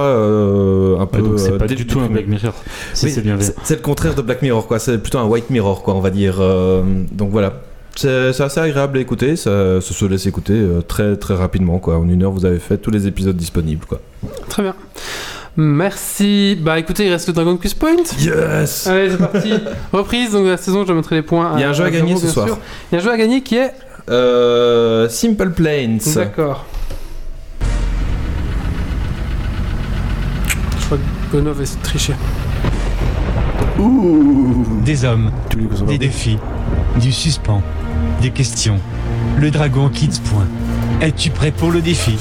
un 1.01 1.07
peu. 1.07 1.23
Ouais, 1.23 1.29
donc 1.31 1.39
c'est 1.39 1.57
pas 1.57 1.67
du 1.67 1.87
tout 1.87 2.01
un. 2.01 2.09
Black 2.09 2.27
Mirror. 2.27 2.53
Si 2.93 3.07
Oui, 3.07 3.13
c'est 3.13 3.23
bien 3.23 3.37
c'est- 3.41 3.55
C'est 3.65 3.77
le 3.77 3.83
contraire 3.83 4.15
de 4.15 4.21
Black 4.21 4.43
Mirror, 4.43 4.67
quoi. 4.67 4.79
C'est 4.79 4.99
plutôt 4.99 5.19
un 5.19 5.25
White 5.25 5.49
Mirror, 5.49 5.83
quoi, 5.83 5.95
on 5.95 6.01
va 6.01 6.11
dire. 6.11 6.35
Euh, 6.61 6.83
donc 7.13 7.31
voilà. 7.31 7.55
C'est 7.97 8.41
assez 8.41 8.61
agréable 8.61 8.99
à 8.99 9.01
écouter. 9.01 9.37
Ça, 9.37 9.81
ça 9.81 9.95
se 9.95 10.05
laisse 10.07 10.25
écouter 10.27 10.55
euh, 10.55 10.81
très 10.81 11.17
très 11.17 11.35
rapidement, 11.35 11.79
quoi. 11.79 11.99
En 11.99 12.09
une 12.09 12.23
heure, 12.23 12.31
vous 12.31 12.47
avez 12.47 12.59
fait 12.59 12.79
tous 12.79 12.91
les 12.91 13.07
épisodes 13.07 13.37
disponibles, 13.37 13.85
quoi. 13.87 14.01
très 14.49 14.63
bien. 14.63 14.75
Merci. 15.57 16.57
Bah 16.61 16.79
écoutez, 16.79 17.07
il 17.07 17.11
reste 17.13 17.27
le 17.27 17.35
Dragon 17.35 17.57
Quiz 17.57 17.75
Point. 17.75 17.97
Yes. 18.19 18.87
Allez, 18.87 19.11
c'est 19.11 19.19
parti. 19.19 19.53
Reprise 19.93 20.33
donc 20.33 20.45
de 20.45 20.51
la 20.51 20.57
saison, 20.57 20.87
je 20.87 20.93
mettrai 20.93 21.17
les 21.17 21.23
points. 21.23 21.53
Il 21.57 21.61
y 21.61 21.65
a 21.65 21.71
un 21.71 21.73
jeu 21.73 21.85
à 21.85 21.91
gagner 21.91 22.17
zéro, 22.17 22.21
ce 22.21 22.29
soir. 22.29 22.47
sûr. 22.47 22.59
Il 22.91 22.95
y 22.95 22.99
a 22.99 23.01
un 23.01 23.05
jeu 23.05 23.11
à 23.11 23.17
gagner 23.17 23.43
qui 23.43 23.57
est. 23.57 23.73
Euh, 24.09 25.09
Simple 25.09 25.51
Planes. 25.51 26.01
D'accord. 26.15 26.65
Je 30.79 30.87
crois 30.87 30.99
que 30.99 31.37
Benoît 31.37 31.53
va 31.53 31.63
essayer 31.63 32.15
Des 34.85 35.05
hommes, 35.05 35.31
des 35.87 35.99
défis, 35.99 36.39
du 37.01 37.13
suspens, 37.13 37.63
des 38.21 38.31
questions. 38.31 38.79
Le 39.39 39.51
dragon 39.51 39.89
Kids 39.89 40.21
Point. 40.25 40.47
Es-tu 41.01 41.31
prêt 41.31 41.51
pour 41.51 41.71
le 41.71 41.81
défi? 41.81 42.19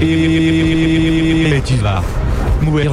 Et 0.00 1.60
tu 1.64 1.74
vas. 1.74 2.02
mourir. 2.62 2.92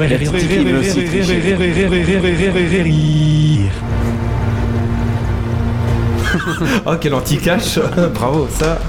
Oh, 6.85 6.93
quel 6.99 7.13
anti-cash. 7.13 7.79
Bravo, 8.13 8.47
ça. 8.51 8.79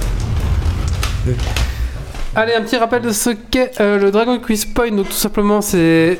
Allez, 2.35 2.55
un 2.55 2.63
petit 2.63 2.77
rappel 2.77 3.03
de 3.03 3.11
ce 3.11 3.31
qu'est 3.31 3.81
euh, 3.81 3.99
le 3.99 4.11
Dragon 4.11 4.39
Quiz 4.39 4.65
Point. 4.65 4.91
Donc, 4.93 5.09
tout 5.09 5.13
simplement, 5.15 5.61
c'est. 5.61 6.19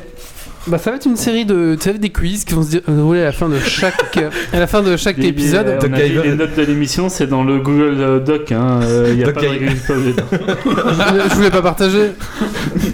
Bah, 0.65 0.77
ça 0.77 0.91
va 0.91 0.95
être 0.95 1.05
une 1.05 1.17
série 1.17 1.43
de, 1.45 1.75
tu 1.75 1.81
sais, 1.91 1.93
des 1.97 2.09
quiz 2.09 2.45
qui 2.45 2.53
vont 2.53 2.63
se 2.63 2.71
dé- 2.71 2.81
dérouler 2.87 3.21
à 3.21 3.25
la 3.25 3.31
fin 3.33 3.49
de 3.49 3.59
chaque, 3.59 4.17
à 4.53 4.59
la 4.59 4.65
fin 4.67 4.81
de 4.81 4.95
chaque 4.95 5.17
Les- 5.17 5.27
épisode. 5.27 5.65
les- 5.67 5.89
on 5.89 5.93
a 5.93 5.99
dit 5.99 6.27
les 6.29 6.35
notes 6.35 6.55
de 6.55 6.61
l'émission, 6.63 7.09
c'est 7.09 7.27
dans 7.27 7.43
le 7.43 7.59
Google 7.59 7.95
euh, 7.99 8.19
Doc. 8.19 8.51
Hein. 8.53 8.79
euh, 8.83 9.09
Il 9.11 9.19
y 9.19 9.23
a 9.23 9.25
Doc 9.25 9.35
pas 9.35 9.41
de 9.41 9.47
je, 9.47 11.29
je 11.29 11.35
voulais 11.35 11.51
pas 11.51 11.61
partager. 11.61 12.11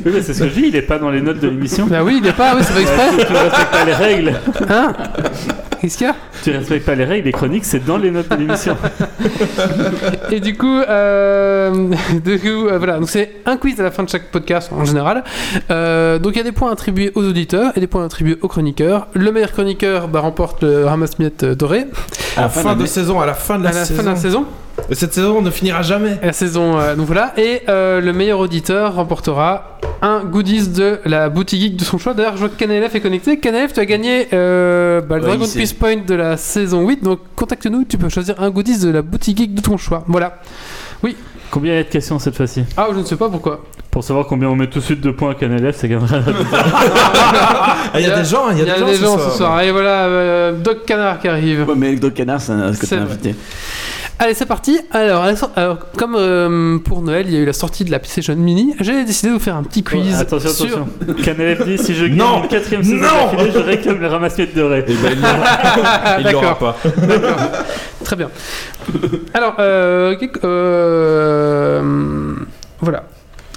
Oui, 0.06 0.12
mais 0.16 0.22
c'est 0.22 0.34
ce 0.34 0.44
que 0.44 0.50
je 0.50 0.54
dis, 0.54 0.66
il 0.70 0.76
est 0.76 0.82
pas 0.82 0.98
dans 0.98 1.10
les 1.10 1.22
notes 1.22 1.40
de 1.40 1.48
l'émission. 1.48 1.86
Bah 1.86 2.04
oui, 2.04 2.20
il 2.22 2.28
est 2.28 2.34
pas, 2.34 2.56
oui, 2.56 2.62
c'est 2.64 2.74
pas 2.74 2.82
exprès. 2.82 3.10
Ouais, 3.18 3.26
tu 3.26 3.34
respectes 3.34 3.72
pas 3.72 3.86
les 3.86 3.94
règles. 3.94 4.34
Hein? 4.70 4.94
Qu'est-ce 5.80 5.98
qu'il 5.98 6.08
y 6.08 6.10
a 6.10 6.16
Tu 6.44 6.52
respectes 6.52 6.86
pas 6.86 6.96
les 6.96 7.06
règles, 7.06 7.26
les 7.26 7.32
chroniques, 7.32 7.64
c'est 7.64 7.86
dans 7.86 7.98
les 7.98 8.12
notes 8.12 8.28
de 8.30 8.36
l'émission. 8.36 8.76
Et 10.32 10.42
du 10.42 10.58
coup, 10.58 10.80
euh, 10.80 11.90
du 12.24 12.40
coup, 12.40 12.68
euh, 12.68 12.78
voilà, 12.78 13.00
donc 13.00 13.10
c'est 13.10 13.36
un 13.46 13.56
quiz 13.56 13.80
à 13.80 13.84
la 13.84 13.92
fin 13.92 14.04
de 14.04 14.10
chaque 14.10 14.30
podcast 14.30 14.72
en 14.74 14.84
général. 14.84 15.24
Euh, 15.72 16.20
donc 16.20 16.34
il 16.34 16.38
y 16.38 16.42
a 16.42 16.44
des 16.44 16.52
points 16.52 16.72
attribués 16.72 17.12
aux 17.16 17.24
auditeurs 17.24 17.72
et 17.78 17.80
des 17.80 17.88
points 17.88 18.04
attribués 18.04 18.38
aux 18.42 18.48
chroniqueurs. 18.50 19.08
Le 19.14 19.32
meilleur 19.32 19.52
chroniqueur 19.54 20.10
bah, 20.10 20.20
remporte 20.20 20.64
le 20.64 20.86
ramasse-miettes 20.86 21.46
doré 21.46 21.86
À 22.36 22.42
la 22.42 22.50
fin 22.50 22.76
de 22.76 22.86
saison, 22.86 23.22
à 23.22 23.26
la 23.26 23.34
fin 23.34 23.58
de 23.58 23.64
la 23.64 23.70
à 23.70 23.74
la 23.74 23.86
saison. 23.86 23.96
fin 23.96 24.04
de 24.04 24.10
la 24.10 24.16
saison. 24.18 24.46
Et 24.90 24.96
cette 24.96 25.14
saison 25.14 25.42
ne 25.42 25.52
finira 25.52 25.82
jamais. 25.82 26.18
La 26.22 26.34
saison, 26.34 26.80
euh, 26.80 26.96
donc 26.96 27.06
voilà. 27.06 27.34
Et 27.38 27.62
euh, 27.70 28.02
le 28.02 28.14
meilleur 28.14 28.40
auditeur 28.40 28.96
remportera 28.96 29.80
un 30.02 30.24
goodies 30.24 30.70
de 30.70 31.00
la 31.06 31.30
boutique 31.30 31.62
geek 31.62 31.76
de 31.76 31.84
son 31.84 31.98
choix. 31.98 32.14
D'ailleurs, 32.14 32.34
je 32.34 32.40
vois 32.40 32.50
que 32.50 32.64
KNLF 32.64 32.96
est 32.96 33.02
connecté. 33.02 33.40
KNLF, 33.40 33.74
tu 33.74 33.80
as 33.80 33.86
gagné 33.86 34.28
euh, 34.34 35.02
bah, 35.02 35.18
le 35.18 35.24
Ouais, 35.24 35.38
Dragon. 35.38 35.46
Peace 35.54 35.74
Point 35.74 35.98
de 36.08 36.16
la 36.16 36.38
saison 36.38 36.88
8. 36.88 37.04
Donc 37.04 37.20
contacte-nous, 37.36 37.86
tu 37.86 37.98
peux 37.98 38.10
choisir 38.10 38.42
un 38.42 38.50
goodies 38.50 38.80
de 38.80 38.90
la 38.90 39.02
boutique 39.02 39.38
geek 39.38 39.54
de 39.54 39.62
ton 39.62 39.78
choix. 39.78 40.04
Voilà. 40.08 40.40
Combien 41.52 41.74
il 41.74 41.78
y 41.78 41.80
a 41.80 41.84
de 41.84 41.90
questions 41.90 42.20
cette 42.20 42.36
fois-ci? 42.36 42.64
Ah, 42.78 42.88
je 42.94 43.00
ne 43.00 43.04
sais 43.04 43.16
pas 43.16 43.28
pourquoi. 43.28 43.64
Pour 43.92 44.04
savoir 44.04 44.28
combien 44.28 44.48
on 44.50 44.56
met 44.56 44.68
tout 44.68 44.80
de 44.80 44.84
suite 44.84 45.02
de 45.02 45.10
points 45.10 45.32
à 45.32 45.34
CanLF, 45.36 45.76
c'est 45.76 45.90
quand 45.90 46.00
même 46.02 46.24
Ah, 46.54 47.76
Il 47.96 48.02
y 48.02 48.06
a 48.06 48.20
des 48.20 48.26
gens, 48.26 48.52
il 48.52 48.60
y 48.60 48.62
a, 48.70 48.80
des 48.80 48.96
gens 48.96 49.18
ce 49.18 49.38
soir. 49.38 49.62
Et 49.62 49.72
voilà, 49.72 50.06
euh, 50.06 50.52
Doc 50.54 50.86
Canard 50.86 51.20
qui 51.20 51.28
arrive. 51.28 51.68
Ouais, 51.68 51.74
mais 51.76 51.96
Doc 51.96 52.14
Canard, 52.14 52.40
c'est 52.40 52.52
un 52.52 52.72
côté 52.74 52.96
invité. 52.96 53.36
Allez, 54.22 54.34
c'est 54.34 54.46
parti. 54.46 54.78
Alors, 54.92 55.26
alors, 55.56 55.78
comme 55.98 56.16
euh, 56.16 56.78
pour 56.78 57.02
Noël, 57.02 57.26
il 57.28 57.34
y 57.34 57.38
a 57.38 57.40
eu 57.40 57.46
la 57.46 57.54
sortie 57.54 57.86
de 57.86 57.90
la 57.92 58.00
PlayStation 58.00 58.36
Mini, 58.36 58.76
j'ai 58.82 59.06
décidé 59.06 59.30
de 59.30 59.34
vous 59.36 59.40
faire 59.40 59.56
un 59.56 59.64
petit 59.64 59.82
quiz. 59.82 60.14
Oh, 60.18 60.22
attention, 60.22 60.50
sur- 60.50 60.66
attention. 60.66 61.24
CanLF 61.24 61.66
dit 61.66 61.78
si 61.78 61.96
je 61.96 62.06
gagne 62.08 62.18
Non. 62.18 62.42
quatrième 62.48 62.84
saison 62.84 62.98
d'affilée, 63.32 63.52
je 63.54 63.60
réclame 63.60 64.00
le 64.02 64.08
ramasse-miettes 64.08 64.54
doré. 64.56 64.84
Eh 64.88 64.94
ben, 64.94 65.18
il 66.20 66.32
l'aura- 66.32 66.60
pas. 66.60 66.76
D'accord. 66.98 67.38
Très 68.04 68.16
bien. 68.18 68.30
Alors, 69.34 69.56
euh, 69.60 70.16
euh, 70.44 71.82
voilà. 72.82 73.04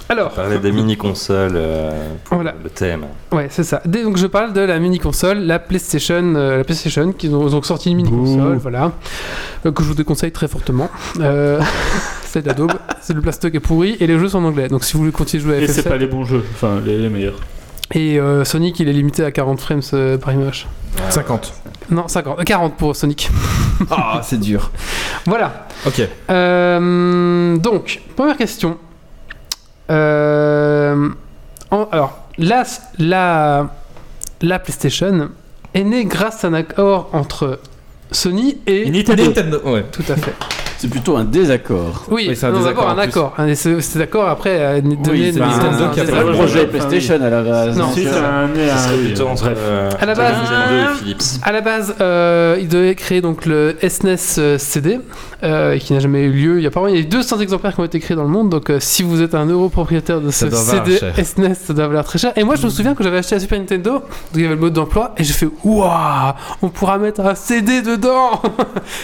Alors, 0.09 0.31
Parler 0.31 0.59
des 0.59 0.71
mini-consoles 0.71 1.53
euh, 1.55 1.91
pour 2.25 2.35
Voilà. 2.35 2.53
le 2.61 2.69
thème. 2.69 3.05
ouais, 3.31 3.47
c'est 3.49 3.63
ça. 3.63 3.81
Dès- 3.85 4.03
Donc, 4.03 4.17
je 4.17 4.27
parle 4.27 4.53
de 4.53 4.61
la 4.61 4.77
mini 4.79 4.99
console, 4.99 5.39
la 5.39 5.59
PlayStation, 5.59 6.33
euh, 6.35 6.57
la 6.57 6.63
PlayStation, 6.63 7.11
qui 7.13 7.29
ont, 7.29 7.41
ont 7.41 7.61
sorti 7.63 7.89
une 7.89 7.97
mini 7.97 8.09
console, 8.09 8.57
voilà, 8.57 8.91
euh, 9.65 9.71
que 9.71 9.81
je 9.81 9.87
vous 9.87 9.95
déconseille 9.95 10.31
très 10.31 10.47
fortement. 10.47 10.89
Euh, 11.19 11.59
c'est 12.23 12.41
d'Adobe, 12.43 12.73
c'est 13.01 13.13
le 13.13 13.21
plastoc 13.21 13.55
est 13.55 13.59
pourri 13.59 13.95
et 13.99 14.05
les 14.07 14.19
jeux 14.19 14.27
sont 14.29 14.39
en 14.39 14.45
anglais. 14.45 14.67
Donc, 14.67 14.83
si 14.83 14.93
vous 14.93 14.99
voulez 14.99 15.11
continuer 15.11 15.41
de 15.43 15.47
jouer 15.49 15.57
à 15.57 15.61
Et 15.61 15.67
c'est 15.67 15.81
FF7, 15.85 15.89
pas 15.89 15.97
les 15.97 16.07
bons 16.07 16.25
jeux, 16.25 16.43
enfin 16.53 16.79
les, 16.85 16.97
les 16.97 17.09
meilleurs. 17.09 17.35
et 17.93 18.19
euh, 18.19 18.43
Sonic, 18.43 18.79
il 18.81 18.89
est 18.89 18.93
limité 18.93 19.23
à 19.23 19.31
40 19.31 19.61
frames 19.61 19.81
euh, 19.93 20.17
par 20.17 20.33
image. 20.33 20.67
50. 21.09 21.53
Non, 21.91 22.07
50, 22.07 22.39
euh, 22.39 22.43
40 22.43 22.75
pour 22.75 22.95
Sonic. 22.95 23.29
Ah, 23.89 24.21
c'est 24.23 24.39
dur. 24.39 24.69
Voilà. 25.25 25.67
Ok. 25.87 26.01
Euh, 26.29 27.55
donc, 27.57 28.01
première 28.17 28.35
question. 28.35 28.77
Euh, 29.89 31.09
alors, 31.91 32.19
la, 32.37 32.63
la, 32.99 33.69
la 34.41 34.59
PlayStation 34.59 35.29
est 35.73 35.83
née 35.83 36.05
grâce 36.05 36.43
à 36.43 36.47
un 36.47 36.53
accord 36.53 37.09
entre 37.13 37.59
Sony 38.13 38.57
et 38.67 38.89
Nintendo. 38.89 39.23
Nintendo, 39.25 39.61
ouais. 39.65 39.85
Tout 39.91 40.03
à 40.09 40.15
fait. 40.15 40.33
C'est 40.77 40.89
plutôt 40.89 41.15
un 41.15 41.23
désaccord. 41.23 42.03
Oui, 42.11 42.25
Oui, 42.27 42.35
c'est 42.35 42.45
un 42.47 42.51
non, 42.51 42.57
désaccord 42.59 42.89
un 42.89 42.97
accord. 42.97 43.33
Un- 43.37 43.55
c'est- 43.55 43.79
Cet 43.79 44.01
accord 44.01 44.27
après 44.27 44.61
a 44.61 44.81
donné 44.81 44.97
Oui, 45.09 45.19
des- 45.21 45.31
c'est 45.33 45.41
un- 45.41 45.47
Nintendo 45.47 45.85
qui 45.93 45.99
a 46.01 46.03
fait 46.05 46.11
C'est 46.11 46.23
le 46.25 46.31
projet 46.33 46.67
PlayStation 46.67 47.15
à 47.23 47.29
la 47.29 47.41
base. 47.41 47.77
Non, 47.77 47.85
c'est 47.95 48.07
un 48.09 48.49
plutôt 48.97 49.27
entre 49.27 49.45
euh, 49.55 49.89
À 49.97 50.05
la 50.05 50.13
base- 50.13 50.35
Philips. 50.99 51.23
À 51.41 51.51
la 51.53 51.61
base, 51.61 51.95
euh, 52.01 52.57
il 52.59 52.67
devait 52.67 52.95
créer 52.95 53.21
donc 53.21 53.45
le 53.45 53.77
SNES 53.81 54.17
euh, 54.39 54.57
CD, 54.57 54.99
euh, 55.43 55.77
qui 55.77 55.93
n'a 55.93 55.99
jamais 55.99 56.23
eu 56.23 56.31
lieu. 56.31 56.57
Il 56.59 56.63
y 56.63 56.65
a 56.65 56.67
apparemment 56.67 56.93
il 56.93 56.99
y 56.99 57.05
a 57.05 57.07
200 57.09 57.39
exemplaires 57.39 57.73
qui 57.73 57.79
ont 57.79 57.85
été 57.85 58.01
créés 58.01 58.17
dans 58.17 58.23
le 58.23 58.29
monde. 58.29 58.49
Donc, 58.49 58.69
euh, 58.69 58.77
si 58.81 59.03
vous 59.03 59.21
êtes 59.21 59.35
un 59.35 59.45
euro 59.45 59.69
propriétaire 59.69 60.19
de 60.19 60.31
ce 60.31 60.49
CD. 60.49 60.99
SNES, 61.23 61.53
ça 61.55 61.73
doit 61.73 61.87
valoir 61.87 62.03
très 62.03 62.19
cher. 62.19 62.33
Et 62.35 62.43
moi, 62.43 62.55
je 62.55 62.65
me 62.65 62.69
souviens 62.69 62.93
que 62.93 63.03
j'avais 63.05 63.19
acheté 63.19 63.35
la 63.35 63.39
Super 63.41 63.57
Nintendo, 63.59 63.91
donc 63.93 64.03
il 64.35 64.41
y 64.41 64.45
avait 64.45 64.55
le 64.55 64.59
mode 64.59 64.73
d'emploi, 64.73 65.13
et 65.17 65.23
j'ai 65.23 65.31
fait 65.33 65.47
Waouh, 65.63 66.33
on 66.61 66.67
pourra 66.67 66.97
mettre 66.97 67.21
un 67.21 67.35
CD 67.35 67.81
dedans. 67.81 68.02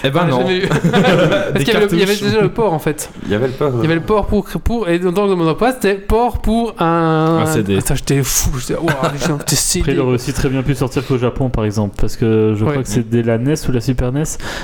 Eh 0.04 0.10
ben 0.10 0.22
l'a 0.26 0.28
non. 0.28 0.40
Parce 1.54 1.64
qu'il 1.64 1.74
y, 1.74 1.78
avait 1.78 1.86
il 1.92 2.00
y 2.00 2.04
avait 2.04 2.16
déjà 2.16 2.42
le 2.42 2.50
port 2.50 2.74
en 2.74 2.80
fait. 2.80 3.10
Il 3.26 3.32
y 3.32 3.36
avait 3.36 3.48
le 3.48 3.54
port. 3.54 3.72
Il 3.76 3.82
y 3.82 3.86
avait 3.86 3.96
le 3.96 4.02
port 4.02 4.26
pour, 4.28 4.46
pour 4.64 4.90
et 4.90 5.00
dans 5.00 5.26
le 5.26 5.36
d'emploi, 5.46 5.72
c'était 5.74 5.96
port 5.96 6.40
pour 6.42 6.76
un. 6.80 7.40
Un 7.44 7.46
CD. 7.46 7.80
Ça, 7.82 7.96
j'étais 7.96 8.22
fou. 8.24 8.52
J'étais 8.60 8.76
Waouh, 8.76 8.88
les 9.14 9.20
gens, 9.20 9.38
c'était 9.40 9.80
Après, 9.80 9.92
il 9.92 9.96
CD. 9.96 10.00
aurait 10.00 10.14
aussi 10.16 10.34
très 10.34 10.50
bien 10.50 10.64
pu 10.64 10.76
sortir 10.76 11.06
qu'au 11.06 11.18
Japon, 11.18 11.50
par 11.50 11.66
exemple, 11.66 11.96
parce 12.00 12.16
que 12.18 12.56
je 12.58 12.64
Ouais. 12.64 12.72
crois 12.72 12.84
que 12.84 12.90
c'est 12.90 13.10
dès 13.10 13.24
la 13.24 13.38
NES 13.38 13.56
ou 13.68 13.72
la 13.72 13.82
Super 13.82 14.12
NES, 14.12 14.24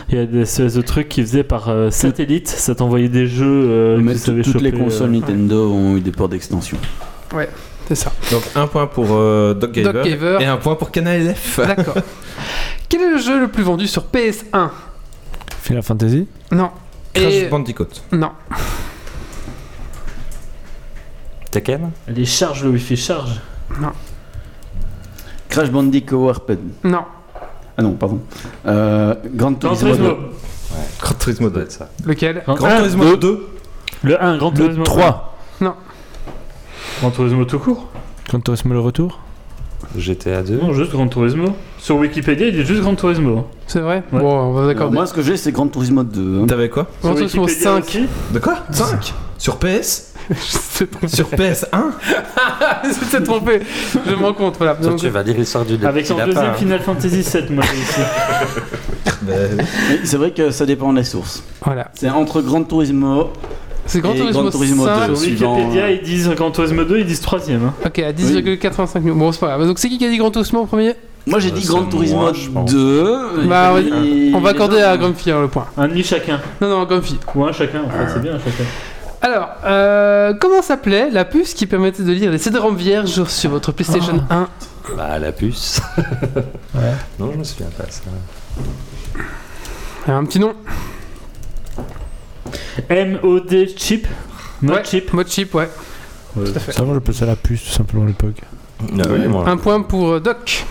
il 0.10 0.16
y 0.16 0.22
a 0.22 0.26
des 0.26 0.42
espèces 0.42 0.76
de 0.76 0.82
trucs 0.82 1.10
qui 1.10 1.22
faisaient 1.22 1.44
par 1.44 1.70
euh, 1.70 1.90
satellite, 1.90 2.48
ça 2.48 2.76
t'envoyait 2.76 3.10
des 3.10 3.28
jeux 3.28 3.46
euh, 3.70 3.98
mais 4.02 4.14
toutes 4.16 4.36
les 4.36 4.44
choper, 4.44 4.72
consoles 4.72 5.10
euh, 5.10 5.14
Nintendo 5.14 5.72
ont 5.72 5.96
eu 5.98 6.02
des 6.02 6.12
ports 6.12 6.30
d'extension. 6.30 6.78
C'est 7.88 7.96
ça. 7.96 8.12
Donc 8.32 8.44
un 8.56 8.68
point 8.68 8.88
pour 8.88 9.08
euh, 9.12 9.54
Doc 9.54 9.72
Gaver, 9.72 9.94
Doc 9.94 10.06
Gaver. 10.06 10.38
et 10.42 10.46
un 10.46 10.58
point 10.58 10.76
pour 10.76 10.92
CanalF. 10.92 11.60
D'accord. 11.66 11.96
Quel 12.90 13.02
est 13.02 13.10
le 13.12 13.18
jeu 13.18 13.40
le 13.40 13.48
plus 13.48 13.64
vendu 13.64 13.88
sur 13.88 14.06
PS1 14.06 14.70
Final 15.62 15.84
Fantasy? 15.84 16.28
Non. 16.52 16.72
Crash 17.14 17.34
Et... 17.34 17.48
Bandicoot. 17.48 17.88
Non. 18.12 18.32
Tekken? 21.52 21.92
Les 22.08 22.26
charges, 22.26 22.64
le 22.64 22.72
Wi-Fi 22.72 22.98
charge. 22.98 23.40
Crash 25.50 25.70
Bandicoot 25.70 26.18
Warped. 26.26 26.60
Non. 26.84 27.04
Ah 27.78 27.82
non, 27.82 27.94
pardon. 27.94 28.22
Euh, 28.66 29.16
Gran 29.34 29.52
Gran 29.52 29.76
Turismo. 29.76 29.96
Turismo. 29.96 30.18
Gran 31.00 31.14
Turismo 31.16 31.48
Ça 31.48 31.54
doit 31.54 31.60
2. 31.62 31.66
être 31.66 31.72
ça. 31.72 31.90
Lequel? 32.06 32.44
Gran- 32.46 32.56
Gran 32.56 32.70
un, 32.70 32.78
Turismo 32.78 33.04
deux. 33.16 33.18
2. 33.18 33.48
Le 34.04 34.24
1, 34.24 34.38
Gran 34.38 34.52
Turismo. 34.52 34.78
Le 34.80 34.84
3. 34.84 35.35
Gran 37.02 37.12
Turismo 37.12 37.46
tout 37.46 37.60
court 37.60 37.88
Gran 38.28 38.40
Turismo 38.40 38.74
le 38.74 38.80
retour 38.80 39.20
GTA 39.98 40.42
2. 40.42 40.58
Non, 40.58 40.74
juste 40.74 40.92
Gran 40.92 41.08
Turismo. 41.08 41.50
Sur 41.78 41.98
Wikipédia, 41.98 42.48
il 42.48 42.60
est 42.60 42.66
juste 42.66 42.82
Gran 42.82 42.96
Turismo. 42.96 43.46
C'est 43.68 43.80
vrai 43.80 44.04
Ouais. 44.12 44.20
Bon, 44.20 44.32
on 44.34 44.52
va 44.54 44.66
d'accord. 44.68 44.92
moi, 44.92 45.06
ce 45.06 45.14
que 45.14 45.22
j'ai, 45.22 45.38
c'est 45.38 45.52
Gran 45.52 45.68
Turismo 45.68 46.04
2. 46.04 46.42
hein. 46.42 46.48
T'avais 46.48 46.70
quoi 46.70 46.88
Gran 47.04 47.12
Sur 47.16 47.20
Turismo 47.28 47.44
Wikipédia 47.46 47.72
5. 47.76 47.84
aussi. 47.86 48.06
De 48.34 48.40
quoi 48.40 48.56
5 48.72 49.14
Sur 49.38 49.58
PS. 49.58 50.14
Sur 51.08 51.28
PS1 51.30 51.92
C'était 52.92 53.24
trompé. 53.24 53.62
Je 54.08 54.12
me 54.16 54.26
rends 54.26 54.34
compte. 54.34 54.56
Voilà. 54.58 54.74
Toi, 54.76 54.90
Donc, 54.90 55.00
tu 55.00 55.08
vas 55.10 55.22
lire 55.22 55.38
l'histoire 55.38 55.64
du 55.66 55.76
Avec 55.86 56.06
son 56.08 56.16
deuxième. 56.18 56.56
Final 56.56 56.80
Fantasy 56.82 57.22
7, 57.24 57.52
moi 57.52 57.64
j'ai 57.72 57.80
ici. 57.82 58.02
Ben, 59.22 59.58
C'est 60.04 60.18
vrai 60.18 60.32
que 60.32 60.52
ça 60.52 60.66
dépend 60.66 60.92
des 60.94 61.04
sources. 61.04 61.44
Voilà. 61.64 61.90
C'est 61.94 62.10
entre 62.10 62.42
Gran 62.42 62.64
Turismo. 62.64 63.30
C'est 63.88 64.02
Gran 64.02 64.14
Et 64.14 64.18
Turismo, 64.18 64.42
Gran 64.42 64.52
Turismo 64.52 64.86
5. 64.86 65.08
deux. 65.08 65.16
Sur 65.16 65.24
Suivant, 65.24 65.56
Wikipédia, 65.58 65.84
euh, 65.84 65.92
ils 65.92 66.02
disent 66.02 66.30
Gran 66.30 66.52
Turismo 66.52 66.84
2, 66.84 67.00
ils 67.00 67.06
disent 67.06 67.22
troisième. 67.22 67.66
Hein. 67.66 67.74
Ok, 67.86 68.00
à 68.00 68.12
10,85 68.12 69.00
millions. 69.02 69.16
Bon, 69.16 69.32
c'est 69.32 69.40
pas 69.40 69.48
grave. 69.48 69.66
Donc, 69.68 69.80
c'est 69.80 69.90
qui 69.90 69.98
qui 69.98 70.06
a 70.06 70.10
dit 70.10 70.18
Gran 70.18 70.32
Turismo 70.32 70.62
en 70.62 70.66
premier? 70.66 70.96
Moi, 71.28 71.40
j'ai 71.40 71.50
Euh, 71.50 71.52
dit 71.52 71.62
c'est 71.62 71.68
Gran 71.70 71.82
moi, 71.82 71.90
Turismo 71.92 72.32
pense. 72.54 72.72
2. 72.72 73.48
Bah, 73.48 73.74
oui. 73.76 74.32
On 74.34 74.40
va 74.40 74.50
accorder 74.50 74.82
à 74.82 74.96
Grumpy 74.98 75.32
hein, 75.32 75.42
le 75.42 75.48
point. 75.48 75.68
Un 75.78 75.88
demi 75.88 76.04
chacun. 76.04 76.40
Non, 76.62 76.70
non, 76.70 76.84
Grumpy. 76.86 77.18
Ou 77.36 77.46
un 77.46 77.52
chacun, 77.52 77.84
en 77.84 77.90
fait, 77.90 78.12
c'est 78.14 78.22
bien 78.22 78.34
un 78.36 78.40
chacun. 78.40 78.64
Alors, 79.22 79.50
euh, 79.66 80.34
comment 80.40 80.62
s'appelait 80.62 81.10
la 81.10 81.26
puce 81.26 81.54
qui 81.56 81.66
permettait 81.66 82.04
de 82.04 82.12
lire 82.12 82.30
les 82.32 82.38
CD-ROM 82.38 82.76
vierges 82.76 83.24
sur 83.26 83.50
votre 83.50 83.72
PlayStation 83.72 84.22
1 84.30 84.48
Bah, 84.96 85.18
la 85.20 85.32
puce. 85.32 85.82
Non, 87.20 87.32
je 87.32 87.38
me 87.38 87.44
souviens 87.44 87.70
pas 87.78 87.86
ça. 87.90 88.02
Un 90.08 90.24
petit 90.26 90.40
nom 90.40 90.54
MOD 92.90 93.68
chip. 93.78 94.08
Mode 94.62 94.76
Ouais, 94.76 94.84
chip. 94.84 95.14
Mode 95.14 95.28
chip, 95.28 95.54
ouais. 95.56 95.70
à 96.38 96.60
fait. 96.60 96.72
Ça, 96.72 96.84
moi, 96.84 96.94
j'appelle 96.96 97.16
ça 97.16 97.26
la 97.26 97.36
puce, 97.36 97.64
tout 97.64 97.72
simplement, 97.72 98.04
à 98.04 98.08
l'époque. 98.08 98.42
Ah 98.82 99.04
oui, 99.10 99.28
moi. 99.28 99.48
Un 99.48 99.58
point 99.58 99.82
pour 99.82 100.14
euh, 100.14 100.20
Doc. 100.20 100.66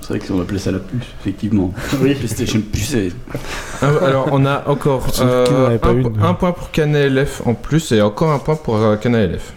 C'est 0.00 0.18
vrai 0.18 0.18
qu'on 0.26 0.40
appelait 0.40 0.58
ça 0.58 0.72
la 0.72 0.78
puce, 0.78 1.06
effectivement. 1.20 1.72
Oui. 2.00 2.14
PlayStation 2.14 2.60
pucée. 2.60 3.12
Ah, 3.82 3.90
Alors 4.02 4.28
on 4.32 4.44
a 4.44 4.68
encore 4.68 5.06
euh, 5.20 5.78
un, 6.20 6.34
point 6.34 6.52
pour 6.52 6.70
CanLF 6.70 7.42
en 7.46 7.54
plus 7.54 7.92
et 7.92 8.02
encore 8.02 8.30
un 8.32 8.38
point 8.38 8.56
pour 8.56 8.76
euh, 8.76 8.96
CanLF. 8.96 9.52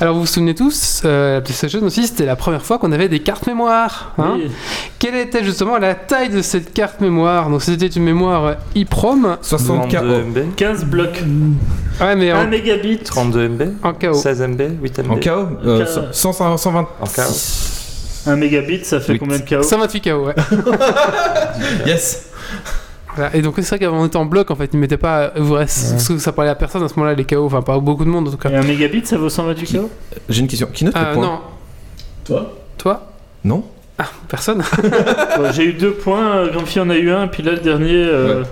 Alors, 0.00 0.14
vous 0.14 0.22
vous 0.22 0.26
souvenez 0.26 0.54
tous, 0.54 1.02
euh, 1.04 1.34
la 1.34 1.40
PlayStation 1.40 1.80
aussi, 1.82 2.06
c'était 2.06 2.24
la 2.24 2.36
première 2.36 2.64
fois 2.64 2.78
qu'on 2.78 2.92
avait 2.92 3.08
des 3.08 3.20
cartes 3.20 3.46
mémoire. 3.46 4.12
Hein 4.18 4.34
Oui. 4.36 4.50
Quelle 4.98 5.14
était 5.14 5.44
justement 5.44 5.78
la 5.78 5.94
taille 5.94 6.28
de 6.28 6.42
cette 6.42 6.72
carte 6.72 7.00
mémoire? 7.00 7.50
Donc, 7.50 7.62
c'était 7.62 7.86
une 7.86 8.04
mémoire 8.04 8.56
EEPROM. 8.74 9.36
60 9.40 9.90
32 9.90 9.98
KO. 9.98 10.04
MB, 10.04 10.54
15 10.56 10.84
blocs. 10.84 11.22
Ouais, 12.00 12.16
mais 12.16 12.30
1 12.30 12.44
en, 12.44 12.48
mégabit. 12.48 12.98
32 12.98 13.48
MB, 13.48 13.62
en 13.82 13.92
KO. 13.92 14.14
16 14.14 14.40
MB, 14.42 14.62
8 14.82 14.98
MB. 14.98 15.10
En 15.10 15.16
KO 15.16 15.30
euh, 15.64 15.84
KO. 15.84 16.00
100, 16.12 16.32
100, 16.32 16.56
120. 16.56 16.80
En 17.00 17.06
KO. 17.06 17.22
1 18.26 18.36
mégabit, 18.36 18.84
ça 18.84 19.00
fait 19.00 19.18
combien 19.18 19.38
de 19.38 19.48
KO 19.48 19.62
128 19.62 20.00
KO, 20.00 20.26
ouais. 20.26 20.34
Yes. 21.86 22.26
Et 23.34 23.42
donc, 23.42 23.54
c'est 23.58 23.68
vrai 23.68 23.78
qu'avant, 23.78 24.00
on 24.02 24.06
était 24.06 24.16
en 24.16 24.24
bloc 24.24 24.50
en 24.50 24.56
fait. 24.56 24.70
Ils 24.72 24.78
mettaient 24.78 24.96
pas. 24.96 25.32
Vous 25.36 25.54
reste, 25.54 25.92
parce 25.92 26.08
que 26.08 26.18
ça 26.18 26.32
parlait 26.32 26.50
à 26.50 26.54
personne 26.54 26.82
à 26.82 26.88
ce 26.88 26.94
moment-là, 26.96 27.14
les 27.14 27.24
KO. 27.24 27.44
Enfin, 27.46 27.62
pas 27.62 27.78
beaucoup 27.78 28.04
de 28.04 28.10
monde 28.10 28.28
en 28.28 28.30
tout 28.30 28.36
cas. 28.36 28.50
Et 28.50 28.56
1 28.56 28.62
mégabit, 28.62 29.02
ça 29.04 29.16
vaut 29.18 29.28
128 29.28 29.76
KO 29.78 29.90
J'ai 30.28 30.40
une 30.40 30.48
question. 30.48 30.68
Qui 30.72 30.84
note 30.84 30.96
Euh, 30.96 31.08
le 31.10 31.14
point 31.14 31.24
non. 31.26 31.38
Toi? 32.24 32.52
Toi? 32.78 33.06
Non 33.44 33.64
Personne 34.28 34.62
Bon, 35.36 35.52
J'ai 35.52 35.64
eu 35.66 35.72
deux 35.74 35.92
points, 35.92 36.36
euh, 36.36 36.50
Grumpy 36.50 36.80
en 36.80 36.90
a 36.90 36.96
eu 36.96 37.10
un, 37.10 37.28
puis 37.28 37.42
là 37.44 37.52
le 37.52 37.58
dernier, 37.58 37.94
euh, 37.94 38.42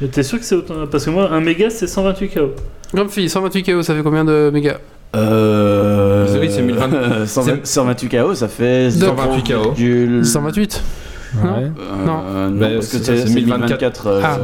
j'étais 0.00 0.22
sûr 0.22 0.38
que 0.38 0.44
c'est 0.44 0.54
autant. 0.54 0.86
Parce 0.88 1.04
que 1.04 1.10
moi, 1.10 1.30
un 1.32 1.40
méga 1.40 1.68
c'est 1.70 1.88
128 1.88 2.28
KO. 2.28 2.50
Grumpy, 2.94 3.28
128 3.28 3.62
KO, 3.64 3.82
ça 3.82 3.94
fait 3.94 4.02
combien 4.02 4.24
de 4.24 4.50
mégas? 4.52 4.76
Euh. 5.16 6.26
C'est 6.48 6.62
1020. 6.62 6.92
euh, 6.92 7.26
120 7.26 7.66
128 7.66 8.08
KO, 8.08 8.34
ça 8.34 8.46
fait 8.48 8.90
128 8.90 9.52
KO. 9.52 10.22
128 10.24 10.82
Non 11.34 11.56
Ouais. 11.58 11.70
Non. 12.06 12.22
Euh, 12.26 12.48
non, 12.48 12.58
Bah, 12.60 12.66
parce 12.74 12.86
que 12.88 12.98
c'est- 12.98 13.04
c'est 13.04 13.16
c'est 13.18 13.26
c'est 13.28 13.34
1024. 13.34 14.06
1024. 14.06 14.06
euh, 14.08 14.20
Ah, 14.24 14.38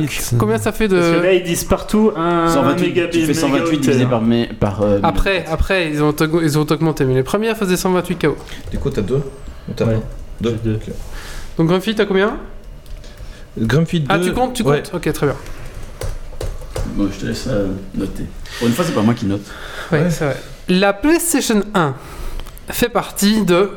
Doc, 0.00 0.20
combien 0.38 0.58
ça 0.58 0.72
fait 0.72 0.88
Parce 0.88 1.00
que 1.02 1.16
de. 1.18 1.22
là 1.22 1.32
ils 1.34 1.42
disent 1.44 1.64
partout 1.64 2.10
un, 2.16 2.48
128, 2.48 2.86
mégabit. 2.88 3.18
tu 3.20 3.26
fais 3.26 3.34
128 3.34 3.78
divisé 3.80 4.06
par. 4.06 4.22
par 4.58 4.82
euh, 4.82 4.98
Après, 5.02 5.44
après 5.48 5.90
ils, 5.90 6.02
ont, 6.02 6.14
ils 6.42 6.58
ont 6.58 6.62
augmenté, 6.62 7.04
mais 7.04 7.14
les 7.14 7.22
premières 7.22 7.56
faisaient 7.56 7.76
128 7.76 8.16
KO. 8.20 8.36
Du 8.72 8.78
coup, 8.78 8.90
t'as 8.90 9.02
deux 9.02 9.16
Ou 9.68 9.72
t'as 9.76 9.84
Ouais. 9.86 9.94
un 9.94 10.02
Deux. 10.40 10.56
Deux. 10.64 10.74
Ok. 10.76 10.92
Donc 11.58 11.68
Grumpy, 11.68 11.94
t'as 11.94 12.06
combien? 12.06 12.36
Grumpy 13.58 14.00
2. 14.00 14.06
Ah, 14.08 14.18
tu 14.18 14.32
comptes 14.32 14.54
Tu 14.54 14.62
Ouais. 14.62 14.82
comptes? 14.82 14.92
Ok, 14.94 15.12
très 15.12 15.26
bien. 15.26 15.36
Bon, 16.96 17.08
je 17.12 17.20
te 17.20 17.26
laisse 17.26 17.46
euh, 17.48 17.68
noter. 17.94 18.24
Pour 18.58 18.66
une 18.68 18.74
fois, 18.74 18.84
c'est 18.84 18.94
pas 18.94 19.02
moi 19.02 19.14
qui 19.14 19.26
note. 19.26 19.42
Ouais, 19.92 20.10
c'est 20.10 20.24
vrai. 20.24 20.36
La 20.68 20.92
PlayStation 20.92 21.62
1 21.74 21.94
fait 22.68 22.88
partie 22.88 23.44
de. 23.44 23.70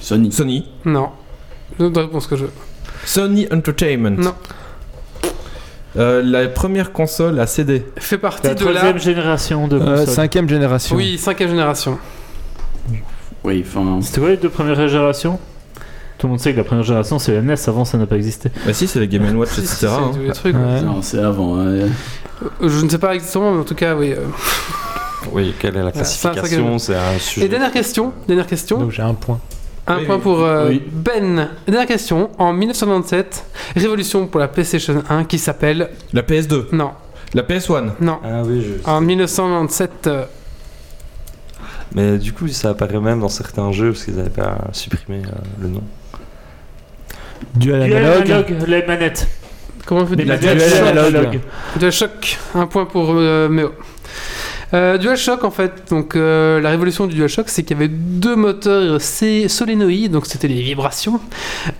Sony. 0.00 0.32
Sony. 0.32 0.68
Non. 0.84 1.10
Je 1.78 2.26
que 2.28 2.36
je 2.36 2.44
veux. 2.44 2.50
Sony 3.04 3.46
Entertainment. 3.52 4.10
Non. 4.18 4.34
Euh, 5.96 6.22
la 6.22 6.48
première 6.48 6.92
console 6.92 7.38
à 7.38 7.46
CD. 7.46 7.84
Fait 7.98 8.16
partie 8.18 8.46
La 8.46 8.54
de 8.54 8.64
la. 8.64 8.70
troisième 8.70 8.98
génération 8.98 9.68
de 9.68 9.78
Euh, 9.78 10.06
cinquième 10.06 10.48
génération. 10.48 10.96
Oui, 10.96 11.18
cinquième 11.18 11.50
génération. 11.50 11.98
Oui, 13.44 13.64
enfin. 13.66 13.98
C'était 14.02 14.20
quoi 14.20 14.30
les 14.30 14.36
deux 14.36 14.48
premières 14.48 14.88
générations? 14.88 15.38
Tout 16.18 16.28
le 16.28 16.30
monde 16.30 16.40
sait 16.40 16.52
que 16.52 16.58
la 16.58 16.64
première 16.64 16.84
génération 16.84 17.18
c'est 17.18 17.34
la 17.34 17.42
NES, 17.42 17.56
avant 17.66 17.84
ça 17.84 17.98
n'a 17.98 18.06
pas 18.06 18.14
existé. 18.16 18.50
Bah 18.64 18.72
si, 18.72 18.86
c'est 18.86 19.00
les 19.00 19.08
Game 19.08 19.36
Watch, 19.36 19.48
Si, 19.50 19.54
si, 19.56 19.62
etc. 19.62 19.76
c'est 19.80 19.86
hein. 19.88 20.10
tous 20.14 20.20
les 20.20 20.32
trucs. 20.32 20.54
Ouais. 20.54 20.80
Non, 20.82 21.02
c'est 21.02 21.18
avant. 21.18 21.56
hein. 21.58 21.66
Euh, 21.66 21.88
Je 22.62 22.84
ne 22.84 22.88
sais 22.88 22.98
pas 22.98 23.14
exactement, 23.14 23.52
mais 23.52 23.60
en 23.60 23.64
tout 23.64 23.74
cas, 23.74 23.94
oui. 23.96 24.12
euh. 24.12 24.20
Oui, 25.32 25.52
quelle 25.58 25.74
est 25.76 25.82
la 25.82 25.90
Voilà, 25.90 26.04
ça, 26.04 26.04
ça, 26.04 26.30
classification? 26.30 26.78
C'est 26.78 26.94
un 26.94 27.14
Et 27.14 27.18
sujet. 27.18 27.48
dernière 27.48 27.72
question, 27.72 28.12
dernière 28.28 28.46
question. 28.46 28.78
Donc 28.78 28.92
j'ai 28.92 29.02
un 29.02 29.14
point. 29.14 29.40
Un 29.86 29.98
Oui, 29.98 30.04
point 30.06 30.16
oui. 30.16 30.20
pour 30.22 30.40
euh, 30.44 30.68
Oui. 30.68 30.82
Ben. 30.92 31.48
Dernière 31.66 31.86
question. 31.88 32.30
En 32.38 32.52
1997, 32.52 33.44
révolution 33.76 34.26
pour 34.28 34.40
la 34.40 34.48
PlayStation 34.48 35.02
1 35.08 35.24
qui 35.24 35.38
s'appelle. 35.38 35.90
La 36.12 36.22
PS2. 36.22 36.66
Non, 36.72 36.92
La 37.34 37.42
PS1. 37.42 37.90
non. 38.00 38.18
Ah 38.24 38.42
oui, 38.44 38.64
je... 38.84 38.88
En 38.88 39.00
1997. 39.00 40.06
euh, 40.06 40.24
Mais 41.94 42.16
du 42.18 42.32
coup, 42.32 42.46
ça 42.48 42.70
apparaît 42.70 43.00
même 43.00 43.20
dans 43.20 43.28
certains 43.28 43.72
jeux 43.72 43.90
parce 43.92 44.04
qu'ils 44.04 44.14
n'avaient 44.14 44.30
pas 44.30 44.56
supprimé 44.72 45.22
euh, 45.26 45.30
le 45.60 45.68
nom. 45.68 45.82
Dual 47.56 47.84
Dual 47.86 48.04
analogue. 48.04 48.30
analogue, 48.30 48.68
les 48.68 48.86
manettes. 48.86 49.26
comment 49.84 50.02
on 50.02 50.06
fait 50.06 50.14
Les 50.14 50.22
du 50.24 50.28
manettes 50.30 50.72
analogue. 50.86 51.40
DualShock, 51.76 52.38
un 52.54 52.66
point 52.66 52.84
pour 52.84 53.10
euh, 53.10 53.48
Méo. 53.48 53.72
Euh, 54.74 54.96
DualShock, 54.98 55.44
en 55.44 55.50
fait, 55.50 55.72
donc 55.90 56.16
euh, 56.16 56.60
la 56.60 56.70
révolution 56.70 57.06
du 57.06 57.14
DualShock, 57.14 57.48
c'est 57.48 57.62
qu'il 57.62 57.76
y 57.76 57.80
avait 57.80 57.88
deux 57.92 58.36
moteurs 58.36 59.00
C- 59.00 59.48
solénoïdes, 59.48 60.12
donc 60.12 60.26
c'était 60.26 60.48
les 60.48 60.62
vibrations, 60.62 61.20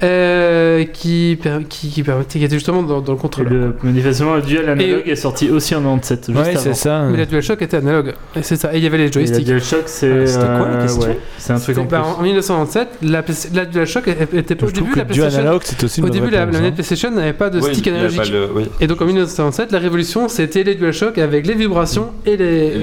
euh, 0.02 0.84
qui, 0.84 1.38
per- 1.42 1.58
qui, 1.68 1.88
qui 1.88 2.02
permettaient, 2.02 2.38
qui 2.38 2.44
étaient 2.44 2.56
justement 2.56 2.82
dans, 2.82 3.00
dans 3.00 3.12
le 3.12 3.18
Et 3.18 3.20
contrôleur. 3.20 3.52
le, 3.52 3.76
manifestement, 3.82 4.34
le 4.36 4.42
dual 4.42 4.68
analogue 4.68 5.02
est 5.08 5.16
sorti 5.16 5.50
aussi 5.50 5.74
en 5.74 5.80
97. 5.82 6.26
Juste 6.26 6.38
Ouais, 6.38 6.50
avant. 6.50 6.60
c'est 6.60 6.74
ça. 6.74 7.02
Mais 7.10 7.18
la 7.18 7.26
DualShock 7.26 7.62
était 7.62 7.76
analogue, 7.78 8.14
et 8.36 8.42
c'est 8.42 8.56
ça. 8.56 8.74
Et 8.74 8.78
il 8.78 8.84
y 8.84 8.86
avait 8.86 8.98
les 8.98 9.04
Et 9.04 9.06
la 9.06 9.12
joysticks. 9.12 9.44
DualShock, 9.46 9.82
c'est. 9.86 10.10
Ah, 10.22 10.26
c'était 10.26 10.44
quoi, 10.46 10.68
la 10.68 10.74
euh, 10.76 10.82
question 10.82 11.02
ouais, 11.02 11.18
C'est 11.38 11.52
un 11.52 11.58
truc 11.58 11.78
en 11.78 11.82
C'était- 11.82 11.90
bah, 11.96 12.02
plus. 12.02 12.20
en 12.20 12.22
1997, 12.22 12.88
la, 13.02 13.22
la 13.54 13.64
DualShock 13.66 14.08
était 14.08 14.54
pas 14.54 14.66
au 14.66 14.70
début 14.70 14.88
la 14.96 15.04
Dual 15.04 15.06
PlayStation. 15.06 15.40
analogue, 15.40 15.62
aussi 15.82 16.02
Au 16.02 16.08
début, 16.08 16.30
la, 16.30 16.42
hein. 16.42 16.46
PlayStation 16.74 17.10
n'avait 17.10 17.32
pas 17.32 17.50
de 17.50 17.60
Oui, 17.60 17.72
stick 17.74 17.88
analogique. 17.88 18.30
le- 18.30 18.48
oui. 18.54 18.64
Et 18.80 18.86
donc 18.86 19.00
en 19.00 19.06
1997, 19.06 19.72
la 19.72 19.78
révolution, 19.78 20.28
c'était 20.28 20.62
les 20.64 20.74
DualShock 20.74 21.18
avec 21.18 21.46
les 21.46 21.54
vibrations 21.54 22.10
et 22.26 22.36
les. 22.36 22.81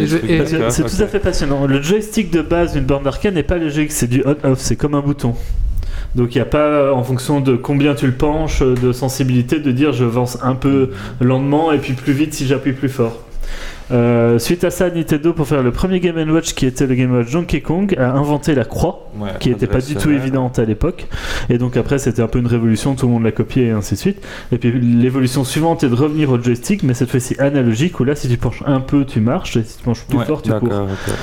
C'est 0.70 0.84
tout 0.84 1.04
à 1.04 1.08
fait 1.08 1.20
passionnant. 1.20 1.68
Le 1.68 1.82
joystick 1.82 2.32
de 2.32 2.42
base 2.42 2.74
d'une 2.74 2.86
borne 2.86 3.04
d'arcade 3.04 3.34
n'est 3.34 3.44
pas 3.44 3.58
le 3.58 3.70
joystick, 3.70 3.92
c'est 3.92 4.08
du 4.08 4.24
on-off, 4.26 4.60
c'est 4.60 4.76
comme 4.76 4.96
un 4.96 5.02
bouton. 5.02 5.36
Donc 6.16 6.34
il 6.34 6.38
n'y 6.38 6.42
a 6.42 6.46
pas, 6.46 6.94
en 6.94 7.04
fonction 7.04 7.40
de 7.40 7.56
combien 7.56 7.94
tu 7.94 8.08
le 8.08 8.14
penches, 8.14 8.62
de 8.62 8.92
sensibilité, 8.92 9.60
de 9.60 9.72
dire 9.72 9.94
je 9.94 10.06
avance 10.06 10.40
un 10.42 10.56
peu 10.56 10.90
lentement 11.22 11.72
et 11.72 11.78
puis 11.78 11.94
plus 11.94 12.14
vite 12.14 12.34
si 12.34 12.48
j'appuie 12.48 12.74
plus 12.74 12.90
fort. 12.90 13.24
Euh, 13.92 14.38
suite 14.38 14.64
à 14.64 14.70
ça, 14.70 14.90
Nintendo, 14.90 15.34
pour 15.34 15.48
faire 15.48 15.64
le 15.64 15.72
premier 15.72 16.00
Game 16.00 16.16
Watch 16.32 16.54
qui 16.54 16.66
était 16.68 16.86
le 16.86 16.94
Game 16.96 17.12
Watch 17.12 17.32
Donkey 17.32 17.62
Kong, 17.62 17.96
a 17.98 18.12
inventé 18.12 18.54
la 18.54 18.66
croix, 18.66 19.10
Ouais, 19.18 19.30
qui 19.40 19.50
n'était 19.50 19.66
pas 19.68 19.82
du 19.82 19.96
tout 19.96 20.12
évidente 20.12 20.60
à 20.60 20.66
l'époque. 20.66 21.08
Et 21.50 21.58
donc 21.58 21.76
après, 21.76 21.98
c'était 21.98 22.22
un 22.22 22.28
peu 22.28 22.38
une 22.40 22.48
révolution, 22.48 22.94
tout 22.96 23.08
le 23.08 23.14
monde 23.14 23.24
l'a 23.24 23.32
copié 23.32 23.68
et 23.68 23.72
ainsi 23.72 23.96
de 23.96 24.00
suite. 24.00 24.24
Et 24.52 24.58
puis 24.58 24.72
l'évolution 24.80 25.44
suivante 25.44 25.84
est 25.84 25.90
de 25.90 25.96
revenir 25.96 26.30
au 26.30 26.40
joystick, 26.42 26.84
mais 26.84 26.94
cette 26.94 27.10
fois-ci 27.10 27.36
analogique, 27.40 28.00
où 28.00 28.04
là, 28.04 28.16
si 28.16 28.30
tu 28.30 28.38
penches 28.38 28.64
un 28.68 28.80
peu, 28.80 29.06
tu 29.06 29.22
marches, 29.22 29.58
et 29.58 29.64
si 29.64 29.78
tu 29.78 29.84
penches 29.84 30.04
plus 30.04 30.20
Ouais, 30.20 30.26
fort, 30.26 30.42
tu 30.44 30.52
cours. 30.52 30.60
d'accord, 30.62 30.88
ok. 30.92 31.14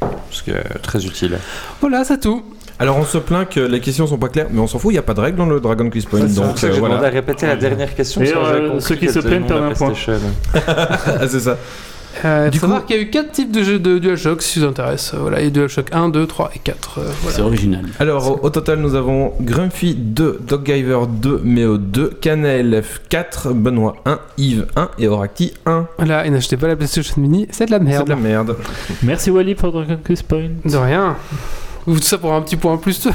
Parce 0.00 0.42
que 0.42 0.78
très 0.82 1.06
utile. 1.06 1.38
Voilà, 1.80 2.02
c'est 2.04 2.18
tout. 2.20 2.42
Alors 2.78 2.96
on 2.96 3.04
se 3.04 3.18
plaint 3.18 3.48
que 3.48 3.60
les 3.60 3.80
questions 3.80 4.06
sont 4.06 4.18
pas 4.18 4.28
claires, 4.28 4.48
mais 4.50 4.60
on 4.60 4.66
s'en 4.66 4.78
fout, 4.78 4.90
il 4.90 4.94
n'y 4.94 4.98
a 4.98 5.02
pas 5.02 5.14
de 5.14 5.20
règle 5.20 5.38
dans 5.38 5.46
le 5.46 5.60
Dragon 5.60 5.88
Quiz 5.90 6.06
Point. 6.06 6.20
C'est 6.28 6.34
Donc 6.34 6.46
pour 6.50 6.58
ça 6.58 6.66
que 6.68 6.72
euh, 6.72 6.74
j'ai 6.74 6.80
demandé 6.80 6.94
à 6.94 6.98
voilà. 6.98 7.12
répéter 7.14 7.46
la 7.46 7.56
dernière 7.56 7.94
question. 7.94 8.22
J'avais 8.24 8.36
euh, 8.60 8.80
ceux 8.80 8.96
qui 8.96 9.08
se 9.08 9.20
plaignent 9.20 9.46
perdent 9.46 9.62
un 9.64 9.70
point. 9.72 9.92
Ah, 10.66 11.28
c'est 11.28 11.40
ça. 11.40 11.56
Euh, 12.24 12.48
Du 12.48 12.58
faut 12.60 12.66
savoir 12.66 12.86
qu'il 12.86 12.94
y 12.96 12.98
a 13.00 13.02
eu 13.02 13.10
4 13.10 13.32
types 13.32 13.50
de 13.50 13.64
jeux 13.64 13.78
de 13.80 13.98
DualShock 13.98 14.40
si 14.40 14.54
ça 14.60 14.60
vous 14.66 14.70
intéresse. 14.70 15.12
Euh, 15.14 15.18
Voilà, 15.20 15.40
il 15.40 15.44
y 15.44 15.46
a 15.48 15.50
DualShock 15.50 15.86
1, 15.92 16.08
2, 16.10 16.26
3 16.26 16.50
et 16.54 16.58
4. 16.60 16.98
euh, 16.98 17.02
voilà. 17.22 17.36
C'est 17.36 17.42
original. 17.42 17.84
Alors 17.98 18.30
au, 18.42 18.46
au 18.46 18.50
total 18.50 18.78
nous 18.78 18.94
avons 18.94 19.32
Grumpy 19.40 19.94
2, 19.96 20.40
Doggiver 20.46 21.00
2, 21.08 21.40
Méo 21.44 21.76
2, 21.76 22.10
Canalf 22.20 23.02
4, 23.08 23.52
Benoît 23.52 23.96
1, 24.06 24.18
Yves 24.38 24.66
1 24.76 24.90
et 24.98 25.08
Oracti 25.08 25.54
1. 25.66 25.86
Voilà, 25.98 26.24
et 26.26 26.30
n'achetez 26.30 26.56
pas 26.56 26.68
la 26.68 26.76
PlayStation 26.76 27.20
Mini, 27.20 27.48
c'est 27.50 27.66
de 27.66 27.72
la 27.72 27.78
C'est 27.78 27.84
merde. 27.84 28.04
de 28.06 28.10
la 28.10 28.16
merde. 28.16 28.56
Merci 29.02 29.30
Wally 29.30 29.54
pour 29.56 29.72
Dragon 29.72 29.98
Quest 30.04 30.22
Point. 30.24 30.50
De 30.64 30.76
rien. 30.76 31.16
Tout 31.84 31.98
ça 32.00 32.18
pour 32.18 32.32
un 32.32 32.40
petit 32.42 32.56
point 32.56 32.72
en 32.72 32.78
plus. 32.78 33.04
non, 33.06 33.12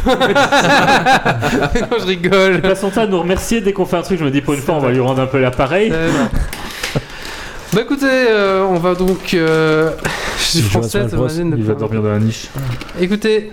je 2.00 2.06
rigole. 2.06 2.62
Passe 2.62 2.82
son 2.82 2.90
temps 2.92 3.02
à 3.02 3.08
nous 3.08 3.20
remercier 3.20 3.62
dès 3.62 3.74
qu'on 3.74 3.86
fait 3.86 3.98
un 3.98 4.02
truc. 4.04 4.20
Je 4.20 4.26
me 4.26 4.32
dis 4.32 4.42
pour 4.42 4.54
une 4.54 4.62
fois, 4.62 4.76
on 4.76 4.80
va 4.80 4.92
lui 4.92 5.00
rendre 5.00 5.22
un 5.22 5.26
peu 5.28 5.40
l'appareil. 5.40 5.92
Bah 7.74 7.82
écoutez, 7.82 8.06
euh, 8.08 8.66
on 8.68 8.80
va 8.80 8.96
donc. 8.96 9.34
euh, 9.34 9.92
Je 10.38 10.44
suis 10.44 10.62
français, 10.62 11.08
ça 11.08 11.18
de 11.18 11.58
Il 11.58 11.64
va 11.64 11.76
dormir 11.76 12.02
dans 12.02 12.10
la 12.10 12.20
niche. 12.20 12.48
Écoutez, 13.00 13.52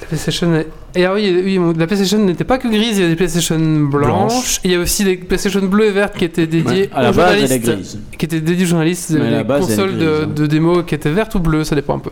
la 0.00 0.06
PlayStation. 0.08 0.62
Et 0.94 1.06
ah 1.06 1.14
oui, 1.14 1.40
oui, 1.42 1.74
la 1.78 1.86
PlayStation 1.86 2.18
n'était 2.18 2.44
pas 2.44 2.58
que 2.58 2.68
grise, 2.68 2.98
il 2.98 3.00
y 3.00 3.00
avait 3.00 3.10
des 3.10 3.16
PlayStation 3.16 3.58
blanches. 3.58 4.60
Il 4.62 4.72
y 4.72 4.74
a 4.74 4.78
aussi 4.78 5.04
des 5.04 5.16
PlayStation 5.16 5.62
bleues 5.62 5.86
et 5.86 5.90
vertes 5.92 6.18
qui 6.18 6.26
étaient 6.26 6.46
dédiées 6.46 6.82
Ouais, 6.82 6.90
à 6.94 7.02
la 7.02 7.10
aux 7.10 7.14
base, 7.14 7.38
journalistes. 7.38 7.98
Qui 8.18 8.26
étaient 8.26 8.40
dédiées 8.40 8.64
aux 8.66 8.68
journalistes. 8.68 9.10
Mais 9.12 9.30
la 9.30 9.42
base, 9.44 9.60
consoles 9.66 9.96
de, 9.96 10.24
hein. 10.24 10.26
de 10.26 10.46
démo 10.46 10.82
qui 10.82 10.94
étaient 10.94 11.10
vertes 11.10 11.34
ou 11.34 11.40
bleues, 11.40 11.64
ça 11.64 11.74
dépend 11.74 11.96
un 11.96 12.00
peu. 12.00 12.10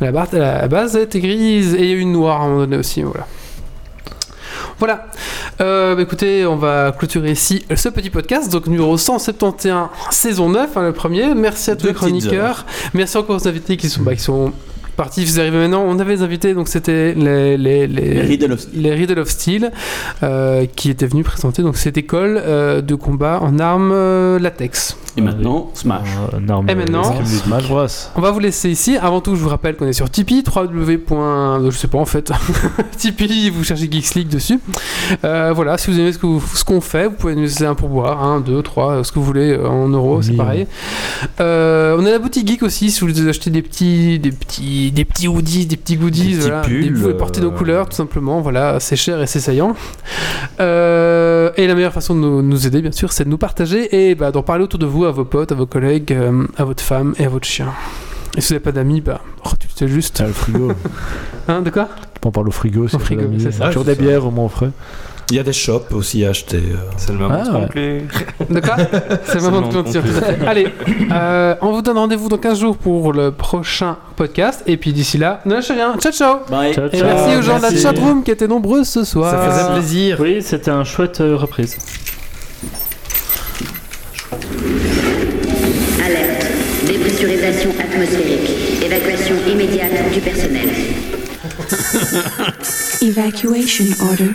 La, 0.00 0.12
barre- 0.12 0.28
la 0.32 0.66
base 0.68 0.96
était 0.96 1.20
grise 1.20 1.74
et 1.74 1.82
il 1.82 1.88
y 1.88 1.92
a 1.92 1.96
eu 1.96 2.00
une 2.00 2.12
noire 2.12 2.40
à 2.40 2.44
un 2.44 2.48
moment 2.48 2.60
donné 2.60 2.76
aussi. 2.76 3.02
Voilà. 3.02 3.26
Voilà. 4.78 5.06
Euh, 5.60 5.94
bah, 5.94 6.02
écoutez, 6.02 6.46
on 6.46 6.56
va 6.56 6.92
clôturer 6.98 7.30
ici 7.32 7.64
ce 7.74 7.88
petit 7.90 8.08
podcast, 8.10 8.50
donc 8.50 8.66
numéro 8.66 8.96
171, 8.96 9.88
saison 10.10 10.48
9, 10.48 10.76
hein, 10.76 10.82
le 10.82 10.92
premier. 10.92 11.34
Merci 11.34 11.70
à 11.70 11.76
tous 11.76 11.82
Deux 11.82 11.88
les 11.90 11.94
chroniqueurs. 11.94 12.64
Merci 12.94 13.18
encore 13.18 13.36
aux 13.36 13.48
invités 13.48 13.76
qui 13.76 13.90
sont, 13.90 14.02
bah, 14.02 14.14
qui 14.14 14.22
sont 14.22 14.52
partis, 14.96 15.22
ils 15.22 15.38
arrivent 15.38 15.54
maintenant. 15.54 15.84
On 15.86 15.98
avait 15.98 16.16
des 16.16 16.22
invités, 16.22 16.54
donc 16.54 16.68
c'était 16.68 17.12
les, 17.14 17.58
les, 17.58 17.86
les, 17.86 18.14
Les 18.14 18.20
Riddle 18.22 18.52
of 18.52 18.66
les 18.72 18.94
Riddle 18.94 19.18
of 19.18 19.28
Steel 19.28 19.70
euh, 20.22 20.64
qui 20.76 20.88
étaient 20.90 21.06
venus 21.06 21.26
présenter 21.26 21.62
donc, 21.62 21.76
cette 21.76 21.98
école 21.98 22.40
euh, 22.42 22.80
de 22.80 22.94
combat 22.94 23.38
en 23.42 23.58
armes 23.58 24.38
latex. 24.38 24.96
Et 25.16 25.20
maintenant, 25.22 25.70
Smash. 25.74 26.08
Euh, 26.34 26.38
non, 26.40 26.62
mais 26.62 26.72
Et 26.72 26.74
maintenant. 26.76 27.02
Smash 27.24 27.68
Bros? 27.68 27.86
On 28.16 28.20
va 28.20 28.30
vous 28.30 28.38
laisser 28.38 28.70
ici. 28.70 28.96
Avant 28.96 29.20
tout, 29.20 29.34
je 29.34 29.40
vous 29.42 29.48
rappelle 29.48 29.76
qu'on 29.76 29.86
est 29.86 29.92
sur 29.92 30.08
Tipeee, 30.08 30.44
www. 30.46 30.98
Je 31.70 31.76
sais 31.76 31.88
pas 31.88 31.98
en 31.98 32.04
fait. 32.04 32.32
Tipeee, 32.96 33.50
vous 33.50 33.64
cherchez 33.64 33.90
Geeks 33.90 34.14
League 34.14 34.28
dessus. 34.28 34.60
Euh, 35.24 35.52
voilà, 35.54 35.78
si 35.78 35.90
vous 35.90 35.98
aimez 35.98 36.12
ce 36.12 36.18
que 36.18 36.26
vous- 36.26 36.40
ce 36.54 36.64
qu'on 36.64 36.80
fait, 36.80 37.06
vous 37.08 37.16
pouvez 37.16 37.34
nous 37.34 37.42
laisser 37.42 37.66
un 37.66 37.74
pourboire, 37.74 38.22
1, 38.22 38.40
2, 38.40 38.62
3, 38.62 39.02
ce 39.04 39.10
que 39.12 39.18
vous 39.18 39.24
voulez 39.24 39.50
euh, 39.52 39.66
en 39.68 39.88
euros, 39.88 40.22
c'est 40.22 40.32
pareil. 40.34 40.66
Euh, 41.40 41.96
on 41.98 42.06
a 42.06 42.10
la 42.10 42.18
boutique 42.18 42.46
Geek 42.46 42.62
aussi, 42.62 42.90
si 42.90 43.00
vous 43.00 43.08
voulez 43.08 43.28
acheter 43.28 43.50
des 43.50 43.62
petits, 43.62 44.18
des 44.20 44.30
petits, 44.32 44.92
des 44.92 45.04
petits 45.04 45.26
hoodies, 45.28 45.66
des 45.66 45.76
petits 45.76 45.96
goodies, 45.96 46.22
Des 46.22 46.34
petits 46.36 46.40
voilà. 46.42 46.60
pulls, 46.62 46.94
vous 46.94 47.02
pouvez 47.02 47.14
porter 47.14 47.40
nos 47.40 47.48
euh, 47.48 47.56
couleurs, 47.56 47.88
tout 47.88 47.96
simplement. 47.96 48.40
Voilà, 48.40 48.78
c'est 48.80 48.96
cher 48.96 49.20
et 49.20 49.26
c'est 49.26 49.40
saillant. 49.40 49.74
Euh, 50.60 51.50
et 51.56 51.66
la 51.66 51.74
meilleure 51.74 51.92
façon 51.92 52.14
de 52.14 52.20
nous, 52.20 52.42
nous 52.42 52.66
aider, 52.66 52.80
bien 52.82 52.92
sûr, 52.92 53.12
c'est 53.12 53.24
de 53.24 53.28
nous 53.28 53.38
partager 53.38 54.08
et 54.10 54.14
bah, 54.14 54.30
d'en 54.30 54.42
parler 54.42 54.64
autour 54.64 54.78
de 54.78 54.86
vous, 54.86 54.99
à 55.04 55.10
vos 55.10 55.24
potes, 55.24 55.52
à 55.52 55.54
vos 55.54 55.66
collègues, 55.66 56.12
euh, 56.12 56.46
à 56.56 56.64
votre 56.64 56.82
femme 56.82 57.14
et 57.18 57.24
à 57.24 57.28
votre 57.28 57.46
chien. 57.46 57.68
Et 58.36 58.40
si 58.40 58.48
vous 58.48 58.54
n'avez 58.54 58.62
pas 58.64 58.72
d'amis, 58.72 59.00
bah, 59.00 59.20
oh, 59.44 59.50
tu 59.58 59.66
sais 59.74 59.88
juste. 59.88 60.20
Ah, 60.22 60.26
le 60.28 60.32
frigo. 60.32 60.72
Hein, 61.48 61.62
de 61.62 61.70
quoi? 61.70 61.88
On 62.24 62.30
parle 62.30 62.46
au 62.48 62.52
frigo. 62.52 62.86
fait 62.86 62.98
frigo, 62.98 63.22
c'est 63.38 63.50
ça. 63.50 63.66
Toujours 63.68 63.82
Ah, 63.86 63.90
c'est 63.90 63.98
des 63.98 64.04
bières 64.04 64.24
au 64.26 64.30
moins 64.30 64.48
frais. 64.48 64.70
Il 65.30 65.36
y 65.36 65.38
a 65.38 65.42
des 65.42 65.52
shops 65.52 65.92
aussi 65.92 66.24
à 66.24 66.30
acheter. 66.30 66.62
C'est 66.96 67.12
le 67.12 67.18
moment 67.18 67.38
Ah, 67.40 67.48
de 67.48 67.50
ouais. 67.54 67.60
conclure. 67.62 68.50
De 68.50 68.60
quoi? 68.60 68.76
C'est 69.24 69.36
le 69.36 69.42
moment 69.42 69.60
de 69.62 69.72
conclure. 69.74 70.02
tout 70.02 70.08
à 70.18 70.22
fait. 70.22 70.46
Allez, 70.46 70.68
euh, 71.12 71.54
on 71.60 71.72
vous 71.72 71.82
donne 71.82 71.98
rendez-vous 71.98 72.28
dans 72.28 72.36
15 72.38 72.58
jours 72.60 72.76
pour 72.76 73.12
le 73.12 73.30
prochain 73.32 73.96
podcast. 74.16 74.62
Et 74.66 74.76
puis 74.76 74.92
d'ici 74.92 75.18
là, 75.18 75.40
ne 75.46 75.54
lâchez 75.54 75.74
rien. 75.74 75.96
Ciao, 75.98 76.12
ciao. 76.12 76.36
Bye. 76.50 76.74
Ciao, 76.74 76.88
Et 76.92 77.02
merci 77.02 77.36
aux 77.36 77.42
gens 77.42 77.58
de 77.58 77.62
la 77.62 77.74
chatroom 77.74 78.22
qui 78.22 78.30
étaient 78.32 78.48
nombreux 78.48 78.84
ce 78.84 79.02
soir. 79.04 79.30
Ça 79.30 79.50
faisait 79.50 79.72
plaisir. 79.72 80.18
Oui, 80.20 80.42
c'était 80.42 80.70
un 80.70 80.84
chouette 80.84 81.20
euh, 81.20 81.36
reprise. 81.36 81.76
Dépressurisation 87.20 87.74
atmosphérique. 87.78 88.82
Évacuation 88.82 89.36
immédiate 89.46 90.10
du 90.10 90.22
personnel. 90.22 90.70
Evacuation 93.02 93.84
order. 94.00 94.30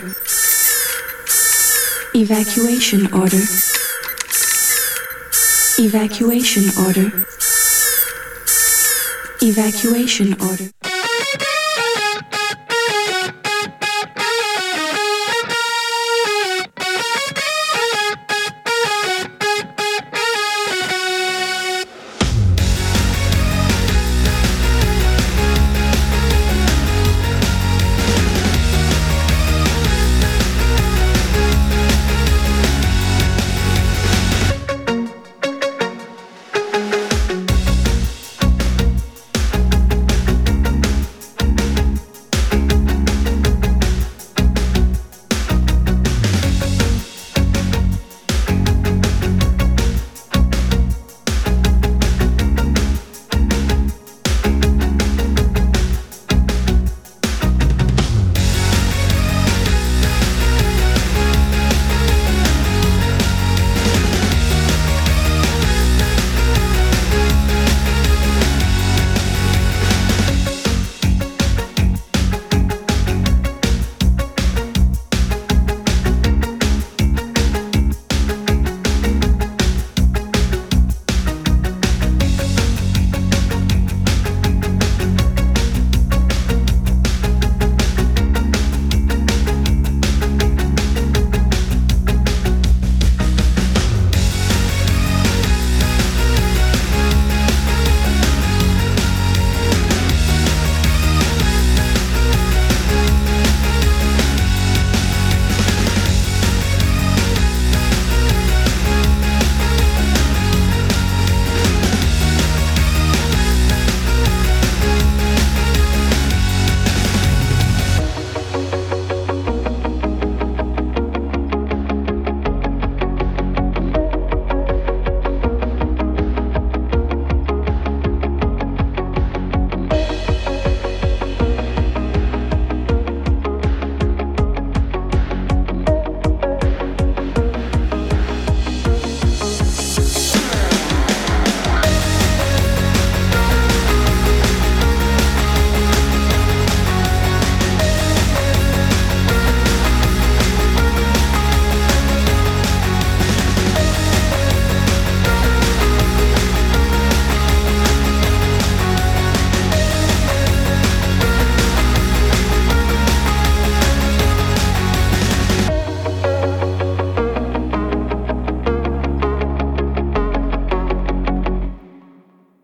Evacuation 2.14 3.00
order. 3.12 3.42
Evacuation 5.78 6.62
order. 6.86 7.10
Evacuation 9.42 10.36
order. 10.40 10.75